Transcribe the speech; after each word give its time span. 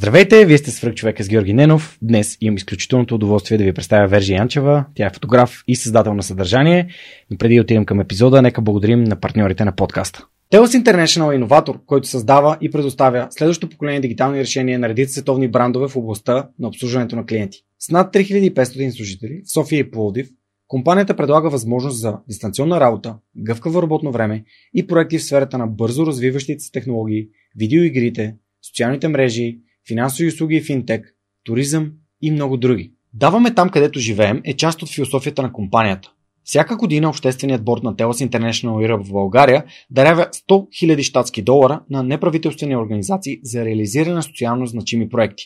Здравейте, 0.00 0.46
вие 0.46 0.58
сте 0.58 0.70
свръх 0.70 0.94
човека 0.94 1.24
с 1.24 1.28
Георги 1.28 1.52
Ненов. 1.52 1.98
Днес 2.02 2.36
имам 2.40 2.56
изключителното 2.56 3.14
удоволствие 3.14 3.58
да 3.58 3.64
ви 3.64 3.72
представя 3.72 4.08
Вержи 4.08 4.32
Янчева. 4.32 4.84
Тя 4.94 5.06
е 5.06 5.10
фотограф 5.10 5.64
и 5.68 5.76
създател 5.76 6.14
на 6.14 6.22
съдържание. 6.22 6.88
Но 7.30 7.38
преди 7.38 7.54
да 7.54 7.60
отидем 7.60 7.84
към 7.84 8.00
епизода, 8.00 8.42
нека 8.42 8.62
благодарим 8.62 9.04
на 9.04 9.20
партньорите 9.20 9.64
на 9.64 9.76
подкаста. 9.76 10.26
Telos 10.52 10.82
International 10.82 11.32
е 11.32 11.34
иноватор, 11.34 11.80
който 11.86 12.08
създава 12.08 12.58
и 12.60 12.70
предоставя 12.70 13.26
следващото 13.30 13.70
поколение 13.70 14.00
дигитални 14.00 14.40
решения 14.40 14.78
на 14.78 14.88
редица 14.88 15.12
световни 15.12 15.48
брандове 15.48 15.88
в 15.88 15.96
областта 15.96 16.48
на 16.58 16.68
обслужването 16.68 17.16
на 17.16 17.26
клиенти. 17.26 17.58
С 17.78 17.90
над 17.90 18.14
3500 18.14 18.90
служители 18.90 19.42
в 19.44 19.52
София 19.52 19.78
и 19.80 19.90
Пловдив, 19.90 20.28
компанията 20.68 21.16
предлага 21.16 21.50
възможност 21.50 22.00
за 22.00 22.16
дистанционна 22.28 22.80
работа, 22.80 23.16
гъвкаво 23.36 23.82
работно 23.82 24.12
време 24.12 24.44
и 24.74 24.86
проекти 24.86 25.18
в 25.18 25.24
сферата 25.24 25.58
на 25.58 25.66
бързо 25.66 26.06
развиващите 26.06 26.64
се 26.64 26.72
технологии, 26.72 27.28
видеоигрите, 27.56 28.34
социалните 28.62 29.08
мрежи, 29.08 29.58
финансови 29.90 30.28
услуги 30.28 30.56
и 30.56 30.62
финтек, 30.62 31.14
туризъм 31.44 31.92
и 32.22 32.30
много 32.30 32.56
други. 32.56 32.92
Даваме 33.14 33.54
там, 33.54 33.68
където 33.68 33.98
живеем 33.98 34.40
е 34.44 34.56
част 34.56 34.82
от 34.82 34.94
философията 34.94 35.42
на 35.42 35.52
компанията. 35.52 36.12
Всяка 36.44 36.76
година 36.76 37.08
общественият 37.08 37.64
борт 37.64 37.82
на 37.82 37.94
Telos 37.94 38.28
International 38.28 38.88
Europe 38.88 39.04
в 39.04 39.12
България 39.12 39.64
дарява 39.90 40.26
100 40.26 40.40
000 40.48 41.02
щатски 41.02 41.42
долара 41.42 41.80
на 41.90 42.02
неправителствени 42.02 42.76
организации 42.76 43.40
за 43.42 43.64
реализиране 43.64 44.14
на 44.14 44.22
социално 44.22 44.66
значими 44.66 45.08
проекти. 45.08 45.44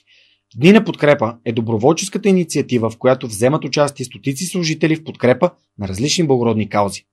Дни 0.56 0.72
на 0.72 0.84
подкрепа 0.84 1.36
е 1.44 1.52
доброволческата 1.52 2.28
инициатива, 2.28 2.90
в 2.90 2.98
която 2.98 3.26
вземат 3.26 3.64
участие 3.64 4.06
стотици 4.06 4.44
служители 4.44 4.96
в 4.96 5.04
подкрепа 5.04 5.50
на 5.78 5.88
различни 5.88 6.26
благородни 6.26 6.68
каузи. 6.68 7.04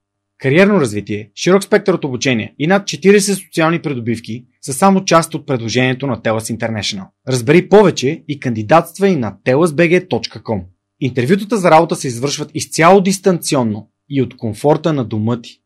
Кариерно 0.42 0.82
развитие, 0.82 1.32
широк 1.36 1.64
спектър 1.64 1.94
от 1.94 2.06
обучение 2.06 2.56
и 2.60 2.68
над 2.68 2.84
40 2.84 3.46
социални 3.46 3.82
придобивки 3.82 4.46
са 4.62 4.74
само 4.74 5.06
част 5.06 5.34
от 5.34 5.48
предложението 5.48 6.08
на 6.08 6.18
TELUS 6.18 6.58
International. 6.58 7.06
Разбери 7.28 7.70
повече 7.70 8.24
и 8.28 8.40
кандидатствай 8.40 9.16
на 9.16 9.38
telusbg.com. 9.46 10.62
Интервютата 11.00 11.58
за 11.58 11.72
работа 11.72 11.96
се 11.96 12.08
извършват 12.08 12.52
изцяло 12.54 13.02
дистанционно 13.02 13.90
и 14.10 14.22
от 14.22 14.38
комфорта 14.38 14.94
на 14.94 15.06
дома 15.06 15.42
ти. 15.42 15.62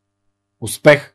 Успех! 0.62 1.15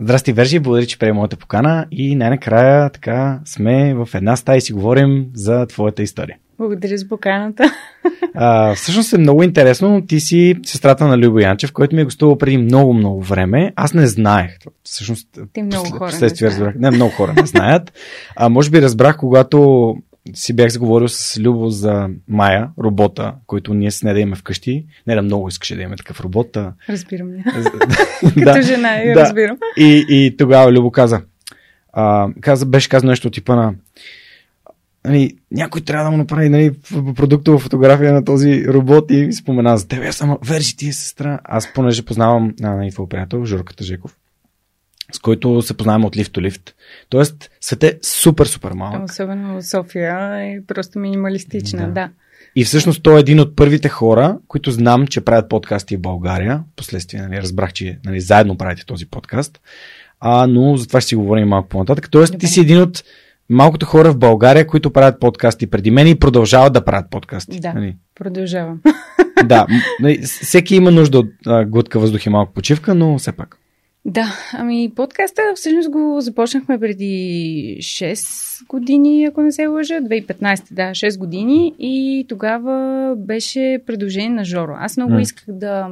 Здрасти, 0.00 0.32
Вержи, 0.32 0.58
благодаря, 0.58 0.86
че 0.86 0.98
приема 0.98 1.16
моята 1.16 1.36
покана 1.36 1.86
и 1.90 2.14
най-накрая 2.16 2.90
така 2.90 3.40
сме 3.44 3.94
в 3.94 4.08
една 4.14 4.36
стая 4.36 4.58
и 4.58 4.60
си 4.60 4.72
говорим 4.72 5.26
за 5.34 5.66
твоята 5.66 6.02
история. 6.02 6.36
Благодаря 6.58 6.98
за 6.98 7.08
поканата. 7.08 7.64
А, 8.34 8.74
всъщност 8.74 9.12
е 9.12 9.18
много 9.18 9.42
интересно. 9.42 10.06
Ти 10.06 10.20
си 10.20 10.56
сестрата 10.62 11.06
на 11.06 11.18
Любо 11.18 11.38
Янчев, 11.38 11.72
който 11.72 11.96
ми 11.96 12.02
е 12.02 12.04
гостувал 12.04 12.38
преди 12.38 12.58
много-много 12.58 13.22
време. 13.22 13.72
Аз 13.76 13.94
не 13.94 14.06
знаех. 14.06 14.58
Всъщност, 14.82 15.28
Ти 15.52 15.62
много 15.62 15.90
хора 15.90 16.12
не, 16.20 16.28
разбрах. 16.28 16.74
Не, 16.74 16.90
много 16.90 17.10
хора 17.10 17.32
не 17.36 17.46
знаят. 17.46 17.92
А, 18.36 18.48
може 18.48 18.70
би 18.70 18.82
разбрах, 18.82 19.16
когато 19.16 19.94
си 20.34 20.52
бях 20.52 20.70
заговорил 20.70 21.08
с 21.08 21.40
Любо 21.40 21.70
за 21.70 22.08
Майя, 22.28 22.70
робота, 22.78 23.34
който 23.46 23.74
ние 23.74 23.90
с 23.90 24.02
нея 24.02 24.14
да 24.14 24.20
имаме 24.20 24.36
вкъщи. 24.36 24.86
Не 25.06 25.14
да 25.14 25.22
много 25.22 25.48
искаше 25.48 25.76
да 25.76 25.82
имаме 25.82 25.96
такъв 25.96 26.20
робот. 26.20 26.56
А... 26.56 26.72
Разбирам 26.88 27.36
я. 27.36 27.44
Като 28.44 28.62
жена 28.62 28.96
я 28.96 29.14
да. 29.14 29.20
разбирам. 29.20 29.56
И, 29.76 30.06
и 30.08 30.36
тогава 30.36 30.72
Любо 30.72 30.90
каза, 30.90 31.22
а, 31.92 32.28
каза, 32.40 32.66
беше 32.66 32.88
казано 32.88 33.10
нещо 33.10 33.28
от 33.28 33.34
типа 33.34 33.56
на 33.56 33.74
нали, 35.04 35.36
някой 35.50 35.80
трябва 35.80 36.04
да 36.04 36.10
му 36.10 36.16
направи 36.16 36.48
нали, 36.48 36.72
продуктова 37.16 37.58
фотография 37.58 38.12
на 38.12 38.24
този 38.24 38.68
робот 38.68 39.10
и 39.10 39.32
спомена 39.32 39.76
за 39.76 39.88
тебе. 39.88 40.06
Аз 40.06 40.16
само, 40.16 40.38
Вержи, 40.44 40.76
ти 40.76 40.88
е 40.88 40.92
сестра. 40.92 41.40
Аз 41.44 41.72
понеже 41.72 42.04
познавам 42.04 42.54
на 42.60 42.76
нали, 42.76 42.90
твой 42.90 43.08
приятел, 43.08 43.44
Журката 43.44 43.84
Жеков, 43.84 44.16
с 45.12 45.18
който 45.18 45.62
се 45.62 45.76
познаваме 45.76 46.06
от 46.06 46.16
лифт 46.16 46.32
до 46.32 46.40
лифт. 46.40 46.74
Тоест, 47.08 47.50
свет 47.60 47.84
е 47.84 47.98
супер, 48.02 48.46
супер 48.46 48.72
малък. 48.72 49.10
Особено 49.10 49.62
София 49.62 50.36
е 50.36 50.58
просто 50.66 50.98
минималистична, 50.98 51.86
да. 51.86 51.92
да. 51.92 52.08
И 52.56 52.64
всъщност 52.64 53.02
той 53.02 53.16
е 53.16 53.20
един 53.20 53.40
от 53.40 53.56
първите 53.56 53.88
хора, 53.88 54.38
които 54.48 54.70
знам, 54.70 55.06
че 55.06 55.20
правят 55.20 55.48
подкасти 55.48 55.96
в 55.96 56.00
България. 56.00 56.62
Последствие, 56.76 57.22
нали, 57.22 57.42
разбрах, 57.42 57.72
че 57.72 57.98
нали, 58.04 58.20
заедно 58.20 58.56
правите 58.56 58.86
този 58.86 59.06
подкаст. 59.06 59.60
А, 60.20 60.46
но 60.46 60.76
за 60.76 60.86
това 60.86 61.00
ще 61.00 61.08
си 61.08 61.16
говорим 61.16 61.48
малко 61.48 61.68
по-нататък. 61.68 62.10
Тоест, 62.10 62.32
Добре. 62.32 62.40
ти 62.40 62.46
си 62.46 62.60
един 62.60 62.82
от 62.82 63.04
малкото 63.48 63.86
хора 63.86 64.12
в 64.12 64.18
България, 64.18 64.66
които 64.66 64.92
правят 64.92 65.20
подкасти 65.20 65.66
преди 65.66 65.90
мен 65.90 66.06
и 66.06 66.18
продължават 66.18 66.72
да 66.72 66.84
правят 66.84 67.10
подкасти. 67.10 67.60
Да, 67.60 67.72
нали? 67.72 67.96
продължавам. 68.14 68.80
Да, 69.44 69.66
нали, 70.00 70.22
всеки 70.22 70.76
има 70.76 70.90
нужда 70.90 71.18
от 71.18 71.30
а, 71.46 71.64
глътка 71.64 72.00
въздух 72.00 72.26
и 72.26 72.30
малко 72.30 72.52
почивка, 72.52 72.94
но 72.94 73.18
все 73.18 73.32
пак. 73.32 73.59
Да, 74.04 74.38
ами 74.52 74.92
подкаста 74.96 75.42
всъщност 75.54 75.90
го 75.90 76.20
започнахме 76.20 76.80
преди 76.80 77.76
6 77.80 78.66
години, 78.66 79.24
ако 79.24 79.42
не 79.42 79.52
се 79.52 79.66
лъжа, 79.66 79.94
2015, 79.94 80.72
да, 80.72 80.82
6 80.82 81.18
години 81.18 81.74
и 81.78 82.26
тогава 82.28 83.14
беше 83.16 83.82
предложение 83.86 84.30
на 84.30 84.44
Жоро. 84.44 84.72
Аз 84.78 84.96
много 84.96 85.12
mm. 85.12 85.20
исках 85.20 85.44
да 85.48 85.88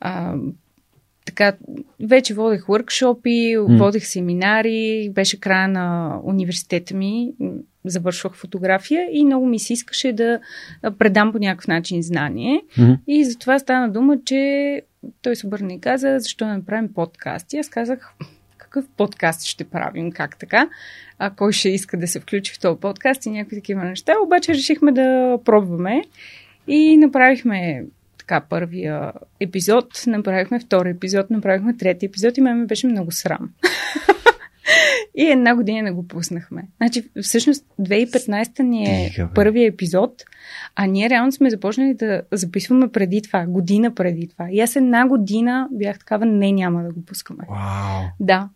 а, 0.00 0.34
така, 1.24 1.52
вече 2.00 2.34
водех 2.34 2.66
въркшопи, 2.66 3.56
mm. 3.56 3.78
водех 3.78 4.06
семинари, 4.06 5.10
беше 5.14 5.40
края 5.40 5.68
на 5.68 6.18
университета 6.24 6.96
ми, 6.96 7.32
завършвах 7.84 8.34
фотография 8.34 9.08
и 9.12 9.24
много 9.24 9.46
ми 9.46 9.58
се 9.58 9.72
искаше 9.72 10.12
да 10.12 10.40
предам 10.98 11.32
по 11.32 11.38
някакъв 11.38 11.68
начин 11.68 12.02
знание. 12.02 12.62
Mm-hmm. 12.78 12.98
И 13.06 13.24
затова 13.24 13.58
стана 13.58 13.92
дума, 13.92 14.18
че 14.24 14.82
той 15.22 15.36
се 15.36 15.46
обърна 15.46 15.72
и 15.72 15.80
каза, 15.80 16.16
защо 16.18 16.46
не 16.46 16.56
направим 16.56 16.94
подкаст. 16.94 17.52
И 17.52 17.58
аз 17.58 17.68
казах, 17.68 18.14
какъв 18.56 18.84
подкаст 18.96 19.44
ще 19.44 19.64
правим, 19.64 20.12
как 20.12 20.38
така, 20.38 20.68
а 21.18 21.30
кой 21.30 21.52
ще 21.52 21.68
иска 21.68 21.96
да 21.96 22.06
се 22.06 22.20
включи 22.20 22.52
в 22.52 22.60
този 22.60 22.80
подкаст 22.80 23.26
и 23.26 23.30
някакви 23.30 23.56
такива 23.56 23.84
неща. 23.84 24.12
Обаче 24.24 24.54
решихме 24.54 24.92
да 24.92 25.38
пробваме 25.44 26.02
и 26.68 26.96
направихме 26.96 27.84
така 28.18 28.40
първия 28.40 29.12
епизод, 29.40 30.02
направихме 30.06 30.60
втори 30.60 30.90
епизод, 30.90 31.30
направихме 31.30 31.76
трети 31.76 32.06
епизод 32.06 32.38
и 32.38 32.40
ме 32.40 32.66
беше 32.66 32.86
много 32.86 33.12
срам. 33.12 33.50
и 35.14 35.22
една 35.26 35.56
година 35.56 35.82
не 35.82 35.92
го 35.92 36.08
пуснахме. 36.08 36.68
Значи, 36.76 37.04
всъщност 37.22 37.66
2015 37.80 38.62
ни 38.62 38.84
е 38.84 39.08
Тиха, 39.08 39.28
първия 39.34 39.68
епизод, 39.68 40.22
а 40.76 40.86
ние 40.86 41.10
реално 41.10 41.32
сме 41.32 41.50
започнали 41.50 41.94
да 41.94 42.22
записваме 42.32 42.88
преди 42.88 43.22
това, 43.22 43.46
година 43.46 43.94
преди 43.94 44.28
това. 44.28 44.48
И 44.50 44.60
аз 44.60 44.76
една 44.76 45.08
година 45.08 45.68
бях 45.72 45.98
такава, 45.98 46.26
не, 46.26 46.52
няма 46.52 46.82
да 46.82 46.92
го 46.92 47.04
пускаме. 47.04 47.44
Wow. 47.50 48.10
Да. 48.20 48.48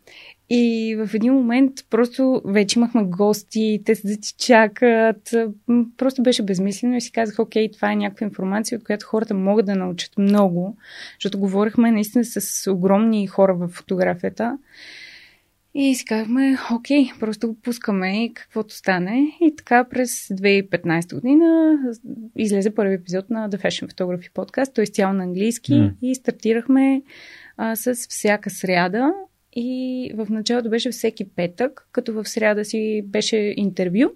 И 0.51 0.97
в 0.99 1.15
един 1.15 1.35
момент 1.35 1.73
просто 1.91 2.43
вече 2.45 2.79
имахме 2.79 3.05
гости, 3.05 3.83
те 3.85 3.95
се 3.95 4.09
да 4.09 4.17
ти 4.17 4.35
чакат. 4.39 5.35
Просто 5.97 6.23
беше 6.23 6.43
безмислено 6.43 6.97
и 6.97 7.01
си 7.01 7.13
казах, 7.13 7.39
окей, 7.39 7.71
това 7.71 7.93
е 7.93 7.97
някаква 7.97 8.27
информация, 8.27 8.79
от 8.79 8.85
която 8.85 9.07
хората 9.07 9.35
могат 9.35 9.67
да 9.67 9.75
научат 9.75 10.19
много, 10.19 10.77
защото 11.19 11.39
говорихме 11.39 11.91
наистина 11.91 12.25
с 12.25 12.73
огромни 12.73 13.27
хора 13.27 13.55
в 13.55 13.69
фотографията. 13.69 14.59
И 15.75 15.95
си 15.95 16.05
казахме, 16.05 16.59
окей, 16.75 17.07
просто 17.21 17.49
го 17.49 17.61
пускаме 17.61 18.25
и 18.25 18.35
каквото 18.35 18.75
стане. 18.75 19.37
И 19.41 19.57
така 19.57 19.85
през 19.85 20.29
2015 20.29 21.15
година 21.15 21.79
излезе 22.37 22.75
първи 22.75 22.95
епизод 22.95 23.31
на 23.31 23.51
The 23.51 23.57
Fashion 23.57 23.93
Photography 23.93 24.33
Podcast, 24.33 24.75
т.е. 24.75 24.87
цяло 24.87 25.13
на 25.13 25.23
английски 25.23 25.73
mm. 25.73 25.93
и 26.03 26.15
стартирахме 26.15 27.03
а, 27.57 27.77
с 27.77 27.95
всяка 27.95 28.51
сряда 28.51 29.13
и 29.53 30.13
в 30.15 30.27
началото 30.31 30.71
беше 30.71 30.91
всеки 30.91 31.29
петък, 31.29 31.89
като 31.93 32.13
в 32.13 32.29
сряда 32.29 32.65
си 32.65 33.03
беше 33.07 33.37
интервю. 33.57 34.11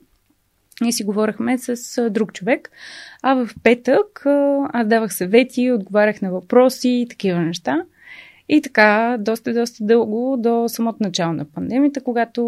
Ние 0.81 0.93
си 0.93 1.05
говорихме 1.05 1.59
с 1.59 2.11
друг 2.11 2.33
човек, 2.33 2.71
а 3.23 3.35
в 3.35 3.51
петък 3.63 4.23
аз 4.73 4.87
давах 4.87 5.15
съвети, 5.15 5.73
отговарях 5.73 6.23
на 6.23 6.31
въпроси 6.31 6.89
и 6.89 7.09
такива 7.09 7.41
неща. 7.41 7.85
И 8.55 8.63
така, 8.63 9.17
доста, 9.21 9.55
доста 9.55 9.85
дълго 9.85 10.37
до 10.39 10.65
самото 10.69 10.97
начало 11.01 11.33
на 11.33 11.45
пандемията, 11.45 12.01
когато 12.01 12.45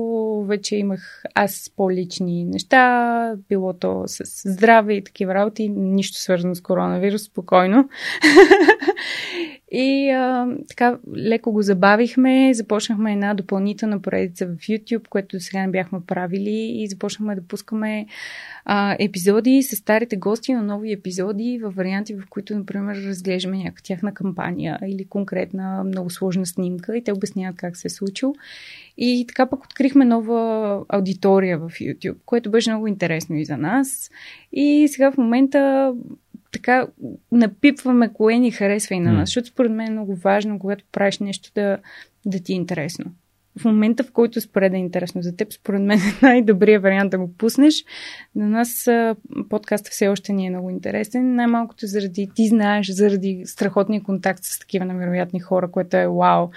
вече 0.49 0.77
имах 0.77 1.23
аз 1.35 1.71
по-лични 1.77 2.45
неща, 2.45 3.35
било 3.49 3.73
то 3.73 4.03
с 4.07 4.51
здраве 4.51 4.95
и 4.95 5.05
такива 5.05 5.35
работи, 5.35 5.69
нищо 5.69 6.19
свързано 6.19 6.55
с 6.55 6.61
коронавирус, 6.61 7.23
спокойно. 7.23 7.89
И 9.77 10.11
а, 10.11 10.49
така 10.69 10.99
леко 11.17 11.53
го 11.53 11.63
забавихме, 11.63 12.55
започнахме 12.55 13.13
една 13.13 13.35
допълнителна 13.35 14.03
поредица 14.03 14.47
в 14.47 14.51
YouTube, 14.51 15.09
което 15.09 15.37
до 15.37 15.41
сега 15.41 15.61
не 15.61 15.71
бяхме 15.71 16.01
правили 16.07 16.83
и 16.83 16.89
започнахме 16.89 17.35
да 17.35 17.43
пускаме 17.43 18.07
а, 18.65 18.97
епизоди 18.99 19.63
с 19.63 19.77
старите 19.77 20.17
гости 20.17 20.53
на 20.53 20.63
нови 20.63 20.93
епизоди 20.93 21.61
в 21.63 21.71
варианти, 21.71 22.15
в 22.15 22.23
които, 22.31 22.57
например, 22.57 22.97
разглеждаме 22.97 23.57
някаква 23.57 23.83
тяхна 23.85 24.15
кампания 24.15 24.79
или 24.87 25.05
конкретна 25.05 25.85
много 25.85 26.11
сложна 26.11 26.47
снимка 26.47 26.97
и 26.97 27.05
те 27.05 27.13
обясняват 27.13 27.57
как 27.57 27.77
се 27.77 27.87
е 27.87 27.91
случило. 27.91 28.35
И 28.99 29.25
така 29.29 29.47
пък 29.47 29.65
открихме 29.65 30.05
нова 30.05 30.85
аудитория 30.89 31.59
в 31.59 31.71
YouTube, 31.71 32.17
което 32.27 32.51
беше 32.51 32.71
много 32.71 32.87
интересно 32.87 33.37
и 33.37 33.45
за 33.45 33.57
нас. 33.57 34.11
И 34.53 34.89
сега 34.89 35.11
в 35.11 35.17
момента 35.17 35.93
така 36.55 36.87
напипваме 37.33 38.13
кое 38.13 38.39
ни 38.39 38.51
харесва 38.51 38.95
и 38.95 39.01
на 39.01 39.13
нас, 39.13 39.21
mm. 39.21 39.25
защото 39.25 39.49
според 39.49 39.73
мен 39.73 39.87
е 39.87 39.91
много 39.91 40.15
важно, 40.15 40.59
когато 40.59 40.85
правиш 40.93 41.19
нещо 41.19 41.51
да, 41.55 41.79
да 42.27 42.43
ти 42.43 42.53
е 42.53 42.57
интересно 42.57 43.13
в 43.61 43.65
момента, 43.65 44.05
в 44.05 44.13
който 44.13 44.41
според 44.41 44.73
да 44.73 44.77
е 44.77 44.81
интересно 44.81 45.23
за 45.23 45.37
теб, 45.37 45.53
според 45.53 45.83
мен 45.83 45.99
е 45.99 46.19
най-добрият 46.23 46.83
вариант 46.83 47.11
да 47.11 47.19
го 47.19 47.33
пуснеш. 47.39 47.85
На 48.35 48.49
нас 48.49 48.89
подкастът 49.49 49.93
все 49.93 50.09
още 50.09 50.33
ни 50.33 50.47
е 50.47 50.51
много 50.51 50.71
интересен. 50.71 51.35
Най-малкото 51.35 51.87
заради, 51.87 52.31
ти 52.35 52.49
знаеш, 52.49 52.91
заради 52.91 53.43
страхотния 53.45 54.03
контакт 54.03 54.45
с 54.45 54.59
такива 54.59 54.85
невероятни 54.85 55.41
хора, 55.41 55.71
което 55.71 55.97
е 55.97 56.09
вау. 56.09 56.49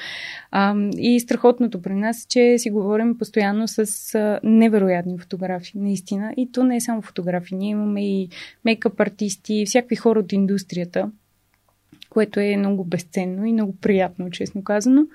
И 0.98 1.20
страхотното 1.20 1.82
при 1.82 1.94
нас 1.94 2.24
е, 2.24 2.28
че 2.28 2.58
си 2.58 2.70
говорим 2.70 3.18
постоянно 3.18 3.68
с 3.68 4.40
невероятни 4.44 5.18
фотографии, 5.18 5.82
наистина. 5.82 6.34
И 6.38 6.52
то 6.52 6.64
не 6.64 6.76
е 6.76 6.82
само 6.82 7.02
фотографии. 7.02 7.58
Ние 7.58 7.70
имаме 7.70 8.08
и 8.08 8.30
мейкъп 8.66 9.00
артисти, 9.00 9.64
всякакви 9.66 9.96
хора 9.96 10.20
от 10.20 10.34
индустрията 10.34 11.12
което 12.18 12.40
е 12.40 12.58
много 12.58 12.84
безценно 12.84 13.46
и 13.46 13.54
много 13.54 13.76
приятно, 13.82 14.30
честно 14.30 14.64
казано. 14.64 15.06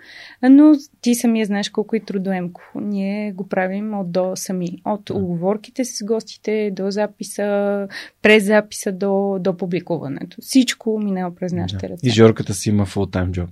Но 0.51 0.73
ти 1.01 1.15
самия 1.15 1.47
знаеш 1.47 1.71
колко 1.71 1.97
е 1.97 2.01
трудоемко. 2.01 2.63
Ние 2.75 3.33
го 3.33 3.49
правим 3.49 3.95
от 3.95 4.13
до 4.13 4.33
сами. 4.35 4.69
От 4.85 5.11
оговорките 5.11 5.85
с 5.85 6.05
гостите 6.05 6.71
до 6.71 6.91
записа, 6.91 7.89
през 8.23 8.45
записа 8.45 8.93
до, 8.93 9.39
до 9.41 9.57
публикуването. 9.57 10.37
Всичко 10.41 10.99
минава 10.99 11.35
през 11.35 11.53
нашите 11.53 11.89
ръце. 11.89 12.07
И 12.07 12.11
Жорката 12.11 12.55
си 12.55 12.69
има 12.69 12.87
full-time 12.87 13.31
job. 13.31 13.49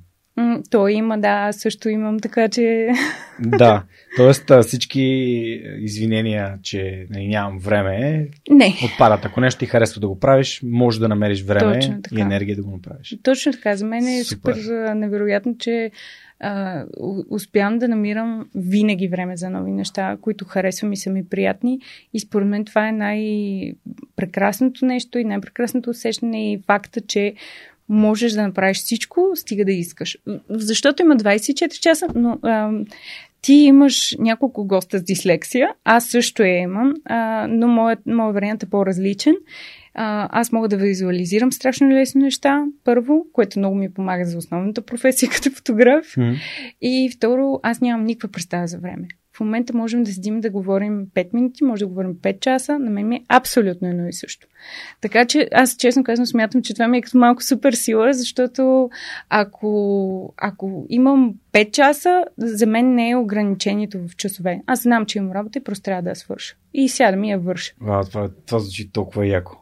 Той 0.70 0.92
има, 0.92 1.18
да, 1.18 1.52
също 1.52 1.88
имам, 1.88 2.20
така 2.20 2.48
че... 2.48 2.88
Да, 3.40 3.82
т.е. 4.16 4.62
всички 4.62 5.02
извинения, 5.78 6.58
че 6.62 7.06
нямам 7.10 7.58
време, 7.58 8.28
не. 8.50 8.74
отпадат. 8.84 9.24
Ако 9.24 9.40
нещо 9.40 9.58
ти 9.58 9.66
харесва 9.66 10.00
да 10.00 10.08
го 10.08 10.20
правиш, 10.20 10.60
може 10.64 11.00
да 11.00 11.08
намериш 11.08 11.42
време 11.42 11.80
и 12.12 12.20
енергия 12.20 12.56
да 12.56 12.62
го 12.62 12.70
направиш. 12.70 13.16
Точно 13.22 13.52
така. 13.52 13.76
За 13.76 13.86
мен 13.86 14.06
е 14.06 14.24
супер, 14.24 14.54
супер 14.54 14.94
невероятно, 14.94 15.58
че 15.58 15.90
а, 16.40 16.84
успявам 17.30 17.78
да 17.78 17.88
намирам 17.88 18.48
винаги 18.54 19.08
време 19.08 19.36
за 19.36 19.50
нови 19.50 19.70
неща, 19.70 20.16
които 20.20 20.44
харесвам 20.44 20.92
и 20.92 20.96
са 20.96 21.10
ми 21.10 21.24
приятни. 21.24 21.80
И 22.14 22.20
според 22.20 22.48
мен 22.48 22.64
това 22.64 22.88
е 22.88 22.92
най-прекрасното 22.92 24.86
нещо 24.86 25.18
и 25.18 25.24
най-прекрасното 25.24 25.90
усещане 25.90 26.52
и 26.52 26.62
факта, 26.66 27.00
че 27.00 27.34
можеш 27.90 28.32
да 28.32 28.42
направиш 28.42 28.78
всичко, 28.78 29.30
стига 29.34 29.64
да 29.64 29.72
искаш. 29.72 30.18
Защото 30.48 31.02
има 31.02 31.16
24 31.16 31.68
часа, 31.70 32.06
но 32.14 32.38
а, 32.42 32.70
ти 33.42 33.52
имаш 33.52 34.16
няколко 34.18 34.66
госта 34.66 34.98
с 34.98 35.02
дислексия, 35.02 35.68
аз 35.84 36.06
също 36.06 36.42
я 36.42 36.58
имам, 36.58 36.94
а, 37.04 37.46
но 37.50 37.68
моят, 37.68 37.98
моят 38.06 38.34
вариант 38.34 38.62
е 38.62 38.70
по-различен. 38.70 39.34
А, 39.94 40.28
аз 40.40 40.52
мога 40.52 40.68
да 40.68 40.76
визуализирам 40.76 41.52
страшно 41.52 41.90
лесни 41.90 42.22
неща, 42.22 42.64
първо, 42.84 43.26
което 43.32 43.58
много 43.58 43.76
ми 43.76 43.94
помага 43.94 44.24
за 44.24 44.38
основната 44.38 44.82
професия 44.82 45.28
като 45.30 45.50
фотограф. 45.50 46.06
Mm. 46.06 46.36
И 46.82 47.10
второ, 47.16 47.60
аз 47.62 47.80
нямам 47.80 48.06
никаква 48.06 48.28
представа 48.28 48.66
за 48.66 48.78
време 48.78 49.08
момента 49.40 49.76
можем 49.76 50.02
да 50.02 50.12
седим 50.12 50.40
да 50.40 50.50
говорим 50.50 51.06
5 51.14 51.34
минути, 51.34 51.64
може 51.64 51.80
да 51.80 51.86
говорим 51.86 52.14
5 52.14 52.40
часа, 52.40 52.78
на 52.78 52.90
мен 52.90 53.08
ми 53.08 53.16
е 53.16 53.24
абсолютно 53.28 53.88
едно 53.88 54.08
и 54.08 54.12
също. 54.12 54.46
Така 55.00 55.24
че 55.24 55.48
аз 55.52 55.76
честно 55.76 56.04
казвам 56.04 56.26
смятам, 56.26 56.62
че 56.62 56.74
това 56.74 56.88
ми 56.88 56.98
е 56.98 57.02
като 57.02 57.18
малко 57.18 57.44
супер 57.44 57.72
сила, 57.72 58.12
защото 58.12 58.90
ако, 59.28 60.34
ако 60.36 60.86
имам 60.88 61.34
5 61.52 61.70
часа, 61.70 62.24
за 62.38 62.66
мен 62.66 62.94
не 62.94 63.10
е 63.10 63.16
ограничението 63.16 63.98
в 64.08 64.16
часове. 64.16 64.60
Аз 64.66 64.82
знам, 64.82 65.06
че 65.06 65.18
имам 65.18 65.32
работа 65.32 65.58
и 65.58 65.64
просто 65.64 65.82
трябва 65.82 66.02
да 66.02 66.10
я 66.10 66.16
свърша. 66.16 66.56
И 66.74 66.88
сега 66.88 67.10
да 67.10 67.16
ми 67.16 67.30
я 67.30 67.38
върша. 67.38 67.72
Вау, 67.80 68.04
това, 68.04 68.28
това 68.46 68.58
звучи 68.58 68.92
толкова 68.92 69.26
яко. 69.26 69.60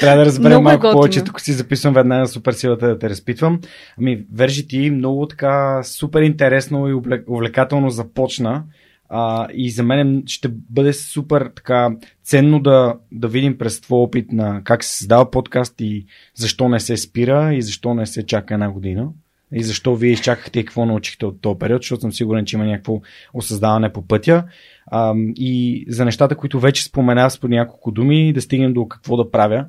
Трябва 0.00 0.18
да 0.18 0.26
разберем 0.26 0.62
малко 0.62 0.80
готино. 0.80 0.92
повече. 0.92 1.24
Тук 1.24 1.40
си 1.40 1.52
записвам 1.52 1.94
веднага 1.94 2.20
на 2.20 2.26
супер 2.26 2.52
силата 2.52 2.86
да 2.86 2.98
те 2.98 3.10
разпитвам. 3.10 3.60
Ами, 3.98 4.26
вержи 4.34 4.66
ти 4.66 4.90
много 4.90 5.26
така 5.26 5.82
супер 5.82 6.22
интересно 6.22 6.88
и 6.88 7.22
увлекателно 7.28 7.90
започна. 7.90 8.64
А, 9.14 9.48
и 9.54 9.70
за 9.70 9.82
мен 9.82 10.22
ще 10.26 10.48
бъде 10.48 10.92
супер 10.92 11.50
така 11.56 11.90
ценно 12.24 12.60
да, 12.60 12.94
да 13.12 13.28
видим 13.28 13.58
през 13.58 13.80
твой 13.80 13.98
опит 13.98 14.32
на 14.32 14.60
как 14.64 14.84
се 14.84 14.96
създава 14.96 15.30
подкаст 15.30 15.80
и 15.80 16.06
защо 16.34 16.68
не 16.68 16.80
се 16.80 16.96
спира 16.96 17.54
и 17.54 17.62
защо 17.62 17.94
не 17.94 18.06
се 18.06 18.26
чака 18.26 18.54
една 18.54 18.70
година. 18.70 19.08
И 19.54 19.62
защо 19.62 19.96
вие 19.96 20.10
изчакахте 20.12 20.60
и 20.60 20.64
какво 20.64 20.86
научихте 20.86 21.26
от 21.26 21.40
този 21.40 21.58
период, 21.58 21.82
защото 21.82 22.00
съм 22.00 22.12
сигурен, 22.12 22.44
че 22.44 22.56
има 22.56 22.64
някакво 22.64 23.00
осъздаване 23.34 23.92
по 23.92 24.02
пътя. 24.02 24.44
А, 24.86 25.14
и 25.36 25.84
за 25.88 26.04
нещата, 26.04 26.36
които 26.36 26.60
вече 26.60 26.84
споменах 26.84 27.32
с 27.32 27.38
по 27.38 27.48
няколко 27.48 27.90
думи, 27.90 28.32
да 28.32 28.40
стигнем 28.40 28.72
до 28.72 28.88
какво 28.88 29.16
да 29.16 29.30
правя 29.30 29.66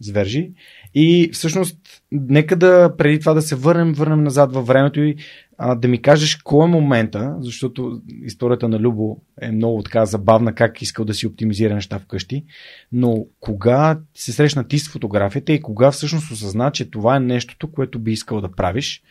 с 0.00 0.10
Вержи. 0.10 0.50
И 0.94 1.30
всъщност, 1.32 1.78
нека 2.14 2.56
да 2.56 2.96
преди 2.98 3.20
това 3.20 3.34
да 3.34 3.42
се 3.42 3.54
върнем, 3.54 3.92
върнем 3.92 4.22
назад 4.22 4.52
във 4.52 4.66
времето 4.66 5.00
и 5.00 5.16
а, 5.58 5.74
да 5.74 5.88
ми 5.88 6.02
кажеш 6.02 6.36
кой 6.36 6.64
е 6.64 6.68
момента, 6.68 7.36
защото 7.40 8.02
историята 8.22 8.68
на 8.68 8.78
Любо 8.78 9.20
е 9.40 9.52
много 9.52 9.82
така 9.82 10.06
забавна, 10.06 10.54
как 10.54 10.82
искал 10.82 11.04
да 11.04 11.14
си 11.14 11.26
оптимизира 11.26 11.74
неща 11.74 11.98
вкъщи, 11.98 12.44
но 12.92 13.26
кога 13.40 13.98
се 14.14 14.32
срещна 14.32 14.68
ти 14.68 14.78
с 14.78 14.88
фотографията 14.88 15.52
и 15.52 15.62
кога 15.62 15.90
всъщност 15.90 16.32
осъзна, 16.32 16.70
че 16.70 16.90
това 16.90 17.16
е 17.16 17.20
нещото, 17.20 17.72
което 17.72 17.98
би 17.98 18.12
искал 18.12 18.40
да 18.40 18.52
правиш 18.52 19.02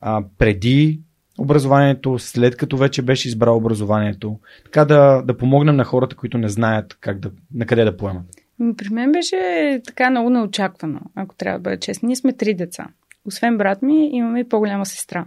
а, 0.00 0.24
преди 0.38 1.00
образованието, 1.38 2.18
след 2.18 2.56
като 2.56 2.76
вече 2.76 3.02
беше 3.02 3.28
избрал 3.28 3.56
образованието, 3.56 4.38
така 4.64 4.84
да, 4.84 5.22
да 5.22 5.36
помогнем 5.36 5.76
на 5.76 5.84
хората, 5.84 6.16
които 6.16 6.38
не 6.38 6.48
знаят 6.48 6.96
как 7.00 7.18
да, 7.18 7.30
на 7.54 7.66
къде 7.66 7.84
да 7.84 7.96
поемат. 7.96 8.24
При 8.58 8.88
мен 8.90 9.12
беше 9.12 9.80
така 9.86 10.10
много 10.10 10.30
неочаквано, 10.30 11.00
ако 11.14 11.34
трябва 11.34 11.58
да 11.58 11.62
бъда 11.62 11.80
честна. 11.80 12.06
Ние 12.06 12.16
сме 12.16 12.32
три 12.32 12.54
деца. 12.54 12.86
Освен 13.24 13.58
брат 13.58 13.82
ми, 13.82 14.08
имаме 14.12 14.40
и 14.40 14.48
по-голяма 14.48 14.86
сестра. 14.86 15.26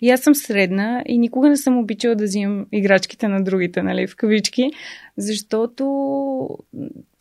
И 0.00 0.10
аз 0.10 0.20
съм 0.20 0.34
средна 0.34 1.02
и 1.06 1.18
никога 1.18 1.48
не 1.48 1.56
съм 1.56 1.78
обичала 1.78 2.14
да 2.14 2.24
взимам 2.24 2.66
играчките 2.72 3.28
на 3.28 3.44
другите, 3.44 3.82
нали, 3.82 4.06
в 4.06 4.16
кавички, 4.16 4.70
защото 5.16 5.84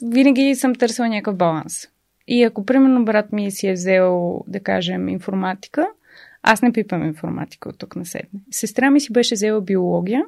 винаги 0.04 0.56
съм 0.56 0.76
търсила 0.76 1.10
някакъв 1.10 1.36
баланс. 1.36 1.88
И 2.28 2.44
ако, 2.44 2.66
примерно, 2.66 3.06
брат 3.06 3.32
ми 3.32 3.52
си 3.52 3.68
е 3.68 3.74
взел, 3.74 4.42
да 4.48 4.60
кажем, 4.60 5.10
информатика, 5.10 5.88
аз 6.44 6.62
не 6.62 6.74
пипам 6.74 7.04
информатика 7.04 7.70
от 7.70 7.78
тук 7.78 7.96
на 7.96 8.06
седне. 8.06 8.40
Сестра 8.52 8.92
ми 8.92 9.00
си 9.00 9.14
беше 9.14 9.36
взела 9.36 9.62
биология 9.62 10.24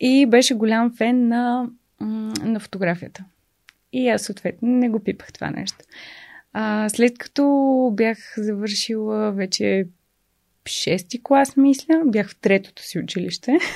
и 0.00 0.26
беше 0.26 0.54
голям 0.54 0.92
фен 0.96 1.28
на, 1.28 1.70
на 2.44 2.60
фотографията. 2.60 3.24
И 3.92 4.08
аз 4.08 4.22
съответно 4.22 4.68
не 4.68 4.88
го 4.88 5.00
пипах 5.00 5.32
това 5.32 5.50
нещо. 5.50 5.78
А, 6.52 6.88
след 6.88 7.18
като 7.18 7.90
бях 7.94 8.18
завършила 8.36 9.32
вече 9.32 9.86
шести 10.66 11.22
клас, 11.22 11.56
мисля, 11.56 12.02
бях 12.06 12.30
в 12.30 12.36
третото 12.40 12.82
си 12.82 12.98
училище. 12.98 13.58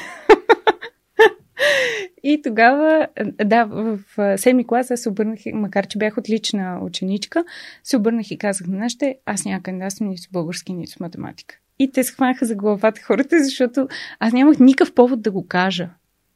И 2.22 2.42
тогава, 2.42 3.08
да, 3.44 3.64
в 3.64 3.98
седми 4.38 4.66
клас 4.66 4.90
аз 4.90 5.00
се 5.00 5.08
обърнах, 5.08 5.38
макар 5.52 5.86
че 5.86 5.98
бях 5.98 6.18
отлична 6.18 6.80
ученичка, 6.82 7.44
се 7.84 7.96
обърнах 7.96 8.30
и 8.30 8.38
казах 8.38 8.66
на 8.66 8.78
нашите, 8.78 9.18
аз 9.26 9.44
няма 9.44 9.62
кандидатствам 9.62 10.08
нито 10.08 10.28
български, 10.32 10.72
нито 10.72 10.92
с 10.92 11.00
математика. 11.00 11.58
И 11.78 11.92
те 11.92 12.04
схванаха 12.04 12.46
за 12.46 12.54
главата 12.54 13.02
хората, 13.02 13.44
защото 13.44 13.88
аз 14.18 14.32
нямах 14.32 14.58
никакъв 14.58 14.94
повод 14.94 15.22
да 15.22 15.30
го 15.30 15.46
кажа, 15.46 15.90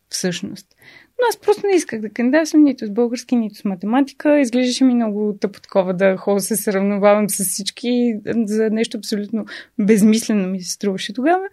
всъщност. 0.08 0.66
Но 1.18 1.26
аз 1.28 1.36
просто 1.36 1.66
не 1.66 1.76
исках 1.76 2.00
да 2.00 2.10
кандидатствам 2.10 2.64
нито 2.64 2.86
с 2.86 2.90
български, 2.90 3.36
нито 3.36 3.54
с 3.54 3.64
математика. 3.64 4.40
Изглеждаше 4.40 4.84
ми 4.84 4.94
много 4.94 5.36
тъпо 5.40 5.60
такова 5.60 5.94
да 5.94 6.16
ходя 6.16 6.40
се 6.40 6.56
сравновавам 6.56 7.30
с 7.30 7.44
всички 7.44 8.14
за 8.44 8.70
нещо 8.70 8.98
абсолютно 8.98 9.44
безмислено 9.78 10.48
ми 10.48 10.62
се 10.62 10.72
струваше 10.72 11.12
тогава. 11.12 11.44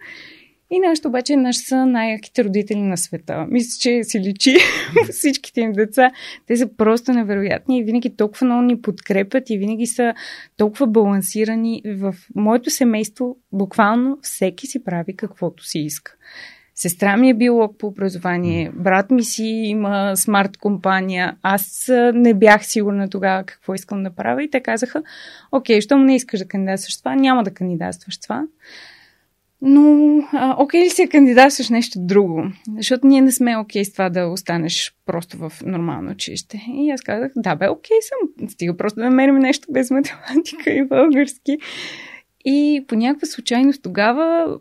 И 0.70 0.78
нашите 0.78 1.08
обаче 1.08 1.36
наши 1.36 1.58
са 1.58 1.86
най-яките 1.86 2.44
родители 2.44 2.80
на 2.80 2.96
света. 2.96 3.46
Мисля, 3.50 3.78
че 3.80 4.04
си 4.04 4.20
личи 4.20 4.56
всичките 5.10 5.60
им 5.60 5.72
деца. 5.72 6.10
Те 6.46 6.56
са 6.56 6.76
просто 6.76 7.12
невероятни 7.12 7.78
и 7.78 7.82
винаги 7.82 8.16
толкова 8.16 8.44
много 8.44 8.62
ни 8.62 8.82
подкрепят 8.82 9.50
и 9.50 9.58
винаги 9.58 9.86
са 9.86 10.14
толкова 10.56 10.86
балансирани. 10.86 11.82
В 11.86 12.14
моето 12.34 12.70
семейство 12.70 13.36
буквално 13.52 14.18
всеки 14.22 14.66
си 14.66 14.84
прави 14.84 15.16
каквото 15.16 15.64
си 15.64 15.78
иска. 15.78 16.16
Сестра 16.74 17.16
ми 17.16 17.30
е 17.30 17.34
биолог 17.34 17.78
по 17.78 17.86
образование, 17.86 18.70
брат 18.74 19.10
ми 19.10 19.24
си 19.24 19.44
има 19.44 20.12
смарт 20.16 20.56
компания, 20.56 21.36
аз 21.42 21.90
не 22.14 22.34
бях 22.34 22.66
сигурна 22.66 23.10
тогава 23.10 23.44
какво 23.44 23.74
искам 23.74 24.02
да 24.02 24.10
правя 24.10 24.42
и 24.42 24.50
те 24.50 24.60
казаха, 24.60 25.02
окей, 25.52 25.80
щом 25.80 26.04
не 26.04 26.16
искаш 26.16 26.40
да 26.40 26.48
кандидатстваш 26.48 26.98
това, 26.98 27.14
няма 27.14 27.42
да 27.42 27.54
кандидатстваш 27.54 28.20
това. 28.20 28.46
Но, 29.66 30.18
а, 30.32 30.56
окей 30.58 30.80
ли 30.80 30.90
си 30.90 31.08
кандидатстваш 31.08 31.68
нещо 31.68 31.98
друго? 32.00 32.42
Защото 32.76 33.06
ние 33.06 33.20
не 33.20 33.32
сме 33.32 33.56
окей 33.56 33.84
с 33.84 33.92
това 33.92 34.10
да 34.10 34.26
останеш 34.26 34.94
просто 35.06 35.36
в 35.36 35.52
нормално 35.66 36.10
училище. 36.10 36.64
И 36.74 36.90
аз 36.90 37.00
казах, 37.00 37.32
да 37.36 37.56
бе, 37.56 37.68
окей 37.68 37.96
съм. 38.02 38.48
Стига 38.48 38.76
просто 38.76 39.00
да 39.00 39.04
намерим 39.04 39.38
нещо 39.38 39.68
без 39.70 39.90
математика 39.90 40.70
и 40.70 40.84
български. 40.84 41.58
И 42.44 42.84
по 42.88 42.94
някаква 42.94 43.26
случайност 43.26 43.82
тогава 43.82 44.58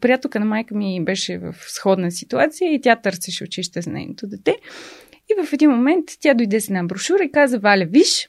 приятелка 0.00 0.40
на 0.40 0.46
майка 0.46 0.74
ми 0.74 1.04
беше 1.04 1.38
в 1.38 1.54
сходна 1.58 2.10
ситуация 2.10 2.74
и 2.74 2.80
тя 2.80 2.96
търсеше 2.96 3.44
училище 3.44 3.80
за 3.80 3.90
нейното 3.90 4.26
дете. 4.26 4.56
И 5.30 5.46
в 5.46 5.52
един 5.52 5.70
момент 5.70 6.04
тя 6.20 6.34
дойде 6.34 6.60
с 6.60 6.68
една 6.68 6.84
брошура 6.84 7.24
и 7.24 7.32
каза, 7.32 7.58
Валя, 7.58 7.84
виж, 7.84 8.28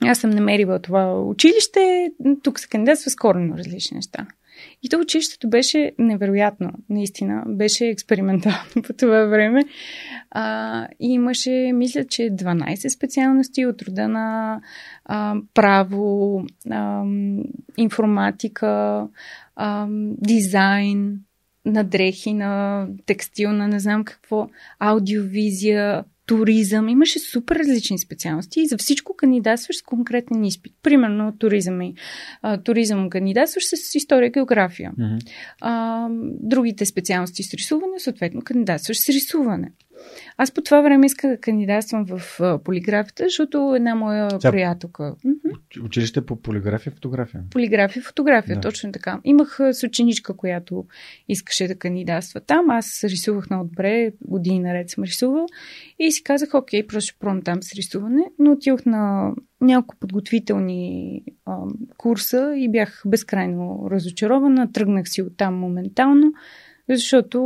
аз 0.00 0.18
съм 0.18 0.30
намерила 0.30 0.78
това 0.78 1.22
училище, 1.22 2.12
тук 2.42 2.60
се 2.60 2.68
кандидатства 2.68 3.10
с 3.10 3.16
коренно 3.16 3.58
различни 3.58 3.94
неща. 3.94 4.26
И 4.82 4.88
то 4.88 4.98
училището 4.98 5.48
беше 5.48 5.92
невероятно, 5.98 6.72
наистина. 6.90 7.42
Беше 7.46 7.86
експериментално 7.86 8.82
по 8.86 8.92
това 8.92 9.24
време. 9.24 9.62
А, 10.30 10.88
и 11.00 11.12
имаше, 11.12 11.70
мисля, 11.74 12.04
че 12.04 12.22
12 12.22 12.88
специалности 12.88 13.66
от 13.66 13.82
рода 13.82 14.08
на 14.08 14.60
а, 15.04 15.36
право, 15.54 16.42
а, 16.70 17.04
информатика, 17.76 19.08
а, 19.56 19.86
дизайн, 20.18 21.18
на 21.64 21.84
дрехи, 21.84 22.34
на 22.34 22.86
текстил, 23.06 23.52
на 23.52 23.68
не 23.68 23.80
знам 23.80 24.04
какво, 24.04 24.48
аудиовизия, 24.78 26.04
туризъм. 26.36 26.88
Имаше 26.88 27.18
супер 27.18 27.56
различни 27.56 27.98
специалности 27.98 28.60
и 28.60 28.66
за 28.66 28.78
всичко 28.78 29.16
кандидатстваш 29.16 29.76
с 29.76 29.82
конкретен 29.82 30.44
изпит. 30.44 30.72
Примерно 30.82 31.32
туризъм 31.38 31.82
и 31.82 31.94
а, 32.42 32.58
туризъм 32.58 33.10
кандидатстваш 33.10 33.64
с 33.64 33.94
история 33.94 34.26
и 34.26 34.30
география. 34.30 34.92
Mm-hmm. 34.98 35.30
А, 35.60 36.08
другите 36.40 36.86
специалности 36.86 37.42
с 37.42 37.54
рисуване, 37.54 37.98
съответно 37.98 38.42
кандидатстваш 38.42 38.98
с 38.98 39.08
рисуване. 39.08 39.72
Аз 40.36 40.52
по 40.52 40.62
това 40.62 40.80
време 40.80 41.06
исках 41.06 41.30
да 41.30 41.40
кандидатствам 41.40 42.06
в 42.06 42.40
полиграфията, 42.64 43.24
защото 43.24 43.74
една 43.76 43.94
моя 43.94 44.28
Тя... 44.28 44.50
приятелка. 44.50 45.14
Училище 45.84 46.26
по 46.26 46.36
полиграфия 46.36 46.90
и 46.90 46.94
фотография. 46.94 47.42
Полиграфия 47.50 48.00
и 48.00 48.04
фотография, 48.04 48.54
да. 48.54 48.60
точно 48.60 48.92
така. 48.92 49.20
Имах 49.24 49.60
с 49.72 49.82
ученичка, 49.86 50.36
която 50.36 50.84
искаше 51.28 51.68
да 51.68 51.78
кандидатства 51.78 52.40
там. 52.40 52.70
Аз 52.70 53.04
рисувах 53.04 53.50
много 53.50 53.68
добре, 53.68 54.12
години 54.20 54.58
наред 54.58 54.90
съм 54.90 55.04
рисувал. 55.04 55.46
И 55.98 56.12
си 56.12 56.22
казах, 56.22 56.54
окей, 56.54 56.86
просто 56.86 57.10
ще 57.10 57.18
пробвам 57.18 57.42
там 57.42 57.62
с 57.62 57.72
рисуване. 57.74 58.22
Но 58.38 58.52
отидох 58.52 58.84
на 58.86 59.32
няколко 59.60 59.96
подготвителни 59.96 61.22
а, 61.46 61.56
курса 61.96 62.54
и 62.56 62.68
бях 62.68 63.02
безкрайно 63.06 63.88
разочарована. 63.90 64.72
Тръгнах 64.72 65.08
си 65.08 65.22
оттам 65.22 65.54
моментално 65.54 66.32
защото 66.88 67.40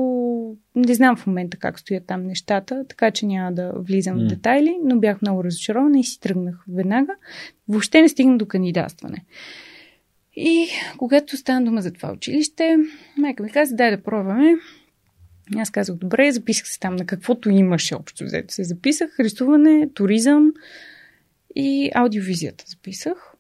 не 0.75 0.95
знам 0.95 1.17
в 1.17 1.27
момента 1.27 1.57
как 1.57 1.79
стоят 1.79 2.07
там 2.07 2.27
нещата, 2.27 2.85
така 2.89 3.11
че 3.11 3.27
няма 3.27 3.53
да 3.53 3.73
влизам 3.77 4.19
mm. 4.19 4.25
в 4.25 4.29
детайли, 4.29 4.77
но 4.85 4.99
бях 4.99 5.23
много 5.23 5.45
разочарована 5.45 6.01
и 6.01 6.05
си 6.05 6.21
тръгнах 6.21 6.65
веднага. 6.69 7.13
Въобще 7.69 8.03
не 8.03 8.09
стигна 8.09 8.39
до 8.39 8.47
кандидатстване. 8.47 9.25
И 10.37 10.69
когато 10.97 11.37
стана 11.37 11.65
дума 11.65 11.83
за 11.83 11.93
това 11.93 12.13
училище, 12.13 12.77
майка 13.17 13.43
ми 13.43 13.51
каза, 13.51 13.77
дай 13.77 13.91
да 13.91 14.03
пробваме. 14.03 14.55
Аз 15.57 15.71
казах, 15.71 15.97
добре, 15.97 16.33
записах 16.33 16.69
се 16.69 16.81
там 16.81 16.97
на 16.97 17.07
каквото 17.07 17.51
имаше 17.51 17.95
общо 17.95 18.25
взето. 18.25 18.55
Се 18.55 18.65
записах, 18.65 19.21
рисуване, 19.21 19.89
туризъм 19.95 20.53
и 21.57 21.91
аудиовизията 21.95 22.65
записах. 22.69 23.35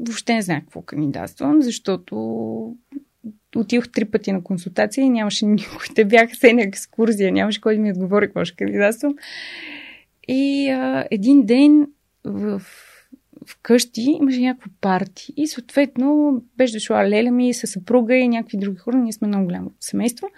Въобще 0.00 0.34
не 0.34 0.42
знам 0.42 0.60
какво 0.60 0.82
кандидатствам, 0.82 1.62
защото 1.62 2.76
отидох 3.56 3.88
три 3.88 4.04
пъти 4.04 4.32
на 4.32 4.42
консултация 4.42 5.04
и 5.04 5.10
нямаше 5.10 5.46
никой. 5.46 5.86
Те 5.94 6.04
бяха 6.04 6.34
се 6.36 6.52
на 6.52 6.62
екскурзия, 6.62 7.32
нямаше 7.32 7.60
кой 7.60 7.74
да 7.74 7.82
ми 7.82 7.92
отговори 7.92 8.26
какво 8.26 8.44
ще 8.44 8.56
кандидатствам. 8.56 9.14
И 10.28 10.68
а, 10.68 11.06
един 11.10 11.46
ден 11.46 11.86
в 12.24 12.62
вкъщи 13.46 14.00
имаше 14.00 14.40
някакво 14.40 14.70
парти 14.80 15.32
и 15.36 15.46
съответно 15.46 16.40
беше 16.56 16.72
дошла 16.72 17.08
леля 17.08 17.30
ми 17.30 17.54
със 17.54 17.70
съпруга 17.70 18.14
и 18.16 18.28
някакви 18.28 18.58
други 18.58 18.78
хора. 18.78 18.96
Ние 18.96 19.12
сме 19.12 19.28
много 19.28 19.44
голямо 19.44 19.70
семейство. 19.80 20.28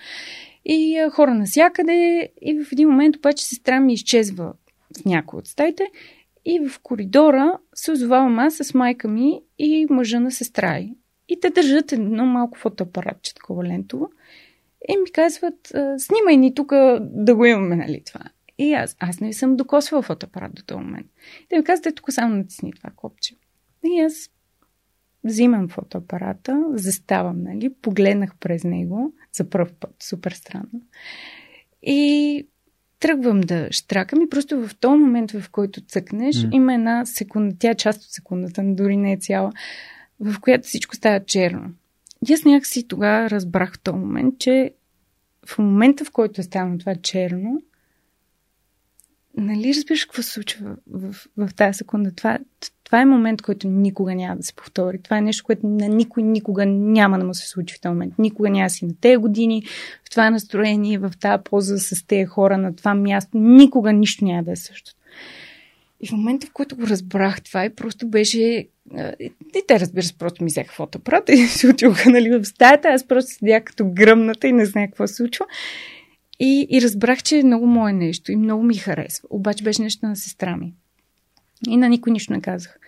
И 0.65 0.99
а, 0.99 1.11
хора 1.11 1.35
насякъде. 1.35 2.29
И 2.43 2.65
в 2.65 2.73
един 2.73 2.89
момент 2.89 3.17
обаче 3.17 3.45
сестра 3.45 3.81
ми 3.81 3.93
изчезва 3.93 4.53
в 5.01 5.05
някои 5.05 5.39
от 5.39 5.47
стаите. 5.47 5.85
И 6.45 6.61
в 6.69 6.81
коридора 6.83 7.59
се 7.75 7.93
озовавам 7.93 8.39
аз 8.39 8.55
с 8.55 8.75
майка 8.75 9.09
ми 9.09 9.41
и 9.59 9.87
мъжа 9.91 10.21
на 10.21 10.31
сестра. 10.31 10.81
И 11.29 11.41
те 11.41 11.51
държат 11.51 11.93
едно 11.93 12.27
малко 12.27 12.59
фотоапаратче, 12.59 13.35
такова 13.35 13.65
лентово. 13.65 14.11
И 14.89 14.97
ми 14.97 15.13
казват, 15.13 15.73
снимай 15.99 16.37
ни 16.37 16.55
тук 16.55 16.73
да 17.01 17.35
го 17.35 17.45
имаме, 17.45 17.77
нали 17.77 18.03
това. 18.07 18.21
И 18.59 18.75
аз, 18.75 18.97
аз 19.01 19.21
не 19.21 19.33
съм 19.33 19.57
докосвала 19.57 20.03
фотоапарат 20.03 20.55
до 20.55 20.63
този 20.63 20.81
момент. 20.81 21.07
И 21.41 21.47
те 21.49 21.57
ми 21.57 21.65
казват, 21.65 21.87
е, 21.87 21.93
тук 21.93 22.13
само 22.13 22.37
натисни 22.37 22.73
това 22.73 22.91
копче. 22.97 23.35
И 23.85 24.01
аз 24.01 24.31
взимам 25.25 25.69
фотоапарата, 25.69 26.65
заставам, 26.73 27.43
нали, 27.43 27.75
погледнах 27.83 28.37
през 28.41 28.65
него 28.65 29.13
за 29.33 29.51
първ 29.51 29.71
път, 29.81 29.95
супер 30.03 30.33
странно. 30.33 30.83
И 31.83 32.47
тръгвам 33.01 33.41
да 33.41 33.69
штракам 33.73 34.23
и 34.23 34.29
просто 34.29 34.69
в 34.69 34.75
този 34.81 34.99
момент, 34.99 35.31
в 35.31 35.51
който 35.51 35.81
цъкнеш, 35.81 36.37
mm. 36.37 36.49
има 36.53 36.75
една 36.75 37.07
секунда, 37.07 37.57
тя 37.59 37.71
е 37.71 37.75
част 37.75 38.03
от 38.03 38.11
секундата, 38.11 38.63
дори 38.65 38.97
не 38.97 39.13
е 39.13 39.17
цяла, 39.17 39.53
в 40.23 40.41
която 40.41 40.69
всичко 40.69 40.97
става 40.97 41.25
черно. 41.25 41.71
И 42.29 42.33
аз 42.33 42.45
някакси 42.45 42.89
тогава 42.89 43.31
разбрах 43.31 43.75
в 43.75 43.81
този 43.81 43.99
момент, 43.99 44.35
че 44.39 44.71
в 45.47 45.59
момента, 45.59 46.05
в 46.05 46.11
който 46.11 46.41
е 46.41 46.45
станало 46.45 46.79
това 46.79 46.95
черно, 46.95 47.63
нали 49.37 49.75
разбираш 49.75 50.05
какво 50.05 50.23
се 50.23 50.31
случва 50.31 50.77
в, 50.87 51.15
в, 51.37 51.55
тази 51.55 51.77
секунда? 51.77 52.13
Това, 52.13 52.39
това 52.85 53.01
е 53.01 53.05
момент, 53.05 53.43
който 53.43 53.69
никога 53.69 54.15
няма 54.15 54.37
да 54.37 54.43
се 54.43 54.55
повтори. 54.55 55.03
Това 55.03 55.19
е 55.19 55.21
нещо, 55.21 55.45
което 55.45 55.67
на 55.67 55.89
никой 55.89 56.23
никога 56.23 56.67
няма 56.67 57.19
да 57.19 57.25
му 57.25 57.35
се 57.35 57.49
случи 57.49 57.75
в 57.75 57.81
този 57.81 57.93
момент. 57.93 58.15
Никога 58.19 58.51
няма 58.51 58.71
си 58.71 58.87
на 58.87 58.93
тези 59.01 59.17
години, 59.17 59.63
в 60.05 60.11
това 60.11 60.31
настроение, 60.31 60.99
в 60.99 61.13
тази 61.21 61.43
поза 61.45 61.79
с 61.79 62.07
тези 62.07 62.25
хора 62.25 62.59
на 62.59 62.77
това 62.77 62.95
място. 62.95 63.39
Никога 63.39 63.93
нищо 63.93 64.25
няма 64.25 64.43
да 64.43 64.53
е 64.53 64.57
същото. 64.57 64.97
И 66.01 66.07
в 66.07 66.13
момента, 66.13 66.47
в 66.47 66.53
който 66.53 66.77
го 66.77 66.87
разбрах 66.87 67.43
това 67.43 67.65
и 67.65 67.75
просто 67.75 68.09
беше 68.09 68.69
и 69.21 69.63
те, 69.69 69.81
разбира 69.81 70.03
се, 70.03 70.19
просто 70.19 70.45
ми 70.45 70.51
взеха 70.51 70.75
фотоапарата 70.75 71.33
и 71.33 71.37
се 71.47 71.69
отидоха 71.69 72.11
нали, 72.11 72.39
в 72.39 72.45
стаята. 72.45 72.89
Аз 72.89 73.09
просто 73.09 73.33
седях 73.33 73.65
като 73.65 73.91
гръмната 73.91 74.49
и 74.49 74.53
не 74.53 74.67
знаех 74.67 74.91
какво 74.91 75.07
се 75.07 75.15
случва. 75.15 75.47
И, 76.41 76.67
и 76.71 76.83
разбрах, 76.83 77.23
че 77.23 77.39
е 77.39 77.43
много 77.43 77.67
мое 77.67 77.93
нещо 77.93 78.33
и 78.33 78.37
много 78.37 78.63
ми 78.63 78.75
харесва. 78.75 79.29
Обаче 79.31 79.65
беше 79.65 79.83
нещо 79.83 80.07
на 80.07 80.17
сестра 80.17 80.57
ми. 80.57 80.73
И 81.69 81.77
на 81.77 81.89
никой 81.89 82.13
нищо 82.13 82.33
не 82.33 82.41
казах. 82.41 82.79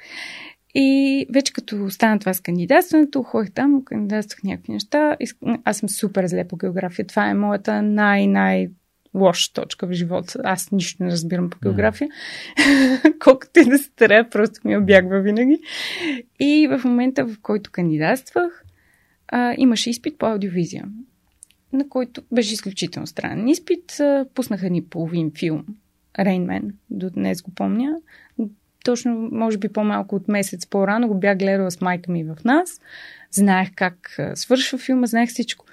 И 0.74 1.26
вече 1.34 1.52
като 1.52 1.90
стана 1.90 2.18
това 2.18 2.34
с 2.34 2.40
кандидатстването, 2.40 3.22
ходих 3.22 3.52
там, 3.52 3.84
кандидатствах 3.84 4.42
някакви 4.42 4.72
неща. 4.72 5.16
Аз 5.64 5.76
съм 5.78 5.88
супер 5.88 6.26
зле 6.26 6.48
по 6.48 6.56
география. 6.56 7.06
Това 7.06 7.28
е 7.28 7.34
моята 7.34 7.82
най-най 7.82 8.68
лоша 9.14 9.52
точка 9.52 9.86
в 9.86 9.92
живота. 9.92 10.40
Аз 10.44 10.70
нищо 10.70 11.04
не 11.04 11.10
разбирам 11.10 11.50
по 11.50 11.58
география. 11.62 12.08
Mm. 12.08 13.18
Колкото 13.24 13.60
и 13.60 13.64
да 13.64 13.78
се 13.78 13.84
старая, 13.84 14.30
просто 14.30 14.60
ми 14.64 14.76
обягва 14.76 15.20
винаги. 15.20 15.58
И 16.40 16.68
в 16.70 16.84
момента, 16.84 17.24
в 17.24 17.36
който 17.42 17.70
кандидатствах, 17.70 18.64
а, 19.28 19.54
имаше 19.58 19.90
изпит 19.90 20.18
по 20.18 20.26
аудиовизия, 20.26 20.84
на 21.72 21.88
който 21.88 22.22
беше 22.32 22.54
изключително 22.54 23.06
странен 23.06 23.48
изпит. 23.48 24.00
А, 24.00 24.26
пуснаха 24.34 24.70
ни 24.70 24.84
половин 24.84 25.32
филм. 25.38 25.64
Рейнмен, 26.18 26.74
до 26.90 27.10
днес 27.10 27.42
го 27.42 27.50
помня. 27.54 27.96
Точно, 28.84 29.28
може 29.32 29.58
би 29.58 29.68
по-малко 29.68 30.16
от 30.16 30.28
месец 30.28 30.66
по-рано 30.66 31.08
го 31.08 31.18
бях 31.18 31.38
гледала 31.38 31.70
с 31.70 31.80
майка 31.80 32.12
ми 32.12 32.24
в 32.24 32.36
нас. 32.44 32.80
Знаех 33.30 33.68
как 33.74 34.18
свършва 34.34 34.78
филма, 34.78 35.06
знаех 35.06 35.30
всичко. 35.30 35.66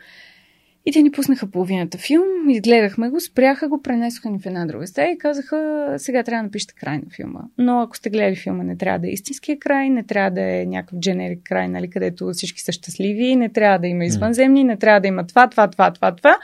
И 0.86 0.92
те 0.92 1.02
ни 1.02 1.12
пуснаха 1.12 1.52
половината 1.52 1.98
филм, 1.98 2.50
изгледахме 2.50 3.10
го, 3.10 3.20
спряха 3.20 3.68
го, 3.68 3.82
пренесоха 3.82 4.30
ни 4.30 4.40
в 4.40 4.46
една 4.46 4.66
друга 4.66 4.88
стая 4.88 5.12
и 5.12 5.18
казаха, 5.18 5.94
сега 5.98 6.24
трябва 6.24 6.40
да 6.40 6.44
напишете 6.44 6.74
край 6.74 6.98
на 6.98 7.10
филма. 7.16 7.40
Но 7.58 7.82
ако 7.82 7.98
сте 7.98 8.10
гледали 8.10 8.36
филма, 8.36 8.64
не 8.64 8.78
трябва 8.78 9.00
да 9.00 9.08
е 9.08 9.12
истинския 9.12 9.60
край, 9.60 9.90
не 9.90 10.04
трябва 10.04 10.32
да 10.32 10.42
е 10.42 10.66
някакъв 10.66 11.00
дженерик 11.00 11.40
край, 11.44 11.68
нали, 11.68 11.90
където 11.90 12.30
всички 12.34 12.62
са 12.62 12.72
щастливи, 12.72 13.36
не 13.36 13.50
трябва 13.50 13.80
да 13.80 13.88
има 13.88 14.06
извънземни, 14.06 14.64
не 14.64 14.78
трябва 14.78 15.02
да 15.02 15.08
има 15.08 15.28
това, 15.28 15.48
това, 15.48 15.68
това, 15.68 15.92
това, 15.92 16.16
това. 16.16 16.38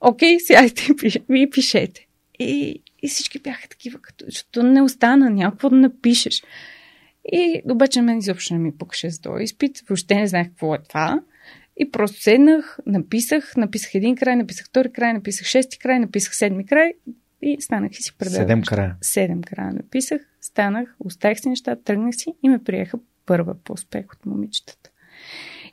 Окей, 0.00 0.40
сядайте 0.40 0.88
и 1.34 1.50
пишете. 1.50 2.06
И, 2.38 2.82
и 3.02 3.08
всички 3.08 3.38
бяха 3.38 3.68
такива, 3.68 3.98
като, 3.98 4.24
защото 4.28 4.62
не 4.62 4.82
остана 4.82 5.30
някакво 5.30 5.70
да 5.70 5.76
напишеш. 5.76 6.42
И 7.32 7.62
обаче 7.70 8.02
мен 8.02 8.18
изобщо 8.18 8.54
не 8.54 8.60
ми 8.60 8.72
пукаше 8.78 9.10
за 9.10 9.20
този 9.20 9.44
изпит. 9.44 9.82
Въобще 9.88 10.14
не 10.14 10.26
знаех 10.26 10.48
какво 10.48 10.74
е 10.74 10.78
това. 10.88 11.20
И 11.78 11.90
просто 11.90 12.22
седнах, 12.22 12.78
написах, 12.86 13.56
написах 13.56 13.94
един 13.94 14.16
край, 14.16 14.36
написах 14.36 14.66
втори 14.66 14.92
край, 14.92 15.12
написах 15.12 15.46
шести 15.46 15.78
край, 15.78 15.98
написах 15.98 16.36
седми 16.36 16.66
край 16.66 16.92
и 17.42 17.56
станах 17.60 17.92
и 17.92 18.02
си 18.02 18.16
предадох. 18.18 18.38
Седем 18.38 18.62
края. 18.62 18.96
Седем 19.00 19.42
края 19.42 19.72
написах, 19.72 20.22
станах, 20.40 20.96
оставих 21.00 21.40
си 21.40 21.48
нещата, 21.48 21.82
тръгнах 21.82 22.14
си 22.16 22.34
и 22.42 22.48
ме 22.48 22.58
приеха 22.64 22.98
първа 23.26 23.54
по 23.64 23.72
успех 23.72 24.04
от 24.12 24.26
момичетата. 24.26 24.90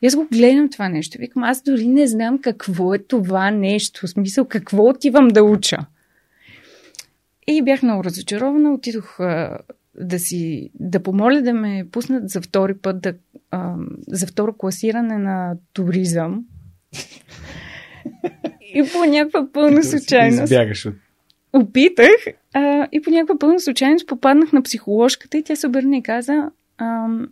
И 0.02 0.08
аз 0.08 0.16
го 0.16 0.28
гледам 0.32 0.70
това 0.70 0.90
нещо. 0.90 1.18
Викам, 1.20 1.44
аз 1.44 1.62
дори 1.62 1.88
не 1.88 2.08
знам 2.08 2.42
какво 2.42 2.94
е 2.94 2.98
това 3.00 3.52
нещо. 3.52 4.08
В 4.08 4.10
смисъл, 4.10 4.46
какво 4.46 4.84
отивам 4.84 5.28
да 5.28 5.44
уча. 5.44 5.78
И 7.48 7.62
бях 7.62 7.84
много 7.84 8.04
разочарована. 8.04 8.74
Отидох 8.74 9.20
а, 9.20 9.58
да 10.00 10.20
си, 10.20 10.72
да 10.80 11.04
помоля 11.04 11.42
да 11.42 11.54
ме 11.54 11.88
пуснат 11.92 12.30
за 12.30 12.42
втори 12.42 12.78
път 12.78 13.02
да, 13.02 13.14
а, 13.56 13.76
за 14.08 14.28
второ 14.28 14.54
класиране 14.54 15.18
на 15.18 15.56
туризъм. 15.74 16.46
и 18.62 18.84
по 18.94 19.06
някаква 19.06 19.48
пълна 19.54 19.84
случайност. 19.84 20.44
Избягаш 20.44 20.86
от 20.86 20.96
опитах 21.56 22.26
а, 22.54 22.88
и 22.92 23.02
по 23.02 23.10
някаква 23.10 23.40
пълна 23.40 23.60
случайност 23.60 24.08
попаднах 24.08 24.54
на 24.54 24.62
психоложката 24.62 25.38
и 25.38 25.44
тя 25.44 25.56
се 25.56 25.68
обърна 25.68 25.98
и 25.98 26.04
каза 26.04 26.50
ам, 26.78 27.28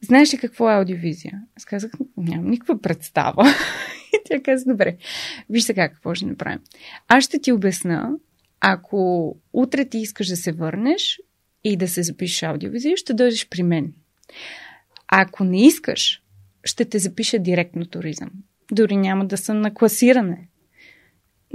знаеш 0.00 0.34
ли 0.34 0.38
какво 0.38 0.70
е 0.70 0.74
аудиовизия? 0.74 1.42
Аз 1.56 1.64
казах, 1.64 1.90
нямам 2.16 2.50
никаква 2.50 2.80
представа. 2.80 3.44
и 4.12 4.18
тя 4.24 4.40
каза, 4.42 4.64
добре, 4.64 4.96
виж 5.50 5.64
сега 5.64 5.88
какво 5.88 6.14
ще 6.14 6.26
направим. 6.26 6.60
Аз 7.08 7.24
ще 7.24 7.38
ти 7.38 7.52
обясна, 7.52 8.10
ако 8.60 9.36
утре 9.52 9.84
ти 9.84 9.98
искаш 9.98 10.26
да 10.26 10.36
се 10.36 10.52
върнеш 10.52 11.20
и 11.64 11.76
да 11.76 11.88
се 11.88 12.02
запишеш 12.02 12.42
аудиовизия, 12.42 12.96
ще 12.96 13.14
дойдеш 13.14 13.48
при 13.48 13.62
мен. 13.62 13.92
Ако 15.08 15.44
не 15.44 15.66
искаш, 15.66 16.22
ще 16.64 16.84
те 16.84 16.98
запиша 16.98 17.38
директно 17.38 17.86
туризъм. 17.86 18.30
Дори 18.72 18.96
няма 18.96 19.26
да 19.26 19.36
съм 19.36 19.60
на 19.60 19.74
класиране. 19.74 20.48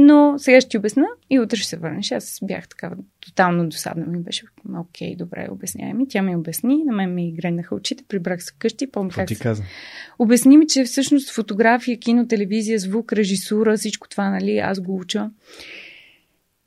Но 0.02 0.36
сега 0.38 0.62
ще 0.62 0.70
ти 0.70 0.78
обясна 0.78 1.06
и 1.30 1.40
утре 1.40 1.58
ще 1.58 1.68
се 1.68 1.78
върнеш. 1.78 2.12
Аз 2.12 2.40
бях 2.44 2.68
така 2.68 2.92
тотално 3.20 3.70
досадна. 3.70 4.06
Ми 4.06 4.20
беше, 4.20 4.46
окей, 4.78 5.16
добре, 5.16 5.48
обяснявай 5.52 5.94
ми. 5.94 6.08
Тя 6.08 6.22
ми 6.22 6.36
обясни, 6.36 6.84
на 6.84 6.94
мен 6.94 7.14
ми 7.14 7.32
греннаха 7.32 7.76
очите, 7.76 8.04
прибрах 8.08 8.44
се 8.44 8.54
къщи. 8.60 8.92
Помня 8.92 9.12
как 9.12 9.28
ти 9.28 9.36
се... 9.36 9.44
каза? 9.44 9.64
Обясни 10.20 10.58
ми, 10.58 10.68
че 10.68 10.84
всъщност 10.84 11.32
фотография, 11.32 12.00
кино, 12.00 12.28
телевизия, 12.28 12.80
звук, 12.80 13.14
режисура, 13.14 13.78
всичко 13.78 14.10
това, 14.10 14.30
нали, 14.30 14.58
аз 14.58 14.80
го 14.80 15.00
уча. 15.00 15.30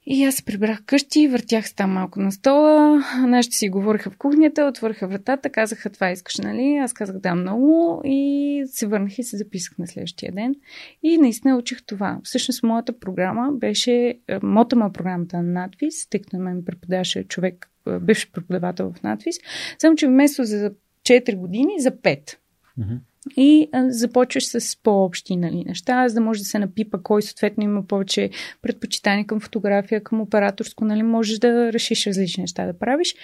И 0.07 0.25
аз 0.25 0.35
се 0.35 0.45
прибрах 0.45 0.83
къщи, 0.87 1.29
въртях 1.29 1.69
се 1.69 1.75
там 1.75 1.91
малко 1.91 2.21
на 2.21 2.33
стола, 2.33 3.05
нашите 3.27 3.57
си 3.57 3.69
говориха 3.69 4.11
в 4.11 4.17
кухнята, 4.17 4.65
отвориха 4.65 5.09
вратата, 5.09 5.51
казаха 5.51 5.91
това 5.91 6.11
искаш, 6.11 6.39
нали? 6.39 6.77
Аз 6.77 6.93
казах 6.93 7.19
да 7.19 7.35
много 7.35 8.03
и 8.05 8.63
се 8.67 8.87
върнах 8.87 9.19
и 9.19 9.23
се 9.23 9.37
записах 9.37 9.79
на 9.79 9.87
следващия 9.87 10.33
ден. 10.33 10.55
И 11.03 11.19
наистина 11.19 11.57
учих 11.57 11.83
това. 11.87 12.21
Всъщност 12.23 12.63
моята 12.63 12.99
програма 12.99 13.53
беше, 13.53 13.93
е, 14.29 14.39
моята 14.43 14.77
ма 14.77 14.93
програмата 14.93 15.37
на 15.37 15.43
надвис, 15.43 16.07
тъй 16.11 16.21
като 16.21 16.37
на 16.37 16.43
мен 16.43 16.65
преподаваше 16.65 17.25
човек, 17.25 17.71
е, 17.87 17.99
бивш 17.99 18.31
преподавател 18.33 18.93
в 18.93 19.03
надвис, 19.03 19.37
само 19.79 19.97
че 19.97 20.07
вместо 20.07 20.45
за 20.45 20.73
4 21.05 21.37
години, 21.37 21.81
за 21.81 21.91
5. 21.91 22.37
Mm-hmm 22.79 22.99
и 23.37 23.69
а, 23.73 23.91
започваш 23.91 24.47
с 24.47 24.83
по-общи 24.83 25.37
нали, 25.37 25.65
неща, 25.67 26.09
за 26.09 26.15
да 26.15 26.21
може 26.21 26.41
да 26.41 26.45
се 26.45 26.59
напипа 26.59 26.99
кой 27.03 27.23
съответно 27.23 27.65
има 27.65 27.87
повече 27.87 28.31
предпочитание 28.63 29.27
към 29.27 29.41
фотография, 29.41 30.03
към 30.03 30.21
операторско, 30.21 30.85
нали, 30.85 31.03
можеш 31.03 31.39
да 31.39 31.73
решиш 31.73 32.07
различни 32.07 32.41
неща 32.41 32.67
да 32.67 32.79
правиш. 32.79 33.15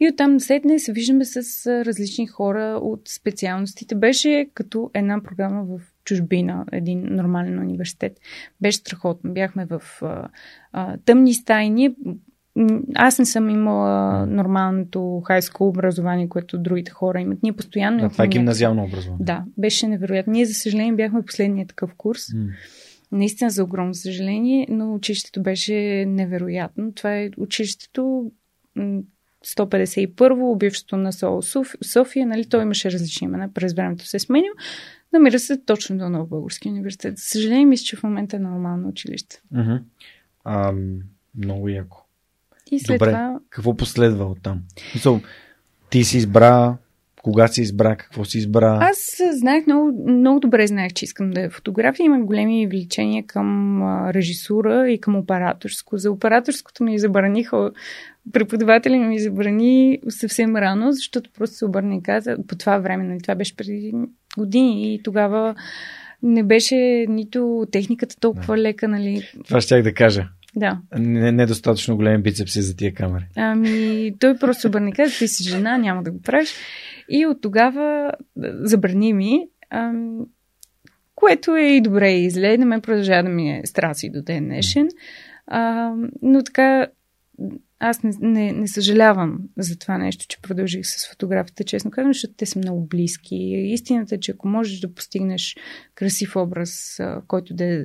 И 0.00 0.08
оттам 0.08 0.40
седне 0.40 0.78
се 0.78 0.92
виждаме 0.92 1.24
с 1.24 1.66
различни 1.84 2.26
хора 2.26 2.78
от 2.82 3.08
специалностите. 3.08 3.94
Беше 3.94 4.46
като 4.54 4.90
една 4.94 5.22
програма 5.22 5.64
в 5.64 5.80
чужбина, 6.04 6.64
един 6.72 7.06
нормален 7.10 7.58
университет. 7.58 8.20
Беше 8.60 8.78
страхотно. 8.78 9.32
Бяхме 9.32 9.66
в 9.66 9.82
а, 10.02 10.28
а, 10.72 10.96
тъмни 11.04 11.34
стаи. 11.34 11.70
Ние 11.70 11.94
аз 12.94 13.18
не 13.18 13.24
съм 13.24 13.48
имала 13.48 14.26
нормалното 14.26 15.22
хайско 15.26 15.68
образование, 15.68 16.28
което 16.28 16.58
другите 16.58 16.90
хора 16.90 17.20
имат. 17.20 17.42
Ние 17.42 17.52
постоянно. 17.52 18.00
Да, 18.00 18.08
това 18.08 18.24
е 18.24 18.28
гимназиално 18.28 18.84
образование. 18.84 19.24
Да, 19.24 19.44
беше 19.58 19.86
невероятно. 19.86 20.32
Ние, 20.32 20.44
за 20.44 20.54
съжаление, 20.54 20.92
бяхме 20.92 21.22
последния 21.22 21.66
такъв 21.66 21.94
курс. 21.94 22.26
Mm. 22.26 22.48
Наистина 23.12 23.50
за 23.50 23.64
огромно 23.64 23.94
съжаление, 23.94 24.66
но 24.70 24.94
училището 24.94 25.42
беше 25.42 26.04
невероятно. 26.08 26.92
Това 26.92 27.16
е 27.16 27.30
училището 27.36 28.30
151-во, 29.46 30.56
бившето 30.56 30.96
на 30.96 31.12
СО 31.12 31.42
София, 31.84 32.26
нали, 32.26 32.44
той 32.44 32.62
имаше 32.62 32.92
различни 32.92 33.24
имена, 33.24 33.52
през 33.54 33.74
времето 33.74 34.06
се 34.06 34.16
е 34.16 34.20
сменил. 34.20 34.52
Намира 35.12 35.38
се 35.38 35.60
точно 35.60 35.98
до 35.98 36.08
Нов 36.08 36.28
Български 36.28 36.68
университет. 36.68 37.18
За 37.18 37.24
съжаление, 37.24 37.66
мисля, 37.66 37.84
че 37.84 37.96
в 37.96 38.02
момента 38.02 38.36
е 38.36 38.40
нормално 38.40 38.88
училище. 38.88 39.40
Mm-hmm. 39.54 39.82
А, 40.44 40.72
много 41.34 41.68
яко. 41.68 42.03
И 42.74 42.80
след 42.80 42.98
Добре, 42.98 43.10
това... 43.10 43.38
какво 43.50 43.76
последва 43.76 44.24
от 44.24 44.38
там? 44.42 44.60
Ти 45.90 46.04
си 46.04 46.18
избра, 46.18 46.76
кога 47.22 47.48
си 47.48 47.62
избра, 47.62 47.96
какво 47.96 48.24
си 48.24 48.38
избра? 48.38 48.78
Аз 48.80 49.20
знаех 49.32 49.66
много, 49.66 50.10
много 50.10 50.40
добре 50.40 50.66
знаех, 50.66 50.92
че 50.92 51.04
искам 51.04 51.30
да 51.30 51.40
е 51.40 51.50
фотография. 51.50 52.04
Имах 52.04 52.24
големи 52.24 52.66
влечения 52.66 53.24
към 53.26 53.82
режисура 54.10 54.90
и 54.90 55.00
към 55.00 55.16
операторско. 55.16 55.98
За 55.98 56.12
операторското 56.12 56.84
ми 56.84 56.98
забраниха 56.98 57.70
преподавателя 58.32 58.96
ми 58.96 59.18
забрани 59.18 59.98
съвсем 60.08 60.56
рано, 60.56 60.92
защото 60.92 61.30
просто 61.38 61.56
се 61.56 61.64
обърна 61.64 61.94
и 61.94 62.02
каза, 62.02 62.36
по 62.48 62.56
това 62.56 62.78
време, 62.78 63.04
нали, 63.04 63.20
това 63.20 63.34
беше 63.34 63.56
преди 63.56 63.92
години 64.38 64.94
и 64.94 65.02
тогава 65.02 65.54
не 66.22 66.42
беше 66.42 67.06
нито 67.08 67.66
техниката 67.72 68.16
толкова 68.20 68.56
да. 68.56 68.62
лека, 68.62 68.88
нали. 68.88 69.22
Това 69.44 69.60
щях 69.60 69.82
да 69.82 69.94
кажа. 69.94 70.28
Да. 70.56 70.80
Не, 70.98 71.32
недостатъчно 71.32 71.96
големи 71.96 72.22
бицепси 72.22 72.62
за 72.62 72.76
тия 72.76 72.94
камери. 72.94 73.26
Ами, 73.36 74.12
той 74.20 74.38
просто 74.38 74.68
обърне 74.68 74.92
каза, 74.92 75.18
ти 75.18 75.28
си 75.28 75.48
жена, 75.48 75.78
няма 75.78 76.02
да 76.02 76.10
го 76.10 76.22
правиш. 76.22 76.54
И 77.08 77.26
от 77.26 77.40
тогава 77.40 78.12
забрани 78.60 79.12
ми, 79.12 79.48
ам, 79.70 80.18
което 81.14 81.56
е 81.56 81.62
и 81.62 81.80
добре 81.80 82.12
и 82.12 82.30
зле. 82.30 82.58
На 82.58 82.66
мен 82.66 82.80
продължава 82.80 83.22
да 83.22 83.28
ми 83.28 83.50
е 83.50 83.62
страси 83.64 84.10
до 84.10 84.22
ден 84.22 84.44
днешен. 84.44 84.88
А, 85.46 85.92
но 86.22 86.42
така, 86.42 86.86
аз 87.78 88.02
не, 88.02 88.12
не, 88.20 88.52
не 88.52 88.68
съжалявам 88.68 89.38
за 89.58 89.78
това 89.78 89.98
нещо, 89.98 90.26
че 90.28 90.42
продължих 90.42 90.86
с 90.86 91.10
фотографията, 91.10 91.64
честно 91.64 91.90
казвам, 91.90 92.12
защото 92.12 92.34
те 92.36 92.46
са 92.46 92.58
много 92.58 92.86
близки. 92.86 93.36
Истината 93.66 94.14
е, 94.14 94.20
че 94.20 94.32
ако 94.32 94.48
можеш 94.48 94.80
да 94.80 94.94
постигнеш 94.94 95.56
красив 95.94 96.36
образ, 96.36 97.00
който 97.26 97.54
да 97.54 97.64
е 97.64 97.84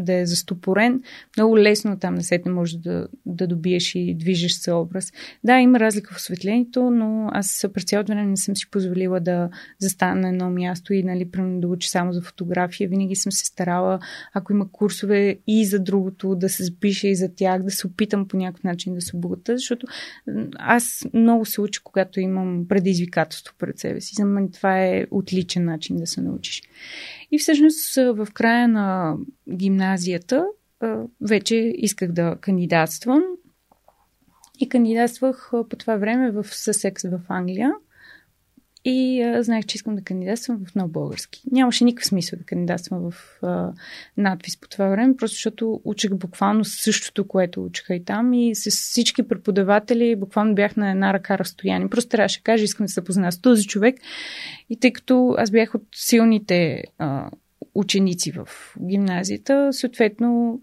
да 0.00 0.14
е 0.14 0.26
застопорен, 0.26 1.02
много 1.36 1.58
лесно 1.58 1.98
там 1.98 2.14
на 2.14 2.22
сетне 2.22 2.52
може 2.52 2.78
да, 2.78 3.08
да 3.26 3.46
добиеш 3.46 3.94
и 3.94 4.14
движеш 4.14 4.52
се 4.52 4.72
образ. 4.72 5.12
Да, 5.44 5.58
има 5.58 5.80
разлика 5.80 6.14
в 6.14 6.16
осветлението, 6.16 6.90
но 6.90 7.28
аз 7.32 7.66
през 7.74 7.84
цялото 7.84 8.12
време 8.12 8.26
не 8.26 8.36
съм 8.36 8.56
си 8.56 8.70
позволила 8.70 9.20
да 9.20 9.50
застана 9.78 10.20
на 10.20 10.28
едно 10.28 10.50
място 10.50 10.94
и 10.94 11.02
нали, 11.02 11.28
да 11.34 11.68
уча 11.68 11.88
само 11.88 12.12
за 12.12 12.22
фотография. 12.22 12.88
Винаги 12.88 13.16
съм 13.16 13.32
се 13.32 13.44
старала, 13.44 13.98
ако 14.34 14.52
има 14.52 14.72
курсове 14.72 15.38
и 15.46 15.64
за 15.64 15.78
другото, 15.78 16.34
да 16.34 16.48
се 16.48 16.64
запиша 16.64 17.08
и 17.08 17.14
за 17.14 17.34
тях, 17.34 17.62
да 17.62 17.70
се 17.70 17.86
опитам 17.86 18.28
по 18.28 18.36
някакъв 18.36 18.64
начин 18.64 18.94
да 18.94 19.00
се 19.00 19.16
обогата, 19.16 19.56
защото 19.56 19.86
аз 20.58 21.06
много 21.14 21.44
се 21.44 21.60
уча, 21.60 21.80
когато 21.84 22.20
имам 22.20 22.66
предизвикателство 22.68 23.54
пред 23.58 23.78
себе 23.78 24.00
си. 24.00 24.14
За 24.14 24.24
мен 24.24 24.50
това 24.50 24.84
е 24.84 25.06
отличен 25.10 25.64
начин 25.64 25.96
да 25.96 26.06
се 26.06 26.20
научиш. 26.20 26.62
И 27.30 27.38
всъщност 27.38 27.94
в 27.94 28.28
края 28.34 28.68
на 28.68 29.16
гимназията 29.52 30.46
вече 31.20 31.56
исках 31.76 32.12
да 32.12 32.36
кандидатствам. 32.40 33.22
И 34.58 34.68
кандидатствах 34.68 35.50
по 35.50 35.76
това 35.76 35.96
време 35.96 36.30
в 36.30 36.44
Съсекс 36.44 37.02
в 37.02 37.20
Англия. 37.28 37.72
И 38.84 39.22
а, 39.22 39.42
знаех, 39.42 39.66
че 39.66 39.76
искам 39.76 39.96
да 39.96 40.02
кандидатствам 40.02 40.64
в 40.66 40.74
нов 40.74 40.90
български. 40.90 41.42
Нямаше 41.52 41.84
никакъв 41.84 42.06
смисъл 42.06 42.38
да 42.38 42.44
кандидатствам 42.44 43.10
в 43.10 43.38
а, 43.42 43.72
надпис 44.16 44.60
по 44.60 44.68
това 44.68 44.88
време, 44.88 45.16
просто 45.16 45.34
защото 45.34 45.80
учих 45.84 46.14
буквално 46.14 46.64
същото, 46.64 47.28
което 47.28 47.64
учиха 47.64 47.94
и 47.94 48.04
там. 48.04 48.32
И 48.32 48.54
с 48.54 48.70
всички 48.70 49.22
преподаватели 49.22 50.16
буквално 50.16 50.54
бях 50.54 50.76
на 50.76 50.90
една 50.90 51.12
ръка 51.12 51.38
разстояние. 51.38 51.88
Просто 51.88 52.10
трябваше 52.10 52.40
да 52.40 52.44
кажа, 52.44 52.64
искам 52.64 52.84
да 52.84 52.88
се 52.88 52.94
запозная 52.94 53.32
с 53.32 53.40
този 53.40 53.66
човек. 53.66 53.96
И 54.70 54.76
тъй 54.80 54.92
като 54.92 55.34
аз 55.38 55.50
бях 55.50 55.74
от 55.74 55.82
силните 55.94 56.84
а, 56.98 57.30
ученици 57.74 58.32
в 58.32 58.48
гимназията. 58.88 59.68
Съответно, 59.72 60.60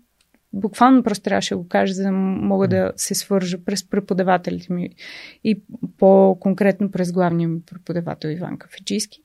буквално 0.59 1.03
просто 1.03 1.23
трябваше 1.23 1.53
да 1.53 1.57
го 1.57 1.67
кажа, 1.67 1.93
за 1.93 2.03
да 2.03 2.11
мога 2.11 2.67
да 2.67 2.91
се 2.95 3.15
свържа 3.15 3.57
през 3.65 3.89
преподавателите 3.89 4.73
ми 4.73 4.89
и 5.43 5.61
по-конкретно 5.97 6.91
през 6.91 7.11
главния 7.11 7.49
ми 7.49 7.61
преподавател 7.61 8.29
Иван 8.29 8.57
Кафеджийски, 8.57 9.21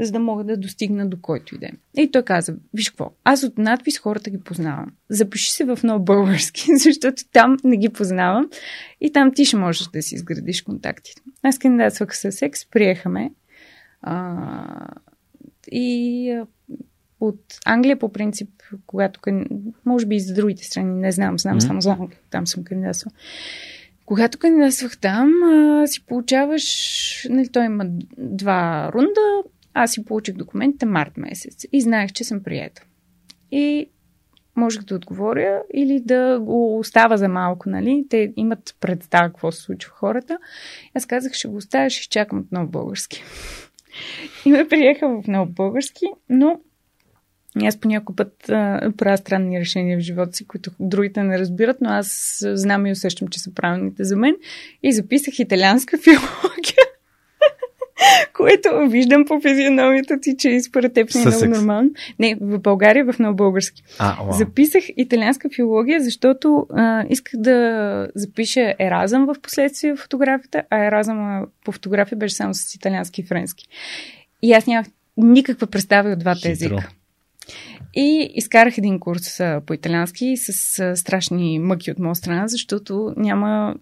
за 0.00 0.12
да 0.12 0.18
мога 0.18 0.44
да 0.44 0.56
достигна 0.56 1.08
до 1.08 1.20
който 1.20 1.54
иде. 1.54 1.70
И 1.96 2.10
той 2.10 2.22
каза, 2.22 2.56
виж 2.74 2.90
какво, 2.90 3.12
аз 3.24 3.42
от 3.42 3.58
надпис 3.58 3.98
хората 3.98 4.30
ги 4.30 4.40
познавам. 4.40 4.92
Запиши 5.08 5.52
се 5.52 5.64
в 5.64 5.78
нов 5.84 6.04
български, 6.04 6.64
защото 6.76 7.22
там 7.32 7.56
не 7.64 7.76
ги 7.76 7.88
познавам 7.88 8.48
и 9.00 9.12
там 9.12 9.32
ти 9.34 9.44
ще 9.44 9.56
можеш 9.56 9.88
да 9.88 10.02
си 10.02 10.14
изградиш 10.14 10.62
контактите. 10.62 11.22
Аз 11.42 11.58
кандидатствах 11.58 12.16
с 12.16 12.32
секс, 12.32 12.70
приехаме 12.70 13.30
а, 14.02 14.88
и 15.72 16.42
от 17.26 17.58
Англия 17.66 17.98
по 17.98 18.12
принцип, 18.12 18.50
когато, 18.86 19.20
може 19.86 20.06
би 20.06 20.16
и 20.16 20.20
за 20.20 20.34
другите 20.34 20.64
страни, 20.64 21.00
не 21.00 21.12
знам, 21.12 21.38
знам 21.38 21.60
mm-hmm. 21.60 21.66
само 21.66 21.80
за 21.80 21.90
Англия, 21.90 22.18
там 22.30 22.46
съм 22.46 22.64
кандидатствал. 22.64 23.12
Когато 24.06 24.38
кандидатствах 24.38 24.98
там, 24.98 25.30
а, 25.44 25.86
си 25.86 26.06
получаваш, 26.06 27.26
нали, 27.30 27.48
той 27.48 27.64
има 27.64 27.84
два 28.18 28.90
рунда, 28.92 29.42
аз 29.74 29.92
си 29.92 30.04
получих 30.04 30.34
документите 30.34 30.86
март 30.86 31.16
месец 31.16 31.64
и 31.72 31.80
знаех, 31.80 32.12
че 32.12 32.24
съм 32.24 32.42
приета. 32.42 32.82
И 33.50 33.90
можех 34.56 34.82
да 34.82 34.94
отговоря 34.94 35.62
или 35.74 36.00
да 36.00 36.40
го 36.40 36.78
остава 36.78 37.16
за 37.16 37.28
малко, 37.28 37.68
нали? 37.68 38.06
Те 38.10 38.32
имат 38.36 38.76
представа 38.80 39.28
какво 39.28 39.52
се 39.52 39.62
случва 39.62 39.92
хората. 39.92 40.38
Аз 40.94 41.06
казах, 41.06 41.32
ще 41.32 41.48
го 41.48 41.56
оставя, 41.56 41.90
ще 41.90 42.08
чакам 42.08 42.38
отново 42.38 42.68
български. 42.68 43.24
И 44.44 44.50
ме 44.50 44.68
приеха 44.68 45.08
в 45.08 45.28
много 45.28 45.52
български, 45.52 46.06
но 46.28 46.60
аз 47.62 47.76
по 47.76 47.88
някой 47.88 48.16
път 48.16 48.48
а, 48.48 48.92
правя 48.96 49.16
странни 49.16 49.60
решения 49.60 49.98
в 49.98 50.00
живота 50.00 50.32
си, 50.32 50.46
които 50.46 50.70
другите 50.80 51.22
не 51.22 51.38
разбират, 51.38 51.76
но 51.80 51.90
аз 51.90 52.38
знам 52.52 52.86
и 52.86 52.92
усещам, 52.92 53.28
че 53.28 53.40
са 53.40 53.54
правилните 53.54 54.04
за 54.04 54.16
мен. 54.16 54.36
И 54.82 54.92
записах 54.92 55.38
италианска 55.38 55.98
филология, 56.04 56.84
което 58.36 58.68
виждам 58.88 59.24
по 59.24 59.40
физиономията 59.40 60.20
ти, 60.20 60.36
че 60.38 60.60
според 60.60 60.92
теб 60.92 61.14
не 61.14 61.22
е 61.22 61.24
много 61.24 61.46
нормално. 61.46 61.90
Не, 62.18 62.36
в 62.40 62.58
България 62.58 63.12
в 63.12 63.18
много 63.18 63.36
български. 63.36 63.82
А, 63.98 64.32
Записах 64.32 64.84
италианска 64.96 65.48
филология, 65.54 66.00
защото 66.00 66.66
а, 66.70 67.04
исках 67.10 67.40
да 67.40 68.08
запиша 68.14 68.74
еразъм 68.78 69.26
в 69.26 69.34
последствие 69.42 69.94
в 69.94 69.96
фотографията, 69.96 70.62
а 70.70 70.84
еразъм 70.84 71.46
по 71.64 71.72
фотография 71.72 72.18
беше 72.18 72.34
само 72.34 72.54
с 72.54 72.74
италиански 72.74 73.20
и 73.20 73.24
френски. 73.24 73.68
И 74.42 74.52
аз 74.52 74.66
нямах 74.66 74.86
никаква 75.16 75.66
представа 75.66 76.10
от 76.10 76.18
двата 76.18 76.50
езика. 76.50 76.90
И 77.96 78.30
изкарах 78.34 78.78
един 78.78 79.00
курс 79.00 79.40
по 79.66 79.74
италиански 79.74 80.36
с 80.36 80.96
страшни 80.96 81.58
мъки 81.58 81.90
от 81.90 81.98
моя 81.98 82.14
страна, 82.14 82.48
защото 82.48 83.14
няма... 83.16 83.74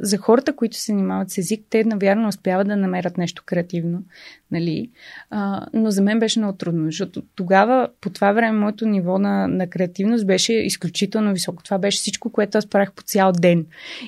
За 0.00 0.18
хората, 0.18 0.56
които 0.56 0.76
се 0.76 0.92
занимават 0.92 1.30
с 1.30 1.38
език, 1.38 1.64
те 1.70 1.84
навярно 1.84 2.28
успяват 2.28 2.68
да 2.68 2.76
намерят 2.76 3.18
нещо 3.18 3.42
креативно, 3.46 4.02
нали? 4.50 4.90
А, 5.30 5.66
но 5.74 5.90
за 5.90 6.02
мен 6.02 6.18
беше 6.18 6.38
много 6.38 6.58
трудно, 6.58 6.84
защото 6.84 7.22
тогава, 7.34 7.88
по 8.00 8.10
това 8.10 8.32
време, 8.32 8.58
моето 8.58 8.86
ниво 8.86 9.18
на, 9.18 9.48
на 9.48 9.66
креативност 9.66 10.26
беше 10.26 10.52
изключително 10.52 11.32
високо. 11.32 11.62
Това 11.62 11.78
беше 11.78 11.98
всичко, 11.98 12.32
което 12.32 12.58
аз 12.58 12.66
правих 12.66 12.92
по 12.92 13.02
цял 13.02 13.32
ден. 13.32 13.66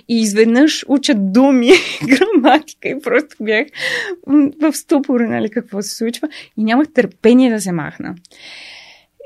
И 0.09 0.21
изведнъж 0.21 0.85
уча 0.89 1.15
думи, 1.15 1.71
граматика 2.07 2.89
и 2.89 3.01
просто 3.03 3.37
бях 3.41 3.67
в 4.61 4.73
ступор, 4.73 5.21
нали, 5.21 5.51
какво 5.51 5.83
се 5.83 5.97
случва. 5.97 6.29
И 6.57 6.65
нямах 6.65 6.93
търпение 6.95 7.51
да 7.51 7.61
се 7.61 7.73
махна. 7.73 8.15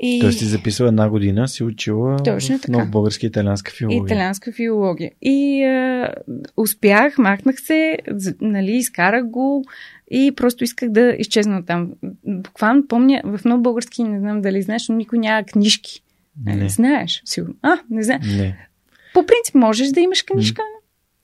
И... 0.01 0.19
Тоест 0.19 0.39
си 0.39 0.45
записала 0.45 0.89
една 0.89 1.09
година, 1.09 1.47
си 1.47 1.63
учила 1.63 2.17
Точно 2.23 2.57
в 2.57 2.67
нов 2.67 2.89
български 2.89 3.25
италианска 3.25 3.71
филология. 3.71 4.05
Италианска 4.05 4.51
филология. 4.51 5.11
И 5.21 5.63
а, 5.63 6.13
успях, 6.57 7.17
махнах 7.17 7.61
се, 7.61 7.97
нали, 8.41 8.71
изкарах 8.71 9.25
го 9.25 9.65
и 10.11 10.31
просто 10.35 10.63
исках 10.63 10.89
да 10.89 11.15
изчезна 11.19 11.65
там. 11.65 11.91
Буквално 12.25 12.87
помня, 12.87 13.21
в 13.23 13.45
нов 13.45 13.61
български, 13.61 14.03
не 14.03 14.19
знам 14.19 14.41
дали 14.41 14.61
знаеш, 14.61 14.89
но 14.89 14.95
никой 14.95 15.19
няма 15.19 15.43
книжки. 15.43 16.03
Не. 16.45 16.69
Знаеш, 16.69 17.21
сигурно. 17.25 17.55
А, 17.61 17.77
не 17.89 18.03
знам. 18.03 18.19
Не. 18.23 18.67
По 19.13 19.25
принцип 19.25 19.55
можеш 19.55 19.89
да 19.89 19.99
имаш 19.99 20.21
книжка, 20.23 20.61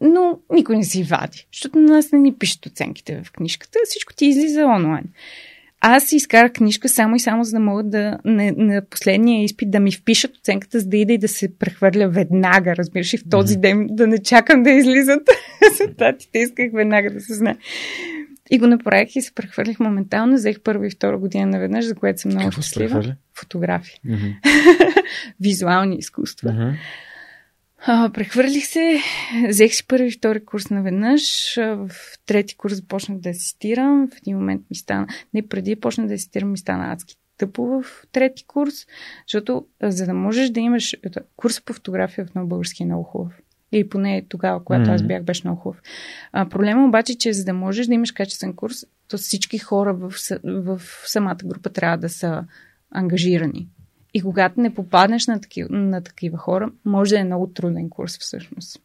но 0.01 0.39
никой 0.53 0.77
не 0.77 0.83
си 0.83 1.03
вади, 1.03 1.47
защото 1.53 1.79
на 1.79 1.93
нас 1.93 2.11
не 2.11 2.19
ни 2.19 2.33
пишат 2.33 2.65
оценките 2.65 3.21
в 3.23 3.31
книжката, 3.31 3.79
всичко 3.85 4.13
ти 4.13 4.25
излиза 4.25 4.65
онлайн. 4.65 5.03
Аз 5.81 6.11
изкарах 6.11 6.51
книжка 6.51 6.89
само 6.89 7.15
и 7.15 7.19
само 7.19 7.43
за 7.43 7.51
да 7.51 7.59
мога 7.59 7.83
да 7.83 8.17
на, 8.25 8.53
на 8.57 8.81
последния 8.89 9.43
изпит 9.43 9.71
да 9.71 9.79
ми 9.79 9.91
впишат 9.91 10.38
оценката, 10.38 10.79
за 10.79 10.89
да 10.89 10.97
ида 10.97 11.13
и 11.13 11.17
да 11.17 11.27
се 11.27 11.57
прехвърля 11.57 12.07
веднага, 12.07 12.75
разбираш, 12.75 13.13
и 13.13 13.17
в 13.17 13.29
този 13.29 13.57
ден 13.57 13.88
да 13.91 14.07
не 14.07 14.23
чакам 14.23 14.63
да 14.63 14.69
излизат 14.69 15.29
резултатите, 15.71 16.39
исках 16.39 16.71
веднага 16.73 17.13
да 17.13 17.21
се 17.21 17.33
знае. 17.33 17.55
И 18.51 18.59
го 18.59 18.67
направих 18.67 19.15
и 19.15 19.21
се 19.21 19.35
прехвърлих 19.35 19.79
моментално. 19.79 20.35
Взех 20.35 20.59
първа 20.59 20.88
и 20.88 20.89
втора 20.89 21.17
година 21.17 21.45
наведнъж, 21.45 21.85
за 21.85 21.95
което 21.95 22.21
съм 22.21 22.31
много 22.31 22.49
Какво 22.49 22.61
щастлива. 22.61 23.15
Фотографии. 23.33 23.99
Mm-hmm. 24.05 24.35
Визуални 25.39 25.95
изкуства. 25.97 26.49
Mm-hmm. 26.49 26.75
А, 27.88 28.10
прехвърлих 28.10 28.65
се, 28.65 29.00
взех 29.50 29.74
си 29.74 29.88
първи 29.88 30.08
и 30.08 30.12
втори 30.12 30.45
курс 30.45 30.69
наведнъж. 30.69 31.56
В 31.56 31.89
трети 32.26 32.58
курс 32.58 32.76
започнах 32.76 33.17
да 33.17 33.30
асистирам. 33.30 34.08
В 34.08 34.17
един 34.17 34.38
момент 34.38 34.62
ми 34.69 34.76
стана, 34.76 35.08
не 35.34 35.48
преди 35.48 35.76
почнах 35.76 36.08
да 36.08 36.13
асистирам, 36.13 36.52
ми 36.52 36.58
стана 36.58 36.93
адски 36.93 37.15
тъпо 37.38 37.63
в 37.63 37.86
трети 38.12 38.45
курс, 38.45 38.74
защото 39.28 39.65
за 39.84 40.06
да 40.06 40.13
можеш 40.13 40.50
да 40.50 40.60
имаш 40.60 40.95
курс 41.36 41.62
по 41.62 41.74
фотография 41.74 42.26
в 42.26 42.36
много 42.36 42.50
български 42.50 42.84
е 42.84 42.86
много 42.86 43.04
хубав. 43.04 43.34
И 43.71 43.89
поне 43.89 44.26
тогава, 44.30 44.63
когато 44.63 44.89
mm-hmm. 44.89 44.95
аз 44.95 45.04
бях, 45.04 45.24
беше 45.24 45.41
много 45.45 45.62
хубав. 45.62 45.82
А, 46.32 46.50
проблема 46.50 46.86
обаче, 46.86 47.17
че 47.17 47.34
за 47.34 47.45
да 47.45 47.54
можеш 47.54 47.88
да 47.88 47.93
имаш 47.93 48.12
качествен 48.12 48.54
курс, 48.54 48.86
то 49.08 49.17
всички 49.17 49.60
хора 49.60 49.93
в, 49.93 50.13
в 50.43 50.82
самата 51.06 51.38
група 51.45 51.69
трябва 51.69 51.98
да 51.98 52.10
са 52.10 52.43
ангажирани. 52.91 53.67
И 54.15 54.21
когато 54.21 54.62
не 54.62 54.73
попаднеш 54.73 55.28
на 55.28 55.41
такива, 55.41 55.69
на 55.71 56.04
такива 56.04 56.38
хора, 56.38 56.71
може 56.86 57.15
да 57.15 57.19
е 57.19 57.23
много 57.23 57.47
труден 57.47 57.89
курс 57.89 58.17
всъщност. 58.19 58.80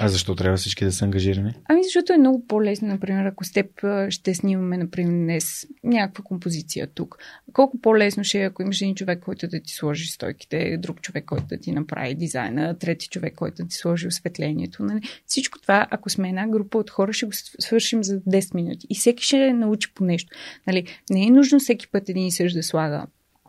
А 0.00 0.08
защо 0.08 0.34
трябва 0.34 0.56
всички 0.56 0.84
да 0.84 0.92
са 0.92 1.04
ангажирани? 1.04 1.54
Ами 1.68 1.82
защото 1.84 2.12
е 2.12 2.18
много 2.18 2.46
по-лесно, 2.46 2.88
например, 2.88 3.24
ако 3.24 3.44
с 3.44 3.52
теб 3.52 3.66
ще 4.08 4.34
снимаме, 4.34 4.78
например, 4.78 5.10
днес 5.10 5.66
някаква 5.84 6.24
композиция 6.24 6.86
тук. 6.86 7.18
Колко 7.52 7.80
по-лесно 7.80 8.24
ще 8.24 8.42
е, 8.42 8.44
ако 8.44 8.62
имаш 8.62 8.80
един 8.80 8.94
човек, 8.94 9.20
който 9.20 9.48
да 9.48 9.60
ти 9.60 9.72
сложи 9.72 10.08
стойките, 10.08 10.76
друг 10.76 11.00
човек, 11.00 11.24
който 11.24 11.46
да 11.46 11.58
ти 11.58 11.72
направи 11.72 12.14
дизайна, 12.14 12.78
трети 12.78 13.08
човек, 13.08 13.34
който 13.34 13.62
да 13.62 13.68
ти 13.68 13.74
сложи 13.74 14.06
осветлението. 14.06 14.82
Нали? 14.82 15.00
Всичко 15.26 15.60
това, 15.60 15.86
ако 15.90 16.10
сме 16.10 16.28
една 16.28 16.48
група 16.48 16.78
от 16.78 16.90
хора, 16.90 17.12
ще 17.12 17.26
го 17.26 17.32
свършим 17.60 18.04
за 18.04 18.20
10 18.20 18.54
минути. 18.54 18.86
И 18.90 18.94
всеки 18.94 19.24
ще 19.24 19.52
научи 19.52 19.94
по 19.94 20.04
нещо. 20.04 20.36
Нали? 20.66 20.86
Не 21.10 21.26
е 21.26 21.30
нужно 21.30 21.58
всеки 21.58 21.88
път 21.88 22.08
един 22.08 22.26
и 22.26 22.32
същ 22.32 22.56
да 22.56 22.62
слага 22.62 23.06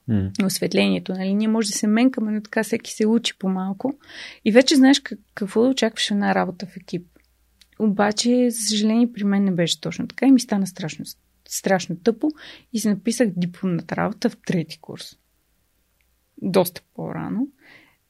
mm. 0.10 0.46
осветлението. 0.46 1.14
Нали? 1.14 1.34
Ние 1.34 1.48
може 1.48 1.68
да 1.68 1.78
се 1.78 1.88
менкаме, 1.88 2.32
но 2.32 2.42
така 2.42 2.64
всеки 2.64 2.94
се 2.94 3.08
учи 3.08 3.38
по-малко. 3.38 3.94
И 4.46 4.52
вече 4.52 4.76
знаеш 4.76 5.02
какво 5.36 5.62
да 5.62 5.70
очакваш 5.70 6.12
една 6.12 6.36
работа 6.36 6.66
в 6.66 6.78
екип. 6.78 7.08
Обаче, 7.80 8.50
за 8.50 8.60
съжаление, 8.70 9.14
при 9.14 9.24
мен 9.24 9.44
не 9.44 9.52
беше 9.52 9.82
точно 9.82 10.08
така 10.08 10.26
и 10.26 10.32
ми 10.32 10.40
стана 10.40 10.68
страшно, 10.68 11.06
страшно 11.48 11.96
тъпо 11.96 12.30
и 12.74 12.80
се 12.80 12.90
написах 12.90 13.30
дипломната 13.36 13.96
работа 13.96 14.30
в 14.30 14.38
трети 14.46 14.80
курс. 14.82 15.18
Доста 16.42 16.82
по-рано. 16.96 17.48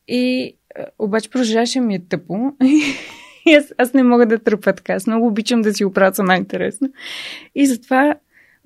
И 0.07 0.53
обаче 0.99 1.29
продължаваше 1.29 1.79
ми 1.79 1.95
е 1.95 2.05
тъпо. 2.05 2.51
И 3.45 3.53
аз, 3.53 3.73
аз 3.77 3.93
не 3.93 4.03
мога 4.03 4.25
да 4.25 4.39
тръпа 4.39 4.73
така. 4.73 4.93
Аз 4.93 5.07
много 5.07 5.27
обичам 5.27 5.61
да 5.61 5.73
си 5.73 5.85
оправя 5.85 6.15
сама 6.15 6.35
интересно. 6.35 6.89
И 7.55 7.65
затова 7.65 8.15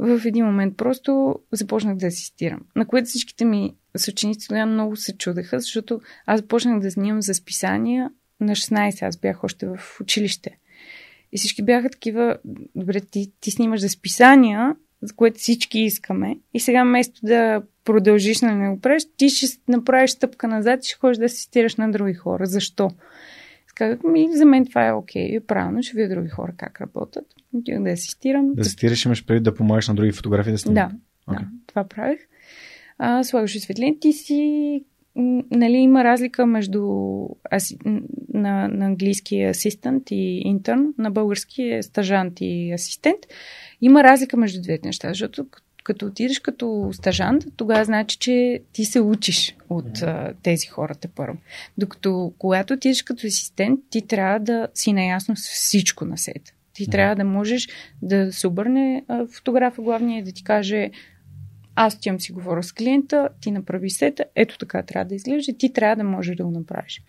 в 0.02 0.26
един 0.26 0.46
момент 0.46 0.78
просто 0.78 1.36
започнах 1.52 1.96
да 1.96 2.08
асистирам. 2.08 2.60
На 2.76 2.86
което 2.86 3.08
всичките 3.08 3.46
ми 3.46 3.76
съученици 3.98 4.48
тогава 4.48 4.66
много 4.66 4.96
се 4.96 5.18
чудеха, 5.18 5.60
защото 5.60 6.02
аз 6.26 6.40
започнах 6.40 6.80
да 6.80 6.92
снимам 6.92 7.22
за 7.22 7.34
списания 7.34 8.10
на 8.40 8.56
16, 8.56 9.08
аз 9.08 9.18
бях 9.18 9.44
още 9.44 9.68
в 9.68 9.80
училище. 10.02 10.58
И 11.32 11.38
всички 11.38 11.64
бяха 11.64 11.90
такива, 11.90 12.38
добре, 12.76 13.02
ти, 13.02 13.32
ти 13.40 13.52
снимаш 13.52 13.82
за 13.82 13.90
списания, 13.90 14.76
за 15.02 15.14
което 15.14 15.40
всички 15.40 15.80
искаме. 15.80 16.38
И 16.54 16.60
сега 16.60 16.84
вместо 16.84 17.20
да 17.24 17.62
продължиш 17.86 18.42
на 18.42 18.56
него 18.56 18.82
правиш, 18.82 19.04
ти 19.18 19.30
ще 19.30 19.48
направиш 19.68 20.12
стъпка 20.12 20.48
назад 20.48 20.86
и 20.86 20.88
ще 20.90 21.00
ходиш 21.00 21.18
да 21.18 21.26
асистираш 21.26 21.76
на 21.76 21.92
други 21.92 22.14
хора. 22.14 22.46
Защо? 22.46 22.92
Казах 23.82 24.04
ми, 24.04 24.28
за 24.32 24.46
мен 24.46 24.66
това 24.66 24.88
е 24.88 24.94
окей, 24.94 25.32
okay, 25.32 25.46
правилно, 25.46 25.84
ще 25.84 25.98
видя 25.98 26.16
други 26.16 26.30
хора 26.30 26.54
как 26.58 26.82
работят. 26.82 27.26
Отидах 27.54 27.84
да 27.84 27.90
асистирам. 27.90 28.54
Да 28.54 28.62
асистираш, 28.62 29.06
имаш 29.06 29.26
преди 29.26 29.40
да 29.40 29.54
помагаш 29.54 29.88
на 29.88 29.96
други 29.96 30.12
фотографии 30.12 30.52
да 30.52 30.58
снимат? 30.58 30.76
Да, 30.76 30.92
okay. 31.34 31.40
да, 31.40 31.48
това 31.68 31.84
правих. 31.84 32.20
А, 32.98 33.24
слагаш 33.24 33.56
осветление, 33.56 34.00
ти 34.00 34.14
си 34.14 34.84
нали, 35.16 35.78
има 35.78 36.04
разлика 36.04 36.46
между 36.46 36.82
аси, 37.52 37.78
на, 38.34 38.68
на 38.68 38.86
английски 38.86 39.44
асистент 39.44 40.12
и 40.12 40.42
интерн, 40.46 40.94
на 40.98 41.12
български 41.12 41.64
е 41.64 41.84
стажант 41.84 42.34
и 42.42 42.72
асистент. 42.74 43.20
Има 43.82 44.04
разлика 44.04 44.38
между 44.38 44.62
двете 44.62 44.88
неща, 44.88 45.10
защото 45.10 45.46
като 45.84 46.06
отидеш 46.06 46.40
като 46.40 46.90
стажант, 46.94 47.44
тогава 47.58 47.86
значи, 47.86 48.18
че 48.18 48.62
ти 48.74 48.86
се 48.86 49.02
учиш 49.02 49.56
от 49.70 50.02
а, 50.02 50.34
тези 50.44 50.68
хората 50.68 51.08
първо. 51.08 51.38
Докато 51.78 52.34
когато 52.38 52.74
отидеш 52.74 53.04
като 53.04 53.28
асистент, 53.28 53.80
ти 53.90 54.08
трябва 54.08 54.40
да 54.40 54.68
си 54.74 54.94
наясно 54.94 55.36
с 55.36 55.42
всичко 55.42 56.06
на 56.06 56.18
сета. 56.18 56.52
Ти 56.74 56.90
трябва 56.90 57.16
да 57.16 57.24
можеш 57.24 57.68
да 58.02 58.34
се 58.34 58.48
обърне 58.48 59.04
а, 59.08 59.26
фотографа 59.28 59.82
главния 59.82 60.20
и 60.20 60.24
да 60.24 60.32
ти 60.32 60.44
каже 60.44 60.92
аз 61.76 62.00
ти 62.00 62.14
си 62.20 62.32
говоря 62.32 62.64
с 62.64 62.74
клиента, 62.74 63.30
ти 63.42 63.52
направи 63.52 63.90
сета, 63.90 64.26
ето 64.36 64.58
така 64.58 64.84
трябва 64.84 65.06
да 65.06 65.16
изглежда, 65.16 65.54
ти 65.58 65.74
трябва 65.74 65.96
да 65.96 66.04
можеш 66.04 66.36
да 66.36 66.44
го 66.46 66.52
направиш. 66.52 67.02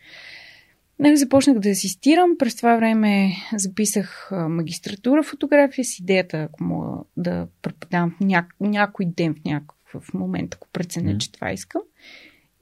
Нали, 1.03 1.17
започнах 1.17 1.59
да 1.59 1.69
асистирам. 1.69 2.37
През 2.39 2.57
това 2.57 2.77
време 2.77 3.33
записах 3.57 4.29
магистратура 4.33 5.23
фотография 5.23 5.85
с 5.85 5.99
идеята, 5.99 6.39
ако 6.39 6.65
мога 6.65 6.99
да 7.17 7.47
преподавам 7.63 8.17
ня... 8.21 8.47
някой 8.61 9.07
ден 9.07 9.35
в 9.35 9.45
някакъв 9.45 10.15
момент, 10.15 10.55
ако 10.55 10.69
преценя, 10.73 11.13
mm. 11.13 11.19
че 11.19 11.33
това 11.33 11.53
искам. 11.53 11.83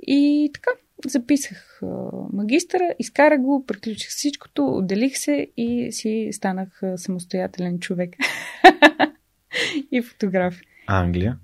И 0.07 0.50
така, 0.55 0.70
записах 1.07 1.81
магистъра, 2.33 2.94
изкарах 2.98 3.40
го, 3.40 3.64
приключих 3.66 4.09
всичкото, 4.09 4.66
отделих 4.66 5.18
се 5.18 5.46
и 5.57 5.92
си 5.92 6.29
станах 6.33 6.81
самостоятелен 6.96 7.79
човек. 7.79 8.16
и 9.92 10.03
фотограф. 10.03 10.61
Англия? 10.87 11.38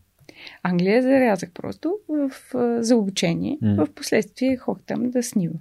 Англия 0.62 1.02
зарязах 1.02 1.50
просто 1.50 1.96
в, 2.08 2.30
за 2.82 2.96
обучение. 2.96 3.58
Mm. 3.62 3.84
В 3.84 3.94
последствие 3.94 4.56
ходих 4.56 4.84
там 4.86 5.10
да 5.10 5.22
снимам. 5.22 5.60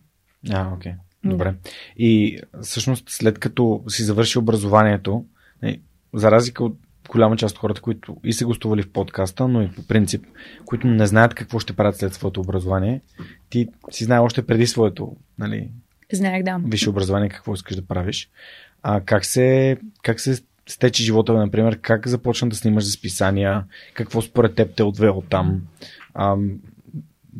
А, 0.50 0.74
окей. 0.74 0.92
Okay. 0.92 0.96
Добре. 1.26 1.54
И 1.98 2.40
всъщност 2.62 3.10
след 3.10 3.40
като 3.40 3.84
си 3.88 4.04
завърши 4.04 4.40
образованието, 4.40 5.26
нали, 5.62 5.82
за 6.14 6.32
разлика 6.32 6.64
от 6.64 6.78
голяма 7.10 7.38
част 7.38 7.56
от 7.56 7.60
хората, 7.60 7.82
които 7.82 8.18
и 8.24 8.34
са 8.34 8.46
гостували 8.46 8.82
в 8.82 8.92
подкаста, 8.92 9.48
но 9.48 9.62
и 9.62 9.72
по 9.72 9.88
принцип, 9.88 10.26
които 10.66 10.88
не 10.88 11.08
знаят 11.08 11.34
какво 11.34 11.60
ще 11.60 11.74
правят 11.74 11.98
след 11.98 12.14
своето 12.14 12.42
образование, 12.42 13.02
ти 13.50 13.68
си 13.92 14.04
знае 14.04 14.20
още 14.20 14.46
преди 14.46 14.68
своето 14.68 15.16
нали, 15.40 15.70
Знаех, 16.14 16.44
да. 16.44 16.60
висше 16.66 16.90
образование 16.90 17.30
какво 17.30 17.54
искаш 17.54 17.76
да 17.76 17.86
правиш. 17.86 18.30
А 18.84 19.02
как 19.02 19.26
се, 19.26 19.78
как 20.04 20.20
се 20.20 20.42
стече 20.68 21.04
живота, 21.04 21.34
например, 21.34 21.80
как 21.82 22.08
започна 22.08 22.50
да 22.50 22.56
снимаш 22.56 22.84
за 22.84 22.92
списания, 22.92 23.64
какво 23.94 24.22
според 24.22 24.56
теб 24.56 24.76
те 24.76 24.84
отвело 24.84 25.22
там, 25.22 25.62
а, 26.14 26.36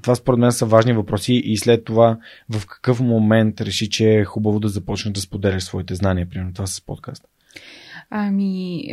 това 0.02 0.16
според 0.16 0.40
мен 0.40 0.52
са 0.52 0.66
важни 0.66 0.94
въпроси 0.94 1.34
и 1.34 1.58
след 1.58 1.86
това 1.86 2.18
в 2.50 2.66
какъв 2.66 3.00
момент 3.00 3.62
реши, 3.62 3.90
че 3.90 4.14
е 4.14 4.26
хубаво 4.26 4.60
да 4.60 4.68
започнеш 4.68 5.14
да 5.14 5.22
споделяш 5.22 5.64
своите 5.64 5.96
знания, 5.96 6.30
примерно 6.30 6.54
това 6.54 6.68
с 6.68 6.82
подкаста? 6.82 7.28
Ами, 8.10 8.84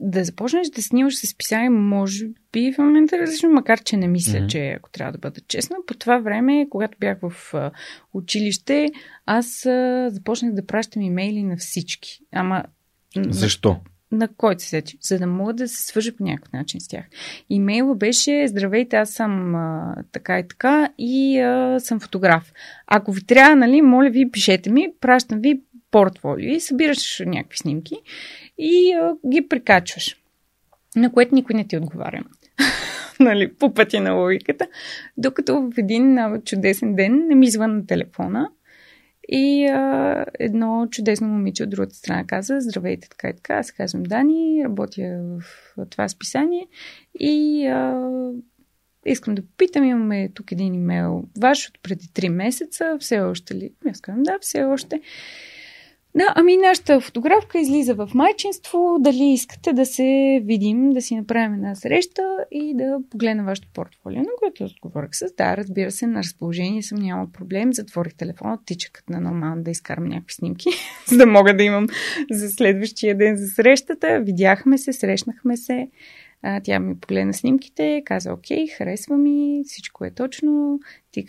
да 0.00 0.24
започнеш 0.24 0.68
да 0.68 0.82
снимаш 0.82 1.14
с 1.16 1.36
писание, 1.38 1.70
може 1.70 2.26
би 2.52 2.72
в 2.72 2.78
момента 2.78 3.16
е 3.16 3.18
различно, 3.18 3.50
макар 3.50 3.82
че 3.82 3.96
не 3.96 4.08
мисля, 4.08 4.38
mm-hmm. 4.38 4.46
че 4.46 4.68
ако 4.68 4.90
трябва 4.90 5.12
да 5.12 5.18
бъда 5.18 5.40
честна. 5.48 5.76
По 5.86 5.94
това 5.94 6.18
време, 6.18 6.66
когато 6.70 6.98
бях 7.00 7.18
в 7.22 7.54
училище, 8.14 8.90
аз 9.26 9.60
започнах 10.08 10.52
да 10.54 10.66
пращам 10.66 11.02
имейли 11.02 11.42
на 11.42 11.56
всички. 11.56 12.20
Ама. 12.32 12.64
Защо? 13.28 13.76
На 14.16 14.28
който 14.28 14.62
се 14.62 14.82
за 15.00 15.18
да 15.18 15.26
мога 15.26 15.52
да 15.52 15.68
се 15.68 15.86
свържа 15.86 16.16
по 16.16 16.24
някакъв 16.24 16.52
начин 16.52 16.80
с 16.80 16.88
тях. 16.88 17.04
Имейла 17.50 17.94
беше 17.94 18.48
Здравейте, 18.48 18.96
аз 18.96 19.10
съм 19.10 19.54
а, 19.54 19.94
така 20.12 20.38
и 20.38 20.48
така 20.48 20.90
и 20.98 21.40
а, 21.40 21.80
съм 21.80 22.00
фотограф. 22.00 22.52
Ако 22.86 23.12
ви 23.12 23.26
трябва, 23.26 23.56
нали, 23.56 23.82
моля 23.82 24.10
ви, 24.10 24.30
пишете 24.30 24.70
ми, 24.70 24.88
пращам 25.00 25.40
ви 25.40 25.60
портфолио 25.90 26.50
и 26.50 26.60
събираш 26.60 27.22
някакви 27.26 27.58
снимки 27.58 27.96
и 28.58 28.92
а, 28.92 29.14
ги 29.28 29.48
прикачваш. 29.48 30.16
На 30.96 31.12
което 31.12 31.34
никой 31.34 31.54
не 31.54 31.66
ти 31.66 31.76
отговаря. 31.76 32.22
нали, 33.20 33.54
по 33.54 33.74
пътя 33.74 34.00
на 34.00 34.12
логиката. 34.12 34.66
Докато 35.16 35.60
в 35.60 35.78
един 35.78 36.18
а, 36.18 36.40
чудесен 36.44 36.94
ден 36.94 37.26
не 37.28 37.34
ми 37.34 37.50
звън 37.50 37.86
телефона 37.86 38.48
и 39.28 39.66
а, 39.66 40.24
едно 40.38 40.86
чудесно 40.90 41.28
момиче 41.28 41.62
от 41.62 41.70
другата 41.70 41.94
страна 41.94 42.24
каза, 42.26 42.60
здравейте, 42.60 43.08
така 43.08 43.28
и 43.28 43.36
така, 43.36 43.54
аз 43.54 43.72
казвам 43.72 44.02
Дани, 44.02 44.64
работя 44.64 45.20
в 45.22 45.86
това 45.90 46.08
списание 46.08 46.66
и 47.20 47.66
а, 47.66 48.08
искам 49.06 49.34
да 49.34 49.42
попитам, 49.42 49.84
имаме 49.84 50.28
тук 50.34 50.52
един 50.52 50.74
имейл 50.74 51.24
ваш 51.40 51.68
от 51.68 51.78
преди 51.82 52.06
3 52.06 52.28
месеца, 52.28 52.96
все 53.00 53.20
още 53.20 53.54
ли? 53.54 53.70
Аз 53.90 54.00
казвам, 54.00 54.22
да, 54.22 54.38
все 54.40 54.64
още. 54.64 55.00
Да, 56.16 56.32
ами 56.34 56.56
нашата 56.56 57.00
фотографка 57.00 57.58
излиза 57.58 57.94
в 57.94 58.10
майчинство. 58.14 58.96
Дали 59.00 59.24
искате 59.24 59.72
да 59.72 59.86
се 59.86 60.40
видим, 60.44 60.90
да 60.90 61.02
си 61.02 61.16
направим 61.16 61.54
една 61.54 61.74
среща 61.74 62.22
и 62.50 62.74
да 62.76 62.98
погледна 63.10 63.44
вашето 63.44 63.68
портфолио, 63.74 64.18
на 64.18 64.28
което 64.38 64.64
отговорих 64.64 65.10
с 65.12 65.34
да, 65.38 65.56
разбира 65.56 65.90
се, 65.90 66.06
на 66.06 66.18
разположение 66.18 66.82
съм, 66.82 66.98
няма 66.98 67.32
проблем. 67.32 67.72
Затворих 67.72 68.14
телефона, 68.14 68.58
тичакът 68.66 69.10
на 69.10 69.20
нормално 69.20 69.62
да 69.62 69.70
изкарам 69.70 70.04
някакви 70.04 70.34
снимки, 70.34 70.68
за 71.06 71.16
да 71.16 71.26
мога 71.26 71.56
да 71.56 71.62
имам 71.62 71.86
за 72.30 72.48
следващия 72.48 73.18
ден 73.18 73.36
за 73.36 73.46
срещата. 73.46 74.20
Видяхме 74.20 74.78
се, 74.78 74.92
срещнахме 74.92 75.56
се. 75.56 75.88
А, 76.42 76.60
тя 76.60 76.78
ми 76.78 77.00
погледна 77.00 77.34
снимките, 77.34 78.02
каза, 78.04 78.32
окей, 78.32 78.66
харесва 78.66 79.16
ми, 79.16 79.62
всичко 79.66 80.04
е 80.04 80.10
точно. 80.10 80.80
Ти 81.10 81.26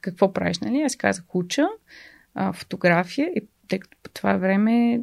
какво 0.00 0.32
правиш, 0.32 0.58
нали? 0.58 0.82
Аз 0.82 0.96
казах, 0.96 1.24
уча 1.34 1.66
а, 2.34 2.52
фотография 2.52 3.30
и 3.36 3.48
тъй 3.70 3.78
като 3.78 3.96
по 4.02 4.10
това 4.10 4.36
време 4.36 5.00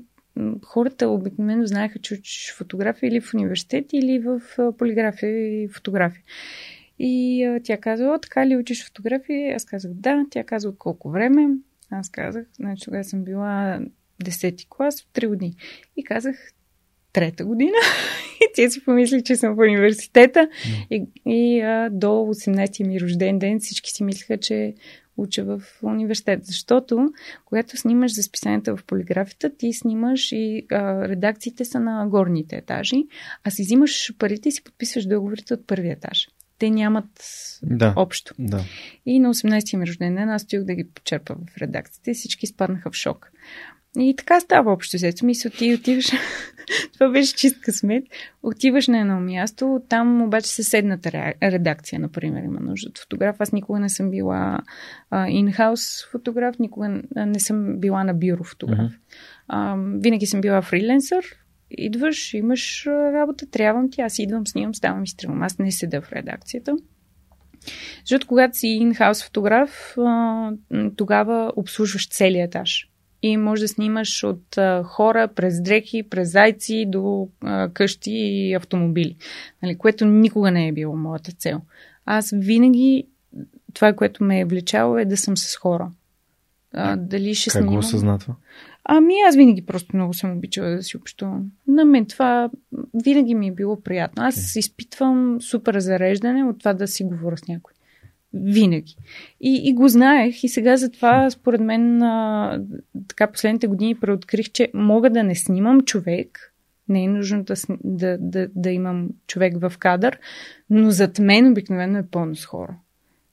хората 0.66 1.08
обикновено 1.08 1.66
знаеха, 1.66 2.00
че 2.00 2.14
учиш 2.14 2.54
фотография 2.54 3.08
или 3.08 3.22
в 3.22 3.34
университет, 3.34 3.86
или 3.94 4.20
в 4.20 4.42
полиграфия 4.78 5.64
и 5.64 5.68
фотография. 5.68 6.24
И 7.00 7.44
а, 7.44 7.60
тя 7.64 7.78
каза, 7.78 8.06
о, 8.06 8.20
така 8.22 8.48
ли 8.48 8.58
учиш 8.58 8.86
фотография? 8.86 9.56
Аз 9.56 9.66
казах, 9.66 9.92
да. 9.94 10.26
Тя 10.30 10.44
каза, 10.44 10.70
от 10.70 10.78
колко 10.78 11.10
време? 11.10 11.48
Аз 11.90 12.10
казах, 12.10 12.46
значи 12.54 12.86
тогава 12.86 13.04
съм 13.04 13.24
била 13.24 13.80
10 14.24 14.68
клас, 14.70 15.02
от 15.02 15.08
3 15.14 15.28
години. 15.28 15.56
И 15.98 16.04
казах, 16.04 16.36
трета 17.14 17.46
година. 17.46 17.78
и 18.42 18.46
тя 18.56 18.70
си 18.70 18.86
помисли, 18.86 19.24
че 19.24 19.36
съм 19.36 19.56
в 19.56 19.60
университета. 19.60 20.40
Mm. 20.40 20.88
И, 20.90 21.06
и 21.26 21.62
а, 21.62 21.90
до 21.92 22.08
18-ти 22.08 22.84
ми 22.84 23.02
рожден 23.02 23.40
ден 23.40 23.60
всички 23.60 23.92
си 23.92 24.04
мислеха, 24.04 24.38
че 24.38 24.74
уча 25.18 25.44
в 25.44 25.62
университет. 25.84 26.46
Защото, 26.46 27.10
когато 27.46 27.78
снимаш 27.78 28.14
за 28.16 28.24
списанията 28.24 28.78
в 28.78 28.84
полиграфията, 28.84 29.50
ти 29.58 29.74
снимаш 29.74 30.32
и 30.32 30.66
а, 30.72 31.08
редакциите 31.08 31.66
са 31.66 31.80
на 31.80 32.08
горните 32.08 32.56
етажи, 32.56 33.04
а 33.44 33.52
си 33.52 33.62
взимаш 33.62 34.14
парите 34.20 34.50
и 34.50 34.52
си 34.52 34.64
подписваш 34.64 35.06
договорите 35.06 35.54
от 35.54 35.68
първия 35.68 35.94
етаж. 35.94 36.28
Те 36.60 36.70
нямат 36.70 37.10
да, 37.64 37.94
общо. 37.96 38.34
Да. 38.40 38.64
И 39.06 39.20
на 39.20 39.34
18-ти 39.34 39.78
ми 39.78 39.88
рожден 39.88 40.16
ден 40.16 40.30
аз 40.30 40.42
стоях 40.42 40.64
да 40.64 40.76
ги 40.76 40.90
почерпа 40.90 41.36
в 41.36 41.58
редакциите 41.58 42.12
и 42.12 42.14
всички 42.14 42.48
спаднаха 42.48 42.92
в 42.92 42.96
шок. 42.96 43.32
И 44.00 44.16
така 44.18 44.40
става 44.40 44.74
общо 44.74 44.98
взето. 44.98 45.26
Мисля, 45.26 45.50
ти 45.50 45.74
отиваш. 45.74 46.12
Това 46.94 47.10
беше 47.10 47.36
чист 47.36 47.62
късмет. 47.62 48.04
Отиваш 48.44 48.88
на 48.88 49.00
едно 49.00 49.20
място, 49.20 49.82
там 49.90 50.22
обаче 50.22 50.50
съседната 50.50 51.34
редакция, 51.44 52.00
например, 52.00 52.44
има 52.44 52.60
нужда 52.60 52.90
от 52.90 53.00
фотограф. 53.00 53.36
Аз 53.40 53.52
никога 53.52 53.80
не 53.80 53.90
съм 53.90 54.12
била 54.12 54.60
инхаус 55.28 56.08
фотограф, 56.12 56.60
никога 56.60 57.02
не 57.16 57.40
съм 57.40 57.80
била 57.80 58.04
на 58.04 58.14
бюро 58.14 58.44
фотограф. 58.44 58.92
Mm-hmm. 58.92 59.00
А, 59.48 59.76
винаги 60.00 60.26
съм 60.26 60.42
била 60.42 60.62
фриленсър. 60.62 61.26
Идваш, 61.72 62.34
имаш 62.34 62.86
работа, 62.88 63.46
трябвам 63.46 63.92
ти, 63.92 64.02
аз 64.02 64.20
идвам, 64.20 64.48
снимам, 64.48 64.76
ставам 64.76 65.04
и 65.04 65.08
стрелвам. 65.08 65.44
Аз 65.44 65.60
не 65.60 65.72
седа 65.72 66.02
в 66.02 66.12
редакцията. 66.12 66.76
Защото 68.00 68.28
когато 68.28 68.58
си 68.58 68.68
инхаус 68.68 69.24
фотограф, 69.24 69.96
тогава 70.96 71.52
обслужваш 71.56 72.10
целият 72.10 72.48
етаж 72.48 72.90
и 73.22 73.38
може 73.38 73.62
да 73.62 73.68
снимаш 73.68 74.24
от 74.24 74.58
а, 74.58 74.84
хора 74.84 75.28
през 75.28 75.62
дрехи, 75.62 76.04
през 76.04 76.32
зайци 76.32 76.86
до 76.88 77.30
а, 77.42 77.70
къщи 77.70 78.12
и 78.12 78.54
автомобили, 78.54 79.16
нали, 79.64 79.78
което 79.78 80.06
никога 80.06 80.52
не 80.52 80.68
е 80.68 80.72
било 80.72 80.96
моята 80.96 81.32
цел. 81.32 81.62
Аз 82.06 82.34
винаги 82.36 83.08
това, 83.74 83.94
което 83.94 84.24
ме 84.24 84.40
е 84.40 84.46
влечало 84.46 84.98
е 84.98 85.06
да 85.06 85.18
съм 85.18 85.38
с 85.38 85.56
хора. 85.56 85.92
А, 86.74 86.96
дали 86.96 87.36
ще 87.36 87.50
как 87.50 87.62
снимам? 87.62 87.74
го 87.74 87.80
осъзнатва? 87.80 88.36
Ами 88.90 89.14
аз 89.28 89.36
винаги 89.36 89.66
просто 89.66 89.96
много 89.96 90.14
съм 90.14 90.38
обичала 90.38 90.70
да 90.70 90.84
си 90.84 90.98
общувам. 90.98 91.52
На 91.68 91.86
мен 91.86 92.06
това 92.06 92.50
винаги 93.04 93.36
ми 93.36 93.48
е 93.48 93.52
било 93.52 93.82
приятно. 93.82 94.24
Аз 94.24 94.36
okay. 94.36 94.60
изпитвам 94.60 95.38
супер 95.42 95.80
зареждане 95.80 96.44
от 96.44 96.60
това 96.60 96.74
да 96.74 96.88
си 96.88 97.04
говоря 97.04 97.38
с 97.38 97.48
някой. 97.48 97.74
Винаги. 98.34 98.96
И, 99.42 99.62
и 99.64 99.74
го 99.74 99.88
знаех 99.88 100.44
и 100.44 100.50
сега 100.50 100.78
затова, 100.78 101.30
според 101.30 101.62
мен, 101.62 102.02
а, 102.02 102.60
така 103.08 103.32
последните 103.32 103.68
години 103.68 103.96
преоткрих, 103.96 104.52
че 104.52 104.72
мога 104.74 105.10
да 105.10 105.24
не 105.24 105.36
снимам 105.36 105.82
човек, 105.82 106.54
не 106.90 107.04
е 107.04 107.08
нужно 107.08 107.44
да, 107.44 107.56
да, 107.84 108.18
да, 108.20 108.48
да 108.56 108.72
имам 108.72 109.10
човек 109.28 109.54
в 109.62 109.74
кадър, 109.80 110.20
но 110.70 110.92
зад 110.92 111.20
мен 111.20 111.52
обикновено 111.52 111.98
е 111.98 112.08
пълно 112.12 112.36
с 112.36 112.46
хора. 112.46 112.78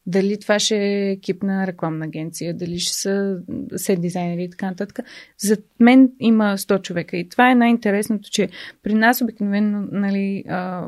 Дали 0.06 0.40
това 0.40 0.58
ще 0.58 0.76
е 0.76 1.10
екип 1.10 1.42
на 1.42 1.66
рекламна 1.66 2.04
агенция, 2.04 2.54
дали 2.54 2.78
ще 2.78 2.94
са 2.94 3.38
сет 3.76 4.00
дизайнери 4.00 4.42
и 4.44 4.50
така 4.50 4.66
нататък. 4.66 4.98
За 5.38 5.56
мен 5.80 6.10
има 6.20 6.44
100 6.44 6.82
човека. 6.82 7.16
И 7.16 7.28
това 7.28 7.50
е 7.50 7.54
най-интересното, 7.54 8.30
че 8.30 8.48
при 8.82 8.94
нас 8.94 9.22
обикновено 9.22 9.88
нали, 9.92 10.44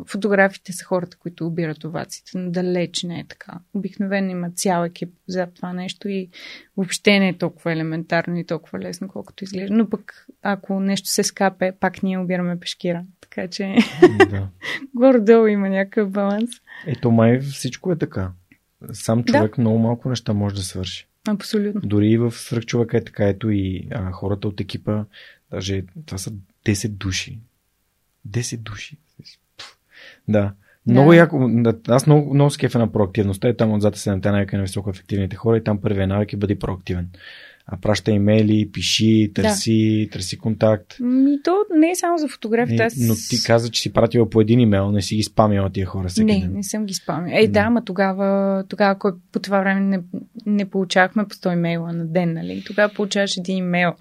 фотографите 0.07 0.73
са 0.73 0.85
хората, 0.85 1.17
които 1.17 1.47
обират 1.47 1.85
овациите, 1.85 2.31
но 2.35 2.51
далеч 2.51 3.03
не 3.03 3.21
е 3.21 3.25
така. 3.29 3.53
Обикновено 3.75 4.31
има 4.31 4.51
цял 4.51 4.85
екип 4.85 5.11
за 5.29 5.47
това 5.47 5.73
нещо 5.73 6.09
и 6.09 6.29
въобще 6.77 7.19
не 7.19 7.29
е 7.29 7.39
толкова 7.39 7.73
елементарно 7.73 8.39
и 8.39 8.45
толкова 8.45 8.79
лесно, 8.79 9.09
колкото 9.09 9.45
изглежда. 9.45 9.77
Но 9.77 9.91
пък 9.91 10.27
ако 10.43 10.81
нещо 10.81 11.09
се 11.09 11.23
скапе, 11.23 11.73
пак 11.81 12.03
ние 12.03 12.19
обираме 12.19 12.61
пешкира. 12.61 13.05
Така 13.21 13.49
че 13.49 13.77
да. 14.31 14.49
горе-долу 14.95 15.47
има 15.47 15.69
някакъв 15.69 16.11
баланс. 16.11 16.51
Ето 16.87 17.11
май 17.11 17.41
всичко 17.41 17.93
е 17.93 17.99
така. 17.99 18.31
Сам 18.93 19.25
човек 19.25 19.57
да. 19.57 19.63
много 19.63 19.79
малко 19.79 20.09
неща 20.09 20.33
може 20.33 20.55
да 20.55 20.63
свърши. 20.63 21.07
Абсолютно. 21.29 21.81
Дори 21.81 22.09
и 22.09 22.19
в 22.19 22.33
свръхчовека 22.33 22.97
е 22.97 23.05
така. 23.05 23.29
Ето 23.29 23.51
и 23.51 23.89
а, 23.91 24.13
хората 24.13 24.49
от 24.49 24.61
екипа, 24.61 25.05
даже 25.51 25.85
това 26.07 26.19
са 26.19 26.33
10 26.67 26.89
души. 26.89 27.39
10 28.29 28.57
души. 28.57 28.97
Да. 30.29 30.53
Много 30.87 31.11
да. 31.11 31.17
яко. 31.17 31.51
Аз 31.89 32.07
много, 32.07 32.35
много 32.35 32.51
скефа 32.51 32.79
на 32.79 32.93
проактивността. 32.93 33.49
И 33.49 33.57
там 33.57 33.73
отзад 33.73 33.97
се 33.97 34.11
на 34.11 34.21
навика 34.25 34.57
на 34.57 34.63
високо 34.63 34.91
ефективните 34.91 35.37
хора 35.37 35.57
и 35.57 35.65
там 35.65 35.81
първият 35.81 36.09
навик 36.09 36.33
е 36.33 36.37
бъди 36.37 36.59
проактивен 36.59 37.11
праща 37.83 38.11
имейли, 38.11 38.71
пиши, 38.73 39.31
търси, 39.35 40.05
да. 40.07 40.13
търси 40.13 40.39
контакт. 40.39 40.97
Ми, 41.01 41.43
то 41.45 41.57
не 41.77 41.91
е 41.91 41.95
само 41.95 42.19
за 42.19 42.29
фотографията. 42.29 42.85
Аз... 42.85 42.95
Но 42.97 43.15
ти 43.31 43.37
каза, 43.47 43.71
че 43.71 43.83
си 43.83 43.93
пратила 43.93 44.31
по 44.31 44.41
един 44.41 44.61
имейл, 44.61 44.91
не 44.91 45.03
си 45.03 45.17
ги 45.17 45.23
спамила 45.23 45.71
тия 45.71 45.87
хора 45.87 46.09
всеки 46.09 46.25
Не, 46.25 46.41
ден. 46.41 46.53
не 46.53 46.63
съм 46.63 46.87
ги 46.87 46.95
спамила. 46.95 47.41
Е, 47.41 47.49
да, 47.49 47.61
ама 47.61 47.85
тогава, 47.85 48.65
тогава 48.69 48.99
кой 48.99 49.13
по 49.33 49.39
това 49.39 49.61
време 49.61 49.81
не, 49.81 50.01
не 50.47 50.65
получавахме 50.65 51.29
по 51.29 51.35
100 51.35 51.53
имейла 51.53 51.93
на 51.93 52.07
ден, 52.07 52.33
нали? 52.33 52.63
Тогава 52.67 52.95
получаваш 52.95 53.37
един 53.37 53.57
имейл. 53.57 53.93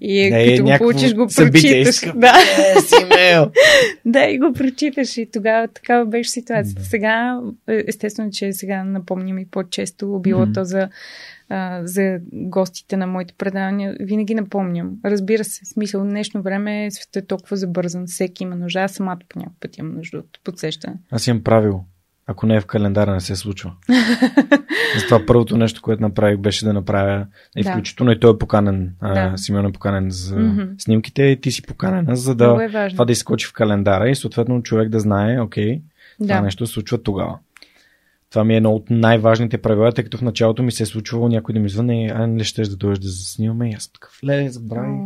И 0.00 0.30
не, 0.30 0.56
като 0.56 0.64
го 0.64 0.78
получиш, 0.78 1.14
го 1.14 1.26
прочиташ. 1.36 2.00
Да. 2.00 2.32
Yes, 2.32 3.02
имейл. 3.02 3.50
да, 4.04 4.24
и 4.24 4.38
го 4.38 4.52
прочиташ. 4.52 5.16
И 5.16 5.28
тогава 5.32 5.68
такава 5.68 6.06
беше 6.06 6.30
ситуацията. 6.30 6.82
Да. 6.82 6.88
Сега, 6.88 7.40
е, 7.68 7.84
естествено, 7.88 8.30
че 8.30 8.52
сега 8.52 8.84
напомням 8.84 9.38
и 9.38 9.46
по-често 9.46 10.20
било 10.22 10.46
mm-hmm. 10.46 10.54
то 10.54 10.64
за 10.64 10.88
а, 11.48 11.80
за 11.86 12.18
гостите 12.32 12.96
на 12.96 13.06
моите 13.06 13.34
предавания, 13.38 13.96
винаги 14.00 14.34
напомням. 14.34 14.92
Разбира 15.04 15.44
се, 15.44 15.64
смисъл, 15.64 16.04
днешно 16.04 16.42
време 16.42 16.90
светът 16.90 17.24
е 17.24 17.26
толкова 17.26 17.56
забързан, 17.56 18.06
всеки 18.06 18.42
има 18.42 18.56
нужда. 18.56 18.80
Аз 18.80 18.92
самата 18.92 19.18
по 19.28 19.38
някакъв 19.38 19.60
път 19.60 19.78
имам 19.78 19.94
нужда 19.94 20.18
от 20.18 20.38
подсещане. 20.44 20.96
Аз 21.10 21.26
имам 21.26 21.42
правило. 21.42 21.84
Ако 22.30 22.46
не 22.46 22.56
е 22.56 22.60
в 22.60 22.66
календара, 22.66 23.12
не 23.12 23.20
се 23.20 23.36
случва. 23.36 23.72
това 25.08 25.26
първото 25.26 25.56
нещо, 25.56 25.82
което 25.82 26.02
направих, 26.02 26.38
беше 26.38 26.64
да 26.64 26.72
направя, 26.72 27.26
и 27.56 27.62
да. 27.62 27.72
включително 27.72 28.12
и 28.12 28.20
той 28.20 28.34
е 28.34 28.38
поканен, 28.38 28.94
да. 29.02 29.32
Симеон 29.36 29.66
е 29.66 29.72
поканен 29.72 30.10
за 30.10 30.36
mm-hmm. 30.36 30.82
снимките, 30.82 31.22
и 31.22 31.40
ти 31.40 31.50
си 31.50 31.62
поканена, 31.62 32.16
за 32.16 32.34
да 32.34 32.64
е 32.64 32.90
това 32.90 33.04
да 33.04 33.12
изкочи 33.12 33.46
в 33.46 33.52
календара 33.52 34.08
и 34.08 34.14
съответно 34.14 34.62
човек 34.62 34.88
да 34.88 35.00
знае, 35.00 35.40
окей, 35.40 35.82
да. 36.20 36.26
това 36.28 36.40
нещо 36.40 36.66
се 36.66 36.72
случва 36.72 37.02
тогава. 37.02 37.38
Това 38.30 38.44
ми 38.44 38.54
е 38.54 38.56
едно 38.56 38.70
от 38.70 38.90
най-важните 38.90 39.58
правила, 39.58 39.92
тъй 39.92 40.04
като 40.04 40.18
в 40.18 40.22
началото 40.22 40.62
ми 40.62 40.72
се 40.72 40.82
е 40.82 40.86
случвало 40.86 41.28
някой 41.28 41.52
да 41.52 41.60
ми 41.60 41.68
звъне, 41.68 42.12
а 42.14 42.26
не 42.26 42.44
ще 42.44 42.62
да 42.62 42.76
дойдеш 42.76 42.98
да 42.98 43.08
заснимаме. 43.08 43.70
И 43.70 43.74
аз 43.74 43.92
такъв, 43.92 44.20
ле, 44.24 44.48
забрави. 44.48 44.98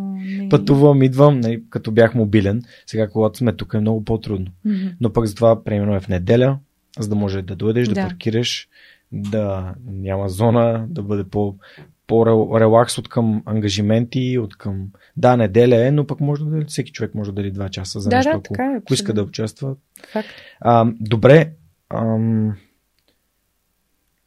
Пътувам, 0.51 1.03
идвам, 1.03 1.41
не, 1.41 1.61
като 1.71 1.91
бях 1.91 2.15
мобилен. 2.15 2.63
Сега, 2.87 3.09
когато 3.09 3.39
сме 3.39 3.53
тук, 3.53 3.75
е 3.75 3.81
много 3.81 4.05
по-трудно. 4.05 4.47
Mm-hmm. 4.67 4.95
Но 5.01 5.13
пък 5.13 5.27
затова, 5.27 5.65
примерно, 5.65 5.95
е 5.95 6.01
в 6.01 6.09
неделя, 6.09 6.59
за 6.99 7.09
да 7.09 7.15
може 7.15 7.43
да 7.43 7.57
дойдеш, 7.57 7.89
да, 7.89 7.95
да 7.95 8.01
паркираш, 8.01 8.69
да 9.13 9.75
няма 9.87 10.29
зона, 10.29 10.87
да 10.89 11.03
бъде 11.03 11.25
по, 11.25 11.57
по-релакс 12.07 12.99
от 12.99 13.09
към 13.09 13.43
ангажименти, 13.47 14.39
от 14.39 14.57
към... 14.57 14.89
Да, 15.17 15.37
неделя 15.37 15.87
е, 15.87 15.91
но 15.91 16.07
пък 16.07 16.21
може 16.21 16.45
да 16.45 16.65
всеки 16.65 16.93
човек 16.93 17.15
може 17.15 17.31
да 17.31 17.35
дали 17.35 17.51
два 17.51 17.69
часа 17.69 18.01
за 18.01 18.11
да, 18.11 18.17
нещо, 18.17 18.31
да, 18.31 18.37
ако, 18.37 18.43
така 18.43 18.73
е, 18.73 18.77
ако 18.77 18.95
иска 18.95 19.13
да 19.13 19.23
участва. 19.23 19.77
Факт. 20.13 20.29
А, 20.61 20.93
добре, 21.01 21.51
ам, 21.91 22.57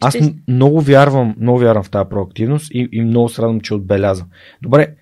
аз 0.02 0.16
Ще... 0.16 0.36
много 0.48 0.82
вярвам, 0.82 1.36
много 1.40 1.60
вярвам 1.60 1.84
в 1.84 1.90
тази 1.90 2.10
проактивност 2.10 2.72
и, 2.74 2.90
и 2.92 3.02
много 3.02 3.30
се 3.30 3.42
радвам, 3.42 3.62
че 3.62 3.74
отбеляза. 3.74 4.26
Добре, 4.62 4.96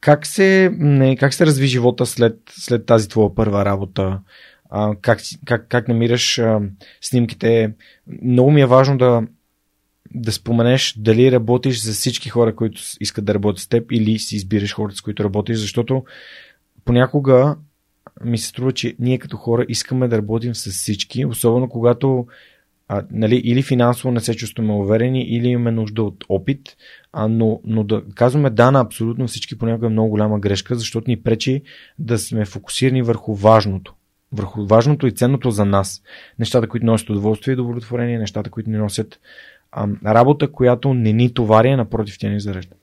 как 0.00 0.26
се, 0.26 0.70
не, 0.78 1.16
как 1.16 1.34
се 1.34 1.46
разви 1.46 1.66
живота 1.66 2.06
след, 2.06 2.38
след 2.50 2.86
тази 2.86 3.08
твоя 3.08 3.34
първа 3.34 3.64
работа? 3.64 4.20
А, 4.70 4.94
как, 5.00 5.20
как, 5.44 5.66
как 5.68 5.88
намираш 5.88 6.38
а, 6.38 6.60
снимките? 7.00 7.72
Много 8.22 8.50
ми 8.50 8.60
е 8.60 8.66
важно 8.66 8.98
да, 8.98 9.22
да 10.14 10.32
споменеш 10.32 10.94
дали 10.98 11.32
работиш 11.32 11.82
за 11.82 11.92
всички 11.92 12.28
хора, 12.28 12.56
които 12.56 12.80
искат 13.00 13.24
да 13.24 13.34
работят 13.34 13.60
с 13.60 13.68
теб 13.68 13.92
или 13.92 14.18
си 14.18 14.36
избираш 14.36 14.74
хората, 14.74 14.96
с 14.96 15.00
които 15.00 15.24
работиш, 15.24 15.58
защото 15.58 16.04
понякога 16.84 17.56
ми 18.24 18.38
се 18.38 18.46
струва, 18.46 18.72
че 18.72 18.96
ние 18.98 19.18
като 19.18 19.36
хора 19.36 19.66
искаме 19.68 20.08
да 20.08 20.18
работим 20.18 20.54
с 20.54 20.70
всички, 20.70 21.24
особено 21.24 21.68
когато 21.68 22.26
а, 22.94 23.02
нали, 23.10 23.36
или 23.36 23.62
финансово 23.62 24.12
не 24.12 24.20
се 24.20 24.34
чувстваме 24.34 24.72
уверени, 24.72 25.22
или 25.22 25.48
имаме 25.48 25.70
нужда 25.70 26.02
от 26.02 26.24
опит, 26.28 26.76
а, 27.12 27.28
но, 27.28 27.60
но 27.64 27.84
да 27.84 28.02
казваме 28.14 28.50
да 28.50 28.70
на 28.70 28.80
абсолютно 28.80 29.26
всички 29.26 29.58
понякога 29.58 29.86
е 29.86 29.90
много 29.90 30.10
голяма 30.10 30.40
грешка, 30.40 30.74
защото 30.74 31.10
ни 31.10 31.22
пречи 31.22 31.62
да 31.98 32.18
сме 32.18 32.44
фокусирани 32.44 33.02
върху 33.02 33.34
важното. 33.34 33.94
Върху 34.32 34.66
важното 34.66 35.06
и 35.06 35.12
ценното 35.12 35.50
за 35.50 35.64
нас. 35.64 36.02
Нещата, 36.38 36.68
които 36.68 36.86
носят 36.86 37.10
удоволствие 37.10 37.52
и 37.52 37.54
удовлетворение, 37.54 38.18
нещата, 38.18 38.50
които 38.50 38.70
ни 38.70 38.76
носят 38.76 39.20
а, 39.72 39.88
работа, 40.06 40.52
която 40.52 40.94
не 40.94 41.12
ни 41.12 41.34
товари, 41.34 41.68
а 41.68 41.76
напротив, 41.76 42.16
тя 42.18 42.28
ни 42.28 42.40
зарежда. 42.40 42.74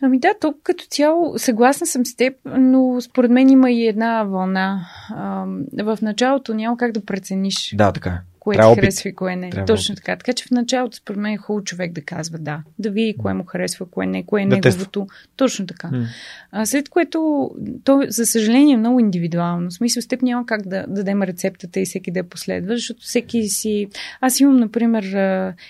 Ами 0.00 0.18
да, 0.18 0.28
тук 0.40 0.56
като 0.62 0.84
цяло 0.84 1.38
съгласна 1.38 1.86
съм 1.86 2.06
с 2.06 2.16
теб, 2.16 2.34
но 2.44 3.00
според 3.00 3.30
мен 3.30 3.48
има 3.48 3.70
и 3.70 3.86
една 3.86 4.24
вълна. 4.24 4.86
А, 5.10 5.46
в 5.82 5.98
началото 6.02 6.54
няма 6.54 6.76
как 6.76 6.92
да 6.92 7.04
прецениш. 7.04 7.74
Да, 7.76 7.92
така 7.92 8.10
е 8.10 8.31
кое 8.42 8.56
ти 8.56 8.80
харесва 8.80 9.10
и 9.10 9.14
кое 9.14 9.36
не. 9.36 9.50
Трябва 9.50 9.66
Точно 9.66 9.94
така. 9.94 10.16
Така 10.16 10.32
че 10.32 10.44
в 10.44 10.50
началото, 10.50 10.96
според 10.96 11.20
мен, 11.20 11.32
е 11.32 11.36
хубаво 11.36 11.64
човек 11.64 11.92
да 11.92 12.00
казва 12.00 12.38
да. 12.38 12.62
Да 12.78 12.90
види 12.90 13.16
кое 13.18 13.34
му 13.34 13.44
харесва, 13.44 13.86
кое 13.90 14.06
не, 14.06 14.26
кое 14.26 14.42
е 14.42 14.46
да 14.46 14.56
неговото. 14.56 15.00
Тества. 15.00 15.06
Точно 15.36 15.66
така. 15.66 15.88
Mm. 15.88 16.06
А, 16.52 16.66
след 16.66 16.88
което, 16.88 17.50
то, 17.84 18.02
за 18.08 18.26
съжаление, 18.26 18.74
е 18.74 18.76
много 18.78 19.00
индивидуално. 19.00 19.70
В 19.70 19.74
смисъл, 19.74 20.02
с 20.02 20.06
теб 20.06 20.22
няма 20.22 20.46
как 20.46 20.68
да 20.68 20.84
дадем 20.88 21.22
рецептата 21.22 21.80
и 21.80 21.84
всеки 21.84 22.10
да 22.10 22.18
я 22.18 22.24
последва, 22.24 22.74
защото 22.74 23.00
всеки 23.00 23.42
си. 23.42 23.88
Аз 24.20 24.40
имам, 24.40 24.56
например, 24.56 25.04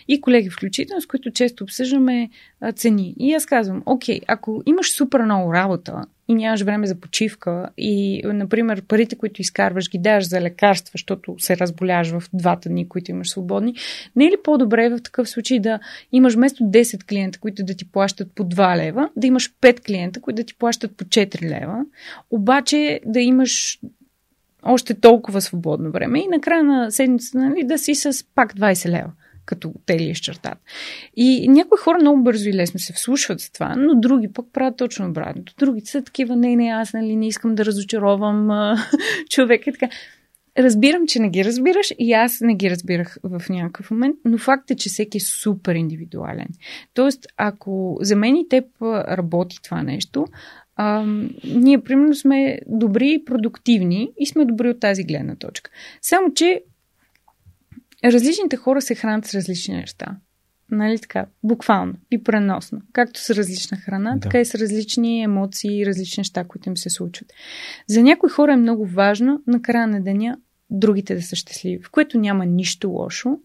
и 0.08 0.20
колеги 0.20 0.50
включително, 0.50 1.00
с 1.00 1.06
които 1.06 1.30
често 1.30 1.64
обсъждаме 1.64 2.30
цени. 2.74 3.14
И 3.18 3.35
аз 3.35 3.46
казвам, 3.46 3.82
окей, 3.87 4.20
ако 4.26 4.62
имаш 4.66 4.92
супер 4.92 5.20
много 5.20 5.54
работа, 5.54 6.04
и 6.28 6.35
нямаш 6.35 6.62
време 6.62 6.87
за 6.87 6.94
почивка. 6.94 7.68
И, 7.78 8.22
например, 8.24 8.82
парите, 8.82 9.16
които 9.16 9.40
изкарваш, 9.40 9.90
ги 9.90 9.98
даваш 9.98 10.28
за 10.28 10.40
лекарства, 10.40 10.90
защото 10.94 11.35
се 11.38 11.56
разболяваш 11.56 12.11
в 12.11 12.22
двата 12.32 12.68
дни, 12.68 12.88
които 12.88 13.11
имаш 13.11 13.30
свободни, 13.30 13.74
не 14.16 14.24
е 14.26 14.30
ли 14.30 14.37
по-добре 14.44 14.88
в 14.88 15.02
такъв 15.02 15.28
случай 15.28 15.58
да 15.58 15.80
имаш 16.12 16.35
вместо 16.35 16.64
10 16.64 17.04
клиента, 17.04 17.38
които 17.38 17.64
да 17.64 17.74
ти 17.74 17.90
плащат 17.90 18.32
по 18.35 18.44
2 18.44 18.76
лева, 18.76 19.11
да 19.16 19.26
имаш 19.26 19.52
5 19.61 19.80
клиента, 19.80 20.20
които 20.20 20.37
да 20.37 20.44
ти 20.44 20.54
плащат 20.54 20.96
по 20.96 21.04
4 21.04 21.42
лева, 21.42 21.85
обаче 22.30 23.00
да 23.06 23.20
имаш 23.20 23.80
още 24.62 24.94
толкова 24.94 25.40
свободно 25.40 25.90
време 25.90 26.18
и 26.18 26.28
накрая 26.28 26.64
на 26.64 26.90
седмицата 26.90 27.38
нали, 27.38 27.64
да 27.64 27.78
си 27.78 27.94
с 27.94 28.24
пак 28.35 28.54
20 28.54 28.88
лева 28.88 29.11
като 29.44 29.72
те 29.87 29.98
ли. 29.98 30.14
И 31.16 31.48
някои 31.48 31.78
хора 31.78 31.98
много 32.00 32.22
бързо 32.22 32.48
и 32.48 32.55
лесно 32.55 32.81
се 32.81 32.92
вслушват 32.92 33.40
с 33.40 33.52
това, 33.52 33.76
но 33.76 34.00
други 34.00 34.33
пък 34.33 34.46
правят 34.52 34.76
точно 34.76 35.09
обратното. 35.09 35.55
Другите 35.59 35.90
са 35.90 36.02
такива, 36.02 36.37
не, 36.37 36.57
не, 36.57 36.68
аз 36.68 36.92
нали, 36.92 37.16
не 37.16 37.26
искам 37.26 37.55
да 37.55 37.64
разочаровам 37.64 38.50
човека 39.31 39.70
и 39.70 39.72
така. 39.72 39.88
Разбирам, 40.59 41.07
че 41.07 41.18
не 41.18 41.31
ги 41.31 41.44
разбираш 41.44 41.92
и 41.98 42.12
аз 42.12 42.40
не 42.40 42.55
ги 42.55 42.70
разбирах 42.70 43.16
в 43.22 43.42
някакъв 43.50 43.90
момент, 43.90 44.16
но 44.24 44.38
факт 44.38 44.70
е, 44.70 44.76
че 44.76 44.88
всеки 44.88 45.18
е 45.18 45.20
супер 45.20 45.74
индивидуален. 45.74 46.48
Тоест, 46.94 47.26
ако 47.37 47.98
за 48.00 48.16
мен 48.16 48.37
и 48.37 48.48
теб 48.48 48.64
работи 48.83 49.62
това 49.62 49.83
нещо, 49.83 50.26
а, 50.76 51.05
ние 51.44 51.83
примерно 51.83 52.14
сме 52.14 52.59
добри 52.66 53.12
и 53.12 53.24
продуктивни 53.24 54.11
и 54.18 54.26
сме 54.26 54.44
добри 54.44 54.68
от 54.70 54.81
тази 54.81 55.05
гледна 55.05 55.37
точка. 55.37 55.70
Само, 56.02 56.35
че 56.35 56.62
различните 58.04 58.56
хора 58.56 58.80
се 58.80 58.94
хранят 58.94 59.26
с 59.26 59.34
различни 59.34 59.74
неща. 59.74 60.16
Нали 60.70 60.98
така? 60.98 61.26
Буквално 61.42 61.94
и 62.10 62.22
преносно. 62.22 62.80
Както 62.92 63.20
с 63.20 63.30
различна 63.30 63.76
храна, 63.76 64.14
да. 64.14 64.20
така 64.20 64.40
и 64.40 64.44
с 64.44 64.54
различни 64.54 65.22
емоции 65.22 65.80
и 65.80 65.86
различни 65.86 66.20
неща, 66.20 66.44
които 66.44 66.68
им 66.68 66.76
се 66.76 66.90
случват. 66.90 67.32
За 67.86 68.02
някои 68.02 68.30
хора 68.30 68.52
е 68.52 68.56
много 68.56 68.86
важно 68.86 69.42
на 69.46 69.62
края 69.62 69.86
на 69.86 70.02
деня 70.02 70.36
другите 70.70 71.14
да 71.14 71.22
са 71.22 71.36
щастливи, 71.36 71.82
в 71.82 71.90
което 71.90 72.18
няма 72.18 72.46
нищо 72.46 72.90
лошо. 72.90 73.38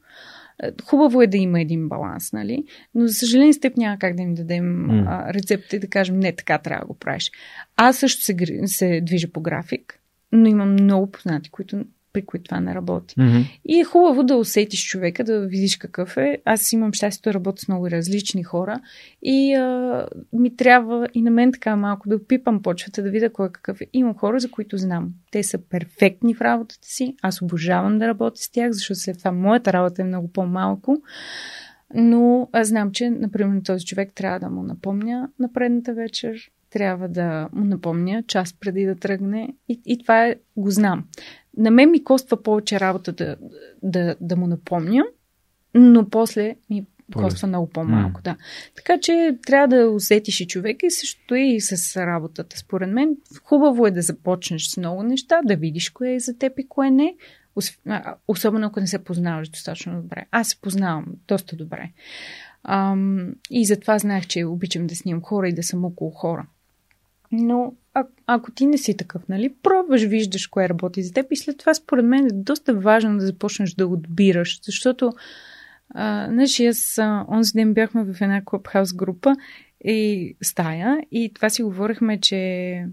Хубаво 0.83 1.21
е 1.21 1.27
да 1.27 1.37
има 1.37 1.61
един 1.61 1.89
баланс, 1.89 2.33
нали? 2.33 2.63
Но 2.95 3.07
за 3.07 3.13
съжаление 3.13 3.53
с 3.53 3.59
теб 3.59 3.77
няма 3.77 3.99
как 3.99 4.15
да 4.15 4.21
им 4.21 4.33
дадем 4.33 4.87
mm. 4.89 5.05
а, 5.07 5.33
рецепта 5.33 5.75
и 5.75 5.79
да 5.79 5.87
кажем 5.87 6.19
не, 6.19 6.35
така 6.35 6.57
трябва 6.57 6.81
да 6.81 6.87
го 6.87 6.93
правиш. 6.93 7.31
Аз 7.75 7.97
също 7.97 8.23
се, 8.23 8.35
се 8.65 9.01
движа 9.01 9.31
по 9.31 9.41
график, 9.41 9.99
но 10.31 10.47
имам 10.49 10.73
много 10.73 11.11
познати, 11.11 11.49
които 11.49 11.85
при 12.17 12.25
които 12.25 12.43
това 12.43 12.59
не 12.59 12.75
работи. 12.75 13.15
Mm-hmm. 13.15 13.59
И 13.65 13.79
е 13.79 13.83
хубаво 13.83 14.23
да 14.23 14.35
усетиш 14.35 14.87
човека, 14.87 15.23
да 15.23 15.47
видиш 15.47 15.77
какъв 15.77 16.17
е. 16.17 16.37
Аз 16.45 16.71
имам 16.71 16.93
щастието 16.93 17.29
да 17.29 17.33
работя 17.33 17.61
с 17.61 17.67
много 17.67 17.89
различни 17.89 18.43
хора 18.43 18.79
и 19.21 19.53
а, 19.53 20.07
ми 20.33 20.55
трябва 20.55 21.07
и 21.13 21.21
на 21.21 21.31
мен 21.31 21.51
така 21.51 21.75
малко 21.75 22.09
да 22.09 22.15
опипам 22.15 22.61
почвата, 22.61 23.03
да 23.03 23.09
видя 23.09 23.29
кой 23.29 23.47
е 23.47 23.51
какъв 23.51 23.81
е. 23.81 23.87
Имам 23.93 24.15
хора, 24.15 24.39
за 24.39 24.51
които 24.51 24.77
знам. 24.77 25.09
Те 25.31 25.43
са 25.43 25.57
перфектни 25.57 26.35
в 26.35 26.41
работата 26.41 26.87
си. 26.87 27.15
Аз 27.21 27.41
обожавам 27.41 27.99
да 27.99 28.07
работя 28.07 28.41
с 28.41 28.51
тях, 28.51 28.71
защото 28.71 28.99
след 28.99 29.17
това 29.17 29.31
моята 29.31 29.73
работа 29.73 30.01
е 30.01 30.05
много 30.05 30.27
по-малко. 30.27 31.01
Но 31.95 32.49
аз 32.51 32.67
знам, 32.67 32.91
че, 32.91 33.09
например, 33.09 33.61
този 33.65 33.85
човек 33.85 34.11
трябва 34.15 34.39
да 34.39 34.49
му 34.49 34.63
напомня 34.63 35.29
на 35.39 35.53
предната 35.53 35.93
вечер, 35.93 36.51
трябва 36.69 37.07
да 37.07 37.49
му 37.53 37.65
напомня 37.65 38.23
час 38.27 38.53
преди 38.53 38.85
да 38.85 38.95
тръгне 38.95 39.53
и, 39.69 39.81
и 39.85 39.97
това 39.97 40.25
е, 40.25 40.35
го 40.57 40.71
знам. 40.71 41.05
На 41.57 41.71
мен 41.71 41.91
ми 41.91 42.03
коства 42.03 42.43
повече 42.43 42.79
работа 42.79 43.11
да, 43.11 43.35
да, 43.83 44.15
да 44.21 44.35
му 44.35 44.47
напомня, 44.47 45.05
но 45.73 46.09
после 46.09 46.55
ми 46.69 46.85
Полез. 47.11 47.25
коства 47.25 47.47
много 47.47 47.69
по-малко. 47.69 48.21
Mm. 48.21 48.23
Да. 48.23 48.35
Така 48.75 48.99
че 48.99 49.37
трябва 49.45 49.67
да 49.67 49.89
усетиш 49.89 50.41
и 50.41 50.47
човека 50.47 50.85
и 50.85 50.91
също 50.91 51.35
и 51.35 51.61
с 51.61 51.97
работата. 52.05 52.57
Според 52.57 52.89
мен 52.89 53.17
хубаво 53.43 53.87
е 53.87 53.91
да 53.91 54.01
започнеш 54.01 54.67
с 54.67 54.77
много 54.77 55.03
неща, 55.03 55.41
да 55.45 55.55
видиш 55.55 55.89
кое 55.89 56.13
е 56.13 56.19
за 56.19 56.37
теб 56.37 56.59
и 56.59 56.67
кое 56.67 56.91
не, 56.91 57.15
особено 58.27 58.67
ако 58.67 58.79
не 58.79 58.87
се 58.87 59.03
познаваш 59.03 59.49
достатъчно 59.49 60.01
добре. 60.01 60.25
Аз 60.31 60.49
се 60.49 60.61
познавам 60.61 61.05
доста 61.27 61.55
добре. 61.55 61.91
Ам, 62.63 63.33
и 63.51 63.65
затова 63.65 63.99
знаех, 63.99 64.27
че 64.27 64.45
обичам 64.45 64.87
да 64.87 64.95
снимам 64.95 65.21
хора 65.21 65.49
и 65.49 65.53
да 65.53 65.63
съм 65.63 65.85
около 65.85 66.11
хора. 66.11 66.47
Но 67.31 67.73
а, 67.93 68.05
ако 68.27 68.51
ти 68.51 68.65
не 68.65 68.77
си 68.77 68.97
такъв, 68.97 69.27
нали, 69.29 69.53
пробваш, 69.63 70.03
виждаш 70.03 70.47
кое 70.47 70.69
работи 70.69 71.03
за 71.03 71.13
теб 71.13 71.25
и 71.31 71.35
след 71.35 71.57
това 71.57 71.73
според 71.73 72.05
мен 72.05 72.25
е 72.25 72.33
доста 72.33 72.73
важно 72.73 73.17
да 73.17 73.25
започнеш 73.25 73.73
да 73.73 73.87
отбираш, 73.87 74.59
защото 74.63 75.13
значи 76.29 76.65
аз 76.65 76.99
онзи 77.29 77.51
ден 77.55 77.73
бяхме 77.73 78.03
в 78.03 78.21
една 78.21 78.41
клубхаус 78.45 78.93
група 78.93 79.35
и 79.83 80.35
стая 80.41 80.97
и 81.11 81.31
това 81.33 81.49
си 81.49 81.63
говорихме, 81.63 82.19
че 82.19 82.85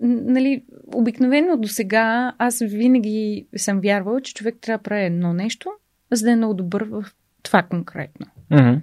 нали, 0.00 0.64
обикновено 0.94 1.56
до 1.56 1.68
сега 1.68 2.34
аз 2.38 2.58
винаги 2.58 3.46
съм 3.56 3.80
вярвала, 3.80 4.20
че 4.20 4.34
човек 4.34 4.56
трябва 4.60 4.78
да 4.78 4.82
прави 4.82 5.04
едно 5.04 5.32
нещо, 5.32 5.70
за 6.12 6.24
да 6.24 6.32
е 6.32 6.36
много 6.36 6.54
добър 6.54 6.84
в 6.84 7.04
това 7.42 7.62
конкретно. 7.62 8.26
Mm-hmm 8.50 8.80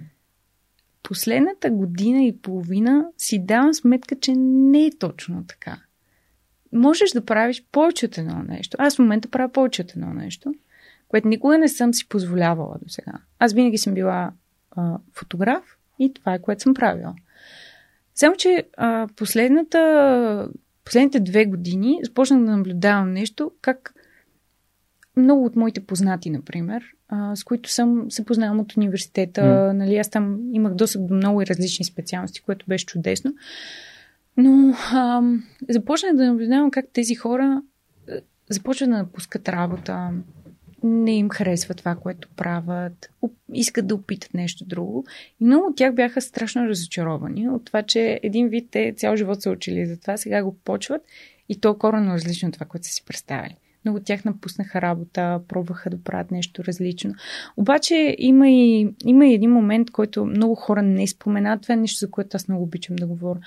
последната 1.02 1.70
година 1.70 2.24
и 2.24 2.38
половина 2.38 3.06
си 3.18 3.46
давам 3.46 3.74
сметка, 3.74 4.16
че 4.20 4.34
не 4.36 4.86
е 4.86 4.98
точно 4.98 5.44
така. 5.46 5.78
Можеш 6.72 7.10
да 7.10 7.24
правиш 7.24 7.64
повече 7.72 8.06
от 8.06 8.18
едно 8.18 8.42
нещо. 8.48 8.76
Аз 8.80 8.96
в 8.96 8.98
момента 8.98 9.28
правя 9.28 9.52
повече 9.52 9.82
от 9.82 9.90
едно 9.90 10.14
нещо, 10.14 10.54
което 11.08 11.28
никога 11.28 11.58
не 11.58 11.68
съм 11.68 11.94
си 11.94 12.08
позволявала 12.08 12.76
до 12.82 12.88
сега. 12.88 13.12
Аз 13.38 13.52
винаги 13.52 13.78
съм 13.78 13.94
била 13.94 14.32
а, 14.70 14.98
фотограф 15.12 15.76
и 15.98 16.14
това 16.14 16.34
е 16.34 16.42
което 16.42 16.62
съм 16.62 16.74
правила. 16.74 17.14
Само, 18.14 18.36
че 18.36 18.64
а, 18.76 19.08
последната, 19.16 20.48
последните 20.84 21.20
две 21.20 21.46
години 21.46 22.00
започнах 22.02 22.44
да 22.44 22.56
наблюдавам 22.56 23.12
нещо, 23.12 23.52
как 23.60 23.94
много 25.16 25.44
от 25.44 25.56
моите 25.56 25.80
познати, 25.80 26.30
например, 26.30 26.84
а, 27.08 27.36
с 27.36 27.44
които 27.44 27.70
съм 27.70 28.10
се 28.10 28.24
познавам 28.24 28.60
от 28.60 28.76
университета. 28.76 29.40
Mm. 29.40 29.72
Нали, 29.72 29.96
аз 29.96 30.10
там 30.10 30.40
имах 30.52 30.74
достъп 30.74 31.06
до 31.06 31.14
много 31.14 31.42
и 31.42 31.46
различни 31.46 31.84
специалности, 31.84 32.40
което 32.40 32.66
беше 32.68 32.86
чудесно. 32.86 33.34
Но 34.36 34.74
а, 34.92 35.22
започнах 35.68 36.16
да 36.16 36.26
наблюдавам 36.26 36.70
как 36.70 36.86
тези 36.92 37.14
хора 37.14 37.62
започват 38.50 38.90
да 38.90 38.96
напускат 38.96 39.48
работа, 39.48 40.10
не 40.82 41.16
им 41.16 41.30
харесва 41.30 41.74
това, 41.74 41.94
което 41.94 42.28
правят, 42.36 43.10
искат 43.52 43.86
да 43.86 43.94
опитат 43.94 44.34
нещо 44.34 44.64
друго. 44.64 45.04
И 45.40 45.44
много 45.44 45.66
от 45.66 45.76
тях 45.76 45.94
бяха 45.94 46.20
страшно 46.20 46.68
разочаровани 46.68 47.48
от 47.48 47.64
това, 47.64 47.82
че 47.82 48.20
един 48.22 48.48
вид 48.48 48.68
те 48.70 48.94
цял 48.96 49.16
живот 49.16 49.42
са 49.42 49.50
учили 49.50 49.86
за 49.86 50.00
това, 50.00 50.16
сега 50.16 50.44
го 50.44 50.56
почват 50.64 51.02
и 51.48 51.60
то 51.60 51.70
е 51.70 51.78
коренно 51.78 52.12
различно 52.12 52.48
от 52.48 52.54
това, 52.54 52.66
което 52.66 52.86
са 52.86 52.92
си 52.92 53.04
представили. 53.04 53.56
Много 53.84 53.98
от 53.98 54.04
тях 54.04 54.24
напуснаха 54.24 54.82
работа, 54.82 55.40
пробваха 55.48 55.90
да 55.90 56.02
правят 56.04 56.30
нещо 56.30 56.64
различно. 56.64 57.14
Обаче 57.56 58.16
има 58.18 58.50
и, 58.50 58.88
има 59.04 59.26
и 59.26 59.34
един 59.34 59.50
момент, 59.50 59.90
който 59.90 60.24
много 60.24 60.54
хора 60.54 60.82
не 60.82 61.06
споменат. 61.06 61.62
Това 61.62 61.72
е 61.72 61.76
нещо, 61.76 61.98
за 61.98 62.10
което 62.10 62.36
аз 62.36 62.48
много 62.48 62.62
обичам 62.62 62.96
да 62.96 63.06
говоря. 63.06 63.40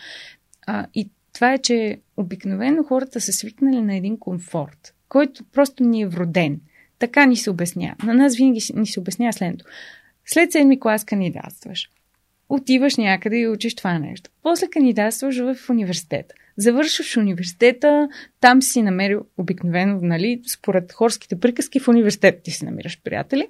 А, 0.68 0.86
и 0.94 1.10
това 1.34 1.54
е, 1.54 1.58
че 1.58 2.00
обикновено 2.18 2.84
хората 2.84 3.22
са 3.22 3.34
свикнали 3.34 3.82
на 3.82 3.96
един 3.96 4.20
комфорт, 4.20 4.94
който 5.10 5.44
просто 5.44 5.84
ни 5.84 6.02
е 6.02 6.08
вроден. 6.08 6.60
Така 7.00 7.26
ни 7.26 7.36
се 7.36 7.50
обяснява. 7.50 7.96
На 8.04 8.14
нас 8.14 8.36
винаги 8.36 8.60
ни 8.76 8.88
се 8.88 9.00
обяснява 9.00 9.34
следното. 9.34 9.66
След 10.26 10.52
седми 10.52 10.80
клас 10.80 11.06
кандидатстваш. 11.06 11.90
Отиваш 12.50 12.98
някъде 12.98 13.38
и 13.38 13.48
учиш 13.48 13.76
това 13.76 14.00
нещо. 14.00 14.30
После 14.44 14.68
кандидатстваш 14.68 15.38
в 15.40 15.70
университета 15.70 16.36
завършваш 16.58 17.18
университета, 17.18 18.10
там 18.40 18.62
си 18.62 18.82
намерил 18.82 19.26
обикновено, 19.38 20.00
нали, 20.02 20.42
според 20.48 20.94
хорските 20.94 21.40
приказки, 21.40 21.80
в 21.80 21.88
университета 21.88 22.42
ти 22.42 22.52
си 22.52 22.66
намираш 22.66 23.02
приятели. 23.04 23.48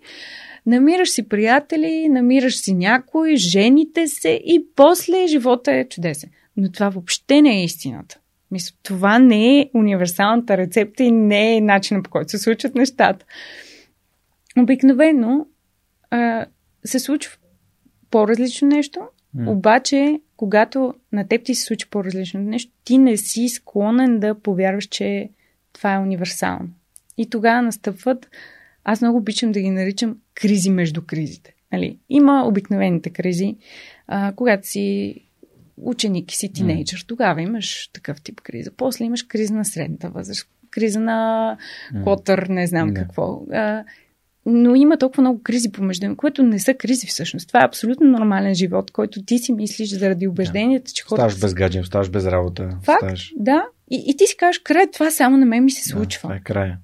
Намираш 0.65 1.09
си 1.09 1.29
приятели, 1.29 2.09
намираш 2.09 2.57
си 2.57 2.73
някой, 2.73 3.35
жените 3.35 4.07
се 4.07 4.29
и 4.29 4.65
после 4.75 5.27
живота 5.27 5.71
е 5.71 5.87
чудесен. 5.89 6.29
Но 6.57 6.71
това 6.71 6.89
въобще 6.89 7.41
не 7.41 7.59
е 7.59 7.63
истината. 7.63 8.19
Мисля, 8.51 8.75
това 8.83 9.19
не 9.19 9.59
е 9.59 9.69
универсалната 9.73 10.57
рецепта 10.57 11.03
и 11.03 11.11
не 11.11 11.57
е 11.57 11.61
начинът 11.61 12.03
по 12.03 12.09
който 12.09 12.29
се 12.29 12.37
случват 12.37 12.75
нещата. 12.75 13.25
Обикновено 14.57 15.47
а, 16.09 16.45
се 16.85 16.99
случва 16.99 17.37
по-различно 18.11 18.67
нещо, 18.67 18.99
mm. 19.37 19.49
обаче 19.49 20.19
когато 20.37 20.93
на 21.11 21.27
теб 21.27 21.45
ти 21.45 21.55
се 21.55 21.63
случи 21.63 21.89
по-различно 21.89 22.39
нещо, 22.39 22.71
ти 22.83 22.97
не 22.97 23.17
си 23.17 23.49
склонен 23.49 24.19
да 24.19 24.35
повярваш, 24.35 24.85
че 24.85 25.29
това 25.73 25.93
е 25.93 25.99
универсално. 25.99 26.69
И 27.17 27.29
тогава 27.29 27.61
настъпват, 27.61 28.29
аз 28.83 29.01
много 29.01 29.17
обичам 29.17 29.51
да 29.51 29.61
ги 29.61 29.69
наричам 29.69 30.17
кризи 30.33 30.69
между 30.69 31.01
кризите. 31.01 31.53
Нали? 31.71 31.97
Има 32.09 32.47
обикновените 32.47 33.09
кризи, 33.09 33.55
а, 34.07 34.33
когато 34.35 34.67
си 34.67 35.15
ученик 35.77 36.31
и 36.31 36.35
си 36.35 36.53
тинейджър, 36.53 36.99
mm. 36.99 37.07
тогава 37.07 37.41
имаш 37.41 37.89
такъв 37.93 38.21
тип 38.21 38.41
криза. 38.41 38.71
После 38.77 39.05
имаш 39.05 39.23
криза 39.23 39.53
на 39.53 39.65
средната 39.65 40.09
възраст, 40.09 40.49
криза 40.71 40.99
на 40.99 41.57
котър, 42.03 42.47
не 42.47 42.67
знам 42.67 42.89
mm. 42.89 42.93
какво. 42.93 43.41
А, 43.51 43.83
но 44.45 44.75
има 44.75 44.97
толкова 44.97 45.21
много 45.21 45.43
кризи 45.43 45.71
помежду 45.71 46.05
им, 46.05 46.15
които 46.15 46.43
не 46.43 46.59
са 46.59 46.73
кризи 46.73 47.07
всъщност. 47.07 47.47
Това 47.47 47.61
е 47.61 47.65
абсолютно 47.65 48.07
нормален 48.07 48.55
живот, 48.55 48.91
който 48.91 49.23
ти 49.23 49.37
си 49.37 49.53
мислиш 49.53 49.89
заради 49.89 50.27
убежденията, 50.27 50.91
че 50.91 51.03
хората... 51.03 51.29
Ставаш 51.29 51.39
без 51.39 51.53
гаджен, 51.53 51.83
ставаш 51.83 52.09
без 52.09 52.25
работа. 52.25 52.77
Факт, 52.83 52.99
ставаш... 52.99 53.33
да. 53.35 53.65
И, 53.91 54.03
и 54.07 54.17
ти 54.17 54.27
си 54.27 54.37
кажеш, 54.37 54.59
край, 54.59 54.91
това 54.91 55.11
само 55.11 55.37
на 55.37 55.45
мен 55.45 55.63
ми 55.63 55.71
се 55.71 55.89
случва. 55.89 56.19
Да, 56.19 56.21
това 56.21 56.35
е 56.35 56.39
края. 56.39 56.77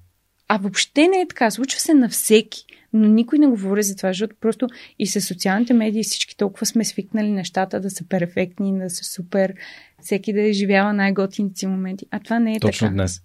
А 0.48 0.56
въобще 0.56 1.08
не 1.08 1.20
е 1.20 1.28
така. 1.28 1.50
Случва 1.50 1.80
се 1.80 1.94
на 1.94 2.08
всеки. 2.08 2.64
Но 2.92 3.08
никой 3.08 3.38
не 3.38 3.46
говори 3.46 3.82
за 3.82 3.96
това, 3.96 4.10
защото 4.10 4.36
просто 4.40 4.66
и 4.98 5.06
с 5.06 5.20
социалните 5.20 5.72
медии 5.74 6.02
всички 6.02 6.36
толкова 6.36 6.66
сме 6.66 6.84
свикнали 6.84 7.30
нещата 7.30 7.80
да 7.80 7.90
са 7.90 8.04
перфектни, 8.08 8.78
да 8.78 8.90
са 8.90 9.04
супер, 9.04 9.54
всеки 10.02 10.32
да 10.32 10.40
изживява 10.40 10.92
най-готините 10.92 11.58
си 11.58 11.66
моменти. 11.66 12.06
А 12.10 12.20
това 12.20 12.38
не 12.38 12.54
е 12.54 12.60
Точно 12.60 12.86
така. 12.86 12.94
днес. 12.94 13.20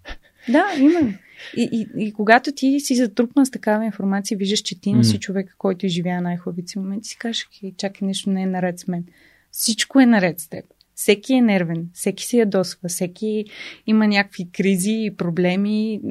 Да, 0.50 0.66
именно. 0.80 1.14
И, 1.58 1.70
и, 1.72 2.04
и 2.06 2.14
когато 2.14 2.52
ти 2.52 2.80
си 2.80 2.96
затрупан 2.96 3.46
с 3.46 3.52
такава 3.52 3.86
информация, 3.86 4.38
виждаш, 4.38 4.60
че 4.60 4.82
ти 4.82 4.94
не 4.94 5.04
си 5.04 5.20
човек, 5.20 5.56
който 5.58 5.86
изживява 5.86 6.22
най-хубавите 6.22 6.68
си 6.68 6.80
моменти, 6.80 7.10
си 7.10 7.18
кажеш, 7.18 7.50
чакай, 7.78 8.08
нещо 8.08 8.30
не 8.30 8.42
е 8.42 8.46
наред 8.46 8.80
с 8.80 8.88
мен. 8.88 9.06
Всичко 9.52 10.00
е 10.00 10.06
наред 10.06 10.40
с 10.40 10.50
теб. 10.50 10.66
Всеки 10.96 11.34
е 11.34 11.42
нервен, 11.42 11.90
всеки 11.94 12.26
се 12.26 12.38
ядосва, 12.38 12.90
всеки 12.90 13.46
има 13.88 14.08
някакви 14.08 14.52
кризи 14.52 14.98
и 15.06 15.16
проблеми. 15.18 16.02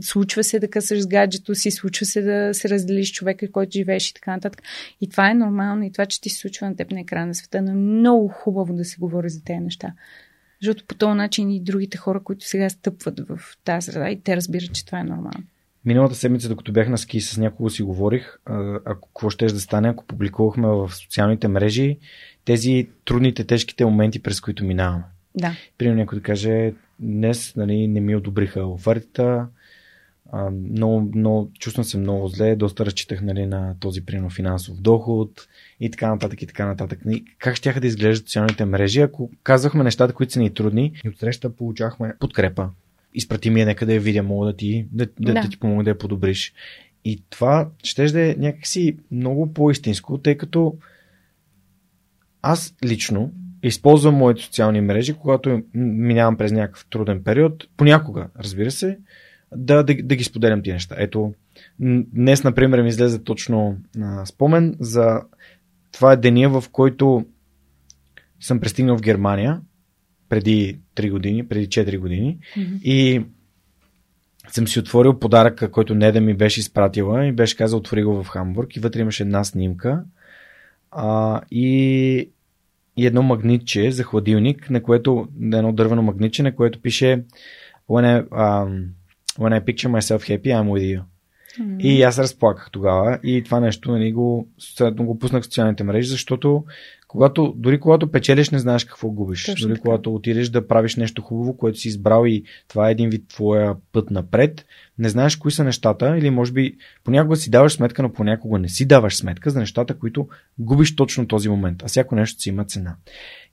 Случва 0.00 0.44
се 0.44 0.58
да 0.58 0.68
късаш 0.68 1.00
с 1.00 1.06
гаджето 1.06 1.54
си, 1.54 1.70
случва 1.70 2.06
се 2.06 2.22
да 2.22 2.54
се 2.54 2.68
разделиш 2.68 3.12
човека, 3.12 3.52
който 3.52 3.70
живееш 3.72 4.10
и 4.10 4.14
така 4.14 4.30
нататък. 4.30 4.62
И 5.00 5.08
това 5.08 5.30
е 5.30 5.34
нормално 5.34 5.84
и 5.84 5.92
това, 5.92 6.06
че 6.06 6.20
ти 6.20 6.30
се 6.30 6.38
случва 6.38 6.68
на 6.68 6.76
теб 6.76 6.90
на 6.90 7.00
екрана 7.00 7.26
на 7.26 7.34
света, 7.34 7.62
но 7.62 7.70
е 7.70 7.74
много 7.74 8.28
хубаво 8.28 8.74
да 8.74 8.84
се 8.84 8.96
говори 8.98 9.30
за 9.30 9.44
тези 9.44 9.60
неща. 9.60 9.92
Защото 10.62 10.84
по 10.84 10.94
този 10.94 11.16
начин 11.16 11.50
и 11.50 11.60
другите 11.60 11.98
хора, 11.98 12.20
които 12.24 12.46
сега 12.46 12.70
стъпват 12.70 13.20
в 13.28 13.38
тази 13.64 13.84
среда, 13.84 14.10
и 14.10 14.20
те 14.20 14.36
разбират, 14.36 14.72
че 14.72 14.86
това 14.86 15.00
е 15.00 15.04
нормално. 15.04 15.44
Миналата 15.84 16.14
седмица, 16.14 16.48
докато 16.48 16.72
бях 16.72 16.88
на 16.88 16.98
ски 16.98 17.20
с 17.20 17.38
някого 17.38 17.70
си 17.70 17.82
говорих, 17.82 18.38
ако 18.84 19.08
какво 19.08 19.30
ще 19.30 19.46
да 19.46 19.60
стане, 19.60 19.88
ако 19.88 20.04
публикувахме 20.04 20.68
в 20.68 20.90
социалните 20.94 21.48
мрежи 21.48 21.98
тези 22.44 22.88
трудните, 23.04 23.44
тежките 23.44 23.84
моменти, 23.84 24.22
през 24.22 24.40
които 24.40 24.64
минаваме. 24.64 25.04
Да. 25.34 25.56
Примерно 25.78 25.98
някой 25.98 26.18
да 26.18 26.22
каже, 26.22 26.72
днес 26.98 27.56
нали, 27.56 27.88
не 27.88 28.00
ми 28.00 28.16
одобриха 28.16 28.66
офертата, 28.66 29.46
а, 30.32 30.50
много, 30.50 31.10
много, 31.14 31.50
чувствам 31.58 31.84
се 31.84 31.98
много 31.98 32.28
зле, 32.28 32.56
доста 32.56 32.86
разчитах 32.86 33.22
нали, 33.22 33.46
на 33.46 33.74
този 33.80 34.04
прино 34.04 34.30
финансов 34.30 34.80
доход 34.80 35.48
и 35.80 35.90
така 35.90 36.08
нататък 36.08 36.42
и 36.42 36.46
така 36.46 36.66
нататък. 36.66 37.00
Как 37.38 37.56
ще 37.56 37.80
да 37.80 37.86
изглеждат 37.86 38.26
социалните 38.26 38.64
мрежи, 38.64 39.00
ако 39.00 39.30
казвахме 39.42 39.84
нещата, 39.84 40.14
които 40.14 40.32
са 40.32 40.40
ни 40.40 40.54
трудни 40.54 40.92
и 41.04 41.08
отсреща 41.08 41.56
получахме 41.56 42.14
подкрепа 42.20 42.70
изпрати 43.16 43.50
ми 43.50 43.60
я, 43.60 43.66
нека 43.66 43.86
да 43.86 43.94
я 43.94 44.00
видя, 44.00 44.22
мога 44.22 44.46
да 44.46 44.56
ти, 44.56 44.86
да, 44.92 45.06
да, 45.20 45.34
Да. 45.34 45.48
ти 45.48 45.58
помогна 45.60 45.84
да 45.84 45.90
я 45.90 45.98
подобриш. 45.98 46.52
И 47.04 47.22
това 47.30 47.68
ще 47.82 48.06
да 48.06 48.30
е 48.30 48.34
някакси 48.38 48.96
много 49.10 49.52
по-истинско, 49.52 50.18
тъй 50.18 50.36
като 50.36 50.76
аз 52.42 52.74
лично 52.84 53.32
използвам 53.62 54.14
моите 54.14 54.42
социални 54.42 54.80
мрежи, 54.80 55.14
когато 55.14 55.62
минавам 55.74 56.36
през 56.36 56.52
някакъв 56.52 56.86
труден 56.90 57.22
период, 57.24 57.68
понякога, 57.76 58.28
разбира 58.38 58.70
се, 58.70 58.98
да, 59.54 59.82
да, 59.82 59.94
да 60.02 60.16
ги 60.16 60.24
споделям 60.24 60.62
тия 60.62 60.74
неща. 60.74 60.94
Ето, 60.98 61.34
днес, 61.80 62.44
например, 62.44 62.82
ми 62.82 62.88
излезе 62.88 63.24
точно 63.24 63.76
а, 64.00 64.26
спомен 64.26 64.76
за 64.80 65.20
това 65.92 66.12
е 66.12 66.16
деня, 66.16 66.60
в 66.60 66.68
който 66.72 67.26
съм 68.40 68.60
пристигнал 68.60 68.98
в 68.98 69.02
Германия 69.02 69.60
преди 70.28 70.78
3 70.96 71.10
години, 71.10 71.48
преди 71.48 71.68
4 71.68 71.98
години 71.98 72.38
Мгм. 72.56 72.74
и 72.84 73.24
съм 74.48 74.68
си 74.68 74.78
отворил 74.78 75.18
подаръка, 75.18 75.70
който 75.70 75.94
Неда 75.94 76.20
ми 76.20 76.34
беше 76.34 76.60
изпратила 76.60 77.26
и 77.26 77.32
беше 77.32 77.56
казал 77.56 77.78
отвори 77.78 78.04
го 78.04 78.22
в 78.22 78.28
Хамбург 78.28 78.76
и 78.76 78.80
вътре 78.80 79.00
имаше 79.00 79.22
една 79.22 79.44
снимка 79.44 80.04
а, 80.90 81.40
и, 81.50 82.30
и 82.96 83.06
едно 83.06 83.22
магнитче 83.22 83.90
за 83.90 84.02
хладилник, 84.02 84.70
на 84.70 84.82
което, 84.82 85.28
едно 85.40 85.72
дървено 85.72 86.02
магнитче, 86.02 86.42
на 86.42 86.54
което 86.54 86.82
пише 86.82 87.24
When 87.88 88.22
I, 88.22 88.28
um, 88.28 88.84
when 89.38 89.52
I 89.52 89.60
picture 89.60 89.88
myself 89.88 90.22
happy, 90.24 90.50
I'm 90.52 90.68
with 90.68 90.96
you. 90.96 91.02
Мгм. 91.58 91.80
И 91.80 92.02
аз 92.02 92.18
разплаках 92.18 92.70
тогава 92.72 93.18
и 93.22 93.42
това 93.42 93.60
нещо 93.60 93.92
нали, 93.92 94.12
го, 94.12 94.48
го 94.92 95.18
пуснах 95.18 95.42
в 95.42 95.44
социалните 95.44 95.84
мрежи, 95.84 96.08
защото 96.08 96.64
когато, 97.16 97.54
дори 97.56 97.80
когато 97.80 98.10
печелиш, 98.10 98.50
не 98.50 98.58
знаеш 98.58 98.84
какво 98.84 99.10
губиш. 99.10 99.44
Точно 99.44 99.68
дори 99.68 99.74
така. 99.74 99.82
когато 99.82 100.14
отидеш 100.14 100.48
да 100.48 100.68
правиш 100.68 100.96
нещо 100.96 101.22
хубаво, 101.22 101.56
което 101.56 101.78
си 101.78 101.88
избрал 101.88 102.26
и 102.26 102.42
това 102.68 102.88
е 102.88 102.92
един 102.92 103.10
вид 103.10 103.28
твоя 103.28 103.74
път 103.92 104.10
напред, 104.10 104.66
не 104.98 105.08
знаеш 105.08 105.36
кои 105.36 105.52
са 105.52 105.64
нещата 105.64 106.18
или 106.18 106.30
може 106.30 106.52
би 106.52 106.76
понякога 107.04 107.36
си 107.36 107.50
даваш 107.50 107.72
сметка, 107.72 108.02
но 108.02 108.12
понякога 108.12 108.58
не 108.58 108.68
си 108.68 108.86
даваш 108.86 109.16
сметка 109.16 109.50
за 109.50 109.60
нещата, 109.60 109.98
които 109.98 110.28
губиш 110.58 110.96
точно 110.96 111.26
този 111.26 111.48
момент. 111.48 111.82
А 111.82 111.86
всяко 111.86 112.14
нещо 112.14 112.42
си 112.42 112.48
има 112.48 112.64
цена. 112.64 112.96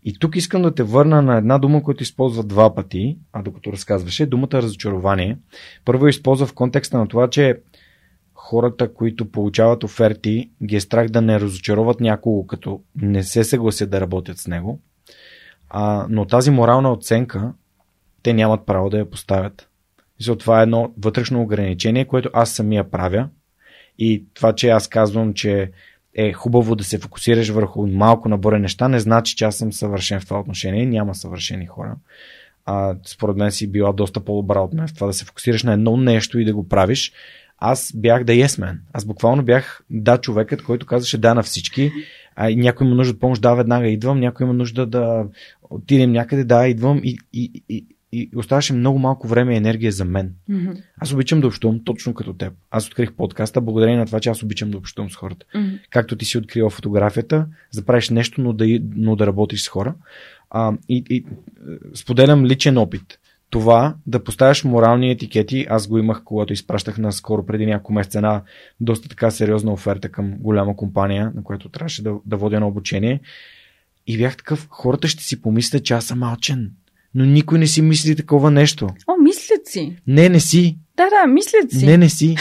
И 0.03 0.20
тук 0.20 0.36
искам 0.36 0.61
да 0.61 0.76
те 0.76 0.84
върна 0.84 1.22
на 1.22 1.38
една 1.38 1.57
дума, 1.57 1.84
която 1.84 2.03
използва 2.03 2.43
два 2.43 2.76
пъти, 2.76 3.18
а 3.34 3.41
докато 3.41 3.72
разказваше, 3.72 4.26
думата 4.26 4.53
разочарование. 4.53 5.38
Първо 5.86 6.07
използва 6.07 6.45
в 6.45 6.53
контекста 6.53 6.97
на 6.97 7.07
това, 7.07 7.30
че 7.30 7.59
хората, 8.43 8.93
които 8.93 9.31
получават 9.31 9.83
оферти, 9.83 10.51
ги 10.63 10.75
е 10.75 10.79
страх 10.79 11.09
да 11.09 11.21
не 11.21 11.39
разочароват 11.39 11.99
някого, 11.99 12.47
като 12.47 12.81
не 12.95 13.23
се 13.23 13.43
съгласят 13.43 13.89
да 13.89 14.01
работят 14.01 14.37
с 14.37 14.47
него. 14.47 14.81
А, 15.69 16.05
но 16.09 16.25
тази 16.25 16.51
морална 16.51 16.91
оценка, 16.91 17.53
те 18.23 18.33
нямат 18.33 18.65
право 18.65 18.89
да 18.89 18.97
я 18.97 19.09
поставят. 19.09 19.69
Защото 20.19 20.39
това 20.39 20.59
е 20.59 20.63
едно 20.63 20.93
вътрешно 20.97 21.41
ограничение, 21.41 22.05
което 22.05 22.29
аз 22.33 22.51
самия 22.51 22.91
правя. 22.91 23.29
И 23.99 24.25
това, 24.33 24.55
че 24.55 24.69
аз 24.69 24.87
казвам, 24.87 25.33
че 25.33 25.71
е 26.13 26.33
хубаво 26.33 26.75
да 26.75 26.83
се 26.83 26.97
фокусираш 26.97 27.49
върху 27.49 27.87
малко 27.87 28.29
наборе 28.29 28.59
неща, 28.59 28.87
не 28.87 28.99
значи, 28.99 29.35
че 29.35 29.45
аз 29.45 29.55
съм 29.55 29.73
съвършен 29.73 30.19
в 30.19 30.25
това 30.25 30.39
отношение. 30.39 30.85
Няма 30.85 31.15
съвършени 31.15 31.65
хора. 31.65 31.95
А, 32.65 32.95
според 33.05 33.37
мен 33.37 33.51
си 33.51 33.71
била 33.71 33.93
доста 33.93 34.19
по-добра 34.19 34.59
от 34.59 34.73
мен 34.73 34.87
в 34.87 34.93
това 34.93 35.07
да 35.07 35.13
се 35.13 35.25
фокусираш 35.25 35.63
на 35.63 35.73
едно 35.73 35.97
нещо 35.97 36.39
и 36.39 36.45
да 36.45 36.53
го 36.53 36.67
правиш. 36.67 37.13
Аз 37.57 37.93
бях 37.95 38.23
да 38.23 38.33
yes 38.33 38.61
man. 38.61 38.77
Аз 38.93 39.05
буквално 39.05 39.43
бях 39.43 39.83
да 39.89 40.17
човекът, 40.17 40.63
който 40.63 40.85
казваше 40.85 41.17
да 41.17 41.33
на 41.33 41.43
всички. 41.43 41.91
А, 42.35 42.49
някой 42.49 42.87
има 42.87 42.95
нужда 42.95 43.13
от 43.13 43.19
помощ, 43.19 43.41
да, 43.41 43.55
веднага 43.55 43.87
идвам. 43.87 44.19
Някой 44.19 44.45
има 44.45 44.53
нужда 44.53 44.85
да 44.85 45.25
отидем 45.69 46.11
някъде, 46.11 46.43
да, 46.43 46.67
идвам. 46.67 47.01
И, 47.03 47.17
и, 47.33 47.63
и, 47.69 47.85
и 48.11 48.29
оставаше 48.35 48.73
много 48.73 48.99
малко 48.99 49.27
време 49.27 49.53
и 49.53 49.57
енергия 49.57 49.91
за 49.91 50.05
мен. 50.05 50.33
Мгм. 50.49 50.71
Аз 50.97 51.13
обичам 51.13 51.41
да 51.41 51.47
общувам 51.47 51.83
точно 51.83 52.13
като 52.13 52.33
теб. 52.33 52.53
Аз 52.71 52.87
открих 52.87 53.13
подкаста 53.13 53.61
благодарение 53.61 53.99
на 53.99 54.05
това, 54.05 54.19
че 54.19 54.29
аз 54.29 54.43
обичам 54.43 54.71
да 54.71 54.77
общувам 54.77 55.09
с 55.09 55.15
хората. 55.15 55.45
Мгм. 55.55 55.75
Както 55.89 56.15
ти 56.15 56.25
си 56.25 56.37
открила 56.37 56.69
фотографията, 56.69 57.47
за 57.71 57.81
да 57.81 57.85
правиш 57.85 58.09
нещо, 58.09 58.41
но 58.41 58.53
да, 58.53 58.79
но 58.95 59.15
да 59.15 59.27
работиш 59.27 59.61
с 59.61 59.67
хора. 59.67 59.95
А, 60.49 60.73
и, 60.89 61.03
и 61.09 61.25
споделям 61.93 62.45
личен 62.45 62.77
опит. 62.77 63.19
Това 63.53 63.95
да 64.07 64.23
поставяш 64.23 64.63
морални 64.63 65.11
етикети, 65.11 65.65
аз 65.69 65.87
го 65.87 65.97
имах, 65.97 66.23
когато 66.23 66.53
изпращах 66.53 66.97
на 66.97 67.11
скоро 67.11 67.45
преди 67.45 67.65
няколко 67.65 67.93
месеца 67.93 68.17
една 68.17 68.41
доста 68.79 69.09
така 69.09 69.31
сериозна 69.31 69.73
оферта 69.73 70.09
към 70.09 70.33
голяма 70.39 70.75
компания, 70.75 71.31
на 71.35 71.43
която 71.43 71.69
трябваше 71.69 72.03
да, 72.03 72.13
да 72.25 72.37
водя 72.37 72.59
на 72.59 72.67
обучение. 72.67 73.19
И 74.07 74.17
бях 74.17 74.37
такъв, 74.37 74.67
хората 74.69 75.07
ще 75.07 75.23
си 75.23 75.41
помислят, 75.41 75.85
че 75.85 75.93
аз 75.93 76.05
съм 76.05 76.19
малчен. 76.19 76.71
Но 77.15 77.25
никой 77.25 77.59
не 77.59 77.67
си 77.67 77.81
мисли 77.81 78.15
такова 78.15 78.51
нещо. 78.51 78.89
О, 79.07 79.21
мислят 79.21 79.67
си. 79.67 79.97
Не, 80.07 80.29
не 80.29 80.39
си. 80.39 80.77
Да, 80.97 81.09
да, 81.09 81.27
мислят 81.27 81.71
си. 81.71 81.85
Не, 81.85 81.97
не 81.97 82.09
си. 82.09 82.35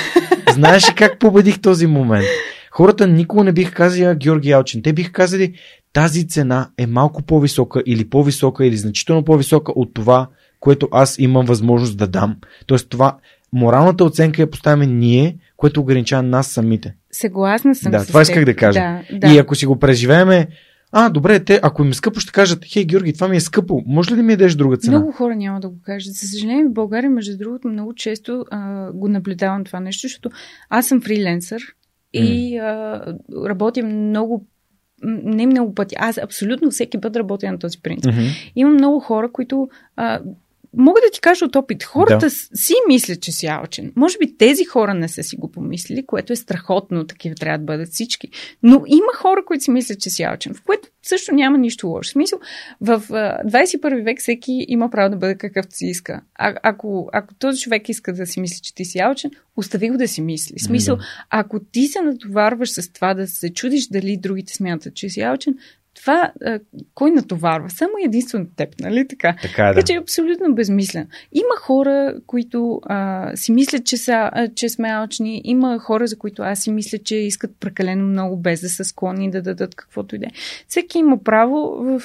Знаеш 0.52 0.90
ли 0.90 0.94
как 0.94 1.18
победих 1.18 1.60
този 1.60 1.86
момент? 1.86 2.26
Хората 2.70 3.06
никога 3.06 3.44
не 3.44 3.52
бих 3.52 3.74
казали 3.74 4.16
Георги 4.16 4.48
Ялчин. 4.48 4.82
Те 4.82 4.92
бих 4.92 5.12
казали 5.12 5.54
тази 5.92 6.28
цена 6.28 6.70
е 6.78 6.86
малко 6.86 7.22
по-висока 7.22 7.82
или 7.86 8.08
по-висока 8.08 8.66
или 8.66 8.76
значително 8.76 9.24
по-висока 9.24 9.72
от 9.72 9.94
това, 9.94 10.28
което 10.62 10.88
аз 10.92 11.18
имам 11.18 11.46
възможност 11.46 11.96
да 11.96 12.06
дам. 12.06 12.36
Тоест 12.66 12.88
това, 12.88 13.16
моралната 13.52 14.04
оценка 14.04 14.42
я 14.42 14.50
поставяме 14.50 14.86
ние, 14.86 15.36
което 15.56 15.80
ограничава 15.80 16.22
нас 16.22 16.46
самите. 16.46 16.94
Съгласна 17.12 17.74
съм 17.74 17.92
да, 17.92 18.00
с 18.00 18.06
това 18.06 18.22
исках 18.22 18.44
да 18.44 18.56
кажа. 18.56 18.80
Да, 18.80 19.18
да. 19.18 19.34
И 19.34 19.38
ако 19.38 19.54
си 19.54 19.66
го 19.66 19.78
преживееме, 19.78 20.46
а, 20.92 21.10
добре, 21.10 21.44
те, 21.44 21.60
ако 21.62 21.84
им 21.84 21.90
е 21.90 21.94
скъпо, 21.94 22.20
ще 22.20 22.32
кажат, 22.32 22.64
хей, 22.64 22.84
Георги, 22.84 23.12
това 23.12 23.28
ми 23.28 23.36
е 23.36 23.40
скъпо, 23.40 23.82
може 23.86 24.12
ли 24.12 24.16
да 24.16 24.22
ми 24.22 24.36
дадеш 24.36 24.54
друга 24.54 24.76
цена? 24.76 24.98
Много 24.98 25.12
хора 25.12 25.36
няма 25.36 25.60
да 25.60 25.68
го 25.68 25.76
кажат. 25.82 26.14
За 26.14 26.28
съжаление, 26.28 26.64
в 26.64 26.72
България, 26.72 27.10
между 27.10 27.38
другото, 27.38 27.68
много 27.68 27.94
често 27.94 28.44
а, 28.50 28.92
го 28.92 29.08
наблюдавам 29.08 29.64
това 29.64 29.80
нещо, 29.80 30.08
защото 30.08 30.30
аз 30.68 30.86
съм 30.86 31.00
фриленсър 31.00 31.62
и 32.12 32.58
а, 32.58 33.00
работя 33.48 33.82
много 33.82 34.46
не 35.02 35.46
много 35.46 35.74
пъти. 35.74 35.94
Аз 35.98 36.18
абсолютно 36.18 36.70
всеки 36.70 37.00
път 37.00 37.16
работя 37.16 37.52
на 37.52 37.58
този 37.58 37.78
принцип. 37.82 38.12
Мгм. 38.12 38.22
Има 38.56 38.70
много 38.70 39.00
хора, 39.00 39.32
които. 39.32 39.68
А, 39.96 40.20
мога 40.76 41.00
да 41.06 41.10
ти 41.12 41.20
кажа 41.20 41.44
от 41.44 41.56
опит. 41.56 41.84
Хората 41.84 42.26
Да. 42.26 42.30
си 42.30 42.74
мислят, 42.88 43.20
че 43.20 43.32
си 43.32 43.46
алчен. 43.46 43.92
Може 43.96 44.18
би 44.18 44.36
тези 44.36 44.64
хора 44.64 44.94
не 44.94 45.08
са 45.08 45.22
си 45.22 45.36
го 45.36 45.50
помислили, 45.50 46.06
което 46.06 46.32
е 46.32 46.36
страхотно. 46.36 47.06
Такива 47.06 47.34
трябва 47.34 47.58
да 47.58 47.64
бъдат 47.64 47.88
всички. 47.88 48.28
Но 48.62 48.82
има 48.86 49.12
хора, 49.14 49.44
които 49.46 49.64
си 49.64 49.70
мислят, 49.70 50.00
че 50.00 50.10
си 50.10 50.22
алчен, 50.22 50.54
в 50.54 50.62
което 50.62 50.88
също 51.02 51.34
няма 51.34 51.58
нищо 51.58 51.88
лошо. 51.88 52.08
В 52.08 52.12
смисъл, 52.12 52.38
в 52.80 53.02
а, 53.10 53.38
21 53.44 54.04
век 54.04 54.20
всеки 54.20 54.64
има 54.68 54.90
право 54.90 55.10
да 55.10 55.16
бъде 55.16 55.34
какъвто 55.34 55.76
си 55.76 55.86
иска. 55.86 56.20
А, 56.34 56.54
ако, 56.62 57.08
ако 57.12 57.34
този 57.34 57.60
човек 57.60 57.88
иска 57.88 58.12
да 58.12 58.26
си 58.26 58.40
мисли, 58.40 58.60
че 58.62 58.74
ти 58.74 58.84
си 58.84 58.98
алчен, 58.98 59.30
остави 59.56 59.90
го 59.90 59.96
да 59.96 60.08
си 60.08 60.22
мисли. 60.22 60.54
В 60.58 60.62
смисъл, 60.62 60.98
ако 61.30 61.60
ти 61.60 61.86
се 61.86 62.00
натоварваш 62.00 62.70
с 62.70 62.92
това 62.92 63.14
да 63.14 63.26
се 63.26 63.52
чудиш 63.54 63.86
дали 63.88 64.16
другите 64.16 64.52
смятат, 64.52 64.94
че 64.94 65.08
си 65.08 65.20
алчен, 65.20 65.54
това 66.02 66.32
а, 66.44 66.58
кой 66.94 67.10
натоварва? 67.10 67.70
Само 67.70 67.92
единствено 68.04 68.46
теб, 68.56 68.80
нали 68.80 69.08
така? 69.08 69.36
Така 69.42 69.62
е, 69.62 69.68
да. 69.68 69.74
Така 69.74 69.86
че 69.86 69.92
е 69.92 69.98
абсолютно 69.98 70.54
безмислен. 70.54 71.08
Има 71.32 71.56
хора, 71.60 72.14
които 72.26 72.80
а, 72.84 73.30
си 73.36 73.52
мислят, 73.52 73.86
че, 73.86 73.96
са, 73.96 74.30
а, 74.32 74.48
че 74.54 74.68
сме 74.68 74.88
алчни. 74.88 75.40
Има 75.44 75.78
хора, 75.78 76.06
за 76.06 76.18
които 76.18 76.42
аз 76.42 76.62
си 76.62 76.70
мисля, 76.70 76.98
че 76.98 77.16
искат 77.16 77.50
прекалено 77.60 78.06
много, 78.08 78.36
без 78.36 78.60
да 78.60 78.68
са 78.68 78.84
склонни 78.84 79.30
да 79.30 79.42
дадат 79.42 79.74
каквото 79.74 80.16
и 80.16 80.18
да 80.18 80.26
е. 80.26 80.30
Всеки 80.68 80.98
има 80.98 81.22
право 81.24 81.84
в, 81.84 82.02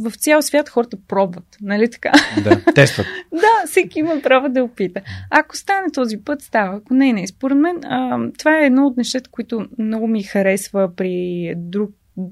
в 0.00 0.16
цял 0.16 0.42
свят 0.42 0.68
хората 0.68 0.96
пробват. 1.08 1.56
Нали 1.60 1.90
така? 1.90 2.12
да. 2.44 2.72
Тестват. 2.74 3.06
Да, 3.32 3.66
всеки 3.66 3.98
има 3.98 4.20
право 4.22 4.48
да 4.48 4.64
опита. 4.64 5.00
Ако 5.30 5.56
стане 5.56 5.86
този 5.92 6.16
път, 6.16 6.42
става. 6.42 6.76
Ако 6.76 6.94
не, 6.94 7.12
не. 7.12 7.26
Според 7.26 7.58
мен, 7.58 7.76
а, 7.84 8.18
това 8.38 8.58
е 8.58 8.66
едно 8.66 8.86
от 8.86 8.96
нещата, 8.96 9.30
които 9.30 9.66
много 9.78 10.06
ми 10.06 10.22
харесва 10.22 10.94
при 10.96 11.54
друг 11.56 11.90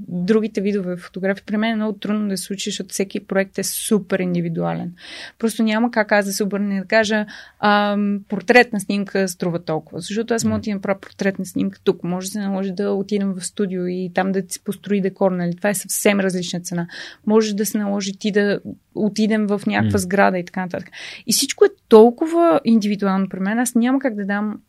другите 0.08 0.60
видове 0.60 0.96
фотографии. 0.96 1.44
При 1.46 1.56
мен 1.56 1.72
е 1.72 1.76
много 1.76 1.98
трудно 1.98 2.28
да 2.28 2.36
се 2.36 2.44
случи, 2.44 2.70
защото 2.70 2.90
всеки 2.90 3.26
проект 3.26 3.58
е 3.58 3.62
супер 3.62 4.18
индивидуален. 4.18 4.92
Просто 5.38 5.62
няма 5.62 5.90
как 5.90 6.12
аз 6.12 6.26
да 6.26 6.32
се 6.32 6.44
обърна 6.44 6.74
и 6.74 6.78
да 6.78 6.84
кажа 6.84 7.26
ам, 7.60 8.20
портретна 8.28 8.80
снимка 8.80 9.28
струва 9.28 9.64
толкова. 9.64 10.00
Защото 10.00 10.34
аз 10.34 10.44
мога 10.44 10.58
да 10.58 10.62
ти 10.62 10.74
направя 10.74 11.00
портретна 11.00 11.46
снимка 11.46 11.78
тук. 11.84 12.04
Може 12.04 12.26
да 12.26 12.32
се 12.32 12.40
наложи 12.40 12.72
да 12.72 12.90
отидем 12.90 13.32
в 13.32 13.44
студио 13.44 13.86
и 13.86 14.10
там 14.14 14.32
да 14.32 14.42
се 14.48 14.64
построи 14.64 15.00
декор. 15.00 15.32
Нали? 15.32 15.56
Това 15.56 15.70
е 15.70 15.74
съвсем 15.74 16.20
различна 16.20 16.60
цена. 16.60 16.86
Може 17.26 17.56
да 17.56 17.66
се 17.66 17.78
наложи 17.78 18.18
ти 18.18 18.32
да 18.32 18.60
отидем 18.94 19.46
в 19.46 19.62
някаква 19.66 19.98
сграда 19.98 20.38
и 20.38 20.44
така 20.44 20.60
нататък. 20.60 20.90
И 21.26 21.32
всичко 21.32 21.64
е 21.64 21.68
толкова 21.88 22.60
индивидуално 22.64 23.28
при 23.28 23.40
мен. 23.40 23.58
Аз 23.58 23.74
няма 23.74 23.98
как 23.98 24.14
да 24.14 24.24
дам 24.24 24.60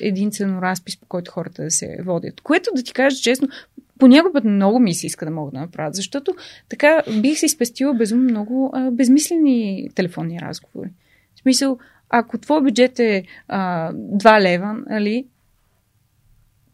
един 0.00 0.30
ценоразпис, 0.30 0.96
по 0.96 1.06
който 1.06 1.30
хората 1.30 1.62
да 1.62 1.70
се 1.70 1.96
водят. 2.04 2.40
Което 2.40 2.70
да 2.76 2.82
ти 2.82 2.92
кажа 2.92 3.16
честно, 3.16 3.48
понякога 4.04 4.32
път 4.32 4.44
много 4.44 4.78
ми 4.78 4.94
се 4.94 5.06
иска 5.06 5.24
да 5.24 5.30
мога 5.30 5.50
да 5.50 5.58
направя, 5.58 5.92
защото 5.92 6.34
така 6.68 7.02
бих 7.20 7.38
си 7.38 7.48
спестила 7.48 7.94
безумно 7.94 8.30
много 8.30 8.70
а, 8.74 8.90
безмислени 8.90 9.88
телефонни 9.94 10.40
разговори. 10.40 10.90
В 11.34 11.40
смисъл, 11.40 11.78
ако 12.10 12.38
твой 12.38 12.62
бюджет 12.62 12.98
е 12.98 13.24
а, 13.48 13.92
2 13.92 14.40
лева, 14.40 14.76
нали, 14.90 15.26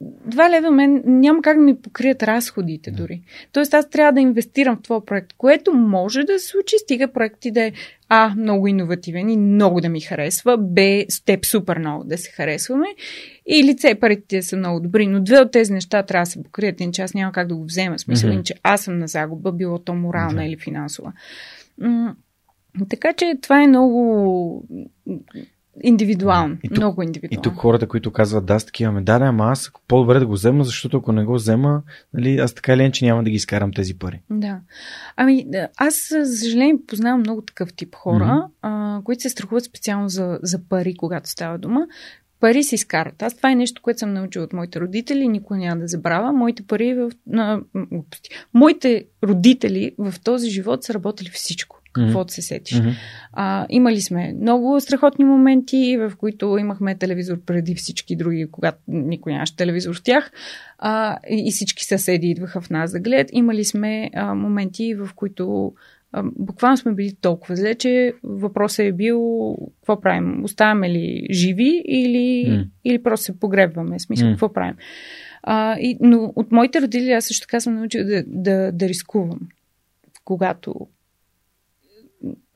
2 0.02 0.50
лева 0.50 0.70
мен 0.70 1.02
няма 1.06 1.42
как 1.42 1.56
да 1.56 1.62
ми 1.62 1.80
покрият 1.80 2.22
разходите 2.22 2.90
дори. 2.90 3.22
Тоест 3.52 3.74
аз 3.74 3.90
трябва 3.90 4.12
да 4.12 4.20
инвестирам 4.20 4.76
в 4.76 4.82
това 4.82 5.04
проект, 5.04 5.32
което 5.32 5.72
може 5.72 6.24
да 6.24 6.38
се 6.38 6.46
случи, 6.46 6.76
стига 6.78 7.12
проекти 7.12 7.50
да 7.50 7.64
е 7.64 7.72
А, 8.08 8.34
много 8.36 8.66
иновативен 8.66 9.28
и 9.28 9.36
много 9.36 9.80
да 9.80 9.88
ми 9.88 10.00
харесва, 10.00 10.56
Б, 10.58 10.80
с 11.08 11.24
теб 11.24 11.46
супер 11.46 11.78
много 11.78 12.04
да 12.04 12.18
се 12.18 12.30
харесваме 12.30 12.86
или 13.46 13.78
С, 13.78 13.94
парите 14.00 14.42
са 14.42 14.56
много 14.56 14.80
добри, 14.80 15.06
но 15.06 15.20
две 15.20 15.38
от 15.38 15.52
тези 15.52 15.72
неща 15.72 16.02
трябва 16.02 16.22
да 16.22 16.30
се 16.30 16.42
покрият, 16.42 16.80
иначе 16.80 17.02
аз 17.02 17.14
няма 17.14 17.32
как 17.32 17.48
да 17.48 17.56
го 17.56 17.64
взема. 17.64 17.98
Смисъл, 17.98 18.30
mm-hmm. 18.30 18.42
че 18.42 18.54
аз 18.62 18.82
съм 18.82 18.98
на 18.98 19.08
загуба, 19.08 19.52
било 19.52 19.78
то 19.78 19.94
морална 19.94 20.42
mm-hmm. 20.42 20.46
или 20.46 20.56
финансова. 20.56 21.12
Така 22.88 23.12
че 23.12 23.34
това 23.42 23.62
е 23.62 23.66
много 23.66 24.64
Индивидуално. 25.82 26.56
И 26.62 26.68
тук, 26.68 26.76
много 26.76 27.02
индивидуално. 27.02 27.40
И 27.40 27.42
тук 27.42 27.54
хората, 27.54 27.88
които 27.88 28.10
казват 28.12 28.46
да, 28.46 28.60
с 28.60 28.64
такива 28.64 28.92
ме, 28.92 29.00
да, 29.00 29.18
да, 29.18 29.24
ама 29.24 29.44
аз 29.44 29.72
по-добре 29.88 30.18
да 30.18 30.26
го 30.26 30.32
взема, 30.32 30.64
защото 30.64 30.96
ако 30.96 31.12
не 31.12 31.24
го 31.24 31.34
взема, 31.34 31.82
нали, 32.14 32.36
аз 32.36 32.54
така 32.54 32.72
или 32.72 32.92
че 32.92 33.04
няма 33.04 33.24
да 33.24 33.30
ги 33.30 33.36
изкарам 33.36 33.72
тези 33.72 33.98
пари. 33.98 34.20
Да. 34.30 34.60
Ами, 35.16 35.46
аз, 35.76 36.08
за 36.10 36.36
съжаление, 36.36 36.74
познавам 36.86 37.20
много 37.20 37.42
такъв 37.42 37.74
тип 37.74 37.94
хора, 37.94 38.24
mm-hmm. 38.24 38.48
а, 38.62 39.00
които 39.04 39.22
се 39.22 39.28
страхуват 39.28 39.64
специално 39.64 40.08
за, 40.08 40.38
за 40.42 40.68
пари, 40.68 40.94
когато 40.94 41.30
става 41.30 41.58
дума. 41.58 41.86
Пари 42.40 42.62
се 42.62 42.74
изкарат. 42.74 43.22
Аз 43.22 43.36
това 43.36 43.50
е 43.50 43.54
нещо, 43.54 43.82
което 43.82 43.98
съм 43.98 44.12
научила 44.12 44.44
от 44.44 44.52
моите 44.52 44.80
родители, 44.80 45.28
никой 45.28 45.58
няма 45.58 45.80
да 45.80 45.86
забравя. 45.86 46.32
Моите 46.32 46.62
пари 46.62 46.94
в... 46.94 47.10
На, 47.26 47.60
моите 48.54 49.04
родители 49.24 49.92
в 49.98 50.14
този 50.24 50.50
живот 50.50 50.84
са 50.84 50.94
работили 50.94 51.28
всичко 51.28 51.79
каквото 51.92 52.30
mm-hmm. 52.30 52.34
се 52.34 52.42
сетиш. 52.42 52.78
Mm-hmm. 52.78 52.94
А, 53.32 53.66
имали 53.68 54.00
сме 54.00 54.34
много 54.40 54.80
страхотни 54.80 55.24
моменти, 55.24 55.96
в 55.96 56.12
които 56.16 56.58
имахме 56.58 56.98
телевизор 56.98 57.40
преди 57.46 57.74
всички 57.74 58.16
други, 58.16 58.46
когато 58.50 58.78
никой 58.88 59.32
нямаше 59.32 59.56
телевизор 59.56 59.96
в 59.96 60.02
тях 60.02 60.30
а, 60.78 61.18
и 61.30 61.50
всички 61.50 61.84
съседи 61.84 62.26
идваха 62.26 62.60
в 62.60 62.70
нас 62.70 62.92
да 62.92 63.00
гледат. 63.00 63.30
Имали 63.32 63.64
сме 63.64 64.10
а, 64.14 64.34
моменти, 64.34 64.94
в 64.94 65.08
които 65.14 65.72
а, 66.12 66.22
буквално 66.38 66.76
сме 66.76 66.92
били 66.92 67.14
толкова 67.20 67.56
зле, 67.56 67.74
че 67.74 68.12
въпросът 68.22 68.86
е 68.86 68.92
бил 68.92 69.56
какво 69.80 70.00
правим? 70.00 70.44
Оставаме 70.44 70.90
ли 70.90 71.26
живи 71.30 71.82
или, 71.84 72.50
mm. 72.50 72.66
или 72.84 73.02
просто 73.02 73.24
се 73.24 73.40
погребваме? 73.40 73.98
Смисъл, 73.98 74.28
mm. 74.28 74.30
какво 74.30 74.52
правим? 74.52 74.74
А, 75.42 75.78
и, 75.78 75.96
но 76.00 76.32
от 76.36 76.52
моите 76.52 76.82
родители 76.82 77.12
аз 77.12 77.24
също 77.24 77.46
така 77.46 77.60
съм 77.60 77.74
научила 77.74 78.04
да, 78.04 78.24
да, 78.26 78.72
да 78.72 78.88
рискувам, 78.88 79.40
когато 80.24 80.74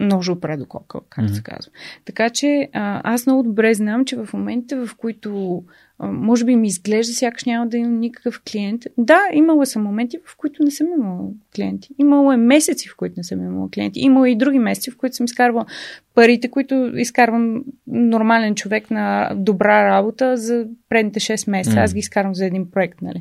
ножа 0.00 0.32
опре 0.32 0.56
до 0.56 0.66
кока, 0.66 0.98
как 1.08 1.24
mm-hmm. 1.24 1.34
се 1.34 1.42
казва. 1.42 1.72
Така 2.04 2.30
че 2.30 2.68
а, 2.72 3.00
аз 3.14 3.26
много 3.26 3.42
добре 3.42 3.74
знам, 3.74 4.04
че 4.04 4.16
в 4.16 4.28
момента, 4.32 4.86
в 4.86 4.94
които 4.96 5.62
а, 5.98 6.06
може 6.06 6.44
би 6.44 6.56
ми 6.56 6.66
изглежда, 6.66 7.12
сякаш 7.12 7.44
няма 7.44 7.66
да 7.66 7.76
имам 7.76 8.00
никакъв 8.00 8.42
клиент. 8.52 8.82
Да, 8.98 9.20
имала 9.32 9.66
съм 9.66 9.82
моменти, 9.82 10.18
в 10.26 10.36
които 10.36 10.62
не 10.62 10.70
съм 10.70 10.86
имала 10.98 11.28
клиенти. 11.54 11.88
Имало 11.98 12.32
е 12.32 12.36
месеци, 12.36 12.88
в 12.88 12.96
които 12.96 13.14
не 13.16 13.24
съм 13.24 13.44
имала 13.44 13.68
клиенти. 13.70 14.00
Имало 14.00 14.26
и 14.26 14.36
други 14.36 14.58
месеци, 14.58 14.90
в 14.90 14.96
които 14.96 15.16
съм 15.16 15.24
изкарвала 15.24 15.66
парите, 16.14 16.50
които 16.50 16.92
изкарвам 16.96 17.64
нормален 17.86 18.54
човек 18.54 18.90
на 18.90 19.32
добра 19.36 19.88
работа 19.88 20.36
за 20.36 20.66
предните 20.88 21.20
6 21.20 21.50
месеца. 21.50 21.76
Mm-hmm. 21.76 21.84
Аз 21.84 21.94
ги 21.94 21.98
изкарвам 21.98 22.34
за 22.34 22.46
един 22.46 22.70
проект. 22.70 23.02
Нали? 23.02 23.20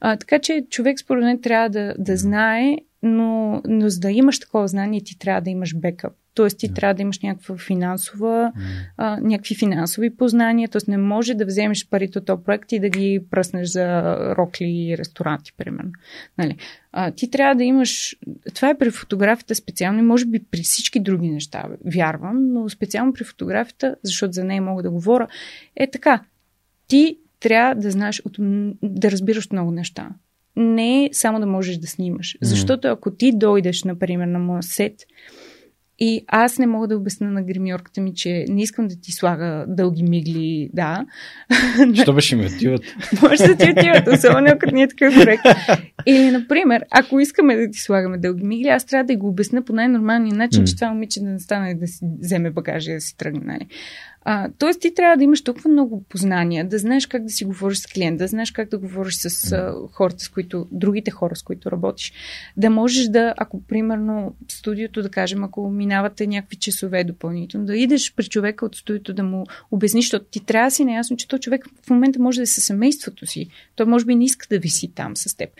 А, 0.00 0.16
така 0.16 0.38
че 0.38 0.66
човек 0.70 1.00
според 1.00 1.24
мен 1.24 1.40
трябва 1.40 1.68
да, 1.68 1.94
да 1.98 2.16
знае 2.16 2.76
но, 3.02 3.62
но 3.68 3.88
за 3.88 4.00
да 4.00 4.10
имаш 4.10 4.40
такова 4.40 4.68
знание, 4.68 5.00
ти 5.00 5.18
трябва 5.18 5.40
да 5.40 5.50
имаш 5.50 5.76
бекъп. 5.76 6.12
Тоест 6.34 6.58
ти 6.58 6.70
yeah. 6.70 6.74
трябва 6.74 6.94
да 6.94 7.02
имаш 7.02 7.20
някаква 7.20 7.56
финансова, 7.56 8.52
mm. 8.56 8.60
а, 8.96 9.20
някакви 9.20 9.54
финансови 9.54 10.16
познания, 10.16 10.68
т.е. 10.68 10.90
не 10.90 10.96
може 10.96 11.34
да 11.34 11.46
вземеш 11.46 11.88
парите 11.88 12.18
от 12.18 12.24
този 12.26 12.42
проект 12.44 12.72
и 12.72 12.80
да 12.80 12.88
ги 12.88 13.20
пръснеш 13.30 13.68
за 13.68 14.16
рокли 14.36 14.64
и 14.64 14.98
ресторанти, 14.98 15.52
примерно. 15.56 15.90
Нали? 16.38 16.56
А, 16.92 17.10
ти 17.10 17.30
трябва 17.30 17.54
да 17.54 17.64
имаш... 17.64 18.16
Това 18.54 18.68
е 18.68 18.78
при 18.78 18.90
фотографията 18.90 19.54
специално 19.54 19.98
и 19.98 20.02
може 20.02 20.26
би 20.26 20.44
при 20.50 20.62
всички 20.62 21.00
други 21.00 21.30
неща, 21.30 21.64
вярвам, 21.94 22.52
но 22.52 22.68
специално 22.68 23.12
при 23.12 23.24
фотографията, 23.24 23.96
защото 24.02 24.32
за 24.32 24.44
нея 24.44 24.62
мога 24.62 24.82
да 24.82 24.90
говоря, 24.90 25.28
е 25.76 25.90
така. 25.90 26.24
Ти 26.88 27.18
трябва 27.40 27.74
да 27.74 27.90
знаеш, 27.90 28.22
от, 28.24 28.36
да 28.82 29.10
разбираш 29.10 29.50
много 29.50 29.70
неща 29.70 30.10
не 30.60 31.04
е 31.04 31.08
само 31.12 31.40
да 31.40 31.46
можеш 31.46 31.76
да 31.76 31.86
снимаш. 31.86 32.38
Защото 32.42 32.88
ако 32.88 33.10
ти 33.10 33.32
дойдеш, 33.34 33.84
например, 33.84 34.26
на 34.26 34.38
моя 34.38 34.62
сет 34.62 34.94
и 36.02 36.24
аз 36.28 36.58
не 36.58 36.66
мога 36.66 36.88
да 36.88 36.96
обясня 36.96 37.30
на 37.30 37.42
гримьорката 37.42 38.00
ми, 38.00 38.14
че 38.14 38.44
не 38.48 38.62
искам 38.62 38.88
да 38.88 39.00
ти 39.00 39.12
слага 39.12 39.64
дълги 39.68 40.02
мигли, 40.02 40.70
да. 40.72 41.06
Що 42.02 42.12
беше 42.12 42.36
ми 42.36 42.46
отиват? 42.46 42.82
Може 43.22 43.46
да 43.46 43.56
ти 43.56 43.70
отиват, 43.70 44.08
особено 44.08 44.46
ако 44.50 44.74
ни 44.74 44.82
е 44.82 44.88
такъв 44.88 45.14
проект. 45.14 45.42
Или, 46.06 46.30
например, 46.30 46.84
ако 46.90 47.20
искаме 47.20 47.56
да 47.56 47.70
ти 47.70 47.78
слагаме 47.78 48.18
дълги 48.18 48.44
мигли, 48.44 48.68
аз 48.68 48.84
трябва 48.84 49.04
да 49.04 49.16
го 49.16 49.28
обясня 49.28 49.64
по 49.64 49.72
най-нормалния 49.72 50.34
начин, 50.34 50.62
mm. 50.62 50.66
че 50.66 50.74
това 50.74 50.88
момиче 50.88 51.20
да 51.20 51.26
не 51.26 51.38
стане 51.38 51.74
да 51.74 51.86
си 51.86 52.06
вземе 52.20 52.50
багажа 52.50 52.90
и 52.90 52.94
да 52.94 53.00
си 53.00 53.16
тръгне. 53.16 53.40
Нали? 53.44 53.66
А, 54.22 54.48
тоест 54.58 54.80
ти 54.80 54.94
трябва 54.94 55.16
да 55.16 55.24
имаш 55.24 55.42
толкова 55.42 55.70
много 55.70 56.02
познания, 56.08 56.68
да 56.68 56.78
знаеш 56.78 57.06
как 57.06 57.24
да 57.24 57.30
си 57.30 57.44
говориш 57.44 57.78
с 57.78 57.86
клиент, 57.86 58.18
да 58.18 58.26
знаеш 58.26 58.50
как 58.50 58.68
да 58.68 58.78
говориш 58.78 59.14
с 59.14 59.52
а, 59.52 59.74
хората, 59.92 60.24
с 60.24 60.28
които, 60.28 60.66
другите 60.72 61.10
хора, 61.10 61.36
с 61.36 61.42
които 61.42 61.70
работиш. 61.70 62.12
Да 62.56 62.70
можеш 62.70 63.08
да, 63.08 63.34
ако 63.36 63.62
примерно 63.62 64.34
в 64.48 64.52
студиото, 64.52 65.02
да 65.02 65.08
кажем, 65.08 65.44
ако 65.44 65.70
минавате 65.70 66.26
някакви 66.26 66.56
часове 66.56 67.04
допълнително, 67.04 67.66
да 67.66 67.76
идеш 67.76 68.14
при 68.14 68.24
човека 68.24 68.66
от 68.66 68.76
студиото 68.76 69.12
да 69.12 69.22
му 69.22 69.46
обясниш, 69.70 70.04
защото 70.04 70.24
ти 70.24 70.44
трябва 70.44 70.66
да 70.66 70.70
си 70.70 70.84
наясно, 70.84 71.16
че 71.16 71.28
този 71.28 71.40
човек 71.40 71.66
в 71.86 71.90
момента 71.90 72.22
може 72.22 72.36
да 72.36 72.42
е 72.42 72.46
със 72.46 72.64
семейството 72.64 73.26
си. 73.26 73.48
Той 73.76 73.86
може 73.86 74.04
би 74.04 74.14
не 74.14 74.24
иска 74.24 74.46
да 74.50 74.58
виси 74.58 74.92
там 74.94 75.16
с 75.16 75.36
теб. 75.36 75.50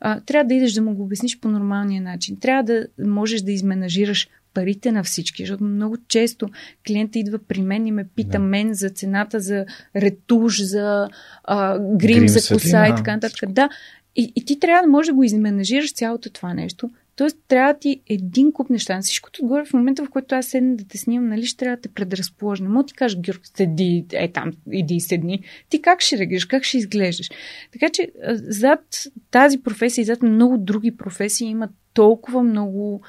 А, 0.00 0.20
трябва 0.20 0.48
да 0.48 0.54
идеш 0.54 0.72
да 0.72 0.82
му 0.82 0.94
го 0.94 1.02
обясниш 1.02 1.40
по 1.40 1.48
нормалния 1.48 2.02
начин. 2.02 2.36
Трябва 2.40 2.62
да 2.62 2.86
можеш 2.98 3.42
да 3.42 3.52
изменажираш 3.52 4.28
парите 4.56 4.92
на 4.92 5.04
всички, 5.04 5.42
защото 5.42 5.64
много 5.64 5.96
често 6.08 6.48
клиента 6.86 7.18
идва 7.18 7.38
при 7.38 7.62
мен 7.62 7.86
и 7.86 7.92
ме 7.92 8.04
пита 8.16 8.30
да. 8.30 8.38
мен 8.38 8.74
за 8.74 8.90
цената 8.90 9.40
за 9.40 9.66
ретуш, 9.96 10.62
за 10.62 11.08
а, 11.44 11.78
грим, 11.78 11.96
грим, 11.96 12.28
за 12.28 12.54
коса 12.54 12.86
и 12.86 12.96
така 12.96 13.14
нататък. 13.14 13.52
Да, 13.52 13.68
и, 14.16 14.32
и 14.36 14.44
ти 14.44 14.60
трябва 14.60 14.82
да 14.82 14.88
можеш 14.88 15.06
да 15.06 15.14
го 15.14 15.22
изменажираш 15.22 15.94
цялото 15.94 16.30
това 16.30 16.54
нещо. 16.54 16.90
Тоест, 17.16 17.38
трябва 17.48 17.72
да 17.72 17.78
ти 17.78 18.00
един 18.08 18.52
куп 18.52 18.70
неща. 18.70 18.96
На 18.96 19.02
всичкото 19.02 19.42
отгоре, 19.42 19.64
в 19.64 19.72
момента, 19.72 20.04
в 20.04 20.10
който 20.10 20.34
аз 20.34 20.46
седна 20.46 20.76
да 20.76 20.84
те 20.84 20.98
снимам, 20.98 21.28
нали, 21.28 21.46
ще 21.46 21.56
трябва 21.56 21.76
да 21.76 21.82
те 21.82 21.88
предразположа. 21.88 22.62
Не 22.62 22.68
мога 22.68 22.86
ти 22.86 22.94
кажеш, 22.94 23.18
Георг, 23.18 23.40
седи, 23.56 24.04
е 24.12 24.32
там, 24.32 24.52
иди 24.72 24.94
и 24.94 25.00
седни. 25.00 25.44
Ти 25.68 25.82
как 25.82 26.00
ще 26.00 26.18
реагираш, 26.18 26.44
как 26.44 26.64
ще 26.64 26.78
изглеждаш? 26.78 27.30
Така 27.72 27.88
че, 27.88 28.12
зад 28.32 29.06
тази 29.30 29.58
професия 29.58 30.02
и 30.02 30.06
зад 30.06 30.22
много 30.22 30.58
други 30.58 30.96
професии 30.96 31.48
има 31.48 31.68
толкова 31.94 32.42
много 32.42 33.02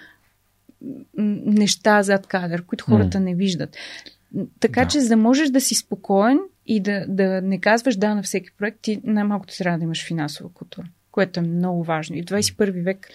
неща 1.46 2.04
зад 2.04 2.28
кадър, 2.28 2.64
които 2.64 2.86
хората 2.86 3.20
не 3.20 3.36
виждат. 3.36 3.78
Така 4.60 4.82
да. 4.82 4.88
че, 4.88 5.00
за 5.00 5.10
да 5.10 5.18
можеш 5.18 5.50
да 5.50 5.62
си 5.62 5.76
спокоен 5.76 6.40
и 6.66 6.80
да, 6.80 7.06
да 7.08 7.42
не 7.42 7.60
казваш 7.60 7.96
да 7.96 8.16
на 8.16 8.24
всеки 8.24 8.50
проект, 8.58 8.78
ти 8.82 9.02
най-малкото 9.04 9.58
трябва 9.58 9.78
да 9.78 9.84
имаш 9.84 10.08
финансова 10.08 10.50
култура, 10.54 10.86
което 11.12 11.40
е 11.40 11.44
много 11.44 11.84
важно. 11.84 12.16
И 12.16 12.22
в 12.22 12.26
21 12.26 12.84
век 12.84 13.08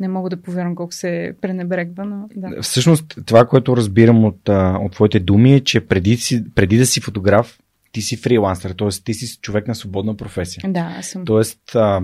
не 0.00 0.08
мога 0.08 0.30
да 0.30 0.42
повярвам 0.42 0.74
колко 0.74 0.94
се 0.94 1.34
пренебрегва, 1.40 2.04
но 2.04 2.28
да. 2.36 2.62
Всъщност, 2.62 3.18
това, 3.26 3.46
което 3.46 3.76
разбирам 3.76 4.24
от, 4.24 4.48
от 4.80 4.92
твоите 4.92 5.20
думи 5.20 5.54
е, 5.54 5.60
че 5.60 5.80
преди, 5.80 6.16
си, 6.16 6.44
преди 6.54 6.78
да 6.78 6.86
си 6.86 7.00
фотограф, 7.00 7.58
ти 7.92 8.02
си 8.02 8.16
фрилансър, 8.16 8.70
т.е. 8.70 8.88
ти 8.88 9.14
си 9.14 9.38
човек 9.40 9.68
на 9.68 9.74
свободна 9.74 10.16
професия. 10.16 10.72
Да, 10.72 10.94
аз 10.98 11.06
съм. 11.06 11.24
Тоест, 11.24 11.74
а, 11.74 12.02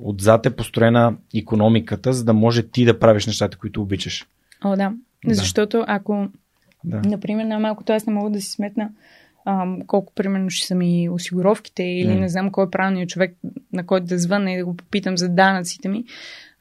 отзад 0.00 0.46
е 0.46 0.56
построена 0.56 1.16
економиката, 1.34 2.12
за 2.12 2.24
да 2.24 2.32
може 2.32 2.62
ти 2.62 2.84
да 2.84 2.98
правиш 2.98 3.26
нещата, 3.26 3.58
които 3.58 3.82
обичаш. 3.82 4.26
О, 4.64 4.76
да. 4.76 4.92
да. 5.26 5.34
Защото 5.34 5.84
ако, 5.86 6.28
да. 6.84 7.00
например, 7.04 7.44
най-малкото 7.44 7.92
аз 7.92 8.06
не 8.06 8.12
мога 8.12 8.30
да 8.30 8.40
си 8.40 8.50
сметна 8.50 8.90
ам, 9.44 9.80
колко 9.86 10.12
примерно 10.14 10.50
ще 10.50 10.66
са 10.66 10.74
ми 10.74 11.08
осигуровките 11.08 11.82
или 11.82 12.10
mm. 12.10 12.20
не 12.20 12.28
знам 12.28 12.50
кой 12.50 12.66
е 12.66 12.70
правилният 12.70 13.08
човек, 13.08 13.36
на 13.72 13.86
който 13.86 14.06
да 14.06 14.18
звънна 14.18 14.52
и 14.52 14.56
да 14.56 14.64
го 14.64 14.76
попитам 14.76 15.18
за 15.18 15.28
данъците 15.28 15.88
ми, 15.88 16.04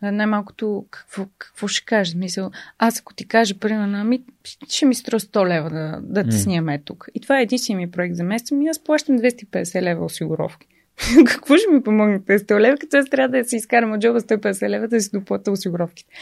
най-малкото 0.02 0.86
какво, 0.92 1.26
какво 1.38 1.68
ще 1.68 1.86
кажа? 1.86 2.18
Мисъл, 2.18 2.52
аз 2.78 3.00
ако 3.00 3.14
ти 3.14 3.28
кажа, 3.28 3.60
примерно, 3.60 3.98
ами, 3.98 4.24
ще 4.70 4.86
ми 4.86 4.96
струва 4.96 5.20
100 5.20 5.48
лева 5.48 5.70
да, 5.70 6.00
да 6.02 6.24
те 6.24 6.36
mm. 6.36 6.40
снимаме 6.40 6.80
тук. 6.80 7.08
И 7.16 7.22
това 7.22 7.40
е 7.40 7.44
единствения 7.44 7.88
ми 7.88 7.92
проект 7.92 8.16
за 8.16 8.24
месец. 8.24 8.52
Ми 8.52 8.68
аз 8.68 8.84
плащам 8.84 9.20
250 9.20 9.82
лева 9.82 10.06
осигуровки. 10.06 10.68
какво 11.26 11.58
ще 11.58 11.72
ми 11.72 11.84
помогне 11.84 12.20
тези 12.20 12.46
100 12.46 12.60
лева, 12.60 12.78
като 12.78 12.98
аз 12.98 13.10
трябва 13.10 13.38
да 13.38 13.46
си 13.46 13.56
изкарам 13.56 13.92
от 13.92 14.00
джоба 14.00 14.22
150 14.22 14.70
лева 14.70 14.88
да 14.88 15.02
си 15.02 15.10
доплата 15.14 15.52
осигуровките. 15.52 16.14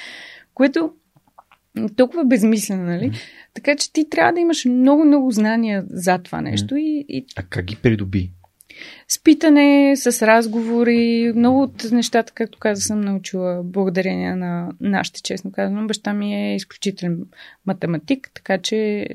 Което 0.54 0.94
толкова 1.96 2.26
безмислено, 2.26 2.84
нали? 2.84 3.12
Така 3.54 3.76
че 3.76 3.94
ти 3.94 4.10
трябва 4.10 4.34
да 4.34 4.40
имаш 4.40 4.66
много-много 4.66 5.32
знания 5.32 5.86
за 5.90 6.18
това 6.18 6.42
нещо. 6.42 6.76
И, 6.76 7.06
и... 7.10 7.26
А 7.36 7.44
как 7.44 7.66
ги 7.66 7.76
придоби? 7.76 8.32
С 9.08 9.24
питане, 9.24 9.96
с 9.96 10.28
разговори, 10.28 11.34
много 11.36 11.62
от 11.62 11.92
нещата, 11.92 12.34
както 12.34 12.60
каза, 12.60 12.82
съм 12.82 13.02
научила 13.02 13.64
благодарение 13.64 14.36
на 14.36 14.72
нашите, 14.82 15.22
честно 15.22 15.52
казано. 15.52 15.88
Баща 15.88 16.14
ми 16.14 16.36
е 16.36 16.56
изключителен 16.56 17.26
математик, 17.66 18.32
така 18.34 18.58
че 18.58 19.08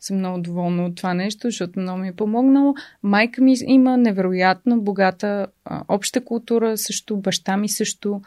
съм 0.00 0.16
много 0.16 0.40
доволна 0.40 0.84
от 0.84 0.96
това 0.96 1.14
нещо, 1.14 1.48
защото 1.48 1.80
много 1.80 1.98
ми 1.98 2.08
е 2.08 2.12
помогнало. 2.12 2.74
Майка 3.02 3.42
ми 3.42 3.54
има 3.66 3.96
невероятно 3.96 4.80
богата 4.80 5.46
а, 5.64 5.84
обща 5.88 6.24
култура, 6.24 6.76
също 6.76 7.16
баща 7.16 7.56
ми 7.56 7.68
също. 7.68 8.20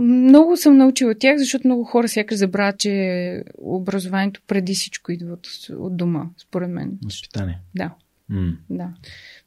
Много 0.00 0.56
съм 0.56 0.76
научила 0.76 1.10
от 1.10 1.18
тях, 1.18 1.38
защото 1.38 1.66
много 1.66 1.84
хора 1.84 2.08
сякаш 2.08 2.38
забравят, 2.38 2.78
че 2.78 3.44
образованието 3.58 4.40
преди 4.46 4.74
всичко 4.74 5.12
идва 5.12 5.32
от, 5.32 5.46
от 5.78 5.96
дома, 5.96 6.26
според 6.38 6.70
мен. 6.70 6.98
Възпитание. 7.04 7.58
Да. 7.74 7.94
М. 8.28 8.52
Да. 8.70 8.88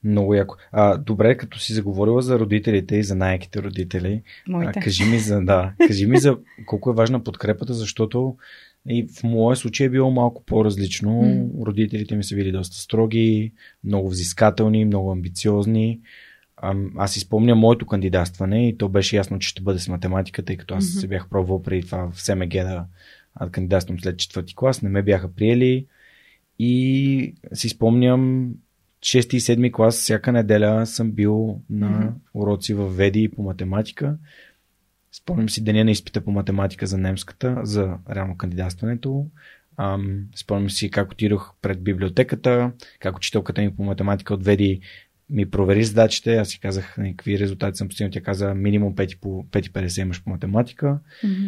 Много 0.04 0.34
яко. 0.34 0.56
А, 0.72 0.98
добре, 0.98 1.38
като 1.38 1.60
си 1.60 1.74
заговорила 1.74 2.22
за 2.22 2.40
родителите 2.40 2.96
и 2.96 3.04
за 3.04 3.16
най-яките 3.16 3.64
родители, 3.64 4.22
Моите. 4.48 4.80
а, 4.80 4.82
кажи 4.82 5.06
ми 5.06 5.20
за, 5.20 5.42
да, 5.42 5.74
кажи 5.88 6.06
ми 6.06 6.18
за 6.18 6.38
колко 6.66 6.90
е 6.90 6.94
важна 6.94 7.24
подкрепата, 7.24 7.74
защото 7.74 8.36
и 8.90 9.08
в 9.08 9.24
моя 9.24 9.56
случай 9.56 9.88
е 9.88 9.90
било 9.90 10.12
малко 10.12 10.44
по-различно. 10.46 11.22
М. 11.22 11.66
Родителите 11.66 12.16
ми 12.16 12.24
са 12.24 12.36
били 12.36 12.52
доста 12.52 12.78
строги, 12.78 13.52
много 13.84 14.10
взискателни, 14.10 14.86
много 14.86 15.12
амбициозни. 15.12 16.00
Аз 16.98 17.14
си 17.14 17.20
спомня 17.20 17.56
моето 17.56 17.86
кандидатстване 17.86 18.68
и 18.70 18.78
то 18.78 18.90
беше 18.90 19.16
ясно, 19.16 19.40
че 19.40 19.50
ще 19.50 19.62
бъде 19.62 19.80
с 19.80 19.88
математика, 19.88 20.46
тъй 20.46 20.58
като 20.58 20.76
аз 20.76 20.84
Мгм. 20.84 21.00
се 21.00 21.08
бях 21.08 21.30
пробвал 21.30 21.64
преди 21.64 21.86
това 21.86 22.12
в 22.12 22.22
СМГ 22.22 22.52
да 22.52 22.86
кандидатствам 23.52 24.00
след 24.00 24.18
четвърти 24.18 24.56
клас, 24.56 24.82
не 24.82 24.90
ме 24.90 25.02
бяха 25.02 25.34
приели 25.34 25.86
и 26.60 27.36
си 27.54 27.70
спомням 27.70 28.52
6 29.02 29.34
и 29.36 29.40
7 29.40 29.72
клас 29.72 29.96
всяка 29.96 30.32
неделя 30.32 30.86
съм 30.86 31.12
бил 31.12 31.62
на 31.70 31.90
Мгм. 31.90 32.08
уроци 32.34 32.74
в 32.74 32.90
Веди 32.90 33.30
по 33.36 33.44
математика. 33.44 34.18
Спомням 35.12 35.50
си 35.50 35.64
деня 35.64 35.84
на 35.86 35.92
изпита 35.92 36.22
по 36.22 36.32
математика 36.32 36.88
за 36.88 36.98
немската, 36.98 37.60
за 37.64 37.98
реално 38.16 38.38
кандидатстването. 38.38 39.28
Ам, 39.78 40.26
спомням 40.36 40.70
си 40.70 40.92
как 40.92 41.12
отидох 41.12 41.54
пред 41.62 41.84
библиотеката, 41.84 42.72
как 43.00 43.16
учителката 43.18 43.62
ми 43.62 43.76
по 43.76 43.84
математика 43.84 44.34
от 44.34 44.46
Веди 44.46 44.82
ми 45.30 45.50
провери 45.50 45.84
задачите. 45.84 46.36
Аз 46.36 46.48
си 46.48 46.60
казах 46.60 46.98
нали, 46.98 47.14
какви 47.18 47.40
резултати 47.40 47.78
съм 47.78 47.88
постигнал. 47.88 48.12
Тя 48.12 48.22
каза 48.22 48.54
минимум 48.54 48.96
5 48.96 49.20
по 49.20 49.30
5,50 49.52 50.02
имаш 50.02 50.24
по 50.24 50.30
математика. 50.30 51.00
Мгм. 51.24 51.46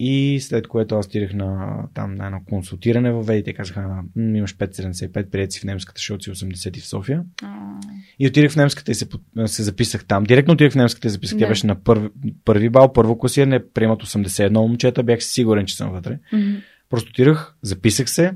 И 0.00 0.38
след 0.40 0.68
което 0.68 0.94
аз 0.98 1.06
отидах 1.06 1.32
на, 1.34 1.78
там, 1.94 2.14
на 2.14 2.26
едно 2.26 2.40
консултиране 2.48 3.12
в 3.12 3.22
Веди. 3.22 3.42
Те 3.44 3.52
казаха, 3.52 3.80
«М, 4.16 4.36
имаш 4.36 4.56
5,75, 4.56 5.30
приети 5.30 5.52
си 5.54 5.60
в 5.60 5.64
немската, 5.64 5.98
защото 5.98 6.24
си 6.24 6.30
80 6.30 6.80
в 6.80 6.86
София. 6.86 7.22
А, 7.42 7.80
И 8.18 8.26
отидах 8.26 8.52
в 8.52 8.56
немската 8.56 8.90
и 8.90 8.94
се, 8.94 9.06
се 9.46 9.62
записах 9.62 10.04
там. 10.04 10.24
Директно 10.24 10.54
отидах 10.54 10.72
в 10.72 10.76
немската 10.76 11.06
и 11.08 11.10
записах. 11.10 11.38
Тя 11.38 11.44
Да. 11.44 11.48
беше 11.48 11.66
на 11.66 11.82
първи, 11.82 12.08
първи 12.44 12.68
бал, 12.68 12.92
първо 12.92 13.18
класиране, 13.18 13.68
приемат 13.74 14.02
81 14.02 14.50
момчета, 14.68 15.02
бях 15.02 15.22
сигурен, 15.24 15.66
че 15.66 15.76
съм 15.76 15.90
вътре. 15.90 16.18
мгм. 16.32 16.54
Просто 16.90 17.10
отидах, 17.10 17.54
записах 17.62 18.10
се 18.10 18.32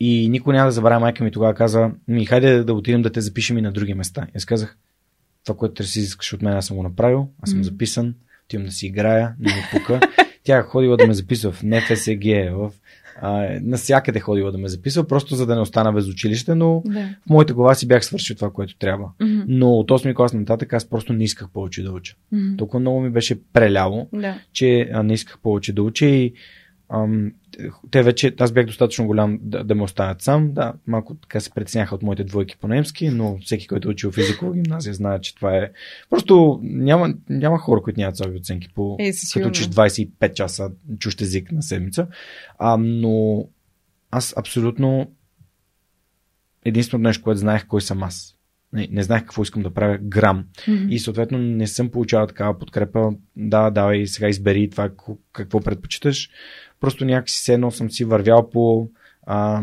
и 0.00 0.28
никой 0.28 0.54
няма 0.54 0.66
да 0.66 0.72
забравя 0.72 1.00
майка 1.00 1.24
ми 1.24 1.30
тогава 1.30 1.54
каза, 1.54 1.90
ми 2.08 2.26
хайде 2.26 2.64
да 2.64 2.74
отидем 2.74 3.02
да 3.02 3.12
те 3.12 3.20
запишем 3.20 3.58
и 3.58 3.62
на 3.62 3.72
други 3.72 3.94
места. 3.94 4.26
И 4.28 4.32
аз 4.36 4.44
казах, 4.44 4.76
това, 5.44 5.56
което 5.56 5.84
си 5.84 6.00
искаш 6.00 6.32
от 6.32 6.42
мен, 6.42 6.52
аз 6.56 6.66
съм 6.66 6.76
го 6.76 6.82
направил, 6.82 7.28
аз 7.42 7.50
съм 7.50 7.64
записан, 7.64 8.14
отивам 8.44 8.66
да 8.66 8.72
си 8.72 8.86
играя, 8.86 9.34
не 9.40 9.54
ми 9.54 9.60
пука. 9.72 10.00
Тя 10.44 10.58
е 10.58 10.62
ходила 10.62 10.96
да 10.96 11.06
ме 11.06 11.14
записва 11.14 11.52
в 11.52 11.62
НФСГ, 11.62 12.24
в 12.52 12.72
а, 13.22 13.58
насякъде 13.62 14.20
ходила 14.20 14.52
да 14.52 14.58
ме 14.58 14.68
записва, 14.68 15.06
просто 15.06 15.34
за 15.34 15.46
да 15.46 15.54
не 15.54 15.60
остана 15.60 15.92
без 15.92 16.08
училище, 16.08 16.54
но 16.54 16.82
Да. 16.86 17.00
в 17.26 17.30
моята 17.30 17.54
глава 17.54 17.74
си 17.74 17.88
бях 17.88 18.04
свършил 18.04 18.36
това, 18.36 18.50
което 18.50 18.76
трябва. 18.78 19.08
Мгм. 19.20 19.40
Но 19.48 19.72
от 19.72 19.90
8 19.90 20.14
клас 20.14 20.32
нататък 20.32 20.72
аз 20.72 20.84
просто 20.84 21.12
не 21.12 21.24
исках 21.24 21.48
повече 21.50 21.82
да 21.82 21.92
уча. 21.92 22.14
Мгм. 22.32 22.56
Толкова 22.56 22.80
много 22.80 23.00
ми 23.00 23.10
беше 23.10 23.38
преляло, 23.52 24.08
Да. 24.12 24.38
че 24.52 24.90
а, 24.92 25.02
не 25.02 25.12
исках 25.14 25.38
повече 25.42 25.72
да 25.72 25.82
уча 25.82 26.06
и 26.06 26.32
ам, 26.92 27.32
те 27.90 28.02
вече, 28.02 28.34
аз 28.38 28.52
бях 28.52 28.66
достатъчно 28.66 29.06
голям 29.06 29.38
да, 29.42 29.64
да 29.64 29.74
ме 29.74 29.82
оставят 29.82 30.22
сам. 30.22 30.52
Да, 30.52 30.72
малко 30.86 31.14
така 31.14 31.40
се 31.40 31.50
притесняха 31.50 31.94
от 31.94 32.02
моите 32.02 32.24
двойки 32.24 32.56
по 32.56 32.68
немски, 32.68 33.08
но 33.08 33.38
всеки, 33.38 33.66
който 33.66 33.88
е 33.88 33.90
учил 33.90 34.12
физико 34.12 34.46
в 34.46 34.54
гимназия, 34.54 34.94
знае, 34.94 35.20
че 35.20 35.34
това 35.34 35.56
е. 35.56 35.70
Просто 36.10 36.60
няма, 36.62 37.14
няма 37.28 37.58
хора, 37.58 37.82
които 37.82 38.00
нямат 38.00 38.16
слаби 38.16 38.36
оценки 38.36 38.68
по. 38.74 38.96
Е, 39.00 39.12
като 39.34 39.48
учиш 39.48 39.66
25 39.66 40.32
часа 40.32 40.70
чущ 40.98 41.20
език 41.20 41.52
на 41.52 41.62
седмица. 41.62 42.06
А, 42.58 42.76
но 42.76 43.44
аз 44.10 44.34
абсолютно 44.36 45.10
единственото 46.64 47.08
нещо, 47.08 47.22
което 47.22 47.40
знаех, 47.40 47.66
кой 47.66 47.80
съм 47.80 48.02
аз. 48.02 48.36
Не, 48.72 48.88
не 48.90 49.02
знаех 49.02 49.22
какво 49.22 49.42
искам 49.42 49.62
да 49.62 49.74
правя 49.74 49.98
грам. 49.98 50.44
Мгм. 50.68 50.86
И 50.90 50.98
съответно 50.98 51.38
не 51.38 51.66
съм 51.66 51.90
получавал 51.90 52.26
такава 52.26 52.58
подкрепа. 52.58 53.10
Да, 53.36 53.70
давай, 53.70 54.06
сега 54.06 54.28
избери 54.28 54.70
това 54.70 54.90
какво 55.32 55.60
предпочиташ. 55.60 56.30
Просто 56.80 57.04
някакси 57.04 57.36
се 57.44 57.54
едно 57.54 57.70
съм 57.70 57.90
си 57.90 58.04
вървял 58.04 58.50
по, 58.50 58.88
а, 59.26 59.62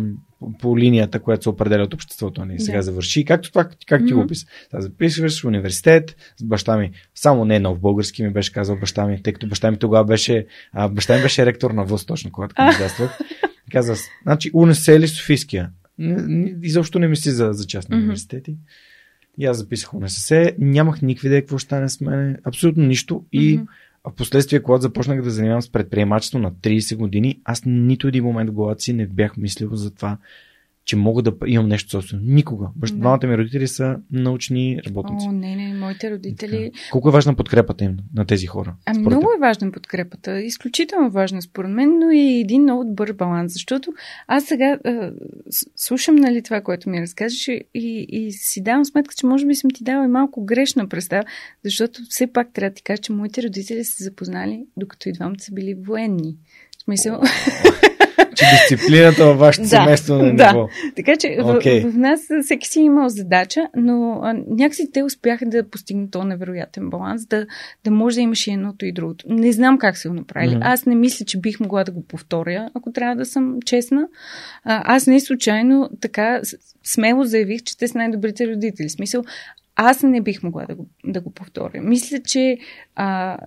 по, 0.59 0.77
линията, 0.77 1.19
която 1.19 1.43
се 1.43 1.49
определя 1.49 1.83
от 1.83 1.93
обществото. 1.93 2.45
Не? 2.45 2.59
Сега 2.59 2.77
Да. 2.77 2.83
завърши. 2.83 3.25
Както 3.25 3.49
това, 3.51 3.69
как 3.87 4.05
ти 4.07 4.13
го 4.13 4.19
Мгм. 4.19 4.25
описа. 4.25 4.45
Та 4.71 4.81
записваш 4.81 5.41
в 5.41 5.45
университет 5.45 6.15
с 6.37 6.43
баща 6.43 6.77
ми. 6.77 6.91
Само 7.15 7.45
не 7.45 7.59
нов 7.59 7.79
български 7.79 8.23
ми 8.23 8.29
беше 8.29 8.51
казал 8.51 8.75
баща 8.75 9.05
ми, 9.05 9.23
тъй 9.23 9.33
като 9.33 9.47
баща 9.47 9.71
ми 9.71 9.77
тогава 9.77 10.05
беше, 10.05 10.45
а, 10.73 10.89
баща 10.89 11.15
ми 11.15 11.21
беше 11.21 11.45
ректор 11.45 11.71
на 11.71 11.83
ВУЗ, 11.83 12.05
точно 12.05 12.31
когато 12.31 12.55
кандидатствах. 12.55 13.17
Каза, 13.71 13.95
значи 14.23 14.51
УНС 14.53 14.87
или 14.87 15.07
Софийския? 15.07 15.69
Изобщо 16.63 16.99
не 16.99 17.07
мисли 17.07 17.31
за, 17.31 17.49
за 17.53 17.67
частни 17.67 17.95
Мгм. 17.95 18.03
университети. 18.03 18.55
И 19.39 19.45
аз 19.45 19.57
записах 19.57 19.93
УНСС, 19.93 20.51
нямах 20.59 21.01
никакви 21.01 21.27
идеи 21.27 21.41
какво 21.41 21.57
ще 21.57 21.65
стане 21.65 21.89
с 21.89 22.01
мен, 22.01 22.37
абсолютно 22.43 22.83
нищо. 22.85 23.25
И 23.33 23.59
Мгм. 24.07 24.13
в 24.13 24.17
последствие, 24.17 24.63
когато 24.63 24.81
започнах 24.81 25.21
да 25.21 25.29
занимавам 25.29 25.61
с 25.61 25.71
предприемачество 25.71 26.39
на 26.39 26.51
30 26.51 26.95
години, 26.95 27.41
аз 27.43 27.61
нито 27.65 28.07
един 28.07 28.23
момент 28.23 28.49
в 28.49 28.53
главата 28.53 28.81
си 28.81 28.93
не 28.93 29.07
бях 29.07 29.37
мислил 29.37 29.69
за 29.71 29.95
това, 29.95 30.17
че 30.87 30.95
мога 30.95 31.21
да 31.21 31.33
имам 31.45 31.67
нещо 31.67 31.89
собствено. 31.89 32.23
Никога. 32.25 32.67
Баща. 32.75 32.97
Двамата 32.97 33.27
ми 33.27 33.37
родители 33.37 33.67
са 33.67 33.97
научни 34.11 34.79
работници. 34.87 35.27
О, 35.29 35.31
не, 35.31 35.55
не, 35.55 35.73
моите 35.73 36.11
родители. 36.11 36.71
Така. 36.73 36.91
Колко 36.91 37.09
е 37.09 37.11
важна 37.11 37.35
подкрепата 37.35 37.83
им 37.83 37.97
на 38.15 38.25
тези 38.25 38.47
хора? 38.47 38.75
Ами 38.85 38.99
много 38.99 39.31
е 39.37 39.39
важна 39.39 39.71
подкрепата, 39.71 40.41
изключително 40.41 41.09
важна 41.09 41.41
според 41.41 41.71
мен, 41.71 41.99
но 41.99 42.11
и 42.11 42.39
един 42.39 42.61
много 42.61 42.83
добър 42.83 43.13
баланс, 43.13 43.53
защото 43.53 43.93
аз 44.27 44.45
сега 44.45 44.79
а, 44.85 45.11
слушам 45.75 46.15
нали, 46.15 46.41
това, 46.41 46.61
което 46.61 46.89
ми 46.89 47.01
разкажеш 47.01 47.47
и, 47.47 47.65
и 48.09 48.31
си 48.31 48.63
давам 48.63 48.85
сметка, 48.85 49.15
че 49.15 49.25
може 49.25 49.45
би 49.45 49.55
съм 49.55 49.71
ти 49.71 49.83
дала 49.83 50.05
и 50.05 50.07
малко 50.07 50.45
грешна 50.45 50.89
представа, 50.89 51.23
защото 51.63 52.01
все 52.09 52.27
пак 52.27 52.53
трябва 52.53 52.69
да 52.69 52.75
ти 52.75 52.83
кажа, 52.83 53.01
че 53.01 53.13
моите 53.13 53.43
родители 53.43 53.83
са 53.83 54.03
запознали, 54.03 54.65
докато 54.77 55.09
и 55.09 55.13
двамата 55.13 55.39
са 55.39 55.53
били 55.53 55.73
военни. 55.73 56.35
В 56.79 56.83
смисъл, 56.83 57.21
Че 58.37 58.45
дисциплината 58.45 59.25
във 59.25 59.39
вашето 59.39 59.63
Да, 59.63 59.69
семейство 59.69 60.15
на 60.15 60.35
да. 60.35 60.53
ниво. 60.53 60.69
Така 60.95 61.15
че 61.15 61.37
Окей. 61.43 61.81
в, 61.81 61.91
в 61.91 61.97
нас 61.97 62.19
всеки 62.43 62.67
си 62.67 62.79
е 62.79 62.83
имал 62.83 63.09
задача, 63.09 63.67
но 63.75 64.19
а, 64.23 64.33
някакси 64.47 64.91
те 64.93 65.03
успяха 65.03 65.45
да 65.45 65.69
постигнат 65.69 66.11
този 66.11 66.27
невероятен 66.27 66.89
баланс, 66.89 67.25
да, 67.25 67.45
да 67.83 67.91
може 67.91 68.15
да 68.15 68.21
имаш 68.21 68.47
и 68.47 68.51
едното 68.51 68.85
и 68.85 68.91
другото. 68.91 69.25
Не 69.29 69.51
знам 69.51 69.77
как 69.77 69.97
са 69.97 70.09
го 70.09 70.15
направили. 70.15 70.55
Мгм. 70.55 70.63
Аз 70.65 70.85
не 70.85 70.95
мисля, 70.95 71.25
че 71.25 71.39
бих 71.39 71.59
могла 71.59 71.83
да 71.83 71.91
го 71.91 72.03
повторя, 72.07 72.69
ако 72.73 72.91
трябва 72.91 73.15
да 73.15 73.25
съм 73.25 73.57
честна. 73.65 74.07
А, 74.63 74.95
аз 74.95 75.07
не 75.07 75.19
случайно 75.19 75.89
така 76.01 76.41
смело 76.83 77.23
заявих, 77.23 77.63
че 77.63 77.77
те 77.77 77.87
са 77.87 77.97
най-добрите 77.97 78.47
родители. 78.47 78.87
В 78.87 78.91
смисъл, 78.91 79.23
аз 79.75 80.03
не 80.03 80.21
бих 80.21 80.43
могла 80.43 80.65
да 80.65 80.75
го, 80.75 80.87
да 81.05 81.21
го 81.21 81.33
повторя. 81.33 81.81
Мисля, 81.81 82.19
че 82.19 82.57
а, 82.95 83.37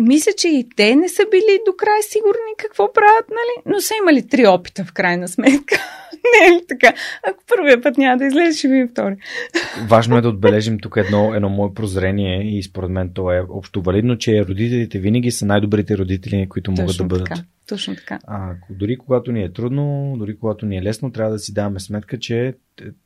мисля, 0.00 0.32
че 0.36 0.48
и 0.48 0.66
те 0.76 0.96
не 0.96 1.08
са 1.08 1.22
били 1.30 1.58
до 1.66 1.72
край 1.78 2.02
сигурни 2.02 2.52
какво 2.58 2.92
правят, 2.92 3.28
нали? 3.30 3.74
Но 3.74 3.80
са 3.80 3.94
имали 4.02 4.28
три 4.28 4.46
опита 4.46 4.84
в 4.84 4.92
крайна 4.92 5.28
сметка. 5.28 5.76
не 6.12 6.46
е 6.46 6.58
ли 6.58 6.60
така? 6.68 6.92
Ако 7.28 7.44
първия 7.48 7.82
път 7.82 7.98
няма 7.98 8.16
да 8.16 8.24
излезе, 8.26 8.58
ще 8.58 8.68
ми 8.68 8.88
втори. 8.88 9.16
Важно 9.88 10.16
е 10.16 10.20
да 10.20 10.28
отбележим 10.28 10.78
тук 10.78 10.96
едно, 10.96 11.34
едно 11.34 11.48
мое 11.48 11.74
прозрение 11.74 12.58
и 12.58 12.62
според 12.62 12.90
мен 12.90 13.10
то 13.14 13.32
е 13.32 13.44
общо 13.50 13.82
валидно, 13.82 14.18
че 14.18 14.44
родителите 14.44 14.98
винаги 14.98 15.30
са 15.30 15.46
най-добрите 15.46 15.98
родители, 15.98 16.46
които 16.48 16.70
могат 16.70 16.86
Точно 16.86 17.04
да 17.04 17.08
бъдат. 17.08 17.28
така. 17.28 17.40
Точно 17.68 17.94
така. 17.96 18.18
А, 18.26 18.50
дори 18.70 18.96
когато 18.96 19.32
ни 19.32 19.42
е 19.42 19.52
трудно, 19.52 20.14
дори 20.18 20.38
когато 20.38 20.66
ни 20.66 20.76
е 20.78 20.82
лесно, 20.82 21.12
трябва 21.12 21.32
да 21.32 21.38
си 21.38 21.54
даваме 21.54 21.80
сметка, 21.80 22.18
че 22.18 22.54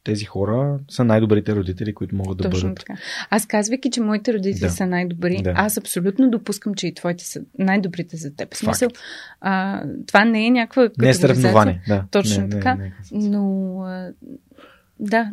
тези 0.05 0.25
хора 0.25 0.79
са 0.91 1.05
най-добрите 1.05 1.55
родители, 1.55 1.95
които 1.95 2.17
могат 2.17 2.39
да 2.39 2.51
Точно 2.51 2.69
бъдат. 2.69 2.79
така. 2.79 3.01
Аз 3.31 3.47
казвайки, 3.47 3.91
че 3.91 4.01
моите 4.01 4.35
родители 4.35 4.61
Да. 4.67 4.71
са 4.71 4.87
най-добри, 4.87 5.41
Да. 5.43 5.53
аз 5.57 5.77
абсолютно 5.79 6.31
допускам, 6.31 6.75
че 6.75 6.84
и 6.87 6.95
твоите 6.95 7.25
са 7.25 7.41
най-добрите 7.59 8.17
за 8.17 8.37
теб. 8.37 8.55
В 8.55 8.57
смисъл, 8.57 8.89
а, 9.41 9.83
това 10.07 10.25
не 10.25 10.47
е 10.47 10.51
някаква 10.51 10.89
Не 10.99 11.09
е 11.09 11.15
съревнование. 11.15 11.83
Да. 11.89 12.05
Точно 12.11 12.43
не, 12.43 12.49
така. 12.49 12.75
Не, 12.75 12.85
не. 12.85 13.29
Но 13.29 13.81
а, 13.83 14.13
да, 15.01 15.31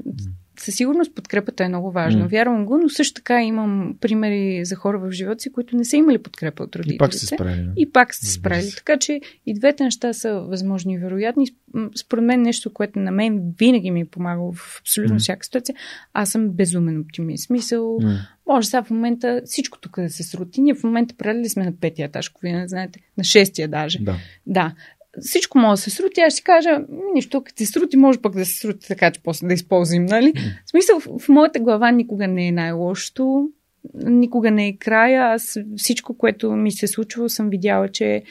със 0.62 0.76
сигурност 0.76 1.16
подкрепата 1.16 1.64
е 1.64 1.68
много 1.68 1.92
важна. 1.92 2.22
М. 2.22 2.28
Вярвам 2.28 2.66
го, 2.66 2.78
но 2.78 2.90
също 2.90 3.14
така 3.14 3.44
имам 3.44 3.96
примери 4.02 4.66
за 4.66 4.76
хора 4.76 5.00
в 5.00 5.12
живота 5.12 5.40
си, 5.40 5.52
които 5.52 5.76
не 5.76 5.86
са 5.86 5.98
имали 5.98 6.18
подкрепа 6.18 6.64
от 6.64 6.76
родителите. 6.76 6.96
И 6.96 6.98
пак 6.98 7.14
се 7.14 7.26
справили. 7.26 7.70
И 7.78 7.92
пак 7.92 8.16
сте 8.16 8.26
се 8.26 8.32
справили. 8.32 8.72
Така 8.78 8.98
че 8.98 9.22
и 9.46 9.54
двете 9.54 9.84
неща 9.84 10.14
са 10.14 10.34
възможни 10.34 10.94
и 10.94 10.98
вероятни. 10.98 11.48
Според 11.96 12.24
мен 12.24 12.42
нещо, 12.42 12.74
което 12.74 13.00
на 13.00 13.12
мен 13.12 13.54
винаги 13.60 13.92
ми 13.92 14.02
е 14.02 14.06
помагало 14.06 14.54
в 14.54 14.80
абсолютно 14.82 15.14
М. 15.14 15.20
всяка 15.20 15.46
ситуация, 15.46 15.76
аз 16.14 16.30
съм 16.30 16.50
безумен 16.50 17.00
оптимист. 17.00 17.46
Смисъл, 17.46 17.98
М. 18.02 18.18
може 18.52 18.68
сега 18.68 18.84
в 18.84 18.90
момента 18.90 19.42
всичко 19.46 19.80
тук 19.80 20.00
да 20.00 20.10
се 20.10 20.24
срути. 20.24 20.62
Ние 20.62 20.74
в 20.74 20.84
момента 20.84 21.16
предали 21.18 21.50
сме 21.50 21.66
на 21.66 21.74
петия 21.82 22.06
етаж, 22.06 22.30
ако 22.30 22.42
вие 22.42 22.54
не 22.54 22.68
знаете, 22.68 23.00
на 23.18 23.24
шестия 23.24 23.68
даже. 23.68 24.00
Да. 24.00 24.16
Да. 24.48 24.74
всичко 25.22 25.58
може 25.58 25.80
да 25.80 25.84
се 25.84 25.90
срути, 25.90 26.22
аз 26.22 26.34
ще 26.34 26.44
кажа, 26.44 26.82
нищо, 27.14 27.44
като 27.44 27.58
се 27.58 27.66
срути, 27.66 27.98
може 27.98 28.20
пък 28.20 28.36
да 28.36 28.46
се 28.46 28.60
срути 28.60 28.88
така, 28.88 29.12
че 29.12 29.22
после 29.24 29.48
да 29.48 29.54
използвам, 29.54 30.06
нали? 30.06 30.34
В 30.66 30.70
смисъл, 30.70 31.00
в, 31.00 31.20
в 31.20 31.30
моята 31.30 31.60
глава 31.60 31.92
никога 31.92 32.28
не 32.28 32.48
е 32.48 32.52
най-лошото, 32.52 33.50
никога 33.94 34.52
не 34.52 34.68
е 34.68 34.78
края. 34.78 35.34
Аз 35.34 35.60
всичко, 35.78 36.18
което 36.18 36.52
ми 36.52 36.72
се 36.72 36.86
е 36.86 36.88
случва, 36.88 37.30
съм 37.30 37.50
видяла, 37.50 37.90
че 37.90 38.24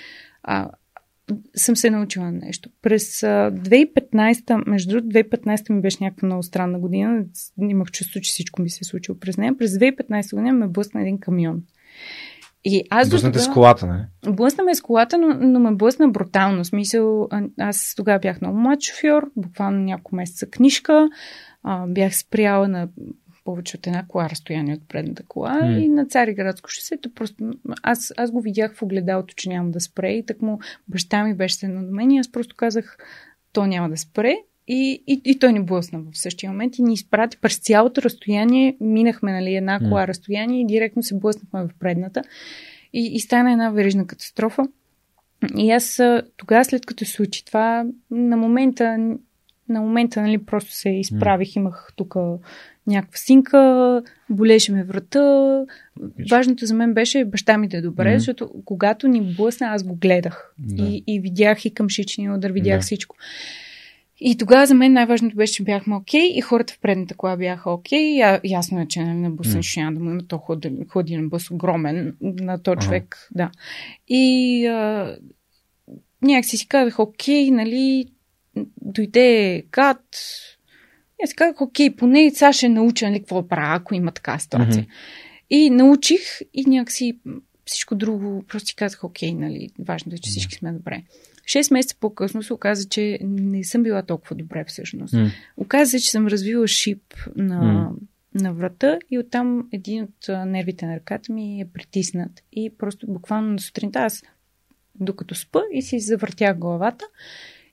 а, 0.43 0.71
съм 1.57 1.77
се 1.77 1.91
научила 1.91 2.33
нещо. 2.33 2.69
През 2.83 3.21
2015, 3.21 4.69
между 4.69 4.91
другото, 4.91 5.15
2015 5.15 5.73
ми 5.73 5.81
беше 5.81 5.97
някаква 6.01 6.27
много 6.27 6.43
странна 6.43 6.79
година. 6.79 7.25
Имах 7.61 7.91
чувство, 7.91 8.21
че 8.21 8.31
всичко 8.31 8.63
ми 8.63 8.71
се 8.71 8.79
е 8.83 8.89
случило 8.89 9.19
през 9.19 9.37
нея. 9.37 9.59
През 9.59 9.71
2015 9.71 10.35
година 10.35 10.53
ме 10.53 10.69
блъсна 10.69 11.03
един 11.03 11.19
камион. 11.19 11.63
И 12.65 12.85
аз 12.91 13.11
Блъсната 13.11 13.39
с 13.39 13.49
колата, 13.49 13.87
не? 13.87 14.33
Блъсна 14.33 14.65
ме 14.65 14.75
с 14.75 14.81
колата, 14.81 15.19
но, 15.19 15.35
но 15.41 15.61
ме 15.61 15.75
блъсна 15.75 16.09
брутално. 16.09 16.65
Смисъл, 16.65 17.29
аз 17.59 17.95
тогава 17.97 18.19
бях 18.19 18.41
много 18.41 18.59
млад 18.59 18.83
шофьор, 18.83 19.31
буквално 19.37 19.79
няколко 19.79 20.17
месеца 20.17 20.47
книжка, 20.47 21.09
а, 21.63 21.87
бях 21.87 22.17
спряла 22.17 22.69
на 22.69 22.89
повече 23.51 23.77
от 23.77 23.87
една 23.87 24.07
кола 24.09 24.31
разстояние 24.31 24.75
от 24.75 24.89
предната 24.89 25.23
кола 25.23 25.61
mm. 25.63 25.79
и 25.79 25.89
на 25.89 26.07
Цариградско 26.07 26.71
шосето 26.71 27.15
просто 27.15 27.51
аз, 27.83 28.13
аз 28.17 28.31
го 28.31 28.41
видях 28.41 28.75
в 28.75 28.83
огледалото, 28.83 29.35
че 29.35 29.49
няма 29.49 29.71
да 29.71 29.81
спре 29.81 30.13
и 30.13 30.27
так 30.27 30.43
му 30.43 30.59
баща 30.89 31.25
ми 31.25 31.35
беше 31.35 31.69
на 31.69 31.81
мен 31.81 32.11
и 32.11 32.19
аз 32.19 32.33
просто 32.33 32.57
казах, 32.57 32.99
то 33.53 33.67
няма 33.67 33.89
да 33.89 33.97
спре 33.97 34.37
и, 34.69 35.03
и, 35.07 35.23
и 35.25 35.39
той 35.39 35.53
ни 35.53 35.65
блъсна 35.65 36.01
в 36.01 36.19
същия 36.19 36.51
момент 36.51 36.79
и 36.79 36.83
ни 36.83 36.95
изпрати 36.95 37.37
през 37.41 37.59
цялото 37.59 38.03
разстояние, 38.03 38.77
минахме 38.81 39.33
нали, 39.33 39.55
една 39.55 39.79
кола 39.79 40.05
mm. 40.05 40.09
разстояние 40.09 40.61
и 40.61 40.67
директно 40.67 41.03
се 41.03 41.19
блъснахме 41.19 41.63
в 41.63 41.71
предната 41.81 42.23
и, 42.93 43.15
и 43.15 43.21
стана 43.21 43.53
една 43.53 43.71
верижна 43.71 44.07
катастрофа. 44.07 44.63
И 45.57 45.71
аз 45.71 46.01
тогава, 46.37 46.65
след 46.65 46.87
като 46.87 47.05
се 47.05 47.11
случи 47.11 47.45
това, 47.45 47.85
на 48.11 48.37
момента, 48.37 48.99
на 49.71 49.81
момента 49.81 50.23
нали, 50.23 50.39
просто 50.39 50.73
се 50.73 50.91
изправих, 50.91 51.57
имах 51.57 51.93
тук 51.97 52.15
някаква 52.87 53.17
синка, 53.17 54.03
болеше 54.31 54.73
ме 54.73 54.85
врата. 54.85 55.65
Важното 56.31 56.67
за 56.67 56.75
мен 56.75 56.95
беше 56.95 57.25
баща 57.25 57.59
ми 57.59 57.69
да 57.69 57.77
е 57.77 57.81
добре, 57.81 58.09
mm-hmm. 58.09 58.19
защото 58.19 58.51
когато 58.65 59.09
ни 59.09 59.35
блъсна, 59.37 59.67
аз 59.67 59.85
го 59.85 59.95
гледах. 59.95 60.55
Да. 60.59 60.85
И, 60.85 61.05
и 61.07 61.21
видях 61.21 61.65
и 61.65 61.75
къмшичния 61.75 62.35
удар, 62.35 62.51
видях 62.51 62.79
да. 62.79 62.83
всичко. 62.83 63.17
И 64.23 64.37
тогава 64.37 64.67
за 64.67 64.75
мен 64.75 64.93
най-важното 64.93 65.37
беше, 65.37 65.53
че 65.53 65.63
бяхме 65.63 65.97
окей 65.97 66.21
okay, 66.21 66.33
и 66.33 66.41
хората 66.41 66.73
в 66.73 66.81
предната 66.81 67.15
кола 67.17 67.37
бяха 67.37 67.71
окей. 67.71 67.99
Okay. 67.99 68.41
ясно 68.45 68.81
е, 68.81 68.87
че 68.87 69.05
на 69.05 69.31
буса 69.31 69.59
mm. 69.59 69.81
няма 69.81 69.93
да 69.93 70.05
му 70.05 70.11
има 70.11 70.23
то 70.29 70.39
ходи, 70.39 70.79
ходи 70.89 71.17
на 71.17 71.29
бус 71.29 71.51
огромен 71.51 72.17
на 72.21 72.63
то 72.63 72.77
човек. 72.77 73.17
Uh-huh. 73.17 73.37
Да. 73.37 73.51
И 74.09 74.67
а, 74.67 75.17
някакси 76.23 76.57
си 76.57 76.69
казах, 76.69 76.99
окей, 76.99 77.51
нали, 77.51 78.07
дойде 78.83 79.63
кат, 79.71 80.05
и 81.21 81.25
аз 81.25 81.35
казах, 81.35 81.61
окей, 81.61 81.97
поне 81.97 82.31
сега 82.35 82.53
ще 82.53 82.69
науча 82.69 83.07
нали, 83.07 83.19
какво 83.19 83.49
правя, 83.49 83.77
ако 83.77 83.95
има 83.95 84.13
така 84.13 84.39
ситуация. 84.39 84.83
Mm-hmm. 84.83 85.47
И 85.51 85.71
научих 85.71 86.21
и 86.55 86.65
някакси 86.67 87.19
всичко 87.65 87.95
друго, 87.95 88.45
просто 88.49 88.69
си 88.69 88.77
казах, 88.77 89.05
окей, 89.05 89.35
нали, 89.35 89.69
важното 89.79 90.15
е, 90.15 90.19
че 90.19 90.31
всички 90.31 90.55
сме 90.55 90.73
добре. 90.73 91.03
Шест 91.47 91.71
месеца 91.71 91.97
по-късно 92.01 92.43
се 92.43 92.53
оказа, 92.53 92.89
че 92.89 93.19
не 93.23 93.65
съм 93.65 93.83
била 93.83 94.03
толкова 94.03 94.37
добре 94.37 94.65
всъщност. 94.69 95.15
Mm. 95.15 95.31
Оказа 95.57 95.91
се, 95.91 96.01
че 96.01 96.11
съм 96.11 96.27
развила 96.27 96.69
шип 96.69 97.15
на, 97.37 97.61
mm. 97.61 97.97
на 98.35 98.53
врата 98.53 98.99
и 99.11 99.19
оттам 99.19 99.69
един 99.73 100.03
от 100.03 100.29
нервите 100.47 100.87
на 100.87 100.97
ръката 100.97 101.33
ми 101.33 101.61
е 101.61 101.69
притиснат. 101.75 102.43
И 102.53 102.71
просто 102.79 103.07
буквално 103.07 103.53
на 103.53 103.59
сутринта 103.59 103.99
аз, 103.99 104.23
докато 105.01 105.35
спа 105.35 105.61
и 105.73 105.83
си 105.83 106.01
завъртях 106.01 106.59
главата, 106.59 107.05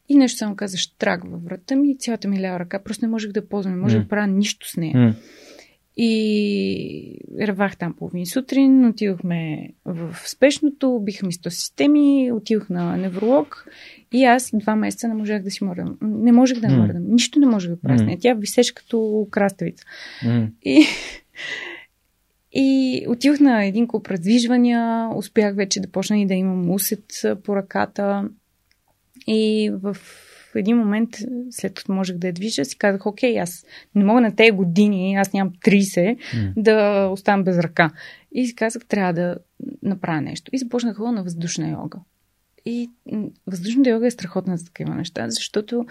и 0.10 0.16
нещо 0.16 0.38
само 0.38 0.56
каза 0.56 0.78
штрак 0.78 1.24
във 1.24 1.44
врата 1.44 1.76
ми 1.76 1.92
и 1.92 1.98
цялата 1.98 2.28
ми 2.28 2.42
лява 2.42 2.60
ръка. 2.60 2.84
Просто 2.84 3.06
не 3.06 3.10
можех 3.10 3.32
да 3.32 3.48
ползвам, 3.48 3.74
не 3.74 3.82
можех 3.82 4.00
mm. 4.00 4.04
да 4.04 4.10
правя 4.10 4.28
нищо 4.28 4.70
с 4.70 4.78
нея. 4.78 4.94
Mm. 4.94 5.14
И 6.00 7.20
ревах 7.42 7.78
там 7.78 7.94
половин 7.94 8.26
сутрин, 8.26 8.86
отидохме 8.86 9.70
в 9.86 10.16
спешното, 10.26 11.00
биха 11.04 11.26
ми 11.26 11.34
100 11.34 11.50
системи, 11.50 12.32
отидох 12.32 12.70
на 12.70 12.98
невролог 12.98 13.68
и 14.14 14.24
аз 14.24 14.52
два 14.54 14.76
месеца 14.76 15.08
не 15.08 15.14
можех 15.14 15.44
да 15.44 15.52
си 15.52 15.64
мърдам. 15.64 15.98
Не 16.02 16.32
можех 16.32 16.60
да 16.60 16.68
mm. 16.68 16.78
мърдам. 16.78 17.04
Нищо 17.08 17.40
не 17.40 17.46
можех 17.46 17.72
да 17.72 17.82
правя 17.82 18.04
нея. 18.04 18.18
Тя 18.22 18.34
висеше 18.34 18.74
като 18.74 19.28
краставица. 19.32 19.86
Mm. 20.26 20.50
И, 20.64 20.86
и 22.52 23.06
отидох 23.08 23.40
на 23.40 23.66
един 23.66 23.88
куп 23.88 24.08
раздвижвания, 24.08 25.10
успях 25.16 25.56
вече 25.56 25.80
да 25.80 25.92
почна 25.92 26.20
и 26.20 26.26
да 26.26 26.34
имам 26.34 26.70
усет 26.70 27.06
по 27.44 27.56
ръката. 27.56 28.30
И 29.28 29.72
в 29.82 29.98
един 30.56 30.78
момент, 30.78 31.10
след 31.52 31.74
като 31.74 31.92
можех 31.92 32.18
да 32.18 32.28
я 32.28 32.34
движа, 32.34 32.66
си 32.66 32.78
казах, 32.78 33.06
окей, 33.06 33.40
аз 33.40 33.66
не 33.96 34.04
мога 34.04 34.22
на 34.22 34.36
тези 34.36 34.52
години, 34.52 35.16
аз 35.16 35.34
нямам 35.34 35.54
30, 35.66 36.18
mm. 36.18 36.54
да 36.56 37.08
оставам 37.08 37.44
без 37.44 37.58
ръка. 37.58 37.92
И 38.32 38.48
си 38.48 38.56
казах, 38.56 38.86
трябва 38.86 39.14
да 39.14 39.38
направя 39.84 40.22
нещо. 40.22 40.52
И 40.54 40.58
започнах 40.58 41.00
на 41.00 41.24
въздушна 41.24 41.70
йога. 41.70 42.00
И 42.66 42.90
въздушната 43.48 43.90
йога 43.90 44.08
е 44.08 44.12
страхотна 44.12 44.58
за 44.58 44.66
такива 44.66 44.96
неща, 44.96 45.30
защото 45.30 45.86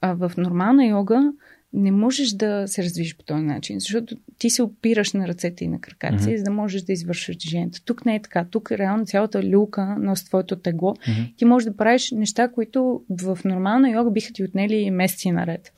а, 0.00 0.14
в 0.14 0.32
нормална 0.36 0.86
йога 0.86 1.32
не 1.72 1.90
можеш 1.92 2.30
да 2.30 2.64
се 2.66 2.82
развиш 2.82 3.16
по 3.16 3.24
този 3.24 3.42
начин, 3.42 3.80
защото 3.80 4.16
ти 4.38 4.50
се 4.50 4.62
опираш 4.62 5.12
на 5.12 5.28
ръцете 5.28 5.64
и 5.64 5.68
на 5.68 5.80
краката 5.80 6.22
си, 6.22 6.28
mm-hmm. 6.28 6.36
за 6.36 6.44
да 6.44 6.50
можеш 6.50 6.82
да 6.82 6.92
извършиш 6.92 7.36
движението. 7.36 7.82
Тук 7.84 8.06
не 8.06 8.14
е 8.14 8.22
така. 8.22 8.44
Тук 8.50 8.72
реално 8.72 9.06
цялата 9.06 9.42
люлка 9.42 9.96
носи 10.00 10.24
твоето 10.24 10.56
тегло. 10.56 10.94
Mm-hmm. 10.94 11.36
Ти 11.36 11.44
можеш 11.44 11.64
да 11.64 11.76
правиш 11.76 12.10
неща, 12.10 12.48
които 12.48 13.02
в 13.10 13.38
нормална 13.44 13.90
йога 13.90 14.10
биха 14.10 14.32
ти 14.32 14.44
отнели 14.44 14.90
месеци 14.90 15.30
наред. 15.30 15.72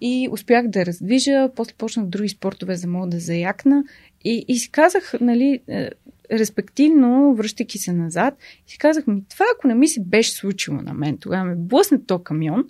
И 0.00 0.28
успях 0.30 0.68
да 0.68 0.86
раздвижа, 0.86 1.50
после 1.56 1.74
почнах 1.78 2.06
други 2.06 2.28
спортове, 2.28 2.76
за 2.76 2.82
да 2.82 2.88
мога 2.88 3.06
да 3.06 3.20
заякна. 3.20 3.84
И, 4.24 4.44
и 4.48 4.58
си 4.58 4.70
казах, 4.70 5.14
нали, 5.20 5.60
е, 5.68 5.90
респективно, 6.32 7.34
връщайки 7.34 7.78
се 7.78 7.92
назад, 7.92 8.34
си 8.66 8.78
казах 8.78 9.06
ми, 9.06 9.22
това 9.30 9.46
ако 9.56 9.68
не 9.68 9.74
ми 9.74 9.88
се 9.88 10.00
беше 10.00 10.32
случило 10.32 10.76
на 10.76 10.94
мен, 10.94 11.18
тогава 11.18 11.44
ме 11.44 11.54
блъсне 11.56 11.98
то 12.06 12.18
камион, 12.18 12.64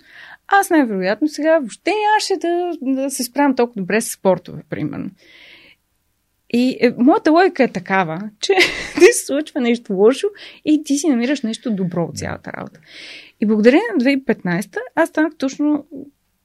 аз 0.47 0.69
най-вероятно 0.69 1.27
сега 1.27 1.59
въобще 1.59 1.91
нямаше 1.91 2.37
да, 2.41 2.71
да 2.81 3.09
се 3.09 3.23
справям 3.23 3.55
толкова 3.55 3.81
добре 3.81 4.01
с 4.01 4.11
спортове, 4.11 4.63
примерно. 4.69 5.09
И 6.55 6.77
е, 6.79 6.93
моята 6.97 7.31
логика 7.31 7.63
е 7.63 7.67
такава, 7.67 8.29
че 8.39 8.53
ти 8.99 9.05
се 9.11 9.25
случва 9.25 9.61
нещо 9.61 9.93
лошо 9.93 10.27
и 10.65 10.83
ти 10.83 10.97
си 10.97 11.09
намираш 11.09 11.41
нещо 11.41 11.71
добро 11.71 12.03
от 12.03 12.17
цялата 12.17 12.53
работа. 12.53 12.79
И 13.41 13.45
благодарение 13.45 13.85
на 13.97 14.05
2015 14.05 14.77
аз 14.95 15.09
станах 15.09 15.33
точно 15.37 15.85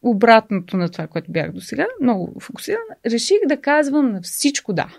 обратното 0.02 0.76
на 0.76 0.88
това, 0.88 1.06
което 1.06 1.32
бях 1.32 1.52
до 1.52 1.60
сега, 1.60 1.86
много 2.02 2.40
фокусирана. 2.40 2.96
Реших 3.06 3.38
да 3.46 3.60
казвам 3.60 4.12
на 4.12 4.22
всичко 4.22 4.72
да 4.72 4.98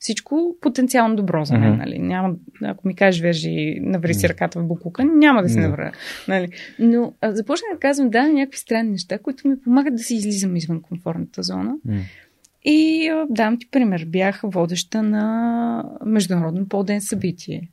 всичко 0.00 0.56
потенциално 0.60 1.16
добро 1.16 1.44
за 1.44 1.58
мен. 1.58 1.72
Mm-hmm. 1.72 1.78
Нали? 1.78 1.98
Няма, 1.98 2.34
ако 2.62 2.88
ми 2.88 2.96
кажеш, 2.96 3.22
вежи, 3.22 3.78
наври 3.80 4.14
си 4.14 4.28
ръката 4.28 4.60
в 4.60 4.66
букука, 4.66 5.04
няма 5.04 5.42
да 5.42 5.48
се 5.48 5.58
mm-hmm. 5.58 5.62
навра. 5.62 5.92
Нали? 6.28 6.48
Но 6.78 7.12
а, 7.20 7.34
започнах 7.34 7.70
да 7.74 7.80
казвам 7.80 8.10
да 8.10 8.28
някакви 8.28 8.58
странни 8.58 8.90
неща, 8.90 9.18
които 9.18 9.48
ми 9.48 9.60
помагат 9.60 9.94
да 9.94 10.02
се 10.02 10.14
излизам 10.14 10.56
извън 10.56 10.82
комфортната 10.82 11.42
зона. 11.42 11.74
Mm-hmm. 11.86 12.02
И 12.64 13.08
а, 13.08 13.26
дам 13.30 13.58
ти 13.58 13.70
пример. 13.70 14.04
Бях 14.08 14.40
водеща 14.44 15.02
на 15.02 15.84
международно 16.06 16.68
по-ден 16.68 17.00
събитие. 17.00 17.68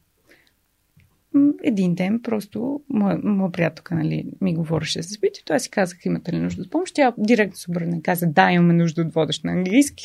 Един 1.64 1.96
ден 1.96 2.22
просто 2.24 2.82
моя, 2.90 3.20
моя 3.24 3.52
приятелка 3.52 3.96
нали, 3.96 4.26
ми 4.42 4.56
говореше 4.56 5.02
за 5.02 5.10
събитието. 5.10 5.54
Аз 5.54 5.64
си 5.64 5.70
казах, 5.70 6.06
имате 6.06 6.34
ли 6.34 6.40
нужда 6.40 6.62
от 6.62 6.72
помощ? 6.72 6.96
Тя 6.96 7.14
директно 7.18 7.58
се 7.58 7.72
обърна 7.72 7.98
и 7.98 8.02
каза, 8.02 8.28
да, 8.28 8.52
имаме 8.52 8.74
нужда 8.74 9.02
от 9.02 9.14
водещ 9.14 9.44
на 9.44 9.52
английски. 9.52 10.04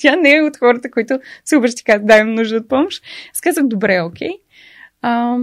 Тя 0.00 0.16
не 0.16 0.36
е 0.36 0.42
от 0.42 0.56
хората, 0.56 0.90
които 0.90 1.20
се 1.44 1.56
обръщи 1.56 1.84
казват, 1.84 2.06
дай 2.06 2.20
им 2.20 2.34
нужда 2.34 2.56
от 2.56 2.68
помощ. 2.68 3.04
Аз 3.34 3.40
казах, 3.40 3.66
добре, 3.66 4.00
окей. 4.00 4.30
А, 5.02 5.38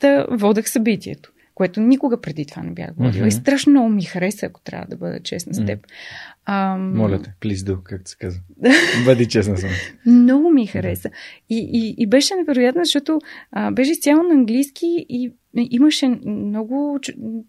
да 0.00 0.26
водех 0.30 0.68
събитието, 0.68 1.32
което 1.54 1.80
никога 1.80 2.20
преди 2.20 2.46
това 2.46 2.62
не 2.62 2.70
бях 2.70 2.90
водила. 2.96 3.24
Mm-hmm. 3.24 3.28
И 3.28 3.32
страшно 3.32 3.70
много 3.70 3.88
ми 3.88 4.04
хареса, 4.04 4.46
ако 4.46 4.60
трябва 4.60 4.86
да 4.90 4.96
бъда 4.96 5.20
честна 5.20 5.54
с 5.54 5.66
теб. 5.66 5.86
Ам... 6.46 6.96
Моля 6.96 7.22
те, 7.22 7.48
do, 7.48 7.82
както 7.82 8.10
се 8.10 8.16
казва. 8.16 8.40
Бъди 9.04 9.28
честна 9.28 9.56
с 9.56 9.62
мен. 9.62 9.72
Много 10.22 10.50
ми 10.50 10.66
хареса. 10.66 11.10
И, 11.50 11.70
и, 11.72 11.94
и 12.02 12.06
беше 12.06 12.34
невероятно, 12.34 12.84
защото 12.84 13.18
а, 13.52 13.70
беше 13.70 14.00
цяло 14.00 14.22
на 14.22 14.34
английски 14.34 15.06
и 15.08 15.32
имаше 15.56 16.08
много 16.26 17.00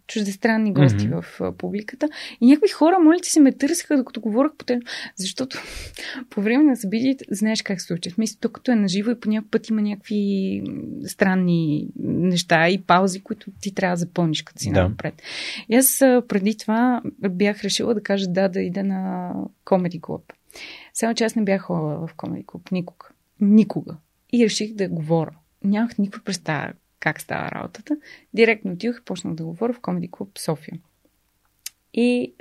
чуждестранни 0.07 0.73
гости 0.73 1.09
mm-hmm. 1.09 1.21
в 1.21 1.41
а, 1.41 1.51
публиката. 1.51 2.09
И 2.41 2.45
някакви 2.45 2.69
хора, 2.69 2.99
моля 2.99 3.17
ти 3.23 3.29
се, 3.29 3.39
ме 3.39 3.51
търсиха, 3.51 3.97
докато 3.97 4.21
говорих 4.21 4.51
по 4.57 4.65
тема. 4.65 4.81
Защото 5.15 5.57
по 6.29 6.41
време 6.41 6.63
на 6.63 6.75
събитието 6.75 7.25
знаеш 7.31 7.61
как 7.61 7.81
се 7.81 7.87
случва. 7.87 8.11
Смисъл, 8.11 8.37
то 8.41 8.49
като 8.49 8.71
е 8.71 8.75
наживо 8.75 9.11
и 9.11 9.19
по 9.19 9.29
някакъв 9.29 9.51
път 9.51 9.69
има 9.69 9.81
някакви 9.81 10.63
странни 11.05 11.87
неща 12.03 12.69
и 12.69 12.81
паузи, 12.81 13.21
които 13.21 13.51
ти 13.61 13.75
трябва 13.75 13.93
да 13.95 13.99
запълниш, 13.99 14.41
като 14.41 14.59
си 14.59 14.71
да. 14.71 14.83
напред. 14.89 15.21
И 15.69 15.75
аз 15.75 15.97
преди 16.27 16.57
това 16.57 17.01
бях 17.29 17.63
решила 17.63 17.93
да 17.93 18.03
кажа 18.03 18.27
да, 18.27 18.49
да 18.49 18.61
ида 18.81 18.87
на 18.87 19.33
Comedy 19.65 19.99
Club. 19.99 20.21
Само 20.93 21.15
че 21.15 21.23
аз 21.23 21.35
не 21.35 21.43
бях 21.43 21.61
ходила 21.61 22.07
в 22.07 22.15
Comedy 22.15 22.45
Club 22.45 22.71
никога. 22.71 23.07
Никога. 23.39 23.97
И 24.33 24.45
реших 24.45 24.73
да 24.73 24.89
говоря. 24.89 25.31
Нямах 25.63 25.97
никаква 25.97 26.23
представа 26.23 26.73
как 27.01 27.21
става 27.21 27.51
работата. 27.51 27.97
Директно 28.33 28.71
отидох 28.71 28.99
и 28.99 29.05
почнах 29.05 29.33
да 29.33 29.43
говоря 29.43 29.73
в 29.73 29.79
Комеди 29.79 30.07
Клуб 30.07 30.37
София. 30.37 30.79
И 31.93 32.33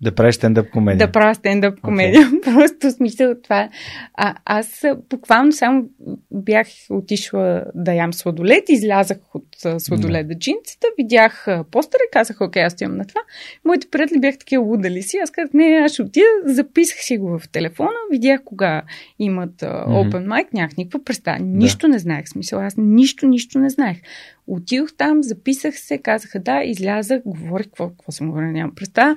да 0.00 0.14
правиш 0.14 0.34
стендъп 0.34 0.70
комедия. 0.70 1.06
Да 1.06 1.12
правя 1.12 1.34
стендъп 1.34 1.80
комедия. 1.80 2.22
Okay. 2.22 2.44
Просто 2.54 2.90
смисъл 2.90 3.34
това. 3.42 3.68
А, 4.14 4.34
аз 4.44 4.84
буквално 5.10 5.52
само 5.52 5.84
бях 6.30 6.66
отишла 6.90 7.64
да 7.74 7.92
ям 7.92 8.12
сладолет, 8.12 8.68
излязах 8.68 9.18
от 9.34 9.46
сладолет 9.78 10.28
да 10.28 10.34
джинците, 10.38 10.86
видях 10.98 11.46
постера 11.70 12.00
и 12.08 12.12
казах, 12.12 12.40
окей, 12.40 12.62
аз 12.62 12.80
имам 12.80 12.96
на 12.96 13.04
това. 13.04 13.20
Моите 13.64 13.86
приятели 13.90 14.20
бяха 14.20 14.38
такива 14.38 14.62
лудали 14.62 15.02
си. 15.02 15.16
Аз 15.22 15.30
казах, 15.30 15.50
не, 15.54 15.64
аз 15.64 15.92
ще 15.92 16.02
отида, 16.02 16.26
записах 16.44 16.98
си 16.98 17.18
го 17.18 17.38
в 17.38 17.48
телефона, 17.48 17.90
видях 18.10 18.44
кога 18.44 18.82
имат 19.18 19.54
uh, 19.60 19.86
open 19.86 20.26
mic, 20.26 20.46
нямах 20.54 20.76
никаква 20.76 21.04
представа. 21.04 21.38
Нищо 21.38 21.86
да. 21.86 21.92
не 21.92 21.98
знаех. 21.98 22.28
Смисъл, 22.28 22.60
аз 22.60 22.74
нищо, 22.76 23.26
нищо 23.26 23.58
не 23.58 23.70
знаех. 23.70 24.00
Отидох 24.46 24.96
там, 24.96 25.22
записах 25.22 25.78
се, 25.78 25.98
казаха 25.98 26.40
да, 26.40 26.62
излязах, 26.62 27.22
говорих 27.26 27.66
какво, 27.66 27.88
какво 27.88 28.12
съм 28.12 28.28
говорила, 28.28 28.52
нямам 28.52 28.74
представа. 28.74 29.16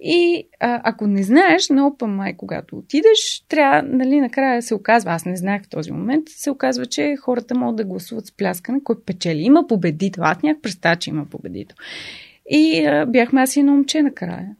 И 0.00 0.48
а, 0.60 0.80
ако 0.84 1.06
не 1.06 1.22
знаеш 1.22 1.68
на 1.68 1.90
Open 1.90 2.16
Mic, 2.16 2.36
когато 2.36 2.76
отидеш, 2.76 3.44
трябва, 3.48 3.82
нали, 3.82 4.20
накрая 4.20 4.62
се 4.62 4.74
оказва, 4.74 5.12
аз 5.12 5.24
не 5.24 5.36
знаех 5.36 5.62
в 5.62 5.68
този 5.68 5.92
момент, 5.92 6.28
се 6.28 6.50
оказва, 6.50 6.86
че 6.86 7.16
хората 7.16 7.54
могат 7.54 7.76
да 7.76 7.84
гласуват 7.84 8.26
с 8.26 8.32
пляскане, 8.32 8.80
кой 8.84 9.00
печели. 9.06 9.42
Има 9.42 9.66
победител. 9.66 10.24
Аз 10.24 10.42
нямах 10.42 10.60
представа, 10.60 10.96
че 10.96 11.10
има 11.10 11.24
победител. 11.24 11.76
И 12.50 12.86
а, 12.86 13.06
бяхме 13.06 13.40
аз 13.40 13.56
и 13.56 13.60
едно 13.60 13.72
момче 13.72 14.02
накрая. 14.02 14.56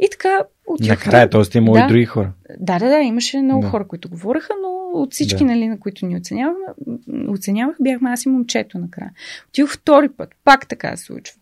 И 0.00 0.08
така 0.10 0.38
отидох. 0.66 0.90
Накрая, 0.90 1.30
т.е. 1.30 1.58
има 1.58 1.72
да, 1.72 1.80
и 1.80 1.86
други 1.88 2.04
хора. 2.04 2.32
Да, 2.60 2.78
да, 2.78 2.88
да, 2.88 2.98
имаше 2.98 3.42
много 3.42 3.62
да. 3.62 3.68
хора, 3.68 3.88
които 3.88 4.08
говореха, 4.08 4.52
но 4.62 5.00
от 5.00 5.12
всички, 5.12 5.38
да. 5.38 5.44
нали, 5.44 5.68
на 5.68 5.80
които 5.80 6.06
ни 6.06 6.16
оценявах, 6.16 6.56
оценявах, 7.28 7.76
бяхме 7.80 8.10
аз 8.10 8.24
и 8.24 8.28
момчето 8.28 8.78
накрая. 8.78 9.12
Отидох 9.48 9.70
втори 9.70 10.08
път, 10.08 10.34
пак 10.44 10.68
така 10.68 10.96
се 10.96 11.04
случва. 11.04 11.36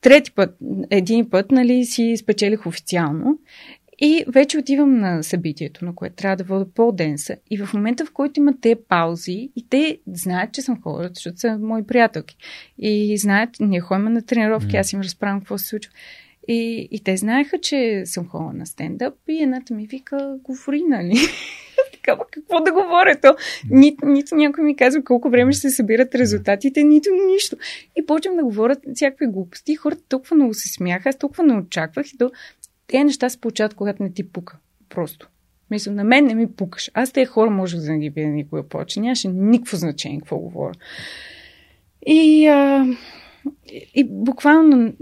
Трети 0.00 0.32
път, 0.32 0.56
един 0.90 1.30
път, 1.30 1.50
нали, 1.50 1.84
си 1.84 2.16
спечелих 2.16 2.66
официално. 2.66 3.38
И 3.98 4.24
вече 4.28 4.58
отивам 4.58 4.98
на 4.98 5.22
събитието, 5.22 5.84
на 5.84 5.94
което 5.94 6.16
трябва 6.16 6.36
да 6.36 6.44
вода 6.44 6.66
по-денса. 6.74 7.36
И 7.50 7.58
в 7.58 7.74
момента, 7.74 8.06
в 8.06 8.12
който 8.12 8.40
има 8.40 8.52
те 8.60 8.76
паузи, 8.88 9.50
и 9.56 9.66
те 9.70 9.98
знаят, 10.06 10.52
че 10.52 10.62
съм 10.62 10.82
хора, 10.82 11.10
защото 11.14 11.38
са 11.38 11.58
мои 11.58 11.82
приятелки. 11.82 12.36
И 12.78 13.18
знаят, 13.18 13.50
ние 13.60 13.80
ходим 13.80 14.12
на 14.12 14.22
тренировки, 14.22 14.72
mm. 14.72 14.80
аз 14.80 14.92
им 14.92 15.00
разправям 15.00 15.40
какво 15.40 15.58
се 15.58 15.66
случва. 15.66 15.92
И, 16.48 16.88
и 16.90 17.00
те 17.00 17.16
знаеха, 17.16 17.58
че 17.58 18.02
съм 18.04 18.28
ходила 18.28 18.52
на 18.52 18.66
стендъп 18.66 19.14
и 19.28 19.42
едната 19.42 19.74
ми 19.74 19.86
вика, 19.86 20.38
говори, 20.42 20.82
нали? 20.82 21.14
Такава, 21.92 22.24
какво 22.30 22.60
да 22.60 22.72
говоря? 22.72 23.20
То, 23.22 23.36
нито, 23.70 24.06
нито 24.06 24.34
някой 24.34 24.64
ми 24.64 24.76
казва 24.76 25.04
колко 25.04 25.30
време 25.30 25.52
ще 25.52 25.60
се 25.60 25.70
събират 25.70 26.14
резултатите, 26.14 26.84
нито 26.84 27.10
нищо. 27.32 27.56
И 27.96 28.06
почвам 28.06 28.36
да 28.36 28.44
говоря 28.44 28.76
всякакви 28.94 29.26
глупости. 29.26 29.76
Хората 29.76 30.02
толкова 30.08 30.36
много 30.36 30.54
се 30.54 30.68
смяха, 30.68 31.08
аз 31.08 31.18
толкова 31.18 31.44
не 31.44 31.54
очаквах. 31.54 32.12
И 32.12 32.18
то, 32.18 32.30
тези 32.86 33.04
неща 33.04 33.28
се 33.28 33.40
получават, 33.40 33.74
когато 33.74 34.02
не 34.02 34.12
ти 34.12 34.32
пука. 34.32 34.58
Просто. 34.88 35.28
Мисля, 35.70 35.92
на 35.92 36.04
мен 36.04 36.24
не 36.24 36.34
ми 36.34 36.52
пукаш. 36.52 36.90
Аз 36.94 37.12
тези 37.12 37.26
хора 37.26 37.50
може 37.50 37.76
да 37.76 37.92
не 37.92 37.98
ги 37.98 38.10
видя 38.10 38.28
никога 38.28 38.62
повече. 38.62 39.00
Нямаше 39.00 39.28
никакво 39.28 39.76
значение 39.76 40.18
какво 40.18 40.38
говоря. 40.38 40.74
И, 42.06 42.46
а, 42.46 42.86
и 43.94 44.04
буквално 44.04 44.92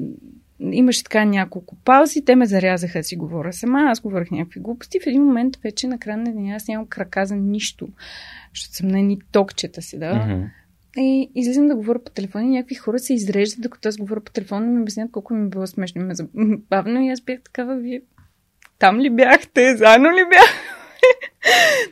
имаше 0.61 1.05
така 1.05 1.25
няколко 1.25 1.77
паузи, 1.77 2.25
те 2.25 2.37
ме 2.37 2.47
зарязаха 2.47 2.99
да 2.99 3.05
си 3.05 3.17
говоря 3.17 3.53
сама, 3.53 3.81
аз 3.81 4.01
говорих 4.01 4.31
някакви 4.31 4.61
глупости. 4.61 5.01
В 5.01 5.07
един 5.07 5.23
момент 5.23 5.57
вече 5.57 5.87
на 5.87 5.99
края 5.99 6.17
на 6.17 6.25
деня 6.25 6.55
аз 6.55 6.69
нямам 6.69 6.87
крака 6.87 7.27
за 7.27 7.37
нищо, 7.37 7.89
защото 8.55 8.75
съм 8.75 8.89
на 8.89 8.99
ни 8.99 9.19
токчета 9.33 9.83
си, 9.83 9.99
да. 9.99 10.13
Mm-hmm. 10.13 10.49
И 10.97 11.31
излизам 11.35 11.67
да 11.67 11.77
говоря 11.77 11.99
по 12.05 12.11
телефона 12.11 12.45
и 12.45 12.49
някакви 12.49 12.75
хора 12.75 12.99
се 12.99 13.15
изреждат, 13.15 13.63
докато 13.63 13.89
аз 13.89 13.97
говоря 13.97 14.21
по 14.21 14.33
телефона 14.33 14.67
и 14.67 14.69
ми 14.69 14.83
обяснят 14.83 15.11
колко 15.11 15.35
ми 15.35 15.49
било 15.49 15.67
смешно 15.67 16.01
и 16.01 16.05
ме 16.05 16.15
забавно 16.15 17.03
и 17.03 17.09
аз 17.09 17.21
бях 17.21 17.41
такава, 17.41 17.77
вие 17.77 18.01
там 18.79 19.01
ли 19.01 19.11
бяхте, 19.11 19.77
заедно 19.77 20.09
ли 20.11 20.25
бяхте? 20.31 20.84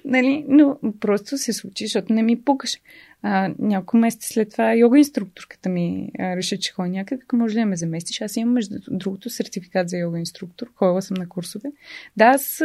Нали? 0.04 0.44
Но 0.48 0.78
просто 1.00 1.38
се 1.38 1.52
случи, 1.52 1.84
защото 1.84 2.12
не 2.12 2.22
ми 2.22 2.42
пукаше. 2.42 2.78
А, 3.24 3.50
няколко 3.58 3.96
месеца 3.96 4.28
след 4.28 4.50
това 4.50 4.74
йога 4.74 4.98
инструкторката 4.98 5.68
ми 5.68 6.08
а, 6.18 6.36
реши, 6.36 6.60
че 6.60 6.72
ходи 6.72 6.90
някъде, 6.90 7.20
така 7.20 7.36
може 7.36 7.54
ли 7.54 7.60
да 7.60 7.66
ме 7.66 7.76
заместиш? 7.76 8.20
Аз 8.20 8.36
имам 8.36 8.54
между 8.54 8.78
другото 8.90 9.30
сертификат 9.30 9.88
за 9.88 9.96
йога 9.96 10.18
инструктор, 10.18 10.66
ходила 10.74 11.02
съм 11.02 11.14
на 11.14 11.28
курсове. 11.28 11.70
Да, 12.16 12.24
аз 12.24 12.62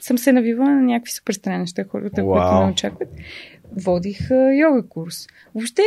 съм 0.00 0.18
се 0.18 0.32
навивала 0.32 0.70
на 0.70 0.82
някакви 0.82 1.12
супер 1.12 1.32
странни 1.32 1.58
неща, 1.58 1.84
хората, 1.84 2.20
wow. 2.20 2.32
които 2.32 2.64
ме 2.64 2.72
очакват. 2.72 3.08
Водих 3.76 4.30
а, 4.30 4.54
йога 4.54 4.88
курс. 4.88 5.26
Въобще, 5.54 5.82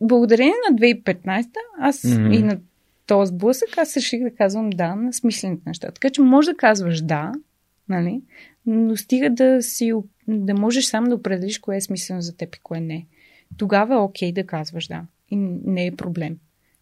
благодарение 0.00 0.54
на 0.70 0.76
2015 0.76 1.46
аз 1.80 2.02
mm-hmm. 2.02 2.38
и 2.38 2.42
на 2.42 2.58
този 3.06 3.28
сблъсък, 3.28 3.78
аз 3.78 3.96
реших 3.96 4.22
да 4.22 4.30
казвам 4.30 4.70
да 4.70 4.94
на 4.94 5.12
смислените 5.12 5.62
неща. 5.66 5.90
Така 5.90 6.10
че 6.10 6.22
може 6.22 6.50
да 6.50 6.56
казваш 6.56 7.00
да, 7.00 7.32
нали? 7.88 8.22
но 8.66 8.96
стига 8.96 9.30
да 9.30 9.62
си 9.62 9.92
да 10.28 10.54
можеш 10.54 10.84
сам 10.84 11.04
да 11.04 11.14
определиш 11.14 11.58
кое 11.58 11.76
е 11.76 11.80
смислено 11.80 12.20
за 12.20 12.36
теб 12.36 12.54
и 12.54 12.58
кое 12.58 12.80
не 12.80 13.06
тогава 13.56 13.94
е 13.94 13.98
окей 13.98 14.32
да 14.32 14.46
казваш 14.46 14.86
да. 14.86 15.06
И 15.30 15.36
не 15.64 15.86
е 15.86 15.96
проблем, 15.96 16.36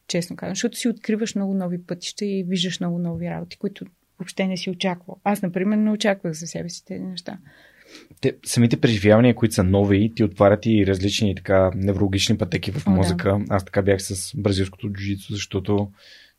честно 0.09 0.37
казвам, 0.37 0.55
защото 0.55 0.79
си 0.79 0.89
откриваш 0.89 1.35
много 1.35 1.55
нови 1.55 1.83
пътища 1.83 2.25
и 2.25 2.45
виждаш 2.49 2.81
много 2.81 2.99
нови 2.99 3.31
работи, 3.31 3.57
които 3.59 3.85
въобще 4.19 4.47
не 4.47 4.57
си 4.57 4.71
очаквал. 4.71 5.21
Аз, 5.25 5.43
например, 5.43 5.77
не 5.77 5.91
очаквах 5.91 6.33
за 6.33 6.47
себе 6.47 6.69
си 6.69 6.85
тези 6.85 7.05
неща. 7.05 7.39
Те, 8.21 8.37
самите 8.45 8.81
преживявания, 8.81 9.35
които 9.35 9.55
са 9.55 9.65
нови, 9.65 10.13
ти 10.17 10.25
отварят 10.25 10.67
и 10.67 10.87
различни 10.87 11.35
така 11.35 11.71
неврологични 11.75 12.39
пътеки 12.39 12.73
в 12.73 12.87
мозъка. 12.87 13.31
О, 13.31 13.39
да. 13.39 13.45
Аз 13.49 13.65
така 13.65 13.83
бях 13.83 14.03
с 14.03 14.37
бразилското 14.37 14.89
джуджицу, 14.89 15.33
защото 15.33 15.91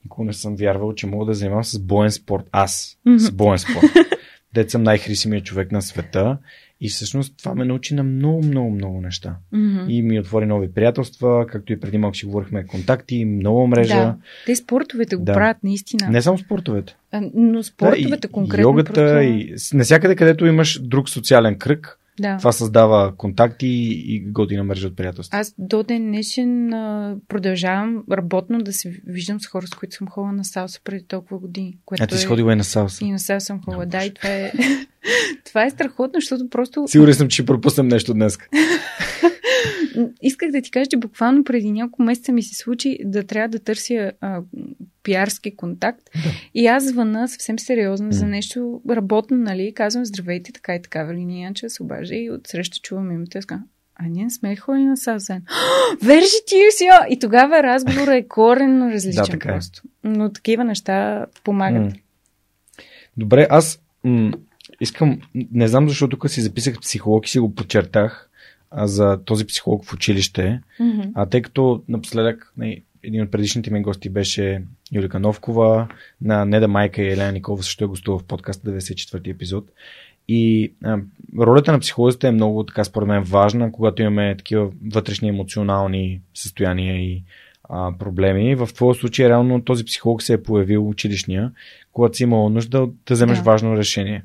никога 0.04 0.26
не 0.26 0.34
съм 0.34 0.56
вярвал, 0.56 0.94
че 0.94 1.08
мога 1.08 1.26
да 1.26 1.34
занимавам 1.34 1.64
с 1.64 1.80
боен 1.80 2.12
спорт. 2.12 2.46
Аз 2.52 2.98
mm-hmm. 3.08 3.18
с 3.18 3.32
боен 3.32 3.60
спорт. 3.60 3.92
Дет 4.56 4.72
съм 4.72 4.84
най-хрисимият 4.84 5.46
човек 5.46 5.72
на 5.72 5.82
света 5.82 6.38
и 6.82 6.90
всъщност 6.90 7.38
това 7.38 7.56
ме 7.56 7.66
научи 7.66 7.94
на 7.94 8.04
много, 8.04 8.44
много, 8.44 8.72
много 8.72 9.02
неща. 9.02 9.36
Mm-hmm. 9.54 9.90
И 9.90 10.02
ми 10.02 10.20
отвори 10.20 10.46
нови 10.46 10.74
приятелства, 10.74 11.48
както 11.48 11.74
и 11.74 11.80
преди 11.80 11.98
малко 11.98 12.18
си 12.18 12.26
говорихме 12.26 12.68
контакти, 12.68 13.26
нова 13.26 13.68
мрежа. 13.68 13.96
Да. 13.96 14.16
Те 14.46 14.56
спортовете 14.56 15.16
го 15.16 15.24
да. 15.24 15.34
правят 15.34 15.58
наистина. 15.64 16.10
Не 16.10 16.22
само 16.22 16.38
спортовете. 16.38 16.96
А, 17.12 17.22
но 17.34 17.64
спортовете 17.64 18.18
да, 18.18 18.28
и, 18.28 18.32
конкретно. 18.32 18.62
Йогата 18.64 18.94
просто... 18.94 19.20
и 19.20 19.56
навсякъде, 19.74 20.16
където 20.16 20.46
имаш 20.46 20.82
друг 20.82 21.10
социален 21.10 21.58
кръг, 21.58 22.00
да. 22.20 22.38
Това 22.38 22.52
създава 22.52 23.16
контакти 23.18 23.68
и 24.06 24.32
готина 24.32 24.64
мрежа 24.64 24.88
от 24.88 24.96
приятелства. 24.96 25.38
Аз 25.38 25.56
до 25.58 25.84
ден 25.84 26.06
днешен 26.06 26.70
продължавам 27.28 28.04
работно 28.12 28.60
да 28.60 28.74
се 28.74 29.02
виждам 29.06 29.40
с 29.40 29.48
хора, 29.48 29.68
с 29.68 29.70
които 29.70 29.96
съм 29.96 30.08
ходила 30.08 30.32
на 30.32 30.46
салса 30.46 30.80
преди 30.84 31.08
толкова 31.08 31.40
години. 31.40 31.78
Което 31.86 32.04
а 32.04 32.08
ти 32.08 32.18
си 32.18 32.26
е... 32.26 32.28
ходила 32.28 32.54
и 32.54 32.56
на 32.56 32.64
салса. 32.64 33.06
И 33.06 33.12
на 33.12 33.20
салса 33.20 33.46
съм 33.46 33.62
ходила, 33.64 33.86
да, 33.86 34.06
и 34.06 34.14
това 34.14 34.30
е... 34.30 34.52
това 35.46 35.66
е 35.66 35.70
страхотно, 35.70 36.20
защото 36.20 36.50
просто... 36.50 36.86
Сигурен 36.88 37.14
съм, 37.14 37.28
че 37.28 37.34
ще 37.34 37.46
пропуснем 37.46 37.88
нещо 37.88 38.14
днес. 38.14 38.38
Исках 40.22 40.52
да 40.52 40.62
ти 40.62 40.72
кажа, 40.72 40.86
че 40.86 40.98
буквално 40.98 41.44
преди 41.44 41.72
няколко 41.72 42.04
месеца 42.04 42.32
ми 42.32 42.44
се 42.44 42.56
случи 42.56 42.98
да 43.04 43.24
трябва 43.24 43.50
да 43.50 43.60
търся 43.60 44.12
а, 44.22 44.42
пиарски 45.04 45.56
контакт. 45.56 46.10
Да. 46.14 46.30
И 46.54 46.68
аз 46.68 46.84
звъна 46.84 47.28
съвсем 47.28 47.60
сериозно 47.60 48.12
за 48.12 48.26
нещо 48.26 48.82
работно, 48.90 49.38
нали? 49.38 49.74
Казвам 49.74 50.06
здравейте, 50.06 50.52
така 50.52 50.76
и 50.76 50.82
така, 50.82 51.04
Валиния 51.04 51.44
Янчева 51.44 51.70
се 51.70 51.84
обажда 51.84 52.16
и 52.16 52.32
отсреща 52.32 52.78
чувам 52.80 53.12
името 53.12 53.38
и 53.38 53.42
а 53.96 54.08
ние 54.08 54.30
сме 54.30 54.56
ходили 54.56 54.86
на 54.86 54.98
Саусен. 54.98 55.44
Вержи 56.04 56.38
ти 56.48 56.56
си! 56.72 56.88
И 57.10 57.20
тогава 57.20 57.64
разговорът 57.64 58.16
е 58.16 58.28
коренно 58.28 58.92
различен 58.92 59.24
да, 59.24 59.32
така 59.32 59.50
е. 59.50 59.52
просто. 59.52 59.82
Но 60.04 60.32
такива 60.32 60.64
неща 60.64 61.26
помагат. 61.44 61.94
Добре, 63.18 63.48
аз 63.50 63.80
м- 64.04 64.32
искам, 64.82 65.22
не 65.52 65.68
знам 65.68 65.90
защо 65.90 66.08
тук 66.08 66.30
си 66.30 66.42
записах 66.42 66.80
психолог 66.80 67.28
и 67.28 67.32
си 67.32 67.40
го 67.40 67.56
подчертах 67.56 68.30
за 68.74 69.20
този 69.26 69.46
психолог 69.46 69.86
в 69.86 69.94
училище, 69.94 70.62
mm-hmm. 70.80 71.12
а 71.16 71.26
тъй 71.26 71.42
като 71.42 71.84
напоследък 71.88 72.54
нали, 72.58 72.84
един 73.04 73.22
от 73.22 73.32
предишните 73.32 73.72
ми 73.72 73.82
гости 73.82 74.10
беше 74.10 74.64
Юлика 74.92 75.20
Новкова, 75.20 75.88
на 76.22 76.46
Неда 76.46 76.68
Майка 76.68 77.02
и 77.02 77.12
Елена 77.12 77.32
Николова 77.32 77.64
също 77.64 77.84
е 77.84 77.88
гостува 77.88 78.20
в 78.20 78.24
подкаста 78.24 78.70
94 78.70 79.32
епизод. 79.32 79.72
И 80.28 80.74
а, 80.84 80.98
ролята 81.40 81.72
на 81.72 81.80
психолозите 81.80 82.28
е 82.28 82.32
много, 82.32 82.64
така 82.64 82.84
според 82.84 83.08
мен, 83.08 83.24
важна, 83.24 83.72
когато 83.72 84.02
имаме 84.02 84.36
такива 84.38 84.72
вътрешни 84.94 85.30
емоционални 85.30 86.22
състояния 86.34 86.96
и 86.96 87.24
а, 87.64 87.98
проблеми. 88.00 88.56
В 88.56 88.70
твоя 88.74 88.96
случай, 88.96 89.30
реално, 89.30 89.62
този 89.62 89.86
психолог 89.86 90.22
се 90.22 90.34
е 90.34 90.44
появил 90.44 90.90
училищния, 90.90 91.52
когато 91.94 92.18
си 92.18 92.24
имал 92.24 92.50
нужда 92.50 92.88
да 93.08 93.14
вземеш 93.14 93.38
да. 93.38 93.44
важно 93.44 93.78
решение. 93.78 94.24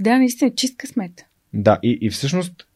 Да, 0.00 0.18
наистина, 0.18 0.54
чист 0.54 0.76
късмет. 0.76 1.24
Да, 1.52 1.78
и, 1.82 1.98
и 2.00 2.10
всъщност 2.10 2.66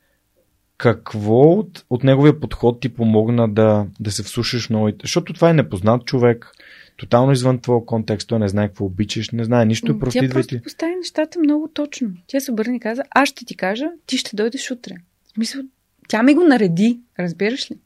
какво 0.79 1.43
от, 1.43 1.85
от 1.91 2.05
неговия 2.05 2.41
подход 2.41 2.81
ти 2.81 2.89
помогна 2.89 3.49
да, 3.49 3.87
да 4.01 4.11
се 4.11 4.23
вслушаш 4.23 4.69
новите? 4.69 4.99
Защото 5.03 5.33
това 5.33 5.51
е 5.51 5.55
непознат 5.55 6.05
човек, 6.05 6.53
тотално 6.97 7.33
извън 7.33 7.59
твоя 7.59 7.85
контекст, 7.87 8.29
той 8.29 8.39
не 8.39 8.49
знае 8.49 8.69
какво 8.69 8.85
обичаш, 8.85 9.31
не 9.31 9.45
знае 9.45 9.67
нищо 9.67 9.93
и 9.93 9.99
просто 9.99 10.21
Тя 10.21 10.29
просто 10.29 10.63
постави 10.63 10.97
нещата 10.97 11.39
много 11.39 11.69
точно. 11.69 12.09
Тя 12.27 12.41
се 12.41 12.53
обърна 12.53 12.77
и 12.77 12.81
каза, 12.81 13.03
аз 13.11 13.29
ще 13.29 13.45
ти 13.45 13.57
кажа, 13.57 13.87
ти 14.07 14.19
ще 14.19 14.37
дойдеш 14.37 14.71
утре. 14.71 14.95
В 15.25 15.29
смисъл, 15.29 15.63
тя 16.09 16.23
ми 16.23 16.35
го 16.35 16.45
нареди, 16.45 17.01
разбираш 17.19 17.71
ли? 17.71 17.77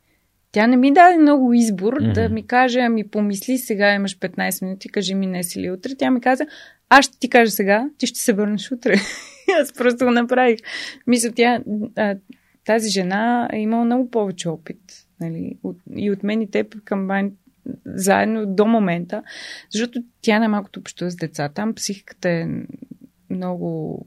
Тя 0.53 0.67
не 0.67 0.77
ми 0.77 0.93
даде 0.93 1.19
много 1.19 1.53
избор 1.53 1.95
mm-hmm. 1.95 2.13
да 2.13 2.29
ми 2.29 2.47
каже, 2.47 2.81
ами 2.81 3.09
помисли 3.09 3.59
сега, 3.59 3.95
имаш 3.95 4.19
15 4.19 4.65
минути, 4.65 4.89
кажи 4.89 5.15
ми 5.15 5.27
днес 5.27 5.57
или 5.57 5.71
утре. 5.71 5.95
Тя 5.99 6.11
ми 6.11 6.21
каза, 6.21 6.47
аз 6.89 7.05
ще 7.05 7.19
ти 7.19 7.31
кажа 7.31 7.51
сега, 7.51 7.89
ти 7.99 8.07
ще 8.07 8.19
се 8.21 8.33
върнеш 8.33 8.73
утре. 8.73 8.95
аз 9.61 9.73
просто 9.73 10.05
го 10.05 10.11
направих. 10.11 10.59
Мисля, 11.07 11.31
тя, 11.37 11.61
а, 11.97 12.17
тази 12.65 12.91
жена 12.91 13.49
е 13.53 13.59
имала 13.59 13.85
много 13.85 14.11
повече 14.11 14.49
опит. 14.49 14.81
Нали? 15.21 15.59
От, 15.63 15.77
и 15.97 16.11
от 16.11 16.23
мен 16.23 16.43
и 16.43 16.51
теб 16.51 16.85
към 16.85 17.31
заедно 17.85 18.47
до 18.47 18.67
момента, 18.67 19.23
защото 19.71 20.03
тя 20.21 20.39
най-малкото 20.39 20.81
общува 20.81 21.11
с 21.11 21.17
деца. 21.17 21.49
Там 21.49 21.75
психиката 21.75 22.29
е 22.29 22.47
много, 23.31 24.07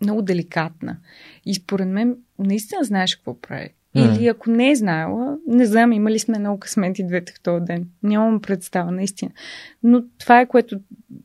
много 0.00 0.22
деликатна. 0.22 0.98
И 1.46 1.54
според 1.54 1.88
мен 1.88 2.16
наистина 2.38 2.84
знаеш 2.84 3.16
какво 3.16 3.40
прави. 3.40 3.74
Или 3.94 4.26
ако 4.26 4.50
не 4.50 4.70
е 4.70 4.76
знаела, 4.76 5.38
не 5.46 5.66
знам, 5.66 5.92
имали 5.92 6.18
сме 6.18 6.38
много 6.38 6.60
късмети 6.60 7.06
двете 7.06 7.32
в 7.32 7.40
този 7.42 7.64
ден. 7.64 7.88
Нямам 8.02 8.40
представа, 8.40 8.90
наистина. 8.90 9.30
Но 9.82 10.02
това 10.18 10.40
е 10.40 10.48
което 10.48 10.80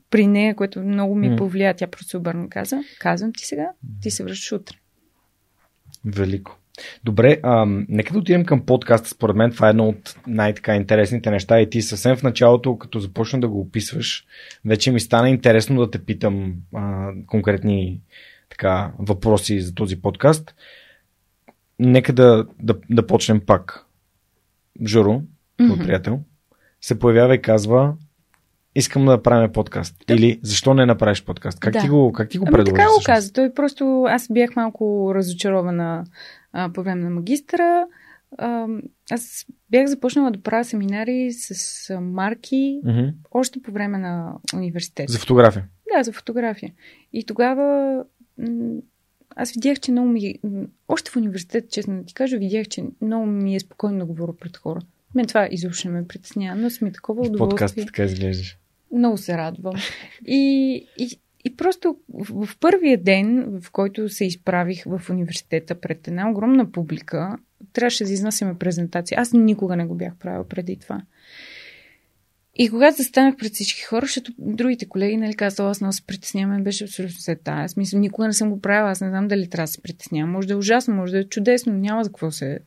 при 0.09 0.28
нея, 0.28 0.55
което 0.55 0.80
много 0.84 1.16
ми 1.16 1.36
повлия. 1.38 1.74
Тя 1.74 1.88
просто 1.88 2.18
обърна 2.18 2.49
каза, 2.49 2.84
казвам 2.99 3.34
ти 3.34 3.45
сега, 3.45 3.70
ти 4.01 4.11
се 4.11 4.24
връщаш 4.24 4.51
утре. 4.51 4.78
Велико. 6.06 6.58
Добре, 7.04 7.39
а, 7.43 7.66
нека 7.89 8.14
да 8.14 8.20
отидем 8.20 8.45
към 8.45 8.66
подкаста. 8.66 9.10
Според 9.10 9.36
мен 9.36 9.51
това 9.51 9.68
е 9.68 9.70
едно 9.70 9.88
от 9.88 10.16
най-така 10.28 10.76
интересните 10.76 11.32
неща 11.32 11.62
и 11.62 11.70
ти 11.70 11.82
съвсем 11.82 12.16
в 12.16 12.24
началото, 12.24 12.78
като 12.78 12.99
започна 12.99 13.39
да 13.39 13.47
го 13.47 13.60
описваш, 13.60 14.26
вече 14.66 14.91
ми 14.91 14.99
стана 14.99 15.30
интересно 15.30 15.80
да 15.80 15.91
те 15.91 16.06
питам 16.06 16.54
а, 16.76 17.12
конкретни 17.28 18.01
така, 18.49 18.91
въпроси 18.99 19.62
за 19.62 19.76
този 19.76 20.01
подкаст. 20.01 20.56
Нека 21.80 22.14
да, 22.14 22.45
да, 22.62 22.76
да 22.89 23.08
почнем 23.08 23.41
пак. 23.45 23.86
Жоро, 24.86 25.22
mm-hmm. 25.60 25.86
приятел, 25.86 26.20
се 26.82 26.99
появява 26.99 27.36
и 27.36 27.41
казва 27.41 27.93
искам 28.76 29.05
да 29.05 29.21
правим 29.21 29.51
подкаст. 29.51 29.95
Да. 30.07 30.13
Или 30.13 30.39
защо 30.43 30.74
не 30.74 30.86
направиш 30.86 31.24
подкаст? 31.24 31.59
Как 31.59 31.74
да. 31.74 31.80
ти 31.80 31.89
го, 31.89 32.11
как 32.11 32.30
ти 32.30 32.38
го 32.38 32.45
ами 32.47 32.51
предложи? 32.51 32.74
Така 32.74 32.88
го 32.88 33.01
каза. 33.05 33.34
Той 33.34 33.53
просто, 33.53 34.05
аз 34.09 34.28
бях 34.32 34.55
малко 34.55 35.11
разочарована 35.15 36.05
а, 36.53 36.74
по 36.74 36.84
време 36.84 37.03
на 37.03 37.09
магистра. 37.09 37.86
А, 38.38 38.67
аз 39.11 39.45
бях 39.71 39.88
започнала 39.88 40.32
да 40.32 40.41
правя 40.41 40.65
семинари 40.65 41.32
с 41.32 41.89
а, 41.89 41.99
марки 41.99 42.82
mm-hmm. 42.86 43.13
още 43.32 43.61
по 43.61 43.71
време 43.71 43.97
на 43.97 44.34
университета. 44.55 45.11
За 45.11 45.19
фотография? 45.19 45.67
Да, 45.95 46.03
за 46.03 46.11
фотография. 46.11 46.74
И 47.13 47.26
тогава 47.26 47.97
м- 48.38 48.82
аз 49.36 49.51
видях, 49.51 49.80
че 49.80 49.91
много 49.91 50.07
ми... 50.07 50.39
Още 50.88 51.11
в 51.11 51.15
университет, 51.15 51.71
честно 51.71 51.97
да 51.99 52.05
ти 52.05 52.13
кажа, 52.13 52.38
видях, 52.38 52.67
че 52.67 52.84
много 53.01 53.26
ми 53.26 53.55
е 53.55 53.59
спокойно 53.59 53.99
да 53.99 54.05
говоря 54.05 54.34
пред 54.34 54.57
хора. 54.57 54.82
Мен 55.15 55.26
това 55.26 55.47
изобщо 55.51 55.89
не 55.89 55.99
ме 55.99 56.07
притеснява, 56.07 56.55
но 56.55 56.69
сме 56.69 56.91
такова 56.91 57.21
удоволствие. 57.21 57.49
Подкаст 57.49 57.76
така 57.76 58.03
изглеждаш. 58.03 58.57
Много 58.94 59.18
се 59.18 59.38
радвам. 59.38 59.76
И, 60.28 60.74
и, 60.98 61.20
и 61.46 61.56
просто 61.56 61.98
в, 62.14 62.46
в 62.46 62.58
първия 62.60 63.04
ден, 63.04 63.60
в 63.62 63.72
който 63.72 64.10
се 64.10 64.26
изправих 64.26 64.84
в 64.86 65.02
университета 65.10 65.76
пред 65.76 66.08
една 66.08 66.30
огромна 66.30 66.72
публика, 66.72 67.38
трябваше 67.74 68.04
да 68.04 68.12
изнасяме 68.12 68.58
презентация. 68.58 69.20
Аз 69.20 69.34
никога 69.34 69.76
не 69.76 69.86
го 69.86 69.96
бях 69.96 70.16
правила 70.16 70.48
преди 70.48 70.78
това. 70.78 71.02
И 72.56 72.70
когато 72.70 72.98
застанах 72.98 73.36
пред 73.38 73.54
всички 73.54 73.82
хора, 73.82 74.06
защото 74.06 74.34
другите 74.38 74.89
колеги, 74.89 75.18
нали, 75.18 75.34
казали, 75.34 75.68
аз 75.68 75.82
много 75.82 75.94
се 75.94 76.06
притеснявам, 76.06 76.64
беше 76.64 76.84
абсолютно 76.84 77.18
тази. 77.26 77.38
Аз 77.46 77.78
мисля, 77.78 78.00
никога 78.00 78.28
не 78.28 78.34
съм 78.34 78.50
го 78.50 78.62
правила, 78.62 78.91
аз 78.91 79.02
не 79.02 79.10
знам 79.10 79.28
дали 79.28 79.50
трябва 79.50 79.64
да 79.64 79.72
се 79.72 79.82
притеснявам. 79.82 80.32
Може 80.32 80.48
да 80.48 80.54
е 80.54 80.58
ужасно, 80.58 80.96
може 80.96 81.12
да 81.12 81.20
е 81.20 81.24
чудесно, 81.24 81.74
няма 81.74 82.04
за 82.04 82.10
какво 82.10 82.32
се 82.32 82.60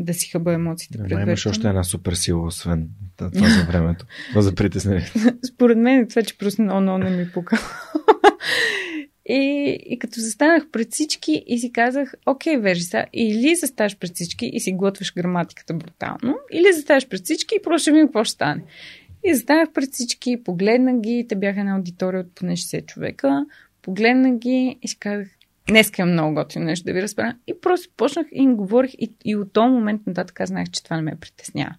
да 0.00 0.14
си 0.14 0.30
хъба 0.30 0.52
емоциите 0.52 0.98
да, 0.98 1.02
предварително. 1.02 1.30
Имаш 1.30 1.46
още 1.46 1.68
една 1.68 1.84
супер 1.84 2.12
сила, 2.12 2.46
освен 2.46 2.88
това 3.16 3.48
за 3.48 3.64
времето. 3.64 4.06
Това 4.28 4.42
за 4.42 4.54
притеснение. 4.54 5.06
Според 5.54 5.78
мен 5.78 6.06
това, 6.08 6.22
че 6.22 6.38
просто 6.38 6.62
много 6.62 6.98
не 6.98 7.10
ми 7.10 7.32
пука. 7.32 7.58
И, 9.32 9.78
и 9.86 9.98
като 9.98 10.20
застанах 10.20 10.70
пред 10.72 10.92
всички 10.92 11.44
и 11.46 11.58
си 11.58 11.72
казах, 11.72 12.14
окей, 12.26 12.56
Вержиса, 12.56 13.04
или 13.12 13.54
заставаш 13.54 13.98
пред 13.98 14.14
всички 14.14 14.50
и 14.52 14.60
си 14.60 14.72
готвиш 14.72 15.14
граматиката 15.14 15.74
брутално, 15.74 16.36
или 16.52 16.72
заставаш 16.72 17.08
пред 17.08 17.24
всички 17.24 17.54
и 17.54 17.62
просто 17.62 17.90
видим 17.90 18.06
какво 18.06 18.24
ще 18.24 18.32
стане. 18.32 18.62
И 19.24 19.34
застанах 19.34 19.72
пред 19.72 19.92
всички, 19.92 20.42
погледнах 20.44 21.00
ги, 21.00 21.26
те 21.28 21.36
бяха 21.36 21.60
една 21.60 21.76
аудитория 21.76 22.20
от 22.20 22.34
поне 22.34 22.56
60 22.56 22.86
човека, 22.86 23.46
погледнах 23.82 24.38
ги 24.38 24.78
и 24.82 24.88
си 24.88 24.98
казах, 24.98 25.28
днес 25.70 25.90
имам 25.98 26.12
много 26.12 26.34
готино 26.34 26.64
нещо 26.64 26.84
да 26.84 26.92
ви 26.92 27.02
разправя. 27.02 27.34
И 27.46 27.60
просто 27.60 27.88
почнах 27.96 28.26
и 28.32 28.42
им 28.42 28.56
говорих 28.56 28.94
и, 28.94 29.12
и 29.24 29.36
от 29.36 29.52
този 29.52 29.70
момент 29.70 30.06
нататък 30.06 30.40
аз 30.40 30.48
знаех, 30.48 30.70
че 30.70 30.84
това 30.84 30.96
не 30.96 31.02
ме 31.02 31.16
притеснява. 31.20 31.74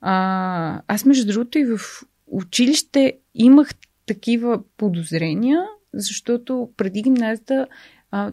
А, 0.00 0.82
аз 0.88 1.04
между 1.04 1.32
другото 1.32 1.58
и 1.58 1.64
в 1.64 1.78
училище 2.26 3.18
имах 3.34 3.70
такива 4.06 4.62
подозрения, 4.76 5.64
защото 5.94 6.70
преди 6.76 7.02
гимназията 7.02 7.66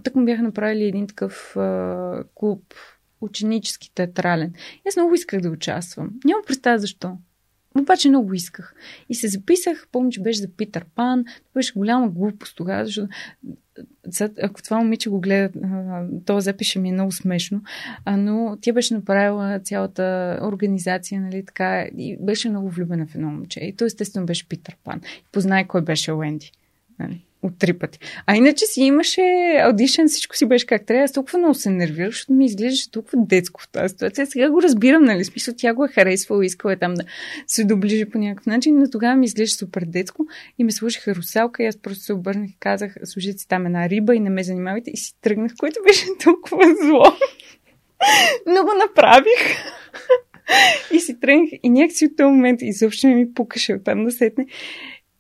тък 0.04 0.16
му 0.16 0.26
бяха 0.26 0.44
направили 0.44 0.84
един 0.84 1.08
такъв 1.08 1.56
а, 1.56 2.24
клуб, 2.36 2.74
ученически 3.22 3.94
театрален. 3.94 4.54
И 4.76 4.88
аз 4.88 4.96
много 4.96 5.14
исках 5.14 5.42
да 5.42 5.50
участвам. 5.50 6.10
Няма 6.26 6.42
представа 6.48 6.80
защо. 6.80 7.18
Обаче 7.80 8.10
много 8.10 8.34
исках. 8.34 8.76
И 9.10 9.16
се 9.16 9.28
записах, 9.28 9.88
помня, 9.92 10.12
че 10.12 10.22
беше 10.22 10.40
за 10.40 10.48
Питър 10.58 10.86
Пан. 10.96 11.24
Това 11.24 11.60
беше 11.60 11.74
голяма 11.74 12.10
глупост 12.10 12.58
тогава, 12.58 12.86
защото 12.86 13.08
ако 14.44 14.64
това 14.64 14.78
момиче 14.78 15.10
го 15.10 15.20
гледа, 15.20 15.60
то 16.26 16.40
запише 16.40 16.80
ми 16.80 16.90
е 16.90 16.94
много 16.94 17.12
смешно, 17.12 17.62
но 18.08 18.58
тя 18.62 18.74
беше 18.74 18.94
направила 18.94 19.60
цялата 19.60 20.38
организация, 20.42 21.22
нали, 21.22 21.46
така, 21.46 21.82
и 21.82 22.18
беше 22.20 22.50
много 22.50 22.70
влюбена 22.70 23.08
в 23.08 23.16
едно 23.16 23.30
момче. 23.30 23.60
И 23.60 23.76
то 23.76 23.86
естествено 23.86 24.26
беше 24.26 24.48
Питър 24.48 24.78
Пан. 24.84 25.02
И 25.20 25.26
познай 25.32 25.68
кой 25.68 25.82
беше 25.82 26.14
Уенди. 26.14 26.52
Нали 27.00 27.26
от 27.44 27.60
три 27.60 27.74
пъти. 27.74 28.00
А 28.28 28.36
иначе 28.36 28.66
си 28.66 28.82
имаше 28.82 29.22
аудишен, 29.62 30.08
всичко 30.08 30.38
си 30.38 30.46
беше 30.46 30.66
как 30.66 30.86
трябва. 30.86 31.04
Аз 31.04 31.12
толкова 31.12 31.40
много 31.40 31.54
се 31.54 31.70
нервирах, 31.70 32.10
защото 32.10 32.34
ми 32.34 32.46
изглеждаше 32.46 32.92
толкова 32.92 33.18
детско 33.26 33.62
в 33.62 33.70
тази 33.70 33.90
ситуация. 33.90 34.26
Сега 34.26 34.50
го 34.50 34.62
разбирам, 34.62 35.04
нали? 35.04 35.26
Смисъл, 35.26 35.54
тя 35.58 35.74
го 35.74 35.86
е 35.86 35.88
харесвала, 35.88 36.46
искала 36.46 36.74
е 36.74 36.78
там 36.78 36.94
да 36.94 37.04
се 37.48 37.64
доближи 37.64 38.06
по 38.06 38.18
някакъв 38.18 38.46
начин, 38.46 38.80
но 38.80 38.90
тогава 38.90 39.16
ми 39.16 39.26
изглежда 39.26 39.56
супер 39.56 39.84
детско 39.88 40.26
и 40.60 40.64
ме 40.64 40.72
слушаха 40.72 41.16
русалка 41.16 41.64
и 41.64 41.66
аз 41.66 41.78
просто 41.78 42.04
се 42.04 42.14
обърнах 42.14 42.50
и 42.50 42.58
казах, 42.60 42.96
служите 43.04 43.38
си 43.38 43.48
там 43.48 43.66
една 43.66 43.90
риба 43.90 44.16
и 44.16 44.20
не 44.20 44.30
ме 44.30 44.44
занимавайте 44.44 44.92
и 44.92 44.98
си 44.98 45.14
тръгнах, 45.22 45.52
което 45.60 45.80
беше 45.88 46.06
толкова 46.24 46.64
зло. 46.86 47.06
но 48.48 48.64
го 48.64 48.72
направих. 48.88 49.58
и 50.94 51.00
си 51.00 51.20
тръгнах 51.20 51.50
и 51.64 51.70
някакси 51.70 52.06
от 52.06 52.18
този 52.18 52.28
момент 52.28 52.62
изобщо 52.62 53.08
не 53.08 53.16
ми 53.16 53.34
пукаше 53.34 53.74
оттам 53.74 54.06
да 54.06 54.12
сетне. 54.12 54.46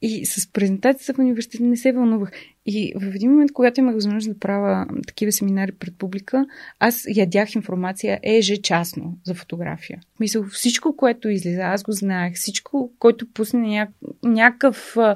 И 0.01 0.25
с 0.25 0.51
презентацията 0.51 1.13
в 1.13 1.19
университета 1.19 1.63
не 1.63 1.77
се 1.77 1.91
вълнувах. 1.91 2.31
И 2.65 2.93
в 2.95 3.15
един 3.15 3.31
момент, 3.31 3.51
когато 3.51 3.79
имах 3.79 3.95
възможност 3.95 4.29
да 4.29 4.39
правя 4.39 4.87
такива 5.07 5.31
семинари 5.31 5.71
пред 5.71 5.97
публика, 5.97 6.45
аз 6.79 7.05
ядях 7.15 7.55
информация 7.55 8.19
ежечасно 8.23 9.17
за 9.23 9.33
фотография. 9.33 9.99
Мисля, 10.19 10.43
всичко, 10.43 10.95
което 10.95 11.29
излиза, 11.29 11.61
аз 11.61 11.83
го 11.83 11.91
знаех. 11.91 12.33
Всичко, 12.33 12.91
който 12.99 13.31
пусне 13.33 13.59
ня... 13.59 13.87
някакъв 14.23 14.97
а, 14.97 15.15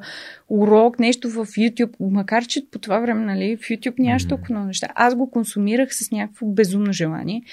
урок, 0.49 0.99
нещо 0.99 1.29
в 1.29 1.45
YouTube, 1.45 1.93
макар 1.99 2.45
че 2.45 2.65
по 2.71 2.79
това 2.79 2.99
време, 2.99 3.25
нали, 3.25 3.57
в 3.57 3.61
YouTube 3.61 3.99
нямаше 3.99 4.27
толкова 4.27 4.55
много 4.55 4.67
неща. 4.67 4.87
Аз 4.95 5.15
го 5.15 5.31
консумирах 5.31 5.95
с 5.95 6.11
някакво 6.11 6.45
безумно 6.45 6.93
желание. 6.93 7.43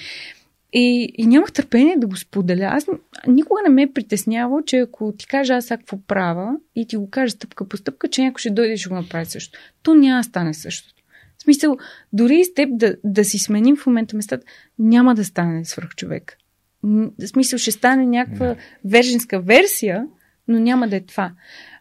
И, 0.73 1.13
и 1.19 1.27
нямах 1.27 1.53
търпение 1.53 1.97
да 1.97 2.07
го 2.07 2.17
споделя. 2.17 2.69
Аз 2.71 2.87
никога 3.27 3.61
не 3.63 3.75
ме 3.75 3.83
е 3.83 3.93
притеснявало, 3.93 4.63
че 4.63 4.79
ако 4.79 5.13
ти 5.19 5.27
кажа 5.27 5.55
аз 5.55 5.69
какво 5.69 6.01
правя 6.07 6.57
и 6.77 6.87
ти 6.87 6.97
го 6.97 7.11
кажа 7.11 7.31
стъпка 7.31 7.69
по 7.69 7.77
стъпка, 7.77 8.09
че 8.09 8.23
някой 8.23 8.39
ще 8.39 8.51
дойде 8.51 8.73
и 8.73 8.77
ще 8.77 8.89
го 8.89 8.95
направи 8.95 9.25
също. 9.27 9.59
То 9.83 9.95
няма 9.95 10.21
да 10.21 10.25
стане 10.25 10.55
същото. 10.55 11.03
В 11.39 11.43
смисъл, 11.43 11.77
дори 12.13 12.37
и 12.37 12.45
с 12.45 12.55
теб 12.55 12.69
да, 12.73 12.97
да 13.05 13.25
си 13.25 13.39
сменим 13.39 13.77
в 13.77 13.87
момента 13.87 14.17
местата, 14.17 14.47
няма 14.79 15.15
да 15.15 15.25
стане 15.25 15.65
свърх 15.65 15.89
човек. 15.89 16.39
В 16.83 17.27
смисъл, 17.27 17.59
ще 17.59 17.71
стане 17.71 18.07
някаква 18.07 18.47
yeah. 18.47 18.57
верженска 18.85 19.41
версия, 19.41 20.07
но 20.49 20.61
няма 20.61 20.89
да 20.89 20.97
е 20.97 21.01
това. 21.01 21.33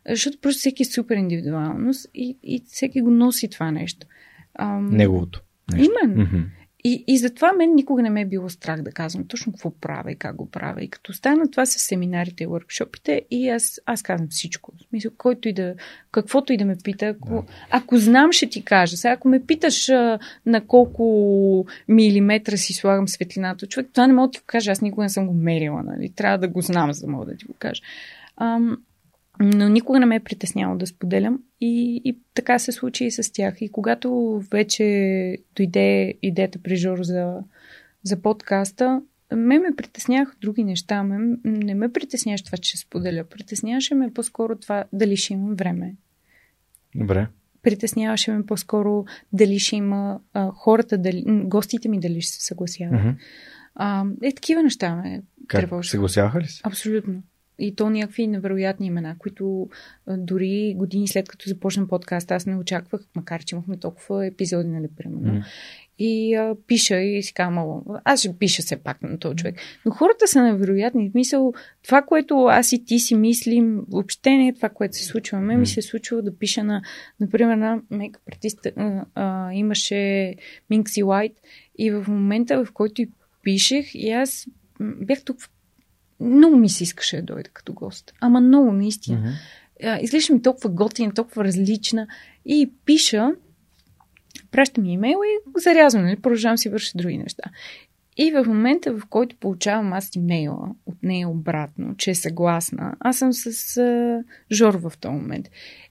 Защото 0.10 0.38
просто 0.42 0.60
всеки 0.60 0.84
е 0.84 0.86
супер 0.86 1.16
индивидуалност 1.16 2.08
и, 2.14 2.38
и 2.44 2.64
всеки 2.68 3.02
го 3.02 3.12
носи 3.12 3.50
това 3.50 3.72
нещо. 3.72 4.08
Ам... 4.60 4.90
Неговото. 4.90 5.42
Нещо. 5.74 5.92
Именно. 6.04 6.26
Mm-hmm. 6.26 6.44
И, 6.84 7.04
и 7.08 7.18
затова 7.18 7.54
мен 7.54 7.76
никога 7.76 8.02
не 8.02 8.10
ме 8.10 8.22
е 8.22 8.26
било 8.26 8.50
страх 8.50 8.82
да 8.82 8.92
казвам 8.92 9.28
точно 9.28 9.52
какво 9.52 9.72
правя 9.72 10.12
и 10.12 10.16
как 10.16 10.36
го 10.36 10.50
правя. 10.50 10.84
И 10.84 10.90
като 10.90 11.14
стана 11.14 11.52
това 11.52 11.66
с 11.66 11.80
семинарите 11.80 12.44
и 12.44 12.48
workshopите, 12.48 13.22
и 13.32 13.50
аз, 13.50 13.82
аз 13.86 14.02
казвам 14.02 14.28
всичко. 14.30 14.72
В 14.78 14.90
смисъл, 14.90 15.12
който 15.18 15.50
и 15.50 15.54
да, 15.54 15.76
каквото 16.12 16.54
и 16.54 16.58
да 16.58 16.66
ме 16.66 16.76
пита, 16.84 17.06
ако, 17.06 17.30
да. 17.30 17.44
ако 17.70 17.98
знам, 17.98 18.32
ще 18.32 18.50
ти 18.50 18.66
кажа. 18.66 18.98
Сега, 18.98 19.14
ако 19.14 19.28
ме 19.28 19.46
питаш 19.46 19.90
а, 19.90 20.20
на 20.46 20.68
колко 20.68 21.66
милиметра 21.88 22.58
си 22.58 22.74
слагам 22.74 23.08
светлината, 23.08 23.68
човек, 23.68 23.90
това 23.94 24.08
не 24.08 24.14
мога 24.14 24.28
да 24.28 24.32
ти 24.32 24.40
го 24.40 24.46
кажа. 24.46 24.72
Аз 24.72 24.82
никога 24.82 25.04
не 25.04 25.10
съм 25.10 25.28
го 25.28 25.34
мерила. 25.34 25.84
Нали? 25.84 26.10
Трябва 26.10 26.38
да 26.38 26.48
го 26.48 26.62
знам, 26.62 26.94
за 26.94 27.06
да 27.06 27.12
мога 27.12 27.26
да 27.26 27.36
ти 27.36 27.46
го 27.46 27.54
кажа. 27.60 27.82
Ам, 28.38 28.78
но 29.40 29.70
никога 29.70 30.00
не 30.00 30.06
ме 30.06 30.16
е 30.16 30.20
притесняло 30.20 30.78
да 30.78 30.88
споделям 30.88 31.40
и, 31.62 32.02
и 32.06 32.20
така 32.34 32.60
се 32.60 32.72
случи 32.72 33.06
и 33.06 33.12
с 33.12 33.34
тях. 33.34 33.62
И 33.62 33.72
когато 33.72 34.42
вече 34.52 35.38
дойде 35.56 36.14
идеята 36.22 36.60
при 36.60 36.76
Жоро 36.76 37.04
за, 37.04 37.38
за 38.04 38.22
подкаста, 38.22 39.02
ме 39.36 39.60
ме 39.60 39.76
притесняваха 39.78 40.36
други 40.42 40.64
неща. 40.64 41.04
Ме, 41.04 41.38
не 41.44 41.76
ме 41.76 41.94
притесняваше 41.94 42.44
това, 42.44 42.58
че 42.58 42.70
ще 42.70 42.78
споделя. 42.78 43.24
Притесняваше 43.24 43.96
ме 43.96 44.14
по-скоро 44.14 44.56
това 44.56 44.84
дали 44.94 45.18
ще 45.18 45.34
имам 45.34 45.56
време. 45.56 45.96
Добре. 46.96 47.28
Притесняваше 47.64 48.32
ме 48.32 48.46
по-скоро 48.46 49.06
дали 49.34 49.60
ще 49.60 49.76
има 49.76 50.20
а, 50.34 50.52
хората, 50.52 50.98
дали, 50.98 51.24
гостите 51.28 51.90
ми 51.90 52.00
дали 52.00 52.22
ще 52.22 52.34
се 52.34 52.46
съгласяват. 52.46 53.00
Мгм. 53.00 53.10
А, 53.76 54.06
е, 54.24 54.32
такива 54.32 54.64
неща 54.64 54.96
ме 54.96 55.22
Как? 55.48 55.62
тревожат. 55.62 55.92
Съгласяха 55.92 56.40
ли 56.40 56.48
се? 56.48 56.62
Абсолютно. 56.64 57.24
И 57.62 57.76
то 57.76 57.90
някакви 57.90 58.28
невероятни 58.28 58.88
имена, 58.88 59.16
които 59.20 59.70
дори 60.08 60.74
години 60.78 61.08
след 61.08 61.30
като 61.30 61.50
започна 61.50 61.88
подкаст, 61.88 62.32
аз 62.32 62.46
не 62.46 62.58
очаквах, 62.58 63.02
макар 63.16 63.44
че 63.44 63.56
имахме 63.56 63.78
толкова 63.78 64.26
епизоди, 64.26 64.70
нали, 64.70 64.88
примерно. 64.98 65.34
М. 65.34 65.44
И 66.00 66.36
а, 66.36 66.56
пиша 66.68 67.00
и 67.00 67.24
си 67.24 67.34
казвам, 67.34 67.58
«Ало, 67.58 67.84
аз 68.04 68.20
ще 68.20 68.38
пиша 68.38 68.62
все 68.62 68.76
пак 68.76 69.02
на 69.02 69.20
този 69.20 69.36
човек. 69.36 69.56
Но 69.86 69.92
хората 69.92 70.28
са 70.28 70.42
невероятни. 70.42 71.12
Мисъл, 71.16 71.54
това, 71.84 72.02
което 72.02 72.46
аз 72.46 72.72
и 72.72 72.86
ти 72.86 73.00
си 73.00 73.16
мислим, 73.16 73.82
въобще 73.90 74.30
не 74.30 74.48
е 74.48 74.54
това, 74.54 74.70
което 74.70 74.98
се 74.98 75.06
случва. 75.06 75.40
Ме 75.40 75.58
ми 75.58 75.68
се 75.68 75.80
е 75.80 75.84
случило 75.84 76.22
да 76.22 76.38
пиша 76.38 76.64
на, 76.64 76.82
например, 77.20 77.56
на 77.56 77.82
мейкъп 77.92 78.22
артист, 78.32 78.68
имаше 79.54 80.36
Минкси 80.70 81.04
Лайт 81.04 81.34
и 81.80 81.92
в 81.92 82.06
момента, 82.08 82.66
в 82.66 82.72
който 82.72 83.02
и 83.02 83.10
пишех, 83.44 83.96
и 83.96 84.10
аз 84.10 84.48
бях 84.80 85.24
тук 85.24 85.38
много 86.22 86.56
ми 86.56 86.70
се 86.70 86.84
искаше 86.84 87.18
да 87.18 87.24
дойда 87.24 87.50
като 87.50 87.74
гост. 87.74 88.14
Ама 88.20 88.42
много, 88.42 88.72
наистина. 88.72 89.34
А, 89.84 90.00
изглежда 90.02 90.34
ми 90.34 90.42
толкова 90.42 90.70
готина, 90.70 91.14
толкова 91.14 91.44
различна. 91.44 92.08
И 92.46 92.72
пиша, 92.86 93.32
праща 94.52 94.82
ми 94.82 94.94
имейл 94.94 95.18
и 95.26 95.60
зарязвам, 95.62 96.04
нали? 96.04 96.16
продължавам 96.16 96.58
си 96.58 96.70
върша 96.70 96.92
други 96.96 97.18
неща. 97.18 97.44
И 98.18 98.32
в 98.32 98.46
момента, 98.48 98.94
в 98.94 99.02
който 99.10 99.36
получавам 99.36 99.94
аз 99.94 100.16
имейла 100.16 100.70
от 100.86 101.04
нея 101.04 101.30
обратно, 101.30 101.96
че 101.98 102.12
е 102.12 102.16
съгласна, 102.16 102.96
аз 103.00 103.18
съм 103.18 103.34
с 103.34 103.78
а, 103.78 104.24
Жор 104.52 104.74
в 104.74 104.94
този 105.00 105.14
момент. 105.14 105.50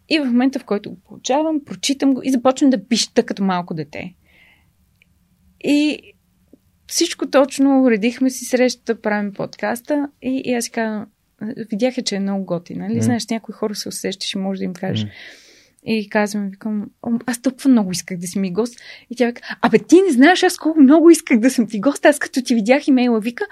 И 0.08 0.18
в 0.18 0.24
момента, 0.24 0.58
в 0.58 0.64
който 0.64 0.90
го 0.90 0.96
получавам, 0.96 1.64
прочитам 1.64 2.14
го 2.14 2.20
и 2.24 2.30
започвам 2.30 2.70
да 2.70 2.88
пища 2.88 3.22
като 3.22 3.44
малко 3.44 3.74
дете. 3.74 4.14
И 5.64 6.02
всичко 6.90 7.30
точно, 7.30 7.82
уредихме 7.82 8.30
си 8.30 8.44
срещата, 8.44 9.00
правим 9.00 9.32
подкаста 9.32 10.08
и, 10.22 10.42
и 10.44 10.54
аз 10.54 10.64
си 10.64 10.70
казвам, 10.70 11.06
видяха, 11.70 12.02
че 12.02 12.16
е 12.16 12.20
много 12.20 12.44
готина. 12.44 12.84
Нали? 12.84 12.96
М. 12.96 13.02
Знаеш, 13.02 13.26
някои 13.26 13.52
хора 13.52 13.74
се 13.74 13.88
усещаш 13.88 14.34
и 14.34 14.38
може 14.38 14.58
да 14.58 14.64
им 14.64 14.74
кажеш. 14.74 15.04
М. 15.04 15.10
И 15.86 16.08
казвам, 16.08 16.48
викам, 16.50 16.86
«О, 17.02 17.10
аз 17.26 17.42
толкова 17.42 17.70
много 17.70 17.92
исках 17.92 18.18
да 18.18 18.26
си 18.26 18.38
ми 18.38 18.52
гост. 18.52 18.80
И 19.10 19.16
тя 19.16 19.26
вика, 19.26 19.56
абе 19.62 19.78
ти 19.78 20.00
не 20.06 20.12
знаеш 20.12 20.42
аз 20.42 20.56
колко 20.56 20.80
много 20.80 21.10
исках 21.10 21.38
да 21.38 21.50
съм 21.50 21.66
ти 21.66 21.80
гост. 21.80 22.04
Аз 22.04 22.18
като 22.18 22.42
ти 22.42 22.54
видях 22.54 22.88
имейла, 22.88 23.20
вика. 23.20 23.46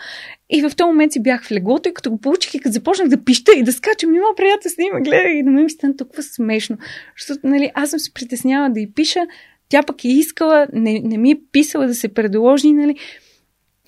И 0.50 0.62
в 0.62 0.76
този 0.76 0.86
момент 0.86 1.12
си 1.12 1.22
бях 1.22 1.44
в 1.44 1.52
леглото 1.52 1.88
и 1.88 1.94
като 1.94 2.10
го 2.10 2.20
получих 2.20 2.54
и 2.54 2.58
като 2.58 2.72
започнах 2.72 3.08
да 3.08 3.24
пища 3.24 3.52
и 3.56 3.62
да 3.62 3.72
скачам, 3.72 4.14
и 4.14 4.18
моят 4.18 4.36
приятел 4.36 4.70
снима, 4.70 5.00
гледа 5.00 5.28
и 5.28 5.42
мен 5.42 5.64
ми 5.64 5.70
стана 5.70 5.96
толкова 5.96 6.22
смешно. 6.22 6.78
Защото, 7.18 7.46
нали, 7.46 7.70
аз 7.74 7.90
съм 7.90 7.98
се 7.98 8.14
притесняла 8.14 8.68
да 8.68 8.80
й 8.80 8.92
пиша, 8.92 9.26
тя 9.68 9.82
пък 9.82 10.04
е 10.04 10.08
искала, 10.08 10.66
не, 10.72 11.00
не 11.00 11.18
ми 11.18 11.30
е 11.30 11.40
писала 11.52 11.86
да 11.86 11.94
се 11.94 12.08
предложи, 12.08 12.72
нали. 12.72 12.94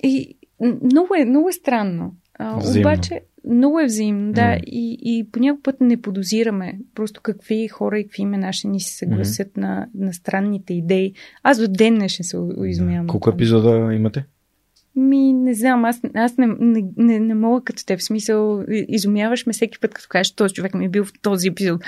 И 0.03 0.37
много 0.83 1.15
е, 1.15 1.25
много 1.25 1.49
е 1.49 1.53
странно. 1.53 2.13
А, 2.39 2.57
Взаимно. 2.57 2.79
обаче, 2.81 3.21
много 3.49 3.79
е 3.79 3.85
взаимно, 3.85 4.33
да. 4.33 4.57
И, 4.67 4.97
и 5.01 5.27
по 5.31 5.39
някой 5.39 5.61
път 5.61 5.81
не 5.81 6.01
подозираме 6.01 6.79
просто 6.95 7.21
какви 7.21 7.67
хора 7.67 7.99
и 7.99 8.03
какви 8.03 8.21
имена 8.21 8.53
ще 8.53 8.67
ни 8.67 8.79
се 8.79 8.97
съгласят 8.97 9.57
на, 9.57 9.87
на 9.95 10.13
странните 10.13 10.73
идеи. 10.73 11.13
Аз 11.43 11.59
до 11.59 11.67
ден 11.67 11.95
днешен 11.95 12.25
се 12.25 12.37
у- 12.37 12.65
изумявам. 12.65 13.07
Колко 13.07 13.29
епизода 13.29 13.93
имате? 13.93 14.25
Ми, 14.95 15.33
не 15.33 15.53
знам, 15.53 15.85
аз, 15.85 16.01
аз 16.15 16.37
не, 16.37 16.47
не, 16.59 16.83
не, 16.97 17.19
не 17.19 17.35
мога 17.35 17.63
като 17.63 17.85
теб. 17.85 17.99
В 17.99 18.03
смисъл, 18.03 18.63
изумяваш 18.69 19.45
ме 19.45 19.53
всеки 19.53 19.79
път, 19.79 19.93
като 19.93 20.07
кажеш, 20.09 20.31
този 20.31 20.53
човек 20.53 20.73
ми 20.73 20.85
е 20.85 20.89
бил 20.89 21.05
в 21.05 21.11
този 21.21 21.47
епизод. 21.47 21.81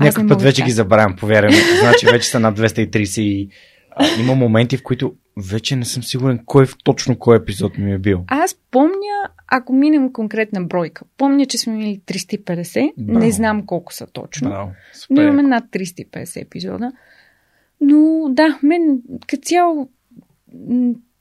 Някой 0.00 0.22
не 0.22 0.28
път 0.28 0.42
вече 0.42 0.56
така. 0.56 0.66
ги 0.66 0.72
забравям, 0.72 1.16
повярвам. 1.16 1.54
Значи 1.80 2.06
вече 2.06 2.28
са 2.28 2.40
над 2.40 2.58
230 2.58 3.20
и 3.20 3.48
а, 3.90 4.20
има 4.20 4.34
моменти, 4.34 4.76
в 4.76 4.82
които 4.82 5.14
вече 5.36 5.76
не 5.76 5.84
съм 5.84 6.02
сигурен 6.02 6.40
кой 6.46 6.66
точно 6.84 7.18
кой 7.18 7.36
епизод 7.36 7.78
ми 7.78 7.92
е 7.92 7.98
бил. 7.98 8.24
Аз 8.26 8.56
помня, 8.70 9.30
ако 9.46 9.72
минем 9.72 10.12
конкретна 10.12 10.64
бройка, 10.64 11.04
помня, 11.16 11.46
че 11.46 11.58
сме 11.58 11.74
имали 11.74 12.00
350, 12.06 12.92
Браво. 12.98 13.18
не 13.18 13.32
знам 13.32 13.66
колко 13.66 13.94
са 13.94 14.06
точно, 14.06 14.50
Браво. 14.50 14.70
но 15.10 15.22
имаме 15.22 15.42
над 15.42 15.64
350 15.64 16.42
епизода. 16.42 16.92
Но 17.80 18.28
да, 18.30 18.58
мен 18.62 19.02
като 19.26 19.42
цяло 19.42 19.88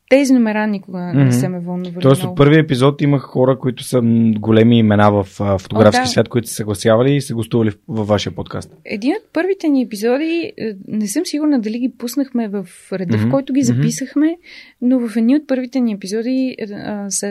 тези 0.09 0.33
номера 0.33 0.67
никога 0.67 1.11
Мгм. 1.13 1.23
не 1.23 1.31
са 1.31 1.49
ме 1.49 1.59
вълнували 1.59 2.01
Тоест 2.01 2.21
много. 2.21 2.31
от 2.31 2.37
първия 2.37 2.59
епизод 2.59 3.01
имах 3.01 3.21
хора, 3.21 3.59
които 3.59 3.83
са 3.83 4.01
големи 4.39 4.79
имена 4.79 5.11
в 5.11 5.23
фотографски 5.59 5.99
О, 5.99 6.03
да. 6.03 6.07
свят, 6.07 6.29
които 6.29 6.47
са 6.47 6.53
съгласявали 6.53 7.15
и 7.15 7.21
са 7.21 7.33
гостували 7.33 7.71
във 7.87 8.07
вашия 8.07 8.35
подкаст. 8.35 8.73
Един 8.85 9.11
от 9.11 9.33
първите 9.33 9.67
ни 9.69 9.81
епизоди, 9.81 10.53
е, 10.57 10.73
не 10.87 11.07
съм 11.07 11.25
сигурна 11.25 11.59
дали 11.59 11.79
ги 11.79 11.91
пуснахме 11.97 12.47
в 12.47 12.67
реда, 12.91 13.17
Мгм, 13.17 13.27
в 13.27 13.31
който 13.31 13.53
ги 13.53 13.61
записахме, 13.63 14.37
но 14.81 15.07
в 15.07 15.17
едни 15.17 15.35
от 15.35 15.47
първите 15.47 15.79
ни 15.79 15.93
епизоди 15.93 16.55
е, 16.59 16.65
а, 16.73 17.09
са 17.09 17.27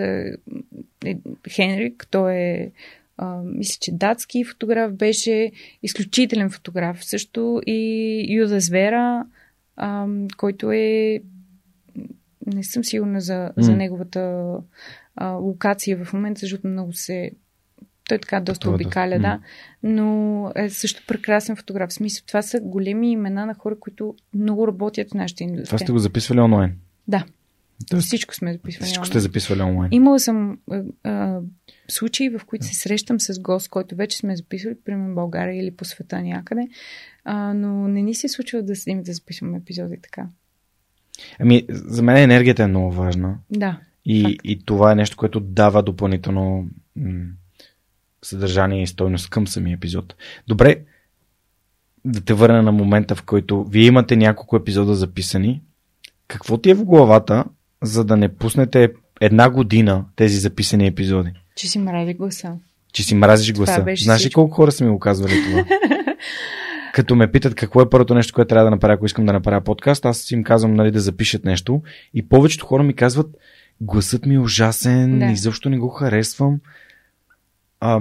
е, 1.05 1.17
Хенрик, 1.51 2.07
той 2.11 2.35
е 2.35 2.71
а, 3.17 3.41
мисля, 3.45 3.79
че 3.81 3.93
датски 3.93 4.45
фотограф 4.45 4.93
беше, 4.93 5.51
изключителен 5.83 6.51
фотограф 6.51 7.05
също 7.05 7.61
и 7.67 8.27
Юда 8.37 8.61
Звера, 8.61 9.25
а, 9.77 10.07
който 10.37 10.73
е 10.73 11.21
не 12.49 12.65
съм 12.65 12.85
сигурна 12.85 13.21
за, 13.21 13.51
за 13.57 13.77
неговата 13.77 14.53
а, 15.17 15.29
локация 15.29 16.05
в 16.05 16.13
момента, 16.13 16.39
защото 16.41 16.67
много 16.67 16.93
се 16.93 17.31
той 18.09 18.17
е 18.17 18.21
така 18.21 18.41
доста 18.41 18.61
Това 18.61 18.73
е 18.73 18.75
обикаля, 18.75 19.19
да. 19.19 19.41
Но 19.83 20.53
е 20.57 20.71
също 20.71 21.03
прекрасен 21.07 21.57
фотограф. 21.57 21.91
В 21.91 21.93
смисъл, 21.93 22.25
това 22.27 22.43
са 22.43 22.61
големи 22.61 23.13
имена 23.13 23.47
на 23.47 23.55
хора, 23.55 23.77
които 23.81 24.15
много 24.35 24.69
работят 24.69 25.11
в 25.11 25.15
нашата 25.15 25.39
Това 25.39 25.51
индустрия. 25.51 25.79
сте 25.79 25.93
го 25.93 25.99
записвали 25.99 26.41
онлайн. 26.41 26.75
Да. 27.09 27.25
Тоест, 27.91 28.07
Всичко 28.07 28.35
сме 28.35 28.53
записвали. 28.53 28.85
всичко 28.85 29.03
онлайн. 29.03 29.11
сте 29.11 29.21
записвали 29.21 29.63
онлайн. 29.63 29.93
Имала 29.93 30.21
съм 30.21 30.59
а, 30.71 30.83
а, 31.05 31.41
случаи, 31.89 32.29
в 32.29 32.41
които 32.47 32.65
се 32.65 32.75
срещам 32.75 33.21
с 33.21 33.41
гост, 33.41 33.69
който 33.69 33.97
вече 33.97 34.19
сме 34.19 34.37
записвали, 34.37 34.75
примерно 34.85 35.13
в 35.13 35.15
България 35.15 35.63
или 35.63 35.71
по 35.71 35.85
света 35.85 36.23
някъде, 36.23 36.69
а, 37.25 37.55
но 37.55 37.89
не 37.89 38.03
ни 38.03 38.15
се 38.15 38.29
случва 38.29 38.63
да 38.63 38.77
седим 38.77 39.03
да 39.03 39.13
записваме 39.13 39.59
епизоди 39.59 39.97
така. 40.03 40.27
Ами, 41.41 41.67
за 41.69 42.03
мен 42.03 42.17
енергията 42.17 42.63
е 42.63 42.67
много 42.67 42.93
важна. 42.93 43.39
Да. 43.51 43.81
И, 44.05 44.23
Факт. 44.23 44.37
и 44.45 44.65
това 44.65 44.93
е 44.93 44.95
нещо, 44.95 45.17
което 45.17 45.41
дава 45.41 45.83
допълнително 45.83 46.67
м- 46.97 47.25
съдържание 48.23 48.83
и 48.83 48.87
стойност 48.87 49.31
към 49.31 49.47
самия 49.47 49.75
епизод. 49.75 50.15
Добре, 50.49 50.77
да 52.05 52.21
те 52.21 52.35
върна 52.35 52.63
на 52.63 52.73
момента, 52.73 53.15
в 53.15 53.23
който 53.23 53.65
вие 53.65 53.87
имате 53.87 54.17
няколко 54.17 54.57
епизода 54.57 54.95
записани. 54.95 55.63
Какво 56.29 56.59
ти 56.59 56.71
е 56.71 56.75
в 56.75 56.85
главата, 56.85 57.45
за 57.83 58.05
да 58.05 58.17
не 58.17 58.37
пуснете 58.37 58.93
една 59.21 59.51
година 59.51 60.05
тези 60.17 60.39
записани 60.39 60.87
епизоди? 60.87 61.31
Че 61.57 61.69
си 61.69 61.79
мрази 61.79 62.15
гласа. 62.15 62.53
Че 62.93 63.03
си 63.03 63.15
мразиш 63.15 63.53
гласа. 63.53 63.85
Знаеш 63.97 64.27
ли 64.27 64.31
колко 64.31 64.55
хора 64.55 64.73
са 64.73 64.85
ми 64.85 64.91
го 64.91 64.99
казвали 64.99 65.33
това? 65.51 65.65
Като 66.99 67.17
ме 67.17 67.33
питат 67.33 67.55
какво 67.55 67.81
е 67.81 67.91
първото 67.91 68.15
нещо, 68.15 68.35
което 68.35 68.49
трябва 68.49 68.65
да 68.65 68.71
направя, 68.71 68.95
ако 68.95 69.07
искам 69.07 69.27
да 69.27 69.33
направя 69.33 69.61
подкаст, 69.61 70.05
аз 70.05 70.31
им 70.31 70.45
казвам 70.45 70.75
нали, 70.75 70.91
да 70.91 71.01
запишат 71.01 71.45
нещо. 71.45 71.83
И 72.15 72.29
повечето 72.29 72.67
хора 72.67 72.83
ми 72.83 72.95
казват, 72.95 73.37
гласът 73.81 74.27
ми 74.27 74.35
е 74.35 74.39
ужасен, 74.39 75.19
Да. 75.19 75.27
да. 75.27 75.33
изобщо 75.33 75.71
не 75.71 75.79
го 75.79 75.89
харесвам. 75.89 76.61
А, 77.81 78.01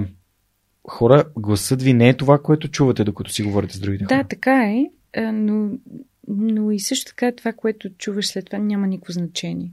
хора, 0.88 1.24
гласът 1.36 1.82
ви 1.82 1.92
не 1.92 2.08
е 2.08 2.14
това, 2.16 2.38
което 2.42 2.68
чувате, 2.68 3.04
докато 3.04 3.30
си 3.30 3.42
говорите 3.42 3.76
с 3.76 3.80
другите 3.80 4.04
Да, 4.04 4.14
хора. 4.14 4.26
така 4.28 4.64
е, 4.64 4.86
но, 5.32 5.70
но 6.28 6.70
и 6.70 6.80
също 6.80 7.06
така 7.10 7.32
това, 7.32 7.52
което 7.52 7.90
чуваш 7.90 8.26
след 8.26 8.44
това, 8.46 8.58
няма 8.58 8.86
никакво 8.86 9.12
значение. 9.12 9.72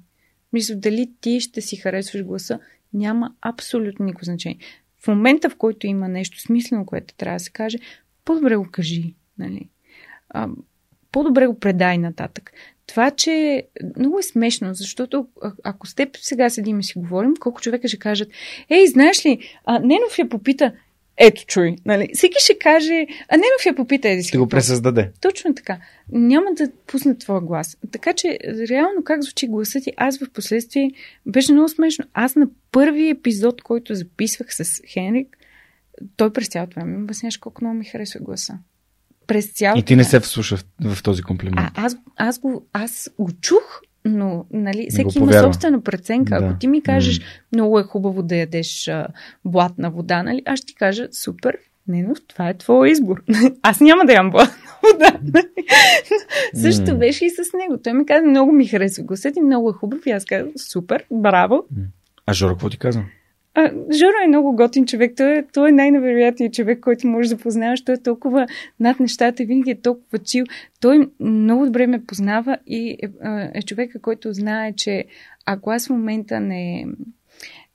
Мисля, 0.53 0.75
дали 0.75 1.11
ти 1.21 1.39
ще 1.39 1.61
си 1.61 1.75
харесваш 1.75 2.23
гласа, 2.23 2.59
няма 2.93 3.33
абсолютно 3.41 4.05
никакво 4.05 4.25
значение. 4.25 4.59
В 5.03 5.07
момента, 5.07 5.49
в 5.49 5.55
който 5.55 5.87
има 5.87 6.07
нещо 6.07 6.41
смислено, 6.41 6.85
което 6.85 7.13
трябва 7.15 7.35
да 7.35 7.39
се 7.43 7.51
каже, 7.51 7.77
по-добре 8.25 8.55
го 8.55 8.67
кажи. 8.71 9.15
Нали? 9.37 9.69
А, 10.29 10.47
по-добре 11.11 11.47
го 11.47 11.59
предай 11.59 11.97
нататък. 11.97 12.51
Това, 12.87 13.11
че 13.11 13.63
много 13.97 14.19
е 14.19 14.23
смешно, 14.23 14.73
защото 14.73 15.27
ако 15.63 15.87
с 15.87 15.95
теб 15.95 16.17
сега 16.17 16.49
седим 16.49 16.79
и 16.79 16.83
си 16.83 16.93
говорим, 16.97 17.33
колко 17.39 17.61
човека 17.61 17.87
ще 17.87 17.99
кажат, 17.99 18.29
ей, 18.69 18.87
знаеш 18.87 19.25
ли, 19.25 19.39
а, 19.65 19.79
Ненов 19.79 20.19
я 20.19 20.29
попита, 20.29 20.73
ето 21.17 21.45
чуй, 21.45 21.75
нали? 21.85 22.09
Всеки 22.13 22.35
ще 22.39 22.57
каже, 22.59 23.07
а 23.29 23.37
Ненов 23.37 23.65
я 23.65 23.75
попита, 23.75 24.09
еди 24.09 24.23
си. 24.23 24.27
Ще 24.27 24.37
го 24.37 24.47
пресъздаде. 24.47 25.11
Точно 25.21 25.55
така. 25.55 25.77
Няма 26.11 26.45
да 26.57 26.71
пусне 26.87 27.17
твоя 27.17 27.41
глас. 27.41 27.77
Така 27.91 28.13
че, 28.13 28.39
реално 28.69 29.03
как 29.03 29.23
звучи 29.23 29.47
гласът 29.47 29.83
ти, 29.83 29.93
аз 29.97 30.19
в 30.19 30.29
последствие 30.29 30.91
беше 31.25 31.53
много 31.53 31.69
смешно. 31.69 32.05
Аз 32.13 32.35
на 32.35 32.47
първи 32.71 33.09
епизод, 33.09 33.61
който 33.61 33.95
записвах 33.95 34.55
с 34.55 34.81
Хенрик, 34.93 35.37
той 36.15 36.33
през 36.33 36.47
цялото 36.47 36.75
време 36.75 36.97
ми 36.97 37.03
обясняваше 37.03 37.39
колко 37.39 37.63
много 37.63 37.77
ми 37.77 37.85
харесва 37.85 38.19
гласа. 38.19 38.57
През 39.27 39.51
цялото 39.51 39.79
И 39.79 39.83
ти 39.83 39.95
не 39.95 40.03
се 40.03 40.19
вслуша 40.19 40.57
в, 40.57 40.65
в 40.95 41.03
този 41.03 41.21
комплимент. 41.21 41.71
А, 41.75 41.85
аз, 41.85 41.97
аз, 42.15 42.39
го, 42.39 42.65
аз 42.73 43.09
го 43.19 43.31
чух, 43.41 43.81
но 44.05 44.45
нали, 44.51 44.83
Не 44.83 44.89
всеки 44.89 45.17
има 45.17 45.33
собствена 45.33 45.81
преценка. 45.81 46.39
Да. 46.39 46.45
Ако 46.45 46.59
ти 46.59 46.67
ми 46.67 46.83
кажеш, 46.83 47.21
много 47.53 47.79
е 47.79 47.83
хубаво 47.83 48.23
да 48.23 48.35
ядеш 48.35 48.87
а, 48.87 49.07
блатна 49.45 49.91
вода, 49.91 50.23
нали, 50.23 50.41
аз 50.45 50.59
ще 50.59 50.67
ти 50.67 50.75
кажа, 50.75 51.07
супер, 51.11 51.57
Ненов, 51.87 52.17
това 52.27 52.49
е 52.49 52.57
твой 52.57 52.89
избор. 52.89 53.23
Аз 53.61 53.79
няма 53.79 54.05
да 54.05 54.13
ям 54.13 54.31
блатна 54.31 54.63
вода. 54.83 55.19
нали. 55.23 55.65
Също 56.61 56.97
беше 56.97 57.25
и 57.25 57.29
с 57.29 57.39
него. 57.57 57.81
Той 57.83 57.93
ми 57.93 58.05
каза, 58.05 58.25
много 58.25 58.51
ми 58.51 58.67
харесва 58.67 59.03
гласът 59.03 59.37
и 59.37 59.41
много 59.41 59.69
е 59.69 59.73
хубав. 59.73 60.05
И 60.05 60.11
аз 60.11 60.25
казах, 60.25 60.47
супер, 60.55 61.05
браво. 61.11 61.65
А 62.25 62.33
Жора, 62.33 62.53
какво 62.53 62.69
ти 62.69 62.77
каза? 62.77 63.03
А, 63.57 63.71
Жоро 63.93 64.13
е 64.23 64.27
много 64.27 64.55
готин 64.55 64.85
човек. 64.85 65.13
Той 65.17 65.37
е, 65.37 65.43
той 65.53 65.69
е 65.69 65.71
най-невероятният 65.71 66.53
човек, 66.53 66.79
който 66.79 67.07
можеш 67.07 67.29
да 67.29 67.37
познаваш. 67.37 67.83
Той 67.83 67.95
е 67.95 68.03
толкова 68.03 68.47
над 68.79 68.99
нещата 68.99 69.43
и 69.43 69.45
винаги 69.45 69.71
е 69.71 69.81
толкова 69.81 70.19
чил. 70.19 70.45
Той 70.81 71.09
много 71.19 71.65
добре 71.65 71.87
ме 71.87 72.05
познава 72.05 72.57
и 72.67 72.89
е, 72.89 73.07
а, 73.23 73.51
е 73.53 73.61
човека, 73.61 74.01
който 74.01 74.33
знае, 74.33 74.73
че 74.73 75.05
ако 75.45 75.71
аз 75.71 75.87
в 75.87 75.89
момента 75.89 76.39
не, 76.39 76.85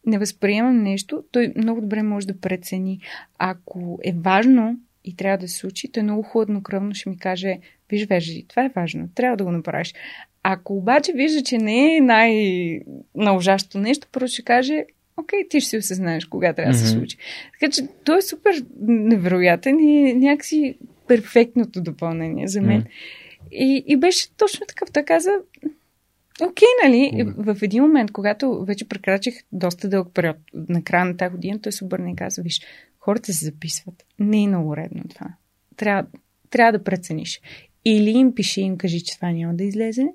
не 0.06 0.18
възприемам 0.18 0.82
нещо, 0.82 1.24
той 1.32 1.52
много 1.56 1.80
добре 1.80 2.02
може 2.02 2.26
да 2.26 2.40
прецени. 2.40 3.00
Ако 3.38 3.98
е 4.04 4.12
важно 4.12 4.76
и 5.04 5.16
трябва 5.16 5.38
да 5.38 5.48
се 5.48 5.56
случи, 5.56 5.92
той 5.92 6.02
много 6.02 6.22
хладнокръвно 6.22 6.94
ще 6.94 7.10
ми 7.10 7.18
каже, 7.18 7.58
виж, 7.90 8.06
Вержи, 8.06 8.44
това 8.48 8.64
е 8.64 8.72
важно, 8.74 9.08
трябва 9.14 9.36
да 9.36 9.44
го 9.44 9.50
направиш. 9.50 9.94
Ако 10.42 10.76
обаче 10.76 11.12
вижда, 11.12 11.42
че 11.42 11.58
не 11.58 11.96
е 11.96 12.00
най-налжащо 12.00 13.78
нещо, 13.78 14.08
просто 14.12 14.34
ще 14.34 14.42
каже, 14.42 14.84
окей, 15.20 15.48
ти 15.48 15.60
ще 15.60 15.70
си 15.70 15.76
осъзнаеш 15.76 16.24
кога 16.24 16.52
трябва 16.52 16.72
да 16.72 16.78
се 16.78 16.84
Мгм. 16.84 16.98
случи. 16.98 17.16
Така 17.60 17.72
че 17.72 17.82
той 18.04 18.18
е 18.18 18.22
супер 18.22 18.64
невероятен 18.80 19.80
и 19.80 20.14
някакси 20.14 20.78
перфектното 21.08 21.82
допълнение 21.82 22.48
за 22.48 22.62
мен. 22.62 22.78
М. 22.78 22.84
И, 23.52 23.84
и 23.86 23.96
беше 23.96 24.30
точно 24.36 24.66
такъв. 24.66 24.92
Той 24.92 25.02
каза, 25.02 25.30
окей, 26.42 26.68
нали? 26.84 27.10
Хубаво. 27.10 27.54
В 27.54 27.62
един 27.62 27.82
момент, 27.82 28.12
когато 28.12 28.64
вече 28.64 28.88
прекрачих 28.88 29.34
доста 29.52 29.88
дълъг 29.88 30.08
период 30.14 30.36
на 30.54 30.84
края 30.84 31.04
на 31.04 31.16
тази 31.16 31.34
година, 31.34 31.60
той 31.60 31.72
се 31.72 31.84
обърна 31.84 32.10
и 32.10 32.16
каза, 32.16 32.42
виж, 32.42 32.60
хората 32.98 33.32
се 33.32 33.44
записват. 33.44 34.04
Не 34.18 34.42
е 34.42 34.46
много 34.46 34.76
редно 34.76 35.02
това. 35.08 35.26
Трябва, 35.76 36.06
трябва 36.50 36.72
да 36.72 36.84
прецениш. 36.84 37.40
Или 37.84 38.10
им 38.10 38.34
пиши 38.34 38.60
и 38.60 38.64
им 38.64 38.78
кажи, 38.78 39.04
че 39.04 39.16
това 39.16 39.30
няма 39.30 39.54
да 39.54 39.64
излезе, 39.64 40.06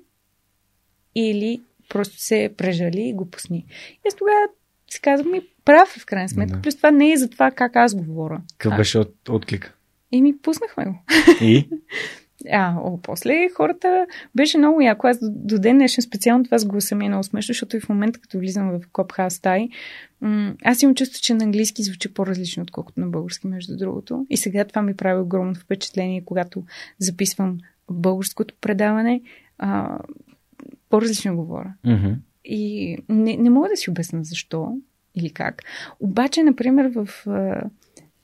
или 1.14 1.60
просто 1.88 2.18
се 2.18 2.54
прежали 2.56 3.02
и 3.02 3.12
го 3.12 3.30
пусни. 3.30 3.64
И 3.92 4.08
аз 4.08 4.14
тогава 4.14 4.40
си 4.96 5.00
казвам, 5.00 5.32
ми 5.32 5.40
прав 5.64 5.96
е 5.96 6.00
в 6.00 6.06
крайна 6.06 6.28
сметка. 6.28 6.56
Да. 6.56 6.62
Плюс 6.62 6.76
това 6.76 6.90
не 6.90 7.12
е 7.12 7.16
за 7.16 7.30
това 7.30 7.50
как 7.50 7.76
аз 7.76 7.94
говоря. 7.94 8.40
Какъв 8.58 8.72
А, 8.72 8.76
беше 8.76 8.98
от, 8.98 9.28
отклик? 9.28 9.78
И 10.12 10.22
ми 10.22 10.38
пуснахме 10.38 10.84
го. 10.84 10.98
И? 11.40 11.68
А, 12.52 12.74
о, 12.80 12.98
после 13.02 13.48
хората 13.56 14.06
беше 14.34 14.58
много 14.58 14.80
яко. 14.80 15.06
Аз 15.06 15.18
до, 15.18 15.26
до 15.30 15.58
ден 15.58 15.76
днешен 15.76 16.02
специално 16.02 16.44
това 16.44 16.58
с 16.58 16.66
гласа 16.66 16.94
ми 16.94 17.04
е 17.06 17.08
много 17.08 17.24
смешно, 17.24 17.52
защото 17.52 17.76
и 17.76 17.80
в 17.80 17.88
момента, 17.88 18.20
като 18.20 18.38
влизам 18.38 18.70
в 18.70 18.80
Клабхаус 18.92 19.34
стаи, 19.34 19.68
м- 20.20 20.54
аз 20.64 20.82
имам 20.82 20.94
чувство, 20.94 21.22
че 21.22 21.34
на 21.34 21.44
английски 21.44 21.82
звучи 21.82 22.14
по-различно, 22.14 22.62
отколкото 22.62 23.00
на 23.00 23.06
български, 23.06 23.46
между 23.46 23.76
другото. 23.76 24.26
И 24.30 24.36
сега 24.36 24.64
това 24.64 24.82
ми 24.82 24.96
прави 24.96 25.20
огромно 25.20 25.54
впечатление, 25.54 26.24
когато 26.24 26.64
записвам 26.98 27.58
българското 27.90 28.54
предаване. 28.60 29.20
А, 29.58 29.98
по-различно 30.90 31.36
говоря. 31.36 31.74
Мгм. 31.84 32.12
И 32.48 32.96
не, 33.08 33.36
не 33.36 33.50
мога 33.50 33.68
да 33.68 33.76
си 33.76 33.90
обясна 33.90 34.24
защо 34.24 34.76
или 35.14 35.30
как. 35.30 35.62
Обаче, 36.00 36.42
например, 36.42 36.90
в, 36.94 37.08
а, 37.26 37.62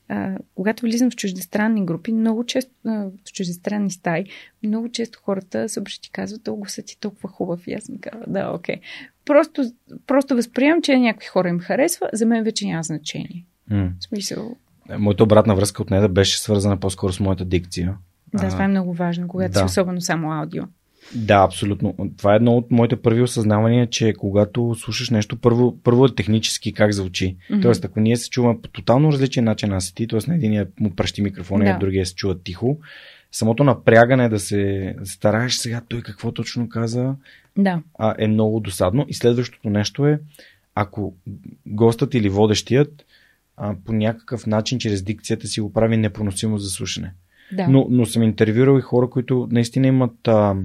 а, 0.07 0.37
когато 0.55 0.81
влизам 0.81 1.11
в 1.11 1.15
чуждестранни 1.15 1.85
групи, 1.85 2.11
много 2.13 2.45
често, 2.45 2.71
а, 2.85 2.91
в 3.25 3.33
чуждестранни 3.33 3.91
стаи, 3.91 4.25
много 4.63 4.89
често 4.89 5.19
хората 5.23 5.69
съобщи 5.69 6.01
ти 6.01 6.11
казват, 6.11 6.47
о, 6.47 6.55
гласът 6.55 6.85
ти 6.85 6.93
е 6.93 6.99
толкова 6.99 7.29
хубав. 7.29 7.67
И 7.67 7.73
аз 7.73 7.89
ми 7.89 8.01
казвам, 8.01 8.23
да, 8.27 8.51
окей. 8.55 8.75
Просто, 9.25 9.63
просто 10.07 10.35
възприемам, 10.35 10.81
че 10.81 10.97
някои 10.97 11.27
хора 11.27 11.49
им 11.49 11.59
харесва, 11.59 12.09
за 12.13 12.25
мен 12.25 12.43
вече 12.43 12.67
няма 12.67 12.83
значение. 12.83 13.45
М. 13.69 13.91
В 13.99 14.03
смисъл, 14.03 14.55
Е, 14.89 14.97
Моята 14.97 15.23
обратна 15.23 15.55
връзка 15.55 15.81
от 15.81 15.89
нея 15.91 16.09
беше 16.09 16.39
свързана 16.39 16.77
по-скоро 16.79 17.13
с 17.13 17.19
моята 17.19 17.45
дикция. 17.45 17.97
да, 18.33 18.45
А, 18.45 18.49
това 18.49 18.63
е 18.63 18.67
много 18.67 18.93
важно, 18.93 19.27
когато 19.27 19.53
да. 19.53 19.59
си 19.59 19.65
особено 19.65 20.01
само 20.01 20.31
аудио. 20.31 20.63
Да, 21.15 21.43
абсолютно. 21.43 21.95
Това 22.17 22.33
е 22.33 22.35
едно 22.35 22.57
от 22.57 22.71
моите 22.71 22.95
първи 22.95 23.21
осъзнавания, 23.21 23.87
че 23.87 24.13
когато 24.17 24.75
слушаш 24.75 25.09
нещо, 25.09 25.35
първо, 25.37 25.77
първо 25.83 26.05
е 26.05 26.15
технически 26.15 26.73
как 26.73 26.93
звучи. 26.93 27.37
Мгм. 27.49 27.61
Тоест, 27.61 27.85
ако 27.85 27.99
ние 27.99 28.17
се 28.17 28.29
чуваме 28.29 28.61
по 28.61 28.69
тотално 28.69 29.11
различен 29.11 29.43
начин 29.43 29.69
на 29.69 29.81
сети, 29.81 30.07
т.е. 30.07 30.19
на 30.27 30.35
единия 30.35 30.67
му 30.79 30.95
пръщи 30.95 31.21
микрофона, 31.21 31.65
Да. 31.65 31.71
а 31.71 31.77
другия 31.77 32.05
се 32.05 32.15
чува 32.15 32.39
тихо, 32.39 32.79
самото 33.31 33.63
напрягане 33.63 34.29
да 34.29 34.39
се 34.39 34.95
стараеш 35.03 35.53
сега 35.53 35.81
той 35.89 36.01
какво 36.01 36.31
точно 36.31 36.69
каза, 36.69 37.15
Да, 37.57 37.81
а, 37.99 38.15
е 38.17 38.27
много 38.27 38.59
досадно. 38.59 39.05
И 39.07 39.13
следващото 39.13 39.69
нещо 39.69 40.07
е, 40.07 40.19
ако 40.75 41.15
гостът 41.65 42.13
или 42.13 42.29
водещият 42.29 43.05
а, 43.57 43.75
по 43.85 43.93
някакъв 43.93 44.47
начин, 44.47 44.79
чрез 44.79 45.03
дикцията 45.03 45.47
си 45.47 45.61
го 45.61 45.73
прави 45.73 45.97
непоносимо 45.97 46.57
за 46.57 46.69
слушане. 46.69 47.13
Да. 47.53 47.67
Но, 47.67 47.87
но 47.89 48.05
съм 48.05 48.23
интервюрал 48.23 48.77
и 48.77 48.81
хора, 48.81 49.09
които 49.09 49.47
наистина 49.51 49.87
имат, 49.87 50.27
а, 50.27 50.55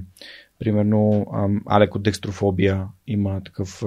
примерно, 0.59 1.27
а, 1.33 1.49
алекодекстрофобия, 1.67 2.85
има 3.07 3.41
такъв 3.45 3.83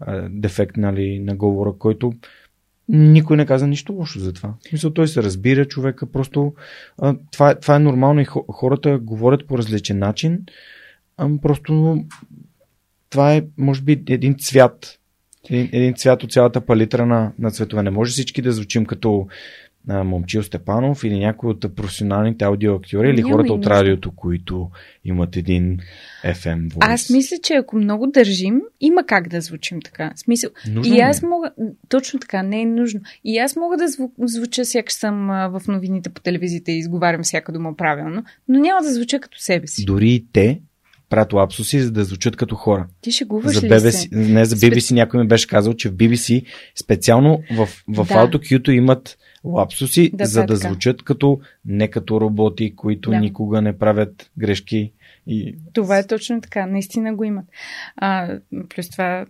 а, 0.00 0.28
дефект 0.30 0.76
нали, 0.76 1.18
на 1.18 1.36
говора, 1.36 1.72
който 1.78 2.12
никой 2.88 3.36
не 3.36 3.46
каза 3.46 3.66
нищо 3.66 3.92
лошо 3.92 4.18
за 4.18 4.32
това. 4.32 4.54
Смисъл, 4.68 4.90
той 4.92 5.08
се 5.08 5.22
разбира 5.22 5.64
човека, 5.64 6.06
просто 6.12 6.54
а, 6.98 7.16
това, 7.32 7.50
е- 7.50 7.60
това 7.60 7.76
е 7.76 7.78
нормално 7.78 8.20
и 8.20 8.26
хо- 8.26 8.44
хората 8.52 8.98
говорят 8.98 9.46
по 9.46 9.58
различен 9.58 9.98
начин. 9.98 10.42
А, 11.16 11.28
просто 11.42 12.04
това 13.10 13.34
е, 13.34 13.42
може 13.58 13.82
би, 13.82 13.92
един 14.08 14.34
цвят. 14.38 14.98
Един, 15.50 15.68
един 15.72 15.94
цвят 15.94 16.22
от 16.22 16.32
цялата 16.32 16.60
палитра 16.60 17.06
на, 17.06 17.32
на 17.38 17.50
цветове. 17.50 17.82
Не 17.82 17.90
може 17.90 18.12
всички 18.12 18.42
да 18.42 18.52
звучим 18.52 18.86
като 18.86 19.26
а, 19.88 20.04
Момчил 20.04 20.42
Степанов 20.42 21.04
или 21.04 21.18
някой 21.18 21.50
от 21.50 21.76
професионалните 21.76 22.44
аудиоактьори 22.44 23.10
или 23.10 23.22
хората 23.22 23.52
от 23.52 23.66
радиото, 23.66 24.10
които 24.10 24.70
имат 25.04 25.36
един 25.36 25.78
FM 26.24 26.68
voice. 26.68 26.76
Аз 26.80 27.10
мисля, 27.10 27.36
че 27.42 27.54
ако 27.54 27.76
много 27.76 28.06
държим, 28.06 28.60
има 28.80 29.04
как 29.06 29.28
да 29.28 29.40
звучим 29.40 29.82
така. 29.82 30.12
Смисъл, 30.16 30.50
Нужно 30.70 30.94
и 30.94 30.98
е? 30.98 31.02
аз 31.02 31.22
мога, 31.22 31.50
точно 31.88 32.20
така, 32.20 32.42
не 32.42 32.60
е 32.60 32.66
нужно. 32.66 33.00
И 33.24 33.38
аз 33.38 33.56
мога 33.56 33.76
да 33.76 33.88
зву, 33.88 34.08
звуча 34.18 34.64
сякаш 34.64 34.92
съм 34.92 35.26
в 35.26 35.62
новините 35.68 36.10
по 36.10 36.20
телевизията 36.20 36.72
и 36.72 36.78
изговарям 36.78 37.22
всяка 37.22 37.52
дума 37.52 37.76
правилно, 37.76 38.24
но 38.48 38.58
няма 38.58 38.82
да 38.82 38.94
звуча 38.94 39.20
като 39.20 39.38
себе 39.38 39.66
си. 39.66 39.84
Дори 39.84 40.10
и 40.10 40.26
те 40.32 40.60
правят 41.10 41.32
лапсуси, 41.32 41.80
за 41.80 41.90
да 41.90 42.04
звучат 42.04 42.36
като 42.36 42.54
хора. 42.54 42.86
Ти 43.00 43.12
шегуваш 43.12 43.54
За 43.54 43.66
ли 43.66 43.70
BBC, 43.70 43.90
се? 43.90 44.08
не, 44.12 44.44
за 44.44 44.56
BBC 44.56 44.94
някой 44.94 45.20
ми 45.20 45.26
беше 45.28 45.46
казал, 45.46 45.74
че 45.74 45.88
в 45.88 45.94
BBC 45.94 46.44
специално 46.74 47.42
в, 47.50 47.66
в 47.66 47.72
Да. 47.88 48.02
AutoQ 48.04 48.70
имат 48.70 49.18
лапсуси, 49.44 50.10
Да, 50.14 50.24
за 50.26 50.40
е 50.40 50.46
да 50.46 50.54
така. 50.54 50.68
звучат 50.68 51.02
като 51.02 51.40
не 51.64 51.88
като 51.88 52.20
роботи, 52.20 52.76
които 52.76 53.10
Да. 53.10 53.18
никога 53.20 53.62
не 53.62 53.78
правят 53.78 54.30
грешки. 54.38 54.92
И... 55.26 55.54
Това 55.72 55.98
е 55.98 56.06
точно 56.06 56.40
така, 56.40 56.66
наистина 56.66 57.14
го 57.14 57.24
имат. 57.24 57.44
А, 57.96 58.38
плюс 58.68 58.90
това, 58.90 59.26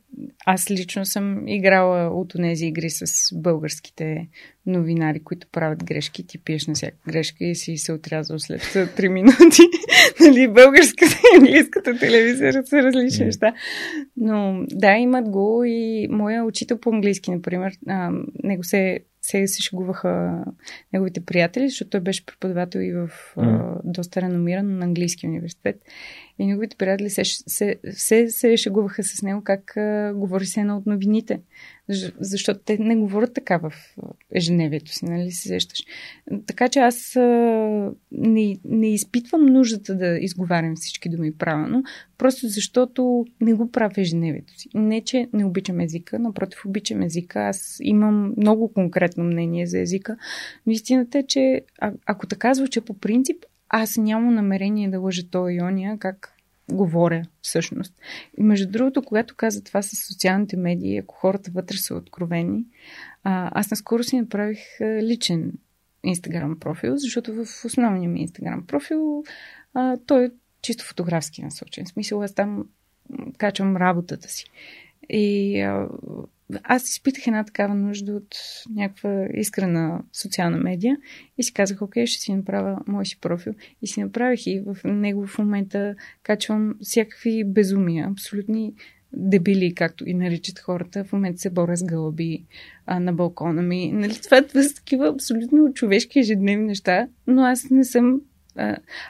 аз 0.47 0.71
лично 0.71 1.05
съм 1.05 1.49
играла 1.49 2.21
от 2.21 2.33
тези 2.37 2.67
игри 2.67 2.91
с 2.91 3.05
българските 3.35 4.29
новинари, 4.67 5.25
които 5.25 5.47
правят 5.53 5.85
грешки. 5.85 6.27
Ти 6.27 6.39
пиеш 6.39 6.67
на 6.67 6.75
всяка 6.75 6.97
грешка 7.09 7.45
и 7.45 7.55
си 7.55 7.77
се 7.77 7.93
отрязал 7.93 8.39
след 8.39 8.61
3 8.61 9.09
минути. 9.09 9.63
нали, 10.21 10.49
българската 10.49 11.17
и 11.35 11.37
английската 11.37 11.99
телевизия 11.99 12.67
са 12.67 12.83
различни 12.83 13.17
Мгм. 13.17 13.25
неща. 13.25 13.53
Но 14.17 14.65
да, 14.71 14.97
имат 14.97 15.29
го 15.29 15.65
и 15.67 16.09
моя 16.11 16.45
учител 16.45 16.79
по 16.79 16.91
английски, 16.91 17.31
например, 17.31 17.73
а, 17.89 18.11
него 18.45 18.65
се 18.65 18.99
се, 19.27 19.47
се 19.47 19.63
шегуваха 19.63 20.45
неговите 20.93 21.25
приятели, 21.25 21.69
защото 21.69 21.91
той 21.91 22.01
беше 22.01 22.27
преподавател 22.27 22.79
и 22.81 22.93
в 22.93 23.11
а, 23.37 23.43
Мгм. 23.47 23.79
доста 23.85 24.23
реномиран 24.23 24.83
английски 24.83 25.27
университет. 25.27 25.77
И 26.39 26.47
неговите 26.47 26.77
приятели 26.77 27.11
се, 27.11 27.25
се, 27.25 27.77
се, 27.91 28.31
се 28.31 28.57
шегуваха 28.57 29.05
с 29.05 29.23
него 29.23 29.45
как 29.45 29.77
а, 29.77 30.13
говори 30.17 30.47
се 30.47 30.61
едно 30.61 30.77
от 30.77 30.87
новините. 30.87 31.41
Защо- 31.89 32.17
Защото 32.21 32.61
те 32.61 32.79
не 32.79 32.97
говорят 32.97 33.35
така 33.35 33.57
в 33.59 33.73
ежедневието 34.33 34.93
си, 34.93 35.05
нали 35.05 35.31
се 35.31 35.49
сещаш. 35.49 35.79
Така 36.47 36.69
че 36.69 36.79
аз 36.79 37.17
а, 37.17 37.21
не, 38.13 38.57
не 38.65 38.95
изпитвам 38.95 39.47
нуждата 39.47 39.97
да 39.97 40.19
изговарям 40.21 40.77
всички 40.77 41.09
думи 41.09 41.33
правилно, 41.33 41.83
просто 42.19 42.49
защото 42.49 43.27
не 43.41 43.55
го 43.55 43.71
правя 43.71 43.91
в 43.91 43.99
ежедневието 43.99 44.61
си. 44.61 44.69
Не, 44.75 45.01
че 45.01 45.29
не 45.33 45.45
обичам 45.45 45.81
езика, 45.81 46.19
напротив, 46.19 46.67
обичам 46.67 47.03
езика. 47.03 47.41
Аз 47.41 47.77
имам 47.81 48.35
много 48.37 48.73
конкретно 48.73 49.25
мнение 49.25 49.67
за 49.67 49.79
езика. 49.79 50.17
Но 50.67 50.73
истината 50.73 51.19
е, 51.19 51.23
че 51.23 51.61
а, 51.79 51.93
ако 52.07 52.27
така 52.27 52.55
звуча 52.55 52.81
по 52.81 52.95
принцип, 52.95 53.45
аз 53.69 53.97
нямам 53.97 54.35
намерение 54.35 54.91
да 54.91 55.01
лъжа 55.01 55.23
той 55.31 55.55
и 55.55 55.63
ония, 55.63 55.99
как 55.99 56.33
говоря 56.71 57.23
всъщност. 57.43 57.95
И 58.39 58.43
между 58.43 58.71
другото, 58.71 59.03
когато 59.03 59.37
каза 59.37 59.65
това 59.65 59.83
с 59.83 60.07
социалните 60.07 60.57
медии, 60.57 60.99
ако 60.99 61.15
хората 61.15 61.51
вътре 61.55 61.77
са 61.77 61.95
откровени, 61.95 62.65
а, 63.25 63.51
аз 63.61 63.71
наскоро 63.71 64.03
си 64.03 64.21
направих 64.21 64.59
личен 64.81 65.53
Инстаграм 66.05 66.59
профил, 66.61 66.97
защото 66.97 67.35
в 67.35 67.65
основния 67.65 68.11
ми 68.11 68.21
Инстаграм 68.21 68.67
профил 68.67 69.25
а, 69.75 69.97
той 70.07 70.25
е 70.25 70.31
чисто 70.63 70.85
фотографски 70.85 71.43
насочен. 71.43 71.85
В 71.85 71.89
смисъл, 71.89 72.23
аз 72.23 72.35
там 72.35 72.65
качвам 73.39 73.77
работата 73.77 74.29
си. 74.29 74.45
И 75.09 75.61
а, 75.61 75.89
аз 76.63 76.89
изпитах 76.89 77.27
една 77.27 77.45
такава 77.45 77.75
нужда 77.75 78.13
от 78.13 78.37
някаква 78.71 79.27
искрена 79.35 80.03
социална 80.13 80.57
медия 80.57 80.97
и 81.39 81.43
си 81.43 81.53
казах, 81.53 81.83
окей, 81.83 82.07
ще 82.07 82.21
си 82.21 82.35
направя 82.35 82.79
мой 82.87 83.07
си 83.07 83.21
профил. 83.21 83.55
И 83.83 83.87
си 83.87 84.03
направих 84.03 84.47
и 84.47 84.63
в 84.67 84.77
него 84.85 85.27
в 85.27 85.39
момента 85.39 85.95
качвам 86.23 86.75
всякакви 86.81 87.45
безумия, 87.45 88.09
абсолютни 88.11 88.75
дебили, 89.13 89.75
както 89.75 90.05
ги 90.05 90.15
наричат 90.15 90.59
хората. 90.59 91.05
В 91.05 91.13
момента 91.13 91.39
се 91.39 91.51
боря 91.51 91.77
с 91.77 91.85
гълъби 91.85 92.45
а, 92.87 93.01
на 93.01 93.13
балкона 93.13 93.63
ми. 93.63 93.93
Нали, 93.93 94.15
това, 94.23 94.43
това 94.43 94.63
са 94.63 94.75
такива 94.75 95.09
абсолютно 95.09 95.73
човешки 95.75 96.19
ежедневни 96.19 96.67
неща, 96.67 97.09
но 97.27 97.43
аз 97.43 97.71
не 97.71 97.85
съм 97.85 98.21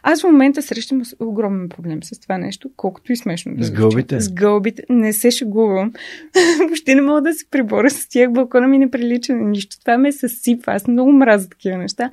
аз 0.02 0.20
в 0.20 0.24
момента 0.24 0.62
срещам 0.62 1.02
огромен 1.20 1.68
проблем 1.68 2.02
с 2.02 2.20
това 2.20 2.38
нещо, 2.38 2.70
колкото 2.76 3.12
и 3.12 3.16
смешно 3.16 3.54
да 3.56 3.64
С 3.64 3.70
гълбите? 3.70 4.20
С 4.20 4.32
гълбите. 4.32 4.82
Не 4.88 5.12
се 5.12 5.30
шегувам. 5.30 5.92
Въобще 6.58 6.94
не 6.94 7.00
мога 7.00 7.22
да 7.22 7.34
се 7.34 7.50
приборя 7.50 7.90
с 7.90 8.08
тях. 8.08 8.32
Балкона 8.32 8.68
ми 8.68 8.78
не 8.78 8.90
прилича 8.90 9.34
на 9.34 9.48
нищо. 9.48 9.76
Това 9.80 9.98
ме 9.98 10.12
съсипва. 10.12 10.72
Аз 10.72 10.86
много 10.86 11.12
мразя 11.12 11.48
такива 11.48 11.78
неща. 11.78 12.10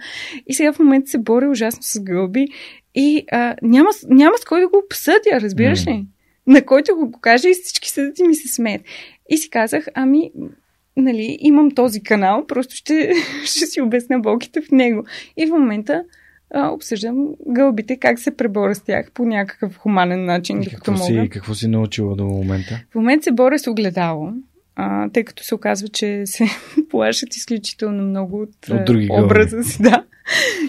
И 0.48 0.54
сега 0.54 0.74
в 0.74 0.80
момента 0.80 1.10
се 1.10 1.18
боря 1.18 1.50
ужасно 1.50 1.84
с 1.84 2.00
гълби. 2.00 2.48
И 2.96 3.26
а, 3.32 3.56
няма, 3.62 3.90
няма 4.10 4.38
с 4.38 4.46
кой 4.46 4.60
да 4.60 4.68
го 4.68 4.82
обсъдя, 4.86 5.42
разбираш 5.42 5.88
ли? 5.88 6.06
На 6.48 6.66
който 6.66 6.96
го 6.96 7.12
кажа 7.22 7.50
и 7.50 7.54
всички 7.54 7.90
седят 7.90 8.20
и 8.20 8.24
ми 8.24 8.36
се 8.36 8.48
смеят. 8.48 8.82
И 9.30 9.38
си 9.38 9.50
казах, 9.50 9.88
ами, 9.94 10.32
нали, 10.98 11.38
имам 11.40 11.72
този 11.72 12.04
канал, 12.04 12.46
просто 12.48 12.76
ще, 12.76 13.14
ще 13.46 13.66
си 13.66 13.82
обясня 13.82 14.20
болките 14.20 14.62
в 14.62 14.72
него. 14.72 15.04
И 15.38 15.46
в 15.46 15.50
момента 15.50 16.04
а, 16.54 16.70
обсъждам 16.70 17.28
гълбите, 17.48 17.98
как 17.98 18.20
се 18.20 18.38
преборя 18.38 18.76
с 18.76 18.82
тях 18.82 19.12
по 19.12 19.26
някакъв 19.26 19.78
хуманен 19.78 20.26
начин, 20.26 20.62
и 20.62 20.68
какво 20.68 20.92
мога. 20.92 21.04
Си, 21.04 21.30
какво 21.32 21.56
си 21.56 21.68
научила 21.68 22.16
до 22.16 22.26
момента? 22.26 22.80
В 22.92 22.96
момента 22.96 23.24
се 23.24 23.32
боря 23.32 23.60
с 23.60 23.68
огледало, 23.68 24.34
а, 24.76 25.10
тъй 25.10 25.24
като 25.24 25.44
се 25.44 25.56
оказва, 25.56 25.88
че 25.88 26.22
се 26.26 26.46
плашат 26.90 27.36
изключително 27.36 28.04
много 28.04 28.42
от, 28.42 28.70
от 28.70 28.86
други 28.86 29.10
образа 29.12 29.64
си. 29.64 29.82
Да. 29.82 30.04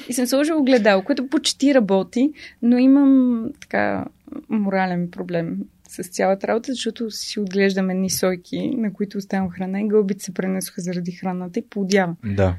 И 0.08 0.12
съм 0.12 0.26
сложила 0.26 0.58
огледало, 0.58 1.02
което 1.02 1.26
почти 1.26 1.74
работи, 1.74 2.32
но 2.62 2.78
имам 2.78 3.44
така 3.60 4.04
морален 4.48 5.10
проблем 5.10 5.56
с 5.88 6.08
цялата 6.08 6.48
работа, 6.48 6.72
защото 6.72 7.10
си 7.10 7.40
отглеждам 7.40 7.90
едни 7.90 8.10
сойки, 8.10 8.70
на 8.76 8.92
които 8.92 9.18
оставям 9.18 9.50
храна 9.50 9.80
и 9.80 9.88
гълбите 9.88 10.24
се 10.24 10.34
пренесоха 10.34 10.80
заради 10.80 11.12
храната 11.12 11.58
и 11.58 11.68
плодява. 11.70 12.16
Да. 12.24 12.56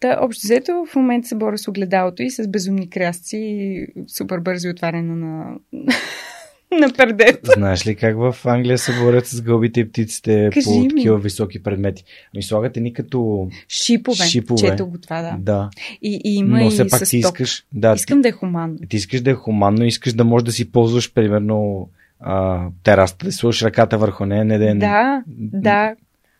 Та, 0.00 0.18
общо 0.22 0.40
взето, 0.44 0.84
в 0.92 0.96
момента 0.96 1.28
се 1.28 1.34
боря 1.34 1.58
с 1.58 1.68
огледалото 1.68 2.22
и 2.22 2.30
с 2.30 2.48
безумни 2.48 2.90
крясци 2.90 3.36
и 3.36 3.86
супер 4.08 4.38
бързи 4.38 4.68
отваряне 4.68 5.14
на, 5.14 5.54
на 6.80 6.92
пердето. 6.96 7.50
Знаеш 7.56 7.86
ли 7.86 7.94
как 7.94 8.16
в 8.16 8.36
Англия 8.44 8.78
се 8.78 8.92
борят 8.92 9.26
с 9.26 9.42
гълбите 9.42 9.80
и 9.80 9.88
птиците 9.88 10.50
Кажи 10.52 10.64
по 10.64 10.80
ми. 10.80 10.88
такива 10.88 11.18
високи 11.18 11.62
предмети? 11.62 12.04
Ами 12.34 12.42
слагате 12.42 12.80
ни 12.80 12.92
като 12.92 13.48
шипове. 13.68 14.24
шипове. 14.24 14.68
Чето 14.68 14.86
го 14.86 14.98
това, 14.98 15.22
да. 15.22 15.36
да. 15.38 15.70
И, 16.02 16.20
и 16.24 16.34
има 16.34 16.60
Но 16.60 16.70
все 16.70 16.82
и 16.82 16.88
пак 16.88 17.08
ти 17.08 17.18
искаш... 17.18 17.66
Да, 17.72 17.92
Искам 17.96 18.22
да 18.22 18.28
е 18.28 18.32
хуманно. 18.32 18.78
Ти 18.88 18.96
искаш 18.96 19.20
да 19.20 19.30
е 19.30 19.34
хуманно, 19.34 19.84
искаш 19.84 20.12
да 20.12 20.24
можеш 20.24 20.44
да 20.44 20.52
си 20.52 20.72
ползваш, 20.72 21.12
примерно, 21.12 21.88
а, 22.20 22.66
терасата, 22.82 23.26
да 23.26 23.32
сложиш 23.32 23.62
ръката 23.62 23.98
върху 23.98 24.26
нея, 24.26 24.44
не 24.44 24.58
да 24.58 24.70
е... 24.70 24.74
Да, 24.74 25.22
да, 25.28 25.94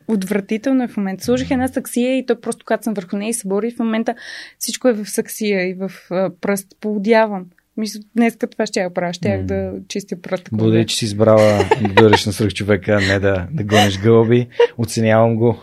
Отвратително 0.08 0.84
е 0.84 0.88
в 0.88 0.96
момента. 0.96 1.24
Сложих 1.24 1.50
една 1.50 1.68
саксия 1.68 2.18
и 2.18 2.26
той 2.26 2.40
просто 2.40 2.64
кацам 2.64 2.94
върху 2.94 3.16
нея 3.16 3.28
и 3.30 3.34
се 3.34 3.48
бори. 3.48 3.70
В 3.70 3.78
момента 3.78 4.14
всичко 4.58 4.88
е 4.88 4.92
в 4.92 5.06
саксия 5.06 5.68
и 5.68 5.74
в 5.74 5.90
а, 6.10 6.30
пръст. 6.40 6.66
Поудявам. 6.80 7.44
Мисля, 7.76 8.00
днес 8.16 8.36
това 8.36 8.66
ще 8.66 8.80
я 8.80 8.94
правя. 8.94 9.12
Ще 9.12 9.28
mm. 9.28 9.42
да 9.42 9.72
чистя 9.88 10.16
пръст. 10.22 10.48
Благодаря, 10.52 10.86
че 10.86 10.96
си 10.96 11.04
избрала 11.04 11.64
да 11.82 12.02
бъдеш 12.02 12.26
на 12.26 12.32
свръх 12.32 12.54
човека, 12.54 13.00
не 13.08 13.18
да, 13.18 13.46
да 13.52 13.64
гониш 13.64 14.00
гълби. 14.00 14.48
Оценявам 14.78 15.36
го. 15.36 15.58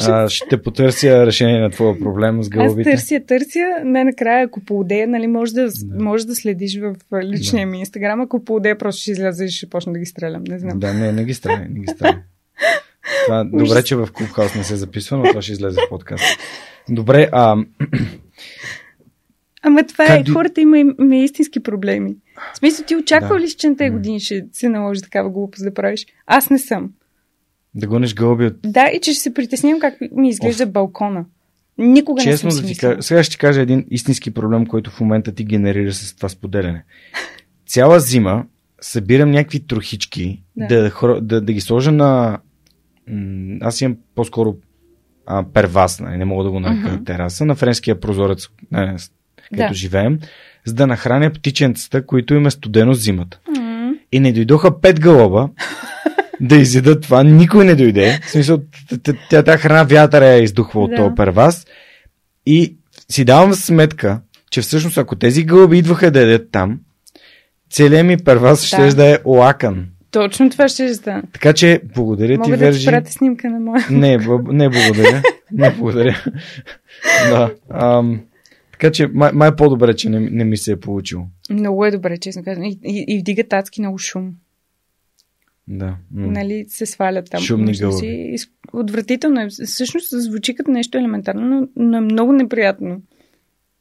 А, 0.00 0.28
ще 0.28 0.62
потърся 0.62 1.26
решение 1.26 1.60
на 1.60 1.70
твоя 1.70 1.98
проблем 1.98 2.42
с 2.42 2.48
гълбите. 2.48 2.90
Аз 2.90 3.08
търся, 3.08 3.26
търся. 3.26 3.84
Не 3.84 4.04
накрая, 4.04 4.44
ако 4.44 4.60
поудея, 4.60 5.08
нали, 5.08 5.26
може 5.26 5.52
да, 5.52 5.68
да. 5.84 6.04
може 6.04 6.26
да 6.26 6.34
следиш 6.34 6.78
в 6.80 6.94
личния 7.22 7.66
да. 7.66 7.70
ми 7.70 7.78
инстаграм. 7.78 8.20
Ако 8.20 8.44
поудея, 8.44 8.78
просто 8.78 9.02
ще 9.02 9.10
изляза 9.10 9.44
и 9.44 9.48
ще 9.48 9.70
почна 9.70 9.92
да 9.92 9.98
ги 9.98 10.06
стрелям. 10.06 10.42
Не 10.48 10.58
знам. 10.58 10.78
Да, 10.78 10.94
не, 10.94 11.12
не 11.12 11.24
ги 11.24 11.34
стрелям. 11.34 11.66
Не 11.70 11.80
ги 11.80 11.86
стрелям. 11.86 12.20
Това, 13.26 13.44
добре, 13.44 13.82
че 13.82 13.96
в 13.96 14.08
Клубхаус 14.12 14.54
не 14.54 14.64
се 14.64 14.76
записва, 14.76 15.16
но 15.16 15.24
това 15.24 15.42
ще 15.42 15.52
излезе 15.52 15.80
в 15.86 15.88
подкаст. 15.88 16.24
Добре, 16.88 17.28
а... 17.32 17.56
Ама 19.62 19.86
това 19.86 20.06
как 20.06 20.28
е, 20.28 20.30
хората 20.30 20.60
има, 20.60 20.78
има 20.78 21.16
истински 21.16 21.60
проблеми. 21.60 22.16
В 22.54 22.58
смисъл, 22.58 22.86
ти 22.86 22.96
очаква 22.96 23.34
да. 23.34 23.40
ли 23.40 23.50
че 23.50 23.68
на 23.68 23.76
тези 23.76 23.90
години 23.90 24.20
ще 24.20 24.44
се 24.52 24.68
наложи 24.68 25.02
такава 25.02 25.30
глупост 25.30 25.64
да 25.64 25.74
правиш? 25.74 26.06
Аз 26.26 26.50
не 26.50 26.58
съм. 26.58 26.90
Да 27.74 27.86
гониш 27.86 28.14
гълби 28.14 28.46
от... 28.46 28.56
Да, 28.62 28.90
и 28.94 29.00
че 29.00 29.12
ще 29.12 29.22
се 29.22 29.34
притеснявам 29.34 29.80
как 29.80 29.94
ми 30.12 30.28
изглежда 30.28 30.64
Оф. 30.64 30.70
балкона. 30.70 31.24
Никога 31.78 32.22
Честно 32.22 32.46
не 32.46 32.52
съм 32.52 32.62
да 32.62 32.68
ти 32.68 32.78
кажа, 32.78 33.02
сега 33.02 33.22
ще 33.22 33.32
ти 33.32 33.38
кажа 33.38 33.60
един 33.60 33.86
истински 33.90 34.30
проблем, 34.30 34.66
който 34.66 34.90
в 34.90 35.00
момента 35.00 35.32
ти 35.32 35.44
генерира 35.44 35.92
с 35.92 36.16
това 36.16 36.28
споделяне. 36.28 36.84
Цяла 37.66 38.00
зима 38.00 38.44
събирам 38.80 39.30
някакви 39.30 39.66
трохички 39.66 40.42
да, 40.56 40.82
да, 40.82 41.20
да, 41.20 41.40
да 41.40 41.52
ги 41.52 41.60
сложа 41.60 41.92
на 41.92 42.38
аз 43.60 43.80
имам 43.80 43.96
по-скоро 44.14 44.56
а, 45.26 45.44
первас, 45.52 46.00
не, 46.00 46.06
нали, 46.06 46.18
не 46.18 46.24
мога 46.24 46.44
да 46.44 46.50
го 46.50 46.60
нарека 46.60 46.88
uh-huh. 46.88 47.06
тераса, 47.06 47.44
на 47.44 47.54
френския 47.54 48.00
прозорец, 48.00 48.48
не, 48.72 48.96
където 49.50 49.68
да. 49.68 49.74
живеем, 49.74 50.18
за 50.64 50.74
да 50.74 50.86
нахраня 50.86 51.30
птиченцата, 51.30 52.06
които 52.06 52.34
им 52.34 52.46
е 52.46 52.50
студено 52.50 52.94
зимата. 52.94 53.40
Uh-huh. 53.48 53.98
И 54.12 54.20
не 54.20 54.32
дойдоха 54.32 54.80
пет 54.80 55.00
гълъба 55.00 55.48
да 56.40 56.56
изядат 56.56 57.02
това. 57.02 57.22
Никой 57.22 57.64
не 57.64 57.74
дойде. 57.74 58.20
В 58.22 58.30
смисъл, 58.30 58.62
тя 59.30 59.58
храна 59.58 59.82
вятъра 59.82 60.26
я 60.26 60.42
издухва 60.42 60.80
от 60.80 60.96
този 60.96 61.14
первас. 61.14 61.66
И 62.46 62.76
си 63.10 63.24
давам 63.24 63.54
сметка, 63.54 64.20
че 64.50 64.60
всъщност 64.60 64.98
ако 64.98 65.16
тези 65.16 65.44
гълъби 65.44 65.78
идваха 65.78 66.10
да 66.10 66.20
ядат 66.20 66.48
там, 66.52 66.80
целият 67.70 68.06
ми 68.06 68.16
первас 68.16 68.60
да. 68.60 68.66
ще 68.66 68.96
да 68.96 69.14
е 69.14 69.18
оакан. 69.24 69.86
Точно 70.12 70.50
това 70.50 70.68
ще 70.68 70.94
стане. 70.94 71.22
Така 71.32 71.52
че, 71.52 71.80
благодаря 71.94 72.38
Мога 72.38 72.44
ти, 72.44 72.50
да 72.50 72.56
Вержи. 72.56 72.90
Мога 72.90 73.00
да 73.00 73.10
снимка 73.10 73.50
на 73.50 73.60
моя. 73.60 73.86
Не, 73.90 74.18
не 74.46 74.68
благодаря. 74.68 75.22
не 75.52 75.70
благодаря. 75.78 76.24
да. 77.30 77.54
Ам, 77.70 78.20
така 78.72 78.90
че, 78.90 79.06
май, 79.06 79.30
май 79.34 79.48
е 79.48 79.56
по-добре, 79.56 79.94
че 79.94 80.10
не, 80.10 80.20
не 80.20 80.44
ми 80.44 80.56
се 80.56 80.72
е 80.72 80.80
получило. 80.80 81.24
Много 81.50 81.84
е 81.84 81.90
добре, 81.90 82.18
честно 82.18 82.44
казвам. 82.44 82.64
И, 82.64 82.78
и, 82.84 83.04
и 83.08 83.18
вдига 83.18 83.44
татски 83.44 83.80
много 83.80 83.98
шум. 83.98 84.34
Да. 85.68 85.86
М- 85.86 85.96
нали, 86.26 86.64
се 86.68 86.86
свалят 86.86 87.30
там. 87.30 87.40
Шумни 87.40 87.72
гълъби. 87.72 88.36
Отвратително 88.72 89.40
е. 89.40 89.48
Всъщност 89.66 90.08
звучи 90.10 90.54
като 90.54 90.70
нещо 90.70 90.98
елементарно, 90.98 91.42
но, 91.46 91.68
но 91.76 91.96
е 91.96 92.00
много 92.00 92.32
неприятно. 92.32 93.00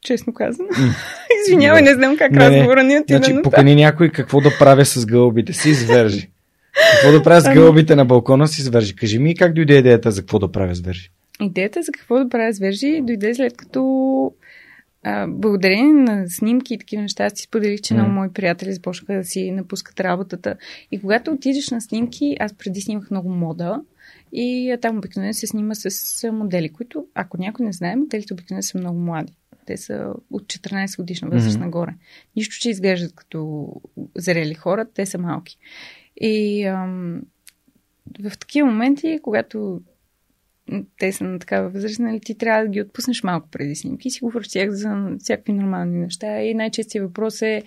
Честно 0.02 0.34
казано. 0.34 0.70
Извинявай, 1.46 1.82
не 1.82 1.94
знам 1.94 2.18
как 2.18 2.32
не, 2.32 2.40
разговора 2.40 2.84
ни 2.84 3.00
отида. 3.00 3.18
Значи, 3.18 3.42
покани 3.44 3.76
някой 3.76 4.10
какво 4.10 4.42
да 4.42 4.52
правя 4.60 4.86
с 4.86 5.06
гълбите 5.06 5.54
си, 5.54 5.70
извържи. 5.70 6.30
Какво 6.94 7.12
да 7.12 7.24
правя 7.24 7.42
с 7.42 7.46
ами- 7.46 7.56
гълбите 7.56 7.96
на 7.96 8.06
балкона 8.06 8.48
си, 8.48 8.62
извържи. 8.62 8.96
Кажи 8.96 9.20
ми 9.20 9.36
как 9.36 9.54
дойде 9.54 9.78
идеята 9.78 10.12
за 10.12 10.22
какво 10.22 10.40
да 10.40 10.52
правя 10.52 10.76
с 10.76 10.82
вержи? 10.82 11.10
Идеята 11.42 11.82
за 11.82 11.92
какво 11.92 12.18
да 12.18 12.30
правя 12.30 12.54
с 12.54 12.60
вержи 12.60 13.02
дойде 13.04 13.36
след 13.36 13.58
като 13.58 13.82
а, 15.04 15.28
благодарение 15.28 15.94
на 15.94 16.30
снимки 16.30 16.74
и 16.74 16.78
такива 16.78 17.02
неща, 17.02 17.26
аз 17.26 17.34
ти 17.34 17.42
споделих, 17.42 17.82
че 17.82 17.94
mm. 17.94 17.98
много 17.98 18.12
мои 18.12 18.30
приятели 18.30 18.74
започнаха 18.74 19.14
да 19.14 19.24
си 19.24 19.52
напускат 19.52 20.00
работата. 20.00 20.56
И 20.92 21.02
когато 21.02 21.32
отидеш 21.32 21.70
на 21.70 21.82
снимки, 21.82 22.38
аз 22.40 22.54
преди 22.54 22.82
снимах 22.82 23.12
много 23.12 23.30
мода. 23.30 23.82
И 24.34 24.78
там 24.82 24.98
обикновено 24.98 25.34
се 25.34 25.48
снима 25.48 25.76
с 25.76 26.32
модели, 26.32 26.70
които, 26.70 27.06
ако 27.16 27.38
някой 27.38 27.66
не 27.66 27.74
знае, 27.74 27.96
моделите 27.96 28.34
обикновено 28.34 28.64
са 28.64 28.78
много 28.78 29.00
млади. 29.00 29.34
Те 29.72 29.78
са 29.78 30.14
от 30.32 30.44
14 30.44 30.98
годишна 30.98 31.30
възраст 31.30 31.58
mm-hmm. 31.58 31.62
нагоре. 31.62 31.94
Нищо, 32.36 32.56
че 32.60 32.70
изглеждат 32.70 33.16
като 33.16 33.72
зрели 34.16 34.54
хора, 34.54 34.86
те 34.94 35.06
са 35.06 35.18
малки. 35.18 35.58
И 36.22 36.66
ам, 36.66 37.22
в 38.20 38.38
такива 38.38 38.68
моменти, 38.68 39.20
когато 39.24 39.82
те 41.00 41.12
са 41.12 41.24
на 41.24 41.40
такава 41.40 41.70
възраст, 41.70 42.00
нали, 42.00 42.20
ти 42.20 42.38
трябва 42.38 42.64
да 42.64 42.70
ги 42.70 42.82
отпуснеш 42.82 43.24
малко 43.24 43.48
преди 43.52 43.76
снимки 43.76 44.10
си 44.10 44.20
говориш 44.20 44.48
тях 44.48 44.70
за 44.70 45.10
всякакви 45.20 45.54
нормални 45.54 46.00
неща. 46.00 46.42
И 46.42 46.54
най-честият 46.54 47.08
въпрос 47.08 47.42
е 47.42 47.64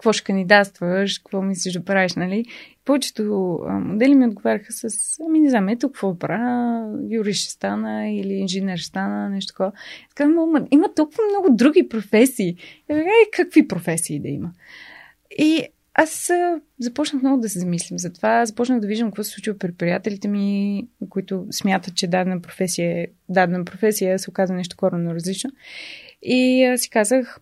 какво 0.00 0.12
ще 0.12 0.24
кандидатстваш, 0.24 1.18
какво 1.18 1.42
мислиш 1.42 1.72
да 1.72 1.84
правиш, 1.84 2.14
нали? 2.14 2.44
Повечето 2.84 3.58
модели 3.70 4.14
ми 4.14 4.26
отговаряха 4.26 4.72
с, 4.72 4.88
ами 5.26 5.40
не 5.40 5.50
знам, 5.50 5.68
ето 5.68 5.88
какво 5.88 6.18
правя, 6.18 6.98
юрист 7.10 7.42
ще 7.42 7.52
стана 7.52 8.10
или 8.10 8.32
инженер 8.32 8.78
ще 8.78 8.86
стана, 8.86 9.30
нещо 9.30 9.52
такова. 9.52 9.72
Така, 10.08 10.30
има 10.70 10.94
толкова 10.96 11.22
много 11.30 11.56
други 11.56 11.88
професии. 11.88 12.56
И, 12.90 12.92
е, 12.92 13.30
какви 13.32 13.68
професии 13.68 14.20
да 14.20 14.28
има? 14.28 14.52
И 15.38 15.64
аз 15.94 16.30
започнах 16.78 17.22
много 17.22 17.40
да 17.40 17.48
се 17.48 17.58
замислям 17.58 17.98
за 17.98 18.12
това. 18.12 18.46
Започнах 18.46 18.80
да 18.80 18.86
виждам 18.86 19.08
какво 19.08 19.24
се 19.24 19.30
случва 19.30 19.58
при 19.58 19.72
приятелите 19.72 20.28
ми, 20.28 20.86
които 21.08 21.46
смятат, 21.50 21.94
че 21.94 22.06
дадена 22.06 22.42
професия, 22.42 23.08
дадена 23.28 23.64
професия 23.64 24.18
се 24.18 24.30
оказа 24.30 24.54
нещо 24.54 24.76
коренно 24.76 25.14
различно. 25.14 25.50
И 26.22 26.72
си 26.76 26.90
казах, 26.90 27.40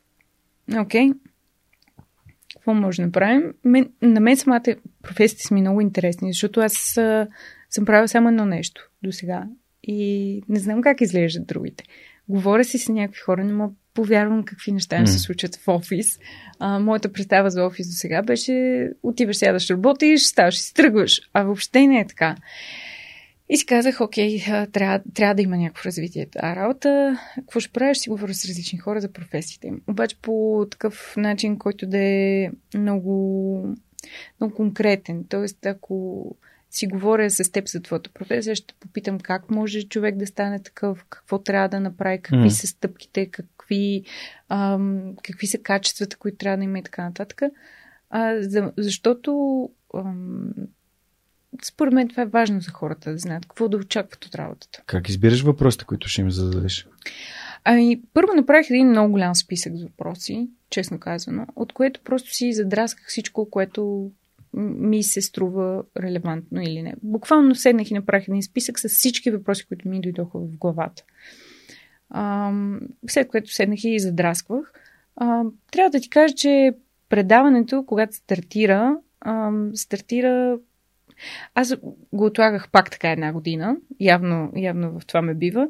окей, 0.81 1.11
какво 2.69 2.81
може 2.81 3.03
да 3.03 3.07
направим. 3.07 3.43
Мен, 3.65 3.89
на 4.03 4.21
мен 4.21 4.37
самата 4.37 4.75
професията 5.03 5.43
са 5.43 5.55
ми 5.55 5.61
много 5.61 5.81
интересни, 5.81 6.33
защото 6.33 6.61
аз 6.61 6.97
а, 6.97 7.27
съм 7.71 7.85
правила 7.85 8.09
само 8.09 8.29
едно 8.29 8.45
нещо 8.45 8.91
до 9.03 9.13
сега. 9.13 9.45
И 9.83 10.43
не 10.49 10.59
знам 10.59 10.83
как 10.83 11.01
изглеждат 11.01 11.47
другите. 11.47 11.85
Говоря 12.29 12.65
си 12.65 12.79
с 12.79 12.89
някакви 12.89 13.21
хора, 13.21 13.45
не 13.45 13.53
мога 13.53 13.75
повярвам 13.95 14.45
какви 14.45 14.73
неща 14.73 14.97
mm. 14.97 15.05
се 15.05 15.19
случат 15.19 15.57
в 15.57 15.69
офис. 15.69 16.07
А, 16.59 16.79
моята 16.79 17.13
представа 17.13 17.51
за 17.51 17.65
офис 17.65 17.87
до 17.89 17.93
сега 17.93 18.23
беше 18.23 18.89
отиваш, 19.03 19.37
сядаш, 19.37 19.71
работиш, 19.71 20.23
ставаш 20.23 20.71
и 20.71 20.75
тръгваш. 20.75 21.21
А 21.33 21.43
въобще 21.43 21.87
не 21.87 22.01
е 22.01 22.07
така. 22.07 22.37
И 23.51 23.57
си 23.57 23.67
казах, 23.67 24.01
окей, 24.01 24.39
трябва, 24.73 25.01
трябва 25.15 25.35
да 25.35 25.43
има 25.43 25.57
някакво 25.57 25.85
развитие. 25.85 26.27
А 26.39 26.57
работа, 26.57 27.19
какво 27.35 27.61
ще 27.61 27.73
правиш, 27.73 27.99
си 27.99 28.09
говоря 28.09 28.35
с 28.35 28.49
различни 28.49 28.79
хора 28.79 29.01
за 29.01 29.13
професиите 29.13 29.67
им. 29.67 29.81
Обаче 29.87 30.17
по 30.23 30.67
такъв 30.71 31.15
начин, 31.17 31.59
който 31.59 31.87
да 31.87 31.99
е 31.99 32.51
много, 32.75 33.75
много 34.41 34.55
конкретен. 34.55 35.25
Тоест, 35.29 35.67
ако 35.67 36.27
си 36.71 36.87
говоря 36.87 37.31
с 37.31 37.53
теб 37.53 37.69
за 37.69 37.83
твоята 37.83 38.11
професия, 38.11 38.57
ще 38.57 38.75
попитам 38.75 39.21
как 39.21 39.51
може 39.51 39.89
човек 39.89 40.17
да 40.17 40.27
стане 40.27 40.63
такъв, 40.63 41.05
какво 41.09 41.39
трябва 41.39 41.69
да 41.69 41.81
направи, 41.81 42.23
какви 42.23 42.49
mm. 42.51 42.61
са 42.61 42.67
стъпките, 42.67 43.27
какви, 43.27 44.03
ам, 44.49 45.15
какви 45.23 45.47
са 45.47 45.59
качествата, 45.59 46.17
които 46.17 46.39
трябва 46.39 46.57
да 46.59 46.65
има 46.65 46.79
и 46.79 46.83
така 46.83 47.05
нататък. 47.05 47.43
А, 48.11 48.43
за, 48.43 48.73
защото 48.77 49.63
ам, 49.95 50.51
според 51.65 51.95
мен 51.95 52.09
това 52.09 52.23
е 52.23 52.27
важно 52.27 52.61
за 52.61 52.71
хората 52.71 53.13
да 53.13 53.19
знаят 53.19 53.47
какво 53.47 53.69
да 53.69 53.77
очакват 53.77 54.25
от 54.25 54.35
работата. 54.35 54.83
Как 54.87 55.09
избираш 55.09 55.43
въпросите, 55.43 55.85
които 55.85 56.09
ще 56.09 56.21
им 56.21 56.31
зададеш? 56.31 56.89
Ами, 57.65 58.01
първо 58.15 58.35
направих 58.35 58.71
един 58.71 58.89
много 58.89 59.13
голям 59.13 59.35
списък 59.35 59.73
с 59.77 59.83
въпроси, 59.83 60.49
честно 60.71 61.01
казано, 61.01 61.47
от 61.57 61.73
което 61.73 62.01
просто 62.05 62.35
си 62.35 62.53
задрасках 62.53 63.07
всичко, 63.09 63.51
което 63.51 64.11
ми 64.55 65.03
се 65.03 65.23
струва 65.23 65.83
релевантно 65.97 66.63
или 66.63 66.83
не. 66.83 66.95
Буквално 67.03 67.55
седнах 67.55 67.91
и 67.91 67.95
направих 67.95 68.29
един 68.29 68.43
списък 68.43 68.79
с 68.79 68.89
всички 68.89 69.31
въпроси, 69.31 69.67
които 69.67 69.89
ми 69.89 70.01
дойдоха 70.01 70.39
в 70.39 70.57
главата. 70.59 71.03
А, 72.11 72.53
след 73.09 73.29
което 73.29 73.53
седнах 73.53 73.85
и 73.85 73.99
задрасквах. 73.99 74.73
А, 75.17 75.43
трябва 75.71 75.91
да 75.91 76.01
ти 76.01 76.11
кажа, 76.11 76.35
че 76.35 76.73
предаването, 77.09 77.85
когато 77.87 78.17
стартира, 78.17 78.97
а, 79.21 79.53
стартира 79.75 80.59
аз 81.55 81.77
го 82.13 82.25
отлагах 82.25 82.71
пак 82.71 82.91
така 82.91 83.11
една 83.11 83.33
година. 83.33 83.77
Явно, 84.01 84.53
явно 84.57 85.01
в 85.01 85.07
това 85.07 85.23
ме 85.23 85.35
бива. 85.35 85.69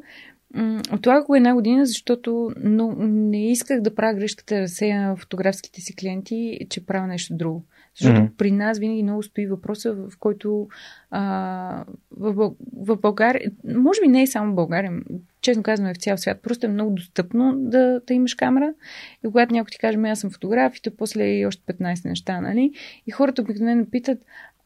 Отлагах 0.93 1.25
го 1.25 1.35
една 1.35 1.53
година, 1.53 1.85
защото 1.85 2.51
но 2.63 2.95
не 2.99 3.51
исках 3.51 3.81
да 3.81 3.95
правя 3.95 4.13
грешката 4.13 4.55
да 4.55 4.61
разсея 4.61 5.15
фотографските 5.15 5.81
си 5.81 5.95
клиенти, 5.95 6.59
че 6.69 6.85
правя 6.85 7.07
нещо 7.07 7.35
друго. 7.35 7.65
Защото 7.95 8.21
mm-hmm. 8.21 8.35
при 8.37 8.51
нас 8.51 8.79
винаги 8.79 9.03
много 9.03 9.23
стои 9.23 9.47
въпроса, 9.47 9.93
в 9.93 10.11
който 10.19 10.67
а, 11.11 11.83
в, 12.11 12.51
в 12.77 12.97
България, 12.97 13.51
може 13.75 14.01
би 14.01 14.07
не 14.07 14.21
е 14.21 14.27
само 14.27 14.51
в 14.51 14.55
България, 14.55 14.91
честно 15.41 15.63
казвам 15.63 15.89
е 15.89 15.93
в 15.93 15.97
цял 15.97 16.17
свят, 16.17 16.41
просто 16.41 16.65
е 16.65 16.69
много 16.69 16.91
достъпно 16.91 17.53
да, 17.57 18.01
да 18.07 18.13
имаш 18.13 18.35
камера. 18.35 18.73
И 19.23 19.27
когато 19.27 19.53
някой 19.53 19.69
ти 19.71 19.79
каже, 19.79 19.97
ами 19.97 20.09
аз 20.09 20.19
съм 20.19 20.31
фотограф, 20.31 20.77
и 20.77 20.81
то 20.81 20.91
после 20.97 21.23
и 21.23 21.45
още 21.45 21.73
15 21.73 22.09
неща, 22.09 22.41
нали? 22.41 22.71
И 23.07 23.11
хората 23.11 23.41
обикновено 23.41 23.85
питат, 23.91 24.19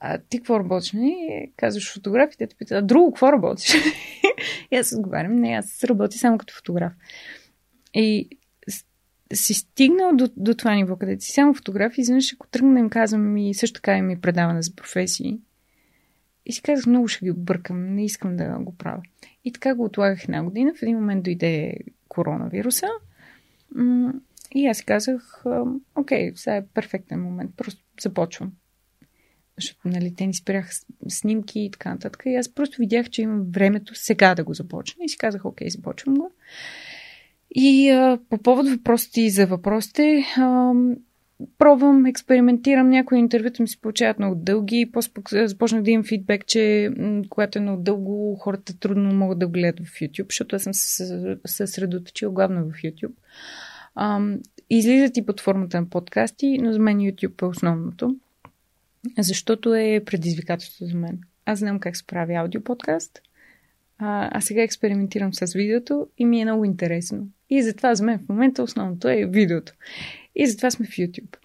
а 0.05 0.17
ти 0.29 0.37
какво 0.37 0.59
работиш? 0.59 0.91
Не? 0.93 1.51
Казваш 1.57 1.93
фотографите, 1.93 2.47
те 2.47 2.55
питат, 2.55 2.77
а 2.77 2.81
друго 2.81 3.11
какво 3.11 3.31
работиш? 3.31 3.73
и 4.71 4.75
аз 4.75 4.93
отговарям, 4.97 5.35
не, 5.35 5.49
аз 5.49 5.83
работя 5.83 6.17
само 6.17 6.37
като 6.37 6.53
фотограф. 6.53 6.93
И 7.93 8.29
си 9.33 9.53
стигнал 9.53 10.11
до, 10.13 10.29
до 10.37 10.53
това 10.53 10.75
ниво, 10.75 10.95
където 10.95 11.23
си 11.23 11.31
само 11.31 11.53
фотограф, 11.53 11.97
изведнъж 11.97 12.33
ако 12.33 12.47
тръгна 12.47 12.73
да 12.73 12.79
им 12.79 12.89
казвам 12.89 13.37
и 13.37 13.53
също 13.53 13.73
така 13.73 13.97
им 13.97 14.09
и 14.09 14.21
предаване 14.21 14.61
за 14.61 14.75
професии. 14.75 15.39
И 16.45 16.53
си 16.53 16.61
казах, 16.61 16.85
много 16.85 17.07
ще 17.07 17.25
ги 17.25 17.31
объркам, 17.31 17.95
не 17.95 18.05
искам 18.05 18.37
да 18.37 18.57
го 18.59 18.77
правя. 18.77 19.01
И 19.43 19.53
така 19.53 19.75
го 19.75 19.83
отлагах 19.83 20.23
една 20.23 20.43
година. 20.43 20.73
В 20.75 20.83
един 20.83 20.95
момент 20.95 21.23
дойде 21.23 21.75
коронавируса. 22.07 22.87
И 24.55 24.67
аз 24.67 24.81
казах, 24.81 25.43
окей, 25.95 26.31
сега 26.35 26.55
е 26.55 26.65
перфектен 26.65 27.21
момент, 27.21 27.51
просто 27.57 27.83
започвам 28.01 28.51
защото 29.57 29.87
нали, 29.87 30.15
те 30.15 30.27
ни 30.27 30.33
спряха 30.33 30.69
снимки 31.07 31.59
и 31.59 31.71
така 31.71 31.89
нататък. 31.89 32.23
И 32.25 32.35
аз 32.35 32.49
просто 32.49 32.77
видях, 32.77 33.09
че 33.09 33.21
имам 33.21 33.45
времето 33.51 33.95
сега 33.95 34.35
да 34.35 34.43
го 34.43 34.53
започна 34.53 35.05
и 35.05 35.09
си 35.09 35.17
казах, 35.17 35.45
окей, 35.45 35.69
започвам 35.69 36.15
го. 36.15 36.31
И 37.55 37.89
а, 37.89 38.19
по 38.29 38.37
повод 38.37 38.69
въпросите 38.69 39.21
и 39.21 39.29
за 39.29 39.47
въпросите, 39.47 40.25
а, 40.37 40.73
пробвам, 41.57 42.05
експериментирам, 42.05 42.89
някои 42.89 43.19
интервюта 43.19 43.63
ми 43.63 43.67
се 43.67 43.81
получават 43.81 44.19
много 44.19 44.35
дълги, 44.35 44.91
после 44.93 45.47
започнах 45.47 45.81
да 45.83 45.91
имам 45.91 46.03
фидбек, 46.03 46.45
че 46.45 46.89
м- 46.97 47.21
когато 47.29 47.59
е 47.59 47.61
много 47.61 47.83
дълго, 47.83 48.35
хората 48.35 48.79
трудно 48.79 49.13
могат 49.13 49.39
да 49.39 49.47
гледат 49.47 49.87
в 49.87 49.91
YouTube, 49.91 50.29
защото 50.29 50.55
аз 50.55 50.63
съм 50.63 50.73
се 50.73 51.37
съсредоточила 51.45 52.31
главно 52.31 52.65
в 52.65 52.73
YouTube. 52.73 53.13
А, 53.95 54.21
излизат 54.69 55.17
и 55.17 55.25
под 55.25 55.41
формата 55.41 55.81
на 55.81 55.89
подкасти, 55.89 56.57
но 56.61 56.73
за 56.73 56.79
мен 56.79 56.97
YouTube 56.97 57.41
е 57.41 57.45
основното 57.45 58.15
защото 59.17 59.75
е 59.75 60.03
предизвикателство 60.05 60.85
за 60.85 60.97
мен. 60.97 61.19
Аз 61.45 61.59
знам 61.59 61.79
как 61.79 61.97
се 61.97 62.07
прави 62.07 62.35
аудиоподкаст, 62.35 63.21
а, 63.97 64.29
а 64.37 64.41
сега 64.41 64.61
експериментирам 64.61 65.33
с 65.33 65.53
видеото 65.53 66.07
и 66.17 66.25
ми 66.25 66.41
е 66.41 66.45
много 66.45 66.65
интересно. 66.65 67.27
И 67.49 67.63
затова 67.63 67.95
за 67.95 68.03
мен 68.03 68.19
в 68.19 68.29
момента 68.29 68.63
основното 68.63 69.09
е 69.09 69.25
видеото. 69.25 69.73
И 70.35 70.47
затова 70.47 70.71
сме 70.71 70.85
в 70.85 70.89
YouTube. 70.89 71.35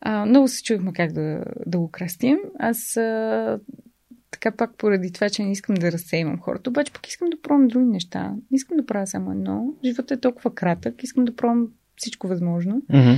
А, 0.00 0.26
много 0.26 0.48
се 0.48 0.62
чуехме 0.62 0.92
как 0.92 1.12
да, 1.12 1.44
да 1.66 1.78
го 1.78 1.90
кръстим. 1.90 2.38
Аз 2.58 2.96
а, 2.96 3.58
така 4.30 4.50
пак 4.50 4.76
поради 4.76 5.12
това, 5.12 5.30
че 5.30 5.42
не 5.42 5.52
искам 5.52 5.74
да 5.74 5.92
разсейвам 5.92 6.40
хората, 6.40 6.70
обаче 6.70 6.92
пък 6.92 7.08
искам 7.08 7.30
да 7.30 7.40
пробвам 7.42 7.68
други 7.68 7.86
неща. 7.86 8.30
Не 8.50 8.56
искам 8.56 8.76
да 8.76 8.86
правя 8.86 9.06
само 9.06 9.32
едно. 9.32 9.74
Животът 9.84 10.18
е 10.18 10.20
толкова 10.20 10.54
кратък. 10.54 11.02
Искам 11.02 11.24
да 11.24 11.36
пробвам 11.36 11.68
всичко 11.96 12.28
възможно. 12.28 12.82
Mm-hmm. 12.90 13.16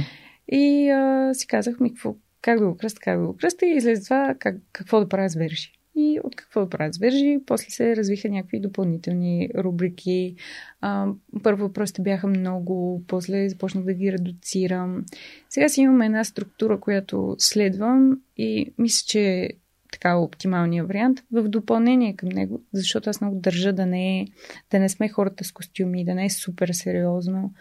И 0.49 0.91
а, 0.91 1.35
си 1.35 1.47
казах 1.47 1.81
ми 1.81 1.95
какво, 1.95 2.15
как 2.47 2.59
да 2.59 2.67
го 2.67 2.77
кръста, 2.77 3.01
как 3.01 3.21
да 3.21 3.27
го 3.27 3.37
кръста 3.37 3.67
и 3.67 3.81
след 3.81 4.05
това 4.05 4.35
как, 4.39 4.57
какво 4.73 5.01
да 5.01 5.09
правя 5.09 5.29
с 5.29 5.35
вержи. 5.35 5.73
И 5.97 6.21
от 6.25 6.37
какво 6.37 6.61
да 6.61 6.71
правя 6.71 6.93
с 6.93 6.99
вержи, 6.99 7.39
после 7.47 7.71
се 7.71 7.97
развиха 7.97 8.29
някакви 8.29 8.61
допълнителни 8.61 9.51
рубрики. 9.59 10.37
А, 10.81 11.07
първо 11.43 11.63
въпросите 11.63 12.03
бяха 12.03 12.27
много, 12.27 13.05
после 13.07 13.49
започнах 13.49 13.85
да 13.85 13.95
ги 13.95 14.13
редуцирам. 14.13 15.05
Сега 15.51 15.69
си 15.69 15.81
имаме 15.81 16.07
една 16.07 16.25
структура, 16.25 16.81
която 16.81 17.37
следвам 17.39 18.21
и 18.37 18.73
мисля, 18.79 19.05
че 19.07 19.21
е 19.21 19.49
така 19.93 20.17
оптималния 20.17 20.85
вариант 20.85 21.21
в 21.33 21.49
допълнение 21.49 22.17
към 22.17 22.29
него, 22.29 22.63
защото 22.73 23.11
аз 23.11 23.21
много 23.21 23.41
държа 23.41 23.73
да 23.73 23.87
не, 23.87 24.21
е, 24.21 24.27
да 24.71 24.79
не 24.79 24.89
сме 24.89 25.09
хората 25.09 25.45
с 25.45 25.53
костюми, 25.53 26.05
да 26.05 26.15
не 26.15 26.25
е 26.25 26.31
супер 26.31 26.69
сериозно. 26.73 27.53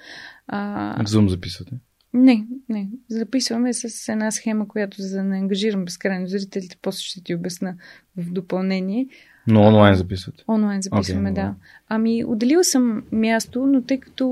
А... 0.48 1.04
Zoom 1.04 1.28
записвате? 1.28 1.76
Не, 2.16 2.46
не. 2.70 2.90
Записваме 3.10 3.74
с 3.74 4.10
една 4.10 4.32
схема, 4.32 4.68
която 4.68 5.02
за 5.02 5.18
да 5.18 5.24
не 5.24 5.38
ангажирам 5.38 5.86
безкрайно 5.86 6.28
зрителите, 6.28 6.78
после 6.82 7.02
ще 7.02 7.24
ти 7.24 7.36
обясна 7.36 7.76
в 8.18 8.32
допълнение. 8.32 9.08
Но 9.48 9.62
онлайн 9.62 9.96
записвате? 9.96 10.44
Онлайн 10.48 10.82
записваме, 10.82 11.30
okay, 11.30 11.34
да. 11.34 11.56
Ами, 11.90 12.26
отделила 12.26 12.64
съм 12.64 13.04
място, 13.12 13.66
но 13.66 13.82
тъй 13.82 14.00
като 14.00 14.26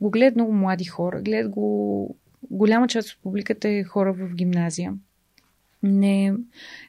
го 0.00 0.10
гледат 0.10 0.34
много 0.34 0.52
млади 0.52 0.84
хора, 0.84 1.22
гледат 1.22 1.50
го 1.50 2.16
голяма 2.50 2.88
част 2.88 3.10
от 3.10 3.22
публиката 3.22 3.68
е 3.68 3.84
хора 3.84 4.12
в 4.12 4.34
гимназия 4.34 4.94
не, 5.82 6.32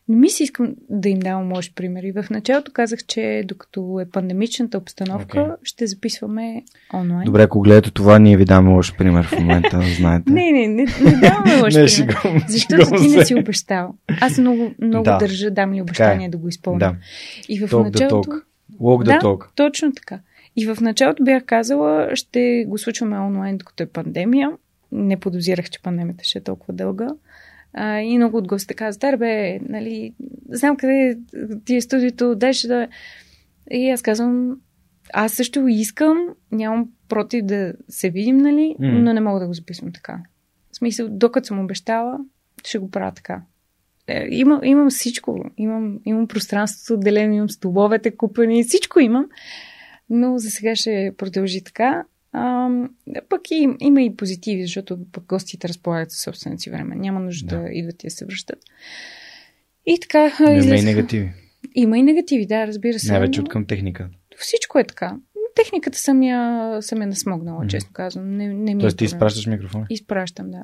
не 0.08 0.16
ми 0.16 0.30
се 0.30 0.44
искам 0.44 0.76
да 0.90 1.10
им 1.10 1.20
давам 1.20 1.52
лош 1.52 1.74
пример. 1.74 2.04
И 2.04 2.12
в 2.12 2.26
началото 2.30 2.72
казах, 2.72 3.00
че 3.06 3.44
докато 3.46 4.00
е 4.02 4.10
пандемичната 4.10 4.78
обстановка, 4.78 5.38
okay. 5.38 5.56
ще 5.64 5.88
записваме 5.88 6.64
онлайн. 6.94 7.26
Добре, 7.26 7.44
ако 7.44 7.62
гледате 7.62 7.92
това, 7.92 8.20
ние 8.20 8.38
ви 8.38 8.46
даваме 8.46 8.70
лош 8.70 8.96
пример 8.98 9.28
в 9.28 9.40
момента, 9.40 9.82
знаете. 9.98 10.32
не, 10.32 10.52
не, 10.52 10.68
не, 10.68 10.86
не 11.02 11.12
даваме 11.22 11.62
лош 11.62 11.74
пример. 11.74 11.88
Шигам, 11.88 12.44
защото 12.48 13.02
ти 13.02 13.08
не 13.08 13.26
си 13.26 13.36
обещал. 13.36 13.96
Аз 14.22 14.38
много, 14.38 14.72
много 14.82 15.04
да. 15.04 15.18
държа, 15.18 15.52
дам 15.52 15.74
ли 15.74 15.82
обещание 15.82 16.28
е. 16.28 16.30
да 16.30 16.38
го 16.38 16.48
изпълня. 16.48 16.80
Да. 16.80 16.96
И 17.50 17.60
в 17.60 17.72
talk 17.72 17.84
началото... 17.84 18.32
Walk 18.82 19.02
the 19.02 19.06
да, 19.06 19.20
talk. 19.20 19.46
точно 19.56 19.94
така. 19.94 20.20
И 20.56 20.66
в 20.66 20.78
началото 20.82 21.24
бях 21.24 21.44
казала, 21.46 22.10
ще 22.14 22.66
го 22.68 22.78
случваме 22.78 23.20
онлайн, 23.20 23.58
докато 23.58 23.84
е 23.84 23.86
пандемия. 23.86 24.52
Не 24.92 25.20
подозирах, 25.20 25.70
че 25.70 25.82
пандемията 25.82 26.24
ще 26.24 26.40
е 26.40 26.44
толкова 26.44 26.74
дълга. 26.74 27.08
А, 27.74 28.00
и 28.00 28.18
много 28.18 28.38
от 28.38 28.48
гостите 28.48 28.74
казват, 28.74 29.20
бе, 29.20 29.60
нали, 29.60 30.14
знам 30.50 30.78
къде 30.78 31.18
ти 31.66 31.76
е 31.76 31.82
студиото, 31.82 32.36
деше 32.36 32.68
да... 32.68 32.88
И 33.72 33.90
аз 33.90 34.02
казвам, 34.02 34.60
аз 35.14 35.34
също 35.34 35.68
искам, 35.68 36.28
нямам 36.52 36.90
против 37.10 37.46
да 37.46 37.74
се 37.90 38.10
видим, 38.10 38.38
нали, 38.38 38.76
mm. 38.80 39.02
но 39.02 39.14
не 39.14 39.22
мога 39.22 39.40
да 39.40 39.48
го 39.48 39.54
записвам 39.54 39.94
така. 39.94 40.20
В 40.72 40.76
смисъл, 40.76 41.08
докато 41.10 41.48
съм 41.48 41.60
обещала, 41.60 42.20
ще 42.66 42.78
го 42.78 42.92
правя 42.92 43.12
така. 43.12 43.42
Е, 44.08 44.28
има, 44.32 44.62
имам 44.64 44.90
всичко. 44.90 45.46
Имам, 45.58 46.00
имам 46.06 46.28
пространството 46.28 46.94
отделено, 46.94 47.34
имам 47.34 47.50
столовете 47.50 48.18
купени, 48.18 48.64
всичко 48.64 49.00
имам. 49.00 49.26
Но 50.10 50.38
за 50.38 50.50
сега 50.50 50.76
ще 50.76 51.14
продължи 51.18 51.64
така. 51.64 52.04
А, 52.32 52.70
пък 53.30 53.52
и, 53.52 53.68
има 53.80 54.02
и 54.02 54.16
позитиви, 54.16 54.62
защото 54.62 55.00
пък 55.12 55.24
гостите 55.24 55.70
разполагат 55.70 56.12
със 56.12 56.22
собственото 56.22 56.62
си 56.62 56.70
време. 56.70 56.96
Няма 56.96 57.20
нужда 57.20 57.58
да, 57.58 57.62
да 57.62 57.70
идват 57.72 58.04
и 58.04 58.08
да 58.08 58.12
се 58.12 58.26
връщат. 58.26 58.60
И 59.86 60.00
така. 60.02 60.32
Но 60.40 60.52
има 60.52 60.76
и 60.76 60.82
негативи. 60.82 61.32
Има 61.76 61.98
и 61.98 62.04
негативи, 62.04 62.46
да, 62.46 62.68
разбира 62.68 63.00
се. 63.00 63.12
Най-вече 63.12 63.42
от 63.42 63.50
към 63.50 63.66
техниката. 63.66 64.10
Всичко 64.38 64.80
е 64.80 64.84
така. 64.84 65.18
Техниката 65.56 65.98
съм 65.98 66.24
я, 66.24 66.78
съм 66.82 67.02
я 67.02 67.08
насмогнала, 67.08 67.64
mm-hmm. 67.64 67.68
честно 67.68 67.90
казвам. 67.94 68.38
Не, 68.38 68.48
не 68.54 68.76
ми 68.76 68.82
Тоест 68.82 68.98
ти 68.98 69.06
изпращаш 69.06 69.48
микрофона? 69.48 69.86
Изпращам, 69.90 70.52
да. 70.52 70.64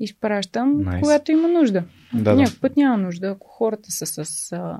Изпращам, 0.00 0.84
nice. 0.84 1.00
когато 1.00 1.32
има 1.32 1.48
нужда. 1.48 1.84
Да, 2.14 2.34
Някой 2.34 2.54
да. 2.54 2.60
път 2.60 2.76
няма 2.76 2.98
нужда. 2.98 3.26
Ако 3.26 3.48
хората 3.48 3.90
са 3.90 4.06
с, 4.06 4.52
а, 4.52 4.78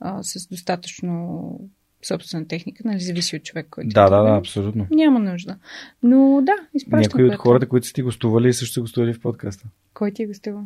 а, 0.00 0.22
с 0.22 0.48
достатъчно 0.48 1.60
собствена 2.02 2.48
техника, 2.48 2.82
нали, 2.86 3.00
зависи 3.00 3.36
от 3.36 3.44
човек, 3.44 3.66
който. 3.70 3.88
Да, 3.88 4.04
е 4.04 4.10
да, 4.10 4.22
да, 4.22 4.36
абсолютно. 4.36 4.86
Няма 4.90 5.18
нужда. 5.18 5.56
Но 6.02 6.42
да, 6.42 6.52
изпращам. 6.74 7.00
Някои 7.00 7.34
от 7.34 7.40
хората, 7.40 7.68
които 7.68 7.86
са 7.86 7.92
ти 7.92 8.02
гостували, 8.02 8.52
също 8.52 8.74
са 8.74 8.80
гостували 8.80 9.14
в 9.14 9.20
подкаста. 9.20 9.64
Кой 9.94 10.10
ти 10.10 10.22
е 10.22 10.26
гостувал? 10.26 10.64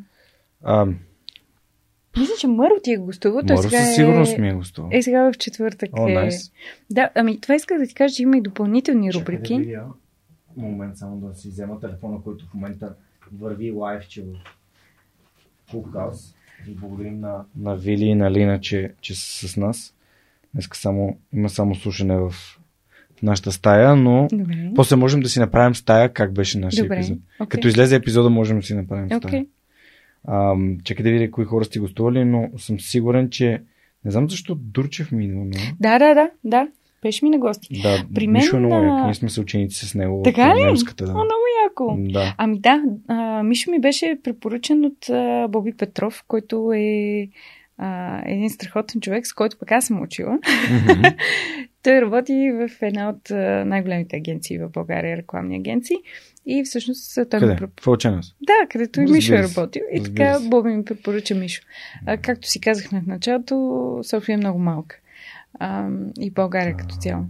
А, 0.62 0.86
мисля, 2.18 2.34
че 2.38 2.46
Мъро 2.46 2.74
ти 2.82 2.92
е 2.92 2.96
гостувал. 2.96 3.42
Мъро 3.42 3.62
със 3.62 3.72
е... 3.72 3.94
сигурност 3.94 4.38
ми 4.38 4.48
е 4.48 4.54
гостувал. 4.54 4.90
Е, 4.92 5.02
сега 5.02 5.32
в 5.32 5.38
четвъртък 5.38 5.90
О, 5.92 6.08
е... 6.08 6.12
Nice. 6.12 6.52
Да, 6.90 7.10
ами 7.14 7.40
това 7.40 7.54
иска 7.54 7.78
да 7.78 7.86
ти 7.86 7.94
кажа, 7.94 8.14
че 8.14 8.22
има 8.22 8.36
и 8.36 8.40
допълнителни 8.40 9.12
рубрики. 9.12 9.42
Чакай 9.42 9.56
да 9.56 9.64
видя. 9.64 9.84
Момент 10.56 10.98
само 10.98 11.16
да 11.16 11.34
си 11.34 11.48
взема 11.48 11.80
телефона, 11.80 12.22
който 12.24 12.46
в 12.46 12.54
момента 12.54 12.94
върви 13.32 13.70
лайв, 13.70 14.02
в 15.66 15.70
Клубхаус. 15.70 16.34
И 16.68 16.74
благодарим 16.74 17.20
на, 17.20 17.44
на 17.56 17.76
Вили 17.76 18.04
и 18.04 18.14
на 18.14 18.30
Лина, 18.30 18.60
че, 18.60 18.94
че 19.00 19.14
са 19.14 19.48
с 19.48 19.56
нас. 19.56 19.94
Днес 20.55 20.68
само, 20.73 21.16
има 21.32 21.48
само 21.48 21.74
слушане 21.74 22.16
в 22.16 22.35
нашата 23.23 23.52
стая, 23.52 23.97
но 23.97 24.28
Добре. 24.32 24.70
после 24.74 24.97
можем 24.97 25.20
да 25.20 25.28
си 25.28 25.39
направим 25.39 25.74
стая 25.74 26.12
как 26.12 26.32
беше 26.32 26.59
нашия 26.59 26.85
Добре. 26.85 26.97
епизод. 26.97 27.18
Okay. 27.40 27.48
Като 27.48 27.68
излезе 27.68 27.97
епизода, 27.97 28.31
можем 28.31 28.56
да 28.56 28.62
си 28.62 28.74
направим 28.74 29.06
стая. 29.06 29.20
Okay. 29.20 29.47
Ам, 30.28 30.78
чакай 30.85 31.05
да 31.05 31.10
видя 31.10 31.31
кои 31.31 31.44
хора 31.44 31.64
сте 31.64 31.78
гостували, 31.78 32.24
но 32.24 32.51
съм 32.56 32.81
сигурен, 32.81 33.31
че 33.31 33.62
не 34.05 34.10
знам 34.10 34.31
защо 34.31 34.55
Дурчев 34.55 35.12
ми 35.12 35.24
идва. 35.24 35.44
Но... 35.44 35.51
Да, 35.81 35.98
да, 35.98 36.14
да, 36.14 36.31
да. 36.44 36.68
Беше 37.02 37.24
ми 37.24 37.31
на 37.31 37.39
гости. 37.39 37.81
Да, 37.82 38.05
При 38.14 38.27
мен 38.27 38.43
Мишо 38.43 38.56
е 38.56 38.59
много 38.59 38.74
як. 38.74 39.05
Ние 39.05 39.14
сме 39.14 39.28
се 39.28 39.40
ученици 39.40 39.86
с 39.86 39.94
него. 39.94 40.23
Така 40.24 40.56
ли? 40.56 40.64
немската, 40.64 41.05
да. 41.05 41.10
О, 41.10 41.14
много 41.14 41.43
яко. 41.64 41.97
Да. 41.98 42.35
Ами 42.39 42.59
да, 42.59 42.82
а, 43.09 43.43
Мишо 43.43 43.70
ми 43.70 43.81
беше 43.81 44.18
препоръчен 44.24 44.85
от 44.85 45.09
а, 45.10 45.48
Боби 45.48 45.73
Петров, 45.73 46.24
който 46.28 46.73
е 46.73 47.28
а, 47.78 48.22
един 48.26 48.50
страхотен 48.50 49.00
човек, 49.00 49.26
с 49.26 49.32
който 49.32 49.58
пък 49.58 49.72
аз 49.72 49.84
съм 49.86 50.02
учила. 50.02 50.38
Мгм. 50.72 51.02
Той 51.82 52.00
работи 52.00 52.32
в 52.52 52.82
една 52.82 53.08
от 53.08 53.30
а, 53.30 53.64
най-големите 53.64 54.16
агенции 54.16 54.58
в 54.58 54.68
България, 54.68 55.16
рекламни 55.16 55.56
агенции. 55.56 55.96
И 56.46 56.62
всъщност 56.64 57.18
а, 57.18 57.28
той 57.28 57.40
ми 57.40 57.46
Къде? 57.46 57.56
преп- 57.56 57.80
В 57.80 57.88
Ученост. 57.88 58.36
Да, 58.42 58.66
където 58.70 59.00
и 59.00 59.04
Мишо 59.04 59.34
е 59.34 59.42
работил. 59.42 59.82
И 59.92 60.02
така. 60.02 60.38
Боби 60.40 60.70
ми 60.70 60.84
препоръча 60.84 61.34
Мишо. 61.34 61.62
А, 62.06 62.16
както 62.16 62.48
си 62.48 62.60
казахме 62.60 63.00
в 63.00 63.06
началото, 63.06 63.54
София 64.02 64.34
е 64.34 64.38
много 64.38 64.58
малка. 64.58 64.96
А, 65.58 65.88
и 66.20 66.30
България 66.30 66.76
като 66.76 66.96
цяло. 66.96 67.24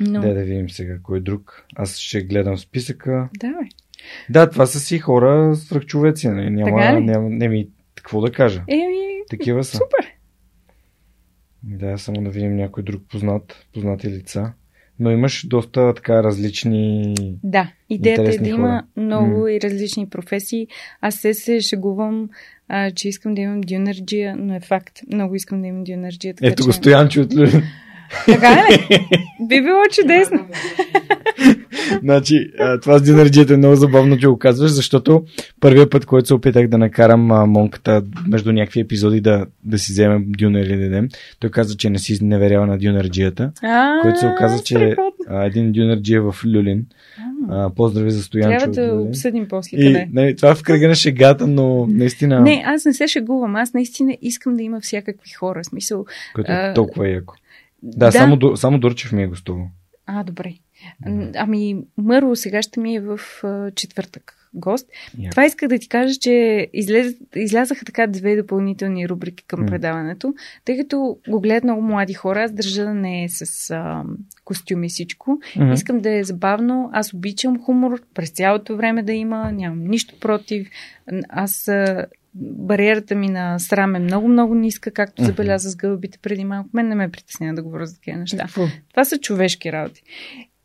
Но, 0.00 0.20
Да, 0.20 0.34
да 0.34 0.42
видим 0.42 0.70
сега 0.70 0.98
кой 1.02 1.20
друг. 1.20 1.66
Аз 1.76 1.96
ще 1.96 2.22
гледам 2.22 2.58
списъка. 2.58 3.28
давай. 3.34 3.68
Да, 4.30 4.50
това 4.50 4.66
са 4.66 4.80
си 4.80 4.98
хора 4.98 5.56
свръхчовеци. 5.56 6.28
нали? 6.28 6.50
Няма, 6.50 7.00
няма, 7.00 7.30
не 7.30 7.48
ми, 7.48 7.68
какво 7.94 8.20
да 8.20 8.32
кажа. 8.32 8.62
Еми, 8.68 9.15
Такива 9.30 9.64
са. 9.64 9.76
супер. 9.76 10.12
Да, 11.62 11.98
само 11.98 12.22
да 12.22 12.30
видим 12.30 12.56
някой 12.56 12.82
друг 12.82 13.02
познат, 13.08 13.66
познати 13.74 14.08
лица. 14.08 14.52
Но 14.98 15.10
имаш 15.10 15.46
доста 15.46 15.94
така 15.94 16.22
различни... 16.22 17.14
Да, 17.44 17.72
идеята 17.88 18.34
е 18.34 18.38
да 18.38 18.48
има 18.48 18.56
хора. 18.68 19.06
много 19.06 19.40
М. 19.40 19.52
и 19.52 19.60
различни 19.60 20.08
професии. 20.08 20.66
Аз 21.00 21.14
се 21.14 21.34
се 21.34 21.60
шегувам, 21.60 22.28
а, 22.68 22.90
че 22.90 23.08
искам 23.08 23.34
да 23.34 23.40
имам 23.40 23.60
дюнерджия, 23.60 24.36
но 24.36 24.54
е 24.54 24.60
факт. 24.60 25.00
Много 25.12 25.34
искам 25.34 25.60
да 25.60 25.66
имам 25.66 25.84
дюнерджия. 25.84 26.34
Така, 26.34 26.46
Ето 26.46 26.62
че... 26.62 26.66
го 26.66 26.72
Стоянчо 26.72 27.20
от. 27.20 27.32
Така 28.26 28.50
ли? 28.52 28.88
Би 29.48 29.62
било 29.62 29.82
чудесно. 29.92 30.46
Значи, 32.02 32.50
това 32.82 32.98
с 32.98 33.02
динарджията 33.02 33.54
е 33.54 33.56
много 33.56 33.76
забавно, 33.76 34.18
че 34.18 34.26
го 34.26 34.38
казваш, 34.38 34.70
защото 34.70 35.24
първият 35.60 35.90
път, 35.90 36.06
който 36.06 36.26
се 36.28 36.34
опитах 36.34 36.68
да 36.68 36.78
накарам 36.78 37.30
а, 37.30 37.46
монката 37.46 38.02
между 38.28 38.52
някакви 38.52 38.80
епизоди 38.80 39.20
да, 39.20 39.46
да 39.64 39.78
си 39.78 39.92
вземем 39.92 40.24
дюнер 40.28 40.66
или 40.66 40.76
да 40.76 40.82
дадем, 40.82 41.08
той 41.38 41.50
каза, 41.50 41.76
че 41.76 41.90
не 41.90 41.98
си 41.98 42.18
неверява 42.22 42.66
на 42.66 42.78
дюнерджията, 42.78 43.52
А, 43.62 44.00
който 44.02 44.18
се 44.18 44.26
оказа, 44.26 44.64
че 44.64 44.96
а, 45.28 45.44
един 45.44 45.72
дюнерджия 45.72 46.22
в 46.22 46.34
Люлин. 46.46 46.84
А, 47.50 47.70
поздрави 47.70 48.10
за 48.10 48.22
Стоянчо 48.22 48.58
Трябва 48.58 48.72
да 48.88 48.94
Люлин. 48.94 49.08
обсъдим 49.08 49.46
после 49.48 49.76
И, 49.76 49.86
къде. 49.86 50.08
нали, 50.12 50.36
това 50.36 50.50
е 50.50 50.54
в 50.54 50.62
кръга 50.62 50.88
на 50.88 50.94
шегата, 50.94 51.46
но 51.46 51.86
наистина, 51.86 52.40
Не, 52.40 52.62
аз 52.66 52.84
не 52.84 52.92
се 52.92 53.08
шегувам. 53.08 53.56
Аз 53.56 53.74
наистина 53.74 54.16
искам 54.22 54.56
да 54.56 54.62
има 54.62 54.80
всякакви 54.80 55.30
хора. 55.30 55.64
Смисъл. 55.64 56.04
което 56.34 56.52
е 56.52 56.72
толкова 56.74 57.08
яко. 57.08 57.34
Да, 57.86 58.06
да. 58.06 58.12
Само, 58.12 58.56
само 58.56 58.78
Дурчев 58.78 59.12
ми 59.12 59.22
е 59.22 59.26
гостувал. 59.26 59.68
А, 60.06 60.24
добре. 60.24 60.54
М, 61.06 61.28
Ами, 61.36 61.76
Мърло 61.98 62.36
сега 62.36 62.62
ще 62.62 62.80
ми 62.80 62.94
е 62.94 63.00
в 63.00 63.20
а, 63.44 63.70
четвъртък 63.70 64.34
гост. 64.54 64.88
Яко. 65.18 65.30
Това 65.30 65.44
исках 65.44 65.68
да 65.68 65.78
ти 65.78 65.88
кажа, 65.88 66.14
че 66.20 66.66
излез, 66.72 67.14
излязаха 67.36 67.84
така 67.84 68.06
две 68.06 68.36
допълнителни 68.36 69.08
рубрики 69.08 69.44
към 69.44 69.60
М. 69.60 69.66
предаването, 69.66 70.34
тъй 70.64 70.76
като 70.76 71.18
го 71.28 71.40
гледат 71.40 71.64
много 71.64 71.82
млади 71.82 72.14
хора. 72.14 72.42
Аз 72.42 72.52
държа 72.52 72.84
да 72.84 72.94
не 72.94 73.24
е 73.24 73.28
с 73.28 73.70
а, 73.70 74.02
костюми 74.44 74.88
всичко. 74.88 75.38
Мгм. 75.56 75.72
Искам 75.72 76.00
да 76.00 76.18
е 76.18 76.24
забавно. 76.24 76.90
Аз 76.92 77.14
обичам 77.14 77.62
хумор 77.62 78.02
през 78.14 78.30
цялото 78.30 78.76
време 78.76 79.02
да 79.02 79.12
има. 79.12 79.52
Нямам 79.52 79.84
нищо 79.84 80.14
против. 80.20 80.68
Аз 81.28 81.68
а, 81.68 82.06
бариерата 82.40 83.14
ми 83.14 83.28
на 83.28 83.58
срам 83.58 83.94
е 83.94 83.98
много-много 83.98 84.54
ниска, 84.54 84.90
както 84.90 85.24
забеляза 85.24 85.70
с 85.70 85.76
гълбите 85.76 86.18
преди 86.18 86.44
малко. 86.44 86.68
Мен 86.72 86.88
не 86.88 86.94
ме 86.94 87.10
притеснява 87.10 87.54
да 87.54 87.62
говоря 87.62 87.86
за 87.86 87.94
такива 87.94 88.18
неща. 88.18 88.46
Това 88.90 89.04
са 89.04 89.18
човешки 89.18 89.72
работи. 89.72 90.02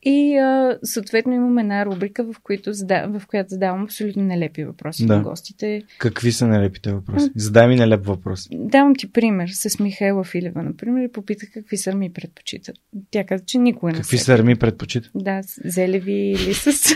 И 0.03 0.37
а, 0.37 0.77
съответно 0.83 1.33
имам 1.33 1.57
една 1.57 1.85
рубрика, 1.85 2.23
в, 2.23 2.35
които, 2.43 2.73
зада- 2.73 3.19
в 3.19 3.27
която 3.27 3.49
задавам 3.49 3.83
абсолютно 3.83 4.23
нелепи 4.23 4.63
въпроси 4.63 5.05
Да. 5.05 5.17
на 5.17 5.23
гостите. 5.23 5.83
Какви 5.97 6.31
са 6.31 6.47
нелепите 6.47 6.93
въпроси? 6.93 7.29
Задай 7.35 7.67
ми 7.67 7.75
нелеп 7.75 8.05
въпрос. 8.05 8.47
Давам 8.51 8.95
ти 8.95 9.11
пример 9.11 9.47
с 9.47 9.79
Михайла 9.79 10.23
Филева, 10.23 10.63
например, 10.63 11.03
и 11.03 11.11
попитах 11.11 11.49
какви 11.53 11.77
сърми 11.77 12.13
предпочитат. 12.13 12.75
Тя 13.11 13.23
каза, 13.23 13.43
че 13.45 13.57
никога 13.57 13.91
не 13.91 13.97
Какви 13.97 14.17
сърми 14.17 14.55
предпочита? 14.55 15.09
Да, 15.15 15.41
зелеви 15.65 16.13
или 16.13 16.53
с... 16.53 16.65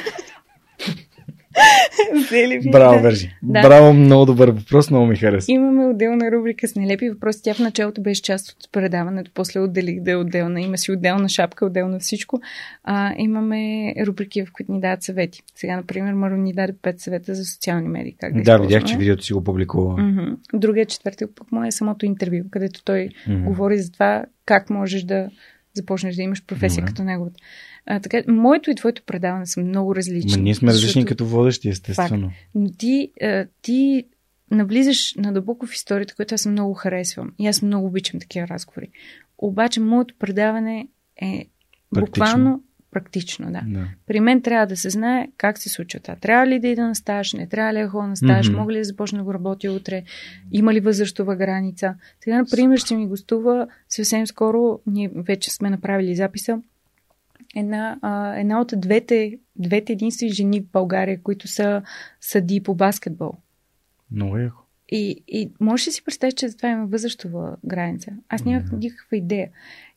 зелеви, 2.30 2.69
Браво. 2.72 3.02
Вержи. 3.02 3.36
Да. 3.44 3.61
Браво, 3.61 3.94
много 3.94 4.26
добър 4.26 4.49
въпрос, 4.49 4.90
много 4.90 5.06
ми 5.06 5.15
хареса. 5.15 5.52
Имаме 5.52 5.86
отделна 5.86 6.32
рубрика 6.32 6.68
с 6.68 6.76
нелепи 6.76 7.10
въпроси. 7.10 7.40
Тя 7.44 7.53
в 7.53 7.60
началото 7.60 8.02
беше 8.02 8.22
част 8.22 8.49
от 8.49 8.72
предаването, 8.72 9.32
после 9.34 9.60
отделих 9.60 10.02
да 10.02 10.11
е 10.11 10.15
отделна. 10.15 10.61
Има 10.61 10.77
си 10.77 10.91
отделна 10.91 11.30
шапка, 11.30 11.65
отделно 11.65 11.99
всичко. 11.99 12.41
А, 12.84 13.14
имаме 13.18 13.94
рубрики, 14.07 14.45
в 14.45 14.52
които 14.53 14.72
ни 14.72 14.80
дават 14.80 15.03
съвети. 15.03 15.44
Сега, 15.56 15.76
например, 15.76 16.14
Маро 16.14 16.38
ни 16.38 16.53
даде 16.53 16.73
5 16.73 16.98
съвета 16.98 17.36
за 17.36 17.45
социални 17.45 17.88
медии. 17.88 18.15
Как 18.19 18.34
да, 18.34 18.41
Да, 18.41 18.57
видях, 18.57 18.84
че 18.84 18.98
видеото 18.98 19.23
си 19.23 19.34
го 19.34 19.44
публикува. 19.44 20.03
Мгм. 20.03 20.34
Другия 20.53 20.86
четвъртък 20.86 21.30
пък 21.36 21.52
му 21.52 21.64
е 21.64 21.72
самото 21.72 22.06
интервю, 22.06 22.44
където 22.52 22.84
той 22.84 23.10
Мгм. 23.27 23.44
говори 23.44 23.77
за 23.77 23.91
това 23.91 24.26
как 24.45 24.69
можеш 24.69 25.03
да 25.03 25.30
започнеш 25.73 26.15
да 26.15 26.22
имаш 26.22 26.45
професия 26.45 26.82
Добре. 26.82 26.91
като 26.91 27.03
неговата. 27.03 27.36
А, 27.88 27.99
така, 27.99 28.22
моето 28.28 28.72
и 28.72 28.76
твоето 28.76 29.03
предаване 29.06 29.45
са 29.45 29.60
много 29.60 29.95
различни. 29.95 30.38
Ма 30.38 30.44
ние 30.44 30.56
сме 30.56 30.68
различни 30.68 30.88
защото- 31.02 31.06
като 31.10 31.26
водещи, 31.26 31.70
естествено. 31.70 32.32
но 32.56 32.70
ти, 32.78 33.12
а, 33.22 33.45
ти 33.62 34.03
навлизаш 34.52 35.16
надълбоко 35.18 35.66
в 35.68 35.74
историята, 35.74 36.16
която 36.16 36.36
аз 36.36 36.45
много 36.45 36.74
харесвам. 36.74 37.32
И 37.40 37.48
аз 37.48 37.62
много 37.62 37.88
обичам 37.88 38.20
такива 38.20 38.48
разговори. 38.48 38.90
Обаче, 39.38 39.80
моето 39.80 40.14
предаване 40.20 40.88
е 41.22 41.45
Практично. 41.91 42.06
буквално 42.06 42.64
практично, 42.91 43.52
да. 43.52 43.62
Да. 43.68 43.88
При 44.07 44.20
мен 44.20 44.41
трябва 44.41 44.68
да 44.68 44.78
се 44.78 44.90
знае 44.90 45.28
как 45.38 45.57
се 45.57 45.70
случва 45.70 45.99
това. 45.99 46.16
Трябва 46.16 46.48
ли 46.48 46.60
да 46.60 46.68
ида 46.68 46.88
на 46.88 46.95
стаж, 46.95 47.34
не 47.34 47.48
трябва 47.48 47.74
ли 47.74 47.82
да 47.82 47.88
ходя 47.90 48.07
на 48.07 48.18
стаж, 48.18 48.49
Мгм. 48.49 48.57
мога 48.57 48.74
ли 48.74 48.78
да 48.78 48.84
започна 48.84 49.18
да 49.18 49.24
го 49.24 49.34
работя 49.34 49.72
утре, 49.72 50.03
има 50.52 50.74
ли 50.74 50.80
възрастова 50.80 51.36
граница. 51.36 51.95
Сега, 52.24 52.38
например, 52.38 52.78
ще 52.78 52.95
ми 52.95 53.07
гостува 53.07 53.68
съвсем 53.90 54.28
скоро, 54.28 54.80
ние 54.88 55.12
вече 55.16 55.52
сме 55.52 55.70
направили 55.70 56.16
записа, 56.16 56.60
една, 57.56 57.99
а, 58.02 58.36
една 58.36 58.61
от 58.61 58.73
двете, 58.77 59.40
двете 59.56 59.94
единствени 59.94 60.32
жени 60.32 60.61
в 60.61 60.72
България, 60.73 61.22
които 61.23 61.48
са 61.48 61.82
съди 62.22 62.64
по 62.64 62.76
баскетбол. 62.76 63.34
Много 64.11 64.38
яко. 64.38 64.61
И, 64.91 65.23
и 65.27 65.52
можеш 65.60 65.88
ли 65.88 65.91
си 65.91 66.03
представиш, 66.03 66.34
че 66.34 66.48
за 66.48 66.57
това 66.57 66.69
има 66.69 66.86
възрастова 66.86 67.56
граница? 67.65 68.11
Аз 68.30 68.45
нямах 68.45 68.72
никаква 68.72 69.18
идея. 69.18 69.49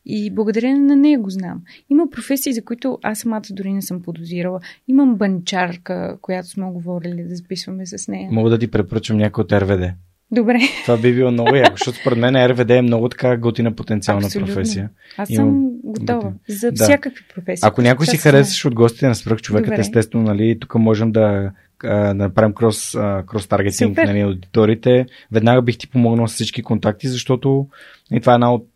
И 0.05 0.31
благодарение 0.31 0.79
на 0.79 0.95
нея 0.95 1.19
го 1.19 1.29
знам. 1.29 1.61
Има 1.89 2.09
професии, 2.09 2.53
за 2.53 2.65
които 2.65 2.99
аз 3.03 3.19
самата 3.19 3.41
дори 3.51 3.73
не 3.73 3.81
съм 3.81 4.01
подозирала. 4.01 4.59
Имам 4.87 5.15
банчарка, 5.15 6.17
която 6.21 6.47
сме 6.47 6.65
говорили 6.65 7.23
да 7.23 7.35
записваме 7.35 7.85
с 7.85 8.07
нея. 8.07 8.31
Мога 8.31 8.49
да 8.49 8.59
ти 8.59 8.71
препоръчам 8.71 9.17
някой 9.17 9.41
от 9.41 9.51
РВД. 9.51 9.93
Добре. 10.31 10.59
Това 10.85 10.97
би 10.97 11.13
било 11.13 11.31
много 11.31 11.55
яко, 11.55 11.77
защото 11.77 11.97
според 11.97 12.17
мен 12.17 12.35
РВД 12.35 12.69
е 12.69 12.81
много 12.81 13.09
така 13.09 13.37
готина 13.37 13.71
потенциална 13.71 14.25
Абсолютно. 14.25 14.53
професия. 14.53 14.89
Аз 15.17 15.29
Имам 15.29 15.47
съм 15.47 15.69
готова 15.83 16.15
готин. 16.15 16.39
за 16.47 16.71
Да. 16.71 16.83
всякакви 16.83 17.23
професии. 17.35 17.67
Ако 17.67 17.81
някой 17.81 18.05
си 18.05 18.17
харесаш 18.17 18.65
от 18.65 18.75
гостите 18.75 19.07
на 19.07 19.15
свръх 19.15 19.41
човекът, 19.41 19.65
Добре. 19.69 19.79
естествено, 19.81 20.23
нали, 20.23 20.57
тук 20.59 20.75
можем 20.75 21.11
да, 21.11 21.51
да 21.83 22.13
направим 22.13 22.53
крос, 22.53 22.91
крос 23.27 23.47
таргетинг 23.47 23.97
нали, 23.97 24.19
аудиторите. 24.21 25.05
Веднага 25.31 25.61
бих 25.61 25.77
ти 25.77 25.89
помогнал 25.89 26.27
с 26.27 26.33
всички 26.33 26.63
контакти, 26.63 27.07
защото 27.07 27.67
и 28.11 28.19
това 28.19 28.33
е 28.33 28.35
една 28.35 28.53
от 28.53 28.67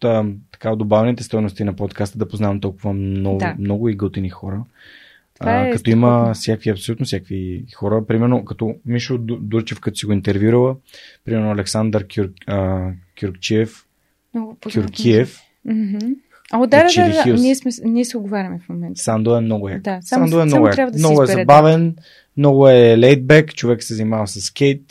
така, 0.51 0.75
добавените 0.75 1.23
стоености 1.23 1.63
на 1.63 1.73
подкаста 1.73 2.17
да 2.17 2.27
познавам 2.27 2.59
толкова 2.61 2.93
много, 2.93 3.37
Да. 3.37 3.55
много 3.59 3.89
и 3.89 3.95
готини 3.95 4.29
хора. 4.29 4.63
Това 5.39 5.51
А, 5.51 5.67
е 5.67 5.71
като 5.71 5.89
има 5.89 6.31
всякакви, 6.33 6.69
абсолютно 6.69 7.05
всякакви 7.05 7.65
хора. 7.75 8.05
Примерно, 8.05 8.45
като 8.45 8.75
Мишо 8.85 9.13
Ду- 9.13 9.39
Дурчев, 9.39 9.79
като 9.79 9.97
си 9.97 10.05
го 10.05 10.13
интервюрала, 10.13 10.75
примерно 11.25 11.51
Александър 11.51 12.05
Кюр, 12.15 12.29
а, 12.47 12.89
Кюркчиев, 13.19 13.85
Много. 14.33 14.57
Кюркиев, 14.73 15.39
Мгм. 15.65 15.97
О, 16.53 16.59
да, 16.59 16.83
да, 16.83 17.07
да, 17.07 17.13
да. 17.15 17.23
Хюс. 17.23 17.41
Ние, 17.41 17.55
сме, 17.55 17.71
ние 17.83 18.05
се 18.05 18.17
оговаряме 18.17 18.59
в 18.59 18.69
момента. 18.69 19.01
Сандо 19.01 19.35
е 19.35 19.41
много 19.41 19.69
як. 19.69 19.81
Да, 19.81 19.99
само- 20.01 20.23
Сандо 20.23 20.37
е 20.37 20.39
само 20.39 20.45
много 20.45 20.69
трябва 20.71 20.91
да 20.91 20.97
много 20.99 21.23
е 21.23 21.27
забавен, 21.27 21.95
много 22.37 22.69
е 22.69 22.97
лейтбек, 22.97 23.53
човек 23.53 23.83
се 23.83 23.93
занимава 23.93 24.27
с 24.27 24.41
скейт 24.41 24.81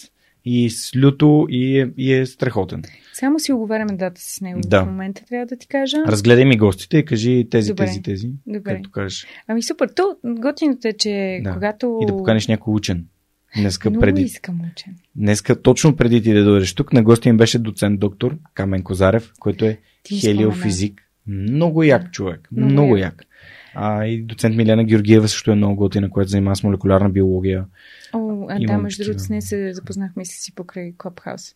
и 0.45 0.71
с 0.71 0.97
люто 0.97 1.47
и 1.51 1.81
е, 1.81 1.91
и 1.97 2.13
е 2.13 2.27
страхотен. 2.27 2.83
Само 3.15 3.39
си 3.39 3.53
оговаряме 3.53 3.93
дата 3.93 4.21
с 4.21 4.41
него 4.41 4.61
Да. 4.61 4.83
в 4.83 4.87
момента, 4.87 5.23
трябва 5.29 5.47
да 5.47 5.57
ти 5.57 5.69
кажа. 5.69 5.97
Разгледай 6.07 6.45
ми 6.45 6.57
гостите 6.57 6.99
и 6.99 7.05
кажи 7.05 7.47
тези, 7.51 7.71
Добре. 7.71 7.85
тези, 7.87 8.03
тези, 8.03 8.31
Добре. 8.47 8.63
както 8.65 8.91
кажеш. 8.91 9.27
Ами 9.49 9.63
супер, 9.63 9.89
то 9.89 10.03
готиното 10.27 10.89
е, 10.89 10.93
че 10.93 11.41
Да. 11.43 11.53
когато... 11.53 11.99
И 12.03 12.07
да 12.07 12.13
поканиш 12.13 12.47
някой 12.47 12.75
учен. 12.75 13.07
Днеска 13.57 13.91
Много 13.91 14.01
преди. 14.01 14.23
искам 14.23 14.61
учен. 14.73 14.95
Днеска, 15.17 15.63
точно 15.63 15.97
преди 15.97 16.23
ти 16.23 16.33
да 16.33 16.45
дойдеш 16.45 16.75
тук, 16.75 16.93
на 16.93 17.03
гости 17.03 17.29
им 17.29 17.37
беше 17.37 17.59
доцент 17.59 18.01
доктор 18.01 18.37
Камен 18.55 18.83
Козарев, 18.83 19.33
който 19.41 19.65
е 19.65 19.79
Ти 20.03 20.17
хелиофизик. 20.17 21.03
Много 21.27 21.83
як 21.83 22.03
Да. 22.03 22.11
човек. 22.11 22.49
Много 22.53 22.73
Много, 22.73 22.97
як. 22.97 23.05
як. 23.13 23.25
А, 23.75 24.05
и 24.07 24.23
доцент 24.23 24.57
Милена 24.57 24.85
Георгиева 24.85 25.29
също 25.29 25.51
е 25.51 25.55
много 25.55 25.77
готина, 25.77 26.11
която 26.11 26.31
занимава 26.31 26.57
с 26.57 26.63
молекулярна 26.63 27.09
биология. 27.11 27.65
О, 28.13 28.47
а 28.49 28.67
да, 28.67 28.79
между 28.79 29.05
другото, 29.05 29.23
с 29.23 29.29
нея 29.29 29.43
се 29.43 29.73
запознахме 29.73 30.25
си 30.25 30.55
покрай 30.55 30.93
Клабхаус. 30.99 31.55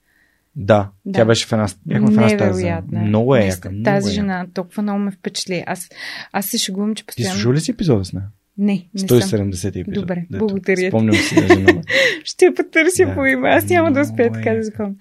Да, 0.56 0.90
Да. 1.06 1.12
тя 1.18 1.24
беше 1.24 1.46
в 1.46 1.52
една, 1.52 1.66
бяхме 1.86 2.06
в 2.06 2.10
една 2.10 2.28
стая. 2.28 2.82
Много 2.92 3.36
е 3.36 3.40
яка. 3.40 3.70
Много 3.70 3.84
Тази 3.84 4.10
е 4.10 4.14
жена 4.14 4.46
толкова 4.54 4.82
много 4.82 4.98
ме 4.98 5.10
впечатли. 5.10 5.64
Аз, 5.66 5.88
аз 6.32 6.46
се 6.46 6.58
шегувам, 6.58 6.94
че 6.94 7.02
Ти 7.02 7.06
постоянно... 7.06 7.34
слушал 7.34 7.52
ли 7.52 7.60
си 7.60 7.70
епизода 7.70 8.04
с 8.04 8.12
нея? 8.12 8.26
Не, 8.58 8.88
не 8.94 9.00
съм. 9.00 9.08
170 9.08 9.80
епизод. 9.80 9.94
Добре, 9.94 10.26
Дето, 10.30 10.46
благодаря 10.46 10.76
ти. 10.76 10.88
Спомням 10.88 11.14
си 11.14 11.34
даже 11.34 11.60
много. 11.60 11.82
Ще 12.24 12.44
я 12.44 12.54
потърся 12.54 13.06
Да. 13.06 13.14
по 13.14 13.26
име. 13.26 13.48
Аз 13.48 13.68
няма 13.68 13.92
да 13.92 14.00
успея 14.00 14.32
така 14.32 14.50
да 14.50 14.56
яка. 14.56 14.64
запомня. 14.64 14.94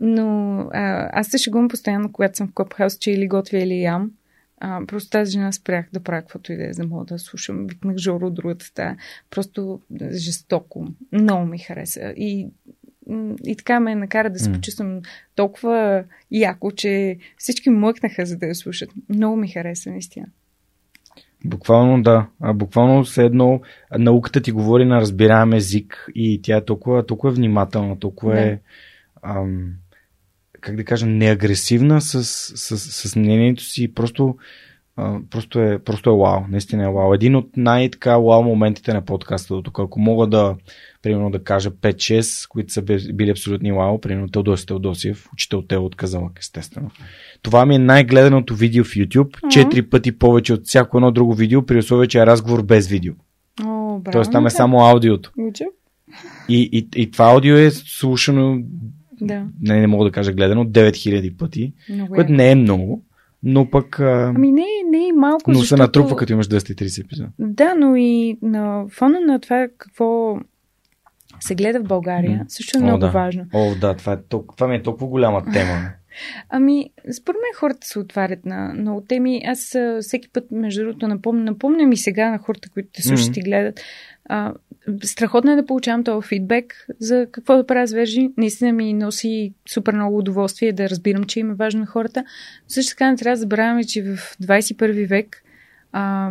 Но 0.00 0.58
а, 0.72 1.10
аз 1.20 1.26
се 1.26 1.38
шегувам 1.38 1.68
постоянно, 1.68 2.12
когато 2.12 2.36
съм 2.36 2.48
в 2.48 2.52
Клабхаус, 2.54 2.98
че 2.98 3.10
или 3.10 3.28
готвя, 3.28 3.58
или 3.58 3.80
ям. 3.82 4.10
А, 4.60 4.86
просто 4.86 5.10
тази 5.10 5.32
жена 5.32 5.52
спрях 5.52 5.86
да 5.92 6.00
правя 6.00 6.20
каквото 6.22 6.52
и 6.52 6.56
да 6.56 6.68
е, 6.68 6.72
за 6.72 6.86
мога 6.86 7.04
да 7.04 7.18
слушам. 7.18 7.66
Викнах 7.66 7.96
Жоро 7.96 8.26
от 8.26 8.34
другата 8.34 8.64
стая. 8.64 8.96
Просто 9.30 9.80
жестоко. 10.12 10.86
Много 11.12 11.46
ми 11.46 11.58
хареса. 11.58 12.14
И, 12.16 12.48
и 13.44 13.56
така 13.56 13.80
ме 13.80 13.94
накара 13.94 14.30
да 14.30 14.38
се 14.38 14.52
почувствам 14.52 15.00
толкова 15.34 16.04
яко, 16.30 16.70
че 16.70 17.18
всички 17.36 17.70
млъкнаха, 17.70 18.26
за 18.26 18.36
да 18.36 18.46
я 18.46 18.54
слушат. 18.54 18.90
Много 19.08 19.36
ми 19.36 19.48
хареса, 19.48 19.90
наистина. 19.90 20.26
Буквално 21.44 22.02
да. 22.02 22.26
А, 22.40 22.52
буквално 22.52 23.04
все 23.04 23.24
едно 23.24 23.60
науката 23.98 24.40
ти 24.40 24.52
говори 24.52 24.84
на 24.84 25.00
разбираем 25.00 25.52
език 25.52 26.06
и 26.14 26.40
тя 26.42 26.56
е 26.56 26.64
толкова, 26.64 27.06
толкова 27.06 27.32
внимателна, 27.32 27.98
толкова 27.98 28.34
Да. 28.34 28.40
е 28.40 28.58
ам, 29.22 29.72
как 30.60 30.76
да 30.76 30.84
кажа, 30.84 31.06
неагресивна 31.06 32.00
с, 32.00 32.24
с, 32.24 32.78
с 32.78 33.16
мнението 33.16 33.62
си. 33.62 33.94
Просто, 33.94 34.36
а, 34.96 35.18
просто, 35.30 35.60
е, 35.60 35.78
просто 35.78 36.10
е 36.10 36.16
вау. 36.16 36.40
Наистина 36.48 36.84
е 36.84 36.92
вау. 36.92 37.14
Един 37.14 37.36
от 37.36 37.56
най-така 37.56 38.18
вау 38.18 38.42
моментите 38.42 38.94
на 38.94 39.04
подкаста 39.04 39.54
до 39.54 39.62
тук. 39.62 39.78
Ако 39.78 40.00
мога 40.00 40.26
да, 40.26 40.56
примерно 41.02 41.30
да 41.30 41.44
кажа 41.44 41.70
5-6, 41.70 42.48
които 42.48 42.72
са 42.72 42.82
били 43.12 43.30
абсолютни 43.30 43.72
вау, 43.72 44.00
примерно 44.00 44.28
Теодосия 44.28 44.66
Теодосиев, 44.66 45.28
учител 45.32 45.62
Тео 45.62 45.84
от 45.84 45.96
Казалък, 45.96 46.38
естествено. 46.38 46.90
Това 47.42 47.66
ми 47.66 47.74
е 47.74 47.78
най-гледаното 47.78 48.54
видео 48.54 48.84
в 48.84 48.88
YouTube. 48.90 49.50
Четири 49.50 49.82
пъти 49.82 50.18
повече 50.18 50.52
от 50.52 50.66
всяко 50.66 50.96
едно 50.98 51.10
друго 51.10 51.34
видео, 51.34 51.66
при 51.66 51.78
условие, 51.78 52.08
че 52.08 52.18
е 52.18 52.26
разговор 52.26 52.62
без 52.62 52.88
видео. 52.88 53.14
О, 53.64 53.98
браво. 53.98 54.12
Тоест 54.12 54.32
там 54.32 54.46
е 54.46 54.50
само 54.50 54.80
аудиото. 54.80 55.32
Уча? 55.38 55.64
И, 56.48 56.70
и, 56.72 57.02
и 57.02 57.10
това 57.10 57.24
аудио 57.24 57.56
е 57.56 57.70
слушано, 57.70 58.58
Да, 59.20 59.46
не, 59.62 59.80
не 59.80 59.86
мога 59.86 60.04
да 60.04 60.10
кажа 60.10 60.32
гледано, 60.32 60.64
9000 60.64 61.36
пъти, 61.36 61.72
много 61.90 62.08
което 62.08 62.22
яко. 62.22 62.36
не 62.36 62.50
е 62.50 62.54
много, 62.54 63.04
но 63.42 63.70
пък 63.70 64.00
а, 64.00 64.32
Ами 64.36 64.52
не, 64.52 64.60
е- 64.62 64.90
не 64.90 65.08
е 65.08 65.12
малко, 65.12 65.50
но 65.50 65.54
защото... 65.54 65.68
се 65.68 65.82
натрупва, 65.82 66.16
като 66.16 66.32
имаш 66.32 66.46
230 66.46 67.04
епизода. 67.04 67.28
Да, 67.38 67.74
но 67.74 67.96
и 67.96 68.38
на 68.42 68.84
фона 68.88 69.20
на 69.20 69.38
това 69.40 69.68
какво 69.78 70.38
се 71.40 71.54
гледа 71.54 71.80
в 71.80 71.84
България, 71.84 72.30
М. 72.32 72.44
също 72.48 72.78
е 72.78 72.80
О, 72.80 72.84
много 72.84 72.98
да. 72.98 73.08
важно. 73.08 73.44
О, 73.52 73.74
да, 73.74 73.94
това, 73.94 74.12
е 74.12 74.18
толкова, 74.18 74.56
това 74.56 74.68
ми 74.68 74.76
е 74.76 74.82
толкова 74.82 75.06
голяма 75.06 75.44
тема. 75.44 75.90
Ами, 76.48 76.90
според 77.12 77.36
мен 77.36 77.50
хората 77.56 77.86
се 77.86 77.98
отварят 77.98 78.44
на 78.44 78.72
много 78.74 79.00
теми. 79.00 79.42
Аз 79.46 79.58
всеки 80.00 80.28
път, 80.28 80.44
между 80.50 80.80
другото, 80.80 81.08
напомням, 81.08 81.44
напомням 81.44 81.92
и 81.92 81.96
сега 81.96 82.30
на 82.30 82.38
хората, 82.38 82.68
които 82.68 82.88
те 82.92 83.02
слушат 83.02 83.28
Мгм. 83.28 83.34
и 83.36 83.42
гледат. 83.42 83.80
А, 84.32 84.52
страхотно 85.02 85.52
е 85.52 85.56
да 85.56 85.66
получавам 85.66 86.04
този 86.04 86.28
фидбек 86.28 86.86
за 86.98 87.26
какво 87.32 87.56
да 87.56 87.66
правя 87.66 87.86
с. 87.86 87.94
Наистина 88.36 88.72
ми 88.72 88.92
носи 88.92 89.52
супер 89.68 89.94
много 89.94 90.18
удоволствие 90.18 90.72
да 90.72 90.90
разбирам, 90.90 91.24
че 91.24 91.40
им 91.40 91.50
е 91.50 91.54
важно 91.54 91.80
на 91.80 91.86
хората. 91.86 92.20
Но 92.20 92.68
също 92.68 92.90
така 92.90 93.10
не 93.10 93.16
трябва 93.16 93.36
да 93.36 93.40
забравяме, 93.40 93.84
че 93.84 94.02
в 94.02 94.16
21 94.42 95.08
век 95.08 95.42
а, 95.92 96.30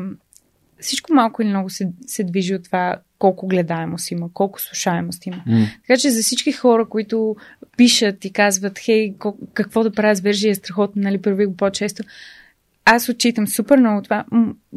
всичко 0.79 1.13
малко 1.13 1.41
или 1.41 1.49
много 1.49 1.69
се, 1.69 1.89
се 2.07 2.23
движи 2.23 2.55
от 2.55 2.63
това 2.63 2.95
колко 3.19 3.47
гледаемост 3.47 4.11
има, 4.11 4.33
колко 4.33 4.61
слушаемост 4.61 5.25
има. 5.25 5.43
М. 5.45 5.65
Така 5.87 5.99
че 5.99 6.09
за 6.09 6.21
всички 6.21 6.51
хора, 6.51 6.89
които 6.89 7.35
пишат 7.77 8.25
и 8.25 8.33
казват, 8.33 8.79
хей, 8.79 9.13
какво 9.53 9.83
да 9.83 9.91
правя 9.91 10.15
с 10.15 10.21
вержи 10.21 10.49
е 10.49 10.55
страхотно, 10.55 11.01
нали, 11.01 11.21
първи 11.21 11.45
го 11.45 11.57
по-често. 11.57 12.03
Аз 12.85 13.09
отчитам 13.09 13.47
супер 13.47 13.77
много 13.77 14.01
това 14.01 14.25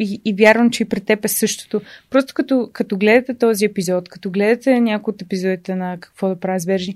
и, 0.01 0.21
и 0.25 0.35
вярвам, 0.35 0.71
че 0.71 0.83
и 0.83 0.89
при 0.89 1.01
теб 1.01 1.25
е 1.25 1.29
същото. 1.29 1.81
Просто 2.11 2.35
като, 2.35 2.71
като 2.73 2.97
гледате 2.97 3.35
този 3.35 3.65
епизод, 3.65 4.09
като 4.09 4.31
гледате 4.31 4.81
някои 4.81 5.15
от 5.15 5.23
епизодите 5.23 5.75
на 5.75 5.97
какво 6.01 6.29
да 6.29 6.41
правя 6.41 6.61
с 6.61 6.65
вержи, 6.65 6.95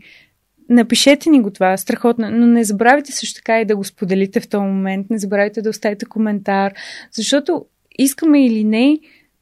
напишете 0.68 1.30
ни 1.30 1.42
го 1.42 1.50
това, 1.50 1.76
страхотно, 1.76 2.30
но 2.30 2.46
не 2.46 2.64
забравяйте 2.64 3.12
също 3.12 3.36
така 3.36 3.60
и 3.60 3.64
да 3.64 3.76
го 3.76 3.84
споделите 3.84 4.40
в 4.40 4.48
този 4.48 4.64
момент, 4.64 5.10
не 5.10 5.18
забравяйте 5.18 5.62
да 5.62 5.70
оставите 5.70 6.06
коментар, 6.06 6.74
защото 7.12 7.66
искаме 7.98 8.46
или 8.46 8.64
не, 8.64 8.98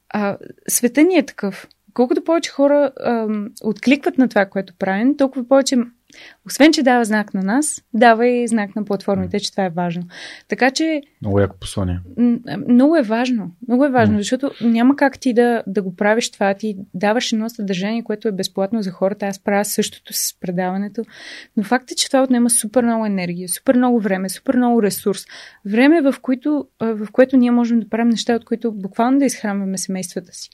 а, 0.08 0.36
света 0.68 1.02
ни 1.02 1.16
е 1.16 1.26
такъв. 1.26 1.68
Колкото 1.94 2.24
повече 2.24 2.50
хора 2.50 2.92
ам, 3.04 3.50
откликват 3.64 4.18
на 4.18 4.28
това, 4.28 4.46
което 4.46 4.74
правим, 4.78 5.16
толкова 5.16 5.48
повече, 5.48 5.76
освен 6.46 6.72
че 6.72 6.82
дава 6.82 7.04
знак 7.04 7.34
на 7.34 7.42
нас, 7.42 7.82
дава 7.94 8.26
и 8.26 8.48
знак 8.48 8.76
на 8.76 8.84
платформите, 8.84 9.40
че 9.40 9.50
това 9.50 9.64
е 9.64 9.70
важно. 9.70 10.02
Така 10.48 10.70
че 10.70 11.02
Много 11.22 11.40
яко 11.40 11.56
послание. 11.60 11.98
много 12.68 12.96
е 12.96 13.02
важно. 13.02 13.50
Много 13.68 13.84
е 13.84 13.90
важно, 13.90 14.18
защото 14.18 14.50
няма 14.60 14.96
как 14.96 15.18
ти 15.18 15.32
да, 15.32 15.62
да 15.66 15.82
го 15.82 15.96
правиш 15.96 16.30
това. 16.30 16.54
Ти 16.54 16.76
даваш 16.94 17.32
едно 17.32 17.48
съдържание, 17.48 18.04
което 18.04 18.28
е 18.28 18.32
безплатно 18.32 18.82
за 18.82 18.90
хората. 18.90 19.26
Аз 19.26 19.38
правя 19.38 19.64
същото 19.64 20.12
с 20.12 20.40
предаването. 20.40 21.02
Но 21.56 21.62
факт 21.62 21.90
е, 21.90 21.94
че 21.94 22.06
това 22.06 22.22
отнема 22.22 22.50
супер 22.50 22.84
много 22.84 23.06
енергия, 23.06 23.48
супер 23.48 23.76
много 23.76 24.00
време, 24.00 24.28
супер 24.28 24.56
много 24.56 24.82
ресурс. 24.82 25.24
Време, 25.64 26.00
в, 26.02 26.14
които, 26.22 26.66
в 26.80 27.08
което 27.12 27.36
ние 27.36 27.50
можем 27.50 27.80
да 27.80 27.88
правим 27.88 28.08
неща, 28.08 28.34
от 28.34 28.44
които 28.44 28.72
буквално 28.72 29.18
да 29.18 29.24
изхранваме 29.24 29.78
семействата 29.78 30.32
си. 30.32 30.50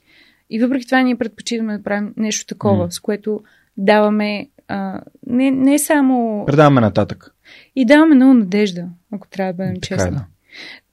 И 0.51 0.59
въпреки 0.59 0.87
това 0.87 1.03
ние 1.03 1.17
предпочитаме 1.17 1.77
да 1.79 1.83
правим 1.83 2.15
нещо 2.17 2.47
такова, 2.47 2.85
М. 2.85 2.91
с 2.91 3.01
което 3.01 3.41
даваме 3.77 4.49
а, 4.71 5.01
не, 5.27 5.51
не 5.51 5.79
само... 5.79 6.45
Предаваме 6.47 6.81
нататък. 6.81 7.35
И 7.77 7.87
даваме 7.87 8.15
много 8.15 8.35
надежда, 8.35 8.89
ако 9.13 9.29
трябва 9.29 9.53
да 9.53 9.57
бъдем 9.57 9.75
Така 9.81 9.95
е, 9.95 9.99
честни 9.99 10.17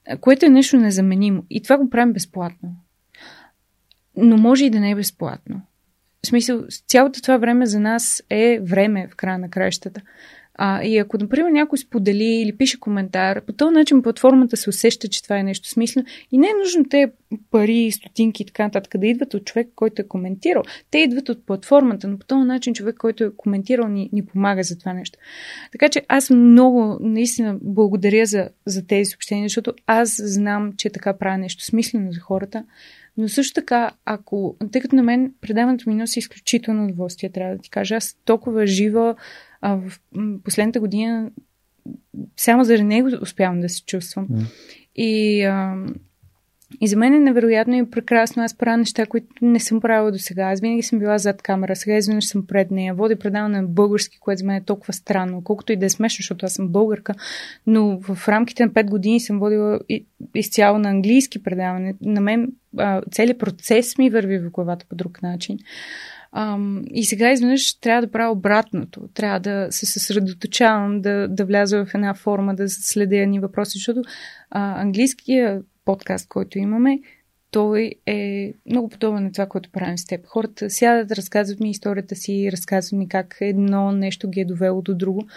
да. 0.07 0.17
което 0.17 0.45
е 0.45 0.49
нещо 0.49 0.77
незаменимо. 0.77 1.43
И 1.49 1.63
това 1.63 1.77
го 1.77 1.89
правим 1.89 2.13
безплатно. 2.13 2.75
Но 4.17 4.37
може 4.37 4.65
и 4.65 4.69
да 4.69 4.79
не 4.79 4.91
е 4.91 4.95
безплатно. 4.95 5.61
В 6.23 6.27
смисъл, 6.27 6.63
цялото 6.87 7.21
това 7.21 7.37
време 7.37 7.65
за 7.65 7.79
нас 7.79 8.23
е 8.29 8.59
време 8.63 9.07
в 9.11 9.15
края 9.15 9.37
на 9.37 9.49
краищата. 9.49 10.01
А, 10.57 10.83
и 10.83 10.97
ако, 10.97 11.17
например, 11.17 11.49
някой 11.49 11.77
сподели 11.77 12.23
или 12.23 12.57
пише 12.57 12.79
коментар, 12.79 13.41
по 13.41 13.53
този 13.53 13.73
начин 13.73 14.01
платформата 14.01 14.57
се 14.57 14.69
усеща, 14.69 15.07
че 15.07 15.23
това 15.23 15.37
е 15.37 15.43
нещо 15.43 15.69
смислено. 15.69 16.07
И 16.31 16.37
не 16.37 16.47
е 16.47 16.59
нужно 16.63 16.85
те 16.89 17.11
пари, 17.51 17.91
стотинки 17.91 18.43
и 18.43 18.45
така 18.45 18.63
нататък 18.63 18.97
да 18.97 19.07
идват 19.07 19.33
от 19.33 19.45
човек, 19.45 19.67
който 19.75 20.01
е 20.01 20.07
коментирал. 20.07 20.63
Те 20.91 20.97
идват 20.99 21.29
от 21.29 21.45
платформата, 21.45 22.07
но 22.07 22.19
по 22.19 22.25
този 22.25 22.47
начин 22.47 22.73
човек, 22.73 22.95
който 22.95 23.23
е 23.23 23.35
коментирал, 23.37 23.87
ни, 23.87 24.09
ни 24.13 24.25
помага 24.25 24.63
за 24.63 24.79
това 24.79 24.93
нещо. 24.93 25.19
Така 25.71 25.89
че 25.89 26.01
аз 26.07 26.29
много, 26.29 26.97
наистина, 27.01 27.57
благодаря 27.61 28.25
за, 28.25 28.49
за 28.65 28.87
тези 28.87 29.05
съобщения, 29.05 29.45
защото 29.45 29.73
аз 29.87 30.21
знам, 30.23 30.73
че 30.77 30.89
така 30.89 31.17
правя 31.17 31.37
нещо 31.37 31.63
смислено 31.63 32.11
за 32.11 32.19
хората. 32.19 32.63
Но 33.17 33.29
също 33.29 33.53
така, 33.53 33.91
ако, 34.05 34.55
тъй 34.71 34.81
като 34.81 34.95
на 34.95 35.03
мен 35.03 35.33
предаването 35.41 35.89
ми 35.89 35.95
носи 35.95 36.19
изключително 36.19 36.83
удоволствие, 36.85 37.29
трябва 37.29 37.55
да 37.55 37.61
ти 37.61 37.69
кажа, 37.69 37.95
аз 37.95 38.17
толкова 38.25 38.67
жива 38.67 39.15
А 39.61 39.75
в 39.75 39.99
последната 40.43 40.79
година 40.79 41.31
само 42.37 42.63
заради 42.63 42.83
него 42.83 43.09
успявам 43.21 43.61
да 43.61 43.69
се 43.69 43.85
чувствам. 43.85 44.27
Mm. 44.27 44.45
И, 44.95 45.43
а, 45.43 45.75
и 46.81 46.87
за 46.87 46.97
мен 46.97 47.13
е 47.13 47.19
невероятно 47.19 47.75
и 47.75 47.89
прекрасно. 47.89 48.43
Аз 48.43 48.57
правя 48.57 48.77
неща, 48.77 49.05
които 49.05 49.27
не 49.41 49.59
съм 49.59 49.81
правила 49.81 50.11
до 50.11 50.19
сега. 50.19 50.43
Аз 50.43 50.61
винаги 50.61 50.83
съм 50.83 50.99
била 50.99 51.17
зад 51.17 51.41
камера. 51.41 51.75
Сега 51.75 51.97
изведнъж 51.97 52.25
съм 52.25 52.47
пред 52.47 52.71
нея. 52.71 52.93
Води 52.93 53.15
предаване 53.15 53.61
на 53.61 53.67
български, 53.67 54.19
което 54.19 54.39
за 54.39 54.45
мен 54.45 54.55
е 54.55 54.65
толкова 54.65 54.93
странно. 54.93 55.43
Колкото 55.43 55.73
и 55.73 55.75
да 55.75 55.85
е 55.85 55.89
смешно, 55.89 56.17
защото 56.17 56.45
аз 56.45 56.53
съм 56.53 56.67
българка. 56.67 57.13
Но 57.67 57.99
в 57.99 58.27
рамките 58.27 58.65
на 58.65 58.71
5 58.71 58.89
години 58.89 59.19
съм 59.19 59.39
водила 59.39 59.79
изцяло 60.35 60.77
на 60.77 60.89
английски 60.89 61.43
предаване. 61.43 61.95
На 62.01 62.21
мен 62.21 62.51
а, 62.77 63.01
целият 63.11 63.39
процес 63.39 63.97
ми 63.97 64.09
върви 64.09 64.39
в 64.39 64.51
главата 64.51 64.85
по 64.89 64.95
друг 64.95 65.21
начин. 65.21 65.59
Ам, 66.31 66.83
и 66.91 67.05
сега 67.05 67.31
изведнъж 67.31 67.79
трябва 67.79 68.01
да 68.01 68.11
правя 68.11 68.31
обратното. 68.31 69.09
Трябва 69.13 69.39
да 69.39 69.67
се 69.69 69.85
съсредоточавам, 69.85 71.01
да, 71.01 71.27
да 71.27 71.45
вляза 71.45 71.85
в 71.85 71.95
една 71.95 72.13
форма, 72.13 72.55
да 72.55 72.69
следя 72.69 73.25
ни 73.25 73.39
въпроси, 73.39 73.77
защото 73.77 74.01
а, 74.51 74.81
английския 74.81 75.61
подкаст, 75.85 76.27
който 76.27 76.59
имаме, 76.59 76.99
той 77.51 77.91
е 78.05 78.53
много 78.69 78.89
подобен 78.89 79.23
на 79.23 79.31
това, 79.31 79.45
което 79.45 79.71
правим 79.71 79.97
с 79.97 80.05
теб. 80.05 80.25
Хората 80.25 80.69
сядат, 80.69 81.11
разказват 81.11 81.59
ми 81.59 81.69
историята 81.69 82.15
си, 82.15 82.49
разказват 82.51 82.99
ми 82.99 83.09
как 83.09 83.37
едно 83.41 83.91
нещо 83.91 84.29
ги 84.29 84.39
е 84.39 84.45
довело 84.45 84.81
до 84.81 84.95
друго. 84.95 85.27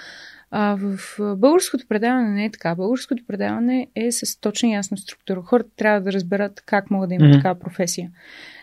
А 0.51 0.77
в 0.81 0.99
българското 1.37 1.87
предаване 1.89 2.31
не 2.31 2.45
е 2.45 2.51
така. 2.51 2.75
Българското 2.75 3.25
предаване 3.27 3.89
е 3.95 4.13
с 4.13 4.41
точно 4.41 4.69
ясна 4.69 4.97
структура. 4.97 5.43
Хората 5.43 5.71
трябва 5.77 6.01
да 6.01 6.13
разберат 6.13 6.63
как 6.67 6.91
могат 6.91 7.09
да 7.09 7.15
имат 7.15 7.29
mm-hmm. 7.29 7.37
такава 7.37 7.61
професия. 7.61 8.11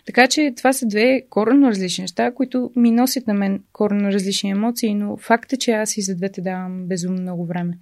Така 0.08 0.28
че 0.28 0.54
това 0.58 0.74
са 0.74 0.86
две 0.86 1.22
коренно 1.30 1.68
различни 1.68 2.02
неща, 2.02 2.32
които 2.32 2.72
ми 2.76 2.92
носят 2.92 3.28
на 3.28 3.34
мен 3.34 3.64
коренно 3.74 4.12
различни 4.12 4.50
емоции, 4.50 4.94
но 4.94 5.18
факт 5.18 5.54
е, 5.54 5.58
че 5.58 5.72
аз 5.72 5.98
и 5.98 6.02
за 6.02 6.16
двете 6.16 6.42
давам 6.42 6.88
безумно 6.88 7.22
много 7.22 7.46
време. 7.46 7.78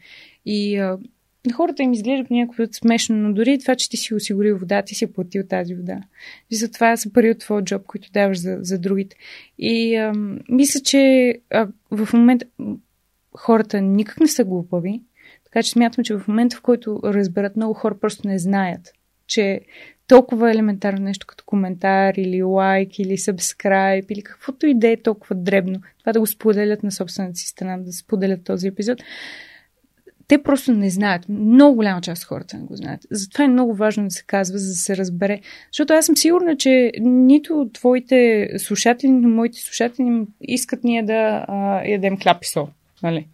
И 0.46 0.78
на 1.46 1.54
хората 1.54 1.84
им 1.84 1.94
изглежда 1.94 2.48
път 2.58 2.74
смешно, 2.74 3.16
но 3.16 3.34
дори 3.34 3.60
това, 3.60 3.76
че 3.76 3.90
ти 3.90 3.98
си 3.98 4.16
осигурил 4.16 4.58
вода, 4.58 4.82
ти 4.82 4.96
си 4.96 5.14
платил 5.14 5.44
тази 5.50 5.76
вода. 5.76 6.02
И 6.52 6.56
за 6.56 6.72
това 6.72 6.98
са 6.98 7.14
пари 7.14 7.32
от 7.32 7.40
твоя 7.40 7.64
джоб, 7.64 7.86
които 7.86 8.12
даваш 8.12 8.40
за, 8.40 8.58
за 8.62 8.80
другите. 8.80 9.16
И 9.60 9.96
а, 9.96 10.14
мисля, 10.50 10.80
че 10.80 11.34
а, 11.50 11.68
в 11.92 12.14
момента 12.14 12.46
хората 13.38 13.82
никак 13.82 14.20
не 14.20 14.28
са 14.28 14.44
глупави, 14.44 15.02
така 15.44 15.64
че 15.64 15.72
смятам, 15.72 16.04
че 16.04 16.18
в 16.18 16.28
момента, 16.28 16.56
в 16.56 16.62
който 16.62 17.00
разберат 17.04 17.56
много 17.56 17.74
хора, 17.74 17.98
просто 18.00 18.28
не 18.28 18.40
знаят, 18.40 18.94
че 19.28 19.62
толкова 20.08 20.52
елементарно 20.52 21.02
нещо 21.02 21.28
като 21.28 21.44
коментар 21.46 22.14
или 22.18 22.44
лайк 22.44 23.00
или 23.00 23.18
сабскрайб 23.18 24.12
или 24.12 24.22
каквото 24.22 24.68
и 24.68 24.80
да 24.80 24.88
е 24.88 24.98
толкова 24.98 25.36
дребно. 25.36 25.82
Това 26.00 26.14
да 26.14 26.20
го 26.20 26.28
споделят 26.28 26.84
на 26.84 26.92
собствената 26.92 27.36
си 27.36 27.48
страна, 27.48 27.78
да 27.78 27.94
споделят 27.94 28.44
този 28.44 28.68
епизод. 28.68 29.04
Те 30.28 30.44
просто 30.44 30.72
не 30.74 30.90
знаят. 30.90 31.30
Много 31.30 31.76
голяма 31.76 32.02
част 32.02 32.24
от 32.24 32.28
хората 32.28 32.58
не 32.58 32.64
го 32.64 32.76
знаят. 32.76 33.02
Затова 33.12 33.46
е 33.46 33.48
много 33.48 33.76
важно 33.76 34.04
да 34.04 34.12
се 34.12 34.24
казва, 34.28 34.58
за 34.58 34.68
да 34.68 34.76
се 34.76 34.98
разбере. 34.98 35.42
Защото 35.72 35.94
аз 35.94 36.06
съм 36.06 36.18
сигурна, 36.18 36.58
че 36.58 36.92
нито 37.02 37.70
твоите 37.74 38.50
слушатели, 38.58 39.12
нито 39.12 39.28
моите 39.28 39.58
слушатели 39.58 40.26
искат 40.42 40.84
ние 40.84 41.04
да 41.04 41.46
а, 41.48 41.86
ядем 41.86 42.18
сол. 42.44 42.70
Нали? 43.04 43.28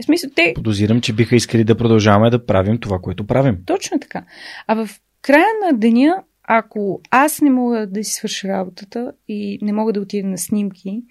В 0.00 0.04
смисъл, 0.04 0.30
те... 0.36 0.52
Подозирам, 0.54 1.00
че 1.00 1.12
биха 1.12 1.36
искали 1.36 1.64
да 1.64 1.76
продължаваме 1.76 2.30
да 2.30 2.46
правим 2.46 2.78
това, 2.78 2.98
което 2.98 3.26
правим. 3.26 3.58
Точно 3.66 4.00
така. 4.00 4.24
А 4.66 4.74
в 4.74 5.00
края 5.22 5.46
на 5.66 5.78
деня, 5.78 6.22
ако 6.42 7.00
аз 7.10 7.40
не 7.40 7.50
мога 7.50 7.86
да 7.86 8.04
си 8.04 8.12
свърша 8.12 8.48
работата 8.48 9.12
и 9.28 9.58
не 9.62 9.72
мога 9.72 9.92
да 9.92 10.00
отида 10.00 10.28
на 10.28 10.38
снимки 10.38 11.02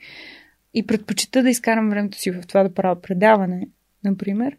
и 0.73 0.88
предпочита 0.88 1.43
да 1.43 1.49
изкарам 1.49 1.89
времето 1.89 2.17
си 2.17 2.31
в 2.31 2.41
това 2.47 2.63
да 2.63 2.73
правя 2.73 3.01
предаване, 3.01 3.67
например, 4.03 4.57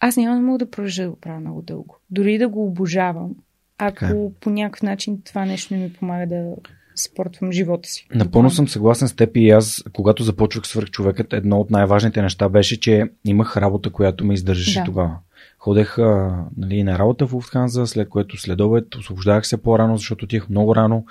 аз 0.00 0.16
няма 0.16 0.36
да 0.36 0.42
мога 0.42 0.58
да 0.58 0.70
продължа 0.70 1.02
да 1.02 1.10
го 1.10 1.16
правя 1.16 1.40
много 1.40 1.62
дълго. 1.62 2.00
Дори 2.10 2.38
да 2.38 2.48
го 2.48 2.66
обожавам, 2.66 3.34
ако 3.78 4.04
okay. 4.04 4.28
Е. 4.28 4.32
по 4.40 4.50
някакъв 4.50 4.82
начин 4.82 5.22
това 5.24 5.44
нещо 5.44 5.74
не 5.74 5.80
ми 5.80 5.92
помага 5.92 6.26
да 6.26 6.54
спортвам 6.96 7.52
живота 7.52 7.88
си. 7.88 8.06
Напълно 8.14 8.50
съм 8.50 8.68
съгласен 8.68 9.08
с 9.08 9.16
теб 9.16 9.36
и 9.36 9.50
аз, 9.50 9.84
когато 9.92 10.22
започвах 10.22 10.66
свърх 10.66 10.90
човекът, 10.90 11.32
едно 11.32 11.60
от 11.60 11.70
най-важните 11.70 12.22
неща 12.22 12.48
беше, 12.48 12.80
че 12.80 13.04
имах 13.24 13.56
работа, 13.56 13.90
която 13.90 14.24
ме 14.24 14.34
издържаше 14.34 14.78
да. 14.78 14.84
тогава. 14.84 15.16
Ходех 15.60 15.98
нали, 16.56 16.82
на 16.82 16.98
работа 16.98 17.26
в 17.26 17.34
Уфтханза, 17.34 17.86
след 17.86 18.08
което 18.08 18.36
следобед 18.36 18.94
освобождавах 18.94 19.46
се 19.46 19.62
по-рано, 19.62 19.96
защото 19.96 20.24
отих 20.24 20.48
много 20.48 20.76
рано. 20.76 21.06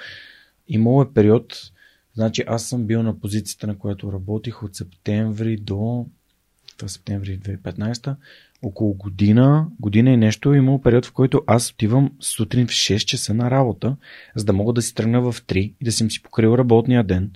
Имало 0.67 1.01
е 1.01 1.13
период, 1.13 1.71
значи 2.13 2.43
аз 2.47 2.63
съм 2.63 2.85
бил 2.85 3.03
на 3.03 3.19
позицията, 3.19 3.67
на 3.67 3.77
която 3.77 4.11
работих 4.13 4.63
от 4.63 4.75
септември 4.75 5.57
до 5.57 6.05
е 6.85 6.87
септември 6.87 7.39
2015, 7.39 8.15
около 8.61 8.93
година, 8.93 9.67
година 9.79 10.11
и 10.11 10.17
нещо, 10.17 10.53
имало 10.53 10.81
период, 10.81 11.05
в 11.05 11.11
който 11.11 11.41
аз 11.47 11.71
отивам 11.71 12.11
сутрин 12.19 12.67
в 12.67 12.71
6 12.71 12.97
часа 12.97 13.33
на 13.33 13.51
работа, 13.51 13.95
за 14.35 14.45
да 14.45 14.53
мога 14.53 14.73
да 14.73 14.81
си 14.81 14.95
тръгна 14.95 15.21
в 15.21 15.41
3 15.41 15.73
и 15.81 15.85
да 15.85 15.91
съм 15.91 16.11
си 16.11 16.23
покрил 16.23 16.55
работния 16.57 17.03
ден 17.03 17.31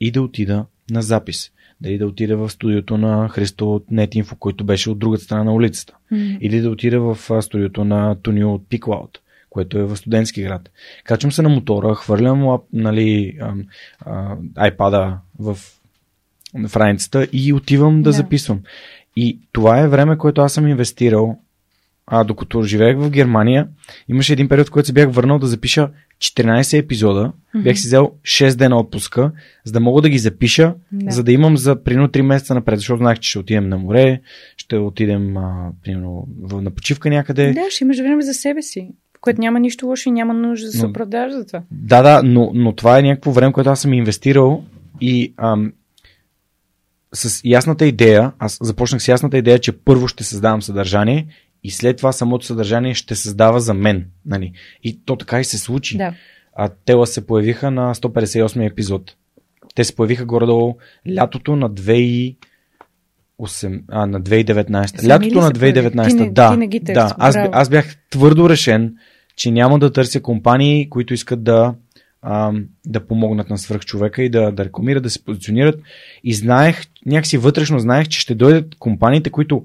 и 0.00 0.10
да 0.10 0.22
отида 0.22 0.66
на 0.90 1.02
запис 1.02 1.50
дали 1.80 1.98
да 1.98 2.06
отида 2.06 2.36
в 2.36 2.50
студиото 2.50 2.98
на 2.98 3.28
Христо 3.28 3.74
от 3.74 3.86
NetInfo, 3.92 4.38
който 4.38 4.64
беше 4.64 4.90
от 4.90 4.98
другата 4.98 5.24
страна 5.24 5.44
на 5.44 5.54
улицата. 5.54 5.94
Mm. 6.12 6.38
Или 6.38 6.60
да 6.60 6.70
отида 6.70 7.00
в 7.00 7.42
студиото 7.42 7.84
на 7.84 8.14
Тонио 8.14 8.54
от 8.54 8.68
Пиклауд, 8.68 9.18
което 9.50 9.78
е 9.78 9.84
в 9.84 9.96
студентски 9.96 10.42
град. 10.42 10.70
Качвам 11.04 11.32
се 11.32 11.42
на 11.42 11.48
мотора, 11.48 11.94
хвърлям 11.94 12.58
нали, 12.72 13.38
iPad-а 14.54 15.18
в, 15.38 15.58
в 16.68 16.76
раницата 16.76 17.28
и 17.32 17.52
отивам 17.52 18.02
да 18.02 18.12
yeah. 18.12 18.16
записвам. 18.16 18.60
И 19.16 19.38
това 19.52 19.80
е 19.80 19.88
време, 19.88 20.18
което 20.18 20.40
аз 20.40 20.52
съм 20.52 20.68
инвестирал 20.68 21.38
а 22.06 22.24
докато 22.24 22.62
живеех 22.62 22.96
в 22.98 23.10
Германия, 23.10 23.68
имаше 24.08 24.32
един 24.32 24.48
период, 24.48 24.68
в 24.68 24.70
който 24.70 24.86
се 24.86 24.92
бях 24.92 25.12
върнал 25.12 25.38
да 25.38 25.46
запиша 25.46 25.90
14 26.18 26.78
епизода. 26.78 27.32
Mm-hmm. 27.56 27.62
Бях 27.62 27.78
си 27.78 27.86
взел 27.86 28.12
6 28.22 28.56
дена 28.56 28.78
отпуска, 28.78 29.32
за 29.64 29.72
да 29.72 29.80
мога 29.80 30.02
да 30.02 30.08
ги 30.08 30.18
запиша, 30.18 30.74
да. 30.92 31.10
за 31.10 31.22
да 31.22 31.32
имам 31.32 31.56
за 31.56 31.82
примерно 31.82 32.08
3 32.08 32.22
месеца 32.22 32.54
напред, 32.54 32.78
защото 32.78 32.98
знаех, 32.98 33.18
че 33.18 33.30
ще 33.30 33.38
отидем 33.38 33.68
на 33.68 33.78
море, 33.78 34.20
ще 34.56 34.76
отидем 34.76 35.36
а, 35.36 35.72
примерно 35.82 36.28
на 36.52 36.70
почивка 36.70 37.10
някъде. 37.10 37.52
Да, 37.52 37.70
ще 37.70 37.84
имаш 37.84 37.98
време 37.98 38.22
за 38.22 38.34
себе 38.34 38.62
си 38.62 38.88
което 39.24 39.40
няма 39.40 39.60
нищо 39.60 39.86
лошо 39.86 40.08
и 40.08 40.12
няма 40.12 40.34
нужда 40.34 40.66
да 40.66 40.72
се 40.72 40.86
оправдаш 40.86 41.32
за 41.32 41.46
това. 41.46 41.62
Да, 41.70 42.02
да, 42.02 42.22
но, 42.24 42.50
но 42.54 42.72
това 42.72 42.98
е 42.98 43.02
някакво 43.02 43.30
време, 43.30 43.52
което 43.52 43.70
аз 43.70 43.80
съм 43.80 43.92
инвестирал 43.92 44.64
и 45.00 45.34
ам, 45.36 45.72
с 47.14 47.40
ясната 47.44 47.86
идея, 47.86 48.32
аз 48.38 48.58
започнах 48.62 49.02
с 49.02 49.08
ясната 49.08 49.38
идея, 49.38 49.58
че 49.58 49.72
първо 49.72 50.08
ще 50.08 50.24
създавам 50.24 50.62
съдържание 50.62 51.26
и 51.64 51.70
след 51.70 51.96
това 51.96 52.12
самото 52.12 52.46
съдържание 52.46 52.94
ще 52.94 53.14
създава 53.14 53.60
за 53.60 53.74
мен. 53.74 54.06
Нали? 54.26 54.52
И 54.82 55.00
то 55.04 55.16
така 55.16 55.40
и 55.40 55.44
се 55.44 55.58
случи. 55.58 55.96
Да. 55.96 56.14
А 56.56 56.68
тела 56.68 57.06
се 57.06 57.26
появиха 57.26 57.70
на 57.70 57.94
158 57.94 58.70
епизод. 58.70 59.16
Те 59.74 59.84
се 59.84 59.96
появиха 59.96 60.24
горе-долу 60.24 60.76
лятото 61.16 61.56
на 61.56 61.70
2 61.70 62.36
8, 63.40 63.82
а, 63.88 64.06
на 64.06 64.20
2019. 64.22 65.00
Сами 65.00 65.08
лятото 65.08 65.40
на 65.40 65.50
2019. 65.50 66.08
Ти 66.08 66.14
не, 66.14 66.30
да, 66.30 66.50
ти 66.50 66.56
не 66.56 66.66
ги 66.66 66.80
да. 66.80 67.14
Аз, 67.18 67.36
аз 67.52 67.68
бях 67.68 67.96
твърдо 68.10 68.48
решен, 68.48 68.94
че 69.36 69.50
няма 69.50 69.78
да 69.78 69.92
търся 69.92 70.20
компании, 70.20 70.90
които 70.90 71.14
искат 71.14 71.44
да, 71.44 71.74
а, 72.22 72.52
да 72.86 73.06
помогнат 73.06 73.50
на 73.50 73.58
свръхчовека 73.58 74.22
и 74.22 74.28
да, 74.28 74.52
да 74.52 74.64
рекламират, 74.64 75.02
да 75.02 75.10
се 75.10 75.24
позиционират. 75.24 75.80
И 76.24 76.34
знаех, 76.34 76.82
някакси 77.06 77.38
вътрешно 77.38 77.78
знаех, 77.78 78.08
че 78.08 78.20
ще 78.20 78.34
дойдат 78.34 78.74
компаниите, 78.78 79.30
които 79.30 79.64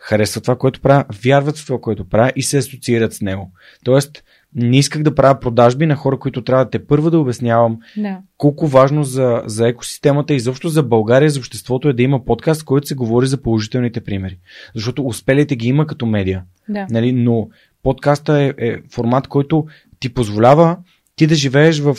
харесват 0.00 0.44
това, 0.44 0.56
което 0.56 0.80
правя, 0.80 1.04
вярват 1.24 1.58
в 1.58 1.66
това, 1.66 1.80
което 1.80 2.08
правя 2.08 2.32
и 2.36 2.42
се 2.42 2.58
асоциират 2.58 3.12
с 3.12 3.20
него. 3.20 3.50
Тоест, 3.84 4.24
не 4.54 4.78
исках 4.78 5.02
да 5.02 5.14
правя 5.14 5.40
продажби 5.40 5.86
на 5.86 5.96
хора, 5.96 6.18
които 6.18 6.44
трябва 6.44 6.64
да 6.64 6.70
те 6.70 6.86
първо 6.86 7.10
да 7.10 7.18
обяснявам 7.18 7.78
да. 7.96 8.18
колко 8.36 8.66
важно 8.66 9.04
за, 9.04 9.42
за 9.46 9.68
екосистемата 9.68 10.34
и 10.34 10.40
заобщо 10.40 10.68
за 10.68 10.82
България, 10.82 11.30
за 11.30 11.38
обществото 11.38 11.88
е 11.88 11.92
да 11.92 12.02
има 12.02 12.24
подкаст, 12.24 12.64
който 12.64 12.86
се 12.86 12.94
говори 12.94 13.26
за 13.26 13.42
положителните 13.42 14.00
примери. 14.00 14.38
Защото 14.74 15.06
успелите 15.06 15.56
ги 15.56 15.68
има 15.68 15.86
като 15.86 16.06
медиа. 16.06 16.42
Да. 16.68 16.86
Нали? 16.90 17.12
Но 17.12 17.48
подкаста 17.82 18.42
е, 18.42 18.54
е 18.58 18.76
формат, 18.90 19.28
който 19.28 19.66
ти 20.00 20.14
позволява 20.14 20.76
ти 21.16 21.26
да 21.26 21.34
живееш 21.34 21.80
в 21.80 21.96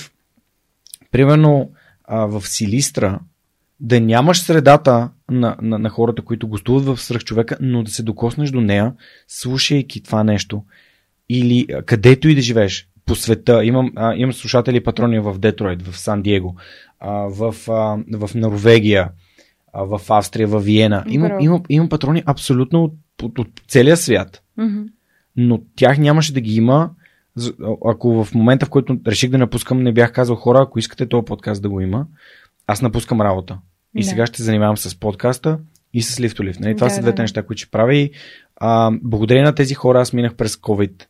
примерно 1.12 1.72
а, 2.04 2.26
в 2.26 2.48
Силистра, 2.48 3.20
да 3.80 4.02
нямаш 4.02 4.42
средата 4.42 5.10
на, 5.32 5.56
на, 5.62 5.80
на 5.80 5.90
хората, 5.90 6.22
които 6.22 6.48
гостуват 6.48 6.86
в 6.86 7.02
свръхчовека, 7.02 7.58
но 7.62 7.84
да 7.84 7.92
се 7.92 8.04
докоснеш 8.04 8.50
до 8.50 8.62
нея, 8.62 8.94
слушайки 9.28 10.04
това 10.04 10.24
нещо. 10.24 10.64
Или 11.30 11.68
където 11.86 12.30
и 12.30 12.36
да 12.36 12.42
живееш 12.42 12.88
по 13.06 13.16
света. 13.16 13.66
Имам, 13.66 13.92
а, 13.96 14.16
имам 14.16 14.34
слушатели 14.34 14.78
и 14.78 14.84
патрони 14.84 15.20
в 15.20 15.40
Детройт, 15.40 15.82
в 15.82 15.98
Сан 15.98 16.22
Диего, 16.22 16.56
а, 17.00 17.12
в, 17.12 17.56
а, 17.70 17.98
в 18.18 18.36
Норвегия, 18.36 19.10
а, 19.74 19.84
в 19.84 20.02
Австрия, 20.10 20.48
в 20.48 20.60
Виена. 20.60 21.04
Имам, 21.08 21.40
имам, 21.40 21.64
имам 21.70 21.90
патрони 21.90 22.24
абсолютно 22.26 22.84
от, 22.84 22.94
от, 23.24 23.40
от 23.40 23.48
целия 23.68 23.98
свят. 23.98 24.44
Mm-hmm. 24.60 24.88
Но 25.36 25.62
тях 25.76 25.98
нямаше 25.98 26.34
да 26.34 26.42
ги 26.42 26.56
има, 26.56 26.90
ако 27.86 28.24
в 28.24 28.36
момента, 28.36 28.66
в 28.66 28.70
който 28.70 29.00
реших 29.08 29.30
да 29.30 29.38
напускам, 29.38 29.84
не 29.84 29.94
бях 29.94 30.14
казал 30.14 30.36
хора, 30.36 30.60
ако 30.62 30.80
искате 30.80 31.10
този 31.10 31.26
подкаст 31.26 31.62
да 31.62 31.70
го 31.70 31.82
има, 31.82 32.06
аз 32.68 32.82
напускам 32.82 33.22
работа. 33.22 33.58
И 33.96 34.02
да. 34.02 34.08
сега 34.10 34.26
ще 34.26 34.44
занимавам 34.44 34.78
с 34.78 35.00
подкаста, 35.00 35.60
и 35.94 36.02
с 36.02 36.16
Lift. 36.16 36.60
Нали? 36.60 36.76
Това 36.76 36.88
Да, 36.88 36.94
са 36.94 37.02
двете 37.02 37.16
да. 37.16 37.22
неща, 37.22 37.44
които 37.44 37.62
ще 37.62 37.72
правя 37.72 37.96
и 37.96 38.12
а, 38.56 38.92
благодарение 39.04 39.46
на 39.46 39.56
тези 39.56 39.74
хора 39.74 40.02
аз 40.02 40.14
минах 40.14 40.36
през 40.36 40.56
COVID. 40.56 41.04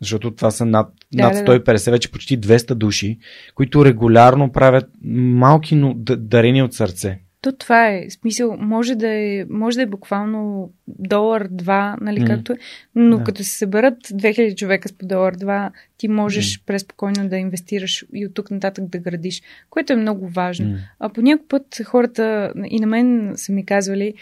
Защото 0.00 0.30
това 0.30 0.50
са 0.50 0.64
над, 0.64 0.92
Да, 1.12 1.22
над 1.22 1.32
да, 1.32 1.44
да. 1.44 1.60
150, 1.60 1.90
вече 1.90 2.12
почти 2.12 2.40
200 2.40 2.74
души, 2.74 3.18
които 3.54 3.84
регулярно 3.84 4.52
правят 4.52 4.90
малки 5.04 5.74
но 5.74 5.94
дарения 5.96 6.64
от 6.64 6.74
сърце. 6.74 7.20
То 7.40 7.52
това 7.52 7.88
е 7.88 8.10
смисъл. 8.10 8.56
Може 8.56 8.94
да 8.94 9.08
е, 9.08 9.44
може 9.50 9.76
да 9.76 9.82
е 9.82 9.86
буквално 9.86 10.70
долар, 10.88 11.48
два, 11.50 11.96
нали, 12.00 12.20
М. 12.20 12.26
както 12.26 12.52
е. 12.52 12.56
Но 12.94 13.18
Да. 13.18 13.24
като 13.24 13.44
се 13.44 13.50
съберат 13.58 13.98
2000 13.98 14.54
човека 14.54 14.88
с 14.88 14.92
по 14.92 15.06
долар, 15.06 15.34
два, 15.36 15.70
ти 15.96 16.08
можеш 16.08 16.62
преспокойно 16.66 17.28
да 17.28 17.36
инвестираш 17.36 18.04
и 18.14 18.26
от 18.26 18.34
тук 18.34 18.50
нататък 18.50 18.84
да 18.88 18.98
градиш, 18.98 19.42
което 19.70 19.92
е 19.92 19.96
много 19.96 20.28
важно. 20.28 20.68
М. 20.68 20.76
А 20.98 21.08
по 21.08 21.20
някой 21.22 21.46
път 21.48 21.80
хората 21.84 22.52
и 22.64 22.80
на 22.80 22.86
мен 22.86 23.32
са 23.36 23.52
ми 23.52 23.66
казвали, 23.66 24.14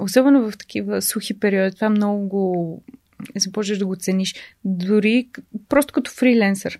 особено 0.00 0.50
в 0.50 0.58
такива 0.58 1.02
сухи 1.02 1.40
периоди, 1.40 1.74
това 1.74 1.90
много 1.90 2.28
го 2.28 2.82
започваш 3.36 3.78
да 3.78 3.86
го 3.86 3.96
цениш. 3.96 4.34
Дори 4.64 5.28
просто 5.68 5.92
като 5.92 6.10
фриленсър. 6.10 6.78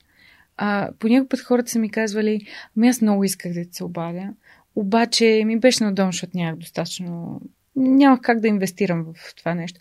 А, 0.57 0.91
по 0.99 1.09
някой 1.09 1.29
път 1.29 1.41
хората 1.41 1.71
са 1.71 1.79
ми 1.79 1.91
казвали, 1.91 2.47
ами 2.77 2.89
аз 2.89 3.01
много 3.01 3.25
исках 3.25 3.53
да 3.53 3.65
се 3.73 3.85
обадя, 3.85 4.29
обаче 4.77 5.43
ми 5.47 5.59
беше 5.59 5.85
надолу, 5.85 6.09
защото 6.09 6.33
нямах 6.35 6.57
достатъчно... 6.57 7.41
Нямах 7.77 8.21
как 8.23 8.41
да 8.41 8.49
инвестирам 8.49 9.05
в 9.15 9.35
това 9.35 9.55
нещо. 9.55 9.81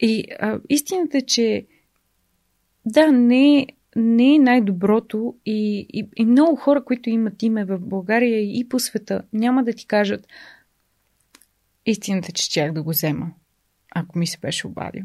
И 0.00 0.24
а, 0.38 0.60
истината 0.68 1.18
е, 1.18 1.22
че 1.22 1.66
да, 2.86 3.12
не 3.12 3.66
не 3.96 4.34
е 4.34 4.38
най-доброто 4.38 5.34
и, 5.46 5.86
и, 5.92 6.08
и 6.16 6.24
много 6.24 6.56
хора, 6.56 6.84
които 6.84 7.10
имат 7.10 7.42
име 7.42 7.64
в 7.64 7.78
България 7.78 8.40
и 8.40 8.68
по 8.68 8.78
света, 8.78 9.22
няма 9.32 9.64
да 9.64 9.72
ти 9.72 9.86
кажат 9.86 10.26
истината, 11.86 12.28
е, 12.30 12.32
че 12.32 12.44
щях 12.44 12.72
да 12.72 12.82
го 12.82 12.90
взема, 12.90 13.30
ако 13.90 14.18
ми 14.18 14.26
се 14.26 14.38
беше 14.38 14.66
обадил. 14.66 15.04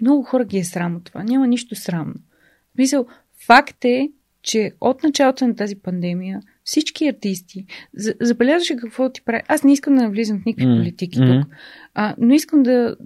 Много 0.00 0.22
хора 0.22 0.44
ги 0.44 0.58
е 0.58 0.64
срам 0.64 0.96
от 0.96 1.04
това. 1.04 1.22
Няма 1.22 1.46
нищо 1.46 1.74
срамно. 1.74 2.14
В 2.14 2.74
Смисъл, 2.74 3.06
факт 3.46 3.84
е, 3.84 4.12
че 4.42 4.72
от 4.80 5.02
началото 5.02 5.46
на 5.46 5.56
тази 5.56 5.76
пандемия 5.76 6.40
всички 6.64 7.08
артисти, 7.08 7.66
за- 7.94 8.14
забелязваше 8.20 8.76
какво 8.76 9.10
ти 9.10 9.22
прави. 9.22 9.42
Аз 9.48 9.64
не 9.64 9.72
искам 9.72 9.94
да 9.94 10.02
навлизам 10.02 10.40
в 10.40 10.44
никакви 10.44 10.66
М, 10.66 10.76
политики 10.76 11.20
м. 11.20 11.26
тук, 11.42 11.54
а, 11.94 12.14
но 12.18 12.34
искам 12.34 12.62
да, 12.62 12.96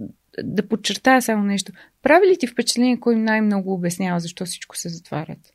да 0.45 0.69
подчертая 0.69 1.23
само 1.23 1.45
нещо. 1.45 1.73
Прави 2.03 2.27
ли 2.27 2.37
ти 2.37 2.47
впечатление, 2.47 3.01
кой 3.01 3.17
най-много 3.17 3.73
обяснява 3.75 4.21
защо 4.21 4.45
всичко 4.45 4.77
се 4.77 4.89
затварят? 4.89 5.53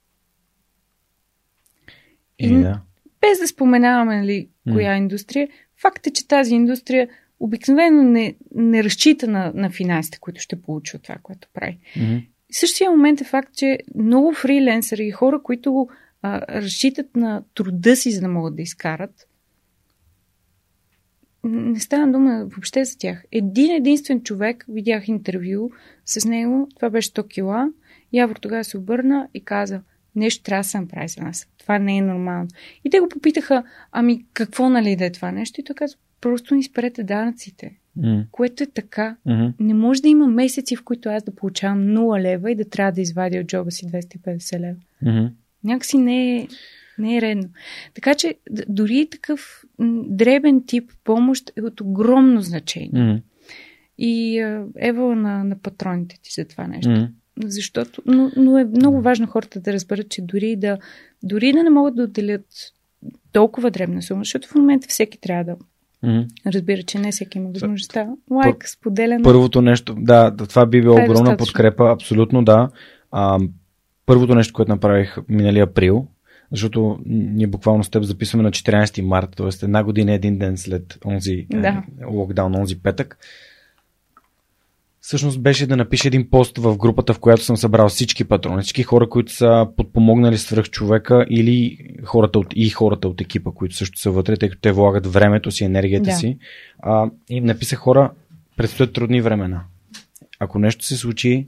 И, 2.39 2.53
М. 2.53 2.61
да. 2.61 2.81
Без 3.21 3.39
да 3.39 3.47
споменаваме 3.47 4.17
нали, 4.17 4.49
М. 4.65 4.73
коя 4.73 4.97
индустрия, 4.97 5.47
факт 5.77 6.07
е, 6.07 6.11
че 6.11 6.27
тази 6.27 6.55
индустрия 6.55 7.07
обикновено 7.39 8.03
не, 8.03 8.35
не 8.55 8.83
разчита 8.83 9.27
на, 9.27 9.51
на 9.55 9.69
финансите, 9.69 10.17
които 10.19 10.41
ще 10.41 10.61
получи 10.61 10.95
от 10.95 11.03
това, 11.03 11.15
което 11.23 11.47
прави. 11.53 11.77
Мгм. 11.97 12.17
Същия 12.51 12.91
момент 12.91 13.21
е 13.21 13.23
факт, 13.23 13.53
че 13.55 13.79
много 13.95 14.33
фриленсъри 14.33 15.07
и 15.07 15.11
хора, 15.11 15.43
които 15.43 15.87
а, 16.21 16.61
разчитат 16.61 17.15
на 17.15 17.43
труда 17.55 17.95
си, 17.95 18.11
за 18.11 18.21
да 18.21 18.27
могат 18.27 18.55
да 18.55 18.61
изкарат, 18.61 19.27
не 21.43 21.79
става 21.79 22.11
дума 22.11 22.45
въобще 22.45 22.85
за 22.85 22.97
тях. 22.97 23.23
Един 23.31 23.71
единствен 23.71 24.23
човек, 24.23 24.65
видях 24.69 25.07
интервю 25.07 25.69
с 26.05 26.25
него, 26.25 26.67
това 26.75 26.89
беше 26.89 27.11
100 27.11 27.27
кила, 27.27 27.69
Явор 28.13 28.35
тогава 28.35 28.63
се 28.63 28.77
обърна 28.77 29.27
и 29.33 29.45
каза, 29.45 29.81
нещо 30.15 30.43
трябва 30.43 30.59
да 30.59 30.67
се 30.67 30.79
направи 30.79 31.07
за 31.07 31.21
нас. 31.21 31.47
Това 31.57 31.79
не 31.79 31.97
е 31.97 32.01
нормално. 32.01 32.47
И 32.85 32.89
те 32.89 32.99
го 32.99 33.09
попитаха, 33.09 33.63
ами 33.91 34.25
какво 34.33 34.69
нали 34.69 34.95
да 34.95 35.05
е 35.05 35.11
това 35.11 35.31
нещо? 35.31 35.61
И 35.61 35.63
той 35.63 35.75
каза, 35.75 35.95
просто 36.21 36.55
ни 36.55 36.63
спрете 36.63 37.03
данъците. 37.03 37.77
Което 38.31 38.63
е 38.63 38.67
така. 38.67 39.15
Мгм. 39.25 39.47
Не 39.59 39.73
може 39.73 40.01
да 40.01 40.07
има 40.07 40.27
месеци, 40.27 40.75
в 40.75 40.83
които 40.83 41.09
аз 41.09 41.23
да 41.23 41.35
получавам 41.35 41.79
0 41.79 42.21
лева 42.21 42.51
и 42.51 42.55
да 42.55 42.65
трябва 42.65 42.91
да 42.91 43.01
извадя 43.01 43.39
от 43.39 43.47
джоба 43.47 43.71
си 43.71 43.87
250 43.87 44.59
лева. 44.59 44.75
Мгм. 45.01 45.27
Някакси 45.63 45.97
не 45.97 46.37
е, 46.37 46.47
не 46.97 47.17
е 47.17 47.21
редно. 47.21 47.49
Така 47.93 48.15
че 48.15 48.35
дори 48.69 49.07
такъв 49.11 49.63
дребен 50.07 50.63
тип 50.65 50.91
помощ 51.03 51.51
е 51.55 51.61
от 51.61 51.81
огромно 51.81 52.41
значение. 52.41 53.03
Мгм. 53.03 53.17
И 53.97 54.37
ева 54.77 55.15
на, 55.15 55.43
на 55.43 55.59
патроните 55.59 56.19
ти 56.21 56.31
за 56.33 56.45
това 56.45 56.67
нещо. 56.67 56.89
Мгм. 56.89 57.03
Защото, 57.45 58.01
но, 58.05 58.31
но 58.37 58.57
е 58.57 58.65
много 58.65 59.01
важно 59.01 59.27
хората 59.27 59.59
да 59.59 59.73
разберат, 59.73 60.09
че 60.09 60.21
дори 60.21 60.55
да, 60.55 60.77
дори 61.23 61.53
да 61.53 61.63
не 61.63 61.69
могат 61.69 61.95
да 61.95 62.03
отделят 62.03 62.45
толкова 63.31 63.71
дребна 63.71 64.01
сума, 64.01 64.21
защото 64.21 64.47
в 64.47 64.55
момента 64.55 64.87
всеки 64.87 65.17
трябва 65.17 65.43
да 65.43 65.55
Мгм. 66.03 66.19
разбира, 66.47 66.83
че 66.83 66.99
не 66.99 67.11
всеки 67.11 67.37
има 67.37 67.49
възможността. 67.49 68.07
Лайк, 68.31 68.69
споделяне. 68.69 69.23
Първото 69.23 69.61
нещо, 69.61 69.95
да, 69.99 70.35
това 70.35 70.65
би 70.65 70.81
било 70.81 70.93
е 70.97 71.03
огромна 71.03 71.13
достатъчно. 71.13 71.37
подкрепа, 71.37 71.91
абсолютно 71.91 72.43
да. 72.43 72.69
А, 73.11 73.39
първото 74.05 74.35
нещо, 74.35 74.53
което 74.53 74.71
направих 74.71 75.17
миналия 75.29 75.63
април, 75.63 76.07
защото 76.51 76.99
ние 77.05 77.47
буквално 77.47 77.83
с 77.83 77.89
теб 77.89 78.03
записваме 78.03 78.43
на 78.43 78.51
14 78.51 79.01
март, 79.01 79.29
т.е. 79.35 79.47
една 79.63 79.83
година, 79.83 80.13
един 80.13 80.37
ден 80.37 80.57
след 80.57 80.97
онзи 81.05 81.47
Да. 81.49 81.83
е, 82.01 82.05
локдаун, 82.05 82.55
онзи 82.55 82.81
петък. 82.81 83.17
Всъщност 85.01 85.41
беше 85.41 85.67
да 85.67 85.77
напиша 85.77 86.07
един 86.07 86.29
пост 86.29 86.57
в 86.57 86.77
групата, 86.77 87.13
в 87.13 87.19
която 87.19 87.43
съм 87.43 87.57
събрал 87.57 87.89
всички 87.89 88.23
патрони, 88.23 88.61
всички 88.61 88.83
хора, 88.83 89.09
които 89.09 89.31
са 89.31 89.67
подпомогнали 89.77 90.37
свръх 90.37 90.69
човека 90.69 91.25
или 91.29 91.77
хората 92.03 92.39
от, 92.39 92.47
и 92.55 92.69
хората 92.69 93.07
от 93.07 93.21
екипа, 93.21 93.51
които 93.51 93.75
също 93.75 93.99
са 93.99 94.11
вътре, 94.11 94.37
тъй 94.37 94.49
като 94.49 94.61
те 94.61 94.71
влагат 94.71 95.07
времето 95.07 95.51
си, 95.51 95.63
енергията 95.63 96.09
Да. 96.09 96.15
си. 96.15 96.37
А, 96.79 97.09
и 97.29 97.41
написах 97.41 97.79
хора, 97.79 98.11
предстоят 98.57 98.93
трудни 98.93 99.21
времена. 99.21 99.63
Ако 100.39 100.59
нещо 100.59 100.85
се 100.85 100.97
случи, 100.97 101.47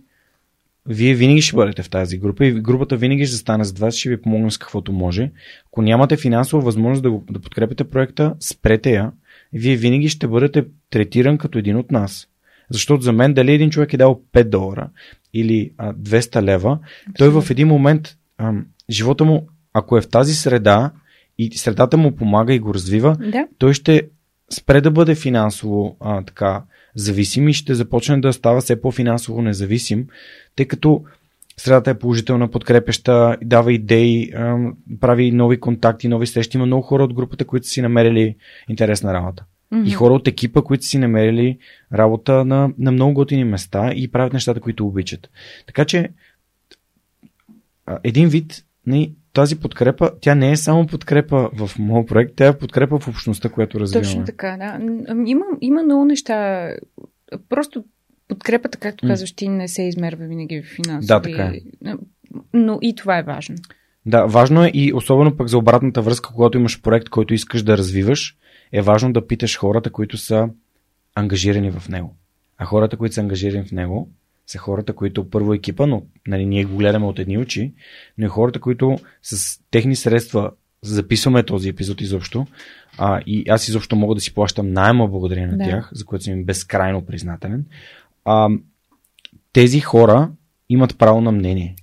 вие 0.86 1.14
винаги 1.14 1.42
ще 1.42 1.56
бъдете 1.56 1.84
в 1.84 1.90
тази 1.90 2.18
група 2.18 2.46
и 2.46 2.52
групата 2.52 2.98
винаги 2.98 3.26
ще 3.26 3.32
застане 3.32 3.64
за 3.64 3.74
вас, 3.74 3.96
ще 3.96 4.10
ви 4.10 4.22
помогне 4.22 4.52
с 4.52 4.58
каквото 4.58 4.92
може. 4.94 5.32
Ако 5.68 5.82
нямате 5.82 6.18
финансова 6.18 6.64
възможност 6.64 7.04
да, 7.04 7.12
го, 7.12 7.24
да 7.32 7.40
подкрепите 7.40 7.84
проекта, 7.84 8.36
спрете 8.40 8.92
я. 8.92 9.12
Вие 9.54 9.76
винаги 9.76 10.10
ще 10.10 10.28
бъдете 10.28 10.66
третиран 10.90 11.38
като 11.38 11.58
един 11.58 11.78
от 11.78 11.92
нас. 11.92 12.28
Защото 12.74 13.04
за 13.04 13.12
мен 13.12 13.34
дали 13.34 13.54
един 13.54 13.70
човек 13.70 13.94
е 13.94 13.98
дал 13.98 14.22
5 14.34 14.44
долара 14.44 14.90
или 15.34 15.72
а, 15.78 15.94
200 15.94 16.42
лева, 16.42 16.80
той 17.18 17.30
в 17.30 17.50
един 17.50 17.68
момент 17.68 18.18
ам, 18.38 18.66
живота 18.90 19.26
му, 19.26 19.48
ако 19.74 19.98
е 19.98 20.02
в 20.02 20.10
тази 20.10 20.34
среда 20.34 20.92
и 21.38 21.58
средата 21.58 21.98
му 21.98 22.16
помага 22.16 22.54
и 22.54 22.60
го 22.60 22.74
развива, 22.74 23.16
Да, 23.20 23.48
той 23.58 23.74
ще 23.74 24.02
спре 24.52 24.82
да 24.82 24.92
бъде 24.92 25.16
финансово 25.16 25.98
а, 26.00 26.22
така 26.22 26.64
зависим 26.96 27.50
и 27.50 27.54
ще 27.54 27.76
започне 27.76 28.22
да 28.22 28.34
става 28.34 28.62
все 28.62 28.82
по-финансово 28.82 29.42
независим, 29.42 30.08
тъй 30.56 30.66
като 30.66 31.04
средата 31.58 31.92
е 31.92 32.00
положителна, 32.00 32.52
подкрепеща, 32.52 33.38
дава 33.44 33.74
идеи, 33.74 34.32
а, 34.36 34.58
прави 35.00 35.32
нови 35.32 35.60
контакти, 35.60 36.08
нови 36.08 36.28
срещи. 36.28 36.58
Има 36.58 36.66
много 36.66 36.82
хора 36.82 37.04
от 37.04 37.14
групата, 37.14 37.46
които 37.46 37.68
са 37.68 37.74
си 37.74 37.82
намерили 37.82 38.36
интересна 38.70 39.14
работа. 39.14 39.46
Мгм. 39.74 39.88
И 39.88 39.92
хора 39.92 40.14
от 40.14 40.28
екипа, 40.28 40.62
които 40.62 40.86
си 40.86 40.98
намерили 40.98 41.58
работа 41.94 42.46
на, 42.46 42.74
на 42.78 42.92
много 42.92 43.14
готини 43.14 43.44
места 43.44 43.92
и 43.96 44.12
правят 44.12 44.34
нещата, 44.34 44.60
които 44.60 44.88
обичат. 44.88 45.30
Така 45.68 45.86
че 45.86 46.10
един 48.04 48.30
вид 48.30 48.66
тази 49.34 49.60
подкрепа, 49.60 50.12
тя 50.22 50.36
не 50.36 50.52
е 50.52 50.58
само 50.58 50.88
подкрепа 50.88 51.50
в 51.54 51.72
моят 51.80 52.08
проект, 52.08 52.34
тя 52.36 52.48
е 52.48 52.58
подкрепа 52.58 53.00
в 53.00 53.08
общността, 53.08 53.50
която 53.50 53.80
развиваме. 53.80 54.08
Точно 54.08 54.26
така, 54.26 54.58
да. 54.58 54.80
Има, 55.26 55.46
има 55.62 55.84
много 55.84 56.06
неща. 56.06 56.70
Просто 57.50 57.84
подкрепата, 58.28 58.78
както 58.78 59.08
казваш, 59.08 59.32
ти 59.32 59.48
не 59.48 59.68
се 59.68 59.84
измерва 59.84 60.26
винаги 60.26 60.62
в 60.62 60.66
финансови. 60.76 61.08
Да, 61.08 61.22
така 61.22 61.44
е. 61.44 61.60
Но 62.54 62.80
и 62.82 62.96
това 62.96 63.18
е 63.18 63.24
важно. 63.24 63.56
Да, 64.06 64.26
важно 64.26 64.64
е 64.64 64.72
и 64.74 64.94
особено 64.94 65.38
пък 65.38 65.48
за 65.48 65.58
обратната 65.58 66.02
връзка, 66.02 66.30
когато 66.36 66.58
имаш 66.58 66.82
проект, 66.82 67.10
който 67.10 67.34
искаш 67.34 67.64
да 67.64 67.78
развиваш, 67.78 68.38
е 68.74 68.82
важно 68.82 69.14
да 69.14 69.28
питаш 69.28 69.58
хората, 69.58 69.90
които 69.90 70.18
са 70.18 70.50
ангажирани 71.16 71.72
в 71.72 71.90
него. 71.90 72.16
А 72.58 72.66
хората, 72.66 72.98
които 72.98 73.16
са 73.16 73.22
ангажирани 73.22 73.66
в 73.66 73.72
него, 73.72 74.10
са 74.48 74.58
хората, 74.58 74.94
които 74.94 75.30
първо 75.30 75.54
екипа, 75.54 75.86
но 75.86 76.04
нали, 76.28 76.46
ние 76.46 76.66
го 76.66 76.78
гледаме 76.78 77.06
от 77.06 77.20
едни 77.20 77.38
очи, 77.38 77.74
но 78.18 78.26
и 78.26 78.30
хората, 78.30 78.60
които 78.60 78.98
с 79.22 79.60
техни 79.72 79.96
средства 79.96 80.52
записваме 80.82 81.44
този 81.44 81.70
епизод 81.70 82.02
изобщо. 82.02 82.48
А, 82.98 83.22
и 83.26 83.50
аз 83.50 83.68
изобщо 83.68 83.96
мога 83.96 84.16
да 84.16 84.22
си 84.22 84.34
плащам 84.34 84.74
найема 84.74 85.08
благодарение 85.08 85.48
на 85.48 85.58
Да. 85.58 85.64
тях, 85.64 85.90
за 85.94 86.06
което 86.06 86.24
съм 86.24 86.34
им 86.34 86.46
безкрайно 86.46 87.06
признателен. 87.06 87.66
А, 88.26 88.50
тези 89.54 89.80
хора 89.80 90.32
имат 90.70 90.98
право 90.98 91.22
на 91.22 91.32
мнение. 91.32 91.76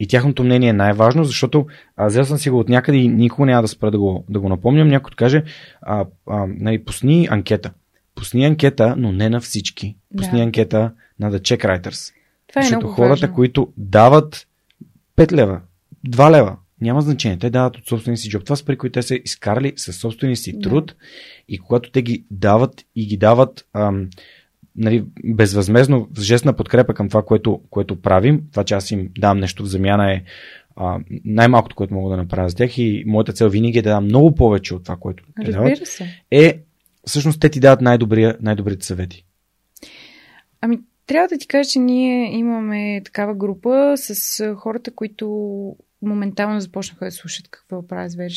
И 0.00 0.08
тяхното 0.08 0.44
мнение 0.44 0.68
е 0.68 0.72
най-важно, 0.72 1.24
защото 1.24 1.66
а, 1.96 2.06
взел 2.06 2.24
съм 2.24 2.38
си 2.38 2.50
го 2.50 2.58
от 2.58 2.68
някъде 2.68 2.98
и 2.98 3.08
никога 3.08 3.46
няма 3.46 3.62
да 3.62 3.68
спра 3.68 3.90
да 3.90 3.98
го, 3.98 4.24
да 4.28 4.40
го 4.40 4.48
напомням. 4.48 4.88
Някой 4.88 5.10
да 5.10 5.16
каже, 5.16 5.42
а, 5.82 6.04
а, 6.30 6.46
нали, 6.48 6.84
пусни 6.84 7.28
анкета. 7.30 7.72
Пусни 8.14 8.44
анкета, 8.44 8.94
но 8.98 9.12
не 9.12 9.28
на 9.28 9.40
всички. 9.40 9.96
Пусни 10.16 10.38
Да. 10.38 10.44
анкета 10.44 10.92
на 11.20 11.32
The 11.32 11.38
Check 11.40 11.64
Writers. 11.64 12.12
Това 12.48 12.60
е 12.60 12.64
защото 12.64 12.88
хората, 12.88 13.20
важно. 13.26 13.34
които 13.34 13.72
дават 13.76 14.46
5 15.16 15.32
лева, 15.32 15.60
2 16.08 16.30
лева, 16.30 16.56
няма 16.80 17.00
значение. 17.00 17.38
Те 17.38 17.50
дават 17.50 17.76
от 17.76 17.88
собствения 17.88 18.16
си 18.16 18.28
джоб. 18.30 18.44
Това 18.44 18.56
са 18.56 18.64
пари, 18.64 18.78
които 18.78 18.92
те 18.92 19.02
са 19.02 19.14
изкарали 19.14 19.72
със 19.76 19.96
собствения 19.96 20.36
си 20.36 20.60
труд 20.60 20.94
и 21.48 21.58
когато 21.58 21.90
те 21.90 22.02
ги 22.02 22.24
дават 22.30 22.84
и 22.96 23.06
ги 23.06 23.16
дават 23.16 23.66
ам, 23.74 24.08
нали, 24.76 25.04
безвъзмезно, 25.24 26.08
жестна 26.18 26.52
подкрепа 26.52 26.94
към 26.94 27.08
това, 27.08 27.22
което, 27.22 27.60
което 27.70 28.02
правим, 28.02 28.42
това, 28.50 28.64
че 28.64 28.74
аз 28.74 28.90
им 28.90 29.08
дам 29.18 29.38
нещо 29.38 29.62
в 29.62 29.66
замяна 29.66 30.12
е 30.12 30.22
а, 30.76 30.98
най-малкото, 31.24 31.76
което 31.76 31.94
мога 31.94 32.10
да 32.10 32.16
направя 32.16 32.48
за 32.48 32.56
тях 32.56 32.78
и 32.78 33.04
моята 33.06 33.32
цел 33.32 33.48
винаги 33.48 33.78
е 33.78 33.82
да 33.82 33.90
дам 33.90 34.04
много 34.04 34.34
повече 34.34 34.74
от 34.74 34.84
това, 34.84 34.96
което 34.96 35.24
те 35.44 35.50
дават. 35.50 35.86
се. 35.86 36.22
Е, 36.30 36.58
всъщност 37.06 37.40
те 37.40 37.48
ти 37.48 37.60
дават 37.60 37.80
най-добрия, 37.80 38.36
най-добрите 38.40 38.86
съвети. 38.86 39.24
Ами, 40.60 40.78
трябва 41.06 41.28
да 41.28 41.38
ти 41.38 41.46
кажа, 41.46 41.70
че 41.70 41.78
ние 41.78 42.38
имаме 42.38 43.02
такава 43.04 43.34
група 43.34 43.94
с 43.96 44.54
хората, 44.54 44.90
които 44.94 45.26
моментално 46.06 46.60
започнаха 46.60 47.04
да 47.04 47.10
слушат 47.10 47.48
какво 47.50 47.86
правят 47.86 48.10
звери. 48.10 48.34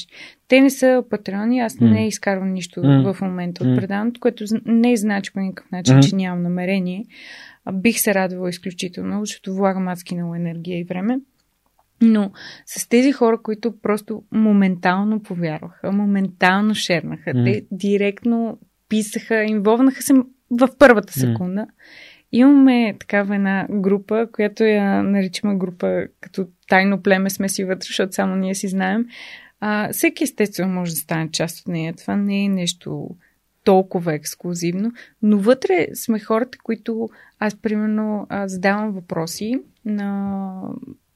Те 0.48 0.62
не 0.62 0.70
са 0.70 1.04
патрони, 1.10 1.60
аз 1.60 1.76
mm. 1.76 1.92
не 1.92 2.08
изкарвам 2.08 2.54
нищо 2.54 2.80
mm. 2.80 3.14
в 3.14 3.22
момента 3.22 3.64
от 3.64 3.76
предаването, 3.76 4.20
което 4.20 4.44
не 4.66 4.98
значи 4.98 5.34
по 5.34 5.40
никакъв 5.40 5.72
начин, 5.72 5.96
mm. 5.96 6.10
че 6.10 6.16
нямам 6.16 6.44
намерение. 6.44 7.06
Бих 7.74 8.00
се 8.00 8.14
радвала 8.14 8.50
изключително, 8.50 9.20
защото 9.26 9.56
влагам 9.56 9.88
адски 9.88 10.16
много 10.16 10.36
енергия 10.36 10.80
и 10.80 10.84
време. 10.84 11.20
Но 12.02 12.32
с 12.66 12.90
тези 12.90 13.12
хора, 13.12 13.42
които 13.42 13.80
просто 13.82 14.24
моментално 14.32 15.24
повярваха, 15.24 15.92
моментално 15.92 16.76
шернаха, 16.76 17.30
mm. 17.30 17.46
те 17.46 17.66
директно 17.72 18.60
писаха, 18.90 19.44
инволвнаха 19.44 20.02
се 20.02 20.14
в 20.52 20.70
първата 20.80 21.14
секунда. 21.14 21.62
Mm. 21.62 21.70
Имаме 22.32 22.96
такава 23.00 23.36
една 23.36 23.68
група, 23.70 24.28
която 24.32 24.64
я 24.64 25.04
наричаме 25.04 25.56
група 25.56 26.06
като 26.22 26.48
тайно 26.68 27.02
племе 27.02 27.30
сме 27.30 27.50
си 27.50 27.64
вътре, 27.64 27.86
защото 27.88 28.14
само 28.14 28.36
ние 28.36 28.56
си 28.56 28.68
знаем. 28.68 29.06
А, 29.60 29.94
всеки 29.94 30.24
естествено 30.24 30.74
може 30.74 30.92
да 30.92 30.98
стане 30.98 31.32
част 31.32 31.60
от 31.60 31.68
нея. 31.68 31.94
Това 31.94 32.16
не 32.16 32.44
е 32.44 32.50
нещо 32.50 33.10
толкова 33.64 34.14
ексклюзивно, 34.14 34.92
но 35.22 35.40
вътре 35.40 35.88
сме 35.94 36.20
хората, 36.20 36.58
които 36.64 37.10
аз 37.40 37.56
примерно 37.56 38.28
задавам 38.46 38.92
въпроси 38.92 39.62
на, 39.86 40.62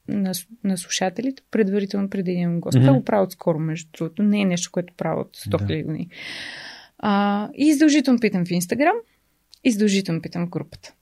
на, 0.07 0.31
на 0.64 0.77
слушателите, 0.77 1.44
предварително 1.52 2.10
преди 2.10 2.31
един 2.31 2.60
гост. 2.60 2.77
Mm-hmm. 2.77 2.81
Това 2.81 2.94
го 2.94 3.06
правя 3.06 3.23
отскоро, 3.23 3.60
между 3.60 3.90
другото. 3.98 4.23
Не 4.23 4.41
е 4.41 4.45
нещо, 4.45 4.72
което 4.72 4.94
правя 4.98 5.22
от 5.22 5.38
100 5.38 5.48
000 5.48 5.77
да. 5.77 5.84
години. 5.84 6.10
А, 6.99 7.49
и 7.56 7.68
издължително 7.68 8.19
питам 8.19 8.45
в 8.45 8.52
Инстаграм, 8.52 8.95
издължително 9.64 10.22
питам 10.22 10.45
в 10.45 10.49
групата. 10.49 10.94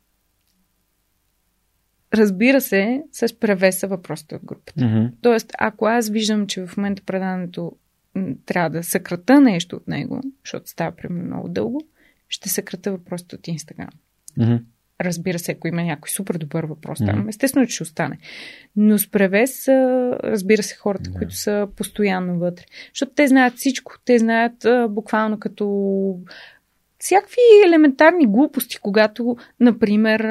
Разбира 2.13 2.61
се, 2.61 3.03
с 3.11 3.39
превеса 3.39 3.87
въпросите 3.87 4.35
от 4.35 4.45
групата. 4.45 4.81
Mm-hmm. 4.81 5.11
Тоест, 5.21 5.51
ако 5.57 5.85
аз 5.85 6.09
виждам, 6.09 6.47
че 6.47 6.65
в 6.65 6.77
момента 6.77 7.03
предаването 7.05 7.71
трябва 8.45 8.69
да 8.69 8.83
съкрата 8.83 9.41
нещо 9.41 9.75
от 9.75 9.87
него, 9.87 10.21
защото 10.45 10.69
става 10.69 10.91
примерно 10.95 11.25
много 11.25 11.49
дълго, 11.49 11.81
ще 12.29 12.49
съкрата 12.49 12.91
въпросите 12.91 13.35
от 13.35 13.47
Инстаграм. 13.47 13.89
Mm-hmm. 14.39 14.61
Разбира 15.01 15.39
се, 15.39 15.51
ако 15.51 15.67
има 15.67 15.83
някой 15.83 16.09
супер 16.09 16.37
добър 16.37 16.63
въпрос 16.63 16.99
mm-hmm. 16.99 17.05
там, 17.05 17.29
естествено, 17.29 17.67
че 17.67 17.73
ще 17.75 17.83
остане. 17.83 18.17
Но 18.75 18.97
с 18.97 19.11
превес, 19.11 19.67
разбира 20.23 20.63
се, 20.63 20.75
хората, 20.75 21.09
yeah. 21.09 21.17
които 21.17 21.35
са 21.35 21.67
постоянно 21.75 22.39
вътре. 22.39 22.65
Защото 22.93 23.11
те 23.15 23.27
знаят 23.27 23.53
всичко. 23.55 23.93
Те 24.05 24.19
знаят 24.19 24.65
буквално 24.89 25.39
като 25.39 25.65
всякакви 27.01 27.41
елементарни 27.67 28.27
глупости, 28.27 28.77
когато, 28.81 29.35
например, 29.59 30.21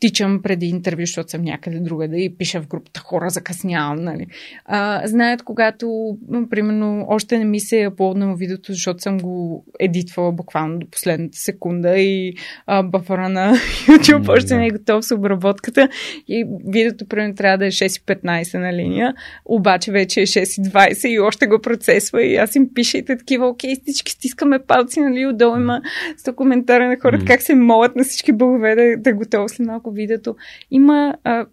тичам 0.00 0.42
преди 0.42 0.66
интервю, 0.66 1.00
защото 1.00 1.30
съм 1.30 1.42
някъде 1.42 1.80
друга 1.80 2.08
да 2.08 2.16
и 2.16 2.36
пиша 2.36 2.62
в 2.62 2.68
групата 2.68 3.00
хора, 3.00 3.30
закъснявам, 3.30 4.04
нали. 4.04 4.26
А, 4.64 5.02
знаят, 5.04 5.42
когато, 5.42 6.16
примерно, 6.50 7.06
още 7.08 7.38
не 7.38 7.44
ми 7.44 7.60
се 7.60 7.80
е 7.80 7.86
аплоднало 7.86 8.36
видеото, 8.36 8.72
защото 8.72 9.02
съм 9.02 9.18
го 9.18 9.64
едитвала 9.80 10.32
буквално 10.32 10.78
до 10.78 10.86
последната 10.90 11.38
секунда 11.38 11.98
и 11.98 12.34
а, 12.66 12.82
бъфъра 12.82 13.28
на 13.28 13.54
YouTube 13.88 14.26
mm, 14.26 14.36
още 14.36 14.56
не 14.56 14.66
е 14.66 14.70
готов 14.70 15.04
с 15.04 15.14
обработката 15.14 15.88
и 16.28 16.44
видеото, 16.66 17.08
примерно, 17.08 17.34
трябва 17.34 17.58
да 17.58 17.66
е 17.66 17.70
6.15 17.70 18.58
на 18.58 18.72
линия, 18.72 19.14
обаче 19.44 19.92
вече 19.92 20.20
е 20.20 20.26
6.20 20.26 21.08
и 21.08 21.20
още 21.20 21.46
го 21.46 21.58
процесва 21.58 22.22
и 22.22 22.36
аз 22.36 22.54
им 22.54 22.74
пишете 22.74 23.16
такива, 23.16 23.48
окей, 23.48 23.74
всички 23.86 24.12
стискаме 24.12 24.58
палци, 24.58 25.00
нали, 25.00 25.26
отдолу 25.26 25.56
има 25.56 25.80
с 26.16 26.32
коментара 26.32 26.88
на 26.88 26.96
хората, 27.00 27.24
mm. 27.24 27.26
как 27.26 27.42
се 27.42 27.54
молят 27.54 27.96
на 27.96 28.04
всички 28.04 28.32
богове 28.32 28.74
да, 28.74 29.02
да 29.02 29.16
готово 29.16 29.48
след 29.48 29.66
малко 29.66 29.90
видеото. 29.90 30.36
Има 30.70 31.14
а, 31.24 31.46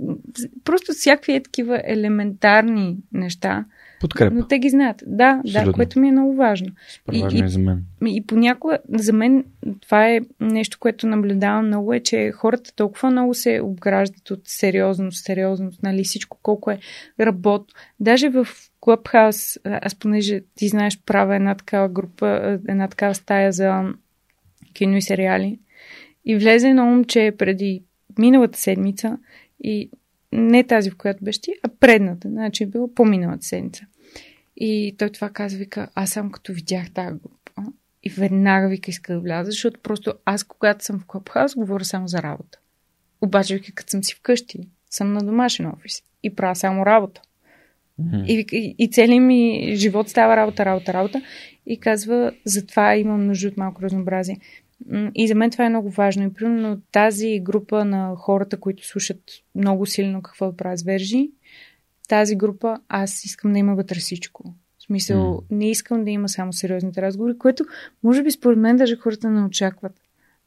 просто 0.63 0.93
всякакви 0.93 1.35
е 1.35 1.43
такива 1.43 1.81
елементарни 1.85 2.97
неща. 3.13 3.65
Подкрепа. 3.99 4.35
Но 4.35 4.47
те 4.47 4.59
ги 4.59 4.69
знаят. 4.69 5.03
Да, 5.07 5.41
Абсолютно. 5.45 5.71
да, 5.71 5.75
което 5.75 5.99
ми 5.99 6.07
е 6.07 6.11
много 6.11 6.35
важно. 6.35 6.67
И, 7.11 7.21
важно 7.21 7.39
и, 7.39 7.43
е 7.43 7.47
за 7.47 7.59
мен. 7.59 7.83
И, 8.05 8.15
и 8.15 8.25
понякога, 8.27 8.77
за 8.89 9.13
мен, 9.13 9.45
това 9.81 10.09
е 10.09 10.19
нещо, 10.39 10.77
което 10.79 11.07
наблюдавам 11.07 11.67
много, 11.67 11.93
е, 11.93 11.99
че 11.99 12.31
хората 12.31 12.75
толкова 12.75 13.11
много 13.11 13.33
се 13.33 13.61
обграждат 13.63 14.31
от 14.31 14.41
сериозност, 14.43 15.25
сериозност, 15.25 15.83
нали, 15.83 16.03
всичко 16.03 16.37
колко 16.43 16.71
е 16.71 16.79
работ. 17.19 17.71
Даже 17.99 18.29
в 18.29 18.47
Clubhouse, 18.81 19.59
аз 19.81 19.95
понеже 19.95 20.41
ти 20.55 20.67
знаеш, 20.67 20.99
правя 21.05 21.35
една 21.35 21.55
такава 21.55 21.89
група, 21.89 22.59
една 22.67 22.87
такава 22.87 23.15
стая 23.15 23.51
за 23.51 23.83
кино 24.79 24.97
и 24.97 25.01
сериали. 25.01 25.59
И 26.25 26.35
влезе 26.35 26.69
едно 26.69 26.85
момче 26.85 27.33
преди 27.37 27.83
миналата 28.19 28.59
седмица 28.59 29.17
и 29.63 29.89
не 30.31 30.63
тази, 30.63 30.89
в 30.89 30.97
която 30.97 31.23
беше 31.23 31.41
ти, 31.41 31.53
а 31.63 31.69
предната. 31.79 32.29
Значи 32.29 32.63
е 32.63 32.67
било 32.67 32.93
по-миналата 32.93 33.45
седмица. 33.45 33.85
И 34.57 34.95
той 34.97 35.09
това 35.09 35.29
каза, 35.29 35.57
вика, 35.57 35.87
аз 35.95 36.09
само 36.09 36.31
като 36.31 36.53
видях 36.53 36.91
тази 36.91 37.19
група 37.19 37.71
и 38.03 38.09
веднага 38.09 38.67
вика 38.67 38.91
иска 38.91 39.13
да 39.13 39.19
вляза, 39.19 39.51
защото 39.51 39.79
просто 39.79 40.13
аз, 40.25 40.43
когато 40.43 40.85
съм 40.85 40.99
в 40.99 41.05
Клабхаус, 41.05 41.55
говоря 41.55 41.85
само 41.85 42.07
за 42.07 42.23
работа. 42.23 42.59
Обаче, 43.21 43.55
вика, 43.55 43.71
като 43.71 43.91
съм 43.91 44.03
си 44.03 44.15
вкъщи, 44.15 44.59
съм 44.89 45.13
на 45.13 45.23
домашен 45.23 45.65
офис 45.65 46.03
и 46.23 46.35
правя 46.35 46.55
само 46.55 46.85
работа. 46.85 47.21
Mm-hmm. 48.01 48.25
И, 48.25 48.45
и, 48.51 48.75
и 48.77 48.91
целият 48.91 49.23
ми 49.23 49.71
живот 49.75 50.09
става 50.09 50.35
работа, 50.35 50.65
работа, 50.65 50.93
работа. 50.93 51.21
И 51.65 51.79
казва, 51.79 52.31
затова 52.45 52.95
имам 52.95 53.27
нужда 53.27 53.47
от 53.47 53.57
малко 53.57 53.81
разнообразие. 53.81 54.37
И 55.15 55.27
за 55.27 55.35
мен 55.35 55.51
това 55.51 55.65
е 55.65 55.69
много 55.69 55.89
важно. 55.89 56.23
И 56.23 56.33
примерно 56.33 56.81
тази 56.91 57.39
група 57.39 57.85
на 57.85 58.15
хората, 58.15 58.59
които 58.59 58.87
слушат 58.87 59.21
много 59.55 59.85
силно 59.85 60.21
какво 60.21 60.45
да 60.45 60.57
правят 60.57 60.79
с 60.79 60.83
вержи, 60.83 61.29
тази 62.07 62.35
група 62.35 62.77
аз 62.89 63.25
искам 63.25 63.53
да 63.53 63.59
има 63.59 63.75
вътре 63.75 63.99
всичко. 63.99 64.53
В 64.79 64.83
смисъл, 64.83 65.17
mm. 65.17 65.43
не 65.51 65.69
искам 65.69 66.03
да 66.03 66.11
има 66.11 66.29
само 66.29 66.53
сериозните 66.53 67.01
разговори, 67.01 67.37
което 67.37 67.65
може 68.03 68.23
би 68.23 68.31
според 68.31 68.59
мен 68.59 68.77
даже 68.77 68.95
хората 68.95 69.29
не 69.29 69.43
очакват. 69.43 69.93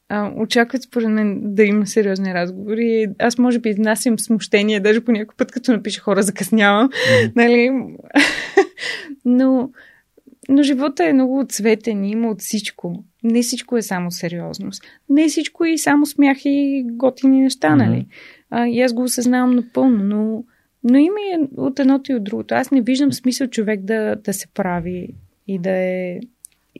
А, 0.08 0.32
очакват 0.36 0.82
според 0.82 1.08
мен 1.08 1.54
да 1.54 1.62
има 1.62 1.86
сериозни 1.86 2.34
разговори. 2.34 3.06
Аз 3.18 3.38
може 3.38 3.58
би 3.58 3.68
изнасям 3.68 4.18
смущение, 4.18 4.80
даже 4.80 5.00
по 5.00 5.12
някой 5.12 5.36
път, 5.36 5.52
като 5.52 5.72
напиша 5.72 6.00
хора, 6.00 6.22
закъснявам. 6.22 6.88
Mm. 6.88 7.32
нали? 7.36 7.70
Но 9.24 9.70
но 10.48 10.62
живота 10.62 11.04
е 11.04 11.12
много 11.12 11.44
цветен, 11.48 12.04
има 12.04 12.30
от 12.30 12.40
всичко. 12.40 13.04
Не 13.24 13.42
всичко 13.42 13.76
е 13.76 13.82
само 13.82 14.10
сериозност. 14.10 14.82
Не 15.08 15.28
всичко 15.28 15.64
е 15.64 15.78
само 15.78 16.06
смях 16.06 16.38
и 16.44 16.84
готини 16.86 17.40
неща, 17.40 17.68
mm-hmm. 17.68 17.76
нали? 17.76 18.06
А, 18.50 18.66
и 18.66 18.80
аз 18.80 18.92
го 18.92 19.02
осъзнавам 19.02 19.54
напълно, 19.54 20.04
но, 20.04 20.44
но 20.84 20.98
има 20.98 21.20
и 21.20 21.48
от 21.56 21.78
едното 21.78 22.12
и 22.12 22.14
от 22.14 22.24
другото. 22.24 22.54
Аз 22.54 22.70
не 22.70 22.80
виждам 22.80 23.12
смисъл 23.12 23.46
човек 23.46 23.80
да, 23.80 24.16
да 24.16 24.32
се 24.32 24.46
прави 24.46 25.08
и 25.48 25.58
да 25.58 25.70
е 25.70 26.20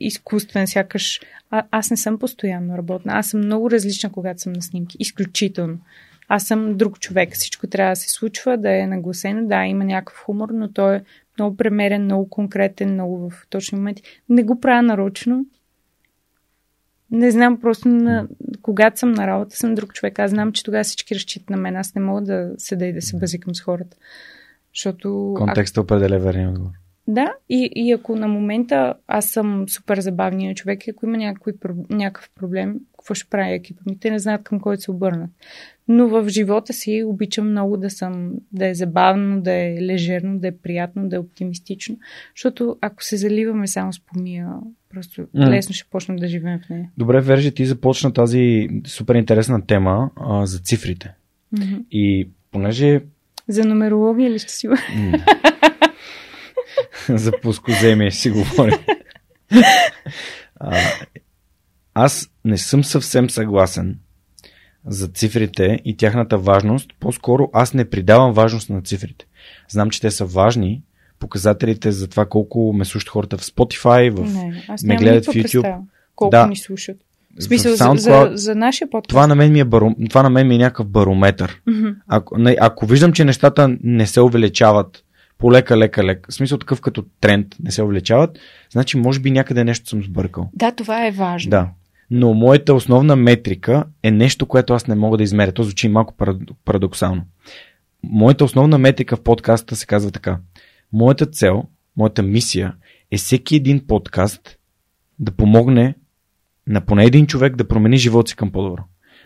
изкуствен, 0.00 0.66
сякаш 0.66 1.20
а, 1.50 1.62
аз 1.70 1.90
не 1.90 1.96
съм 1.96 2.18
постоянно 2.18 2.78
работна. 2.78 3.12
Аз 3.12 3.28
съм 3.28 3.40
много 3.40 3.70
различна, 3.70 4.12
когато 4.12 4.40
съм 4.40 4.52
на 4.52 4.62
снимки. 4.62 4.96
Изключително. 5.00 5.78
Аз 6.28 6.44
съм 6.44 6.76
друг 6.76 7.00
човек. 7.00 7.34
Всичко 7.34 7.66
трябва 7.66 7.92
да 7.92 7.96
се 7.96 8.10
случва, 8.10 8.58
да 8.58 8.78
е 8.78 8.86
нагласено. 8.86 9.48
Да, 9.48 9.64
има 9.64 9.84
някакъв 9.84 10.18
хумор, 10.18 10.48
но 10.52 10.72
той 10.72 10.96
е 10.96 11.02
много 11.38 11.56
премерен, 11.56 12.04
много 12.04 12.28
конкретен, 12.28 12.92
много 12.92 13.30
в 13.30 13.46
точни 13.50 13.78
моменти. 13.78 14.02
Не 14.28 14.42
го 14.42 14.60
правя 14.60 14.82
нарочно. 14.82 15.46
Не 17.10 17.30
знам, 17.30 17.60
просто 17.60 17.88
на, 17.88 18.28
когато 18.62 18.98
съм 18.98 19.12
на 19.12 19.26
работа, 19.26 19.56
съм 19.56 19.74
друг 19.74 19.94
човек. 19.94 20.18
Аз 20.18 20.30
знам, 20.30 20.52
че 20.52 20.64
тогава 20.64 20.84
всички 20.84 21.14
разчитат 21.14 21.50
на 21.50 21.56
мен. 21.56 21.76
Аз 21.76 21.94
не 21.94 22.02
мога 22.02 22.22
да 22.22 22.50
седа 22.58 22.86
и 22.86 22.92
да 22.92 23.02
се 23.02 23.16
базикам 23.16 23.54
с 23.54 23.60
хората. 23.60 23.96
Защото... 24.74 25.34
Контекстът 25.36 25.78
а... 25.78 25.80
определя 25.80 26.18
верния 26.18 26.50
отговор. 26.50 26.72
Да, 27.08 27.34
и, 27.48 27.70
и 27.74 27.92
ако 27.92 28.16
на 28.16 28.28
момента 28.28 28.94
аз 29.06 29.30
съм 29.30 29.68
супер 29.68 30.00
забавния 30.00 30.54
човек 30.54 30.82
ако 30.88 31.06
има 31.06 31.16
някой, 31.16 31.52
някакъв 31.90 32.30
проблем, 32.34 32.80
какво 33.02 33.14
ще 33.14 33.30
прави 33.30 33.52
екипа 33.52 33.80
ми? 33.86 33.98
Те 33.98 34.10
не 34.10 34.18
знаят 34.18 34.42
към 34.42 34.60
който 34.60 34.82
се 34.82 34.90
обърнат. 34.90 35.30
Но 35.88 36.08
в 36.08 36.28
живота 36.28 36.72
си 36.72 37.04
обичам 37.06 37.50
много 37.50 37.76
да 37.76 37.90
съм, 37.90 38.32
да 38.52 38.66
е 38.66 38.74
забавно, 38.74 39.40
да 39.40 39.52
е 39.52 39.76
лежерно, 39.80 40.38
да 40.38 40.48
е 40.48 40.56
приятно, 40.56 41.08
да 41.08 41.16
е 41.16 41.18
оптимистично. 41.18 41.98
Защото 42.36 42.76
ако 42.80 43.04
се 43.04 43.16
заливаме 43.16 43.66
само 43.66 43.92
с 43.92 44.00
помия, 44.00 44.48
просто 44.90 45.20
mm. 45.20 45.50
лесно 45.50 45.74
ще 45.74 45.90
почнем 45.90 46.16
да 46.16 46.28
живеем 46.28 46.60
в 46.66 46.68
нея. 46.68 46.90
Добре, 46.98 47.20
Вержи, 47.20 47.54
ти 47.54 47.66
започна 47.66 48.12
тази 48.12 48.68
супер 48.86 49.14
интересна 49.14 49.66
тема 49.66 50.10
а, 50.16 50.46
за 50.46 50.58
цифрите. 50.58 51.14
Mm-hmm. 51.54 51.84
И 51.90 52.28
понеже... 52.50 53.00
За 53.48 53.64
нумерология 53.64 54.30
ли 54.30 54.38
ще 54.38 54.52
си? 54.52 54.68
за 57.08 57.32
плоскоземие 57.42 58.10
си 58.10 58.30
говорим. 58.30 58.78
А, 60.64 60.76
аз 61.94 62.30
не 62.44 62.58
съм 62.58 62.84
съвсем 62.84 63.30
съгласен 63.30 63.98
за 64.86 65.08
цифрите 65.08 65.78
и 65.84 65.96
тяхната 65.96 66.38
важност. 66.38 66.90
По-скоро 67.00 67.50
аз 67.52 67.74
не 67.74 67.90
придавам 67.90 68.32
важност 68.32 68.70
на 68.70 68.82
цифрите. 68.82 69.26
Знам, 69.68 69.90
че 69.90 70.00
те 70.00 70.10
са 70.10 70.24
важни, 70.24 70.82
показателите 71.18 71.92
за 71.92 72.08
това 72.08 72.26
колко 72.26 72.72
ме 72.72 72.84
слушат 72.84 73.08
хората 73.08 73.38
в 73.38 73.42
Spotify, 73.42 74.10
в... 74.10 74.34
Не, 74.34 74.64
аз 74.68 74.82
ме 74.84 74.96
гледат 74.96 75.24
в 75.24 75.28
YouTube. 75.28 75.42
представа 75.42 75.78
колко 76.14 76.30
Да. 76.30 76.46
ни 76.46 76.56
слушат. 76.56 76.96
В 77.38 77.42
смисъл, 77.42 77.72
в 77.72 77.76
за, 77.76 77.84
SoundCloud, 77.84 78.30
за, 78.30 78.36
за 78.36 78.54
нашия 78.54 78.90
подкаст. 78.90 79.08
това, 79.08 79.26
на 79.26 79.34
мен 79.34 79.52
ми 79.52 79.60
е 79.60 79.64
баро... 79.64 79.94
това 80.10 80.22
на 80.22 80.30
мен 80.30 80.48
ми 80.48 80.54
е 80.54 80.58
някакъв 80.58 80.86
барометър. 80.86 81.60
Мгм. 81.66 81.88
Ако, 82.06 82.38
не, 82.38 82.56
ако 82.60 82.86
виждам, 82.86 83.12
че 83.12 83.24
нещата 83.24 83.76
не 83.82 84.06
се 84.06 84.20
увеличават 84.20 85.04
по 85.38 85.52
лека, 85.52 85.76
лека, 85.76 86.04
лека, 86.04 86.30
в 86.30 86.34
смисъл 86.34 86.58
такъв 86.58 86.80
като 86.80 87.04
тренд 87.20 87.46
не 87.62 87.70
се 87.70 87.82
увеличават, 87.82 88.38
значи 88.72 88.96
може 88.96 89.20
би 89.20 89.30
някъде 89.30 89.64
нещо 89.64 89.88
съм 89.88 90.02
сбъркал. 90.02 90.50
Да, 90.54 90.72
това 90.72 91.06
е 91.06 91.10
важно. 91.10 91.50
Да. 91.50 91.68
Но 92.14 92.34
моята 92.34 92.74
основна 92.74 93.16
метрика 93.16 93.84
е 94.02 94.10
нещо, 94.10 94.46
което 94.46 94.74
аз 94.74 94.86
не 94.86 94.94
мога 94.94 95.16
да 95.16 95.22
измеря. 95.22 95.52
То 95.52 95.62
звучи 95.62 95.88
малко 95.88 96.14
парад- 96.16 96.52
парадоксално. 96.64 97.22
Моята 98.02 98.44
основна 98.44 98.78
метрика 98.78 99.16
в 99.16 99.22
подкаста 99.22 99.76
се 99.76 99.86
казва 99.86 100.10
така. 100.10 100.38
Моята 100.92 101.26
цел, 101.26 101.64
моята 101.96 102.22
мисия 102.22 102.74
е 103.10 103.16
всеки 103.16 103.56
един 103.56 103.86
подкаст 103.86 104.58
да 105.18 105.32
помогне 105.32 105.94
на 106.66 106.80
поне 106.80 107.04
един 107.04 107.26
човек 107.26 107.56
да 107.56 107.68
промени 107.68 107.96
живота 107.96 108.28
си 108.28 108.36
към 108.36 108.52
по-добро. 108.52 108.82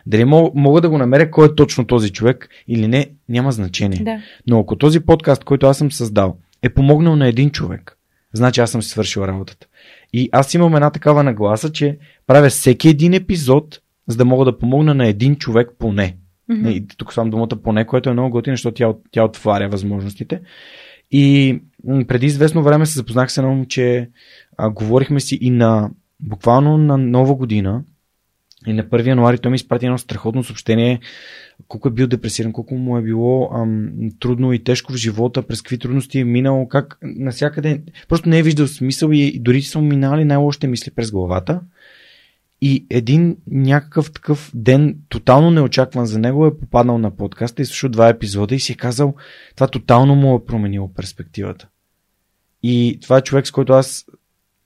Дали 0.07 0.25
мога 0.55 0.81
да 0.81 0.91
го 0.91 0.99
намеря 0.99 1.31
кой 1.31 1.47
е 1.47 1.55
точно 1.55 1.87
този 1.87 2.13
човек 2.13 2.49
или 2.69 2.89
не, 2.89 3.11
няма 3.29 3.53
значение. 3.53 4.03
Да. 4.03 4.23
Но 4.47 4.61
ако 4.61 4.77
този 4.77 5.01
подкаст, 5.01 5.45
който 5.45 5.67
аз 5.67 5.79
съм 5.79 5.93
създал, 5.93 6.37
е 6.63 6.69
помогнал 6.69 7.17
на 7.17 7.29
един 7.29 7.51
човек, 7.51 7.99
значи 8.33 8.61
аз 8.61 8.71
съм 8.71 8.83
си 8.83 8.89
свършил 8.89 9.21
работата. 9.21 9.67
И 10.17 10.29
аз 10.33 10.55
имам 10.55 10.75
една 10.75 10.91
такава 10.91 11.23
нагласа, 11.23 11.73
че 11.73 11.99
правя 12.27 12.49
всеки 12.49 12.89
един 12.89 13.15
епизод, 13.15 13.81
за 14.09 14.17
да 14.17 14.25
мога 14.25 14.45
да 14.45 14.59
помогна 14.59 14.95
на 14.95 15.07
един 15.07 15.37
човек 15.37 15.71
поне. 15.79 16.17
Не, 16.49 16.71
и 16.71 16.87
тук 16.87 17.13
слагам 17.13 17.31
думата 17.31 17.49
поне, 17.65 17.87
което 17.87 18.11
е 18.11 18.13
много 18.13 18.31
готино, 18.31 18.57
защото 18.57 18.75
тя, 18.75 18.93
тя 19.11 19.25
отваря 19.25 19.69
възможностите. 19.69 20.41
И 21.11 21.59
преди 22.09 22.27
известно 22.27 22.63
време 22.63 22.87
се 22.87 22.99
запознах 22.99 23.33
с 23.33 23.39
едно 23.39 23.55
момче, 23.55 24.11
а, 24.57 24.71
говорихме 24.71 25.21
си 25.21 25.39
и 25.41 25.51
на 25.51 25.91
буквално 26.21 26.79
на 26.79 26.99
нова 26.99 27.35
година, 27.35 27.83
и 28.67 28.73
на 28.73 28.85
1 28.85 29.07
януари 29.07 29.39
той 29.39 29.51
ми 29.51 29.57
изпрати 29.57 29.87
едно 29.87 29.99
страхотно 29.99 30.45
съобщение, 30.45 31.01
колко 31.69 31.89
е 31.89 31.91
бил 31.91 32.07
депресиран, 32.07 32.53
колко 32.53 32.75
му 32.75 32.99
е 32.99 33.03
било 33.03 33.51
ам, 33.55 33.91
трудно 34.21 34.53
и 34.53 34.65
тежко 34.65 34.93
в 34.93 34.97
живота, 34.97 35.43
през 35.43 35.63
какви 35.63 35.79
трудности 35.79 36.19
е 36.19 36.25
минал, 36.25 36.69
как 36.69 36.99
насякъде, 37.03 37.83
просто 38.09 38.29
не 38.29 38.39
е 38.39 38.43
виждал 38.43 38.67
смисъл 38.67 39.11
и, 39.13 39.39
дори 39.39 39.63
са 39.63 39.79
му 39.79 39.87
минали 39.87 40.25
най-лошите 40.25 40.67
мисли 40.67 40.91
през 40.91 41.11
главата. 41.11 41.61
И 42.61 42.87
един 42.91 43.37
някакъв 43.51 44.13
такъв 44.13 44.51
ден, 44.55 44.97
тотално 45.09 45.51
неочакван 45.51 46.07
за 46.07 46.19
него, 46.19 46.47
е 46.47 46.59
попаднал 46.59 46.99
на 46.99 47.17
подкаста 47.17 47.63
и 47.63 47.65
слушал 47.65 47.91
два 47.91 48.09
епизода 48.09 48.55
и 48.55 48.61
си 48.61 48.73
е 48.73 48.77
казал, 48.77 49.15
това 49.55 49.67
тотално 49.67 50.15
му 50.15 50.37
е 50.37 50.45
променило 50.45 50.95
перспективата. 50.95 51.69
И 52.63 52.99
това 53.03 53.19
е 53.19 53.23
човек, 53.23 53.47
с 53.47 53.51
който 53.51 53.73
аз 53.73 54.07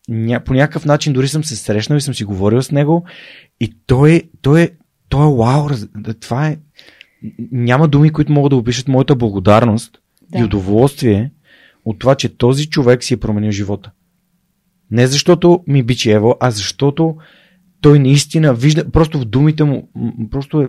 ня, 0.09 0.41
по 0.45 0.55
някакъв 0.55 0.85
начин 0.85 1.13
дори 1.13 1.29
съм 1.29 1.45
се 1.45 1.57
срещнал 1.57 1.97
и 1.97 2.01
съм 2.01 2.15
си 2.15 2.25
говорил 2.25 2.63
с 2.63 2.71
него 2.71 3.05
и 3.61 3.75
той, 3.87 4.13
е- 4.13 4.23
той, 4.43 4.63
е, 4.63 4.71
той 5.09 5.33
е 5.33 5.37
вау, 5.37 5.69
това 6.21 6.49
е 6.49 6.59
няма 7.53 7.89
думи, 7.89 8.11
които 8.11 8.33
могат 8.33 8.51
да 8.51 8.57
опишат 8.57 8.89
моята 8.89 9.17
благодарност 9.17 9.99
Да. 10.33 10.39
и 10.39 10.45
удоволствие 10.45 11.31
от 11.85 11.99
това, 11.99 12.15
че 12.15 12.37
този 12.37 12.71
човек 12.71 13.05
си 13.05 13.15
е 13.15 13.17
променил 13.17 13.51
живота. 13.51 13.91
Не 14.91 15.07
защото 15.07 15.65
ми 15.67 15.83
бичи 15.83 16.11
Ево, 16.11 16.37
а 16.41 16.51
защото 16.51 17.17
той 17.81 17.99
наистина 17.99 18.55
вижда, 18.55 18.91
просто 18.91 19.21
в 19.21 19.25
думите 19.25 19.65
му, 19.65 19.89
просто 20.31 20.63
е 20.63 20.69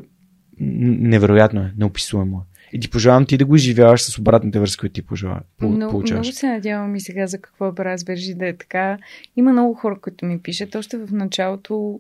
невероятно 0.60 1.62
е, 1.62 1.74
неописуемо 1.78 2.38
е. 2.38 2.52
И 2.74 2.80
ти 2.80 2.90
пожелавам 2.90 3.26
ти 3.26 3.38
да 3.38 3.46
го 3.46 3.56
изживяваш 3.56 4.02
с 4.02 4.20
обратните 4.20 4.60
връзки, 4.60 4.80
които 4.80 4.94
ти 4.94 5.02
пожелаваш. 5.02 5.44
Много, 5.62 5.92
получаваш. 5.92 6.28
много 6.28 6.36
се 6.36 6.48
надявам 6.48 6.96
и 6.96 7.02
сега 7.02 7.28
за 7.28 7.38
какво 7.42 7.74
разбържи 7.80 8.34
да 8.34 8.48
е 8.48 8.58
така. 8.58 8.98
Има 9.36 9.52
много 9.52 9.74
хора, 9.74 10.00
които 10.02 10.26
ми 10.26 10.40
пишат. 10.40 10.76
Още 10.76 10.98
в 10.98 11.08
началото 11.12 12.00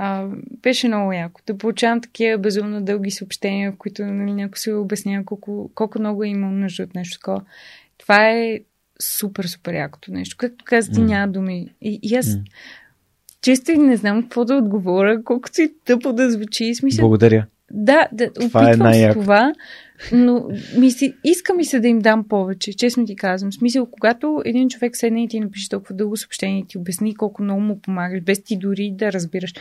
а, 0.00 0.28
беше 0.62 0.88
много 0.88 1.12
яко. 1.12 1.40
Да 1.46 1.58
получавам 1.58 2.00
такива 2.00 2.38
безумно 2.38 2.80
дълги 2.82 3.10
съобщения, 3.10 3.72
в 3.72 3.76
които 3.76 4.04
нали, 4.06 4.32
някой 4.32 4.58
се 4.58 4.72
обяснява 4.72 5.24
колко, 5.24 5.70
колко 5.74 5.98
много 5.98 6.24
е 6.24 6.28
имал 6.28 6.50
нужда 6.50 6.82
от 6.82 6.94
нещо 6.94 7.18
такова. 7.18 7.42
Това 7.98 8.30
е 8.30 8.60
супер, 9.02 9.44
супер 9.44 9.74
якото 9.74 10.12
нещо. 10.12 10.36
Както 10.38 10.64
каза 10.64 10.92
ти, 10.92 11.00
М. 11.00 11.06
няма 11.06 11.32
думи. 11.32 11.74
И, 11.80 12.00
и 12.02 12.14
аз 12.14 12.26
М. 12.26 12.42
често 13.42 13.72
не 13.72 13.96
знам 13.96 14.22
какво 14.22 14.44
да 14.44 14.54
отговоря, 14.54 15.24
колкото 15.24 15.62
и 15.62 15.74
тъпо 15.84 16.12
да 16.12 16.30
звучи. 16.30 16.74
Смисъл, 16.74 17.02
Благодаря. 17.02 17.46
Да, 17.70 18.08
да, 18.12 18.32
Това 18.32 18.60
е 18.60 18.64
опитвам 18.64 18.74
се 18.74 18.82
най-яко. 18.82 19.20
това, 19.20 19.52
но 20.12 20.48
ми 20.78 20.90
се, 20.90 21.14
иска 21.24 21.54
ми 21.54 21.64
се 21.64 21.80
да 21.80 21.88
им 21.88 21.98
дам 21.98 22.28
повече, 22.28 22.72
честно 22.72 23.06
ти 23.06 23.16
казвам. 23.16 23.50
В 23.50 23.54
смисъл, 23.54 23.86
когато 23.90 24.42
един 24.44 24.68
човек 24.68 24.96
седне 24.96 25.24
и 25.24 25.28
ти 25.28 25.40
напише 25.40 25.68
толкова 25.68 25.94
дълго 25.94 26.16
съобщение 26.16 26.60
и 26.60 26.66
ти 26.66 26.78
обясни 26.78 27.14
колко 27.14 27.42
много 27.42 27.60
му 27.60 27.80
помагаш, 27.80 28.20
без 28.20 28.42
ти 28.42 28.58
дори 28.58 28.90
да 28.94 29.12
разбираш. 29.12 29.54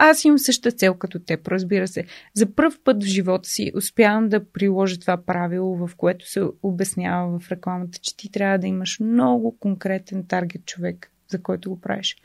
Аз 0.00 0.24
имам 0.24 0.38
същата 0.38 0.76
цел 0.76 0.94
като 0.94 1.18
теб, 1.18 1.48
разбира 1.48 1.88
се. 1.88 2.04
За 2.34 2.54
първ 2.54 2.76
път 2.84 3.04
в 3.04 3.06
живота 3.06 3.48
си 3.48 3.72
успявам 3.76 4.28
да 4.28 4.44
приложа 4.44 5.00
това 5.00 5.16
правило, 5.16 5.86
в 5.86 5.96
което 5.96 6.30
се 6.30 6.42
обяснява 6.62 7.38
в 7.38 7.50
рекламата, 7.50 7.98
че 8.02 8.16
ти 8.16 8.30
трябва 8.30 8.58
да 8.58 8.66
имаш 8.66 9.00
много 9.00 9.56
конкретен 9.60 10.24
таргет 10.28 10.66
човек, 10.66 11.10
за 11.30 11.42
който 11.42 11.70
го 11.70 11.80
правиш. 11.80 12.16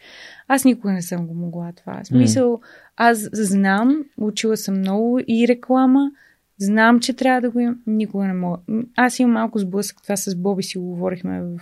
Аз 0.48 0.66
никога 0.66 0.94
не 0.94 1.02
съм 1.02 1.28
го 1.28 1.34
могла 1.34 1.72
това. 1.76 2.04
Смисъл, 2.04 2.62
аз 2.98 3.30
знам, 3.34 4.06
учила 4.18 4.58
съм 4.58 4.78
много 4.78 5.20
и 5.28 5.48
реклама, 5.48 6.12
знам, 6.58 7.00
че 7.00 7.14
трябва 7.14 7.42
да 7.42 7.50
го 7.50 7.60
имам, 7.60 7.80
никога 7.88 8.26
не 8.26 8.34
мога. 8.34 8.58
Аз 8.96 9.20
имам 9.20 9.34
малко 9.34 9.60
сблъсък, 9.60 9.98
това 10.04 10.18
с 10.18 10.36
Боби 10.36 10.64
си 10.64 10.78
го 10.78 10.86
говорихме 10.86 11.42
в 11.42 11.60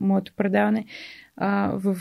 моето 0.00 0.32
предаване, 0.36 0.84
а, 1.36 1.72
в 1.74 1.96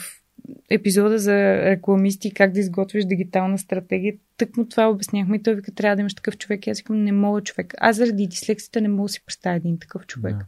епизода 0.69 1.17
за 1.17 1.35
рекламисти, 1.55 2.33
как 2.33 2.51
да 2.51 2.59
изготвиш 2.59 3.05
дигитална 3.05 3.57
стратегия. 3.57 4.13
Тък 4.37 4.57
му 4.57 4.65
това 4.65 4.89
обясняхме 4.89 5.35
и 5.35 5.43
той 5.43 5.55
вика, 5.55 5.71
трябва 5.71 5.95
да 5.95 5.99
имаш 5.99 6.13
такъв 6.13 6.37
човек. 6.37 6.67
И 6.67 6.69
аз 6.69 6.77
викам, 6.77 7.03
не 7.03 7.11
мога 7.11 7.41
човек. 7.41 7.73
Аз 7.77 7.95
заради 7.95 8.27
дислексията 8.27 8.81
не 8.81 8.87
мога 8.87 9.07
да 9.07 9.13
си 9.13 9.25
представя 9.25 9.55
един 9.55 9.79
такъв 9.79 10.05
човек. 10.05 10.35
Да. 10.35 10.45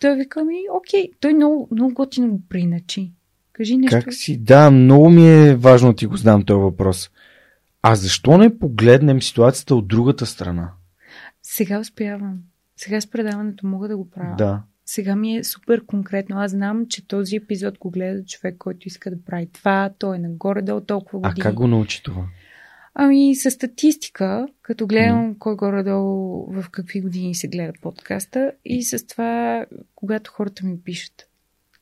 Той 0.00 0.16
вика, 0.16 0.44
ми, 0.44 0.56
окей, 0.76 1.10
той 1.20 1.34
много, 1.34 1.68
много 1.72 1.94
готино 1.94 2.28
го 2.28 2.42
приначи. 2.48 3.12
Кажи 3.52 3.76
нещо. 3.76 3.98
Как 4.04 4.14
си? 4.14 4.38
Да, 4.38 4.70
много 4.70 5.10
ми 5.10 5.28
е 5.48 5.56
важно 5.56 5.88
да 5.88 5.96
ти 5.96 6.06
го 6.06 6.16
знам 6.16 6.44
този 6.44 6.60
въпрос. 6.60 7.10
А 7.82 7.94
защо 7.94 8.38
не 8.38 8.58
погледнем 8.58 9.22
ситуацията 9.22 9.74
от 9.74 9.88
другата 9.88 10.26
страна? 10.26 10.70
Сега 11.42 11.80
успявам. 11.80 12.38
Сега 12.76 13.00
с 13.00 13.06
предаването 13.06 13.66
мога 13.66 13.88
да 13.88 13.96
го 13.96 14.10
правя. 14.10 14.34
Да. 14.38 14.62
Сега 14.86 15.16
ми 15.16 15.36
е 15.36 15.44
супер 15.44 15.86
конкретно. 15.86 16.38
Аз 16.38 16.50
знам, 16.50 16.86
че 16.88 17.06
този 17.08 17.36
епизод 17.36 17.78
го 17.78 17.90
гледа 17.90 18.24
човек, 18.24 18.56
който 18.58 18.88
иска 18.88 19.10
да 19.10 19.24
прави 19.26 19.48
това. 19.52 19.90
Той 19.98 20.16
е 20.16 20.18
нагоре-долу 20.18 20.80
толкова 20.80 21.20
А 21.22 21.28
години. 21.28 21.42
как 21.42 21.54
го 21.54 21.66
научи 21.66 22.02
това? 22.02 22.22
Ами, 22.94 23.34
с 23.34 23.50
статистика, 23.50 24.48
като 24.62 24.86
гледам 24.86 25.34
кой 25.38 25.56
горе-долу 25.56 26.46
в 26.52 26.70
какви 26.70 27.00
години 27.00 27.34
се 27.34 27.48
гледа 27.48 27.72
подкаста 27.82 28.52
и 28.64 28.82
с 28.82 29.06
това, 29.06 29.64
когато 29.94 30.30
хората 30.30 30.66
ми 30.66 30.80
пишат. 30.80 31.26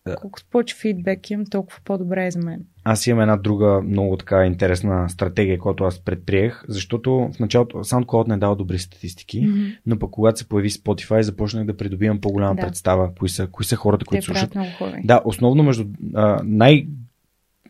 Да. 0.07 0.17
Колкото 0.17 0.47
повече 0.51 0.77
фидбек 0.77 1.31
имам, 1.31 1.47
толкова 1.47 1.81
по-добре 1.85 2.27
е 2.27 2.31
за 2.31 2.39
мен. 2.39 2.65
Аз 2.85 3.07
имам 3.07 3.21
една 3.21 3.37
друга 3.37 3.81
много 3.81 4.17
така 4.17 4.47
интересна 4.47 5.09
стратегия, 5.09 5.59
която 5.59 5.85
аз 5.85 6.01
предприех, 6.01 6.63
защото 6.69 7.31
в 7.35 7.41
началото 7.41 7.77
SoundCloud 7.77 8.29
не 8.29 8.37
дава 8.37 8.57
добри 8.57 8.79
статистики, 8.79 9.41
Мгм. 9.41 9.61
но 9.87 9.99
пък 9.99 10.11
когато 10.11 10.39
се 10.39 10.49
появи 10.49 10.71
Spotify, 10.71 11.21
започнах 11.21 11.67
да 11.67 11.77
придобивам 11.77 12.21
по-голяма 12.21 12.55
Да. 12.55 12.63
представа, 12.63 13.11
кои 13.15 13.29
са, 13.29 13.47
кои 13.47 13.65
са 13.67 13.77
хората, 13.77 14.05
Те 14.05 14.09
които 14.09 14.25
слушат. 14.25 14.53
правят 14.53 14.55
много 14.79 14.93
хора. 14.93 15.01
Да, 15.05 15.21
основно 15.25 15.63
между 15.63 15.85
а, 16.15 16.41
най- 16.45 16.87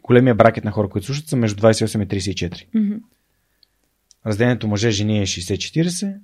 големия 0.03 0.35
бракет 0.35 0.65
на 0.65 0.71
хора, 0.71 0.89
които 0.89 1.07
слушат, 1.07 1.27
са 1.29 1.37
между 1.37 1.61
28 1.61 2.03
и 2.03 2.07
34. 2.09 2.67
Мгм. 2.75 2.95
Разделението 4.29 4.69
мъже-жени 4.69 5.19
е 5.19 5.27
60-40 5.27 6.17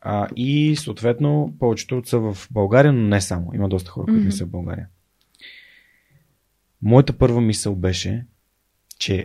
а, 0.00 0.28
и 0.36 0.76
съответно 0.76 1.54
повечето 1.58 2.02
са 2.04 2.18
в 2.18 2.48
България, 2.50 2.92
но 2.92 3.08
не 3.08 3.20
само. 3.20 3.50
Има 3.54 3.68
доста 3.68 3.90
хора, 3.90 4.04
които 4.04 4.24
не 4.24 4.32
са 4.32 4.44
в 4.44 4.50
България. 4.50 4.88
Моята 6.82 7.12
първа 7.12 7.40
мисъл 7.40 7.74
беше, 7.76 8.26
че 8.98 9.24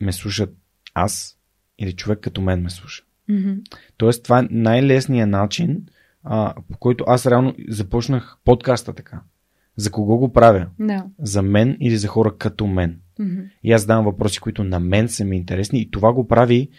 ме 0.00 0.12
слушат 0.12 0.56
аз 0.94 1.38
или 1.78 1.92
човек 1.92 2.18
като 2.20 2.40
мен 2.40 2.62
ме 2.62 2.70
слуша. 2.70 3.04
Мгм. 3.28 3.52
Тоест, 3.96 4.22
това 4.22 4.38
е 4.38 4.48
най-лесният 4.50 5.30
начин, 5.30 5.86
а, 6.24 6.54
по 6.70 6.78
който 6.78 7.04
аз 7.06 7.26
реално 7.26 7.54
започнах 7.68 8.36
подкаста 8.44 8.92
така. 8.92 9.20
За 9.76 9.90
кого 9.90 10.18
го 10.18 10.32
правя? 10.32 10.66
Да. 10.80 11.06
За 11.18 11.42
мен 11.42 11.76
или 11.80 11.96
за 11.96 12.08
хора 12.08 12.36
като 12.38 12.66
мен? 12.66 13.00
Мгм. 13.18 13.40
И 13.64 13.72
аз 13.72 13.80
задавам 13.80 14.04
въпроси, 14.04 14.40
които 14.40 14.64
на 14.64 14.80
мен 14.80 15.08
са 15.08 15.24
ми 15.24 15.36
интересни 15.36 15.80
и 15.80 15.90
това 15.90 16.12
го 16.12 16.28
прави 16.28 16.70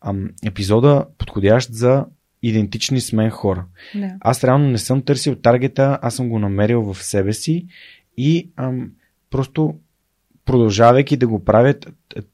ам, 0.00 0.30
епизода 0.44 1.06
подходящ 1.18 1.72
за 1.72 2.06
идентични 2.42 3.00
с 3.00 3.12
мен 3.12 3.30
хора. 3.30 3.64
Да. 3.94 4.16
Аз 4.20 4.44
реално 4.44 4.68
не 4.68 4.78
съм 4.78 5.02
търсил 5.02 5.36
таргета, 5.36 5.98
аз 6.02 6.14
съм 6.14 6.28
го 6.28 6.38
намерил 6.38 6.92
в 6.92 7.04
себе 7.04 7.32
си 7.32 7.66
и 8.16 8.50
ам, 8.56 8.90
просто 9.30 9.74
продължавайки 10.44 11.16
да 11.16 11.28
го 11.28 11.44
правят, 11.44 11.88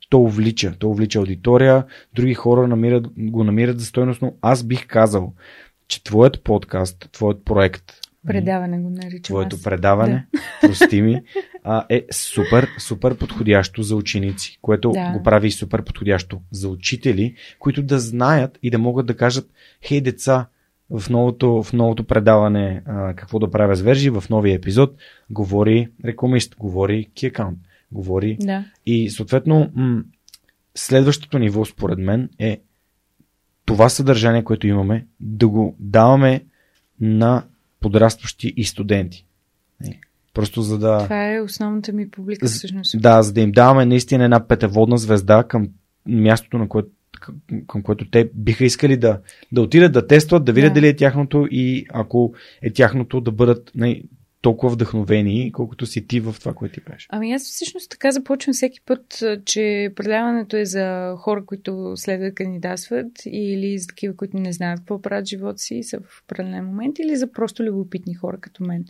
то 0.09 0.19
увлича. 0.19 0.75
То 0.79 0.89
увлича 0.89 1.19
аудитория, 1.19 1.85
други 2.15 2.35
хора 2.35 2.69
намират, 2.69 3.07
го 3.19 3.45
намират 3.45 3.81
за 3.81 3.87
стойностно. 3.87 4.37
Аз 4.41 4.65
бих 4.65 4.87
казал, 4.87 5.35
че 5.89 6.05
твоят 6.05 6.45
подкаст, 6.45 7.09
твоят 7.13 7.45
проект, 7.45 7.93
Предаване 8.27 8.79
го 8.79 8.91
наричам 8.91 9.21
твоето 9.23 9.57
аз. 9.57 9.63
предаване, 9.63 10.27
прости 10.61 11.03
ми, 11.03 11.23
а, 11.65 11.85
е 11.89 12.07
супер, 12.13 12.69
супер 12.79 13.17
подходящо 13.17 13.83
за 13.83 13.97
ученици, 13.97 14.59
което 14.63 14.91
Да. 14.91 15.13
го 15.13 15.23
прави 15.23 15.49
и 15.49 15.51
супер 15.51 15.83
подходящо 15.83 16.41
за 16.51 16.69
учители, 16.69 17.35
които 17.59 17.83
да 17.83 17.99
знаят 17.99 18.59
и 18.63 18.71
да 18.71 18.79
могат 18.79 19.07
да 19.07 19.17
кажат, 19.17 19.51
хей 19.83 20.01
деца, 20.01 20.47
в 20.91 21.11
новото, 21.11 21.63
в 21.63 21.73
новото 21.73 22.05
предаване 22.05 22.83
а, 22.87 23.15
какво 23.15 23.39
да 23.39 23.51
правя 23.51 23.77
с 23.77 23.83
вержи, 23.83 24.11
в 24.11 24.25
новия 24.31 24.55
епизод 24.55 24.95
говори 25.31 25.89
рекламист, 26.05 26.57
говори 26.59 27.09
key 27.15 27.33
account, 27.33 27.55
говори 27.93 28.37
Да. 28.41 28.65
и 28.87 29.11
съответно 29.11 29.71
м- 29.75 30.03
следващото 30.75 31.39
ниво 31.39 31.65
според 31.65 31.99
мен 31.99 32.31
е 32.39 32.61
това 33.65 33.89
съдържание, 33.89 34.45
което 34.45 34.67
имаме, 34.67 35.07
да 35.21 35.49
го 35.49 35.77
даваме 35.81 36.45
на 37.01 37.45
подрастващи 37.81 38.55
и 38.57 38.65
студенти. 38.65 39.27
Е, 39.85 40.01
Просто 40.35 40.63
за 40.63 40.79
да... 40.79 40.99
Това 41.05 41.35
е 41.35 41.41
основната 41.41 41.93
ми 41.93 42.11
публика, 42.11 42.47
всъщност. 42.47 43.01
Да, 43.01 43.23
за 43.23 43.33
да 43.33 43.41
им 43.41 43.53
даваме 43.53 43.87
наистина 43.87 44.25
една 44.25 44.47
петеводна 44.49 44.99
звезда 44.99 45.45
към 45.49 45.69
мястото, 46.09 46.59
на 46.59 46.69
което, 46.69 46.89
към, 47.21 47.35
към 47.67 47.83
което 47.83 48.11
те 48.11 48.31
биха 48.35 48.65
искали 48.65 48.97
да, 48.97 49.21
да 49.53 49.63
отидат, 49.63 49.93
да 49.93 50.07
тестват, 50.07 50.45
да 50.45 50.53
видят 50.53 50.71
Да. 50.71 50.75
дали 50.81 50.89
е 50.89 50.97
тяхното 50.97 51.49
и 51.51 51.87
ако 51.93 52.35
е 52.63 52.73
тяхното 52.73 53.21
да 53.21 53.33
бъдат 53.33 53.71
не, 53.75 54.03
толкова 54.47 54.73
вдъхновени, 54.73 55.53
колкото 55.53 55.87
си 55.87 56.07
ти 56.07 56.21
в 56.21 56.37
това, 56.41 56.55
което 56.55 56.75
ти 56.75 56.81
правиш. 56.81 57.07
Ами 57.11 57.33
аз 57.33 57.43
всъщност 57.43 57.91
така 57.91 58.11
започвам 58.11 58.55
всеки 58.55 58.81
път, 58.81 59.25
че 59.45 59.93
предаването 59.97 60.57
е 60.57 60.65
за 60.65 61.15
хора, 61.19 61.45
които 61.47 61.93
следват 61.97 62.35
кандидатстват 62.35 63.07
или 63.27 63.79
за 63.79 63.87
такива, 63.87 64.17
които 64.17 64.37
не 64.37 64.53
знаят 64.53 64.81
какво 64.81 65.03
правят 65.03 65.27
живота 65.27 65.59
си 65.59 65.83
са 65.83 66.01
в 66.01 66.23
определен 66.25 66.65
момент 66.65 66.99
или 66.99 67.17
за 67.17 67.33
просто 67.33 67.63
любопитни 67.63 68.15
хора 68.15 68.39
като 68.41 68.65
мен. 68.65 68.85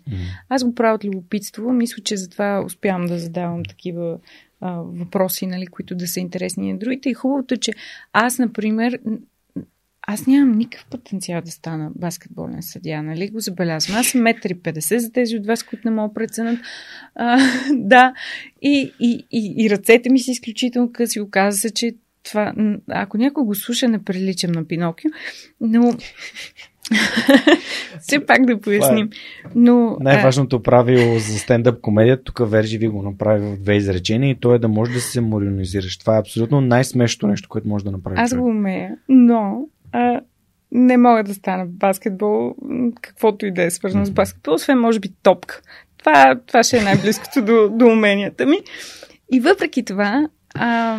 Аз 0.48 0.64
го 0.64 0.74
правя 0.74 0.94
от 0.94 1.04
любопитство. 1.04 1.72
Мисля, 1.72 2.02
че 2.02 2.16
затова 2.16 2.62
успявам 2.66 3.06
да 3.06 3.18
задавам 3.18 3.64
такива 3.64 4.18
а, 4.60 4.70
въпроси, 4.72 5.46
нали, 5.46 5.66
които 5.66 5.94
да 5.94 6.06
са 6.06 6.20
интересни 6.20 6.72
на 6.72 6.78
другите. 6.78 7.08
И 7.08 7.14
хубавото 7.14 7.54
е, 7.54 7.58
че 7.58 7.72
аз, 8.12 8.38
например, 8.38 8.98
аз 10.08 10.26
нямам 10.26 10.58
никакъв 10.58 10.86
потенциал 10.86 11.42
да 11.42 11.50
стана 11.50 11.90
баскетболен 11.94 12.62
съдия, 12.62 13.02
нали? 13.02 13.28
Го 13.28 13.40
забелязвам. 13.40 13.98
Аз 13.98 14.06
съм 14.06 14.20
1,50 14.20 14.96
за 14.96 15.12
тези 15.12 15.36
от 15.36 15.46
вас, 15.46 15.62
които 15.62 15.88
не 15.88 15.94
могат 15.94 16.14
преценят. 16.14 16.58
А, 17.14 17.38
да, 17.72 18.12
и, 18.62 18.92
и, 19.00 19.26
и, 19.32 19.54
и 19.58 19.70
ръцете 19.70 20.10
ми 20.10 20.18
са 20.18 20.30
изключително 20.30 20.92
къси. 20.92 21.20
Оказа 21.20 21.58
се, 21.58 21.70
че 21.70 21.94
това, 22.22 22.54
ако 22.88 23.16
някой 23.16 23.44
го 23.44 23.54
слуша, 23.54 23.88
не 23.88 24.04
приличам 24.04 24.52
на 24.52 24.64
Пинокио, 24.64 25.10
но 25.60 25.92
все 28.00 28.26
пак 28.26 28.46
да 28.46 28.60
поясним. 28.60 29.10
Но, 29.54 29.96
Най-важното 30.00 30.62
правило 30.62 31.18
за 31.18 31.38
стендъп 31.38 31.80
комедия, 31.80 32.22
тук 32.22 32.50
Вержи 32.50 32.78
ви 32.78 32.88
го 32.88 33.02
направи 33.02 33.40
в 33.40 33.56
две 33.56 33.74
изречения 33.74 34.30
и 34.30 34.40
то 34.40 34.54
е 34.54 34.58
да 34.58 34.68
може 34.68 34.92
да 34.92 35.00
се 35.00 35.20
марионизираш. 35.20 35.98
Това 35.98 36.16
е 36.16 36.20
абсолютно 36.20 36.60
най-смешното 36.60 37.26
нещо, 37.26 37.48
което 37.48 37.68
може 37.68 37.84
да 37.84 37.90
направи. 37.90 38.20
Аз 38.20 38.34
го 38.34 38.44
умея, 38.44 38.96
но 39.08 39.66
а, 39.96 40.20
не 40.72 40.96
мога 40.96 41.24
да 41.24 41.34
стана 41.34 41.66
баскетбол, 41.66 42.54
м, 42.62 42.90
каквото 43.00 43.46
и 43.46 43.50
да 43.50 43.62
е 43.62 43.70
свързано 43.70 44.04
с 44.04 44.10
баскетбол, 44.10 44.54
освен 44.54 44.78
може 44.78 45.00
би 45.00 45.08
топка. 45.22 45.60
Това, 45.98 46.40
това 46.46 46.62
ще 46.62 46.78
е 46.78 46.82
най-близкото 46.82 47.44
до, 47.44 47.68
до 47.68 47.86
уменията 47.86 48.46
ми. 48.46 48.58
И 49.32 49.40
въпреки 49.40 49.84
това, 49.84 50.28
а, 50.54 50.98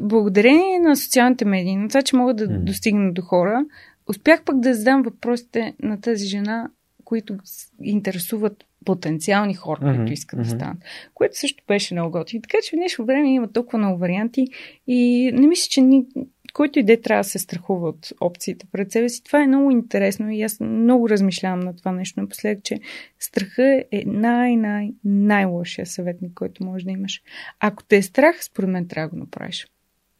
благодарение 0.00 0.78
на 0.78 0.96
социалните 0.96 1.44
медии, 1.44 1.76
на 1.76 1.88
това, 1.88 2.02
че 2.02 2.16
мога 2.16 2.34
да 2.34 2.50
М. 2.50 2.58
достигна 2.58 3.12
до 3.12 3.22
хора, 3.22 3.64
успях 4.08 4.44
пък 4.44 4.60
да 4.60 4.74
задам 4.74 5.02
въпросите 5.02 5.74
на 5.82 6.00
тази 6.00 6.26
жена, 6.26 6.68
които 7.04 7.36
интересуват 7.82 8.64
потенциални 8.84 9.54
хора, 9.54 9.80
Мгм, 9.82 9.96
които 9.96 10.12
искат 10.12 10.38
да 10.38 10.46
мгм. 10.46 10.56
станат. 10.56 10.78
Което 11.14 11.38
също 11.38 11.64
беше 11.68 11.94
много 11.94 12.10
готино. 12.10 12.42
Така 12.42 12.58
че 12.62 12.76
в 12.76 12.78
днешно 12.78 13.04
време 13.04 13.34
има 13.34 13.52
толкова 13.52 13.78
много 13.78 13.98
варианти 13.98 14.46
и 14.86 15.30
не 15.34 15.46
мисля, 15.46 15.68
че 15.70 15.80
ни, 15.80 16.06
който 16.54 16.78
и 16.78 16.82
де 16.82 17.00
трябва 17.00 17.20
да 17.20 17.28
се 17.28 17.38
страхува 17.38 17.88
от 17.88 18.12
опциите 18.20 18.66
пред 18.72 18.92
себе 18.92 19.08
си. 19.08 19.24
Това 19.24 19.42
е 19.42 19.46
много 19.46 19.70
интересно 19.70 20.30
и 20.30 20.42
аз 20.42 20.60
много 20.60 21.08
размишлявам 21.08 21.60
на 21.60 21.76
това 21.76 21.92
нещо 21.92 22.20
напоследък, 22.20 22.64
че 22.64 22.80
страха 23.18 23.84
е 23.92 24.02
най-най 24.06 24.90
най-лошия 25.04 25.86
съветник, 25.86 26.34
който 26.34 26.64
можеш 26.64 26.84
да 26.84 26.90
имаш. 26.90 27.22
Ако 27.60 27.84
те 27.84 27.96
е 27.96 28.02
страх, 28.02 28.44
според 28.44 28.70
мен 28.70 28.88
трябва 28.88 29.08
да 29.08 29.16
го 29.16 29.20
направиш. 29.20 29.66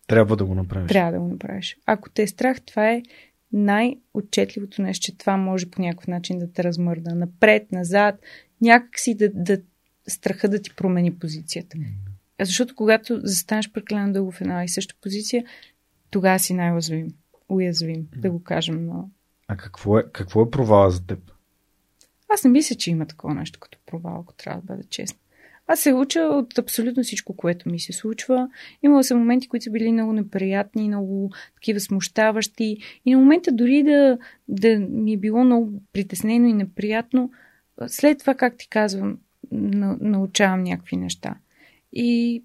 Трябва 0.07 0.37
да 0.37 0.45
го 0.45 0.55
направиш. 0.55 0.89
Трябва 0.89 1.13
да 1.13 1.21
го 1.21 1.29
направиш. 1.29 1.77
Ако 1.87 2.11
те 2.11 2.23
е 2.23 2.27
страх, 2.27 2.61
това 2.61 2.91
е 2.91 3.03
най-отчетливото 3.53 4.83
нещо, 4.83 5.05
че 5.05 5.19
това 5.19 5.37
може 5.37 5.71
по 5.71 5.83
някакъв 5.83 6.07
начин 6.07 6.39
да 6.39 6.53
те 6.53 6.65
размърда. 6.65 7.15
Напред, 7.15 7.73
назад, 7.73 8.15
някакси 8.61 9.15
да, 9.15 9.31
да 9.35 9.59
страха 10.09 10.49
да 10.49 10.63
ти 10.63 10.75
промени 10.77 11.15
позицията. 11.15 11.77
Защото 12.41 12.75
когато 12.75 13.21
застанеш 13.23 13.73
прекалено 13.73 14.13
дълго 14.13 14.31
в 14.31 14.41
една 14.41 14.65
и 14.65 14.69
съща 14.69 14.95
позиция, 15.03 15.45
тогава 16.15 16.39
си 16.39 16.55
най-уязвим. 16.55 17.15
Уязвим, 17.49 18.07
да 18.17 18.31
го 18.31 18.43
кажем. 18.43 18.87
Но... 18.87 19.11
А 19.49 19.57
какво 19.57 19.99
е, 19.99 20.03
какво 20.13 20.43
е 20.43 20.51
провала 20.51 20.91
за 20.91 21.07
теб? 21.07 21.19
Аз 22.29 22.45
не 22.45 22.51
мисля, 22.51 22.75
че 22.75 22.91
има 22.91 23.07
такова 23.07 23.35
нещо 23.35 23.61
като 23.61 23.79
провал, 23.87 24.21
ако 24.21 24.35
трябва 24.35 24.61
да 24.61 24.67
бъда 24.67 24.89
честна. 24.89 25.19
Аз 25.67 25.81
се 25.81 25.93
уча 25.95 26.21
от 26.21 26.59
абсолютно 26.59 27.03
всичко, 27.03 27.37
което 27.37 27.69
ми 27.69 27.81
се 27.81 27.93
случва. 27.93 28.49
Имала 28.83 29.05
съм 29.05 29.19
моменти, 29.19 29.49
които 29.49 29.65
са 29.65 29.71
били 29.71 29.93
много 29.93 30.13
неприятни, 30.13 30.89
много 30.89 31.31
такива 31.55 31.81
смущаващи. 31.81 32.79
И 33.05 33.13
на 33.13 33.19
момента 33.19 33.53
дори 33.53 33.83
да, 33.83 34.19
да 34.49 34.79
ми 34.79 35.13
е 35.13 35.17
било 35.17 35.45
много 35.45 35.73
притеснено 35.93 36.49
и 36.49 36.53
неприятно, 36.53 37.31
след 37.87 38.19
това, 38.19 38.35
как 38.35 38.57
ти 38.57 38.69
казвам, 38.69 39.19
на, 39.53 39.97
научавам 40.01 40.63
някакви 40.63 40.97
неща. 40.97 41.35
И, 41.93 42.43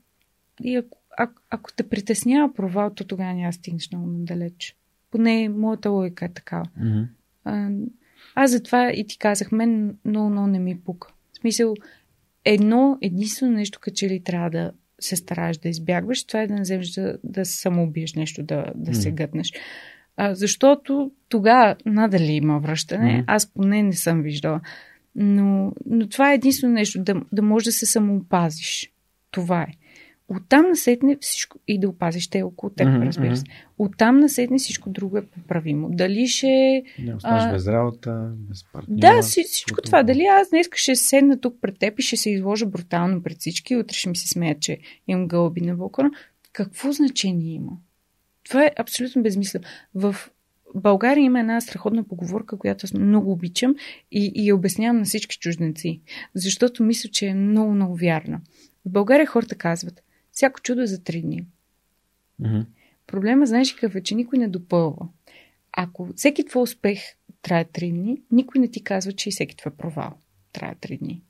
и 0.63 0.75
ако, 0.75 0.98
ако, 1.19 1.41
ако 1.49 1.73
те 1.73 1.89
притеснява 1.89 2.53
провал, 2.53 2.89
то 2.89 3.03
тогава 3.03 3.33
няма 3.33 3.53
стигнеш 3.53 3.91
много 3.91 4.07
надалеч. 4.07 4.75
Поне 5.11 5.49
моята 5.49 5.89
логика 5.89 6.25
е 6.25 6.33
такава. 6.33 6.65
А, 7.43 7.69
аз 8.35 8.51
затова 8.51 8.91
и 8.91 9.07
ти 9.07 9.17
казах, 9.17 9.51
мен 9.51 9.97
много, 10.05 10.29
много 10.29 10.47
не 10.47 10.59
ми 10.59 10.79
пука. 10.79 11.07
В 11.33 11.37
смисъл, 11.37 11.73
едно, 12.45 12.97
единствено 13.01 13.51
нещо, 13.51 13.79
като 13.81 13.95
че 13.95 14.09
ли 14.09 14.19
трябва 14.19 14.49
да 14.49 14.71
се 14.99 15.15
стараеш 15.15 15.57
да 15.57 15.69
избягваш, 15.69 16.23
това 16.23 16.41
е 16.41 16.47
да 16.47 16.53
не 16.53 16.61
вземеш 16.61 16.89
да, 16.89 17.17
да 17.23 17.45
се 17.45 17.57
самоубиеш 17.57 18.13
нещо, 18.13 18.43
да, 18.43 18.65
да 18.75 18.95
се 18.95 19.09
Мгм. 19.09 19.15
гътнеш. 19.15 19.53
А, 20.17 20.35
защото 20.35 21.11
тогава 21.29 21.75
надали 21.85 22.31
има 22.31 22.59
връщане. 22.59 23.13
Мгм. 23.13 23.23
Аз 23.27 23.53
поне 23.53 23.83
не 23.83 23.93
съм 23.93 24.21
виждала. 24.21 24.61
Но, 25.15 25.73
но 25.85 26.09
това 26.09 26.31
е 26.31 26.35
единствено 26.35 26.73
нещо, 26.73 27.03
да, 27.03 27.21
да 27.31 27.41
можеш 27.41 27.65
да 27.65 27.71
се 27.71 27.85
самоопазиш. 27.85 28.91
Това 29.31 29.61
е. 29.61 29.73
Оттам 30.29 30.65
насетне 30.69 31.17
всичко 31.21 31.59
и 31.67 31.79
да 31.79 31.89
опазиш 31.89 32.27
те 32.27 32.41
около 32.41 32.69
теб, 32.69 32.87
Мгм, 32.87 33.01
разбира 33.03 33.37
се. 33.37 33.43
Оттам 33.77 34.19
насетне 34.19 34.57
всичко 34.57 34.89
друго 34.89 35.17
е 35.17 35.25
поправимо. 35.25 35.89
Дали 35.91 36.27
ще 36.27 36.83
Не 36.99 37.15
останеш 37.15 37.43
А, 37.43 37.51
без 37.51 37.67
работа, 37.67 38.31
без 38.35 38.63
партньор. 38.73 38.97
да, 38.99 39.23
си- 39.23 39.43
всичко 39.43 39.81
това. 39.81 40.03
Дали 40.03 40.23
аз 40.23 40.49
днес 40.49 40.67
ще 40.75 40.95
седна 40.95 41.39
тук 41.39 41.55
пред 41.61 41.79
теб 41.79 41.99
и 41.99 42.01
ще 42.01 42.17
се 42.17 42.29
изложа 42.29 42.65
брутално 42.65 43.23
пред 43.23 43.39
всички, 43.39 43.75
утре 43.75 43.93
ще 43.95 44.09
ми 44.09 44.15
се 44.15 44.27
смеят, 44.27 44.59
че 44.61 44.77
имам 45.07 45.27
гълби 45.27 45.61
на 45.61 45.75
балкона. 45.75 46.11
Какво 46.53 46.91
значение 46.91 47.53
има? 47.53 47.71
Това 48.43 48.63
е 48.65 48.71
абсолютно 48.77 49.23
безмислено. 49.23 49.65
В 49.95 50.15
България 50.75 51.23
има 51.23 51.39
една 51.39 51.61
страхотна 51.61 52.03
поговорка, 52.03 52.57
която 52.57 52.85
аз 52.85 52.93
много 52.93 53.31
обичам 53.31 53.75
и, 54.11 54.31
и 54.35 54.47
я 54.47 54.55
обяснявам 54.55 54.97
на 54.97 55.05
всички 55.05 55.37
чужденци, 55.37 56.01
защото 56.33 56.83
мисля, 56.83 57.09
че 57.09 57.25
е 57.27 57.33
много, 57.33 57.71
много 57.71 57.95
вярна. 57.95 58.41
В 58.85 58.89
България 58.91 59.25
хората 59.27 59.55
казват, 59.55 60.03
всяко 60.39 60.61
чудо 60.61 60.81
е 60.81 60.87
за 60.87 61.03
три 61.03 61.21
дни. 61.21 61.45
Мгм. 62.39 62.61
Проблема, 63.07 63.45
знаеш 63.45 63.73
какъв 63.73 63.95
е, 63.95 64.03
че 64.03 64.15
никой 64.15 64.39
не 64.39 64.47
допълва. 64.47 65.07
Ако 65.71 66.09
всеки 66.15 66.45
твой 66.45 66.63
успех 66.63 66.99
трае 67.41 67.65
три 67.65 67.91
дни, 67.91 68.21
никой 68.31 68.61
не 68.61 68.67
ти 68.67 68.83
казва, 68.83 69.13
че 69.13 69.29
и 69.29 69.31
всеки 69.31 69.57
твой 69.57 69.71
провал 69.71 70.13
трае 70.53 70.75
три 70.75 70.97
дни. 70.97 71.21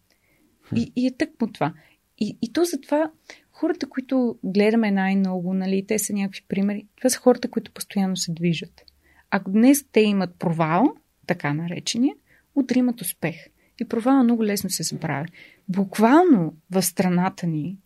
И, 0.76 0.91
и 0.95 1.07
е 1.07 1.11
тъкмо 1.11 1.48
това. 1.48 1.73
И, 2.18 2.38
и 2.41 2.53
то 2.53 2.65
затова 2.65 3.11
хората, 3.52 3.90
които 3.90 4.40
гледаме 4.44 4.91
най-много, 4.91 5.53
нали, 5.53 5.86
те 5.88 5.99
са 5.99 6.14
някакви 6.14 6.41
примери, 6.48 6.88
това 6.98 7.10
са 7.10 7.19
хората, 7.19 7.49
които 7.49 7.72
постоянно 7.72 8.18
се 8.18 8.34
движат. 8.34 8.81
Ако 9.30 9.52
днес 9.52 9.86
те 9.91 10.02
имат 10.02 10.36
провал, 10.40 10.84
така 11.27 11.53
наречения, 11.53 12.15
утре 12.56 12.80
имат 12.80 13.02
успех. 13.02 13.36
И 13.81 13.86
провала 13.86 14.23
много 14.23 14.45
лесно 14.45 14.69
се 14.69 14.84
забравя. 14.84 15.26
Буквално 15.69 16.53
в 16.72 16.81
страната 16.81 17.48
ни, 17.48 17.77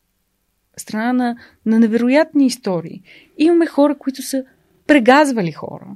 страна 0.78 1.14
на, 1.14 1.38
на 1.66 1.80
невероятни 1.80 2.46
истории, 2.46 3.02
имаме 3.38 3.66
хора, 3.66 3.98
които 3.98 4.22
са 4.22 4.44
прегазвали 4.88 5.52
хора. 5.52 5.88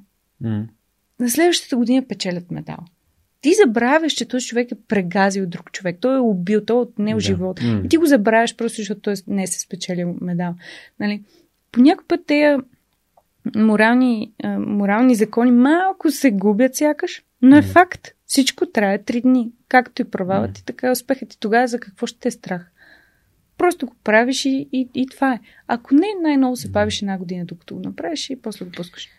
Мгм. 0.42 0.62
на 1.20 1.30
следващата 1.30 1.78
година 1.78 2.06
печелят 2.08 2.52
медал. 2.52 2.78
Ти 3.42 3.54
забравяш, 3.66 4.14
че 4.14 4.28
този 4.28 4.46
човек 4.48 4.72
е 4.72 4.76
прегазил 4.88 5.46
друг 5.46 5.72
човек. 5.72 5.98
Той 6.02 6.16
е 6.16 6.20
убил, 6.20 6.66
той 6.66 6.78
е 6.78 6.80
отнел 6.80 7.18
Да. 7.18 7.22
живота. 7.22 7.64
М. 7.66 7.82
И 7.86 7.90
ти 7.90 7.98
го 7.98 8.06
забравяш 8.06 8.56
просто, 8.56 8.76
защото 8.76 9.02
той 9.02 9.14
не 9.28 9.44
е 9.44 9.48
се 9.48 9.60
спечелил 9.60 10.16
медал. 10.22 10.56
Нали? 11.00 11.24
По 11.72 11.82
някой 11.82 12.06
път 12.08 12.26
тези 12.26 12.58
морални, 13.56 14.32
морални 14.58 15.16
закони 15.16 15.52
малко 15.52 16.12
се 16.12 16.32
губят 16.32 16.76
сякаш, 16.76 17.24
но 17.42 17.56
е 17.56 17.62
М. 17.62 17.68
факт. 17.68 18.08
Всичко 18.26 18.66
трае 18.66 19.04
три 19.04 19.22
дни. 19.22 19.52
Както 19.68 20.02
и 20.02 20.06
провалът 20.06 20.50
М. 20.50 20.54
ти, 20.54 20.66
така 20.66 20.88
и 20.88 20.92
успехът 20.92 21.30
ти. 21.30 21.40
Тогава 21.40 21.68
за 21.68 21.80
какво 21.80 22.08
ще 22.08 22.20
те 22.20 22.28
е 22.28 22.32
страх? 22.32 22.72
Просто 23.58 23.86
го 23.86 23.96
правиш 24.04 24.46
и, 24.46 24.70
и, 24.72 24.90
и 24.96 25.08
това 25.08 25.34
е. 25.34 25.40
Ако 25.68 25.96
не, 25.96 26.08
най-много 26.22 26.56
се 26.56 26.70
бавиш 26.70 27.02
една 27.02 27.18
година, 27.18 27.46
докато 27.46 27.76
го 27.76 27.82
направиш 27.82 28.30
и 28.30 28.42
после 28.42 28.66
го 28.66 28.72
пускаш. 28.72 29.10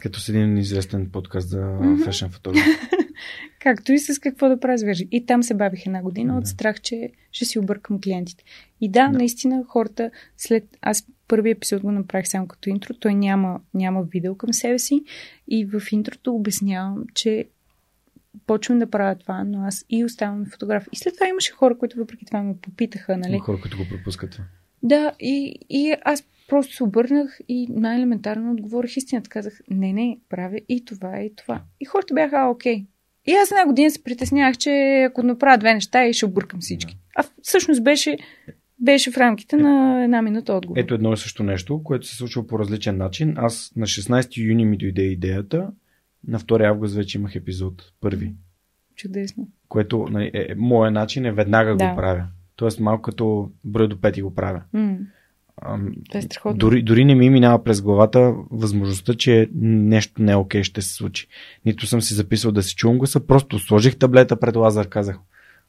Като 0.00 0.20
с 0.20 0.28
един 0.28 0.58
известен 0.58 1.10
подкаст 1.12 1.48
за 1.48 1.60
Мгм. 1.60 2.02
фешен 2.04 2.30
фотограф. 2.30 2.64
Както 3.60 3.92
и 3.92 3.98
с 3.98 4.18
какво 4.18 4.48
да 4.48 4.60
правиш 4.60 4.80
вежи. 4.82 5.08
И 5.10 5.26
там 5.26 5.42
се 5.42 5.54
бавих 5.54 5.86
една 5.86 6.02
година 6.02 6.38
от 6.38 6.46
страх, 6.46 6.80
че 6.80 7.10
ще 7.32 7.44
си 7.44 7.58
объркам 7.58 8.00
клиентите. 8.00 8.44
И 8.80 8.88
да, 8.90 9.08
Да. 9.08 9.18
наистина 9.18 9.64
хората 9.68 10.10
след... 10.36 10.64
Аз 10.80 11.06
първи 11.28 11.50
епизод 11.50 11.82
го 11.82 11.92
направих 11.92 12.28
само 12.28 12.48
като 12.48 12.70
интро. 12.70 12.94
Той 12.94 13.14
няма, 13.14 13.60
няма 13.74 14.02
видео 14.02 14.34
към 14.34 14.52
себе 14.52 14.78
си. 14.78 15.02
И 15.48 15.64
в 15.64 15.82
интрото 15.92 16.34
обяснявам, 16.34 17.04
че 17.14 17.44
почвам 18.46 18.78
да 18.78 18.90
правя 18.90 19.14
това, 19.14 19.44
но 19.44 19.62
аз 19.62 19.84
и 19.90 20.04
оставам 20.04 20.46
фотограф. 20.46 20.88
И 20.92 20.96
след 20.96 21.14
това 21.14 21.28
имаше 21.28 21.52
хора, 21.52 21.78
които 21.78 21.98
въпреки 21.98 22.26
това 22.26 22.42
ме 22.42 22.54
попитаха, 22.62 23.16
нали? 23.16 23.32
Има 23.32 23.44
хора, 23.44 23.60
които 23.60 23.76
го 23.76 23.84
пропускат. 23.90 24.40
Да, 24.82 25.12
и, 25.20 25.58
и 25.70 25.94
аз 26.04 26.24
просто 26.48 26.74
се 26.74 26.84
обърнах 26.84 27.38
и 27.48 27.66
най-елементарно 27.70 28.52
отговорих 28.52 28.96
истината. 28.96 29.30
Казах, 29.30 29.60
не, 29.70 29.92
не, 29.92 30.18
правя 30.28 30.58
и 30.68 30.84
това, 30.84 31.20
и 31.20 31.34
това. 31.36 31.62
И 31.80 31.84
хората 31.84 32.14
бяха, 32.14 32.36
а, 32.36 32.48
окей. 32.48 32.86
И 33.26 33.32
аз 33.32 33.50
една 33.50 33.66
година 33.66 33.90
се 33.90 34.04
притеснявах, 34.04 34.56
че 34.56 35.02
ако 35.10 35.22
направя 35.22 35.58
две 35.58 35.74
неща 35.74 36.06
и 36.06 36.12
ще 36.12 36.26
объркам 36.26 36.60
всички. 36.60 36.98
А 37.16 37.24
всъщност 37.42 37.84
беше, 37.84 38.18
беше 38.78 39.10
в 39.10 39.16
рамките 39.16 39.56
на 39.56 40.04
една 40.04 40.22
минута 40.22 40.52
отговор. 40.52 40.78
Ето 40.78 40.94
едно 40.94 41.12
и 41.12 41.16
също 41.16 41.42
нещо, 41.42 41.82
което 41.82 42.06
се 42.06 42.16
случва 42.16 42.46
по 42.46 42.58
различен 42.58 42.96
начин. 42.96 43.34
Аз 43.36 43.72
на 43.76 43.86
16 43.86 44.48
юни 44.48 44.64
ми 44.64 44.76
дойде 44.76 45.02
идеята, 45.02 45.68
на 46.28 46.40
2 46.40 46.68
август 46.68 46.94
вече 46.94 47.18
имах 47.18 47.34
епизод, 47.34 47.92
първи. 48.00 48.34
Чудесно. 48.96 49.48
Което 49.68 50.06
нали, 50.10 50.30
е, 50.34 50.46
е, 50.50 50.54
моя 50.56 50.90
начин 50.90 51.24
е 51.26 51.32
веднага 51.32 51.76
Да. 51.76 51.88
го 51.88 51.96
правя. 51.96 52.24
Тоест 52.56 52.80
малко 52.80 53.02
като 53.02 53.50
броя 53.64 53.88
до 53.88 53.96
5 53.96 54.22
го 54.22 54.34
правя. 54.34 54.62
Ам, 55.62 55.92
е 56.14 56.22
страхотно. 56.22 56.58
Дори, 56.58 56.82
дори 56.82 57.04
не 57.04 57.14
ми 57.14 57.30
минава 57.30 57.64
през 57.64 57.82
главата 57.82 58.34
възможността, 58.50 59.14
че 59.14 59.48
нещо 59.54 60.22
не 60.22 60.32
е 60.32 60.36
окей 60.36 60.62
ще 60.62 60.82
се 60.82 60.94
случи. 60.94 61.28
Нито 61.66 61.86
съм 61.86 62.02
си 62.02 62.14
записал 62.14 62.52
да 62.52 62.62
си 62.62 62.74
чувам 62.74 62.98
гласа, 62.98 63.26
просто 63.26 63.58
сложих 63.58 63.96
таблета 63.96 64.40
пред 64.40 64.56
Лазар, 64.56 64.88
казах, 64.88 65.18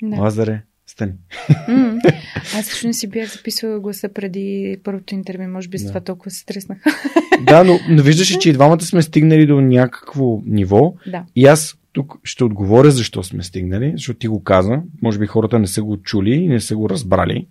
Да. 0.03 0.21
Лазаре, 0.21 0.61
стани. 0.87 1.11
М, 1.67 1.99
Аз 2.35 2.83
не 2.83 2.93
си 2.93 3.07
бях 3.07 3.31
записвала 3.33 3.79
гласа 3.79 4.09
преди 4.09 4.77
първото 4.83 5.15
интервю. 5.15 5.47
Може 5.47 5.67
би 5.69 5.77
с 5.79 5.83
Да. 5.83 5.87
това 5.87 5.99
толкова 6.01 6.31
се 6.31 6.39
стреснах. 6.39 6.77
да, 7.45 7.63
но, 7.63 7.79
но 7.89 8.03
виждаш, 8.03 8.31
ли, 8.31 8.39
че 8.39 8.49
и 8.49 8.53
двамата 8.53 8.81
сме 8.81 9.01
стигнали 9.01 9.45
до 9.45 9.61
някакво 9.61 10.41
ниво 10.45 10.93
да. 11.07 11.25
и 11.35 11.45
аз 11.45 11.75
тук 11.93 12.13
ще 12.23 12.43
отговоря 12.43 12.91
защо 12.91 13.23
сме 13.23 13.43
стигнали, 13.43 13.91
защото 13.95 14.19
ти 14.19 14.27
го 14.27 14.43
каза, 14.43 14.81
може 15.01 15.19
би 15.19 15.27
хората 15.27 15.59
не 15.59 15.67
са 15.67 15.83
го 15.83 15.97
чули 15.97 16.31
и 16.33 16.47
не 16.47 16.59
са 16.59 16.75
го 16.75 16.89
разбрали, 16.89 17.47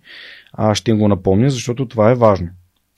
а 0.53 0.75
ще 0.75 0.91
им 0.91 0.97
го 0.97 1.07
напомня, 1.07 1.49
защото 1.49 1.87
това 1.87 2.11
е 2.11 2.15
важно. 2.15 2.47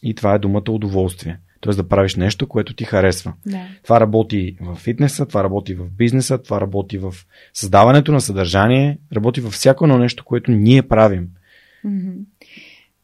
И 0.03 0.15
това 0.15 0.33
е 0.33 0.39
думата 0.39 0.63
удоволствие. 0.69 1.37
Тоест 1.65 1.77
да 1.77 1.87
правиш 1.87 2.15
нещо, 2.15 2.47
което 2.47 2.73
ти 2.73 2.83
харесва. 2.83 3.33
да. 3.45 3.67
Това 3.83 3.99
работи 3.99 4.57
в 4.61 4.75
фитнеса, 4.75 5.25
това 5.25 5.43
работи 5.43 5.75
в 5.75 5.89
бизнеса, 5.89 6.37
това 6.37 6.61
работи 6.61 6.97
в 6.97 7.13
създаването 7.53 8.11
на 8.11 8.21
съдържание, 8.21 8.97
работи 9.15 9.41
във 9.41 9.53
всяко 9.53 9.85
едно 9.85 9.97
нещо, 9.97 10.25
което 10.25 10.51
ние 10.51 10.81
правим. 10.81 11.27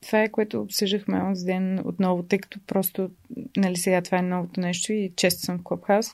Това 0.08 0.22
е 0.22 0.30
което 0.30 0.62
обсъждахме 0.62 1.22
онзи 1.22 1.46
ден 1.46 1.80
отново, 1.86 2.24
тъй 2.24 2.40
като 2.40 2.60
просто, 2.68 3.10
нали 3.58 3.76
сега 3.76 4.02
това 4.02 4.18
е 4.18 4.22
новото 4.22 4.60
нещо 4.60 4.94
и 4.94 5.12
често 5.16 5.42
съм 5.42 5.60
в 5.60 5.64
Клабхаус. 5.64 6.08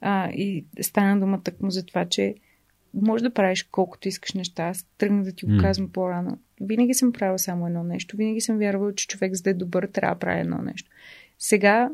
А, 0.00 0.30
и 0.30 0.64
стана 0.80 1.20
дума 1.20 1.42
тъкмо 1.42 1.70
за 1.70 1.86
това, 1.86 2.04
че 2.04 2.34
може 2.94 3.24
да 3.24 3.34
правиш 3.34 3.62
колкото 3.62 4.08
искаш 4.08 4.32
неща. 4.32 4.62
Аз 4.62 4.86
тръгнах 4.98 5.24
да 5.24 5.32
ти 5.32 5.46
го 5.46 5.52
казвам 5.60 5.92
по-рано. 5.92 6.38
Винаги 6.60 6.94
съм 6.94 7.12
правила 7.12 7.38
само 7.38 7.66
едно 7.66 7.84
нещо. 7.84 8.16
Винаги 8.16 8.40
съм 8.40 8.58
вярвала, 8.58 8.94
че 8.94 9.06
човек 9.06 9.34
за 9.34 9.42
да 9.42 9.50
е 9.50 9.54
добър 9.54 9.86
трябва 9.86 10.14
да 10.14 10.18
прави 10.18 10.40
едно 10.40 10.58
нещо. 10.62 10.90
Сега 11.40 11.90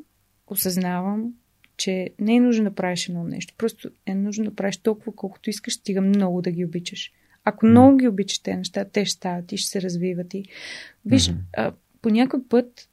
осъзнавам, 0.47 1.33
че 1.77 2.11
не 2.21 2.37
е 2.37 2.41
нужно 2.41 2.65
да 2.65 2.75
правиш 2.75 3.09
едно 3.09 3.25
нещо. 3.25 3.55
Просто 3.59 3.89
е 4.07 4.15
нужно 4.15 4.45
да 4.45 4.55
правиш 4.55 4.77
толкова, 4.77 5.13
колкото 5.17 5.51
искаш, 5.51 5.75
стига 5.75 6.01
много 6.01 6.43
да 6.43 6.51
ги 6.51 6.65
обичаш. 6.65 7.13
Ако 7.45 7.67
много 7.67 7.97
ги 7.97 8.09
обичаш 8.09 8.39
тези 8.39 8.57
неща, 8.57 8.85
те 8.85 9.05
ще 9.05 9.17
стават 9.17 9.53
и 9.53 9.57
ще 9.57 9.71
се 9.71 9.83
развиват. 9.83 10.35
И... 10.35 10.45
Виж, 11.05 11.29
Мгм. 11.29 11.39
а, 11.57 11.73
по 12.03 12.09
някой 12.09 12.41
път, 12.49 12.89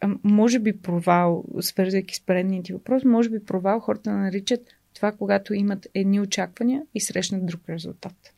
а, 0.00 0.10
може 0.22 0.58
би 0.58 0.78
провал, 0.78 1.44
свързвайки 1.60 2.14
с 2.14 2.20
предния 2.20 2.62
ти 2.62 2.72
въпрос, 2.72 3.04
може 3.04 3.30
би 3.30 3.44
провал 3.44 3.80
хората 3.80 4.12
наричат 4.12 4.60
това, 4.94 5.12
когато 5.12 5.54
имат 5.54 5.86
едни 5.94 6.20
очаквания 6.20 6.82
и 6.94 7.00
срещнат 7.00 7.46
друг 7.46 7.60
резултат. 7.68 8.34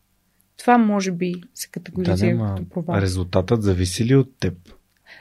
Това 0.56 0.78
може 0.78 1.12
би 1.12 1.34
се 1.54 1.68
категоризира 1.68 2.36
да, 2.36 2.54
като 2.56 2.68
провал. 2.68 3.00
резултатът 3.00 3.62
зависи 3.62 4.04
ли 4.04 4.14
от 4.16 4.36
теб? 4.38 4.54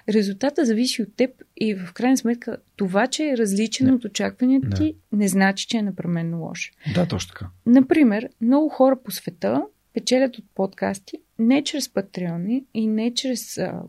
Резултата 0.09 0.65
зависи 0.65 1.01
от 1.01 1.15
теб 1.15 1.43
и 1.57 1.75
в 1.75 1.93
крайна 1.93 2.17
сметка 2.17 2.57
това, 2.75 3.07
че 3.07 3.29
е 3.29 3.37
различен 3.37 3.87
Не. 3.87 3.93
от 3.93 4.05
очакванията 4.05 4.67
Да. 4.69 4.77
ти, 4.77 4.95
не 5.11 5.27
значи, 5.27 5.67
че 5.67 5.77
е 5.77 5.81
непременно 5.81 6.39
лош. 6.41 6.71
Да, 6.95 7.07
точно 7.07 7.29
така. 7.33 7.49
Например, 7.65 8.29
много 8.41 8.69
хора 8.69 8.95
по 9.03 9.11
света 9.11 9.63
печелят 9.93 10.37
от 10.37 10.45
подкасти 10.55 11.17
не 11.39 11.63
чрез 11.63 11.89
патреони 11.89 12.65
и 12.73 12.87
не 12.87 13.13
чрез 13.13 13.57
а, 13.57 13.81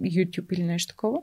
YouTube 0.00 0.52
или 0.52 0.62
нещо 0.62 0.92
такова. 0.92 1.18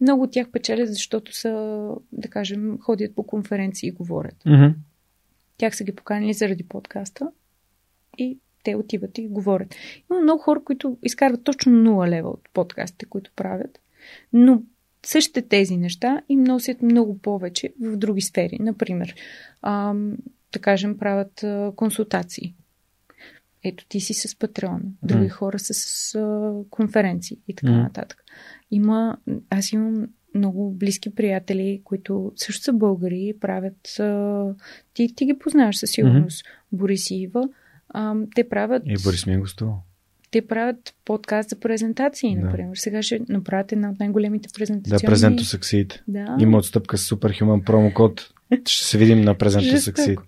Много 0.00 0.22
от 0.22 0.32
тях 0.32 0.50
печелят, 0.50 0.88
защото 0.92 1.36
са, 1.36 1.88
да 2.12 2.28
кажем, 2.28 2.78
ходят 2.78 3.14
по 3.14 3.22
конференции 3.26 3.88
и 3.88 3.92
говорят. 3.92 4.36
Мгм. 4.46 4.66
Тях 5.56 5.76
са 5.76 5.84
ги 5.84 5.92
поканили 5.92 6.32
заради 6.32 6.62
подкаста 6.62 7.30
и 8.18 8.38
те 8.66 8.76
отиват 8.76 9.18
и 9.18 9.28
говорят. 9.28 9.74
Има 10.10 10.20
много 10.20 10.42
хора, 10.42 10.64
които 10.64 10.98
изкарват 11.02 11.44
точно 11.44 11.72
0 11.72 12.08
лева 12.08 12.28
от 12.28 12.48
подкастите, 12.52 13.06
които 13.06 13.30
правят, 13.36 13.78
но 14.32 14.62
същите 15.06 15.42
тези 15.42 15.76
неща 15.76 16.22
им 16.28 16.44
носят 16.44 16.82
много 16.82 17.18
повече 17.18 17.72
в 17.80 17.96
други 17.96 18.20
сфери. 18.20 18.58
Например, 18.60 19.14
ам, 19.62 20.16
да 20.52 20.58
кажем, 20.58 20.98
правят 20.98 21.42
а, 21.42 21.72
консултации. 21.76 22.54
Ето 23.64 23.86
ти 23.88 24.00
си 24.00 24.14
с 24.14 24.38
Патреон, 24.38 24.82
други 25.02 25.24
М. 25.24 25.30
хора 25.30 25.58
са 25.58 25.74
с 25.74 26.14
а, 26.14 26.54
конференции 26.70 27.38
и 27.48 27.54
така 27.54 27.72
М. 27.72 27.78
нататък. 27.78 28.24
Има, 28.70 29.16
аз 29.50 29.72
имам 29.72 30.06
много 30.34 30.70
близки 30.70 31.14
приятели, 31.14 31.80
които 31.84 32.32
също 32.36 32.64
са 32.64 32.72
българи, 32.72 33.34
правят. 33.40 33.98
А, 34.00 34.44
ти, 34.94 35.14
ти 35.14 35.26
ги 35.26 35.38
познаваш 35.38 35.78
със 35.78 35.90
сигурност, 35.90 36.44
Борис 36.72 37.10
и 37.10 37.14
Ива. 37.14 37.48
А, 37.88 38.14
те 38.34 38.48
правят. 38.48 38.82
И 38.86 38.94
Борис 39.04 39.26
ми 39.26 39.34
е 39.34 39.38
гостувал. 39.38 39.82
Те 40.30 40.46
правят 40.46 40.94
подкаст 41.04 41.48
за 41.48 41.56
презентации, 41.56 42.36
Да. 42.36 42.40
например. 42.40 42.76
Сега 42.76 43.02
ще 43.02 43.20
направят 43.28 43.72
една 43.72 43.90
от 43.90 43.98
най-големите 44.00 44.48
Да, 44.48 44.54
презентационни. 44.54 45.06
презенто 45.06 45.42
Succeed. 45.42 46.00
Да. 46.08 46.36
Има 46.40 46.58
отстъпка 46.58 46.98
с 46.98 47.10
Superhuman 47.10 47.64
промокод. 47.64 48.30
Ще 48.68 48.84
се 48.84 48.98
видим 48.98 49.20
на 49.20 49.34
презенто. 49.34 49.66
Succeed. 49.66 50.18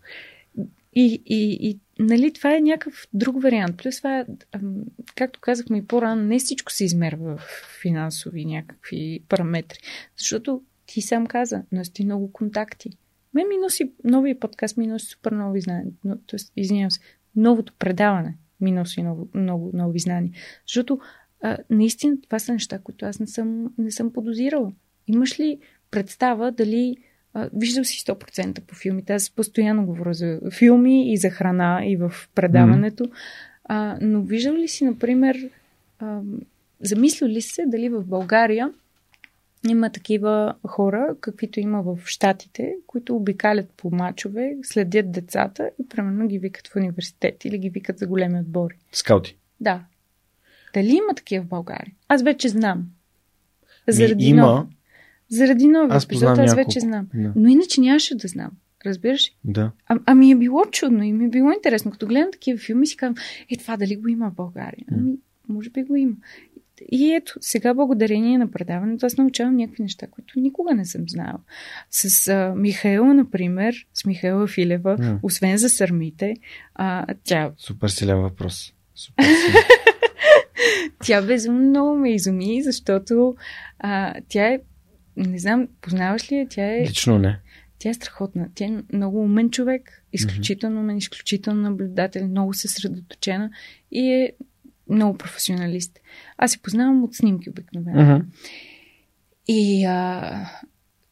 И, 0.95 1.23
и, 1.27 1.59
и 1.61 1.79
нали, 1.99 2.33
това 2.33 2.57
е 2.57 2.61
някакъв 2.61 3.09
друг 3.15 3.43
вариант. 3.43 3.77
Плюс 3.77 3.97
това, 3.97 4.25
ам, 4.53 4.75
както 5.15 5.41
казахме 5.41 5.79
и 5.79 5.87
по-рано, 5.87 6.23
не 6.23 6.39
всичко 6.39 6.73
се 6.73 6.85
измерва 6.85 7.37
в 7.37 7.41
финансови 7.83 8.45
някакви 8.45 9.21
параметри. 9.29 9.79
Защото 10.19 10.63
ти 10.87 11.01
сам 11.03 11.27
каза, 11.27 11.63
носи 11.73 11.93
ти 11.93 12.05
много 12.05 12.33
контакти. 12.33 12.91
Мен 13.35 13.49
ми 13.49 13.57
носи, 13.57 13.93
новия 14.05 14.41
подкаст 14.41 14.77
ми 14.77 14.87
носи 14.87 15.07
супер 15.07 15.33
нови 15.33 15.61
знания. 15.61 15.87
Но, 16.05 16.17
тоест, 16.27 16.53
извинявам 16.57 16.91
се, 16.91 17.01
новото 17.39 17.73
предаване 17.79 18.37
ми 18.61 18.73
носи 18.73 19.03
много, 19.03 19.29
много 19.35 19.71
нови 19.75 19.99
знания. 19.99 20.33
Защото 20.67 21.01
а, 21.43 21.57
наистина 21.71 22.21
това 22.21 22.39
са 22.39 22.53
неща, 22.53 22.79
които 22.79 23.07
аз 23.07 23.21
не 23.21 23.27
съм, 23.27 23.73
не 23.79 23.91
съм 23.91 24.13
подозирала. 24.13 24.73
Имаш 25.07 25.41
ли 25.41 25.59
представа 25.91 26.53
дали 26.53 26.97
а, 27.35 27.51
виждал 27.53 27.85
си 27.85 28.05
100% 28.05 28.61
по 28.61 28.75
филмите. 28.75 29.15
Аз 29.15 29.31
постоянно 29.31 29.87
говоря 29.87 30.15
за 30.15 30.41
филми 30.59 31.13
и 31.13 31.17
за 31.17 31.31
храна 31.31 31.83
и 31.87 31.97
в 31.97 32.13
предаването. 32.35 33.05
А, 33.65 33.99
но 34.01 34.23
виждал 34.23 34.55
ли 34.55 34.69
си, 34.69 34.85
например, 34.85 35.51
а, 35.99 36.21
замислил 36.81 37.29
ли 37.29 37.41
се 37.41 37.67
дали 37.67 37.89
в 37.89 38.05
България 38.05 38.73
има 39.65 39.91
такива 39.91 40.55
хора, 40.67 41.17
каквито 41.21 41.61
има 41.61 41.83
в 41.83 41.99
Штатите, 42.05 42.75
които 42.87 43.17
обикалят 43.17 43.71
по 43.71 43.91
мачове, 43.91 44.57
следят 44.63 45.13
децата 45.13 45.71
и 45.81 45.89
примерно 45.89 46.29
ги 46.29 46.39
викат 46.39 46.69
в 46.69 46.77
университет 46.77 47.45
или 47.45 47.59
ги 47.59 47.71
викат 47.71 47.99
за 47.99 48.07
големи 48.07 48.41
отбори. 48.41 48.75
Скаути. 48.93 49.37
Да. 49.61 49.85
Дали 50.75 50.89
има 50.89 51.15
такива 51.17 51.45
в 51.45 51.49
България? 51.49 51.93
Аз 52.09 52.23
вече 52.23 52.49
знам. 52.49 52.79
Ми, 53.89 53.93
Заради 53.93 54.25
има. 54.25 54.43
нов- 54.43 54.67
Заради 55.29 55.67
нови 55.67 55.89
Аз 55.91 56.05
епизод, 56.05 56.21
познавам 56.21 56.41
аз 56.41 56.51
няколко. 56.51 56.69
вече 56.69 56.81
знам. 56.81 57.07
Да. 57.15 57.33
Но 57.37 57.49
иначе 57.49 57.81
нямаше 57.81 58.15
да 58.15 58.29
знам. 58.29 58.51
Разбираш? 58.87 59.33
Да. 59.45 59.71
А, 59.87 59.99
а 60.07 60.15
ми 60.15 60.31
е 60.31 60.37
било 60.37 60.65
чудно 60.65 61.03
и 61.03 61.13
ми 61.13 61.25
е 61.25 61.29
било 61.29 61.53
интересно. 61.53 61.91
Като 61.91 62.07
гледам 62.07 62.31
такива 62.33 62.59
филми 62.59 62.87
си 62.87 62.97
казвам, 62.97 63.15
е 63.51 63.57
това 63.57 63.77
дали 63.77 63.97
го 63.97 64.09
има 64.09 64.31
в 64.31 64.35
България? 64.35 64.85
Ами, 64.93 65.13
може 65.49 65.71
би 65.71 65.83
го 65.83 65.97
има. 65.97 66.13
И 66.93 67.15
ето, 67.15 67.35
сега 67.41 67.75
благодарение 67.75 68.39
на 68.39 68.51
предаването 68.51 69.07
аз 69.07 69.17
научавам 69.17 69.57
някакви 69.57 69.83
неща, 69.83 70.07
които 70.07 70.41
никога 70.41 70.75
не 70.75 70.85
съм 70.85 71.09
знала. 71.09 71.39
С 71.91 72.29
а, 72.29 72.55
Михаела, 72.57 73.15
например, 73.15 73.87
с 73.95 74.05
Михаела 74.05 74.47
Филева, 74.47 74.97
М. 75.01 75.19
освен 75.23 75.57
за 75.57 75.69
сърмите, 75.69 76.35
а, 76.75 77.07
тя, 77.25 77.53
Супер 77.57 77.89
силен 77.89 78.19
въпрос. 78.21 78.73
Супер 78.95 79.25
силен. 79.25 79.63
тя 81.05 81.23
безумно 81.23 81.69
много 81.69 81.97
ме 81.97 82.15
изуми, 82.15 82.63
защото 82.63 83.37
а, 83.79 84.15
тя 84.29 84.47
е, 84.47 84.61
не 85.17 85.39
знам, 85.39 85.69
познаваш 85.81 86.33
ли 86.33 86.37
я, 86.37 86.49
тя 86.49 86.77
е, 86.77 86.81
Лично 86.89 87.19
не. 87.19 87.39
тя 87.79 87.91
е 87.91 87.95
страхотна. 87.95 88.49
Тя 88.55 88.65
е 88.65 88.83
много 88.93 89.23
умен 89.23 89.51
човек, 89.51 90.05
изключително 90.13 90.81
умен, 90.81 90.97
изключително 90.97 91.63
наблюдател, 91.63 92.29
много 92.29 92.55
съсредоточена 92.55 93.51
и 93.93 94.13
е 94.13 94.33
много 94.89 95.19
професионалист. 95.19 96.01
Аз 96.39 96.53
се 96.53 96.63
познавам 96.63 97.05
от 97.05 97.15
снимки 97.15 97.51
обикновено. 97.51 98.03
Мгм. 98.03 98.27
И 99.49 99.85
а, 99.85 100.51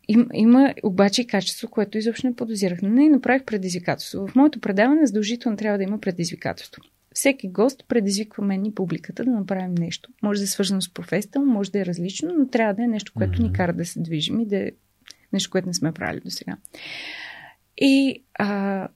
им, 0.09 0.29
има 0.35 0.75
обаче 0.83 1.23
и 1.23 1.27
качество, 1.27 1.69
което 1.69 1.99
изобщо 1.99 2.27
не 2.27 2.37
подозирах. 2.37 2.83
Но 2.83 2.89
не 2.89 3.09
направих 3.09 3.45
предизвикателство. 3.45 4.27
В 4.27 4.35
моето 4.35 4.61
предаване 4.61 5.07
задължително 5.07 5.57
трябва 5.57 5.79
да 5.79 5.85
има 5.85 6.01
предизвикателство. 6.01 6.83
Всеки 7.15 7.49
гост 7.49 7.85
предизвиква 7.89 8.45
мен 8.45 8.65
и 8.65 8.75
публиката 8.75 9.25
да 9.25 9.31
направим 9.31 9.75
нещо. 9.75 10.11
Може 10.23 10.41
да 10.41 10.45
е 10.45 10.47
свързано 10.47 10.81
с 10.81 10.95
професията, 10.95 11.41
може 11.41 11.71
да 11.71 11.81
е 11.81 11.87
различно, 11.87 12.35
но 12.39 12.49
трябва 12.49 12.75
да 12.75 12.83
е 12.83 12.87
нещо, 12.87 13.13
което 13.15 13.43
ни 13.43 13.53
кара 13.53 13.73
да 13.73 13.85
се 13.85 14.01
движим 14.01 14.41
и 14.41 14.47
да 14.47 14.57
е 14.57 14.71
нещо, 15.33 15.51
което 15.51 15.69
не 15.69 15.75
сме 15.75 15.93
правили 15.93 16.21
до 16.21 16.31
сега. 16.31 16.57
И 17.79 18.23
а, 18.35 18.89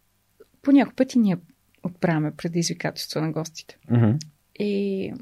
по 0.63 0.73
някой 0.73 0.95
пъти 0.95 1.19
ние 1.19 1.37
отправяме 1.83 2.31
предизвикателство 2.31 3.21
на 3.21 3.33
гостите. 3.33 3.79
Мгм. 3.91 4.11
И 4.59 5.13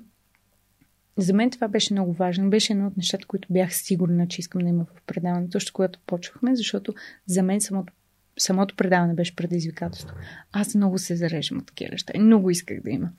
за 1.16 1.34
мен 1.34 1.50
това 1.50 1.68
беше 1.68 1.94
много 1.94 2.12
важно. 2.12 2.50
Беше 2.50 2.72
едно 2.72 2.86
от 2.86 2.96
нещата, 2.96 3.26
които 3.26 3.48
бях 3.50 3.74
сигурна, 3.74 4.28
че 4.28 4.40
искам 4.40 4.62
да 4.62 4.68
има 4.68 4.84
в 4.84 5.02
предаването, 5.06 5.50
точно 5.50 5.72
когато 5.72 5.98
почвахме, 6.06 6.56
защото 6.56 6.94
за 7.26 7.42
мен 7.42 7.60
самото, 7.60 7.92
самото 8.38 8.76
предаване 8.76 9.14
беше 9.14 9.36
предизвикателство. 9.36 10.16
Аз 10.52 10.74
много 10.74 10.98
се 10.98 11.16
зареждам 11.16 11.58
от 11.58 11.66
такива 11.66 11.90
неща 11.90 12.12
и 12.16 12.18
много 12.18 12.50
исках 12.50 12.82
да 12.82 12.90
има. 12.90 13.10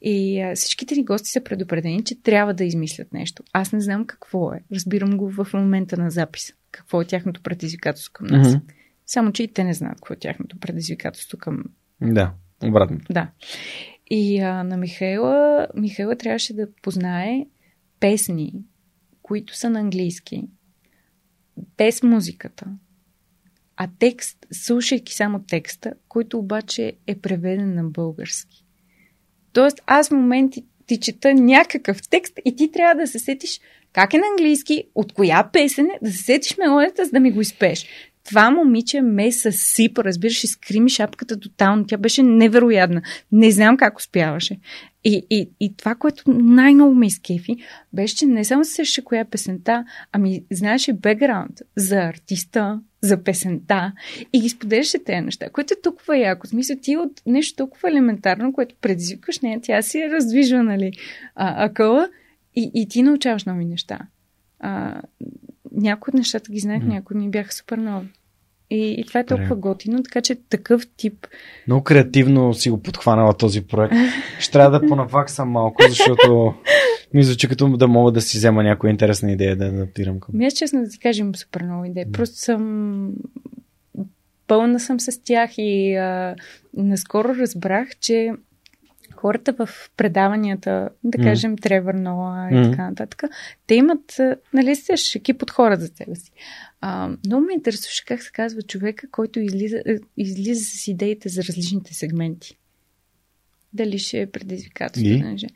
И 0.00 0.40
а, 0.40 0.54
всичките 0.54 0.94
ни 0.94 1.04
гости 1.04 1.30
са 1.30 1.44
предупредени, 1.44 2.04
че 2.04 2.22
трябва 2.22 2.54
да 2.54 2.64
измислят 2.64 3.12
нещо. 3.12 3.42
Аз 3.52 3.72
не 3.72 3.80
знам 3.80 4.06
какво 4.06 4.52
е. 4.52 4.60
Разбирам 4.72 5.16
го 5.16 5.30
в 5.30 5.46
момента 5.54 5.96
на 5.96 6.10
запис. 6.10 6.52
Какво 6.70 7.02
е 7.02 7.04
тяхното 7.04 7.42
предизвикателство 7.42 8.12
към 8.12 8.26
нас. 8.26 8.48
Мгм. 8.54 8.64
Само, 9.06 9.32
че 9.32 9.42
и 9.42 9.48
те 9.48 9.64
не 9.64 9.74
знаят 9.74 9.96
какво 9.96 10.14
е 10.14 10.18
тяхното 10.18 10.58
предизвикателство 10.58 11.38
към 11.38 11.64
Да, 12.00 12.32
обратно. 12.64 12.98
да. 13.10 13.30
И 14.10 14.40
а, 14.40 14.64
на 14.64 14.76
Михаела, 14.76 15.66
Михаела 15.74 16.16
трябваше 16.16 16.54
да 16.54 16.72
познае 16.82 17.46
песни, 18.00 18.54
които 19.22 19.56
са 19.56 19.70
на 19.70 19.80
английски, 19.80 20.48
без 21.76 22.02
музиката, 22.02 22.66
а 23.76 23.88
текст, 23.98 24.46
слушайки 24.52 25.14
само 25.14 25.42
текста, 25.48 25.94
който 26.08 26.38
обаче 26.38 26.92
е 27.06 27.18
преведен 27.18 27.74
на 27.74 27.84
български. 27.84 28.64
Тоест, 29.52 29.80
аз 29.86 30.08
в 30.08 30.12
моменти 30.12 30.64
ти 30.86 31.00
чета 31.00 31.34
някакъв 31.34 32.08
текст 32.08 32.38
и 32.44 32.56
ти 32.56 32.72
трябва 32.72 32.94
да 32.94 33.06
се 33.06 33.18
сетиш 33.18 33.60
как 33.96 34.14
е 34.14 34.18
на 34.18 34.24
английски, 34.38 34.84
от 34.94 35.12
коя 35.12 35.50
песен 35.52 35.86
е, 35.86 35.98
да 36.02 36.12
се 36.12 36.22
сетиш 36.22 36.56
мелодията, 36.58 37.04
за 37.04 37.10
да 37.10 37.20
ми 37.20 37.30
го 37.30 37.40
изпееш. 37.40 37.86
Това 38.28 38.50
момиче 38.50 39.00
ме 39.00 39.32
съсипа, 39.32 40.04
разбираш, 40.04 40.44
изкри 40.44 40.80
ми 40.80 40.90
шапката 40.90 41.40
тотално. 41.40 41.86
Тя 41.86 41.96
беше 41.96 42.22
невероятна. 42.22 43.02
Не 43.32 43.50
знам 43.50 43.76
как 43.76 43.98
успяваше. 43.98 44.58
И, 45.04 45.26
и, 45.30 45.50
и 45.60 45.76
това, 45.76 45.94
което 45.94 46.30
най-много 46.30 46.94
ме 46.94 47.06
изкефи, 47.06 47.56
беше, 47.92 48.16
че 48.16 48.26
не 48.26 48.44
само 48.44 48.64
се 48.64 48.70
сещаше 48.70 49.04
коя 49.04 49.20
е 49.20 49.24
песента, 49.24 49.84
ами 50.12 50.44
знаеше 50.50 50.92
бекграунд 50.92 51.60
за 51.76 51.96
артиста, 51.96 52.80
за 53.00 53.22
песента 53.22 53.92
и 54.32 54.40
ги 54.40 54.48
споделяше 54.48 55.04
тези 55.04 55.20
неща, 55.20 55.50
което 55.50 55.74
е 55.74 55.82
толкова 55.82 56.18
яко. 56.18 56.46
В 56.46 56.50
смисъл, 56.50 56.76
ти 56.82 56.96
от 56.96 57.22
нещо 57.26 57.56
толкова 57.56 57.90
елементарно, 57.90 58.52
което 58.52 58.74
предизвикаш 58.80 59.40
нея, 59.40 59.60
тя 59.62 59.82
си 59.82 59.98
е 59.98 60.10
раздвижва, 60.10 60.62
нали, 60.62 60.92
а, 61.34 61.64
акъла 61.64 62.08
и, 62.56 62.70
и 62.74 62.88
ти 62.88 63.02
научаваш 63.02 63.44
нови 63.44 63.64
неща. 63.64 63.98
А, 64.60 65.02
някои 65.76 66.10
от 66.10 66.14
нещата 66.14 66.52
ги 66.52 66.58
знаех, 66.58 66.82
М. 66.82 66.94
някои 66.94 67.16
ми 67.16 67.30
бяха 67.30 67.52
супер 67.52 67.78
нови. 67.78 68.08
И, 68.70 68.94
и 68.98 69.04
това 69.04 69.20
е 69.20 69.26
толкова 69.26 69.56
готино, 69.56 70.02
така 70.02 70.20
че 70.20 70.34
такъв 70.34 70.82
тип. 70.96 71.26
Много 71.66 71.84
креативно 71.84 72.54
си 72.54 72.70
го 72.70 72.82
подхванала 72.82 73.32
този 73.32 73.66
проект. 73.66 73.94
Ще 74.38 74.52
трябва 74.52 74.80
да 74.80 74.86
понаваксам 74.86 75.50
малко, 75.50 75.82
защото 75.88 76.54
мисля, 77.14 77.34
че 77.34 77.48
като 77.48 77.76
да 77.76 77.88
мога 77.88 78.12
да 78.12 78.20
си 78.20 78.38
взема 78.38 78.62
някоя 78.62 78.90
интересна 78.90 79.32
идея 79.32 79.56
да 79.56 79.66
адаптирам 79.66 80.20
към. 80.20 80.38
Ми 80.38 80.46
аз 80.46 80.54
честно 80.54 80.82
да 80.82 80.88
ти 80.88 80.98
кажа, 80.98 81.20
имам 81.20 81.34
супер 81.34 81.62
много 81.62 81.84
идеи. 81.84 82.12
Просто 82.12 82.36
съм 82.36 83.12
пълна 84.46 84.80
съм 84.80 85.00
с 85.00 85.22
тях 85.24 85.50
и 85.58 85.94
а, 85.94 86.34
наскоро 86.74 87.28
разбрах, 87.28 87.88
че 88.00 88.32
хората 89.26 89.52
в 89.52 89.68
предаванията, 89.96 90.88
да 91.04 91.18
кажем 91.18 91.56
Тревър 91.56 91.94
Ноа 91.94 92.48
и 92.50 92.54
М. 92.54 92.70
така 92.70 92.88
нататък, 92.88 93.22
те 93.66 93.74
имат, 93.74 94.20
нали, 94.54 94.76
сеш 94.76 95.14
екип 95.14 95.42
от 95.42 95.50
хора 95.50 95.76
за 95.76 95.86
себе 95.86 96.14
си. 96.14 96.30
А, 96.80 97.08
много 97.26 97.46
ме 97.46 97.52
интересуваше 97.52 98.04
как 98.04 98.22
се 98.22 98.30
казва 98.32 98.62
човека, 98.62 99.10
който 99.10 99.40
излиза, 99.40 99.76
е, 99.86 99.96
излиза 100.16 100.64
с 100.64 100.88
идеите 100.88 101.28
за 101.28 101.42
различните 101.42 101.94
сегменти. 101.94 102.58
Дали 103.72 103.98
ще 103.98 104.20
е 104.20 104.26
предизвикателство. 104.26 105.12
И? 105.12 105.46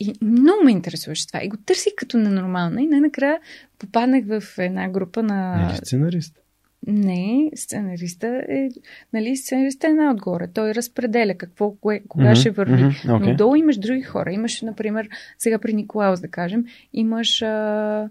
И 0.00 0.12
много 0.22 0.64
ме 0.64 0.70
интересуваше 0.70 1.26
това. 1.26 1.40
И 1.42 1.48
го 1.48 1.56
търсих 1.56 1.92
като 1.96 2.18
ненормална. 2.18 2.82
И 2.82 2.86
най-накрая 2.86 3.38
попаднах 3.78 4.24
в 4.26 4.58
една 4.58 4.88
група 4.88 5.22
на... 5.22 5.56
Не 5.56 5.70
е 5.70 5.72
ли 5.72 5.76
сценарист? 5.76 6.38
Не, 6.86 7.50
сценариста 7.54 8.42
е... 8.48 8.68
Нали, 9.12 9.36
сценариста 9.36 9.86
е 9.86 9.90
една 9.90 10.10
отгоре. 10.10 10.48
Той 10.54 10.74
разпределя 10.74 11.34
какво, 11.34 11.70
кое, 11.70 12.00
кога 12.08 12.24
Мгм, 12.24 12.34
ще 12.34 12.50
върви. 12.50 12.82
мгм, 12.82 12.94
Но 13.04 13.16
окей. 13.16 13.34
долу 13.34 13.54
имаш 13.56 13.76
други 13.78 14.02
хора. 14.02 14.32
Имаш, 14.32 14.62
например, 14.62 15.08
сега 15.38 15.58
при 15.58 15.72
Николаус, 15.72 16.20
да 16.20 16.28
кажем, 16.28 16.64
имаш, 16.92 17.42
а, 17.42 18.08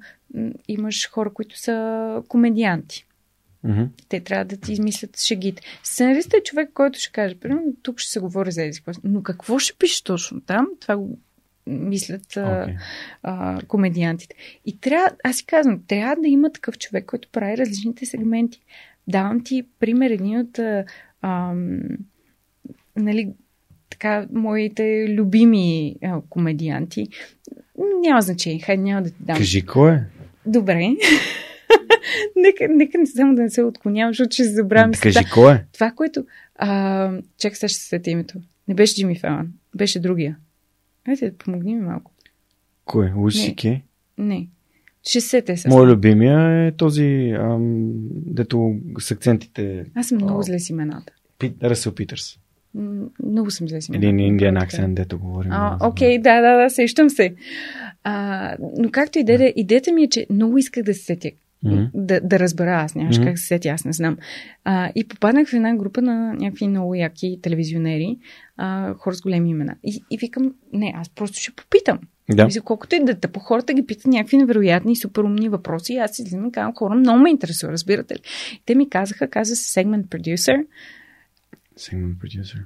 имаш 0.68 1.10
хора, 1.10 1.34
които 1.34 1.60
са 1.60 2.22
комедианти. 2.27 3.06
Мгм. 3.64 3.84
Те 4.10 4.19
трябва 4.19 4.45
да 4.45 4.57
ти 4.57 4.73
измислят 4.73 5.19
шегите. 5.19 5.61
Сценаристът 5.84 6.34
е 6.34 6.44
човек, 6.44 6.69
който 6.73 6.99
ще 6.99 7.11
каже, 7.11 7.35
примерно, 7.35 7.73
тук 7.81 7.99
ще 7.99 8.11
се 8.11 8.19
говори 8.19 8.52
за 8.52 8.65
език. 8.65 8.84
Но 9.03 9.23
какво 9.23 9.60
ще 9.60 9.77
пише 9.77 10.03
точно 10.03 10.41
там? 10.41 10.68
Това 10.80 10.98
го 10.98 11.18
мислят 11.68 12.38
Окей. 12.38 12.76
а, 13.23 13.61
комедиантите. 13.68 14.35
И 14.65 14.80
трябва, 14.80 15.10
аз 15.23 15.35
си 15.35 15.45
казвам, 15.45 15.84
трябва 15.88 16.15
да 16.22 16.27
има 16.27 16.52
такъв 16.52 16.77
човек, 16.77 17.06
който 17.06 17.30
прави 17.31 17.57
различните 17.57 18.06
сегменти. 18.06 18.61
Давам 19.07 19.44
ти 19.44 19.64
пример, 19.80 20.10
един 20.10 20.39
от 20.39 20.60
а, 21.22 21.53
нали, 22.95 23.34
така, 23.89 24.27
моите 24.34 25.06
любими 25.10 25.95
а, 26.03 26.22
комедианти. 26.30 27.07
Няма 28.02 28.22
значение, 28.22 28.60
хайде 28.60 28.84
няма 28.84 29.02
да 29.02 29.10
ти 29.10 29.15
дам. 29.19 29.38
Кажи 29.38 29.65
кой 29.65 29.91
е? 29.91 30.03
Добре. 30.45 30.76
нека, 32.35 32.68
нека 32.69 32.98
не 32.98 33.06
само 33.06 33.35
да 33.35 33.41
не 33.41 33.49
се 33.49 33.64
отклонявам, 33.64 34.14
защото 34.14 34.34
ще 34.34 34.44
забравям. 34.44 34.91
Кажи 35.02 35.19
кой 35.34 35.53
е? 35.53 35.65
Това, 35.73 35.91
което... 35.91 36.26
А, 36.56 37.11
чакай, 37.39 37.56
сега 37.56 37.68
ще 37.68 37.80
се 37.80 38.02
името. 38.07 38.38
Не 38.68 38.76
беше 38.76 38.95
Джимми 38.95 39.19
Фелан. 39.19 39.48
Беше 39.76 39.99
другия. 39.99 40.38
Айде, 41.08 41.34
помогни 41.38 41.76
ми 41.76 41.82
малко. 41.82 42.12
Кой? 42.86 43.12
Луис 43.16 43.54
Не. 43.64 43.84
Не. 44.18 44.48
Ще 45.04 45.22
се 45.22 45.28
сетя 45.30 45.58
се. 45.58 45.70
Мой 45.70 45.88
любимия 45.88 46.68
е 46.68 46.72
този, 46.72 47.34
ам, 47.40 47.92
дето 48.12 48.76
с 49.00 49.12
акцентите. 49.12 49.86
Аз 49.96 50.08
съм 50.08 50.18
много 50.18 50.44
зле 50.44 50.60
с 50.60 50.70
имената. 50.70 51.14
Пит, 51.40 51.64
Ръсел 51.64 51.96
Питърс. 51.96 52.40
Много 53.26 53.52
съм 53.52 53.68
зле 53.68 53.82
с 53.82 53.90
имената. 53.90 54.08
Един 54.08 54.20
индиан 54.20 54.58
акцент, 54.58 54.96
дето 54.96 55.20
говорим. 55.20 55.52
А, 55.52 55.78
окей, 55.82 56.18
да, 56.18 56.42
да, 56.42 56.64
да, 56.64 56.70
сещам 56.70 57.10
се. 57.10 57.36
А, 58.04 58.56
но 58.78 58.92
както 58.92 59.20
и 59.20 59.24
да 59.24 59.46
е, 59.46 59.54
идеята 59.56 59.94
ми 59.94 60.04
е, 60.04 60.10
че 60.10 60.28
много 60.30 60.58
исках 60.58 60.84
да 60.84 60.94
се 60.94 61.04
сетя. 61.04 61.30
Да, 61.94 62.22
да 62.24 62.40
разбера, 62.40 62.72
аз 62.72 62.96
нямаше 62.96 63.20
Мгм. 63.20 63.30
как 63.30 63.40
се 63.40 63.46
сетя, 63.46 63.70
аз 63.70 63.86
не 63.86 63.94
знам. 63.94 64.18
А, 64.64 64.92
и 64.96 65.08
попаднах 65.08 65.50
в 65.50 65.54
една 65.54 65.76
група 65.76 66.02
на 66.02 66.34
някакви 66.34 66.68
много 66.68 66.96
яки 66.96 67.40
телевизионери, 67.42 68.18
а, 68.58 68.94
хора 68.94 69.16
с 69.16 69.22
големи 69.22 69.50
имена. 69.50 69.76
И, 69.84 70.04
и 70.12 70.18
викам, 70.18 70.54
не, 70.74 70.94
аз 70.96 71.10
просто 71.10 71.40
ще 71.40 71.52
попитам. 71.52 72.00
Да. 72.30 72.46
Мисля, 72.46 72.62
колкото 72.62 72.96
и 72.96 73.04
да 73.06 73.20
тъпо, 73.20 73.40
хората 73.40 73.74
ги 73.74 73.86
питат 73.86 74.08
някакви 74.08 74.38
невероятни, 74.38 74.96
супер 74.96 75.22
умни 75.22 75.50
въпроси. 75.50 75.94
И 75.94 75.98
аз 75.98 76.12
си 76.16 76.22
излизам 76.22 76.46
и 76.46 76.52
казвам, 76.52 76.74
хора, 76.76 76.96
много 76.96 77.20
ме 77.20 77.30
интересува, 77.30 77.74
разбирате 77.74 78.16
ли? 78.16 78.20
Те 78.66 78.76
ми 78.76 78.90
казаха, 78.90 79.30
каза 79.30 79.56
се 79.56 79.80
producer, 79.86 80.66
Segment 81.78 82.16
producer. 82.16 82.60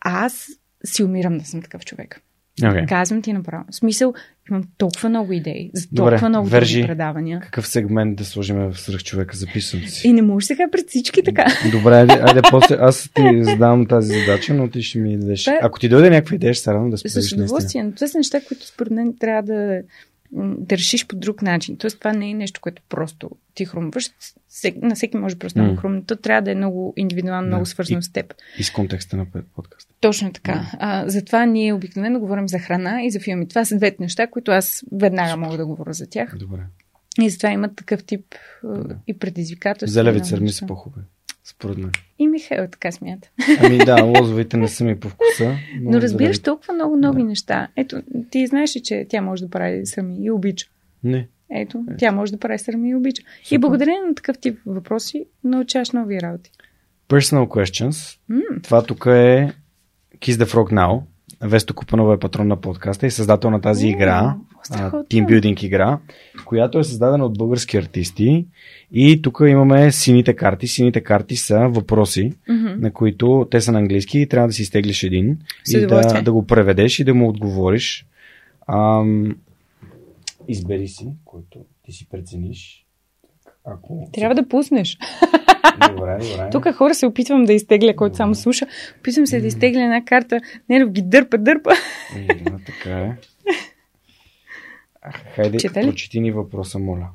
а 0.00 0.24
аз 0.24 0.48
си 0.84 1.04
умирам 1.04 1.38
да 1.38 1.44
съм 1.44 1.62
такъв 1.62 1.84
човек. 1.84 2.22
Okay. 2.62 2.88
Казвам 2.88 3.22
ти 3.22 3.32
направо. 3.32 3.64
В 3.70 3.74
смисъл, 3.74 4.14
имам 4.50 4.62
толкова 4.78 5.08
много 5.08 5.32
идеи, 5.32 5.70
за 5.74 5.88
толкова 5.96 6.16
Добре, 6.16 6.28
много 6.28 6.48
вържи. 6.48 6.82
предавания. 6.86 7.40
Какъв 7.40 7.68
сегмент 7.68 8.16
да 8.16 8.24
сложим 8.24 8.56
в 8.56 8.80
свръх 8.80 9.04
човека? 9.04 9.36
Записвам 9.36 9.82
си. 9.82 10.08
И 10.08 10.12
не 10.12 10.22
можеш 10.22 10.46
сега 10.46 10.64
пред 10.72 10.88
всички 10.88 11.22
така. 11.22 11.46
Добре, 11.72 11.94
айде, 11.94 12.12
айде 12.12 12.40
после 12.50 12.76
аз 12.80 13.10
ти 13.14 13.44
задавам 13.44 13.86
тази 13.86 14.20
задача, 14.20 14.54
но 14.54 14.68
ти 14.68 14.82
ще 14.82 14.98
ми 14.98 15.18
дадеш. 15.18 15.44
Да. 15.44 15.58
Ако 15.62 15.78
ти 15.78 15.88
дойде 15.88 16.10
някаква 16.10 16.34
идея, 16.36 16.54
ще 16.54 16.64
се 16.64 16.72
радвам 16.72 16.90
да 16.90 16.98
споделиш 16.98 17.30
С 17.30 17.32
удоволствие. 17.32 17.82
Но 17.82 17.92
това 17.92 18.06
са 18.06 18.18
неща, 18.18 18.40
които 18.48 18.66
според 18.66 18.90
мен 18.92 19.14
трябва 19.20 19.42
да, 19.42 19.80
да 20.32 20.76
решиш 20.76 21.06
по 21.06 21.16
друг 21.16 21.42
начин. 21.42 21.76
Тоест, 21.76 21.98
това 21.98 22.12
не 22.12 22.30
е 22.30 22.34
нещо, 22.34 22.60
което 22.60 22.82
просто 22.88 23.30
ти 23.54 23.64
хрумваш. 23.64 24.10
На 24.76 24.94
всеки 24.94 25.16
може 25.16 25.36
просто 25.36 25.58
да 25.58 25.62
М. 25.62 25.70
му 25.70 25.76
хрумне. 25.76 26.02
То 26.04 26.16
трябва 26.16 26.42
да 26.42 26.50
е 26.50 26.54
много 26.54 26.92
индивидуално, 26.96 27.42
Да. 27.42 27.46
много 27.46 27.66
свързано 27.66 27.98
И- 27.98 28.02
с 28.02 28.12
теб. 28.12 28.34
И 28.58 28.62
с 28.62 28.70
контекста 28.70 29.16
на 29.16 29.26
подкаста. 29.54 29.94
Точно 30.00 30.32
така. 30.32 30.70
А, 30.72 31.08
затова 31.08 31.46
ние 31.46 31.72
обикновено 31.72 32.20
говорим 32.20 32.48
за 32.48 32.58
храна 32.58 33.02
и 33.02 33.10
за 33.10 33.20
филми. 33.20 33.48
Това 33.48 33.64
са 33.64 33.76
двете 33.76 33.96
неща, 34.00 34.26
които 34.26 34.50
аз 34.50 34.84
веднага 34.92 35.36
мога 35.36 35.56
да 35.56 35.66
говоря 35.66 35.92
за 35.92 36.06
тях. 36.06 36.36
Добре. 36.36 36.60
И 37.20 37.30
затова 37.30 37.50
имат 37.50 37.76
такъв 37.76 38.04
тип 38.04 38.34
Да. 38.64 38.96
и 39.06 39.18
предизвикателства. 39.18 39.92
Зелеви 39.92 40.10
и 40.10 40.14
много 40.14 40.28
църми 40.28 40.44
неща. 40.44 40.58
са 40.58 40.66
по-хубави. 40.66 41.06
Според 41.48 41.78
мен. 41.78 41.90
И 42.18 42.28
Михаил 42.28 42.66
така 42.68 42.92
смята. 42.92 43.28
Ами 43.60 43.78
да, 43.78 44.04
лозовите 44.04 44.56
не 44.56 44.68
са 44.68 44.84
ми 44.84 45.00
по 45.00 45.08
вкуса. 45.08 45.44
Но, 45.76 45.90
Но 45.90 46.00
разбираш 46.00 46.10
зелевите- 46.28 46.42
толкова 46.42 46.74
много 46.74 46.96
нови 46.96 47.22
Да. 47.22 47.28
неща. 47.28 47.68
Ето, 47.76 48.02
ти 48.30 48.46
знаеш 48.46 48.76
ли, 48.76 48.80
че 48.80 49.06
тя 49.08 49.20
може 49.20 49.44
да 49.44 49.50
прави 49.50 49.86
сами 49.86 50.16
и 50.18 50.30
обича. 50.30 50.66
Не. 51.04 51.28
Ето, 51.50 51.84
тя 51.98 52.12
може 52.12 52.32
да 52.32 52.38
прави 52.38 52.58
сами 52.58 52.90
и 52.90 52.94
обича. 52.94 53.22
И 53.42 53.46
Супер. 53.46 53.58
благодарение 53.58 54.00
на 54.02 54.14
такъв 54.14 54.38
тип 54.38 54.58
въпроси 54.66 55.26
научаваш 55.44 55.90
нови 55.90 56.20
работи. 56.20 56.50
Personal 57.08 57.46
questions. 57.46 58.18
М, 58.28 58.40
Това 58.62 58.82
тук 58.82 59.06
е 59.06 59.52
Kiss 60.16 60.32
the 60.34 60.44
Frog 60.44 60.72
Now. 60.74 61.02
Весто 61.40 61.74
Купанова 61.74 62.14
е 62.14 62.18
патрон 62.18 62.48
на 62.48 62.56
подкаста 62.56 63.06
и 63.06 63.10
създател 63.10 63.50
на 63.50 63.60
тази 63.60 63.86
О, 63.86 63.90
игра, 63.90 64.36
Team 64.70 65.64
игра, 65.64 65.98
която 66.44 66.78
е 66.78 66.84
създадена 66.84 67.24
от 67.24 67.38
български 67.38 67.76
артисти. 67.76 68.46
И 68.92 69.22
тук 69.22 69.40
имаме 69.46 69.92
сините 69.92 70.34
карти. 70.34 70.66
Сините 70.66 71.00
карти 71.00 71.36
са 71.36 71.68
въпроси, 71.68 72.32
мгм. 72.48 72.68
на 72.78 72.92
които 72.92 73.48
те 73.50 73.60
са 73.60 73.72
на 73.72 73.78
английски 73.78 74.18
и 74.18 74.28
трябва 74.28 74.48
да 74.48 74.54
си 74.54 74.62
изтеглиш 74.62 75.02
един 75.02 75.38
С 75.64 75.72
и 75.72 75.86
да, 75.86 76.22
да 76.22 76.32
го 76.32 76.46
преведеш 76.46 76.98
и 76.98 77.04
да 77.04 77.14
му 77.14 77.28
отговориш. 77.28 78.06
Ам, 78.72 79.36
избери 80.48 80.88
си, 80.88 81.08
който 81.24 81.58
ти 81.84 81.92
си 81.92 82.08
прецениш. 82.08 82.87
Ако... 83.64 84.10
Трябва 84.12 84.34
да 84.34 84.48
пуснеш. 84.48 84.98
Добре, 85.90 86.18
добре. 86.18 86.50
Тук 86.52 86.74
хора 86.74 86.94
се 86.94 87.06
опитвам 87.06 87.44
да 87.44 87.52
изтегля, 87.52 87.96
който 87.96 88.16
само 88.16 88.34
слуша. 88.34 88.66
Опитвам 88.98 89.26
се 89.26 89.40
да 89.40 89.46
изтегля 89.46 89.82
една 89.82 90.04
карта. 90.04 90.40
Не, 90.68 90.86
ги 90.86 91.02
дърпа, 91.02 91.38
дърпа. 91.38 91.72
Е, 92.16 92.34
да, 92.34 92.58
така 92.66 92.98
е. 93.00 93.16
Хайде, 95.34 95.58
Чете 95.58 95.82
ли? 95.82 95.86
прочети 95.86 96.20
ни 96.20 96.32
въпроса, 96.32 96.78
моля. 96.78 97.08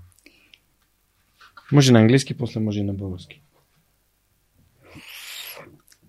Може 1.71 1.91
на 1.91 1.99
английски, 1.99 2.37
после 2.37 2.59
може 2.59 2.83
на 2.83 2.93
български. 2.93 3.41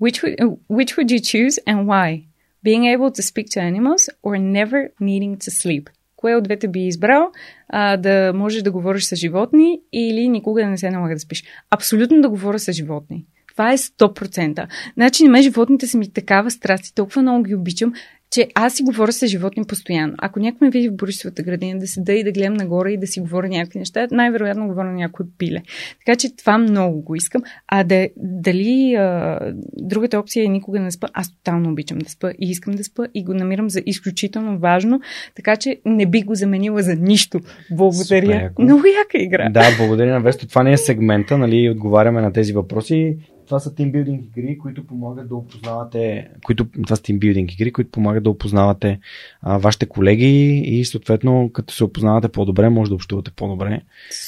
Which 0.01 0.23
would, 0.23 0.37
which 0.71 0.97
would 0.97 1.11
you 1.11 1.21
choose 1.21 1.59
and 1.67 1.87
why? 1.87 2.25
Being 2.65 2.85
able 2.95 3.11
to 3.11 3.23
speak 3.23 3.47
to 3.55 3.61
animals 3.61 4.03
or 4.23 4.33
never 4.39 4.81
needing 5.01 5.37
to 5.45 5.51
sleep? 5.51 5.91
Кое 6.25 6.37
от 6.37 6.45
двете 6.45 6.69
би 6.69 6.87
избрал? 6.87 7.33
А, 7.69 7.97
да 7.97 8.33
можеш 8.35 8.63
да 8.63 8.73
говориш 8.73 9.05
с 9.05 9.17
животни 9.17 9.81
или 9.93 10.29
никога 10.29 10.63
да 10.63 10.69
не 10.69 10.79
се 10.79 10.91
налага 10.91 11.15
да 11.15 11.21
спиш? 11.21 11.45
Абсолютно 11.71 12.21
да 12.21 12.29
говоря 12.29 12.59
с 12.59 12.73
животни. 12.73 13.27
Това 13.53 13.73
е 13.73 13.79
100%. 13.79 14.67
Значи 14.95 15.25
на 15.25 15.31
мен 15.31 15.43
животните 15.43 15.87
са 15.87 15.99
ми 15.99 16.13
такава 16.13 16.51
страст 16.51 16.87
и 16.87 16.95
толкова 16.95 17.23
много 17.23 17.43
ги 17.43 17.55
обичам, 17.55 17.93
че 18.35 18.49
аз 18.55 18.75
си 18.75 18.83
говоря 18.83 19.13
с 19.13 19.27
животни 19.27 19.65
постоянно. 19.65 20.15
Ако 20.19 20.41
някой 20.41 20.67
ме 20.67 20.71
види 20.71 20.89
в 20.89 20.97
Борисовата 20.97 21.43
градина 21.43 21.81
да 21.81 21.87
седа 21.87 22.13
и 22.13 22.25
да 22.25 22.33
гледам 22.33 22.55
нагоре 22.55 22.91
и 22.91 22.97
да 22.97 23.07
си 23.07 23.21
говоря 23.21 23.49
някакви 23.49 23.79
неща, 23.79 24.09
най-вероятно 24.11 24.67
говоря 24.67 24.87
на 24.87 24.93
някой 24.93 25.27
пиле. 25.39 25.63
Така 26.07 26.17
че 26.17 26.37
това 26.37 26.59
много 26.59 27.01
го 27.01 27.15
искам. 27.15 27.43
А 27.69 27.85
да, 27.85 28.09
дали 28.17 28.95
а, 28.95 29.39
другата 29.77 30.19
опция 30.19 30.45
е 30.45 30.49
никога 30.49 30.81
не 30.81 30.91
спа, 30.91 31.09
аз 31.13 31.37
тотално 31.37 31.71
обичам 31.71 31.99
да 31.99 32.11
спа 32.11 32.31
и 32.31 32.51
искам 32.51 32.75
да 32.75 32.85
спа 32.85 33.07
и 33.15 33.25
го 33.25 33.35
намирам 33.35 33.71
за 33.71 33.83
изключително 33.87 34.59
важно, 34.59 35.01
така 35.35 35.57
че 35.57 35.81
не 35.85 36.07
би 36.07 36.23
го 36.23 36.35
заменила 36.35 36.83
за 36.83 36.95
нищо. 36.95 37.41
Благодаря. 37.71 38.51
Много 38.59 38.83
яка 38.87 39.25
игра. 39.25 39.49
Да, 39.51 39.65
благодаря 39.79 40.13
на 40.13 40.21
Весто. 40.21 40.49
Това 40.49 40.63
не 40.63 40.73
е 40.73 40.77
сегмента, 40.77 41.39
нали, 41.39 41.71
отговаряме 41.71 42.21
на 42.21 42.33
тези 42.33 42.53
въпроси. 42.53 43.17
Това 43.47 43.61
са 43.61 43.75
тимбилдинг 43.75 44.25
игри, 44.27 44.59
които 44.59 44.87
помагат 44.87 45.29
да 45.29 45.35
опознавате, 45.35 46.29
които, 46.45 46.65
това 46.85 46.97
са 46.97 47.03
тимбилдинг 47.03 47.53
игри, 47.53 47.73
които 47.73 47.91
помагат 47.91 48.25
да 48.25 48.31
опознавате 48.31 48.99
а, 49.43 49.59
вашите 49.59 49.87
колеги 49.87 50.27
и 50.59 50.85
съответно, 50.85 51.51
като 51.53 51.75
се 51.75 51.85
опознавате 51.85 52.29
по-добре, 52.29 52.69
може 52.69 52.89
да 52.89 52.95
общувате 52.95 53.31
по-добре. 53.31 53.81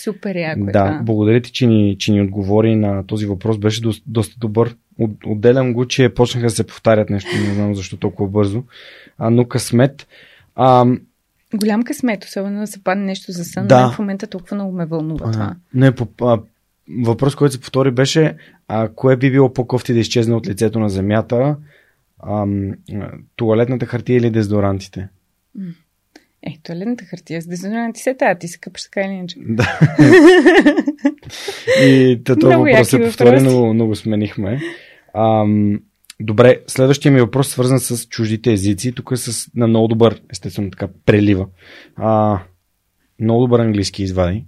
Супер 0.03 0.35
яко 0.37 0.61
е 0.61 0.73
Да, 0.73 0.87
това. 0.87 1.01
благодаря 1.03 1.41
ти, 1.41 1.53
че 1.53 1.67
ни, 1.67 1.97
че 1.99 2.13
ни 2.13 2.23
отговори 2.23 2.77
на 2.77 3.05
този 3.05 3.27
въпрос. 3.27 3.59
Беше 3.59 3.83
до, 3.83 3.93
доста 4.07 4.37
добър. 4.39 4.77
От, 4.99 5.11
отделям 5.27 5.73
го, 5.73 5.87
че 5.87 6.09
почнаха 6.09 6.47
да 6.47 6.51
се 6.51 6.67
повтарят 6.67 7.11
нещо, 7.11 7.31
не 7.39 7.55
знам 7.55 7.75
защо 7.75 7.97
толкова 7.97 8.29
бързо. 8.29 8.63
А, 9.19 9.31
но 9.31 9.45
късмет. 9.45 10.07
А, 10.55 10.87
Голям 11.55 11.83
късмет, 11.83 12.25
особено 12.25 12.61
да 12.61 12.67
се 12.67 12.85
падне 12.85 13.05
нещо 13.05 13.33
за 13.33 13.45
сън. 13.45 13.67
Да. 13.67 13.81
Мен 13.81 13.91
В 13.91 13.99
момента 13.99 14.27
толкова 14.27 14.55
много 14.55 14.73
ме 14.73 14.87
вълнува 14.87 15.33
това. 15.33 15.45
а, 15.45 15.57
не, 15.75 15.93
по, 15.93 16.09
а, 16.23 16.41
въпрос, 16.89 17.35
който 17.35 17.53
се 17.53 17.61
повтори 17.61 17.91
беше 17.91 18.37
а, 18.69 18.89
кое 18.89 19.17
би 19.17 19.31
било 19.31 19.53
по-кофти 19.53 19.93
да 19.93 19.99
изчезне 19.99 20.35
от 20.35 20.49
лицето 20.49 20.81
на 20.81 20.89
земята? 20.89 21.57
Ам, 22.27 22.73
туалетната 23.37 23.87
хартия 23.87 24.17
или 24.17 24.31
дезодорантите? 24.31 25.09
Е, 26.43 26.57
туалетната 26.63 27.05
хартия 27.05 27.43
с 27.43 27.47
дезодоранти 27.47 28.01
се 28.01 28.15
тая, 28.15 28.39
ти 28.39 28.49
се 28.49 28.59
къпаш 28.59 28.83
така 28.83 29.01
или 29.01 29.13
иначе. 29.13 29.37
Да. 29.41 29.79
И 31.83 32.21
Много 32.37 32.65
въпрос 32.65 32.89
се 32.89 33.01
повтори, 33.01 33.41
много, 33.41 33.75
много 33.75 33.97
сменихме. 33.97 34.61
Ам, 35.15 35.81
добре, 36.21 36.61
следващия 36.67 37.13
ми 37.13 37.21
въпрос 37.21 37.49
е 37.49 37.51
свързан 37.51 37.81
с 37.81 38.07
чуждите 38.09 38.53
езици. 38.53 38.93
Тук 38.93 39.11
е 39.13 39.17
с, 39.17 39.51
на 39.55 39.67
много 39.67 39.89
добър, 39.89 40.21
естествено 40.33 40.71
така, 40.71 40.89
прелива. 41.07 41.47
А, 41.97 42.41
много 43.21 43.41
добър 43.41 43.61
английски 43.61 44.03
извади. 44.03 44.45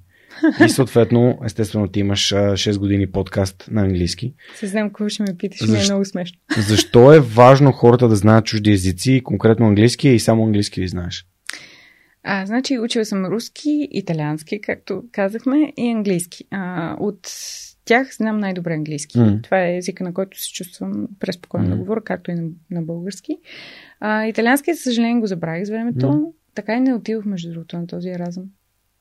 И 0.64 0.68
съответно, 0.68 1.38
естествено, 1.44 1.88
ти 1.88 2.00
имаш 2.00 2.32
а, 2.32 2.36
6 2.36 2.78
години 2.78 3.10
подкаст 3.10 3.68
на 3.70 3.82
английски. 3.82 4.34
Се 4.54 4.66
знам 4.66 4.88
какво 4.88 5.08
ще 5.08 5.22
ме 5.22 5.36
питаш, 5.38 5.68
ми 5.68 5.78
е 5.78 5.82
много 5.82 6.04
смешно. 6.04 6.38
Защо 6.68 7.12
е 7.12 7.20
важно 7.20 7.72
хората 7.72 8.08
да 8.08 8.16
знаят 8.16 8.44
чужди 8.44 8.72
езици, 8.72 9.20
конкретно 9.24 9.66
английски 9.66 10.08
и 10.08 10.20
само 10.20 10.44
английски 10.44 10.80
ли 10.80 10.88
знаеш? 10.88 11.26
А, 12.22 12.46
значи, 12.46 12.78
учила 12.78 13.04
съм 13.04 13.26
руски, 13.26 13.88
италиански, 13.90 14.60
както 14.60 15.02
казахме, 15.12 15.72
и 15.76 15.90
английски. 15.90 16.44
А, 16.50 16.96
от 17.00 17.28
тях 17.84 18.16
знам 18.16 18.38
най-добре 18.38 18.74
английски. 18.74 19.18
М. 19.18 19.40
Това 19.42 19.64
е 19.64 19.76
езика, 19.76 20.04
на 20.04 20.14
който 20.14 20.40
се 20.40 20.52
чувствам 20.52 21.08
преспокойно 21.20 21.68
М. 21.68 21.70
да 21.70 21.76
говоря, 21.76 22.00
както 22.04 22.30
и 22.30 22.34
на, 22.34 22.48
на 22.70 22.82
български. 22.82 23.36
А, 24.00 24.26
италиански, 24.26 24.74
за 24.74 24.80
съжаление, 24.80 25.20
го 25.20 25.26
забравих 25.26 25.66
с 25.66 25.70
времето. 25.70 26.08
М. 26.08 26.20
Така 26.54 26.76
и 26.76 26.80
не 26.80 26.94
отидох, 26.94 27.24
между 27.24 27.50
другото, 27.50 27.78
на 27.78 27.86
този 27.86 28.08
еразъм. 28.08 28.44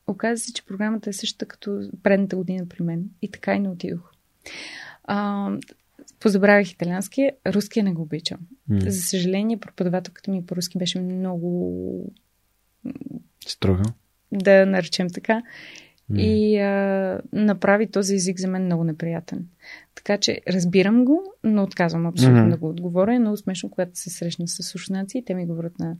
Оказа 0.07 0.37
се, 0.37 0.53
че 0.53 0.65
програмата 0.65 1.09
е 1.09 1.13
същата 1.13 1.45
като 1.45 1.81
предната 2.03 2.35
година 2.35 2.65
при 2.67 2.83
мен. 2.83 3.09
И 3.21 3.31
така 3.31 3.55
и 3.55 3.59
не 3.59 3.69
отидох. 3.69 4.11
А, 5.03 5.49
позабравих 6.19 6.71
италиански, 6.71 7.31
руския 7.47 7.83
не 7.83 7.93
го 7.93 8.01
обичам. 8.01 8.39
М, 8.69 8.79
За 8.81 9.01
съжаление, 9.01 9.57
преподавателката 9.57 10.31
ми 10.31 10.45
по 10.45 10.55
руски 10.55 10.77
беше 10.77 10.99
много 10.99 12.11
Строго. 13.47 13.83
да 14.31 14.65
наречем 14.65 15.07
така, 15.09 15.41
М. 16.09 16.21
и 16.21 16.57
а, 16.57 17.21
направи 17.33 17.87
този 17.87 18.15
език 18.15 18.39
за 18.39 18.47
мен 18.47 18.65
много 18.65 18.83
неприятен. 18.83 19.47
Така 19.95 20.17
че 20.17 20.41
разбирам 20.47 21.05
го, 21.05 21.23
но 21.43 21.63
отказвам 21.63 22.05
абсолютно 22.05 22.41
Мгм. 22.41 22.49
да 22.49 22.57
го 22.57 22.69
отговоря. 22.69 23.15
Е 23.15 23.19
много 23.19 23.37
смешно, 23.37 23.69
когато 23.69 23.99
се 23.99 24.09
срещна 24.09 24.47
с 24.47 24.63
слушнаци, 24.63 25.23
те 25.25 25.33
ми 25.33 25.45
говорят 25.45 25.79
на 25.79 25.95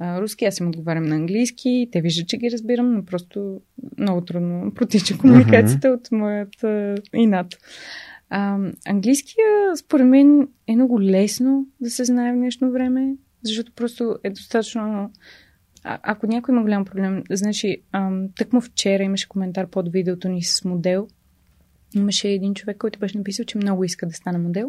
руски, 0.00 0.44
аз 0.44 0.58
им 0.58 0.68
отговарям 0.68 1.04
на 1.04 1.14
английски, 1.14 1.88
те 1.92 2.00
виждат, 2.00 2.28
че 2.28 2.36
ги 2.36 2.50
разбирам, 2.50 2.92
но 2.92 3.04
просто 3.04 3.60
много 3.98 4.20
трудно 4.20 4.74
протича 4.74 5.18
комуникацията 5.18 5.88
от 5.88 6.12
моят 6.12 6.64
а, 6.64 6.94
инат. 7.14 7.58
А, 8.30 8.58
английския, 8.86 9.76
според 9.76 10.06
мен, 10.06 10.48
е 10.66 10.74
много 10.74 11.00
лесно 11.00 11.66
да 11.80 11.90
се 11.90 12.04
знае 12.04 12.32
в 12.32 12.36
днешно 12.36 12.70
време, 12.70 13.16
защото 13.42 13.72
просто 13.72 14.16
е 14.24 14.30
достатъчно 14.30 15.10
а, 15.84 15.98
ако 16.02 16.26
някой 16.26 16.54
има 16.54 16.62
голям 16.62 16.84
проблем, 16.84 17.22
значи, 17.30 17.76
ам, 17.92 18.28
тъкмо 18.36 18.60
вчера 18.60 19.02
имаше 19.02 19.28
коментар 19.28 19.66
под 19.66 19.92
видеото 19.92 20.28
ни 20.28 20.42
с 20.42 20.64
модел. 20.64 21.08
Имаше 21.94 22.28
един 22.28 22.54
човек, 22.54 22.76
който 22.76 22.98
беше 22.98 23.18
написал, 23.18 23.44
че 23.44 23.58
много 23.58 23.84
иска 23.84 24.06
да 24.06 24.14
стане 24.14 24.38
модел, 24.38 24.68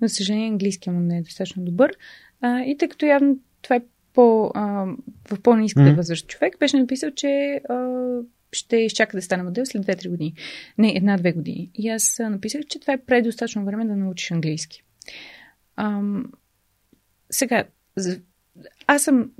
но, 0.00 0.08
за 0.08 0.14
съжаление, 0.14 0.48
английския 0.48 0.92
му 0.92 1.00
не 1.00 1.18
е 1.18 1.22
достатъчно 1.22 1.64
добър. 1.64 1.92
А, 2.40 2.60
и 2.60 2.76
тъй 2.76 2.88
като 2.88 3.06
явно 3.06 3.38
това 3.62 3.76
е 3.76 3.82
по, 4.14 4.50
а, 4.54 4.86
в 5.30 5.40
по-низката 5.42 5.86
Мгм. 5.86 5.96
възраст 5.96 6.26
човек, 6.26 6.58
беше 6.58 6.76
написал, 6.76 7.10
че 7.10 7.60
а, 7.68 7.98
ще 8.52 8.76
изчака 8.76 9.16
да 9.16 9.22
стане 9.22 9.42
модел 9.42 9.66
след 9.66 9.86
2-3 9.86 10.08
години. 10.08 10.34
Не, 10.78 10.96
една-две 10.96 11.32
години. 11.32 11.70
И 11.74 11.88
аз 11.88 12.20
а, 12.20 12.30
написах, 12.30 12.60
че 12.68 12.80
това 12.80 12.92
е 12.92 13.04
предостатъчно 13.04 13.64
време 13.64 13.84
да 13.84 13.96
научиш 13.96 14.30
английски. 14.30 14.82
Ам, 15.76 16.32
сега, 17.30 17.64
аз 18.86 19.02
съм 19.02 19.30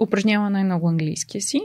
упражнява 0.00 0.50
най-много 0.50 0.88
английския 0.88 1.40
си, 1.40 1.60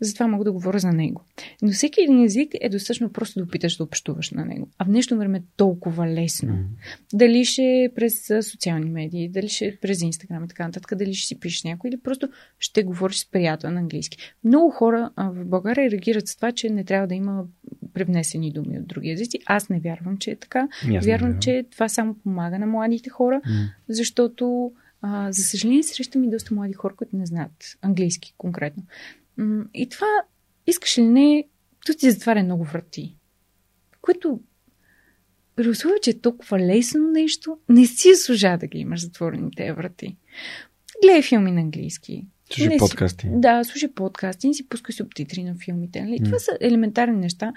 затова 0.00 0.26
мога 0.26 0.44
да 0.44 0.52
говоря 0.52 0.78
за 0.78 0.92
него. 0.92 1.24
Но 1.62 1.72
всеки 1.72 2.00
един 2.00 2.24
език 2.24 2.52
е 2.60 2.68
достатъчно 2.68 3.12
просто 3.12 3.40
да 3.40 3.44
опиташ 3.44 3.76
да 3.76 3.84
общуваш 3.84 4.30
на 4.30 4.44
него. 4.44 4.68
А 4.78 4.84
в 4.84 4.88
днешно 4.88 5.18
време 5.18 5.38
е 5.38 5.42
толкова 5.56 6.06
лесно. 6.06 6.52
Mm. 6.52 6.64
Дали 7.12 7.44
ще 7.44 7.62
е 7.62 7.88
през 7.94 8.26
социални 8.50 8.90
медии, 8.90 9.28
дали 9.28 9.48
ще 9.48 9.66
е 9.66 9.76
през 9.76 10.02
Инстаграм 10.02 10.44
и 10.44 10.48
така 10.48 10.66
нататък, 10.66 10.98
дали 10.98 11.14
ще 11.14 11.26
си 11.26 11.40
пишеш 11.40 11.64
някой 11.64 11.90
или 11.90 12.00
просто 12.00 12.28
ще 12.58 12.82
говориш 12.82 13.16
с 13.16 13.30
приятел 13.30 13.70
на 13.70 13.80
английски. 13.80 14.18
Много 14.44 14.70
хора 14.70 15.10
в 15.16 15.44
България 15.44 15.90
реагират 15.90 16.28
с 16.28 16.36
това, 16.36 16.52
че 16.52 16.70
не 16.70 16.84
трябва 16.84 17.06
да 17.06 17.14
има 17.14 17.44
превнесени 17.92 18.52
думи 18.52 18.78
от 18.78 18.86
други 18.86 19.10
езици. 19.10 19.38
Аз 19.46 19.68
не 19.68 19.80
вярвам, 19.80 20.18
че 20.18 20.30
е 20.30 20.36
така. 20.36 20.68
Yes, 20.84 21.06
вярвам, 21.06 21.38
че 21.40 21.64
това 21.70 21.88
само 21.88 22.14
помага 22.14 22.58
на 22.58 22.66
младите 22.66 23.10
хора, 23.10 23.40
mm. 23.46 23.68
защото 23.88 24.72
а, 25.02 25.32
за 25.32 25.42
съжаление 25.42 25.82
срещам 25.82 26.24
и 26.24 26.30
доста 26.30 26.54
млади 26.54 26.72
хора, 26.72 26.94
които 26.96 27.16
не 27.16 27.26
знаят 27.26 27.78
английски 27.82 28.34
конкретно. 28.38 28.82
И 29.74 29.88
това, 29.88 30.06
искаш 30.66 30.98
ли 30.98 31.02
не, 31.02 31.44
то 31.86 31.94
ти 31.94 32.10
затваря 32.10 32.42
много 32.42 32.64
врати. 32.64 33.16
Което, 34.00 34.40
при 35.56 35.68
условие, 35.68 35.98
че 36.02 36.10
е 36.10 36.20
толкова 36.20 36.58
лесно 36.58 37.10
нещо, 37.10 37.58
не 37.68 37.86
си 37.86 38.14
служа 38.14 38.56
да 38.56 38.66
ги 38.66 38.78
имаш 38.78 39.00
затворени 39.00 39.50
тези 39.56 39.72
врати. 39.72 40.16
Гледай 41.02 41.22
филми 41.22 41.52
на 41.52 41.60
английски. 41.60 42.26
Слушай 42.50 42.68
не 42.68 42.78
подкасти. 42.78 43.26
Си, 43.26 43.32
да, 43.34 43.64
слушай 43.64 43.92
подкасти 43.94 44.48
и 44.48 44.54
си 44.54 44.68
пускай 44.68 44.92
субтитри 44.92 45.44
на 45.44 45.54
филмите. 45.64 46.02
Нали? 46.02 46.18
Mm. 46.18 46.24
Това 46.24 46.38
са 46.38 46.58
елементарни 46.60 47.16
неща. 47.16 47.52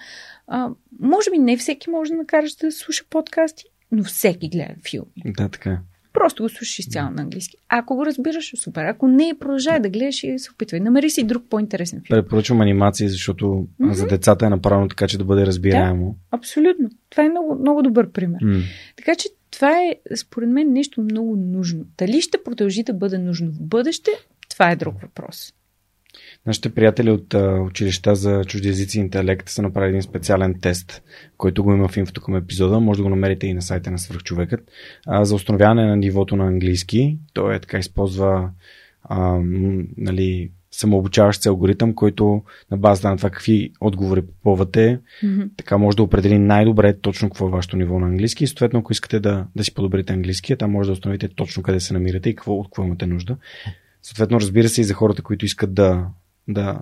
А, 0.48 0.70
може 1.00 1.32
би 1.32 1.38
не 1.38 1.58
всеки 1.58 1.90
може 1.90 2.12
да 2.12 2.18
накараш 2.18 2.56
да 2.56 2.72
слуша 2.72 3.04
подкасти, 3.10 3.64
но 3.92 4.04
всеки 4.04 4.50
гледа 4.50 4.76
филми. 4.90 5.12
Да, 5.26 5.50
така. 5.50 5.82
Просто 6.14 6.44
го 6.44 6.50
слушаш 6.50 6.80
изцяло 6.80 7.12
на 7.12 7.22
английски. 7.22 7.58
Ако 7.70 7.96
го 7.96 8.06
разбираш, 8.06 8.54
супер. 8.64 8.86
Ако 8.86 9.08
не, 9.08 9.34
продължай 9.40 9.80
да 9.80 9.90
гледаш 9.90 10.24
и 10.24 10.40
се 10.40 10.52
опитвай. 10.52 10.80
Намери 10.80 11.10
си 11.10 11.24
друг 11.24 11.44
по-интересен 11.50 12.02
филм. 12.08 12.22
Препоръчвам 12.22 12.62
анимации, 12.62 13.10
защото 13.10 13.46
mm-hmm. 13.46 13.92
за 13.92 14.08
децата 14.08 14.46
е 14.46 14.50
направено 14.50 14.88
така, 14.88 15.08
че 15.08 15.18
да 15.18 15.24
бъде 15.24 15.46
разбираемо. 15.46 16.06
Да, 16.06 16.38
абсолютно. 16.38 16.90
Това 17.10 17.24
е 17.24 17.30
много, 17.30 17.58
много 17.60 17.82
добър 17.82 18.12
пример. 18.12 18.40
Mm. 18.40 18.64
Така 18.96 19.16
че 19.16 19.30
това 19.52 19.72
е, 19.72 19.96
според 20.16 20.50
мен, 20.50 20.74
нещо 20.74 21.02
много 21.02 21.36
нужно. 21.36 21.86
Дали 21.98 22.22
ще 22.22 22.44
продължи 22.44 22.84
да 22.84 22.94
бъде 22.94 23.18
нужно 23.18 23.52
в 23.52 23.62
бъдеще, 23.62 24.12
това 24.50 24.72
е 24.72 24.76
друг 24.76 25.02
въпрос. 25.02 25.54
Нашите 26.46 26.74
приятели 26.74 27.12
от 27.12 27.34
а, 27.34 27.62
училища 27.62 28.16
за 28.16 28.46
чужди 28.46 28.70
езици 28.70 28.98
и 28.98 29.02
интелект 29.02 29.50
са 29.50 29.62
направили 29.62 29.90
един 29.90 30.02
специален 30.02 30.60
тест, 30.62 31.04
който 31.38 31.64
го 31.64 31.74
има 31.74 31.88
в 31.88 31.98
инфото 31.98 32.22
към 32.22 32.36
епизода. 32.36 32.80
Може 32.80 32.98
да 32.98 33.04
го 33.04 33.10
намерите 33.10 33.48
и 33.48 33.54
на 33.54 33.62
сайта 33.62 33.92
на 33.92 34.00
Свърхчовекът. 34.00 34.72
А, 35.08 35.26
за 35.26 35.36
установяване 35.36 35.86
на 35.86 35.96
нивото 35.96 36.36
на 36.36 36.48
английски. 36.48 37.18
Той 37.34 37.56
е 37.56 37.60
така 37.60 37.78
използва 37.78 38.50
а, 39.04 39.40
нали, 39.98 40.52
самообучаващ 40.72 41.42
се 41.42 41.50
алгоритъм, 41.50 41.96
който 41.96 42.44
на 42.72 42.78
базата 42.78 43.10
на 43.10 43.18
това 43.18 43.30
какви 43.30 43.72
отговори 43.82 44.22
попълвате, 44.22 45.00
mm-hmm. 45.24 45.50
така 45.58 45.78
може 45.78 45.98
да 45.98 46.04
определи 46.04 46.40
най-добре 46.40 47.00
точно 47.00 47.30
какво 47.30 47.48
е 47.48 47.52
вашето 47.52 47.78
ниво 47.78 48.00
на 48.00 48.08
английски 48.08 48.44
и 48.44 48.48
съответно 48.48 48.80
ако 48.80 48.92
искате 48.92 49.20
да, 49.20 49.46
да 49.56 49.64
си 49.64 49.74
подобрите 49.74 50.14
английския, 50.14 50.58
там 50.58 50.72
може 50.72 50.88
да 50.88 50.94
установите 50.94 51.28
точно 51.28 51.64
къде 51.64 51.80
се 51.80 51.94
намирате 51.94 52.30
и 52.30 52.36
какво, 52.36 52.54
от 52.54 52.68
какво 52.68 52.84
имате 52.84 53.06
нужда. 53.06 53.38
Съответно, 54.02 54.40
разбира 54.40 54.70
се 54.70 54.82
и 54.82 54.84
за 54.84 54.94
хората, 54.94 55.22
които 55.22 55.46
искат 55.46 55.74
да, 55.74 56.08
да 56.48 56.80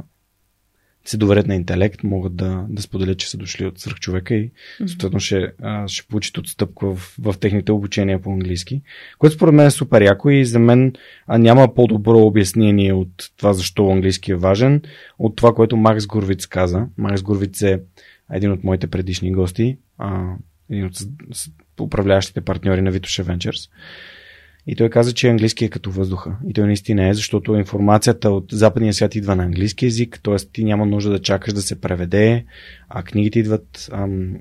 се 1.05 1.17
доверят 1.17 1.47
на 1.47 1.55
интелект, 1.55 2.03
могат 2.03 2.35
да, 2.35 2.65
да 2.69 2.81
споделят, 2.81 3.17
че 3.17 3.29
са 3.29 3.38
дошли 3.38 3.65
от 3.65 3.79
свръхчовека 3.79 4.35
и 4.35 4.51
съответно 4.88 5.19
ще, 5.19 5.51
ще 5.88 6.07
получат 6.07 6.38
отстъпка 6.38 6.95
в, 6.95 7.15
в 7.19 7.35
техните 7.39 7.71
обучения 7.71 8.21
по 8.21 8.31
английски, 8.31 8.81
което 9.17 9.35
според 9.35 9.53
мен 9.53 9.67
е 9.67 9.71
супер 9.71 10.01
яко 10.01 10.29
и 10.29 10.45
за 10.45 10.59
мен 10.59 10.93
а, 11.27 11.38
няма 11.38 11.73
по-добро 11.73 12.19
обяснение 12.19 12.93
от 12.93 13.31
това 13.38 13.53
защо 13.53 13.89
английски 13.89 14.31
е 14.31 14.35
важен, 14.35 14.81
от 15.19 15.35
това, 15.35 15.53
което 15.53 15.77
Макс 15.77 16.07
Горвиц 16.07 16.45
каза. 16.45 16.88
Макс 16.97 17.21
Горвиц 17.21 17.61
е 17.61 17.81
един 18.33 18.51
от 18.51 18.63
моите 18.63 18.88
предишни 18.88 19.31
гости, 19.31 19.77
а, 19.97 20.33
един 20.69 20.85
от 20.85 20.93
управляващите 21.81 22.41
партньори 22.41 22.81
на 22.81 22.91
Vitosh 22.91 23.23
Ventures. 23.23 23.69
И 24.72 24.75
той 24.75 24.89
каза, 24.89 25.14
че 25.14 25.27
английски 25.27 25.65
е 25.65 25.69
като 25.69 25.91
въздуха. 25.91 26.38
И 26.48 26.53
той 26.53 26.65
наистина 26.65 27.07
е, 27.07 27.14
защото 27.14 27.56
информацията 27.56 28.30
от 28.30 28.45
западния 28.51 28.93
свят 28.93 29.15
идва 29.15 29.35
на 29.35 29.43
английски 29.43 29.85
язик, 29.85 30.19
т.е. 30.23 30.35
ти 30.35 30.64
няма 30.64 30.85
нужда 30.85 31.11
да 31.11 31.22
чакаш 31.22 31.53
да 31.53 31.61
се 31.61 31.81
преведе, 31.81 32.45
а 32.89 33.03
книгите 33.03 33.39
идват, 33.39 33.89
ам, 33.91 34.35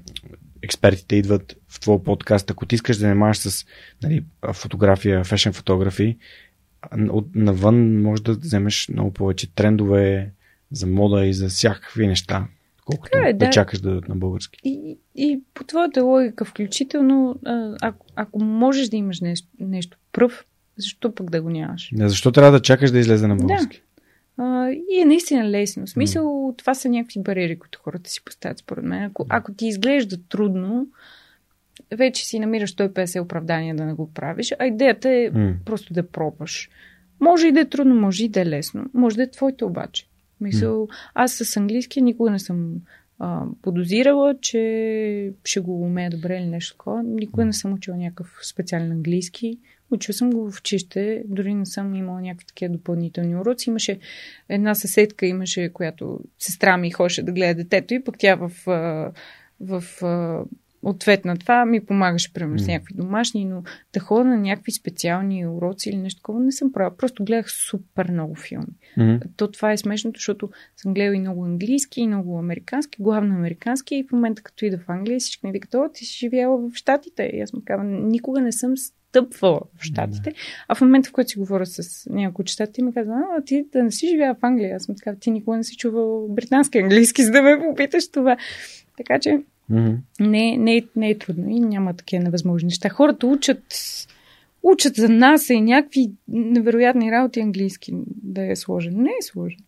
експертите 0.62 1.16
идват 1.16 1.57
в 1.68 1.81
твоя 1.81 2.05
подкаст. 2.05 2.50
Ако 2.50 2.66
ти 2.66 2.74
искаш 2.74 2.97
да 2.97 3.00
занимаваш 3.00 3.39
с 3.39 3.66
нали, 4.02 4.24
фотография, 4.52 5.24
фешен 5.24 5.52
фотографи, 5.52 6.16
от, 7.10 7.26
навън 7.34 8.02
може 8.02 8.23
да 8.23 8.32
вземеш 8.32 8.89
много 8.89 9.12
повече 9.12 9.55
трендове 9.55 10.31
за 10.73 10.86
мода 10.86 11.26
и 11.26 11.34
за 11.34 11.48
всякакви 11.48 12.07
неща 12.07 12.47
колкото 12.84 13.18
е, 13.18 13.32
да, 13.32 13.47
да 13.47 13.50
чакаш 13.50 13.81
да 13.81 14.00
на 14.08 14.16
български. 14.16 14.58
И, 14.65 14.98
и 15.15 15.40
по 15.55 15.65
твоята 15.65 16.02
логика, 16.02 16.44
включително, 16.44 17.40
ако, 17.82 18.07
ако 18.16 18.44
можеш 18.44 18.89
да 18.89 18.97
имаш 18.97 19.20
нещо, 19.20 19.48
нещо 19.60 19.98
пръв, 20.12 20.45
защо 20.77 21.15
пък 21.15 21.31
да 21.31 21.43
го 21.43 21.51
нямаш? 21.51 21.91
Не, 21.93 22.09
защо 22.09 22.33
трябва 22.33 22.53
да 22.53 22.62
чакаш 22.62 22.91
да 22.91 22.99
излезе 22.99 23.27
на 23.27 23.37
български? 23.37 23.77
Да. 23.77 23.83
А, 24.45 24.70
и 24.70 25.01
е 25.01 25.05
наистина 25.05 25.51
лесно. 25.51 25.87
В 25.87 25.91
смисъл, 25.91 26.25
mm. 26.25 26.59
това 26.59 26.75
са 26.75 26.89
някакви 26.89 27.23
бариери, 27.23 27.59
които 27.59 27.78
хората 27.83 28.11
си 28.11 28.25
поставят, 28.25 28.59
според 28.59 28.85
мен. 28.85 29.03
Ако, 29.03 29.27
ако 29.28 29.53
ти 29.53 29.67
изглежда 29.67 30.17
трудно, 30.28 30.87
вече 31.97 32.27
си 32.27 32.39
намираш 32.39 32.75
150 32.75 33.23
оправдания 33.23 33.75
да 33.77 33.85
не 33.85 33.93
го 33.93 34.12
правиш, 34.12 34.55
а 34.59 34.67
идеята 34.67 35.09
е 35.09 35.31
mm. 35.31 35.55
просто 35.65 35.93
да 35.93 36.09
пробваш. 36.09 36.70
Може 37.20 37.47
и 37.47 37.53
да 37.53 37.61
е 37.61 37.65
трудно, 37.65 37.95
може 37.95 38.25
и 38.25 38.28
да 38.28 38.41
е 38.41 38.47
лесно. 38.47 38.85
Може 38.95 39.17
да 39.17 39.23
е 39.23 39.31
твоето 39.31 39.67
обаче. 39.67 40.07
Мисъл, 40.41 40.89
аз 41.15 41.33
с 41.33 41.57
английски 41.57 42.03
никога 42.03 42.31
не 42.31 42.39
съм 42.39 42.75
а, 43.19 43.43
подозирала, 43.62 44.35
че 44.41 45.33
ще 45.45 45.61
го 45.61 45.83
умея 45.83 46.11
добре 46.11 46.37
или 46.37 46.47
нещо 46.47 46.77
такова. 46.77 47.03
Никога 47.03 47.45
не 47.45 47.53
съм 47.53 47.73
учила 47.73 47.97
някакъв 47.97 48.39
специален 48.43 48.93
английски. 48.93 49.59
Учила 49.91 50.15
съм 50.15 50.31
го 50.31 50.50
в 50.50 50.62
чище, 50.62 51.23
дори 51.26 51.55
не 51.55 51.67
съм 51.67 51.94
имала 51.94 52.20
някакви 52.20 52.47
такива 52.47 52.73
допълнителни 52.73 53.36
уроци. 53.36 53.70
Имаше 53.70 53.99
една 54.49 54.75
съседка, 54.75 55.26
имаше, 55.26 55.73
която 55.73 56.20
сестра 56.39 56.76
ми 56.76 56.91
ходеше 56.91 57.23
да 57.23 57.33
гледа 57.33 57.55
детето 57.55 57.94
и 57.94 58.05
пък 58.05 58.15
тя 58.18 58.34
в, 58.34 58.52
в, 59.60 59.83
в 59.94 60.47
ответ 60.82 61.24
на 61.24 61.36
това 61.36 61.65
ми 61.65 61.86
помагаше, 61.86 62.32
примерно, 62.32 62.58
с 62.58 62.66
някакви 62.66 62.94
домашни, 62.94 63.44
но 63.44 63.62
да 63.92 64.00
ходя 64.00 64.24
на 64.24 64.36
някакви 64.36 64.73
специални 64.73 65.47
уроци 65.47 65.89
или 65.89 65.97
нещо 65.97 66.20
такова 66.20 66.40
не 66.40 66.52
съм 66.52 66.73
правила. 66.73 66.97
Просто 66.97 67.24
гледах 67.24 67.50
супер 67.50 68.10
много 68.10 68.34
филми. 68.34 68.66
Mm-hmm. 68.98 69.23
То 69.36 69.50
това 69.50 69.73
е 69.73 69.76
смешното, 69.76 70.18
защото 70.18 70.50
съм 70.76 70.94
гледала 70.94 71.16
и 71.16 71.20
много 71.20 71.44
английски, 71.44 72.00
и 72.00 72.07
много 72.07 72.39
американски, 72.39 73.02
главно 73.02 73.34
американски 73.34 73.94
и 73.94 74.05
в 74.08 74.12
момента 74.12 74.42
като 74.42 74.65
ида 74.65 74.78
в 74.78 74.89
Англия 74.89 75.18
всички 75.18 75.47
ми 75.47 75.52
викат, 75.52 75.74
о, 75.74 75.89
ти 75.94 76.05
си 76.05 76.18
живяла 76.18 76.58
в 76.58 76.74
Штатите. 76.74 77.31
И 77.34 77.40
аз 77.40 77.52
му 77.52 77.62
казвам, 77.65 78.08
никога 78.08 78.40
не 78.40 78.52
съм 78.52 78.76
стъпвала 78.76 79.60
в 79.78 79.82
Штатите. 79.82 80.31
Mm-hmm. 80.31 80.65
А 80.68 80.74
в 80.74 80.81
момента, 80.81 81.08
в 81.08 81.12
който 81.12 81.31
си 81.31 81.39
говоря 81.39 81.66
с 81.66 82.07
някои 82.10 82.42
от 82.42 82.48
щатите, 82.48 82.82
ми 82.82 82.94
казва, 82.94 83.15
а, 83.39 83.42
ти 83.44 83.65
да 83.73 83.82
не 83.82 83.90
си 83.90 84.08
живяла 84.08 84.34
в 84.34 84.44
Англия. 84.44 84.76
Аз 84.76 84.89
му 84.89 84.94
така, 84.94 85.18
ти 85.20 85.31
никога 85.31 85.57
не 85.57 85.65
си 85.65 85.76
чувал 85.76 86.28
британски 86.28 86.78
английски, 86.78 87.24
за 87.24 87.31
да 87.31 87.42
ме 87.42 87.58
попиташ 87.58 88.10
това. 88.10 88.36
Така 88.97 89.18
че 89.18 89.40
Mm-hmm. 89.72 89.97
Не, 90.20 90.56
не, 90.56 90.82
не 90.97 91.10
е 91.10 91.18
трудно 91.18 91.50
и 91.50 91.60
няма 91.60 91.94
такива 91.94 92.22
невъзможни 92.22 92.66
неща. 92.66 92.88
Хората 92.88 93.26
учат, 93.26 93.62
учат 94.62 94.94
за 94.94 95.08
нас 95.08 95.50
и 95.50 95.60
някакви 95.60 96.10
невероятни 96.28 97.12
работи 97.12 97.40
английски 97.40 97.92
да 98.06 98.50
е 98.50 98.56
сложен. 98.56 98.94
Не 98.97 99.10
е 99.10 99.22
сложен. 99.22 99.60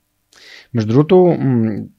Между 0.75 0.93
другото, 0.93 1.39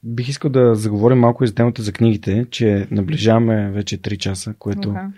бих 0.02 0.28
искал 0.28 0.50
да 0.50 0.74
заговорим 0.74 1.18
малко 1.18 1.44
и 1.44 1.46
за 1.46 1.54
темата 1.54 1.82
за 1.82 1.92
книгите, 1.92 2.46
че 2.50 2.86
наближаваме 2.90 3.70
вече 3.70 3.98
3 3.98 4.16
часа, 4.16 4.54
което, 4.58 4.88
okay. 4.88 5.10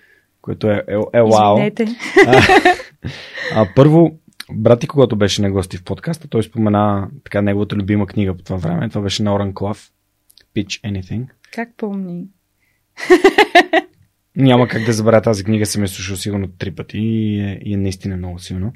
което 0.42 0.70
е, 0.70 0.84
е, 0.88 0.94
е 1.12 1.22
вау. 1.22 1.58
А, 1.58 1.70
а, 3.54 3.68
първо, 3.76 4.18
брати, 4.52 4.86
когато 4.86 5.16
беше 5.16 5.42
на 5.42 5.50
гости 5.50 5.76
в 5.76 5.84
подкаста, 5.84 6.28
той 6.28 6.42
спомена 6.42 7.08
така 7.24 7.42
неговата 7.42 7.76
любима 7.76 8.06
книга 8.06 8.34
по 8.34 8.42
това 8.42 8.56
време. 8.56 8.88
Това 8.88 9.00
беше 9.00 9.22
на 9.22 9.34
Оран 9.34 9.54
Клав. 9.54 9.90
Pitch 10.56 10.82
Anything. 10.82 11.26
Как 11.52 11.68
помни? 11.76 12.26
Няма 14.36 14.68
как 14.68 14.84
да 14.84 14.92
забравя 14.92 15.22
тази 15.22 15.44
книга, 15.44 15.66
съм 15.66 15.82
я 15.82 15.88
слушал 15.88 16.16
сигурно 16.16 16.48
три 16.48 16.70
пъти 16.70 16.98
и 16.98 17.40
е, 17.40 17.60
и 17.64 17.74
е 17.74 17.76
наистина 17.76 18.16
много 18.16 18.38
силно. 18.38 18.72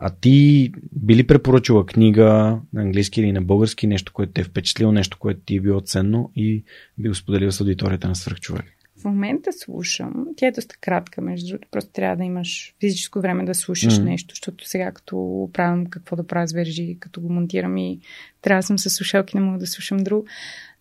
А 0.00 0.10
ти 0.10 0.72
би 0.92 1.16
ли 1.16 1.26
препоръчала 1.26 1.86
книга 1.86 2.60
на 2.72 2.82
английски 2.82 3.20
или 3.20 3.32
на 3.32 3.42
български, 3.42 3.86
нещо, 3.86 4.12
което 4.12 4.32
те 4.32 4.40
е 4.40 4.44
впечатлило, 4.44 4.92
нещо, 4.92 5.18
което 5.18 5.40
ти 5.40 5.56
е 5.56 5.60
било 5.60 5.80
ценно 5.80 6.32
и 6.36 6.64
би 6.98 7.08
го 7.08 7.14
споделил 7.14 7.52
с 7.52 7.60
аудиторията 7.60 8.08
на 8.08 8.16
свръхчовек? 8.16 8.75
В 8.98 9.04
момента 9.04 9.52
слушам. 9.52 10.26
Тя 10.36 10.46
е 10.46 10.52
доста 10.52 10.76
кратка, 10.80 11.20
между 11.20 11.48
другото. 11.48 11.68
Просто 11.70 11.92
трябва 11.92 12.16
да 12.16 12.24
имаш 12.24 12.74
физическо 12.80 13.20
време 13.20 13.44
да 13.44 13.54
слушаш 13.54 13.98
mm-hmm. 13.98 14.04
нещо, 14.04 14.34
защото 14.34 14.68
сега 14.68 14.92
като 14.92 15.50
правям 15.52 15.86
какво 15.86 16.16
да 16.16 16.26
правя 16.26 16.48
с 16.48 16.52
вержи, 16.52 16.96
като 17.00 17.20
го 17.20 17.32
монтирам 17.32 17.76
и 17.76 18.00
трябва 18.42 18.58
да 18.60 18.66
съм 18.66 18.78
с 18.78 18.90
слушалки, 18.90 19.36
не 19.36 19.42
мога 19.42 19.58
да 19.58 19.66
слушам 19.66 19.98
друг. 19.98 20.26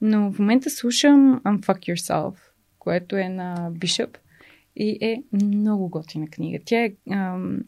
Но 0.02 0.32
в 0.32 0.40
момента 0.40 0.70
слушам 0.70 1.42
Unfuck 1.46 1.94
Yourself, 1.94 2.36
което 2.80 3.16
е 3.16 3.30
на 3.30 3.72
Bishop 3.72 4.18
и 4.76 4.98
е 5.02 5.24
много 5.34 5.90
готина 5.90 6.28
книга. 6.28 6.60
Тя 6.66 6.84
е 6.84 6.94
ам, 7.12 7.60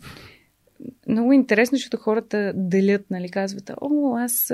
много 1.07 1.33
интересно, 1.33 1.75
защото 1.75 1.97
хората 1.97 2.53
делят, 2.55 3.05
нали, 3.09 3.29
казват, 3.29 3.71
о, 3.81 4.15
аз 4.17 4.53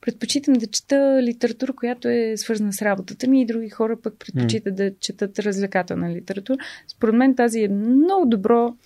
предпочитам 0.00 0.54
да 0.54 0.66
чета 0.66 1.20
литература, 1.22 1.72
която 1.72 2.08
е 2.08 2.34
свързана 2.36 2.72
с 2.72 2.82
работата 2.82 3.28
ми 3.28 3.42
и 3.42 3.46
други 3.46 3.68
хора 3.68 3.96
пък 4.02 4.14
предпочитат 4.18 4.74
mm. 4.74 4.76
да 4.76 4.98
четат 4.98 5.38
развлекателна 5.38 6.14
литература. 6.14 6.58
Според 6.88 7.14
мен 7.14 7.36
тази 7.36 7.60
е 7.60 7.68
много 7.68 8.26
добро 8.26 8.76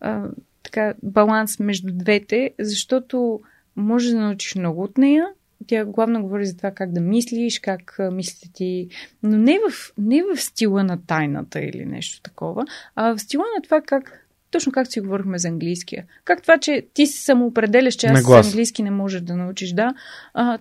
а, 0.00 0.28
така, 0.62 0.94
баланс 1.02 1.58
между 1.58 1.92
двете, 1.92 2.50
защото 2.58 3.40
може 3.76 4.12
да 4.12 4.20
научиш 4.20 4.54
много 4.54 4.82
от 4.82 4.98
нея. 4.98 5.26
Тя 5.66 5.84
главно 5.84 6.22
говори 6.22 6.46
за 6.46 6.56
това 6.56 6.70
как 6.70 6.92
да 6.92 7.00
мислиш, 7.00 7.58
как 7.58 7.96
мислите 8.12 8.52
ти, 8.52 8.88
но 9.22 9.36
не 9.36 9.58
в, 9.58 9.92
не 9.98 10.22
в 10.22 10.40
стила 10.40 10.84
на 10.84 11.06
тайната 11.06 11.60
или 11.60 11.84
нещо 11.84 12.22
такова, 12.22 12.64
а 12.96 13.14
в 13.14 13.18
стила 13.18 13.44
на 13.56 13.62
това 13.62 13.80
как 13.80 14.23
точно 14.54 14.72
както 14.72 14.92
си 14.92 15.00
говорихме 15.00 15.38
за 15.38 15.48
английския. 15.48 16.04
Как 16.24 16.42
това, 16.42 16.58
че 16.58 16.86
ти 16.94 17.06
се 17.06 17.24
самоопределяш, 17.24 17.94
че 17.94 18.06
аз 18.06 18.22
с 18.22 18.30
английски 18.30 18.82
не 18.82 18.90
можеш 18.90 19.20
да 19.20 19.36
научиш, 19.36 19.72
да. 19.72 19.94
А, 20.34 20.58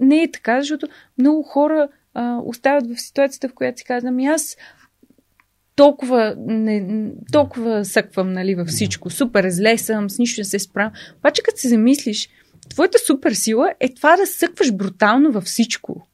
не 0.00 0.22
е 0.22 0.30
така, 0.30 0.60
защото 0.60 0.86
много 1.18 1.42
хора 1.42 1.88
а, 2.14 2.38
остават 2.44 2.94
в 2.94 3.00
ситуацията, 3.00 3.48
в 3.48 3.54
която 3.54 3.78
си 3.78 3.84
казвам, 3.84 4.14
ами 4.14 4.26
аз 4.26 4.56
толкова, 5.76 6.34
не, 6.38 7.10
толкова 7.32 7.84
съквам 7.84 8.32
нали, 8.32 8.54
във 8.54 8.68
всичко. 8.68 9.10
Супер 9.10 9.48
зле 9.48 9.78
съм, 9.78 10.10
с 10.10 10.18
нищо 10.18 10.40
не 10.40 10.44
се 10.44 10.58
справям. 10.58 10.92
Обаче 11.18 11.42
като 11.42 11.60
се 11.60 11.68
замислиш, 11.68 12.28
твоята 12.70 12.98
супер 12.98 13.32
сила 13.32 13.74
е 13.80 13.94
това 13.94 14.16
да 14.16 14.26
съкваш 14.26 14.72
брутално 14.72 15.32
във 15.32 15.44
всичко. 15.44 16.06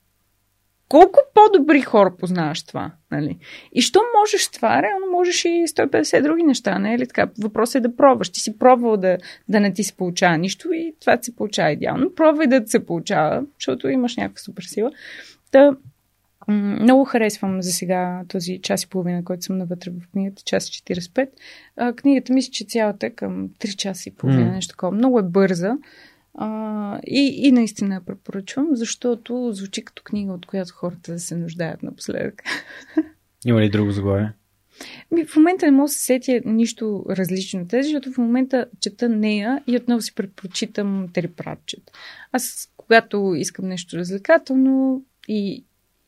Колко 0.90 1.18
по-добри 1.34 1.80
хора 1.80 2.16
познаваш 2.16 2.62
това? 2.62 2.90
Нали? 3.10 3.38
И 3.72 3.82
що 3.82 4.00
можеш 4.20 4.48
това, 4.48 4.82
реално 4.82 5.06
можеш 5.10 5.44
и 5.44 5.48
150 5.48 6.22
други 6.22 6.42
неща. 6.42 6.78
Не 6.78 6.94
е 6.94 6.98
ли 6.98 7.06
така? 7.06 7.30
Въпросът 7.42 7.74
е 7.74 7.88
да 7.88 7.96
пробваш. 7.96 8.30
Ти 8.30 8.40
си 8.40 8.58
пробвал 8.58 8.96
да, 8.96 9.18
да 9.48 9.60
не 9.60 9.72
ти 9.72 9.84
се 9.84 9.96
получава 9.96 10.38
нищо 10.38 10.72
и 10.72 10.94
това 11.00 11.16
ти 11.16 11.24
се 11.24 11.36
получава 11.36 11.70
идеално. 11.70 12.14
Пробвай 12.14 12.46
да 12.46 12.62
се 12.66 12.86
получава, 12.86 13.42
защото 13.58 13.88
имаш 13.88 14.16
някаква 14.16 14.40
супер 14.40 14.62
сила. 14.62 14.90
Та, 15.50 15.76
много 16.48 17.04
харесвам 17.04 17.62
за 17.62 17.72
сега 17.72 18.22
този 18.28 18.58
час 18.58 18.82
и 18.82 18.88
половина, 18.88 19.24
който 19.24 19.42
съм 19.42 19.58
навътре 19.58 19.90
в 19.90 20.12
книгата, 20.12 20.42
час 20.42 20.64
45. 20.64 21.28
А, 21.76 21.92
книгата 21.92 22.32
мисля, 22.32 22.50
че 22.50 22.64
цялата 22.64 23.06
е 23.06 23.10
към 23.10 23.48
3 23.48 23.76
часа 23.76 24.08
и 24.08 24.14
половина, 24.14 24.50
mm. 24.50 24.54
нещо 24.54 24.72
такова. 24.72 24.92
Много 24.92 25.18
е 25.18 25.22
бърза. 25.22 25.76
А, 26.34 27.00
и, 27.06 27.48
и 27.48 27.52
наистина 27.52 27.94
я 27.94 28.00
препоръчвам, 28.00 28.68
защото 28.72 29.50
звучи 29.52 29.84
като 29.84 30.02
книга, 30.02 30.32
от 30.32 30.46
която 30.46 30.74
хората 30.74 31.18
се 31.18 31.36
нуждаят 31.36 31.82
напоследък. 31.82 32.42
Има 33.46 33.60
ли 33.60 33.70
друго 33.70 33.90
заглавие? 33.90 34.32
Ми, 35.10 35.24
в 35.24 35.36
момента 35.36 35.66
не 35.66 35.72
мога 35.72 35.88
да 35.88 35.92
се 35.92 36.00
сетя 36.00 36.40
нищо 36.44 37.04
различно 37.10 37.60
от 37.60 37.68
тези, 37.68 37.86
защото 37.86 38.12
в 38.12 38.18
момента 38.18 38.66
чета 38.80 39.08
нея 39.08 39.62
и 39.66 39.76
отново 39.76 40.00
си 40.00 40.14
предпочитам 40.14 41.08
Тери 41.12 41.28
Пратчет. 41.28 41.82
Аз, 42.32 42.72
когато 42.76 43.34
искам 43.36 43.68
нещо 43.68 43.96
развлекателно 43.96 45.04
и, 45.28 45.64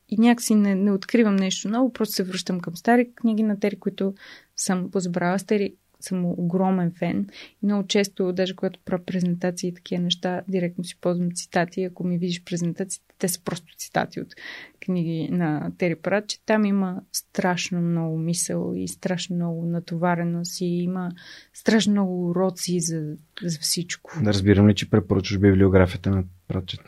и 0.08 0.16
някакси 0.18 0.54
не, 0.54 0.74
не 0.74 0.92
откривам 0.92 1.36
нещо 1.36 1.68
ново, 1.68 1.92
просто 1.92 2.14
се 2.14 2.22
връщам 2.22 2.60
към 2.60 2.76
стари 2.76 3.12
книги 3.14 3.42
на 3.42 3.60
Тери, 3.60 3.78
които 3.78 4.14
съм 4.56 4.90
позабрала. 4.90 5.38
Тери 5.38 5.74
съм 6.04 6.24
огромен 6.24 6.92
фен. 6.98 7.28
И 7.62 7.66
много 7.66 7.86
често, 7.86 8.32
даже 8.32 8.56
когато 8.56 8.80
правя 8.84 9.04
презентации 9.04 9.68
и 9.68 9.74
такива 9.74 10.02
неща, 10.02 10.42
директно 10.48 10.84
си 10.84 10.96
ползвам 11.00 11.32
цитати. 11.32 11.84
Ако 11.84 12.04
ми 12.04 12.18
видиш 12.18 12.44
презентациите, 12.44 13.14
те 13.18 13.28
са 13.28 13.40
просто 13.44 13.76
цитати 13.76 14.20
от 14.20 14.34
книги 14.80 15.28
на 15.30 15.72
Тери 15.78 15.94
Прат, 15.94 16.28
че 16.28 16.40
там 16.44 16.64
има 16.64 17.02
страшно 17.12 17.80
много 17.80 18.18
мисъл 18.18 18.72
и 18.76 18.88
страшно 18.88 19.36
много 19.36 19.66
натовареност 19.66 20.60
и 20.60 20.64
има 20.64 21.12
страшно 21.54 21.92
много 21.92 22.30
уроци 22.30 22.80
за, 22.80 23.16
за 23.42 23.58
всичко. 23.58 24.12
Да 24.22 24.32
разбирам 24.32 24.68
ли, 24.68 24.74
че 24.74 24.90
препоръчваш 24.90 25.38
библиографията 25.38 26.10
на 26.10 26.24
Пратчет? 26.48 26.80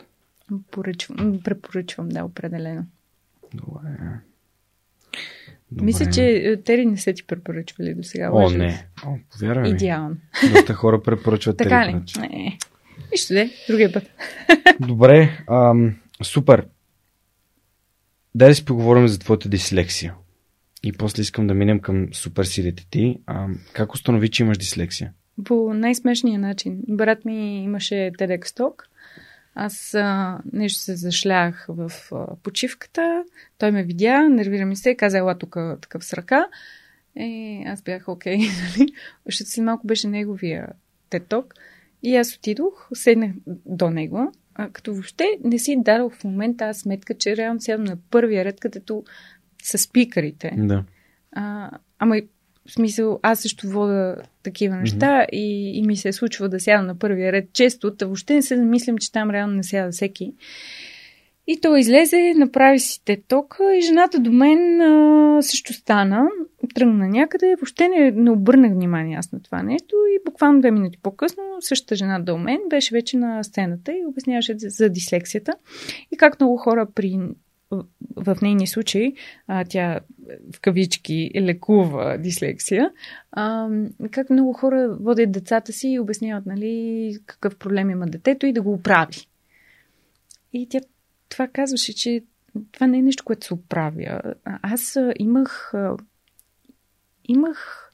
Поръчвам, 0.71 1.41
препоръчвам, 1.45 2.09
да, 2.09 2.25
определено. 2.25 2.87
Добре. 3.55 4.21
Добре. 5.75 5.85
Мисля, 5.85 6.11
че 6.11 6.25
е, 6.25 6.63
Тери 6.63 6.87
не 6.87 6.97
са 6.97 7.13
ти 7.13 7.27
препоръчвали 7.27 7.95
до 7.95 8.03
сега. 8.03 8.31
О, 8.33 8.51
не. 8.51 8.87
О, 9.07 9.17
повярвай. 9.33 9.71
Идеално. 9.71 10.17
Доста 10.53 10.75
хора 10.75 11.03
препоръчват 11.03 11.57
Тери. 11.57 11.69
Така 11.69 11.87
ли? 11.87 12.03
Не. 12.21 12.59
Нищо 13.13 13.35
де, 13.35 13.51
другия 13.69 13.93
път. 13.93 14.11
Добре, 14.81 15.45
ам, 15.51 15.97
супер. 16.23 16.67
Дай 18.35 18.49
да 18.49 18.55
си 18.55 18.65
поговорим 18.65 19.09
за 19.09 19.19
твоята 19.19 19.49
дислексия. 19.49 20.15
И 20.83 20.93
после 20.93 21.21
искам 21.21 21.47
да 21.47 21.55
минем 21.55 21.81
към 21.81 22.09
супер 22.13 22.45
силите 22.45 22.87
ти. 22.91 23.19
А, 23.27 23.47
как 23.73 23.95
установи, 23.95 24.29
че 24.31 24.43
имаш 24.43 24.59
дислексия? 24.59 25.13
По 25.45 25.75
най-смешния 25.75 26.39
начин. 26.39 26.81
Брат 26.89 27.25
ми 27.25 27.65
имаше 27.65 27.95
TEDx 27.95 28.45
Talk 28.45 28.75
аз 29.55 29.95
а, 29.95 30.39
нещо 30.53 30.81
се 30.81 30.97
зашлях 30.97 31.67
в 31.69 31.93
а, 32.13 32.37
почивката, 32.43 33.25
той 33.59 33.71
ме 33.71 33.83
видя, 33.83 34.29
нервира 34.29 34.67
ми 34.67 34.77
се 34.77 34.91
и 34.91 34.97
каза, 34.97 35.19
ела 35.19 35.39
тук 35.39 35.57
такъв 35.81 36.05
с 36.05 36.13
ръка. 36.13 36.47
И 37.17 37.63
аз 37.67 37.83
бях 37.83 38.09
окей, 38.09 38.37
нали? 38.39 38.93
Защото 39.27 39.51
си 39.51 39.61
малко 39.61 39.87
беше 39.87 40.09
неговия 40.09 40.69
теток. 41.11 41.55
И 42.03 42.17
аз 42.17 42.37
отидох, 42.37 42.89
седнах 42.95 43.31
до 43.67 43.91
него, 43.91 44.33
а, 44.55 44.71
като 44.71 44.93
въобще 44.93 45.25
не 45.45 45.59
си 45.59 45.77
дадох 45.79 46.15
в 46.15 46.25
момента 46.25 46.65
аз 46.65 46.79
сметка, 46.79 47.15
че 47.15 47.37
реално 47.37 47.61
сядам 47.61 47.85
на 47.85 47.97
първия 48.11 48.45
ред, 48.45 48.61
където 48.61 49.05
са 49.63 49.79
спикарите. 49.79 50.53
Да. 50.57 50.85
А, 51.33 51.71
ама 51.99 52.21
в 52.69 52.73
смисъл, 52.73 53.19
аз 53.23 53.41
също 53.41 53.69
вода 53.69 54.17
такива 54.43 54.77
неща 54.77 55.07
mm-hmm. 55.07 55.31
и, 55.33 55.79
и 55.79 55.83
ми 55.83 55.97
се 55.97 56.13
случва 56.13 56.49
да 56.49 56.61
сядам 56.61 56.87
на 56.87 56.99
първия 56.99 57.33
ред 57.33 57.53
често, 57.53 57.97
та 57.97 58.07
въобще 58.07 58.35
не 58.35 58.43
се 58.43 58.57
замислям, 58.57 58.99
че 58.99 59.13
там 59.13 59.31
реално 59.31 59.55
не 59.55 59.63
сяда 59.63 59.93
всеки. 59.93 60.33
И 61.47 61.61
той 61.61 61.81
излезе, 61.81 62.35
направи 62.37 62.79
си 62.79 63.05
теток 63.05 63.61
и 63.79 63.81
жената 63.81 64.19
до 64.19 64.33
мен 64.33 64.81
а, 64.81 65.43
също 65.43 65.73
стана, 65.73 66.29
тръгна 66.75 67.09
някъде, 67.09 67.55
въобще 67.57 67.89
не, 67.89 68.11
не 68.11 68.31
обърнах 68.31 68.73
внимание 68.73 69.19
аз 69.19 69.33
на 69.33 69.43
това 69.43 69.63
нещо 69.63 69.97
и 70.11 70.25
буквално 70.25 70.61
две 70.61 70.71
минути 70.71 70.99
по-късно 71.03 71.43
същата 71.61 71.97
жена 71.97 72.19
до 72.19 72.39
мен 72.39 72.59
беше 72.71 72.95
вече 72.95 73.17
на 73.17 73.45
сцената 73.45 73.93
и 73.93 74.07
обясняваше 74.07 74.55
за 74.59 74.89
дислексията 74.89 75.53
и 76.13 76.17
как 76.17 76.41
много 76.41 76.57
хора 76.57 76.87
при 76.95 77.19
в 78.17 78.37
нейния 78.43 78.67
случай 78.67 79.13
а, 79.47 79.65
тя 79.65 80.01
в 80.53 80.61
кавички 80.61 81.31
лекува 81.35 82.19
дислексия. 82.19 82.91
А, 83.33 83.69
как 84.11 84.31
много 84.31 84.53
хора 84.53 84.97
водят 85.01 85.33
децата 85.33 85.73
си 85.73 85.89
и 85.89 85.99
обясняват 85.99 86.47
нали, 86.47 87.17
какъв 87.27 87.57
проблем 87.57 87.91
има 87.91 88.07
детето 88.07 88.47
и 88.47 88.53
да 88.53 88.63
го 88.63 88.73
оправи. 88.73 89.27
И 90.53 90.69
тя 90.69 90.81
това 91.29 91.49
казваше, 91.49 91.95
че 91.95 92.23
това 92.73 92.87
не 92.87 92.99
е 92.99 93.03
нещо, 93.03 93.25
което 93.25 93.47
се 93.47 93.55
оправя. 93.55 94.21
Аз 94.45 94.99
имах 95.19 95.75
имах 97.29 97.91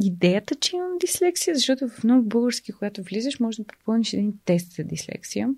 идеята, 0.00 0.54
че 0.54 0.76
имам 0.76 0.98
дислексия, 1.00 1.54
защото 1.54 1.88
в 1.88 2.04
много 2.04 2.28
български, 2.28 2.72
когато 2.72 3.02
влизаш, 3.02 3.40
може 3.40 3.62
да 3.62 3.66
попълниш 3.66 4.12
един 4.12 4.34
тест 4.44 4.72
за 4.72 4.84
дислексия. 4.84 5.54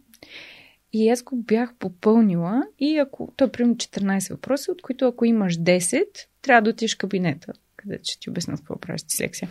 И 0.93 1.11
аз 1.11 1.23
го 1.23 1.37
бях 1.37 1.75
попълнила 1.79 2.63
и 2.79 2.99
ако, 2.99 3.33
то 3.37 3.45
е 3.45 3.53
примерно 3.53 3.77
14 3.77 4.31
въпроса, 4.31 4.73
от 4.73 4.83
които 4.83 5.07
ако 5.07 5.25
имаш 5.25 5.59
10, 5.59 6.05
трябва 6.43 6.63
да 6.63 6.71
отидеш 6.71 6.95
в 6.95 6.99
кабинета, 6.99 7.53
където 7.77 8.03
ще 8.05 8.21
ти 8.21 8.31
обясна 8.31 8.57
какво 8.57 8.81
правиш 8.81 9.03
дислекция. 9.03 9.49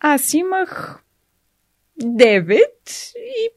Аз 0.00 0.34
имах 0.34 1.02
9 2.02 2.58
и 3.16 3.48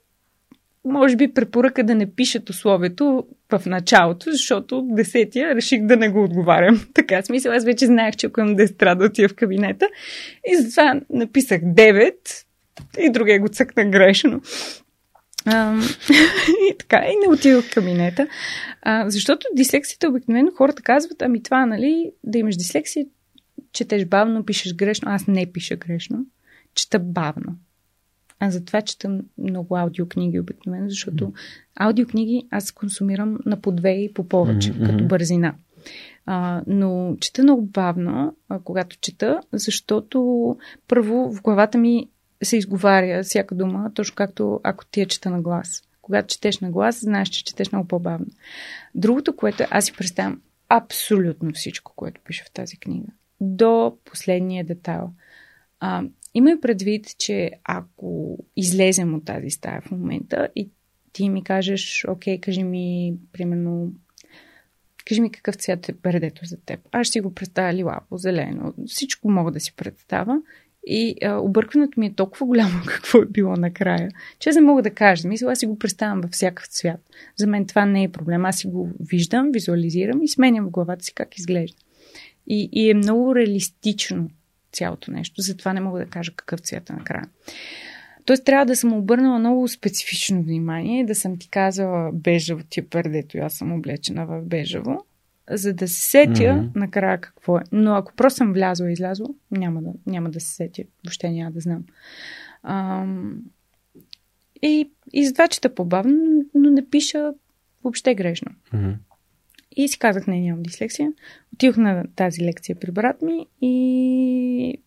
може 0.85 1.15
би 1.15 1.33
препоръка 1.33 1.83
да 1.83 1.95
не 1.95 2.15
пишат 2.15 2.49
условието 2.49 3.27
в 3.51 3.65
началото, 3.65 4.31
защото 4.31 4.87
десетия 4.91 5.55
реших 5.55 5.85
да 5.85 5.97
не 5.97 6.09
го 6.09 6.23
отговарям. 6.23 6.87
Така, 6.93 7.21
смисъл, 7.21 7.53
аз 7.53 7.65
вече 7.65 7.85
знаех, 7.85 8.15
че 8.15 8.27
ако 8.27 8.39
имам 8.39 8.57
10, 8.57 8.77
трябва 8.77 8.95
да 8.95 9.05
отида 9.05 9.29
в 9.29 9.35
кабинета. 9.35 9.89
И 10.47 10.55
затова 10.55 11.01
написах 11.09 11.61
9 11.61 12.13
и 12.99 13.09
другия 13.11 13.39
го 13.39 13.47
цъкна 13.47 13.85
грешно. 13.85 14.41
А, 15.45 15.81
и 16.72 16.77
така, 16.77 16.97
и 16.97 17.27
не 17.27 17.33
отидох 17.33 17.65
в 17.65 17.73
кабинета. 17.73 18.27
А, 18.81 19.09
защото 19.09 19.47
дислексията 19.55 20.09
обикновено 20.09 20.51
хората 20.57 20.81
казват, 20.81 21.22
ами 21.22 21.43
това, 21.43 21.65
нали, 21.65 22.11
да 22.23 22.38
имаш 22.38 22.55
дислексия, 22.55 23.05
четеш 23.72 24.05
бавно, 24.05 24.45
пишеш 24.45 24.73
грешно. 24.73 25.11
Аз 25.11 25.27
не 25.27 25.51
пиша 25.51 25.75
грешно, 25.75 26.25
чета 26.75 26.99
бавно. 26.99 27.55
А 28.39 28.51
затова 28.51 28.81
чета 28.81 29.19
много 29.38 29.77
аудиокниги 29.77 30.39
обикновено, 30.39 30.89
защото 30.89 31.25
mm-hmm. 31.25 31.35
аудиокниги 31.75 32.47
аз 32.51 32.72
консумирам 32.72 33.39
на 33.45 33.61
по 33.61 33.72
две 33.72 33.91
и 33.91 34.13
по 34.13 34.27
повече, 34.27 34.73
mm-hmm. 34.73 34.85
като 34.85 35.05
бързина. 35.05 35.55
А, 36.25 36.61
но 36.67 37.17
чета 37.19 37.43
много 37.43 37.61
бавно, 37.61 38.35
а, 38.49 38.59
когато 38.59 38.97
чета, 39.01 39.39
защото 39.53 40.57
първо 40.88 41.33
в 41.33 41.41
главата 41.41 41.77
ми 41.77 42.07
се 42.45 42.57
изговаря 42.57 43.23
всяка 43.23 43.55
дума, 43.55 43.91
точно 43.93 44.15
както 44.15 44.59
ако 44.63 44.85
ти 44.85 44.99
я 44.99 45.05
чета 45.05 45.30
на 45.30 45.41
глас. 45.41 45.83
Когато 46.01 46.27
четеш 46.27 46.59
на 46.59 46.72
глас, 46.72 46.99
знаеш, 46.99 47.30
че 47.30 47.43
четеш 47.43 47.72
много 47.72 47.88
по-бавно. 47.88 48.25
Другото, 48.95 49.35
което 49.35 49.63
аз 49.69 49.85
си 49.85 49.93
представям 49.93 50.41
абсолютно 50.69 51.51
всичко, 51.53 51.93
което 51.95 52.22
пише 52.22 52.43
в 52.43 52.51
тази 52.51 52.77
книга. 52.77 53.07
До 53.41 53.97
последния 54.05 54.65
детайл. 54.65 55.09
А, 55.80 56.03
има 56.33 56.51
и 56.51 56.61
предвид, 56.61 57.17
че 57.17 57.51
ако 57.63 58.38
излезем 58.55 59.13
от 59.13 59.25
тази 59.25 59.49
стая 59.49 59.81
в 59.81 59.91
момента 59.91 60.47
и 60.55 60.69
ти 61.13 61.30
ми 61.30 61.43
кажеш, 61.43 62.05
окей, 62.07 62.39
кажи 62.39 62.63
ми, 62.63 63.13
примерно, 63.31 63.91
кажи 65.07 65.22
ми 65.22 65.31
какъв 65.31 65.55
цвят 65.55 65.89
е 65.89 65.93
пердето 65.93 66.45
за 66.45 66.57
теб. 66.57 66.80
Аз 66.91 67.07
ще 67.07 67.11
си 67.11 67.22
го 67.22 67.33
представя 67.33 67.73
лилаво, 67.73 68.17
зелено, 68.17 68.73
всичко 68.88 69.31
мога 69.31 69.51
да 69.51 69.59
си 69.59 69.75
представя. 69.75 70.41
И 70.87 71.15
а, 71.25 71.35
объркването 71.35 71.99
ми 71.99 72.05
е 72.05 72.13
толкова 72.13 72.45
голямо 72.45 72.83
какво 72.87 73.21
е 73.21 73.25
било 73.25 73.55
накрая, 73.55 74.09
че 74.39 74.49
не 74.51 74.61
мога 74.61 74.81
да 74.81 74.89
кажа. 74.89 75.27
Мисля, 75.27 75.51
аз 75.51 75.59
си 75.59 75.65
го 75.65 75.79
представям 75.79 76.21
във 76.21 76.31
всякакъв 76.31 76.67
цвят. 76.67 76.99
За 77.35 77.47
мен 77.47 77.65
това 77.65 77.85
не 77.85 78.03
е 78.03 78.11
проблем. 78.11 78.45
Аз 78.45 78.57
си 78.57 78.67
го 78.67 78.89
виждам, 78.99 79.51
визуализирам 79.51 80.21
и 80.21 80.27
сменям 80.27 80.65
в 80.65 80.71
главата 80.71 81.05
си 81.05 81.13
как 81.13 81.37
изглежда. 81.37 81.77
И, 82.47 82.69
и 82.71 82.89
е 82.89 82.93
много 82.93 83.35
реалистично 83.35 84.29
цялото 84.71 85.11
нещо. 85.11 85.41
Затова 85.41 85.73
не 85.73 85.81
мога 85.81 85.99
да 85.99 86.05
кажа 86.05 86.31
какъв 86.35 86.59
цвят 86.59 86.89
е 86.89 86.93
накрая. 86.93 87.29
Тоест 88.25 88.45
трябва 88.45 88.65
да 88.65 88.75
съм 88.75 88.93
обърнала 88.93 89.39
много 89.39 89.67
специфично 89.67 90.43
внимание, 90.43 91.05
да 91.05 91.15
съм 91.15 91.37
ти 91.37 91.49
казала 91.49 92.11
бежево 92.13 92.61
ти 92.69 92.81
пердето 92.81 93.37
и 93.37 93.39
аз 93.39 93.53
съм 93.53 93.73
облечена 93.73 94.25
в 94.25 94.41
бежево, 94.41 95.05
за 95.49 95.73
да 95.73 95.88
се 95.88 96.01
сетя 96.01 96.31
mm-hmm. 96.33 96.75
накрая 96.75 97.22
какво 97.22 97.57
е. 97.57 97.61
Но 97.72 97.95
ако 97.95 98.13
просто 98.13 98.38
съм 98.38 98.53
влязла 98.53 98.89
и 98.89 98.93
излязла, 98.93 99.27
няма 99.51 99.81
да, 99.81 99.91
няма 100.05 100.30
да 100.30 100.39
се 100.39 100.55
сетя. 100.55 100.83
Въобще 101.05 101.30
няма 101.30 101.51
да 101.51 101.59
знам. 101.59 101.83
Ам... 102.63 103.43
И, 104.61 104.91
и 105.13 105.25
затова 105.27 105.47
чета 105.47 105.75
по-бавно, 105.75 106.45
но 106.55 106.69
не 106.69 106.89
пиша 106.89 107.33
въобще 107.83 108.15
грешно. 108.15 108.51
Mm-hmm. 108.73 108.95
И 109.75 109.88
си 109.88 109.99
казах, 109.99 110.27
не, 110.27 110.41
нямам 110.41 110.63
дислексия. 110.63 111.13
Отидох 111.53 111.77
на 111.77 112.03
тази 112.15 112.41
лекция 112.41 112.75
при 112.75 112.91
брат 112.91 113.22
ми 113.22 113.47
и 113.61 114.77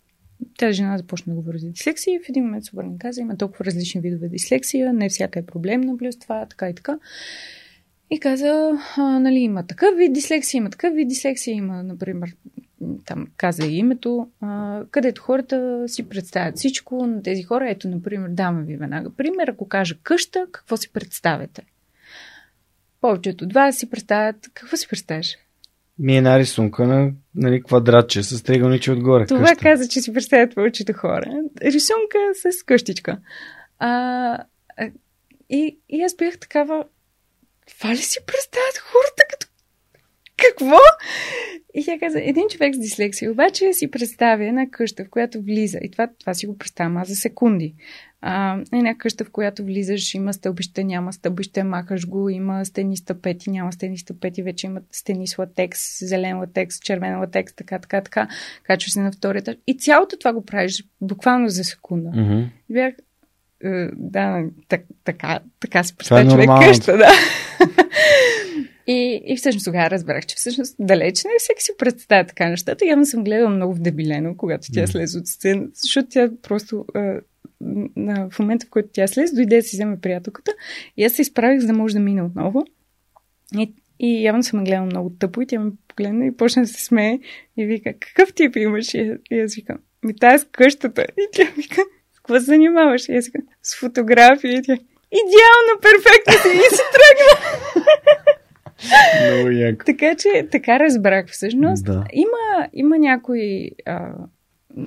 тази 0.59 0.73
жена 0.73 0.99
започна 0.99 1.35
да 1.35 1.41
говори 1.41 1.59
за 1.59 1.71
дислексия 1.71 2.15
и 2.15 2.25
в 2.25 2.29
един 2.29 2.45
момент 2.45 2.65
се 2.65 2.71
обърна 2.73 2.95
и 2.95 2.99
каза, 2.99 3.21
има 3.21 3.37
толкова 3.37 3.65
различни 3.65 4.01
видове 4.01 4.29
дислексия, 4.29 4.93
не 4.93 5.09
всяка 5.09 5.39
е 5.39 5.47
проблемна 5.47 5.97
плюс 5.97 6.19
това, 6.19 6.47
така 6.47 6.69
и 6.69 6.75
така. 6.75 6.99
И 8.11 8.21
каза, 8.21 8.79
а, 8.97 9.19
нали, 9.19 9.39
има 9.39 9.67
такъв 9.67 9.97
вид 9.97 10.13
дислексия, 10.13 10.59
има 10.59 10.71
такъв 10.71 10.95
вид 10.95 11.09
дислексия, 11.09 11.55
има, 11.55 11.83
например, 11.83 12.37
там 13.05 13.27
каза 13.37 13.67
и 13.67 13.77
името, 13.77 14.29
а, 14.41 14.83
където 14.91 15.23
хората 15.23 15.85
си 15.87 16.09
представят 16.09 16.57
всичко 16.57 17.07
на 17.07 17.23
тези 17.23 17.43
хора. 17.43 17.71
Ето, 17.71 17.89
например, 17.89 18.29
давам 18.29 18.65
ви 18.65 18.77
веднага 18.77 19.11
пример. 19.11 19.49
Ако 19.49 19.69
кажа 19.69 19.95
къща, 20.03 20.47
какво 20.53 20.77
си 20.77 20.93
представяте? 20.93 21.63
Повечето 23.01 23.45
от 23.45 23.53
вас 23.53 23.77
си 23.77 23.91
представят... 23.91 24.37
Какво 24.55 24.77
си 24.77 24.89
представяш? 24.89 25.37
Ми 25.99 26.15
е 26.15 26.17
една 26.17 26.39
рисунка 26.39 26.87
на 26.87 27.13
нали, 27.35 27.63
квадратче 27.63 28.23
с 28.23 28.43
триъгълниче 28.43 28.93
отгоре. 28.93 29.27
Това 29.27 29.41
къща. 29.41 29.63
каза, 29.63 29.89
че 29.89 30.01
си 30.01 30.13
представят 30.13 30.55
повечето 30.55 30.93
хора. 30.93 31.43
Рисунка 31.63 32.19
с 32.35 32.63
къщичка. 32.63 33.19
А, 33.79 34.39
и, 35.51 35.79
и 35.89 36.03
аз 36.03 36.17
бях 36.17 36.39
такава... 36.39 36.85
Това 37.67 37.91
ли 37.91 37.97
си 37.97 38.19
представят 38.27 38.79
хората 38.79 39.23
като 39.31 39.47
какво? 40.37 40.79
И 41.75 41.85
тя 41.85 41.99
каза, 41.99 42.21
един 42.21 42.49
човек 42.49 42.75
с 42.75 42.79
дислексия 42.79 43.33
обаче 43.33 43.73
си 43.73 43.91
представя 43.91 44.45
една 44.45 44.71
къща, 44.71 45.05
в 45.05 45.11
която 45.11 45.43
влиза. 45.43 45.79
И 45.83 45.91
това, 45.91 46.09
това 46.21 46.35
си 46.35 46.47
го 46.47 46.59
представям 46.59 46.97
аз 46.97 47.09
за 47.09 47.17
секунди. 47.17 47.75
А, 48.21 48.59
една 48.73 48.95
къща, 48.99 49.25
в 49.25 49.31
която 49.31 49.65
влизаш, 49.65 50.15
има 50.15 50.33
стълбище, 50.33 50.85
няма 50.85 51.13
стълбище, 51.13 51.63
махаш 51.63 52.09
го, 52.09 52.29
има 52.29 52.65
стени 52.65 52.97
стъпети, 52.97 53.51
няма 53.51 53.73
стени 53.73 53.99
стъпети, 53.99 54.43
вече 54.43 54.67
има 54.67 54.81
стени 54.93 55.29
с 55.29 55.39
латекс, 55.39 56.07
зелен 56.07 56.39
латекс, 56.39 56.81
червен 56.81 57.19
латекс, 57.19 57.55
така, 57.55 57.79
така, 57.79 58.01
така. 58.01 58.29
Качваш 58.63 58.93
се 58.93 59.01
на 59.01 59.13
втория 59.13 59.41
етаж. 59.41 59.57
И 59.67 59.79
цялото 59.79 60.19
това 60.19 60.33
го 60.33 60.45
правиш 60.45 60.85
буквално 61.01 61.49
за 61.49 61.65
секунда. 61.65 62.09
Mm-hmm. 62.11 62.49
Бях, 62.71 62.95
да, 63.97 64.45
так, 64.69 64.81
така, 65.05 65.41
така 65.61 65.85
се 65.85 65.97
представя 65.97 66.21
е 66.21 66.29
човек 66.29 66.51
къща, 66.63 66.97
да. 66.97 67.11
И, 68.89 69.23
и 69.27 69.37
всъщност 69.37 69.65
тогава 69.65 69.91
разбрах, 69.91 70.27
че 70.27 70.37
всъщност 70.37 70.77
далеч 70.79 71.25
не 71.25 71.31
всеки 71.39 71.63
си 71.63 71.73
представя 71.79 72.25
така 72.25 72.49
нещата. 72.49 72.87
Явно 72.87 73.07
съм 73.07 73.25
гледала 73.25 73.51
много 73.51 73.75
вдебилено, 73.75 74.37
когато 74.37 74.73
тя 74.73 74.87
слезе 74.87 75.19
от 75.19 75.27
сцена, 75.27 75.67
защото 75.75 76.09
тя 76.09 76.31
просто 76.43 76.85
а, 76.95 77.21
на, 77.97 78.31
в 78.31 78.39
момента, 78.39 78.67
в 78.67 78.71
който 78.71 78.89
тя 78.93 79.07
слезе, 79.07 79.35
дойде 79.35 79.57
да 79.57 79.63
си 79.63 79.77
вземе 79.77 80.01
приятелката 80.01 80.53
и 80.97 81.05
аз 81.05 81.13
се 81.13 81.23
изправих, 81.23 81.61
за 81.61 81.67
да 81.67 81.73
може 81.73 81.95
да 81.95 82.01
мина 82.01 82.25
отново. 82.27 82.67
И, 83.59 83.75
и 83.99 84.25
явно 84.25 84.43
съм 84.43 84.65
гледала 84.65 84.87
много 84.87 85.11
тъпо 85.11 85.41
и 85.41 85.47
тя 85.47 85.61
ме 85.61 85.73
погледна 85.89 86.27
и 86.27 86.37
почна 86.37 86.63
да 86.63 86.69
се 86.69 86.85
смее 86.85 87.19
и 87.57 87.65
вика, 87.65 87.95
какъв 88.01 88.35
тип 88.35 88.57
имаш? 88.57 88.95
И, 88.95 89.13
и 89.31 89.41
аз 89.41 89.55
викам, 89.55 89.79
ми 90.05 90.17
тази 90.17 90.47
къщата. 90.53 91.07
И 91.19 91.29
тя 91.33 91.45
вика, 91.57 91.83
какво 92.27 92.41
се 92.41 92.45
занимаваш? 92.45 93.09
И 93.09 93.17
аз 93.17 93.31
с 93.63 93.77
фотография. 93.77 94.53
И 94.53 94.63
тя, 94.63 94.73
идеално, 95.13 95.81
перфектно 95.83 96.33
си 96.33 96.59
и 96.59 96.77
си 96.77 96.83
тръгна. 96.93 97.87
Много 99.25 99.51
яко. 99.51 99.85
Така 99.85 100.15
че, 100.15 100.49
така 100.51 100.81
разбрах 100.81 101.27
всъщност. 101.29 101.85
Да. 101.85 102.05
Има, 102.13 102.69
има 102.73 102.99
някои 102.99 103.71
а, 103.87 104.13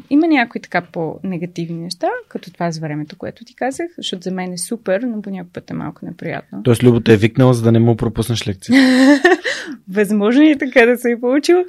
има 0.10 0.28
някои 0.28 0.62
така 0.62 0.82
по-негативни 0.82 1.82
неща, 1.82 2.08
като 2.28 2.54
това 2.54 2.72
с 2.72 2.80
времето, 2.80 3.18
което 3.18 3.46
ти 3.46 3.56
казах, 3.56 3.88
защото 3.98 4.24
за 4.24 4.32
мен 4.32 4.54
е 4.54 4.58
супер, 4.58 5.02
но 5.02 5.22
по 5.22 5.30
някой 5.30 5.52
път 5.54 5.72
е 5.72 5.74
малко 5.74 6.06
неприятно. 6.06 6.64
Тоест 6.64 6.84
Любо 6.84 7.12
е 7.12 7.18
викнала, 7.18 7.54
за 7.54 7.64
да 7.64 7.72
не 7.72 7.80
му 7.80 7.96
пропуснеш 7.96 8.48
лекция. 8.48 8.76
Възможно 9.92 10.44
и 10.44 10.58
така 10.58 10.86
да 10.86 10.98
се 10.98 11.12
е 11.12 11.20
получил. 11.20 11.66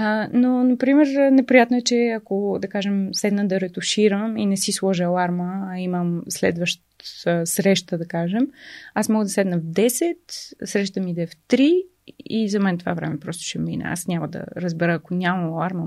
А, 0.00 0.28
но, 0.32 0.64
например, 0.64 1.30
неприятно 1.32 1.76
е, 1.76 1.80
че 1.80 2.08
ако, 2.16 2.58
да 2.62 2.68
кажем, 2.68 3.08
седна 3.12 3.48
да 3.48 3.60
ретуширам 3.60 4.36
и 4.36 4.46
не 4.46 4.56
си 4.56 4.72
сложа 4.72 5.04
аларма, 5.04 5.68
а 5.70 5.78
имам 5.78 6.22
следващ 6.28 6.82
среща, 7.44 7.98
да 7.98 8.06
кажем, 8.06 8.48
аз 8.94 9.08
мога 9.08 9.24
да 9.24 9.28
седна 9.30 9.58
в 9.58 9.62
10, 9.62 10.16
среща 10.64 11.00
ми 11.00 11.14
да 11.14 11.22
е 11.22 11.26
в 11.26 11.36
3 11.48 11.82
и 12.24 12.48
за 12.48 12.60
мен 12.60 12.78
това 12.78 12.94
време 12.94 13.20
просто 13.20 13.44
ще 13.44 13.58
мине. 13.58 13.84
Аз 13.86 14.06
няма 14.06 14.28
да 14.28 14.44
разбера, 14.56 14.94
ако 14.94 15.14
нямам 15.14 15.52
аларма, 15.52 15.84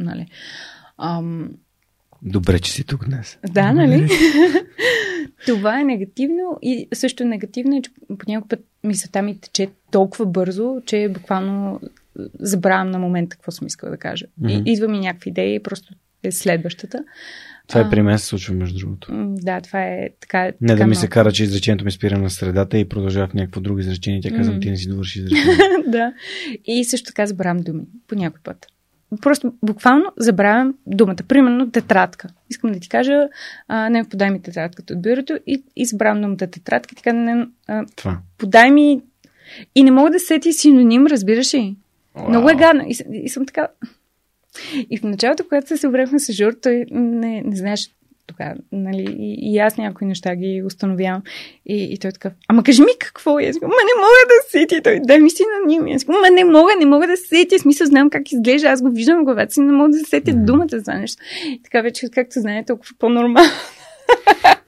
нали. 0.00 0.26
Ам... 0.98 1.50
Добре, 2.22 2.58
че 2.58 2.72
си 2.72 2.84
тук 2.84 3.04
днес. 3.04 3.38
Да, 3.48 3.72
нали? 3.72 4.08
Това 5.46 5.80
е 5.80 5.84
негативно 5.84 6.58
и 6.62 6.88
също 6.94 7.24
негативно 7.24 7.76
е, 7.76 7.82
че 7.82 7.90
по 8.08 8.48
път 8.48 8.60
мисълта 8.84 9.22
ми 9.22 9.40
тече 9.40 9.68
толкова 9.90 10.26
бързо, 10.26 10.80
че 10.86 11.08
буквално 11.14 11.80
забравям 12.40 12.90
на 12.90 12.98
момента 12.98 13.36
какво 13.36 13.50
съм 13.50 13.66
искала 13.66 13.90
да 13.90 13.98
кажа. 13.98 14.26
Mm-hmm. 14.42 14.64
И 14.64 14.72
идва 14.72 14.88
ми 14.88 14.98
някакви 14.98 15.30
идеи 15.30 15.54
и 15.54 15.62
просто 15.62 15.94
е 16.22 16.32
следващата. 16.32 17.04
Това 17.68 17.80
е 17.80 17.90
при 17.90 18.02
мен 18.02 18.18
се 18.18 18.26
случва, 18.26 18.54
между 18.54 18.78
другото. 18.78 19.08
Да, 19.12 19.60
това 19.60 19.82
е 19.82 20.08
така. 20.20 20.42
Не 20.42 20.52
така 20.66 20.78
да 20.78 20.86
ми 20.86 20.94
се 20.94 21.08
кара, 21.08 21.32
че 21.32 21.44
изречението 21.44 21.84
ми 21.84 21.90
спира 21.90 22.18
на 22.18 22.30
средата 22.30 22.78
и 22.78 22.88
продължава 22.88 23.28
в 23.28 23.34
някакво 23.34 23.60
друго 23.60 23.78
изречение. 23.78 24.20
Тя 24.20 24.30
казвам, 24.30 24.56
mm. 24.56 24.62
ти 24.62 24.70
не 24.70 24.76
си 24.76 24.88
довърши 24.88 25.18
изречението. 25.24 25.90
да. 25.90 26.12
И 26.64 26.84
също 26.84 27.06
така 27.06 27.26
забравям 27.26 27.58
думи 27.58 27.82
по 28.08 28.14
някой 28.14 28.40
път 28.44 28.66
просто 29.22 29.52
буквално 29.62 30.04
забравям 30.18 30.74
думата. 30.86 31.16
Примерно 31.28 31.70
тетрадка. 31.70 32.28
Искам 32.50 32.72
да 32.72 32.80
ти 32.80 32.88
кажа, 32.88 33.28
а, 33.68 33.88
не 33.88 34.08
подай 34.08 34.30
ми 34.30 34.42
тетрадката 34.42 34.94
от 34.94 35.02
бюрото 35.02 35.38
и, 35.46 35.62
и 35.76 35.86
забравям 35.86 36.22
думата 36.22 36.36
тетрадка. 36.36 36.94
Така 36.94 37.12
не, 37.12 37.46
а, 37.68 37.84
Това. 37.96 38.18
подай 38.38 38.70
ми 38.70 39.00
и 39.74 39.82
не 39.82 39.90
мога 39.90 40.10
да 40.10 40.20
сети 40.20 40.52
синоним, 40.52 41.06
разбираш 41.06 41.54
ли? 41.54 41.76
Wow. 42.16 42.28
Много 42.28 42.50
е 42.50 42.54
гадно. 42.54 42.84
И, 42.88 42.96
и 43.12 43.28
съм 43.28 43.46
така... 43.46 43.68
И 44.90 44.98
в 44.98 45.02
началото, 45.02 45.44
когато 45.44 45.76
се 45.76 45.88
обрехме 45.88 46.18
с 46.18 46.32
Жур, 46.32 46.52
той 46.62 46.84
не, 46.90 47.42
не 47.42 47.56
знаеш 47.56 47.90
тогава, 48.30 48.54
нали, 48.72 49.16
и, 49.18 49.52
и 49.52 49.58
аз 49.58 49.76
някои 49.76 50.06
неща 50.06 50.36
ги 50.36 50.62
установявам. 50.66 51.22
И, 51.66 51.88
и 51.92 51.98
той 51.98 52.08
е 52.08 52.12
такъв, 52.12 52.32
ама 52.48 52.62
кажи 52.62 52.82
ми 52.82 52.92
какво? 52.98 53.30
Аз 53.38 53.60
ма 53.60 53.68
не 53.68 54.00
мога 54.00 54.22
да 54.28 54.50
сети. 54.50 54.82
Той, 54.82 55.00
дай 55.04 55.20
ми 55.20 55.30
си 55.30 55.42
на. 55.66 55.94
Аз 55.94 56.06
ма 56.06 56.14
не 56.32 56.44
мога, 56.44 56.72
не 56.78 56.86
мога 56.86 57.06
да 57.06 57.16
сети. 57.16 57.58
Смисъл, 57.58 57.86
знам 57.86 58.10
как 58.10 58.32
изглежда. 58.32 58.68
Аз 58.68 58.82
го 58.82 58.90
виждам 58.90 59.20
в 59.20 59.24
главата 59.24 59.52
си, 59.52 59.60
не 59.60 59.72
мога 59.72 59.90
да 59.90 59.98
сетя 59.98 60.32
думата 60.34 60.68
за 60.72 60.94
нещо. 60.94 61.22
И 61.46 61.60
така 61.62 61.82
вече, 61.82 62.10
както 62.10 62.40
знаете, 62.40 62.66
толкова 62.66 62.94
по-нормално. 62.98 63.50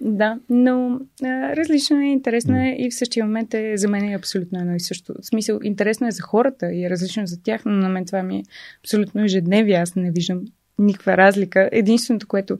да, 0.00 0.38
но 0.48 1.00
а, 1.22 1.56
различно 1.56 2.00
е, 2.00 2.04
интересно 2.04 2.56
е 2.56 2.76
и 2.78 2.90
в 2.90 2.94
същия 2.94 3.24
момент 3.24 3.54
е 3.54 3.76
за 3.76 3.88
мен 3.88 4.04
е 4.04 4.14
абсолютно 4.14 4.60
едно 4.60 4.74
и 4.74 4.80
също. 4.80 5.14
В 5.22 5.26
смисъл, 5.26 5.58
интересно 5.62 6.06
е 6.06 6.10
за 6.10 6.22
хората 6.22 6.72
и 6.72 6.84
е 6.84 6.90
различно 6.90 7.26
за 7.26 7.42
тях, 7.42 7.62
но 7.64 7.72
на 7.72 7.88
мен 7.88 8.06
това 8.06 8.22
ми 8.22 8.36
е 8.36 8.42
абсолютно 8.82 9.24
ежедневие. 9.24 9.76
Аз 9.76 9.94
не 9.96 10.10
виждам 10.10 10.44
никаква 10.78 11.16
разлика. 11.16 11.68
Единственото, 11.72 12.26
което 12.26 12.58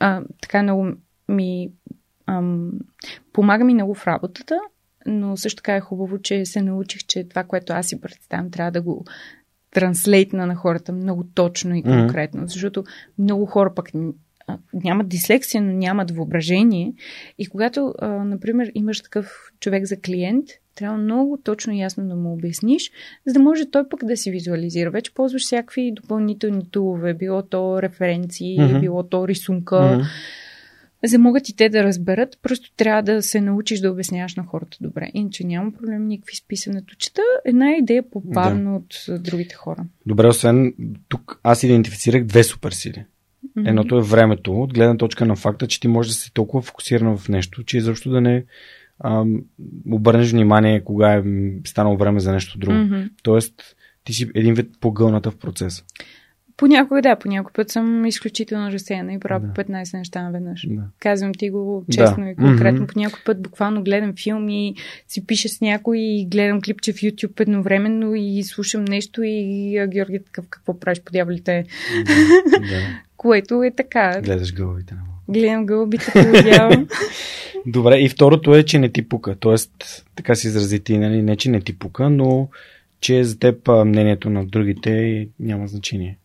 а, 0.00 0.22
така 0.40 0.62
много 0.62 0.92
ми 1.28 1.70
ам, 2.26 2.72
помага 3.32 3.64
ми 3.64 3.74
много 3.74 3.94
в 3.94 4.06
работата, 4.06 4.58
но 5.06 5.36
също 5.36 5.56
така 5.56 5.76
е 5.76 5.80
хубаво, 5.80 6.18
че 6.18 6.44
се 6.44 6.62
научих, 6.62 7.06
че 7.06 7.28
това, 7.28 7.44
което 7.44 7.72
аз 7.72 7.86
си 7.86 8.00
представям, 8.00 8.50
трябва 8.50 8.70
да 8.70 8.82
го 8.82 9.04
транслейтна 9.70 10.46
на 10.46 10.54
хората 10.54 10.92
много 10.92 11.24
точно 11.34 11.74
и 11.74 11.82
конкретно, 11.82 12.42
mm-hmm. 12.42 12.52
защото 12.52 12.84
много 13.18 13.46
хора 13.46 13.74
пък 13.74 13.90
нямат 14.84 15.08
дислексия, 15.08 15.62
но 15.62 15.72
нямат 15.72 16.10
въображение. 16.10 16.92
И 17.38 17.46
когато, 17.46 17.94
а, 17.98 18.08
например, 18.08 18.72
имаш 18.74 19.02
такъв 19.02 19.52
човек 19.60 19.84
за 19.84 20.00
клиент, 20.00 20.46
трябва 20.74 20.98
много 20.98 21.38
точно 21.44 21.72
и 21.72 21.80
ясно 21.80 22.08
да 22.08 22.16
му 22.16 22.32
обясниш, 22.32 22.90
за 23.26 23.32
да 23.32 23.40
може 23.40 23.70
той 23.70 23.88
пък 23.88 24.04
да 24.04 24.16
си 24.16 24.30
визуализира. 24.30 24.90
Вече 24.90 25.14
ползваш 25.14 25.42
всякакви 25.42 25.92
допълнителни 25.92 26.70
тулове, 26.70 27.14
било 27.14 27.42
то 27.42 27.82
референции, 27.82 28.58
mm-hmm. 28.58 28.80
било 28.80 29.02
то 29.02 29.28
рисунка. 29.28 29.74
Mm-hmm 29.74 30.04
за 31.04 31.18
могат 31.18 31.48
и 31.48 31.56
те 31.56 31.68
да 31.68 31.84
разберат, 31.84 32.38
просто 32.42 32.72
трябва 32.76 33.02
да 33.02 33.22
се 33.22 33.40
научиш 33.40 33.80
да 33.80 33.90
обясняваш 33.90 34.34
на 34.34 34.44
хората 34.46 34.76
добре. 34.80 35.10
Иначе 35.14 35.44
няма 35.44 35.72
проблем 35.72 36.06
никакви 36.06 36.36
с 36.36 36.46
писането. 36.48 36.94
Чета 36.96 37.22
една 37.44 37.76
идея 37.76 38.10
по-бавно 38.10 38.70
да. 38.70 38.76
от 38.76 39.22
другите 39.22 39.54
хора. 39.54 39.84
Добре, 40.06 40.26
освен 40.26 40.74
тук 41.08 41.40
аз 41.42 41.62
идентифицирах 41.62 42.24
две 42.24 42.44
суперсили. 42.44 43.04
Едното 43.64 43.98
е 43.98 44.02
времето, 44.02 44.62
от 44.62 44.74
гледна 44.74 44.96
точка 44.96 45.26
на 45.26 45.36
факта, 45.36 45.66
че 45.66 45.80
ти 45.80 45.88
можеш 45.88 46.12
да 46.12 46.18
си 46.18 46.32
толкова 46.34 46.62
фокусиран 46.62 47.16
в 47.16 47.28
нещо, 47.28 47.62
че 47.62 47.76
изобщо 47.76 48.10
да 48.10 48.20
не 48.20 48.44
ам, 49.04 49.40
обърнеш 49.90 50.30
внимание 50.30 50.84
кога 50.84 51.14
е 51.14 51.22
станало 51.66 51.96
време 51.96 52.20
за 52.20 52.32
нещо 52.32 52.58
друго. 52.58 52.76
Mm-hmm. 52.76 53.10
Тоест, 53.22 53.76
ти 54.04 54.12
си 54.12 54.30
един 54.34 54.54
вид 54.54 54.70
погълната 54.80 55.30
в 55.30 55.36
процеса. 55.36 55.82
Понякога 56.56 57.02
да, 57.02 57.16
понякога 57.16 57.52
път 57.52 57.70
съм 57.70 58.06
изключително 58.06 58.72
разсеяна 58.72 59.12
и 59.12 59.20
правя 59.20 59.46
да. 59.46 59.64
15 59.64 59.98
неща 59.98 60.22
наведнъж. 60.22 60.66
Да. 60.68 60.82
Казвам 61.00 61.34
ти 61.34 61.50
го 61.50 61.84
честно 61.90 62.24
да. 62.24 62.30
и 62.30 62.36
конкретно. 62.36 62.86
Mm-hmm. 62.86 62.92
По 62.92 62.98
някой 62.98 63.20
път 63.24 63.42
буквално 63.42 63.84
гледам 63.84 64.14
филми, 64.22 64.74
си 65.08 65.26
пиша 65.26 65.48
с 65.48 65.60
някой 65.60 65.98
и 65.98 66.26
гледам 66.30 66.60
клипче 66.62 66.92
в 66.92 66.96
YouTube 66.96 67.40
едновременно 67.40 68.14
и 68.14 68.42
слушам 68.42 68.84
нещо 68.84 69.22
и 69.24 69.76
а, 69.78 69.86
Георги 69.86 70.24
такъв, 70.24 70.46
какво 70.50 70.80
правиш 70.80 71.02
по 71.04 71.12
дяволите? 71.12 71.64
Да. 72.60 72.80
Което 73.26 73.62
е 73.62 73.70
така. 73.70 74.20
Гледаш 74.24 74.54
гълбите 74.54 74.94
на 74.94 75.00
Гледам 75.28 75.66
гълбите 75.66 76.12
по 76.12 76.86
Добре, 77.66 77.98
и 77.98 78.08
второто 78.08 78.54
е, 78.54 78.62
че 78.62 78.78
не 78.78 78.88
ти 78.88 79.08
пука. 79.08 79.36
Тоест, 79.40 79.72
така 80.16 80.34
си 80.34 80.46
изрази 80.46 80.80
ти, 80.80 80.98
нали? 80.98 81.22
не 81.22 81.36
че 81.36 81.50
не 81.50 81.60
ти 81.60 81.78
пука, 81.78 82.10
но 82.10 82.48
че 83.00 83.24
за 83.24 83.38
теб 83.38 83.68
мнението 83.68 84.30
на 84.30 84.46
другите 84.46 85.28
няма 85.40 85.68
значение. 85.68 86.18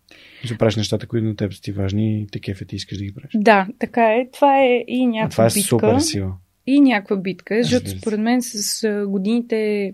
Ще 0.44 0.58
правиш 0.58 0.76
нещата, 0.76 1.08
които 1.08 1.28
на 1.28 1.36
теб 1.36 1.54
са 1.54 1.62
ти 1.62 1.72
важни 1.72 2.22
и 2.22 2.28
те 2.28 2.40
кефят 2.40 2.74
и 2.74 2.76
искаш 2.76 2.98
да 2.98 3.04
ги 3.04 3.14
правиш. 3.14 3.32
Да, 3.36 3.68
така 3.80 4.14
е. 4.14 4.28
Това 4.34 4.64
е 4.64 4.84
и 4.88 5.06
някаква 5.06 5.26
а 5.26 5.30
това 5.30 5.44
е 5.44 5.48
битка. 5.48 5.68
супер 5.68 6.00
сила. 6.00 6.34
И 6.68 6.80
някаква 6.80 7.16
битка, 7.16 7.64
защото 7.64 7.90
според 7.90 8.20
мен 8.20 8.42
с 8.42 9.06
годините 9.08 9.94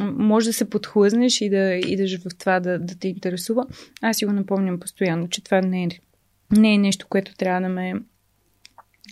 може 0.00 0.46
да 0.46 0.52
се 0.52 0.70
подхлъзнеш 0.70 1.40
и 1.40 1.50
да 1.50 1.74
идеш 1.74 2.18
в 2.18 2.38
това 2.38 2.60
да, 2.60 2.78
да 2.78 2.98
те 2.98 3.08
интересува. 3.08 3.66
Аз 4.02 4.16
си 4.16 4.26
го 4.26 4.32
напомням 4.32 4.80
постоянно, 4.80 5.28
че 5.28 5.44
това 5.44 5.60
не 5.60 5.82
е, 5.82 5.88
не 6.50 6.74
е 6.74 6.78
нещо, 6.78 7.06
което 7.08 7.36
трябва 7.36 7.60
да 7.60 7.68
ме 7.68 7.94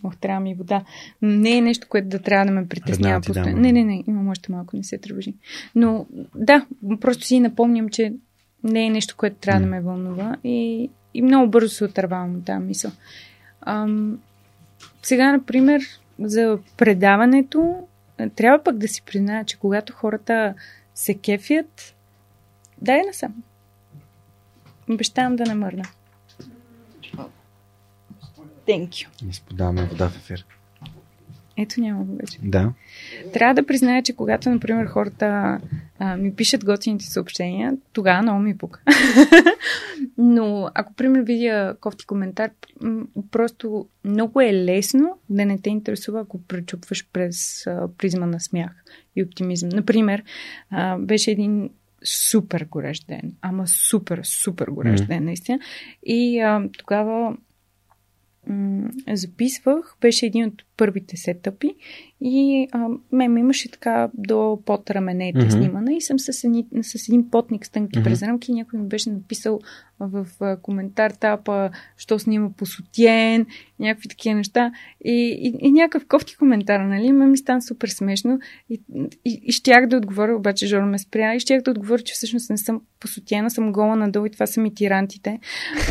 Ох, 0.05 0.17
трябва 0.17 0.41
ми 0.41 0.55
вода. 0.55 0.85
Не 1.23 1.57
е 1.57 1.61
нещо, 1.61 1.87
което 1.89 2.09
да 2.09 2.19
трябва 2.19 2.47
да 2.47 2.53
ме 2.53 2.69
притеснява 2.69 3.21
постоянно. 3.21 3.61
Не, 3.61 3.73
не, 3.73 3.85
не, 3.85 4.05
имам 4.07 4.29
още 4.29 4.53
малко, 4.53 4.77
не 4.77 4.85
се 4.85 4.99
тревожи. 4.99 5.35
Но 5.75 6.07
да, 6.35 6.67
просто 7.01 7.25
си 7.25 7.41
напомням, 7.41 7.89
че 7.89 8.13
не 8.65 8.87
е 8.87 8.91
нещо, 8.91 9.15
което 9.17 9.37
трябва 9.37 9.61
да 9.61 9.67
ме 9.67 9.81
вълнува 9.81 10.37
и, 10.45 10.91
и 11.15 11.23
много 11.23 11.51
бързо 11.51 11.69
се 11.69 11.85
отървавам 11.85 12.37
от 12.37 12.45
тази 12.45 12.65
мисъл. 12.65 12.91
Ам, 13.61 14.19
сега, 15.03 15.33
например, 15.33 15.83
за 16.19 16.59
предаването, 16.77 17.87
трябва 18.37 18.65
пък 18.65 18.77
да 18.77 18.89
си 18.89 19.03
призная, 19.03 19.45
че 19.45 19.59
когато 19.59 19.93
хората 19.93 20.55
се 20.95 21.15
кефят, 21.15 21.95
дай 22.83 23.03
насам. 23.07 23.35
Обещавам 24.91 25.37
да 25.37 25.45
не 25.45 25.55
мърна. 25.55 25.85
Thank 28.67 28.89
you. 28.89 29.31
Изподаваме 29.31 29.85
вода 29.85 30.09
в 30.09 30.17
ефир. 30.17 30.47
Ето 31.57 31.81
няма 31.81 32.05
го 32.05 32.17
вече. 32.17 32.39
Да. 32.43 32.73
Трябва 33.33 33.55
да 33.55 33.67
призная, 33.67 34.03
че 34.03 34.13
когато, 34.13 34.51
например, 34.51 34.87
хората 34.87 35.61
а, 35.99 36.17
ми 36.17 36.35
пишат 36.35 36.65
готините 36.65 37.05
съобщения, 37.05 37.77
тогава 37.93 38.23
много 38.23 38.41
ми 38.41 38.59
пука. 38.59 38.81
Но 40.19 40.71
ако, 40.75 40.95
пример, 40.95 41.21
видя 41.21 41.77
кофти 41.81 42.07
коментар, 42.07 42.51
просто 43.31 43.89
много 44.05 44.41
е 44.41 44.53
лесно 44.53 45.19
да 45.31 45.45
не 45.45 45.59
те 45.59 45.71
интересува, 45.71 46.21
ако 46.21 46.43
пречупваш 46.43 47.07
през 47.13 47.67
а, 47.67 47.89
призма 47.99 48.27
на 48.27 48.41
смях 48.41 48.71
и 49.17 49.23
оптимизъм. 49.23 49.69
Например, 49.69 50.23
а, 50.71 50.99
беше 50.99 51.31
един 51.31 51.71
супер 52.05 52.67
горещ 52.71 53.07
ден, 53.07 53.33
ама 53.43 53.69
супер, 53.69 54.21
супер 54.25 54.67
горещ 54.67 55.05
mm-hmm. 55.05 55.09
ден, 55.09 55.25
наистина. 55.25 55.59
И 56.07 56.41
а, 56.41 56.69
тогава 56.79 57.37
м- 58.49 58.91
записвах, 59.13 59.97
беше 60.01 60.27
един 60.27 60.45
от 60.45 60.65
първите 60.77 61.17
сетъпи 61.17 61.75
и 62.21 62.69
а, 62.73 62.89
ме 63.13 63.25
имаше 63.25 63.71
така 63.71 64.11
до 64.15 64.59
под 64.67 64.91
раменете 64.91 65.39
mm-hmm. 65.39 65.51
снимана 65.51 65.93
и 65.93 66.01
съм 66.01 66.19
с, 66.19 66.45
едни, 66.45 66.67
с 66.83 67.09
един 67.09 67.31
потник 67.31 67.67
с 67.67 67.71
тънки 67.71 67.99
mm-hmm. 67.99 68.05
през 68.05 68.23
рамки 68.23 68.51
и 68.51 68.55
някой 68.55 68.81
ми 68.81 68.89
беше 68.89 69.11
написал 69.11 69.61
в 70.01 70.27
а, 70.41 70.57
коментар 70.57 71.11
тапа, 71.11 71.71
що 71.97 72.19
снима 72.19 72.51
по 72.57 72.67
сутиен, 72.67 73.47
някакви 73.81 74.09
такива 74.09 74.35
неща 74.35 74.73
и, 75.05 75.13
и, 75.43 75.67
и 75.67 75.73
някакъв 75.73 76.09
кофти 76.09 76.37
коментар, 76.37 76.81
нали? 76.81 77.13
Ме 77.13 77.27
ми 77.27 77.37
стана 77.37 77.63
супер 77.63 77.89
смешно 77.89 78.39
и, 78.71 78.81
и, 79.25 79.41
и 79.45 79.53
щях 79.53 79.87
да 79.87 79.97
отговоря, 79.97 80.37
обаче 80.37 80.67
Жоро 80.67 80.87
ме 80.87 80.99
спря 80.99 81.35
и 81.35 81.41
щях 81.41 81.63
да 81.63 81.71
отговоря, 81.71 82.03
че 82.03 82.15
всъщност 82.15 82.51
не 82.51 82.59
съм 82.59 82.81
по 83.01 83.09
сутиена, 83.09 83.51
съм 83.51 83.73
гола 83.73 83.97
надолу 83.97 84.27
и 84.27 84.31
това 84.31 84.47
са 84.47 84.61
ми 84.61 84.75
тирантите. 84.75 85.41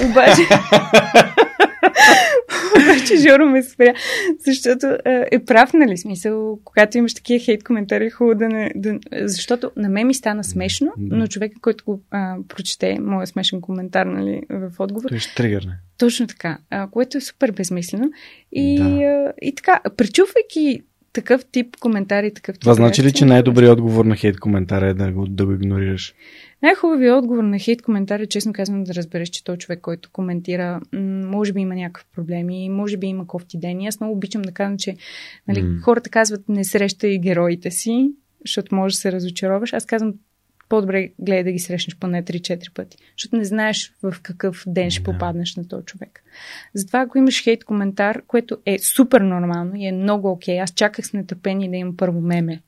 Обаче... 0.09 0.41
Обаче 2.81 3.17
Жоро 3.17 3.45
ме 3.45 3.63
спря, 3.63 3.93
защото 4.45 4.87
е, 5.05 5.25
е 5.31 5.45
прав, 5.45 5.73
нали, 5.73 5.97
смисъл, 5.97 6.59
когато 6.63 6.97
имаш 6.97 7.13
такива 7.13 7.39
хейт 7.39 7.63
коментари, 7.63 8.05
е 8.05 8.09
хубаво 8.09 8.39
да 8.39 8.49
не... 8.49 8.71
Да, 8.75 8.99
защото 9.11 9.71
на 9.77 9.89
мен 9.89 10.07
ми 10.07 10.13
стана 10.13 10.43
смешно, 10.43 10.93
но 10.97 11.27
човека, 11.27 11.55
който 11.61 11.83
го 11.85 12.01
а, 12.11 12.35
прочете 12.47 12.99
моят 12.99 13.29
смешен 13.29 13.61
коментар, 13.61 14.05
нали, 14.05 14.41
в 14.49 14.71
отговор... 14.79 15.09
Той 15.09 15.19
ще 15.19 15.35
тригърне. 15.35 15.73
Точно 15.97 16.27
така, 16.27 16.57
а, 16.69 16.87
което 16.87 17.17
е 17.17 17.21
супер 17.21 17.51
безмислено. 17.51 18.11
И, 18.51 18.77
да. 18.77 18.83
а, 18.83 19.33
и 19.41 19.55
така, 19.55 19.79
пречувайки 19.97 20.83
такъв 21.13 21.45
тип 21.51 21.75
коментари, 21.79 22.33
такъв 22.33 22.55
тип 22.55 22.61
Това 22.61 22.73
значи 22.73 23.03
ли, 23.03 23.13
че 23.13 23.25
най-добрият 23.25 23.73
отговор 23.73 24.05
на 24.05 24.15
хейт 24.15 24.39
коментара 24.39 24.87
е 24.87 24.93
да 24.93 25.11
го, 25.11 25.27
да 25.27 25.45
го 25.45 25.51
игнорираш? 25.51 26.13
Най-хубавият 26.63 27.17
отговор 27.17 27.43
на 27.43 27.59
хейт 27.59 27.81
коментар 27.81 28.19
е, 28.19 28.25
честно 28.25 28.53
казвам, 28.53 28.83
да 28.83 28.95
разбереш, 28.95 29.29
че 29.29 29.43
той 29.43 29.57
човек, 29.57 29.81
който 29.81 30.09
коментира, 30.11 30.81
може 31.25 31.53
би 31.53 31.61
има 31.61 31.75
някакъв 31.75 32.05
проблеми, 32.15 32.69
може 32.69 32.97
би 32.97 33.07
има 33.07 33.27
кофти 33.27 33.59
дени. 33.59 33.87
Аз 33.87 33.99
много 33.99 34.15
обичам 34.15 34.41
да 34.41 34.51
казвам, 34.51 34.77
че 34.77 34.95
нали, 35.47 35.63
mm. 35.63 35.81
хората 35.81 36.09
казват 36.09 36.49
не 36.49 36.63
срещай 36.63 37.17
героите 37.17 37.71
си, 37.71 38.11
защото 38.45 38.75
може 38.75 38.93
да 38.93 38.99
се 38.99 39.11
разочароваш. 39.11 39.73
Аз 39.73 39.85
казвам, 39.85 40.13
по-добре 40.69 41.09
гледай 41.19 41.43
да 41.43 41.51
ги 41.51 41.59
срещнеш 41.59 41.97
поне 41.97 42.23
3-4 42.23 42.73
пъти, 42.73 42.97
защото 43.17 43.35
не 43.35 43.45
знаеш 43.45 43.93
в 44.03 44.15
какъв 44.21 44.63
ден 44.67 44.91
ще 44.91 45.03
попаднеш 45.03 45.55
на 45.55 45.67
този 45.67 45.85
човек. 45.85 46.23
Затова, 46.73 47.01
ако 47.01 47.17
имаш 47.17 47.43
хейт 47.43 47.63
коментар, 47.63 48.21
което 48.27 48.57
е 48.65 48.79
супер 48.79 49.21
нормално 49.21 49.75
и 49.75 49.85
е 49.87 49.91
много 49.91 50.31
окей, 50.31 50.55
okay, 50.55 50.63
аз 50.63 50.71
чаках 50.71 51.05
с 51.05 51.13
нетърпение 51.13 51.69
да 51.69 51.75
имам 51.75 51.97
първо 51.97 52.21
меме. 52.21 52.61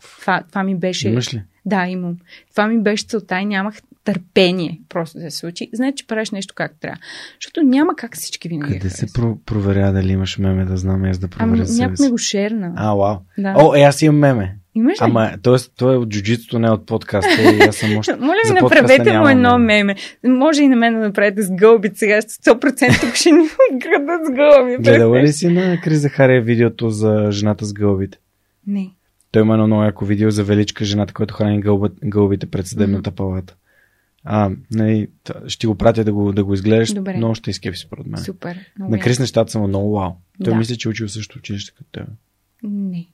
Това, 0.00 0.44
това 0.48 0.64
ми 0.64 0.76
беше. 0.76 1.08
Имаш 1.08 1.34
ли? 1.34 1.42
Да, 1.68 1.86
имам. 1.86 2.16
Това 2.50 2.66
ми 2.68 2.82
беше 2.82 3.06
целта 3.06 3.40
и 3.40 3.44
нямах 3.44 3.74
търпение 4.04 4.80
просто 4.88 5.18
да 5.18 5.30
се 5.30 5.36
случи. 5.36 5.70
Значи, 5.72 5.94
че 5.96 6.06
правиш 6.06 6.30
нещо 6.30 6.54
как 6.56 6.72
трябва. 6.80 6.98
Защото 7.40 7.62
няма 7.62 7.96
как 7.96 8.16
всички 8.16 8.48
винаги. 8.48 8.72
Къде 8.72 8.90
се 8.90 9.06
про- 9.06 9.38
проверя 9.46 9.92
дали 9.92 10.12
имаш 10.12 10.38
меме, 10.38 10.64
да 10.64 10.76
знам 10.76 11.04
аз 11.04 11.18
да 11.18 11.28
проверя 11.28 11.64
ами, 11.68 11.78
някой 11.78 12.06
ме 12.06 12.10
го 12.10 12.18
шерна. 12.18 12.72
А, 12.76 12.94
вау. 12.94 13.16
Да. 13.38 13.54
О, 13.56 13.74
е, 13.74 13.80
аз 13.80 14.02
имам 14.02 14.18
меме. 14.18 14.56
Имаш 14.74 14.92
ли? 14.92 15.04
Ама, 15.04 15.30
т.е. 15.42 15.56
той 15.76 15.94
е 15.94 15.96
от 15.96 16.08
джуджитото, 16.08 16.58
не 16.58 16.70
от 16.70 16.86
подкаста. 16.86 17.42
И 17.42 17.60
аз 17.60 17.76
съм 17.76 17.96
още... 17.96 18.16
Моля 18.20 18.38
ви, 18.46 18.52
направете 18.52 19.18
му 19.18 19.28
едно 19.28 19.58
меме. 19.58 19.94
Може 20.24 20.62
и 20.62 20.68
на 20.68 20.76
мен 20.76 20.94
да 20.94 21.00
направите 21.00 21.42
с 21.42 21.50
гълби 21.50 21.90
сега. 21.94 22.20
100% 22.22 23.00
тук 23.00 23.14
ще 23.14 23.30
ни 23.30 23.48
градат 23.72 24.26
с 24.26 24.30
гълби. 24.30 24.76
Гледала 24.82 25.22
ли 25.22 25.32
си 25.32 25.48
на 25.48 25.80
Крис 25.80 26.00
Захария 26.00 26.42
видеото 26.42 26.90
за 26.90 27.26
жената 27.30 27.64
с 27.64 27.72
гълбите? 27.72 28.18
Не. 28.66 28.90
Той 29.30 29.42
има 29.42 29.54
едно 29.54 29.66
много 29.66 29.82
яко 29.82 30.04
видео 30.04 30.30
за 30.30 30.44
величка 30.44 30.84
жената, 30.84 31.14
която 31.14 31.34
храни 31.34 31.62
гълбите 32.04 32.46
пред 32.46 32.66
съдебната 32.66 33.12
mm-hmm. 33.12 33.14
палата. 33.14 33.56
А, 34.24 34.50
нали, 34.70 35.08
ще 35.46 35.66
го 35.66 35.74
пратя 35.74 36.04
да 36.04 36.12
го, 36.12 36.32
да 36.32 36.44
го 36.44 36.54
изгледаш, 36.54 36.92
Добре. 36.92 37.16
но 37.18 37.34
ще 37.34 37.50
изкепи 37.50 37.76
според 37.76 38.06
мен. 38.06 38.20
Супер. 38.20 38.58
На 38.78 38.98
Крис 38.98 39.18
нещата 39.18 39.52
са 39.52 39.60
много 39.60 39.92
вау. 39.92 40.12
Той 40.44 40.52
да. 40.52 40.58
мисля, 40.58 40.76
че 40.76 40.88
е 40.88 40.90
учил 40.90 41.08
също 41.08 41.38
училище 41.38 41.72
като 41.78 41.90
теб. 41.92 42.08
Не. 42.62 43.08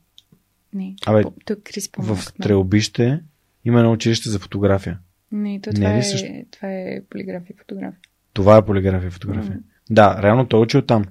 Не. 0.75 0.95
Абе, 1.07 1.23
той 1.45 1.57
Крис 1.65 1.91
в 1.99 2.19
Трелбище 2.43 3.21
има 3.65 3.79
едно 3.79 3.93
училище 3.93 4.31
за 4.31 4.39
фотография. 4.39 4.99
Не, 5.33 5.61
то 5.61 5.71
това, 5.73 5.89
не 5.89 5.99
е, 5.99 6.03
също... 6.03 6.29
това 6.51 6.69
е 6.73 7.03
полиграфия 7.11 7.55
и 7.55 7.59
фотография. 7.59 7.99
Това 8.33 8.57
е 8.57 8.65
полиграфия 8.65 9.09
и 9.09 9.11
фотография. 9.11 9.57
Mm. 9.57 9.63
Да, 9.91 10.23
реално 10.23 10.47
той 10.47 10.61
е 10.61 10.63
учил 10.63 10.83
там. 10.83 11.05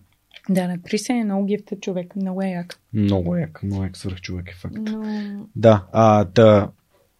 Да, 0.49 0.67
на 0.67 0.81
Крисен 0.81 1.17
е 1.17 1.23
много 1.23 1.45
гифта 1.45 1.75
човек. 1.75 2.15
Много 2.15 2.41
е 2.41 2.47
як. 2.47 2.80
Много 2.93 3.35
е 3.35 3.39
як. 3.39 3.63
Много 3.63 3.83
як 3.83 3.97
свърх 3.97 4.22
човек 4.22 4.49
е 4.49 4.53
факт. 4.53 4.75
Но... 4.80 5.47
Да, 5.55 5.85
а, 5.91 6.23
да. 6.23 6.69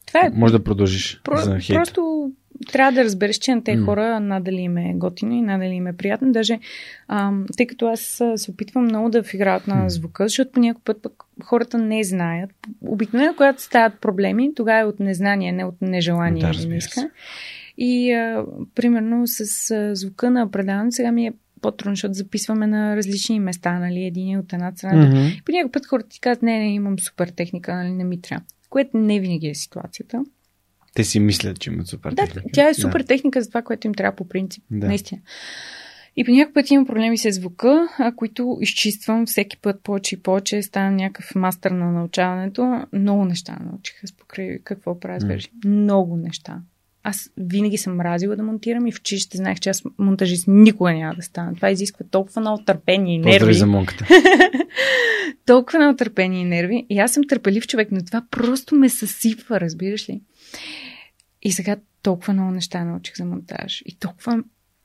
Това 0.06 0.20
е... 0.20 0.30
Може 0.34 0.54
да 0.54 0.64
продължиш 0.64 1.22
Про... 1.24 1.38
за 1.38 1.60
хейт. 1.60 1.78
Просто 1.78 2.32
трябва 2.72 2.92
да 2.92 3.04
разбереш, 3.04 3.38
че 3.38 3.56
на 3.56 3.64
тези 3.64 3.80
М. 3.80 3.86
хора 3.86 4.20
надали 4.20 4.62
им 4.62 4.78
е 4.78 4.94
готино 4.96 5.34
и 5.34 5.42
надали 5.42 5.74
им 5.74 5.88
е 5.88 5.98
приятно. 5.98 6.32
Даже, 6.32 6.60
ам, 7.08 7.46
тъй 7.58 7.68
като 7.68 7.88
аз 7.88 8.22
а, 8.22 8.38
се 8.38 8.52
опитвам 8.52 8.84
много 8.84 9.10
да 9.10 9.24
играят 9.34 9.68
на 9.68 9.90
звука, 9.90 10.24
защото 10.24 10.52
по 10.52 10.60
някой 10.60 10.82
път 10.86 11.02
пък 11.02 11.14
хората 11.44 11.78
не 11.78 12.04
знаят. 12.04 12.52
Обикновено, 12.82 13.34
когато 13.38 13.62
стават 13.62 14.02
проблеми, 14.02 14.56
тогава 14.56 14.80
е 14.80 14.86
от 14.86 15.00
незнание, 15.00 15.52
не 15.52 15.66
от 15.66 15.76
нежелание 15.82 16.42
Да, 16.42 16.54
разбира 16.54 16.82
се. 16.82 17.10
И 17.78 18.12
а, 18.12 18.46
примерно 18.76 19.28
с 19.28 19.72
а, 19.72 19.96
звука 19.96 20.32
на 20.32 20.52
предаването 20.52 20.96
сега 20.96 21.12
ми 21.12 21.28
е 21.28 21.34
по-трудно, 21.64 21.96
защото 21.96 22.14
записваме 22.14 22.68
на 22.68 22.96
различни 22.96 23.40
места, 23.40 23.80
нали, 23.80 24.04
един 24.04 24.36
е 24.36 24.40
от 24.40 24.54
една 24.54 24.72
страна. 24.76 25.06
Мгм. 25.06 25.28
По 25.46 25.52
някой 25.52 25.72
път 25.72 25.86
хората 25.86 26.10
ти 26.10 26.20
казват, 26.20 26.44
не, 26.44 26.60
не, 26.60 26.74
имам 26.74 27.00
супер 27.00 27.28
техника, 27.28 27.76
нали, 27.76 27.92
не 27.92 28.04
ми 28.04 28.22
трябва. 28.22 28.46
Което 28.70 28.98
не 28.98 29.20
винаги 29.20 29.48
е 29.48 29.56
ситуацията. 29.56 30.24
Те 30.94 31.04
си 31.04 31.20
мислят, 31.20 31.60
че 31.60 31.70
имат 31.70 31.88
супер 31.88 32.12
Да, 32.12 32.26
техника. 32.26 32.50
тя 32.54 32.70
е 32.70 32.74
супер 32.74 33.02
техника 33.02 33.42
за 33.42 33.48
това, 33.48 33.62
което 33.62 33.88
им 33.88 33.94
трябва 33.94 34.16
по 34.16 34.28
принцип. 34.28 34.64
Да. 34.72 34.88
Наистина. 34.88 35.22
И 36.16 36.24
по 36.24 36.32
някакъв 36.32 36.54
път 36.54 36.72
имам 36.72 36.86
проблеми 36.86 37.18
с 37.18 37.32
звука, 37.32 37.88
а, 38.00 38.16
които 38.16 38.58
изчиствам 38.62 39.26
всеки 39.26 39.58
път 39.58 39.84
повече 39.84 40.16
и 40.16 40.22
повече. 40.22 40.62
Стана 40.62 40.92
някакъв 40.92 41.36
мастър 41.36 41.72
на 41.72 41.92
научаването. 41.92 42.86
Много 42.94 43.26
неща 43.26 43.58
научих 43.72 44.04
аз 44.04 44.12
покрай 44.12 44.60
какво 44.64 45.00
правя. 45.00 45.28
Вержи. 45.28 45.48
Много 45.66 46.18
неща. 46.18 46.62
Аз 47.04 47.30
винаги 47.38 47.78
съм 47.78 47.96
мразила 47.96 48.36
да 48.36 48.44
монтирам 48.44 48.88
и 48.88 48.92
в 48.92 49.00
училище 49.00 49.38
знаех, 49.38 49.60
че 49.60 49.70
аз 49.70 49.84
монтажист 49.98 50.48
никога 50.48 50.94
няма 50.94 51.16
да 51.16 51.22
стана. 51.22 51.56
Това 51.56 51.70
изисква 51.70 52.06
толкова 52.12 52.42
много 52.42 52.64
търпение 52.64 53.16
и 53.16 53.18
нерви. 53.18 53.32
Поздрави 53.32 53.54
за 53.54 53.68
монката. 53.68 54.08
толкова 55.46 55.80
много 55.80 55.98
търпение 55.98 56.42
и 56.42 56.46
нерви. 56.46 56.86
И 56.90 57.00
аз 57.00 57.12
съм 57.12 57.24
търпелив 57.24 57.68
човек, 57.68 57.88
но 57.92 58.06
това 58.06 58.26
просто 58.32 58.76
ме 58.76 58.90
съсипва, 58.90 59.60
разбираш 59.60 60.10
ли? 60.10 60.22
И 61.42 61.52
сега 61.52 61.78
толкова 62.02 62.34
много 62.34 62.52
неща 62.52 62.84
научих 62.84 63.16
за 63.16 63.26
монтаж. 63.26 63.84
И 63.86 63.96
толкова... 63.96 64.44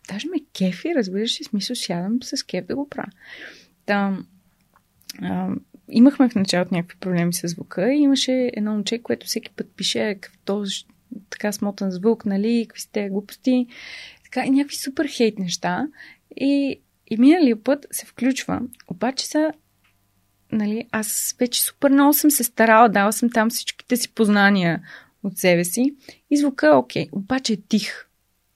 Даже 0.08 0.28
ме 0.28 0.44
кефи, 0.58 0.94
разбираш 0.94 1.40
ли? 1.40 1.44
Смисъл, 1.44 1.76
сядам 1.76 2.18
с 2.22 2.42
кеф 2.42 2.66
да 2.66 2.76
го 2.76 2.88
правя. 2.88 3.10
Там, 3.86 4.26
а, 5.22 5.48
имахме 5.90 6.28
в 6.28 6.34
началото 6.34 6.74
някакви 6.74 6.98
проблеми 6.98 7.32
с 7.32 7.48
звука 7.48 7.92
и 7.92 7.98
имаше 7.98 8.50
едно 8.52 8.72
момче, 8.72 9.02
което 9.02 9.26
всеки 9.26 9.50
път 9.56 9.66
пише 9.76 10.14
какъв 10.14 10.38
този 10.44 10.84
така 11.30 11.52
смотан 11.52 11.90
звук, 11.90 12.26
нали, 12.26 12.66
какви 12.68 12.80
сте 12.80 13.08
глупости, 13.08 13.66
така 14.24 14.46
и 14.46 14.50
някакви 14.50 14.76
супер 14.76 15.06
хейт 15.06 15.38
неща. 15.38 15.88
И, 16.36 16.80
и 17.06 17.16
миналия 17.16 17.62
път 17.62 17.86
се 17.90 18.06
включва, 18.06 18.60
обаче 18.88 19.26
са 19.26 19.52
нали, 20.52 20.88
аз 20.92 21.34
вече 21.38 21.62
супер 21.62 21.90
много 21.90 22.12
съм 22.12 22.30
се 22.30 22.44
старала, 22.44 22.88
дала 22.88 23.12
съм 23.12 23.30
там 23.30 23.50
всичките 23.50 23.96
си 23.96 24.14
познания 24.14 24.82
от 25.22 25.38
себе 25.38 25.64
си 25.64 25.94
и 26.30 26.36
звука 26.36 26.66
е 26.66 26.70
окей, 26.70 27.08
обаче 27.12 27.52
е 27.52 27.56
тих, 27.56 28.06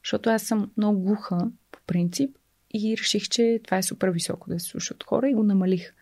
защото 0.05 0.31
аз 0.31 0.43
съм 0.43 0.71
много 0.77 1.01
глуха 1.01 1.51
по 1.71 1.79
принцип 1.87 2.31
и 2.75 2.97
реших, 2.97 3.29
че 3.29 3.61
това 3.65 3.77
е 3.77 3.83
супер 3.83 4.09
високо 4.09 4.51
да 4.51 4.61
се 4.61 4.69
слуша 4.69 4.95
от 4.95 5.05
хора 5.05 5.31
и 5.31 5.35
го 5.35 5.43
намалих. 5.43 5.95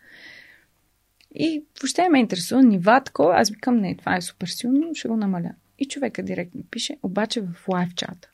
И 1.35 1.63
въобще 1.81 2.09
ме 2.09 2.19
интересува 2.19 2.63
нива 2.63 3.01
аз 3.19 3.49
викам 3.49 3.77
не, 3.77 3.97
това 3.97 4.15
е 4.15 4.21
супер 4.21 4.47
силно, 4.47 4.95
ще 4.95 5.07
го 5.07 5.17
намаля. 5.17 5.51
И 5.81 5.87
човека 5.87 6.23
директно 6.23 6.63
пише, 6.71 6.97
обаче 7.03 7.41
в 7.41 7.67
лайв 7.67 7.95
чата. 7.95 8.31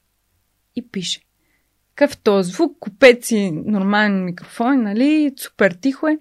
И 0.75 0.87
пише, 0.87 1.21
какъв 1.95 2.17
то 2.17 2.43
звук, 2.43 2.77
купете 2.79 3.27
си 3.27 3.51
нормален 3.51 4.25
микрофон, 4.25 4.81
нали, 4.81 5.33
супер 5.37 5.71
тихо 5.71 6.07
е. 6.07 6.19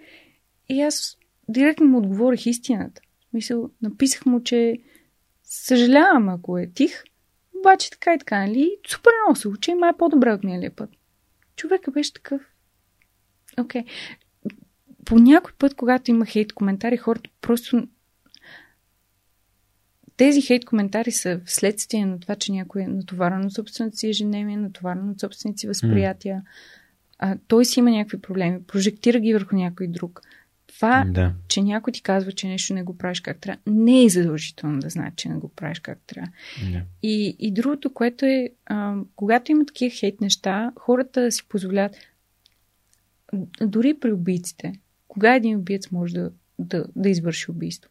И 0.68 0.82
аз 0.82 1.18
директно 1.48 1.86
му 1.86 1.98
отговорих 1.98 2.46
истината. 2.46 3.00
В 3.20 3.30
Смисъл, 3.30 3.70
написах 3.82 4.26
му, 4.26 4.42
че 4.42 4.78
съжалявам, 5.42 6.28
ако 6.28 6.58
е 6.58 6.70
тих, 6.74 7.04
обаче 7.58 7.90
така 7.90 8.14
и 8.14 8.18
така, 8.18 8.46
нали? 8.46 8.76
Супер 8.88 9.10
много 9.24 9.36
се 9.36 9.48
учи, 9.48 9.74
май 9.74 9.90
е 9.90 9.96
по-добре 9.98 10.32
от 10.32 10.44
миналия 10.44 10.76
път. 10.76 10.90
Човека 11.56 11.90
беше 11.90 12.12
такъв. 12.12 12.42
Окей. 13.58 13.82
Okay. 13.82 13.86
По 15.04 15.18
някой 15.18 15.52
път, 15.58 15.74
когато 15.74 16.10
има 16.10 16.26
хейт 16.26 16.52
коментари, 16.52 16.96
хората 16.96 17.30
просто 17.40 17.88
тези 20.16 20.42
хейт 20.42 20.64
коментари 20.64 21.12
са 21.12 21.40
вследствие 21.44 22.06
на 22.06 22.20
това, 22.20 22.34
че 22.34 22.52
някой 22.52 22.82
е 22.82 22.86
натоварен 22.86 23.44
от 23.44 23.52
собствената 23.52 23.96
си 23.96 24.08
ежедневие, 24.08 24.56
натоварен 24.56 25.10
от 25.10 25.20
собствените 25.20 25.58
си 25.58 25.66
възприятия. 25.66 26.42
А, 27.18 27.36
той 27.48 27.64
си 27.64 27.80
има 27.80 27.90
някакви 27.90 28.20
проблеми, 28.20 28.62
прожектира 28.62 29.20
ги 29.20 29.32
върху 29.32 29.56
някой 29.56 29.86
друг. 29.86 30.22
Това, 30.66 31.04
Да. 31.10 31.32
че 31.48 31.62
някой 31.62 31.92
ти 31.92 32.02
казва, 32.02 32.32
че 32.32 32.48
нещо 32.48 32.74
не 32.74 32.82
го 32.82 32.98
правиш 32.98 33.20
как 33.20 33.38
трябва, 33.38 33.60
не 33.66 34.04
е 34.04 34.08
задължително 34.08 34.78
да 34.80 34.90
знае, 34.90 35.12
че 35.16 35.28
не 35.28 35.36
го 35.36 35.48
правиш 35.48 35.80
как 35.80 35.98
трябва. 36.06 36.32
Да. 36.72 36.82
И, 37.02 37.36
и 37.38 37.52
другото, 37.52 37.94
което 37.94 38.24
е, 38.24 38.48
а, 38.66 38.94
когато 39.16 39.52
има 39.52 39.66
такива 39.66 39.90
хейт 39.90 40.20
неща, 40.20 40.72
хората 40.78 41.32
си 41.32 41.48
позволят, 41.48 41.96
дори 43.60 43.94
при 43.94 44.12
убийците, 44.12 44.72
кога 45.08 45.34
един 45.34 45.56
убиец 45.56 45.90
може 45.90 46.14
да, 46.14 46.30
да, 46.58 46.84
да 46.96 47.08
извърши 47.08 47.50
убийство? 47.50 47.90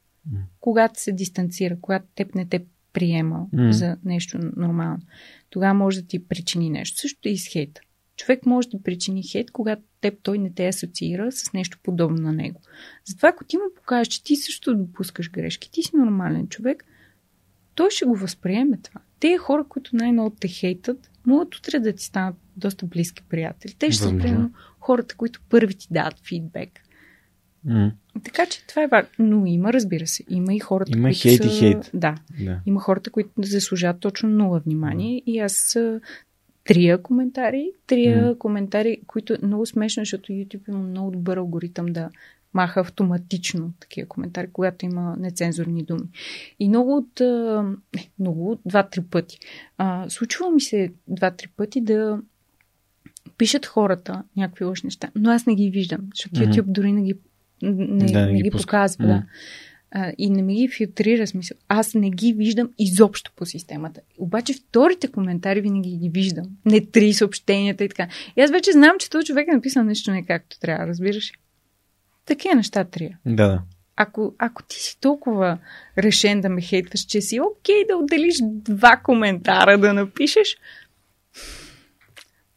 Когато 0.59 1.01
се 1.01 1.11
дистанцира, 1.11 1.77
когато 1.81 2.05
теб 2.15 2.35
не 2.35 2.45
те 2.45 2.65
приема 2.93 3.47
М. 3.53 3.73
за 3.73 3.97
нещо 4.05 4.39
нормално, 4.55 5.01
тогава 5.49 5.73
може 5.73 6.01
да 6.01 6.07
ти 6.07 6.27
причини 6.27 6.69
нещо. 6.69 6.99
Също 6.99 7.27
и 7.29 7.37
с 7.37 7.47
хейта. 7.47 7.81
Човек 8.17 8.45
може 8.45 8.69
да 8.69 8.83
причини 8.83 9.23
хейт, 9.23 9.51
когато 9.51 9.81
теб 10.01 10.19
той 10.23 10.37
не 10.37 10.53
те 10.53 10.67
асоциира 10.67 11.31
с 11.31 11.53
нещо 11.53 11.77
подобно 11.83 12.21
на 12.21 12.33
него. 12.33 12.61
Затова, 13.05 13.29
ако 13.29 13.43
ти 13.43 13.57
му 13.57 13.63
покажеш, 13.75 14.07
че 14.07 14.23
ти 14.23 14.35
също 14.35 14.75
допускаш 14.75 15.31
грешки, 15.31 15.71
ти 15.71 15.83
си 15.83 15.91
нормален 15.95 16.47
човек, 16.47 16.85
той 17.75 17.89
ще 17.89 18.05
го 18.05 18.15
възприеме 18.15 18.77
това. 18.77 19.01
Те 19.19 19.37
хора, 19.37 19.65
които 19.69 19.95
най-много 19.95 20.35
те 20.39 20.47
хейтат, 20.47 21.11
могат 21.25 21.55
утре 21.55 21.79
да 21.79 21.93
ти 21.93 22.03
станат 22.03 22.35
доста 22.57 22.85
близки 22.85 23.23
приятели. 23.29 23.73
Те 23.73 23.91
ще 23.91 24.03
са, 24.03 24.17
примерно, 24.17 24.51
хората, 24.79 25.15
които 25.15 25.41
първи 25.49 25.75
ти 25.75 25.87
дават 25.91 26.19
фидбек. 26.27 26.84
Така 28.23 28.45
че 28.45 28.67
това 28.67 28.83
е 28.83 28.87
важно. 28.87 29.09
Но 29.19 29.45
има, 29.45 29.73
разбира 29.73 30.07
се, 30.07 30.23
има 30.29 30.53
и 30.53 30.59
хората, 30.59 30.97
Има 30.97 31.07
които 31.07 31.19
хейт 31.19 31.45
и 31.45 31.49
са... 31.49 31.59
хейт. 31.59 31.91
Да, 31.93 32.15
Да. 32.45 32.59
има 32.65 32.79
хората, 32.79 33.09
които 33.09 33.29
заслужават 33.37 33.99
точно 33.99 34.29
нула 34.29 34.59
внимание 34.59 35.21
и 35.25 35.39
аз 35.39 35.77
трия 36.63 37.01
коментари, 37.01 37.71
трия 37.87 38.25
М. 38.25 38.35
коментари, 38.37 38.97
които 39.07 39.33
е 39.33 39.37
много 39.43 39.65
смешно, 39.65 40.01
защото 40.01 40.31
YouTube 40.31 40.69
има 40.69 40.79
много 40.79 41.11
добър 41.11 41.37
алгоритъм 41.37 41.85
да 41.85 42.09
маха 42.53 42.79
автоматично 42.79 43.73
такива 43.79 44.07
коментари, 44.07 44.47
когато 44.53 44.85
има 44.85 45.15
нецензурни 45.19 45.83
думи. 45.83 46.07
И 46.59 46.69
много 46.69 46.97
от, 46.97 47.19
не, 47.95 48.09
много 48.19 48.59
два-три 48.65 49.01
пъти. 49.01 49.39
А, 49.77 50.09
случва 50.09 50.51
ми 50.51 50.61
се 50.61 50.93
два-три 51.07 51.47
пъти 51.47 51.81
да 51.81 52.19
пишат 53.37 53.65
хората 53.65 54.23
някакви 54.37 54.65
лоши 54.65 54.85
неща, 54.85 55.09
но 55.15 55.29
аз 55.29 55.45
не 55.45 55.55
ги 55.55 55.69
виждам, 55.69 56.01
защото 56.15 56.41
Мгм. 56.41 56.51
YouTube 56.51 56.65
дори 56.65 56.91
не 56.91 57.01
ги, 57.03 57.15
не, 57.61 58.05
Да, 58.05 58.25
не 58.25 58.31
не 58.31 58.41
ги 58.41 58.51
пуска. 58.51 58.65
показва. 58.65 59.05
Да. 59.05 59.23
А, 59.91 60.13
и 60.17 60.29
не 60.29 60.41
ми 60.41 60.55
ги 60.55 60.67
филтрира 60.67 61.27
смисъл. 61.27 61.57
Аз 61.67 61.93
не 61.93 62.09
ги 62.09 62.33
виждам 62.33 62.69
изобщо 62.79 63.31
по 63.35 63.45
системата. 63.45 64.01
Обаче 64.17 64.53
вторите 64.53 65.07
коментари 65.07 65.61
винаги 65.61 65.97
ги 65.97 66.09
виждам. 66.09 66.45
Не 66.65 66.85
три 66.85 67.13
съобщенията 67.13 67.83
и 67.83 67.89
така. 67.89 68.07
И 68.37 68.41
аз 68.41 68.51
вече 68.51 68.71
знам, 68.71 68.95
че 68.99 69.09
този 69.09 69.25
човек 69.25 69.47
е 69.47 69.55
написал 69.55 69.83
нещо 69.83 70.11
не 70.11 70.25
както 70.25 70.59
трябва, 70.59 70.87
разбираш? 70.87 71.31
ли? 71.31 71.35
Такива 72.25 72.55
неща 72.55 72.83
трия. 72.83 73.19
Да, 73.25 73.47
да. 73.47 73.61
Ако, 73.95 74.35
ако 74.37 74.63
ти 74.63 74.75
си 74.75 74.99
толкова 74.99 75.57
решен 75.97 76.41
да 76.41 76.49
ме 76.49 76.61
хейтваш, 76.61 77.01
че 77.01 77.21
си 77.21 77.39
окей 77.39 77.85
да 77.89 77.97
отделиш 77.97 78.35
два 78.43 79.01
коментара 79.03 79.77
да 79.77 79.93
напишеш, 79.93 80.57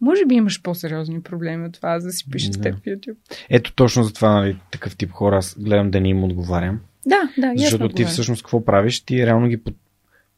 може 0.01 0.27
би 0.27 0.35
имаш 0.35 0.63
по-сериозни 0.63 1.23
проблеми 1.23 1.67
от 1.67 1.73
това, 1.73 2.01
за 2.01 2.07
да 2.07 2.13
си 2.13 2.31
пишеш 2.31 2.49
Да. 2.49 2.61
теб 2.61 2.75
в 2.75 2.83
YouTube. 2.83 3.17
Ето 3.51 3.73
точно 3.73 4.03
за 4.05 4.13
това, 4.13 4.31
нали, 4.31 4.59
такъв 4.71 4.97
тип 4.97 5.11
хора 5.11 5.37
аз 5.37 5.57
гледам 5.59 5.91
да 5.91 6.01
не 6.01 6.09
им 6.09 6.25
отговарям. 6.25 6.81
Да, 7.07 7.21
да. 7.39 7.53
Защото 7.57 7.89
ти 7.89 8.05
всъщност 8.05 8.43
какво 8.43 8.65
правиш? 8.65 9.01
Ти 9.01 9.27
реално 9.27 9.49
ги 9.49 9.57
под, 9.57 9.75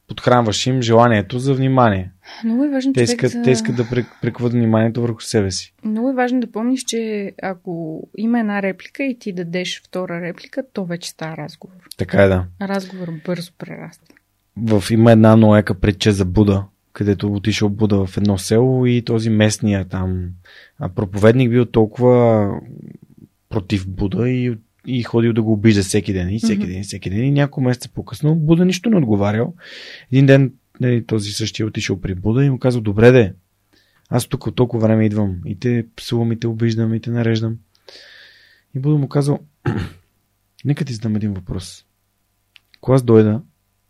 подхранваш 0.09 0.67
им 0.67 0.83
желанието 0.83 1.39
за 1.39 1.55
внимание. 1.55 2.11
Много 2.45 2.65
е 2.65 2.69
важно 2.69 2.93
Те 2.93 3.03
искат, 3.03 3.31
за... 3.31 3.43
те 3.43 3.51
искат 3.51 3.77
да 3.77 3.85
прек- 3.85 4.21
прекват 4.23 4.53
вниманието 4.53 5.03
върху 5.03 5.21
себе 5.21 5.51
си. 5.51 5.75
Много 5.85 6.11
е 6.11 6.15
важно 6.15 6.41
да 6.41 6.53
помниш, 6.53 6.85
че 6.85 7.33
ако 7.43 8.03
има 8.17 8.41
една 8.41 8.63
реплика 8.63 9.05
и 9.05 9.19
ти 9.19 9.33
дадеш 9.33 9.83
втора 9.85 10.21
реплика, 10.21 10.63
то 10.73 10.85
вече 10.85 11.11
става 11.11 11.37
разговор. 11.37 11.77
Така 11.97 12.23
е, 12.23 12.29
да. 12.29 12.45
Разговор 12.63 13.09
бързо 13.27 13.53
прераства. 13.59 14.07
В, 14.57 14.85
има 14.91 15.13
една 15.13 15.37
много 15.37 15.57
яка 15.57 15.75
притча 15.75 16.13
за 16.13 16.25
Буда, 16.25 16.65
където 16.93 17.33
отишъл 17.33 17.69
Буда 17.69 18.07
в 18.07 18.17
едно 18.17 18.39
село 18.39 18.86
и 18.86 19.02
този 19.02 19.31
местния 19.31 19.85
там 19.85 20.28
а, 20.78 20.89
проповедник 20.89 21.51
бил 21.51 21.67
толкова 21.67 22.51
против 23.49 23.89
Буда 23.89 24.31
и, 24.31 24.59
и 24.86 25.02
ходил 25.02 25.33
да 25.33 25.43
го 25.43 25.52
обижда 25.52 25.83
всеки 25.83 26.12
ден 26.12 26.31
и 26.31 26.39
всеки 26.39 26.67
ден 26.67 26.81
и 26.81 26.83
всеки 26.83 27.10
ден 27.10 27.25
и 27.25 27.31
няколко 27.31 27.60
месеца 27.60 27.89
по-късно 27.89 28.35
Буда 28.35 28.65
нищо 28.65 28.91
не 28.91 28.97
отговарял. 28.97 29.55
Един 30.12 30.27
ден 30.27 30.52
нали, 30.81 31.07
този 31.07 31.31
същия 31.31 31.67
отишъл 31.67 32.01
при 32.01 32.15
Буда 32.15 32.44
и 32.44 32.51
му 32.51 32.59
казал, 32.59 32.81
добре 32.81 33.10
де, 33.10 33.35
аз 34.09 34.27
тук 34.27 34.47
от 34.47 34.57
толкова 34.57 34.86
време 34.86 35.07
идвам 35.07 35.41
и 35.47 35.59
те 35.59 35.86
псувам 35.97 36.33
и 36.33 36.41
те 36.41 36.47
обиждам 36.47 36.94
и 36.94 37.01
те 37.01 37.10
нареждам. 37.10 37.59
И 38.75 38.78
Буда 38.78 38.99
му 38.99 39.09
казал, 39.09 39.39
нека 40.65 40.85
ти 40.85 40.93
задам 40.93 41.17
един 41.17 41.35
въпрос. 41.35 41.85
Ако 42.77 42.93
аз 42.93 43.02
дойда 43.02 43.43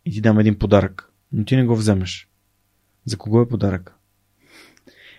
и 0.05 0.11
ти 0.11 0.21
дам 0.21 0.39
един 0.39 0.59
подарък, 0.59 1.09
но 1.31 1.45
ти 1.45 1.55
не 1.55 1.65
го 1.65 1.75
вземеш, 1.75 2.27
За 3.05 3.17
кого 3.17 3.41
е 3.41 3.47
подарък? 3.47 3.95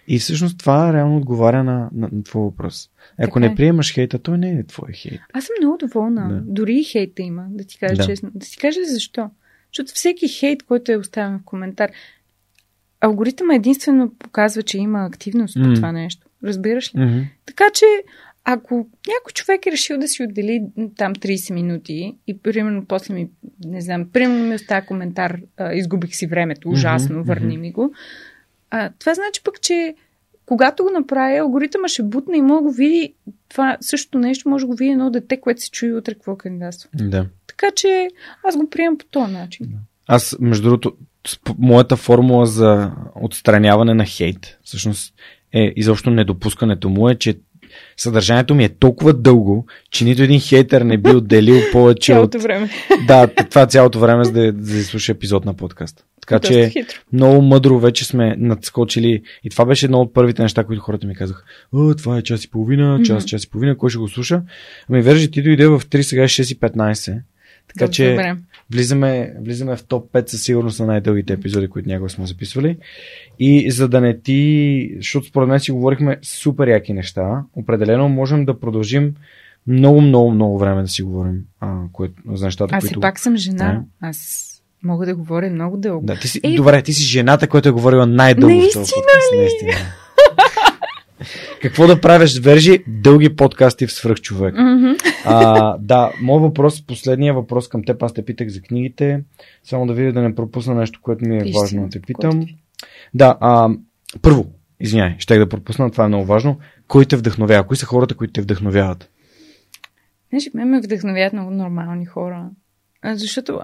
И 0.09 0.19
всъщност 0.19 0.59
това 0.59 0.93
реално 0.93 1.17
отговаря 1.17 1.65
на, 1.65 1.91
на, 1.93 2.09
на 2.13 2.23
твой 2.23 2.43
въпрос. 2.43 2.91
Ако 3.19 3.41
Така 3.41 3.49
не 3.49 3.55
приемаш 3.55 3.95
хейта, 3.95 4.19
той 4.19 4.39
не 4.39 4.51
е 4.51 4.65
твой 4.65 4.93
хейт. 4.93 5.21
Аз 5.33 5.45
съм 5.45 5.55
много 5.61 5.77
доволна. 5.79 6.29
Да. 6.29 6.41
Дори 6.45 6.75
и 6.75 6.85
хейта 6.85 7.23
има, 7.23 7.47
да 7.51 7.65
ти 7.65 7.79
кажа 7.79 7.95
Да. 7.95 8.03
да. 8.03 8.07
честно. 8.07 8.31
Да 8.35 8.47
ти 8.47 8.59
кажа 8.59 8.81
защо. 8.85 9.31
Защото 9.73 9.95
всеки 9.95 10.29
хейт, 10.29 10.63
който 10.63 10.93
е 10.93 10.97
оставен 10.97 11.39
в 11.39 11.45
коментар, 11.45 11.91
алгоритъма 13.01 13.55
единствено 13.55 14.15
показва, 14.19 14.63
че 14.63 14.79
има 14.79 15.05
активност 15.05 15.57
М. 15.57 15.65
по 15.65 15.75
това 15.75 15.93
нещо. 15.93 16.27
Разбираш 16.45 16.95
ли? 16.95 16.99
Mm-hmm. 16.99 17.25
Така 17.47 17.65
че, 17.75 17.87
ако 18.45 18.75
някой 19.09 19.33
човек 19.35 19.67
е 19.67 19.73
решил 19.73 19.99
да 19.99 20.09
си 20.09 20.23
отдели 20.23 20.63
там 20.97 21.15
30 21.15 21.53
минути 21.55 22.17
и 22.27 22.39
примерно 22.39 22.85
после 22.85 23.15
ми, 23.15 23.29
не 23.65 23.81
знам, 23.81 24.09
примерно 24.13 24.45
ми 24.45 24.55
оставя 24.55 24.87
коментар, 24.87 25.41
а, 25.57 25.75
изгубих 25.75 26.15
си 26.15 26.27
времето, 26.27 26.69
ужасно, 26.69 27.19
Мгм, 27.19 27.29
върни 27.29 27.55
мгм. 27.55 27.61
ми 27.61 27.73
го. 27.73 27.93
А, 28.71 28.91
това 28.99 29.15
значи 29.15 29.43
пък, 29.45 29.61
че 29.61 29.95
когато 30.47 30.85
го 30.85 30.91
направя, 30.91 31.39
алгоритъма 31.39 31.89
ще 31.89 32.03
бутне 32.03 32.37
и 32.37 32.43
мога 32.43 32.61
да 32.61 32.69
го 32.69 32.73
види 32.73 33.15
това 33.49 33.77
същото 33.81 34.19
нещо, 34.19 34.49
може 34.49 34.63
да 34.63 34.67
го 34.67 34.75
види 34.75 34.91
едно 34.91 35.11
дете, 35.11 35.41
което 35.41 35.63
се 35.63 35.71
чуи 35.71 35.93
утре 35.93 36.15
какво 36.15 36.37
кандидатства. 36.37 36.91
Да. 36.95 37.27
Така 37.47 37.67
че 37.77 38.09
аз 38.45 38.57
го 38.57 38.71
приемам 38.71 38.99
по 38.99 39.05
този 39.05 39.33
начин. 39.33 39.67
Аз, 40.07 40.37
между 40.41 40.63
другото, 40.63 40.97
моята 41.59 41.97
формула 41.97 42.47
за 42.47 42.93
отстраняване 43.15 43.95
на 43.95 44.05
хейт, 44.05 44.59
всъщност 44.63 45.15
е 45.53 45.73
изобщо 45.77 46.11
недопускането 46.11 46.89
му 46.89 47.09
е, 47.09 47.15
че 47.15 47.39
съдържанието 47.97 48.55
ми 48.55 48.65
е 48.65 48.69
толкова 48.69 49.13
дълго, 49.13 49.67
че 49.91 50.05
нито 50.05 50.23
един 50.23 50.41
хейтър 50.41 50.83
не 50.83 50.97
би 50.97 51.11
отделил 51.11 51.61
повече 51.73 52.13
от... 52.13 52.17
Цялото 52.17 52.39
време. 52.39 52.71
Да, 53.07 53.27
това 53.27 53.67
цялото 53.67 53.99
време, 53.99 54.25
за 54.25 54.33
да, 54.33 54.53
да 54.53 54.79
изслуша 54.79 55.13
епизод 55.13 55.45
на 55.45 55.55
подкаст. 55.55 56.05
Така 56.21 56.39
Доста 56.39 56.55
че 56.55 56.71
хитро. 56.71 56.97
много 57.13 57.43
мъдро 57.43 57.79
вече 57.79 58.05
сме 58.05 58.37
надскочили. 58.39 59.23
И 59.45 59.51
това 59.51 59.65
беше 59.65 59.87
едно 59.87 60.01
от 60.01 60.15
първите 60.15 60.43
неща, 60.43 60.65
които 60.65 60.83
хората 60.83 61.07
ми 61.07 61.15
казаха. 61.15 61.43
О, 61.73 61.95
това 61.95 62.19
е 62.19 62.23
час 62.23 62.45
и 62.45 62.51
половина, 62.51 63.01
час, 63.05 63.25
час 63.25 63.45
и 63.45 63.51
половина, 63.51 63.77
кой 63.77 63.91
ще 63.91 63.99
го 63.99 64.09
слуша? 64.09 64.43
Ами, 64.89 65.03
Вержи, 65.03 65.31
ти 65.31 65.43
дойде 65.43 65.67
в 65.67 65.81
3, 65.81 66.03
сега 66.03 66.23
е 66.23 66.29
6 66.29 66.53
и 66.53 66.61
15. 66.61 67.19
Така 67.79 67.91
че 67.91 68.11
добре. 68.11 68.37
влизаме, 68.71 69.35
влизаме 69.41 69.77
в 69.77 69.85
топ 69.85 70.13
5 70.13 70.31
със 70.31 70.43
сигурност 70.43 70.81
на 70.81 70.87
най-дългите 70.87 71.33
епизоди, 71.33 71.69
които 71.69 71.89
някога 71.89 72.11
сме 72.11 72.27
записвали. 72.27 72.77
И 73.39 73.71
за 73.71 73.89
да 73.89 74.01
не 74.01 74.19
ти, 74.19 74.95
защото 74.97 75.27
според 75.27 75.49
мен 75.49 75.61
си 75.61 75.71
говорихме 75.71 76.19
супер 76.23 76.69
яки 76.69 76.93
неща, 76.93 77.43
определено 77.57 78.09
можем 78.09 78.45
да 78.45 78.61
продължим 78.61 79.15
много, 79.67 80.01
много, 80.01 80.31
много 80.31 80.59
време 80.59 80.83
да 80.83 80.89
си 80.89 81.03
говорим 81.03 81.39
а, 81.61 81.77
което, 81.93 82.15
за 82.33 82.45
нещата, 82.45 82.77
Аз 82.77 82.83
които... 82.83 82.93
все 82.93 83.01
пак 83.01 83.19
съм 83.19 83.37
жена. 83.37 83.85
Да. 84.01 84.09
Аз 84.09 84.49
мога 84.83 85.07
да 85.07 85.15
говоря 85.15 85.51
много 85.51 85.77
дълго. 85.77 86.07
Да, 86.07 86.15
ти 86.15 86.29
си, 86.29 86.41
Е, 86.43 86.55
добре, 86.55 86.83
ти 86.83 86.93
си 86.93 87.05
жената, 87.05 87.49
която 87.49 87.69
е 87.69 87.73
говорила 87.73 88.07
най-дълго 88.07 88.55
в 88.55 88.59
този 88.59 88.77
Наистина 88.77 88.85
подкаст. 88.95 89.33
Наистина. 89.37 89.73
Какво 91.63 91.87
да 91.87 92.01
правиш, 92.01 92.41
Вержи? 92.41 92.85
Дълги 92.87 93.37
подкасти 93.37 93.87
в 93.87 93.93
свръхчовек. 93.93 94.55
А, 95.25 95.77
да, 95.79 96.13
моят 96.21 96.43
въпрос, 96.43 96.87
последния 96.87 97.35
въпрос 97.35 97.69
към 97.69 97.85
теб, 97.85 98.03
аз 98.03 98.15
те 98.15 98.25
питах 98.25 98.49
за 98.49 98.61
книгите. 98.63 99.23
Само 99.65 99.87
да 99.87 99.95
видя 99.95 100.13
да 100.13 100.23
не 100.23 100.35
пропусна 100.35 100.75
нещо, 100.75 101.01
което 101.03 101.29
ми 101.29 101.37
е 101.37 101.43
Виж 101.43 101.57
важно 101.61 101.83
да 101.83 101.89
те 101.89 102.01
питам. 102.01 102.41
готви. 102.41 102.57
Да, 103.15 103.37
а, 103.41 103.71
първо, 104.23 104.47
извиняй, 104.81 105.15
щех 105.19 105.39
да 105.39 105.49
пропусна, 105.49 105.91
това 105.91 106.05
е 106.05 106.09
много 106.09 106.25
важно. 106.25 106.59
Кой 106.89 107.05
те 107.05 107.17
вдъхновява? 107.17 107.67
Кои 107.67 107.77
са 107.77 107.87
хората, 107.87 108.15
които 108.15 108.33
те 108.33 108.41
вдъхновяват? 108.41 109.11
Знаеш, 110.29 110.51
мен 110.55 110.69
ме 110.69 110.81
вдъхновяват 110.81 111.33
много 111.33 111.51
нормални 111.51 112.07
хора. 112.07 112.51
Защото 113.05 113.61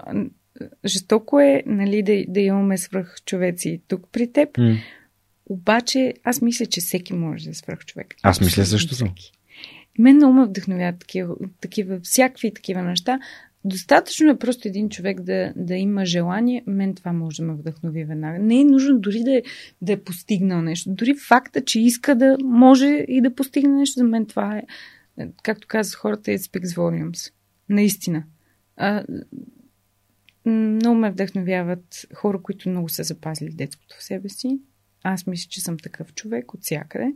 жестоко 0.85 1.39
е, 1.39 1.63
нали, 1.65 2.03
да, 2.03 2.25
да 2.27 2.39
имаме 2.39 2.77
свръх 2.77 3.15
човеци 3.25 3.81
тук 3.87 4.01
при 4.11 4.31
теб. 4.31 4.57
М. 4.57 4.75
Обаче, 5.49 6.13
аз 6.23 6.41
мисля, 6.41 6.65
че 6.65 6.81
всеки 6.81 7.13
може 7.13 7.45
да 7.45 7.49
е 7.51 7.53
свръх 7.53 7.85
човек. 7.85 8.15
Аз 8.23 8.41
мисля 8.41 8.65
същото. 8.65 9.13
Мен 9.99 10.15
много 10.15 10.33
ме 10.33 10.45
вдъхновяват 10.45 10.99
такива, 10.99 11.35
такива, 11.61 11.99
всякакви 12.03 12.53
такива 12.53 12.81
неща. 12.81 13.19
Достатъчно 13.65 14.29
е 14.29 14.39
просто 14.39 14.67
един 14.67 14.89
човек 14.89 15.21
да, 15.21 15.53
да 15.55 15.75
има 15.75 16.05
желание. 16.05 16.63
Мен 16.67 16.95
това 16.95 17.13
може 17.13 17.37
да 17.37 17.47
ме 17.47 17.53
вдъхнови 17.53 18.03
веднага. 18.03 18.39
Не 18.39 18.61
е 18.61 18.65
нужно 18.65 18.99
дори 18.99 19.23
да 19.23 19.37
е, 19.37 19.41
да 19.81 19.93
е 19.93 20.03
постигнал 20.03 20.61
нещо. 20.61 20.89
Дори 20.89 21.15
факта, 21.15 21.61
че 21.65 21.79
иска 21.79 22.15
да 22.15 22.37
може 22.43 23.05
и 23.07 23.21
да 23.21 23.35
постигне 23.35 23.75
нещо, 23.75 23.99
за 23.99 24.03
мен 24.03 24.25
това 24.25 24.57
е, 24.57 24.63
както 25.43 25.67
казват 25.67 25.95
хората, 25.95 26.31
it 26.31 26.37
speaks 26.37 26.75
volumes. 26.75 27.33
Наистина. 27.69 28.23
А, 28.77 29.03
много 30.45 30.95
ме 30.95 31.11
вдъхновяват 31.11 32.05
хора, 32.13 32.41
които 32.41 32.69
много 32.69 32.89
са 32.89 33.03
запазили 33.03 33.49
детското 33.49 33.95
в 33.99 34.03
себе 34.03 34.29
си. 34.29 34.59
Аз 35.03 35.27
мисля, 35.27 35.49
че 35.49 35.61
съм 35.61 35.77
такъв 35.77 36.13
човек 36.13 36.53
от 36.53 36.61
всякъде. 36.61 37.13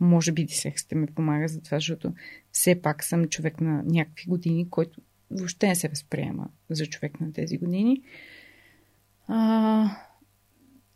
Може 0.00 0.32
би 0.32 0.44
дисексите 0.44 0.94
ми 0.94 1.06
помага 1.06 1.48
за 1.48 1.60
това, 1.60 1.76
защото 1.76 2.14
все 2.52 2.82
пак 2.82 3.04
съм 3.04 3.28
човек 3.28 3.60
на 3.60 3.82
някакви 3.86 4.24
години, 4.26 4.70
който 4.70 5.00
въобще 5.30 5.66
не 5.66 5.74
се 5.74 5.88
възприема 5.88 6.48
за 6.70 6.86
човек 6.86 7.20
на 7.20 7.32
тези 7.32 7.58
години. 7.58 8.02
А, 9.28 9.90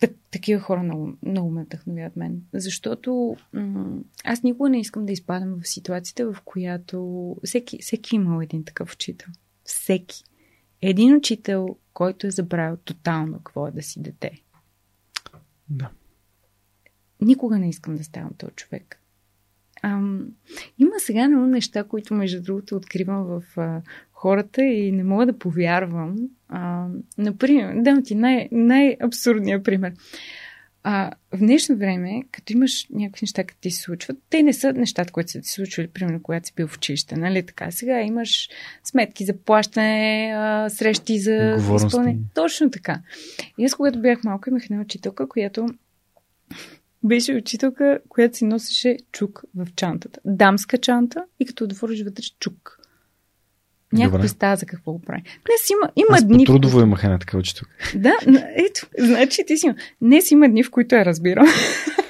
так, 0.00 0.10
такива 0.30 0.60
хора 0.60 0.82
много, 0.82 1.12
много 1.22 1.50
ме 1.50 1.64
вдъхновяват 1.64 2.16
мен. 2.16 2.42
Защото 2.52 3.36
м- 3.52 3.98
аз 4.24 4.42
никога 4.42 4.70
не 4.70 4.80
искам 4.80 5.06
да 5.06 5.12
изпадам 5.12 5.60
в 5.60 5.68
ситуацията, 5.68 6.32
в 6.32 6.42
която 6.44 7.36
всеки, 7.44 7.78
всеки 7.82 8.16
имал 8.16 8.40
един 8.40 8.64
такъв 8.64 8.92
учител. 8.92 9.28
Всеки. 9.64 10.24
Един 10.82 11.16
учител, 11.16 11.76
който 11.92 12.26
е 12.26 12.30
забравил 12.30 12.76
тотално 12.76 13.36
какво 13.36 13.66
е 13.66 13.70
да 13.70 13.82
си 13.82 14.02
дете. 14.02 14.42
Да. 15.68 15.90
Никога 17.20 17.58
не 17.58 17.68
искам 17.68 17.97
да 17.97 18.05
ставам 18.05 18.31
този 18.39 18.52
човек. 18.52 19.00
Ам, 19.82 20.26
има 20.78 20.92
сега 20.99 21.28
много 21.28 21.47
неща, 21.47 21.84
които 21.84 22.15
между 22.15 22.42
другото 22.42 22.76
откривам 22.76 23.24
в 23.24 23.42
а, 23.57 23.82
хората 24.12 24.65
и 24.65 24.92
не 24.92 25.05
мога 25.05 25.26
да 25.26 25.39
повярвам. 25.39 26.16
А, 26.49 26.86
например, 27.18 27.74
дам 27.82 28.02
ти 28.05 28.15
най- 28.15 28.49
най-абсурдния 28.52 29.62
пример. 29.62 29.92
А, 30.82 31.10
в 31.32 31.39
днешно 31.39 31.76
време, 31.76 32.23
като 32.32 32.52
имаш 32.52 32.86
някакви 32.90 33.24
неща, 33.24 33.44
като 33.44 33.60
ти 33.60 33.70
се 33.70 33.82
случват, 33.82 34.16
те 34.31 34.42
не 34.42 34.52
са 34.52 34.73
нещата, 34.73 35.12
които 35.12 35.31
са 35.31 35.40
ти 35.40 35.49
случвали, 35.49 35.89
примерно, 35.89 36.23
когато 36.23 36.47
си 36.47 36.52
бил 36.57 36.68
в 36.68 36.76
училище, 36.76 37.16
нали 37.16 37.47
така? 37.47 37.70
Сега 37.70 38.02
имаш 38.02 38.49
сметки 38.84 39.24
за 39.24 39.36
плащане, 39.36 40.32
а, 40.36 40.68
срещи 40.70 41.18
за 41.18 41.57
изпълнение. 41.76 42.20
Точно 42.34 42.70
така. 42.70 43.00
И 43.58 43.65
аз, 43.65 43.74
когато 43.74 44.00
бях 44.00 44.24
малка, 44.24 44.50
имах 44.50 44.65
една 44.65 44.81
учителка, 44.81 45.28
която 45.28 45.66
беше 47.04 47.34
учителка, 47.34 47.98
която 48.08 48.36
си 48.36 48.44
носеше 48.44 48.96
чук 49.12 49.42
в 49.56 49.66
чантата. 49.76 50.20
Дамска 50.24 50.78
чанта 50.78 51.24
и 51.40 51.46
като 51.46 51.64
отвориш 51.64 52.04
вътре 52.04 52.22
чук. 52.40 52.76
Някаква 53.92 54.20
представа 54.20 54.56
за 54.56 54.66
какво 54.66 54.92
го 54.92 55.02
прави. 55.02 55.22
Днес 55.22 55.70
има, 55.70 55.90
има 55.96 56.16
Аз 56.16 56.24
дни. 56.24 56.44
в 56.44 56.46
по-трудово 56.46 56.80
имах 56.80 57.04
една 57.04 57.18
така 57.18 57.38
учителка. 57.38 57.74
да, 57.94 58.12
ето, 58.56 58.86
значи 58.98 59.44
ти 59.46 59.56
си. 59.56 59.70
Днес 60.02 60.30
има 60.30 60.48
дни, 60.48 60.64
в 60.64 60.70
които 60.70 60.94
я 60.94 61.04
разбирам. 61.04 61.46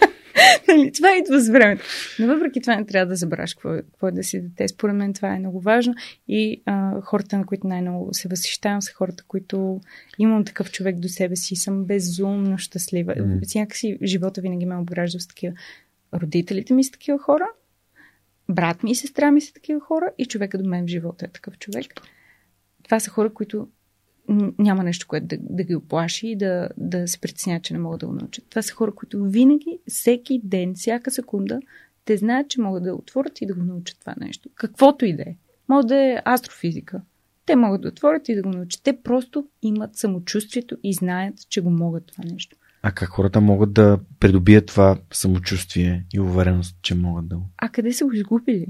Нали, 0.68 0.92
това 0.92 1.16
идва 1.16 1.40
с 1.40 1.48
времето. 1.48 1.84
Но 2.18 2.26
въпреки 2.26 2.60
това 2.60 2.76
не 2.76 2.86
трябва 2.86 3.06
да 3.06 3.16
забравяш 3.16 3.54
какво, 3.54 3.68
какво 3.68 4.08
е 4.08 4.12
да 4.12 4.24
си 4.24 4.40
дете. 4.40 4.68
Според 4.68 4.96
мен 4.96 5.12
това 5.12 5.34
е 5.34 5.38
много 5.38 5.60
важно. 5.60 5.94
И 6.28 6.62
а, 6.66 7.00
хората, 7.00 7.38
на 7.38 7.46
които 7.46 7.66
най-много 7.66 8.08
се 8.12 8.28
възхищавам, 8.28 8.82
са 8.82 8.92
хората, 8.92 9.24
които 9.28 9.80
имам 10.18 10.44
такъв 10.44 10.70
човек 10.70 10.96
до 10.96 11.08
себе 11.08 11.36
си. 11.36 11.56
Съм 11.56 11.84
безумно 11.84 12.58
щастлива. 12.58 13.14
Mm. 13.14 13.56
Някакси 13.56 13.98
живота 14.02 14.40
винаги 14.40 14.66
ме 14.66 14.76
обгражда 14.76 15.18
с 15.18 15.28
такива. 15.28 15.54
Родителите 16.14 16.74
ми 16.74 16.84
са 16.84 16.92
такива 16.92 17.18
хора, 17.18 17.46
брат 18.48 18.82
ми 18.82 18.90
и 18.90 18.94
сестра 18.94 19.30
ми 19.30 19.40
са 19.40 19.52
такива 19.52 19.80
хора 19.80 20.10
и 20.18 20.26
човека 20.26 20.58
до 20.58 20.68
мен 20.68 20.84
в 20.84 20.88
живота 20.88 21.24
е 21.24 21.28
такъв 21.28 21.58
човек. 21.58 21.86
Това 22.82 23.00
са 23.00 23.10
хора, 23.10 23.34
които 23.34 23.68
няма 24.58 24.84
нещо, 24.84 25.06
което 25.08 25.26
да, 25.26 25.36
да 25.40 25.64
ги 25.64 25.74
оплаши 25.74 26.28
и 26.28 26.36
да, 26.36 26.68
да 26.76 27.08
се 27.08 27.20
притесняват, 27.20 27.62
че 27.62 27.72
не 27.72 27.78
могат 27.78 28.00
да 28.00 28.06
го 28.06 28.12
научат. 28.12 28.44
Това 28.50 28.62
са 28.62 28.74
хора, 28.74 28.94
които 28.94 29.24
винаги, 29.24 29.78
всеки 29.88 30.40
ден, 30.44 30.74
всяка 30.74 31.10
секунда, 31.10 31.60
те 32.04 32.16
знаят, 32.16 32.48
че 32.48 32.60
могат 32.60 32.84
да 32.84 32.94
отворят 32.94 33.40
и 33.40 33.46
да 33.46 33.54
го 33.54 33.62
научат 33.62 34.00
това 34.00 34.14
нещо. 34.20 34.48
Каквото 34.54 35.04
и 35.04 35.16
да 35.16 35.22
е. 35.22 35.36
Може 35.68 35.86
да 35.86 35.96
е 35.96 36.22
астрофизика. 36.24 37.00
Те 37.46 37.56
могат 37.56 37.80
да 37.80 37.88
отворят 37.88 38.28
и 38.28 38.34
да 38.34 38.42
го 38.42 38.48
научат. 38.48 38.82
Те 38.82 39.02
просто 39.02 39.46
имат 39.62 39.96
самочувствието 39.96 40.76
и 40.82 40.94
знаят, 40.94 41.34
че 41.48 41.60
го 41.60 41.70
могат 41.70 42.06
това 42.06 42.24
нещо. 42.32 42.56
А 42.82 42.92
как 42.92 43.08
хората 43.08 43.40
могат 43.40 43.72
да 43.72 43.98
придобият 44.20 44.66
това 44.66 44.98
самочувствие 45.12 46.04
и 46.14 46.20
увереност, 46.20 46.76
че 46.82 46.94
могат 46.94 47.28
да 47.28 47.36
го? 47.36 47.50
А 47.56 47.68
къде 47.68 47.92
са 47.92 48.04
го 48.04 48.12
изгубили? 48.12 48.66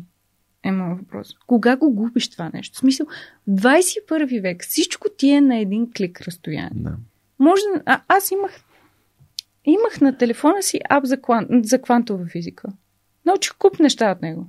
Е 0.65 0.73
моят 0.73 0.99
въпрос. 0.99 1.35
Кога 1.47 1.77
го 1.77 1.95
губиш 1.95 2.31
това 2.31 2.51
нещо? 2.55 2.75
В 2.75 2.79
смисъл, 2.79 3.07
21 3.49 4.43
век, 4.43 4.65
всичко 4.65 5.09
ти 5.17 5.31
е 5.31 5.41
на 5.41 5.59
един 5.59 5.91
клик 5.97 6.21
разстояние. 6.21 6.71
Да. 6.75 6.97
Може. 7.39 7.63
А, 7.87 8.01
аз 8.09 8.31
имах 8.31 8.65
имах 9.65 10.01
на 10.01 10.19
телефона 10.19 10.63
си 10.63 10.81
ап 10.89 11.05
за, 11.05 11.21
кван, 11.21 11.47
за 11.65 11.83
квантова 11.83 12.27
физика. 12.27 12.69
Научих 13.27 13.55
куп 13.59 13.81
неща 13.81 14.13
от 14.13 14.23
него. 14.23 14.47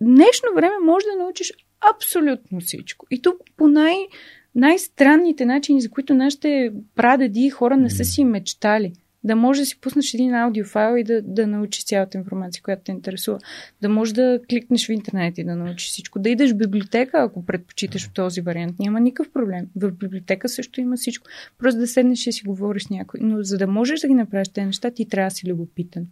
Днешно 0.00 0.48
време 0.54 0.74
може 0.84 1.06
да 1.06 1.22
научиш 1.22 1.52
абсолютно 1.94 2.60
всичко. 2.60 3.06
И 3.10 3.22
то 3.22 3.36
по 3.56 3.68
най- 3.68 4.06
най-странните 4.54 5.46
начини, 5.46 5.80
за 5.80 5.90
които 5.90 6.14
нашите 6.14 6.72
прадеди 6.94 7.40
и 7.40 7.50
хора 7.50 7.76
не 7.76 7.90
са 7.90 8.04
си 8.04 8.24
мечтали. 8.24 8.92
Да 9.24 9.36
може 9.36 9.60
да 9.60 9.66
си 9.66 9.80
пуснеш 9.80 10.14
един 10.14 10.34
аудиофайл 10.34 10.96
и 10.96 11.04
да, 11.04 11.22
да 11.22 11.46
научиш 11.46 11.84
цялата 11.84 12.18
информация, 12.18 12.62
която 12.62 12.82
те 12.84 12.92
интересува. 12.92 13.38
Да 13.82 13.88
може 13.88 14.14
да 14.14 14.40
кликнеш 14.50 14.86
в 14.86 14.92
интернет 14.92 15.38
и 15.38 15.44
да 15.44 15.56
научиш 15.56 15.88
всичко. 15.88 16.18
Да 16.18 16.30
идеш 16.30 16.52
в 16.52 16.56
библиотека, 16.56 17.18
ако 17.18 17.46
предпочиташ 17.46 18.08
този 18.08 18.40
вариант. 18.40 18.78
Няма 18.78 19.00
никакъв 19.00 19.32
проблем. 19.32 19.66
В 19.76 19.90
библиотека 19.90 20.48
също 20.48 20.80
има 20.80 20.96
всичко. 20.96 21.26
Просто 21.58 21.80
да 21.80 21.86
седнеш 21.86 22.26
и 22.26 22.32
си 22.32 22.42
говориш 22.44 22.82
с 22.82 22.90
някой. 22.90 23.20
Но 23.22 23.42
за 23.42 23.58
да 23.58 23.66
можеш 23.66 24.00
да 24.00 24.08
ги 24.08 24.14
направиш 24.14 24.48
тези 24.48 24.66
неща, 24.66 24.90
ти 24.90 25.08
трябва 25.08 25.30
да 25.30 25.34
си 25.34 25.50
любопитен. 25.50 26.06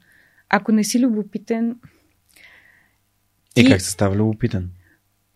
Ако 0.49 0.73
не 0.73 0.85
си 0.85 1.01
любопитен. 1.01 1.77
И 3.57 3.65
ти... 3.65 3.71
как 3.71 3.81
се 3.81 3.91
става 3.91 4.17
любопитен? 4.17 4.71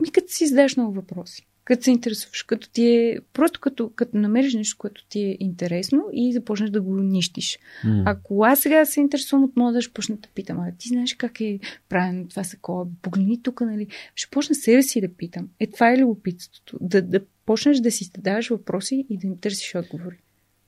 Ми 0.02 0.12
като 0.12 0.26
си 0.28 0.46
задаш 0.46 0.76
много 0.76 0.92
въпроси 0.92 1.46
като 1.70 1.82
се 1.84 1.90
интересуваш, 1.90 2.42
като 2.42 2.70
ти 2.70 2.86
е, 2.86 3.18
просто 3.32 3.60
като, 3.60 3.90
като 3.90 4.16
намериш 4.16 4.54
нещо, 4.54 4.76
което 4.78 5.04
ти 5.08 5.20
е 5.20 5.36
интересно 5.40 6.04
и 6.12 6.32
започнеш 6.32 6.70
да 6.70 6.80
го 6.80 6.96
нищиш. 6.96 7.58
Mm. 7.84 8.02
Ако 8.06 8.44
аз 8.44 8.60
сега 8.60 8.84
се 8.84 9.00
интересувам 9.00 9.44
от 9.44 9.56
мода, 9.56 9.82
ще 9.82 9.92
почна 9.92 10.16
да 10.16 10.28
питам, 10.34 10.60
а 10.60 10.72
ти 10.78 10.88
знаеш 10.88 11.14
как 11.14 11.40
е 11.40 11.58
правено 11.88 12.28
това 12.28 12.44
сакова, 12.44 12.86
погледни 13.02 13.42
тук, 13.42 13.60
нали? 13.60 13.86
Ще 14.14 14.30
почна 14.30 14.54
себе 14.54 14.82
си 14.82 15.00
да 15.00 15.08
питам. 15.08 15.48
Е, 15.60 15.66
това 15.66 15.92
е 15.92 15.98
любопитството. 15.98 16.78
Да, 16.80 17.02
да 17.02 17.20
почнеш 17.46 17.78
да 17.78 17.90
си 17.90 18.10
задаваш 18.16 18.48
въпроси 18.48 19.06
и 19.10 19.16
да 19.16 19.26
им 19.26 19.38
търсиш 19.38 19.74
отговори. 19.74 20.16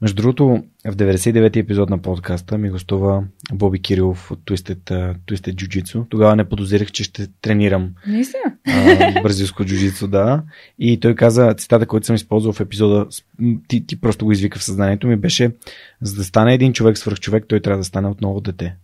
Между 0.02 0.22
другото, 0.22 0.62
в 0.84 0.96
99-ти 0.96 1.58
епизод 1.58 1.90
на 1.90 1.98
подкаста 1.98 2.58
ми 2.58 2.70
гостува 2.70 3.24
Боби 3.52 3.82
Кирилов 3.82 4.30
от 4.30 4.38
Twisted, 4.38 5.16
Twisted 5.28 5.54
Jiu-Jitsu. 5.54 6.06
Тогава 6.08 6.36
не 6.36 6.48
подозирах, 6.48 6.92
че 6.92 7.04
ще 7.04 7.26
тренирам 7.40 7.90
бразилско 9.22 9.64
джуджицу, 9.64 10.08
да. 10.08 10.42
И 10.78 11.00
той 11.00 11.14
каза, 11.14 11.54
цитата, 11.54 11.86
който 11.86 12.06
съм 12.06 12.16
използвал 12.16 12.52
в 12.52 12.60
епизода, 12.60 13.06
ти, 13.68 13.86
ти 13.86 14.00
просто 14.00 14.24
го 14.24 14.32
извика 14.32 14.58
в 14.58 14.64
съзнанието 14.64 15.06
ми, 15.06 15.16
беше 15.16 15.50
за 16.00 16.16
да 16.16 16.24
стане 16.24 16.54
един 16.54 16.72
човек 16.72 16.98
свърх 16.98 17.20
човек, 17.20 17.44
той 17.48 17.60
трябва 17.60 17.78
да 17.78 17.84
стане 17.84 18.08
отново 18.08 18.40
дете. 18.40 18.76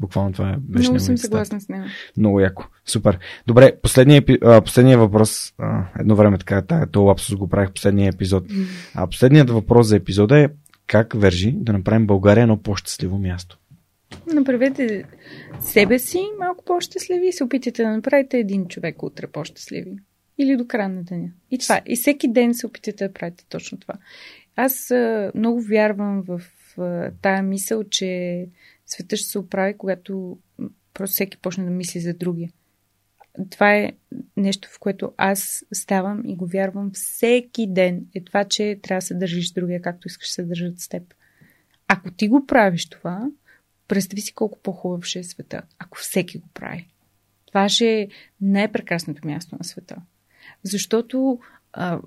Буквално 0.00 0.32
това 0.32 0.56
беше 0.60 0.90
Много 0.90 1.00
съм 1.00 1.18
съгласна 1.18 1.60
с 1.60 1.68
него. 1.68 1.84
Много 2.16 2.40
яко. 2.40 2.64
Супер. 2.86 3.18
Добре, 3.46 3.72
последния, 3.82 4.22
последния 4.64 4.98
въпрос. 4.98 5.54
Едно 6.00 6.16
време 6.16 6.38
така, 6.38 6.86
този 6.86 7.04
лапсус 7.04 7.36
го 7.36 7.48
правих 7.48 7.72
последния 7.72 8.08
епизод. 8.08 8.44
А 8.94 9.06
последният 9.06 9.50
въпрос 9.50 9.86
за 9.86 9.96
епизода 9.96 10.38
е 10.38 10.48
как 10.86 11.12
вържи 11.14 11.52
да 11.56 11.72
направим 11.72 12.06
България 12.06 12.42
едно 12.42 12.56
по-щастливо 12.56 13.18
място? 13.18 13.58
Направете 14.34 15.04
себе 15.60 15.98
си 15.98 16.22
малко 16.38 16.64
по-щастливи 16.64 17.26
и 17.26 17.32
се 17.32 17.44
опитайте 17.44 17.82
да 17.82 17.90
направите 17.90 18.38
един 18.38 18.66
човек 18.68 19.02
утре 19.02 19.26
по-щастливи. 19.26 19.96
Или 20.38 20.56
до 20.56 20.66
края 20.66 20.88
на 20.88 21.02
деня. 21.02 21.28
И 21.50 21.58
това. 21.58 21.80
И 21.86 21.96
всеки 21.96 22.32
ден 22.32 22.54
се 22.54 22.66
опитате 22.66 23.08
да 23.08 23.12
правите 23.12 23.44
точно 23.48 23.78
това. 23.78 23.94
Аз 24.56 24.90
а, 24.90 25.32
много 25.34 25.60
вярвам 25.60 26.22
в 26.22 26.40
а, 26.78 27.10
тая 27.22 27.42
мисъл, 27.42 27.84
че 27.84 28.46
света 28.92 29.16
ще 29.16 29.28
се 29.28 29.38
оправи, 29.38 29.78
когато 29.78 30.38
просто 30.94 31.14
всеки 31.14 31.36
почне 31.36 31.64
да 31.64 31.70
мисли 31.70 32.00
за 32.00 32.14
другия. 32.14 32.50
Това 33.50 33.76
е 33.76 33.92
нещо, 34.36 34.68
в 34.72 34.78
което 34.78 35.12
аз 35.16 35.64
ставам 35.72 36.22
и 36.26 36.36
го 36.36 36.46
вярвам 36.46 36.90
всеки 36.94 37.66
ден. 37.66 38.06
Е 38.14 38.24
това, 38.24 38.44
че 38.44 38.78
трябва 38.82 38.98
да 38.98 39.06
се 39.06 39.14
държиш 39.14 39.52
другия, 39.52 39.82
както 39.82 40.08
искаш 40.08 40.28
да 40.28 40.32
се 40.32 40.42
държат 40.42 40.80
с 40.80 40.88
теб. 40.88 41.14
Ако 41.88 42.10
ти 42.10 42.28
го 42.28 42.46
правиш 42.46 42.88
това, 42.88 43.30
представи 43.88 44.20
си 44.20 44.34
колко 44.34 44.58
по-хубав 44.58 45.04
ще 45.04 45.18
е 45.18 45.24
света, 45.24 45.62
ако 45.78 45.98
всеки 45.98 46.38
го 46.38 46.48
прави. 46.54 46.88
Това 47.46 47.68
ще 47.68 48.00
е 48.00 48.08
най-прекрасното 48.40 49.26
място 49.26 49.56
на 49.58 49.64
света. 49.64 49.96
Защото 50.62 51.40
а, 51.72 52.00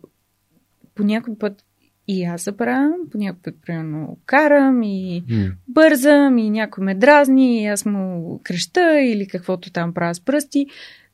по 0.96 1.38
път 1.40 1.66
и 2.08 2.24
аз 2.24 2.44
забравям, 2.44 2.94
по 3.12 3.18
някой 3.18 3.42
път, 3.44 3.56
примерно, 3.66 4.18
карам 4.26 4.84
и 4.84 5.24
mm. 5.30 5.54
бързам 5.68 6.38
и 6.38 6.50
някой 6.50 6.86
ме 6.86 6.96
дразни 6.96 7.64
и 7.64 7.66
аз 7.66 7.86
му 7.86 8.40
креща 8.44 9.02
или 9.02 9.28
каквото 9.28 9.72
там 9.72 9.94
правя 9.94 10.16
с 10.16 10.20
пръсти. 10.20 10.68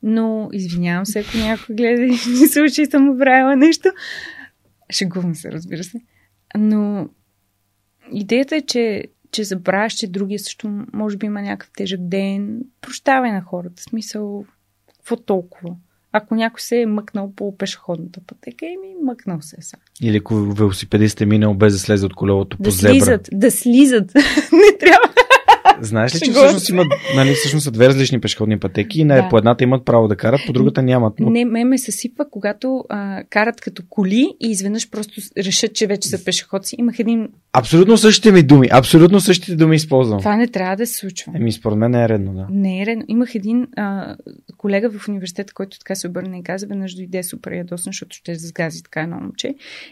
Но 0.04 0.50
извинявам 0.54 1.06
се, 1.06 1.20
ако 1.20 1.38
някой 1.38 1.76
гледа 1.76 2.04
и 2.04 2.10
ми 2.10 2.48
се 2.48 2.62
учи 2.62 2.86
съм 2.86 3.18
правила 3.20 3.56
нещо. 3.56 3.90
Шегувам 4.92 5.36
се, 5.36 5.52
разбира 5.52 5.84
се. 5.84 6.02
Но 6.58 7.10
идеята 8.12 8.56
е, 8.56 8.62
че, 8.62 9.04
че 9.32 9.44
забравяш, 9.44 9.94
че 9.94 10.08
другия 10.08 10.40
също 10.40 10.86
може 10.94 11.18
би 11.18 11.26
има 11.26 11.42
някакъв 11.42 11.72
тежък 11.78 12.08
ден. 12.08 12.62
Прощавай 12.82 13.32
на 13.32 13.42
хората. 13.42 13.82
Смисъл, 13.82 14.46
какво 14.96 15.16
толкова? 15.16 15.76
Ако 16.14 16.36
някой 16.36 16.62
се 16.62 16.82
е 16.82 16.86
мъкнал 16.86 17.34
по 17.36 17.58
пешеходната 17.58 18.20
пътека, 18.28 18.66
ми 18.66 19.06
мъкнал 19.06 19.38
се 19.42 19.58
са. 19.62 19.78
Или 20.02 20.18
ако 20.18 20.36
велосипедист 20.36 21.22
е 21.22 21.26
минал 21.26 21.54
без 21.54 21.74
да 21.74 21.80
слезе 21.80 22.06
от 22.06 22.16
колелото 22.16 22.58
по 22.58 22.64
да 22.64 22.72
зебра. 22.72 22.94
Слизат, 22.94 23.30
да 23.34 23.52
слизат. 23.52 24.16
Не 24.52 24.78
трябва. 24.80 25.09
Знаеш 25.82 26.16
ли, 26.16 26.20
че 26.20 26.32
всъщност 26.32 26.70
има, 26.70 26.86
нали, 27.16 27.34
всъщност 27.34 27.64
са 27.64 27.72
две 27.72 27.88
различни 27.88 28.22
пешеходни 28.22 28.60
пътеки 28.60 29.02
и 29.02 29.04
не, 29.04 29.16
да. 29.16 29.30
по 29.30 29.38
едната 29.38 29.64
имат 29.64 29.86
право 29.86 30.08
да 30.08 30.16
карат, 30.16 30.42
по 30.48 30.54
другата 30.54 30.82
нямат. 30.82 31.14
Но... 31.20 31.30
Не, 31.30 31.46
ме 31.46 31.66
ме 31.66 31.78
съсипва, 31.78 32.30
когато 32.32 32.84
а, 32.90 33.24
карат 33.30 33.62
като 33.62 33.84
коли 33.90 34.36
и 34.40 34.52
изведнъж 34.52 34.90
просто 34.90 35.22
решат, 35.38 35.74
че 35.74 35.88
вече 35.88 36.10
са 36.10 36.26
пешеходци. 36.26 36.76
Имах 36.80 37.00
един... 37.00 37.28
Абсолютно 37.54 37.98
същите 37.98 38.32
ми 38.32 38.44
думи, 38.44 38.68
абсолютно 38.72 39.20
същите 39.20 39.56
думи 39.56 39.76
използвам. 39.76 40.20
Това 40.20 40.36
не 40.36 40.48
трябва 40.48 40.76
да 40.76 40.88
се 40.88 40.94
случва. 40.94 41.32
Еми, 41.36 41.52
според 41.52 41.78
мен 41.78 41.92
не 41.92 42.04
е 42.04 42.10
редно, 42.10 42.34
да. 42.34 42.48
Не 42.52 42.82
е 42.82 42.86
редно. 42.86 43.04
Имах 43.08 43.36
един 43.36 43.68
а, 43.78 44.16
колега 44.58 44.90
в 44.90 45.08
университета, 45.08 45.54
който 45.54 45.80
така 45.80 45.96
се 45.96 46.08
обърна 46.08 46.38
и 46.38 46.44
каза, 46.44 46.68
веднъж 46.68 46.96
дойде 46.96 47.24
супер 47.24 47.52
ядосно, 47.52 47.90
защото 47.90 48.16
ще 48.16 48.36
сгази 48.36 48.84
така 48.84 49.02
едно 49.02 49.20
момче. 49.20 49.48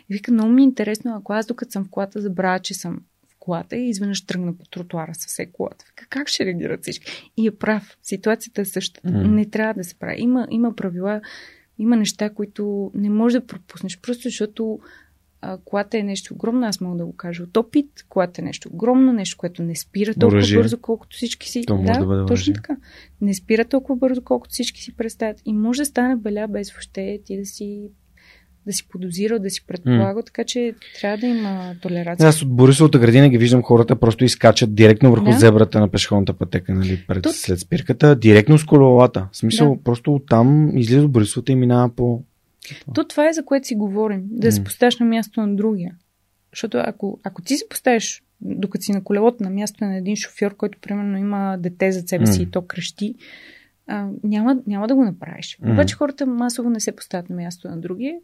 И 0.10 0.14
вика, 0.14 0.32
много 0.32 0.50
ми 0.50 0.62
е 0.62 0.66
интересно, 0.66 1.16
ако 1.20 1.34
аз 1.34 1.46
докато 1.46 1.72
съм 1.72 1.86
в 1.86 1.90
колата 1.90 2.22
забравя, 2.22 2.60
че 2.60 2.74
съм 2.74 3.00
колата 3.48 3.76
и 3.76 3.90
изведнъж 3.90 4.26
тръгна 4.26 4.58
по 4.58 4.66
тротуара 4.66 5.16
със 5.16 5.26
все 5.26 5.46
колата. 5.46 5.86
Как 6.10 6.28
ще 6.28 6.46
реагират 6.46 6.82
всички? 6.82 7.32
И 7.38 7.48
е 7.48 7.52
прав. 7.52 7.98
Ситуацията 8.04 8.62
е 8.62 8.66
същата. 8.66 9.10
Mm. 9.10 9.28
Не 9.28 9.46
трябва 9.46 9.74
да 9.74 9.84
се 9.84 9.96
прави. 9.96 10.22
Има, 10.22 10.48
има 10.52 10.76
правила, 10.76 11.22
има 11.80 11.96
неща, 11.96 12.30
които 12.30 12.92
не 12.94 13.10
можеш 13.10 13.40
да 13.40 13.48
пропуснеш, 13.48 14.00
просто 14.02 14.22
защото 14.24 14.80
а, 15.42 15.58
колата 15.66 15.98
е 15.98 16.04
нещо 16.04 16.34
огромно, 16.34 16.68
аз 16.68 16.82
мога 16.82 16.98
да 16.98 17.06
го 17.06 17.16
кажа 17.16 17.44
от 17.44 17.58
опит, 17.58 18.06
колата 18.10 18.42
е 18.42 18.46
нещо 18.46 18.70
огромно, 18.74 19.14
нещо, 19.14 19.38
което 19.38 19.64
не 19.64 19.76
спира 19.76 20.14
толкова 20.14 20.38
Оръжие. 20.38 20.60
бързо, 20.60 20.78
колкото 20.82 21.16
всички 21.16 21.50
си. 21.50 21.64
То 21.68 21.78
да, 21.78 22.00
да 22.00 22.06
бъде 22.06 22.26
точно 22.26 22.54
така. 22.54 22.78
Не 23.22 23.34
спира 23.34 23.66
толкова 23.66 23.96
бързо, 23.96 24.22
колкото 24.22 24.54
всички 24.54 24.82
си 24.82 24.96
представят. 24.96 25.42
И 25.46 25.54
може 25.54 25.82
да 25.82 25.86
стане 25.86 26.16
беля 26.16 26.48
без 26.48 26.72
въобще 26.72 27.20
ти 27.26 27.38
да 27.38 27.46
си 27.46 27.90
да 28.68 28.74
си 28.74 28.88
подозира, 28.88 29.40
да 29.40 29.50
си 29.50 29.66
предполага, 29.68 30.22
mm. 30.22 30.26
така 30.26 30.44
че 30.44 30.74
трябва 31.00 31.18
да 31.18 31.28
има 31.28 31.76
толерация. 31.82 32.30
Аз 32.30 32.42
от 32.42 32.56
Борисовата 32.56 33.00
градина 33.00 33.30
ги 33.30 33.38
виждам 33.38 33.64
хората 33.64 33.96
просто 33.96 34.26
изкачат 34.26 34.76
директно 34.76 35.12
върху 35.12 35.26
да. 35.26 35.40
зебрата 35.40 35.80
на 35.80 35.88
пешеходната 35.88 36.34
пътека, 36.34 36.74
нали, 36.74 37.04
пред, 37.08 37.24
Тут... 37.24 37.36
след 37.36 37.60
спирката, 37.60 38.16
директно 38.16 38.58
с 38.58 38.66
колелата. 38.66 39.28
В 39.32 39.38
смисъл, 39.38 39.76
да. 39.76 39.84
просто 39.84 40.22
там 40.30 40.78
излиза 40.78 41.06
от 41.06 41.12
Борисовата 41.12 41.52
и 41.52 41.56
минава 41.56 41.90
по... 41.90 42.24
То 42.94 43.04
това 43.04 43.30
е 43.30 43.34
за 43.34 43.46
което 43.46 43.68
си 43.68 43.76
говорим, 43.76 44.24
да 44.24 44.48
mm. 44.48 44.56
се 44.56 44.64
поставиш 44.64 45.00
на 45.00 45.06
място 45.06 45.42
на 45.42 45.56
другия. 45.56 45.96
Защото 46.54 46.78
ако, 46.78 47.20
ако 47.24 47.42
ти 47.42 47.58
се 47.58 47.70
поставиш 47.70 48.24
докато 48.42 48.84
си 48.84 48.92
на 48.92 49.04
колелото 49.04 49.44
на 49.44 49.50
място 49.50 49.84
на 49.84 49.98
един 49.98 50.16
шофьор, 50.16 50.56
който 50.56 50.78
примерно 50.82 51.18
има 51.18 51.58
дете 51.60 51.92
за 51.92 52.02
себе 52.02 52.26
си 52.26 52.40
mm. 52.40 52.44
и 52.44 52.52
то 52.52 52.62
крещи, 52.62 53.16
а, 53.88 54.08
няма, 54.24 54.58
няма 54.68 54.88
да 54.88 54.96
го 54.96 55.04
направиш. 55.04 55.58
Mm. 55.64 55.72
Обаче 55.72 55.96
хората 55.96 56.26
масово 56.26 56.70
не 56.70 56.80
се 56.80 56.96
поставят 56.96 57.30
на 57.30 57.36
място 57.36 57.68
на 57.68 57.78
другия 57.78 58.16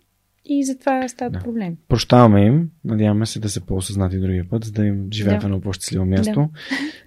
и 0.46 0.64
затова 0.66 1.08
стават 1.08 1.34
да. 1.34 1.40
проблеми. 1.40 1.76
Прощаваме 1.88 2.46
им. 2.46 2.70
Надяваме 2.86 3.26
се 3.26 3.40
да 3.40 3.50
се 3.50 3.60
по-осъзнати 3.60 4.20
другия 4.20 4.46
път, 4.50 4.66
за 4.66 4.72
да 4.72 4.86
им 4.86 5.08
живеем 5.12 5.38
да. 5.38 5.42
в 5.42 5.46
едно 5.46 5.62
по-щастливо 5.62 6.06
място. 6.06 6.34
Да. 6.34 6.50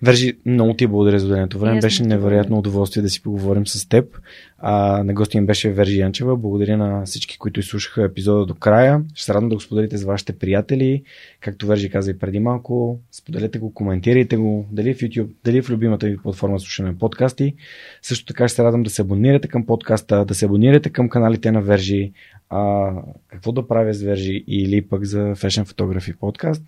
Вържи, 0.03 0.39
много 0.47 0.75
ти 0.75 0.87
благодаря 0.87 1.19
за 1.19 1.27
отделеното 1.27 1.59
време. 1.59 1.81
Беше 1.81 2.03
невероятно 2.03 2.59
удоволствие 2.59 3.03
да 3.03 3.11
си 3.11 3.23
поговорим 3.23 3.67
с 3.67 3.89
теб. 3.89 4.19
А, 4.59 5.03
на 5.05 5.15
гости 5.15 5.37
им 5.37 5.47
беше 5.47 5.73
Вержи 5.73 5.99
Янчева. 5.99 6.37
Благодаря 6.37 6.77
на 6.77 7.05
всички, 7.05 7.39
които 7.39 7.61
изслушаха 7.61 8.05
епизода 8.05 8.47
до 8.47 8.55
края. 8.55 9.03
Ще 9.15 9.25
се 9.25 9.35
радвам 9.35 9.49
да 9.49 9.55
го 9.55 9.61
споделите 9.61 9.97
с 9.97 10.05
вашите 10.05 10.39
приятели. 10.39 11.03
Както 11.41 11.67
Вержи 11.67 11.91
каза 11.91 12.11
и 12.11 12.19
преди 12.19 12.41
малко, 12.41 13.01
споделете 13.13 13.59
го, 13.59 13.75
коментирайте 13.75 14.37
го, 14.37 14.67
дали 14.73 14.95
в 14.95 14.99
YouTube, 14.99 15.31
дали 15.45 15.63
в 15.63 15.71
любимата 15.71 16.07
ви 16.07 16.17
платформа 16.17 16.61
слушане 16.61 16.99
подкасти. 16.99 17.55
Също 18.03 18.27
така 18.27 18.49
ще 18.49 18.57
се 18.57 18.65
радвам 18.65 18.83
да 18.83 18.91
се 18.91 19.03
абонирате 19.03 19.49
към 19.49 19.67
подкаста, 19.67 20.25
да 20.25 20.35
се 20.35 20.45
абонирате 20.45 20.91
към 20.91 21.09
каналите 21.09 21.53
на 21.53 21.63
Вержи, 21.63 22.13
а, 22.51 22.93
какво 23.29 23.53
да 23.53 23.69
правя 23.69 23.95
с 23.95 24.03
Вержи 24.03 24.45
или 24.47 24.83
пък 24.89 25.05
за 25.05 25.19
Fashion 25.19 25.65
Photography 25.65 26.17
подкаст. 26.17 26.63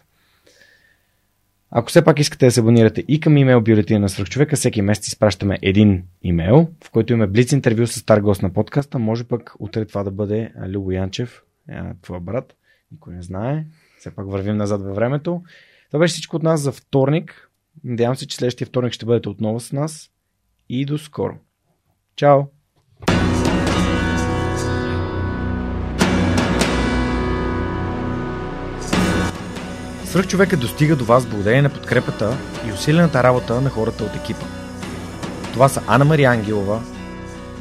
Ако 1.71 1.89
все 1.89 2.05
пак 2.05 2.19
искате 2.19 2.47
да 2.47 2.53
се 2.53 2.61
абонирате 2.61 3.05
и 3.09 3.21
към 3.21 3.37
имейл 3.37 3.61
бюлетина 3.61 4.01
на 4.01 4.09
Свърхчовека, 4.09 4.57
всеки 4.57 4.83
месец 4.83 5.09
изпращаме 5.09 5.59
един 5.63 6.05
имейл, 6.23 6.69
в 6.85 6.91
който 6.91 7.13
имаме 7.13 7.27
блиц 7.27 7.53
интервю 7.53 7.87
с 7.87 7.99
стар 7.99 8.21
гост 8.21 8.43
на 8.43 8.53
подкаста. 8.53 8.99
Може 8.99 9.25
пък 9.25 9.55
утре 9.59 9.85
това 9.85 10.03
да 10.03 10.11
бъде 10.11 10.53
Любо 10.69 10.93
Янчев, 10.93 11.43
твоя 12.03 12.21
брат. 12.21 12.55
Никой 12.93 13.15
не 13.15 13.23
знае. 13.23 13.65
Все 13.99 14.15
пак 14.15 14.31
вървим 14.31 14.57
назад 14.57 14.83
във 14.83 14.95
времето. 14.95 15.43
Това 15.91 15.99
беше 15.99 16.13
всичко 16.13 16.37
от 16.37 16.43
нас 16.43 16.61
за 16.61 16.73
вторник. 16.73 17.51
Надявам 17.85 18.17
се, 18.17 18.29
че 18.29 18.37
следващия 18.37 18.67
вторник 18.67 18.93
ще 18.93 19.07
бъдете 19.07 19.29
отново 19.29 19.61
с 19.61 19.73
нас. 19.73 20.11
И 20.69 20.85
до 20.85 20.99
скоро. 20.99 21.35
Чао! 22.17 22.43
Свръхчовека 30.09 30.57
достига 30.57 30.97
до 30.97 31.05
вас 31.05 31.27
благодарение 31.27 31.63
на 31.63 31.69
подкрепата 31.69 32.37
и 32.69 32.73
усилената 32.73 33.23
работа 33.23 33.61
на 33.61 33.71
хората 33.71 34.05
от 34.05 34.17
екипа. 34.17 34.47
Това 35.53 35.69
са 35.69 35.83
Анна 35.87 36.05
Мария 36.05 36.31
Ангелова, 36.31 36.81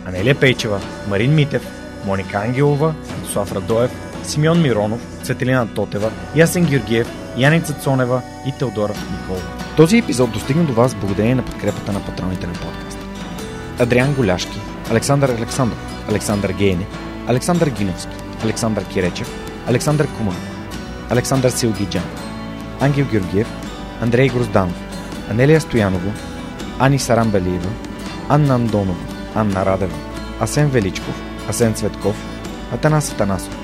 Анелия 0.06 0.40
Пейчева, 0.40 0.82
Марин 1.08 1.36
Митев, 1.36 1.68
Моника 2.06 2.38
Ангелова, 2.38 2.94
Слав 3.34 3.52
Радоев, 3.52 3.92
Симеон 4.24 4.62
Миронов, 4.62 5.00
Цветелина 5.24 5.68
Тотева, 5.74 6.12
Ясен 6.36 6.66
Георгиев, 6.66 7.08
Яница 7.38 7.74
Цонева 7.74 8.22
и 8.48 8.54
Теодора 8.60 8.94
Николова. 9.12 9.48
Този 9.78 9.98
епизод 9.98 10.32
достигна 10.32 10.64
до 10.64 10.74
вас 10.74 10.96
благодарение 10.96 11.36
на 11.36 11.46
подкрепата 11.46 11.92
на 11.92 12.06
патроните 12.06 12.48
на 12.48 12.54
подкаста. 12.54 13.06
Адриан 13.80 14.14
Голяшки, 14.14 14.60
Александър 14.92 15.30
Александров, 15.30 16.08
Александър 16.10 16.52
Гейне, 16.52 16.88
Александър 17.28 17.70
Гиновски, 17.70 18.16
Александър 18.44 18.86
Киречев, 18.86 19.32
Александър 19.68 20.08
Куманов, 20.18 20.58
Александър 21.10 21.50
Силгиджан, 21.50 22.04
Ангел 22.80 23.06
Георгиев, 23.06 23.48
Андрей 24.02 24.30
Грозданов, 24.30 24.76
Анелия 25.30 25.60
Стоянова, 25.60 26.12
Ани 26.80 27.00
Сарамбелиева, 27.00 27.70
Анна 28.30 28.56
Андонова, 28.56 28.98
Анна 29.36 29.66
Радева, 29.66 29.96
Асен 30.40 30.70
Величков, 30.70 31.16
Асен 31.50 31.74
Цветков, 31.74 32.16
Атанас 32.72 33.12
Атанасов, 33.12 33.56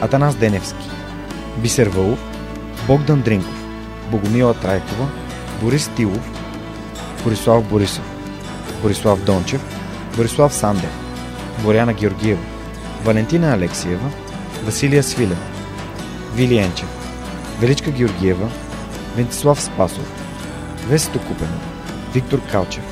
Атанас 0.00 0.34
Деневски, 0.34 0.90
Бисер 1.56 1.88
Вълов, 1.88 2.18
Богдан 2.86 3.22
Дринков, 3.22 3.64
Богомила 4.10 4.54
Трайкова, 4.54 5.08
Борис 5.62 5.90
Тилов, 5.96 6.30
Борислав 7.24 7.64
Борисов, 7.64 8.04
Борислав 8.82 9.24
Дончев, 9.24 9.60
Борислав 10.16 10.54
Сандев, 10.54 10.90
Боряна 11.62 11.92
Георгиева, 11.92 12.42
Валентина 13.04 13.54
Алексиева, 13.54 14.10
Василия 14.64 15.02
Свилев, 15.02 15.38
Вилиенчев, 16.34 16.97
Величка 17.60 17.90
Георгиева, 17.90 18.48
Вентислав 19.16 19.60
Спасов, 19.60 20.12
Весето 20.88 21.18
Купенов, 21.18 21.62
Виктор 22.14 22.40
Калчев, 22.52 22.84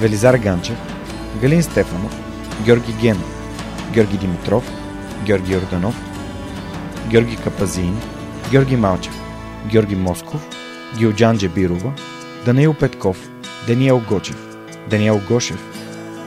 Велизар 0.00 0.38
Ганчев, 0.38 0.76
Галин 1.40 1.62
Стефанов, 1.62 2.12
Георги 2.64 2.92
Генов, 3.00 3.30
Георги 3.92 4.18
Димитров, 4.18 4.64
Георги 5.24 5.56
Орданов, 5.56 5.94
Георги 7.08 7.36
Капазин, 7.36 7.96
Георги 8.50 8.76
Малчев, 8.76 9.14
Георги 9.66 9.96
Москов, 9.96 10.40
Гилджан 10.98 11.38
Джебирова, 11.38 11.92
Даниил 12.44 12.74
Петков, 12.74 13.16
Даниел 13.66 14.02
Гочев, 14.08 14.36
Даниел 14.90 15.20
Гошев, 15.28 15.60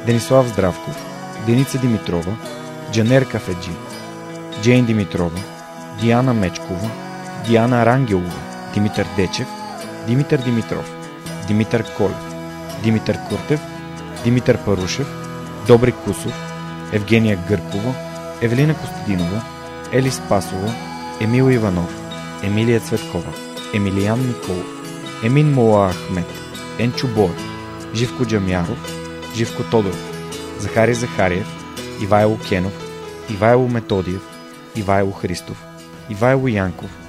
Денислав 0.05 0.47
Здравков, 0.47 0.95
Деница 1.45 1.77
Димитрова, 1.77 2.37
Джанер 2.91 3.25
Кафеджи, 3.25 3.71
Джейн 4.61 4.85
Димитрова, 4.85 5.39
Диана 6.01 6.33
Мечкова, 6.33 6.89
Диана 7.49 7.85
Рангелова, 7.85 8.33
Димитър 8.73 9.07
Дечев, 9.15 9.47
Димитър 10.07 10.39
Димитров, 10.41 10.91
Димитър 11.47 11.95
Колев, 11.97 12.33
Димитър 12.83 13.17
Куртев, 13.29 13.61
Димитър 14.23 14.57
Парушев, 14.65 15.07
Добри 15.67 15.91
Кусов, 15.91 16.33
Евгения 16.93 17.39
Гъркова, 17.47 17.93
Евелина 18.41 18.75
Костадинова, 18.77 19.41
Ели 19.91 20.11
Спасова, 20.11 20.73
Емил 21.21 21.51
Иванов, 21.51 22.01
Емилия 22.43 22.79
Цветкова, 22.79 23.33
Емилиян 23.73 24.27
Николов, 24.27 24.67
Емин 25.23 25.53
Мола 25.53 25.93
Ахмет, 25.93 26.27
Енчо 26.79 27.07
Боев, 27.07 27.43
Живко 27.93 28.25
Джамяров, 28.25 28.93
Живко 29.35 29.63
Тодоров, 29.63 30.11
Захари 30.59 30.93
Захариев, 30.93 31.47
Ивайло 32.01 32.39
Кенов, 32.49 32.73
Ивайло 33.29 33.67
Методиев, 33.67 34.21
Ивайло 34.75 35.11
Христов, 35.11 35.63
Ивайло 36.09 36.47
Янков, 36.47 37.08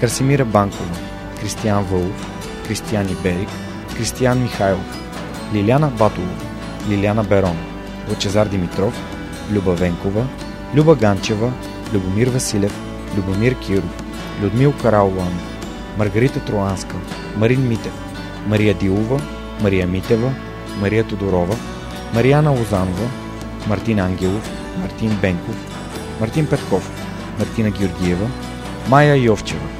Красимира 0.00 0.44
Банкова, 0.44 0.96
Кристиян 1.40 1.84
Вълов, 1.84 2.26
Кристиян 2.66 3.08
Иберик, 3.08 3.48
Кристиян 3.96 4.42
Михайлов, 4.42 5.00
Лиляна 5.54 5.88
Батолова, 5.88 6.32
Лиляна 6.88 7.24
Берон, 7.24 7.56
Лъчезар 8.10 8.46
Димитров, 8.46 8.94
Люба 9.52 9.74
Венкова, 9.74 10.26
Люба 10.76 10.94
Ганчева, 10.94 11.52
Любомир 11.94 12.28
Василев, 12.28 12.80
Любомир 13.16 13.54
Киров, 13.54 14.02
Людмил 14.42 14.72
Караулан, 14.82 15.38
Маргарита 15.98 16.40
Троанска, 16.40 16.96
Марин 17.36 17.68
Митев, 17.68 17.92
Мария 18.46 18.74
Дилова, 18.74 19.20
Мария 19.62 19.86
Митева, 19.86 20.32
Мария 20.80 21.04
Тодорова, 21.04 21.56
Марияна 22.14 22.50
Лозанова, 22.50 23.08
Мартин 23.68 23.98
Ангелов, 23.98 24.50
Мартин 24.78 25.18
Бенков, 25.22 25.56
Мартин 26.20 26.46
Петков, 26.46 26.90
Мартина 27.38 27.70
Георгиева, 27.70 28.30
Майя 28.88 29.16
Йовчева, 29.16 29.79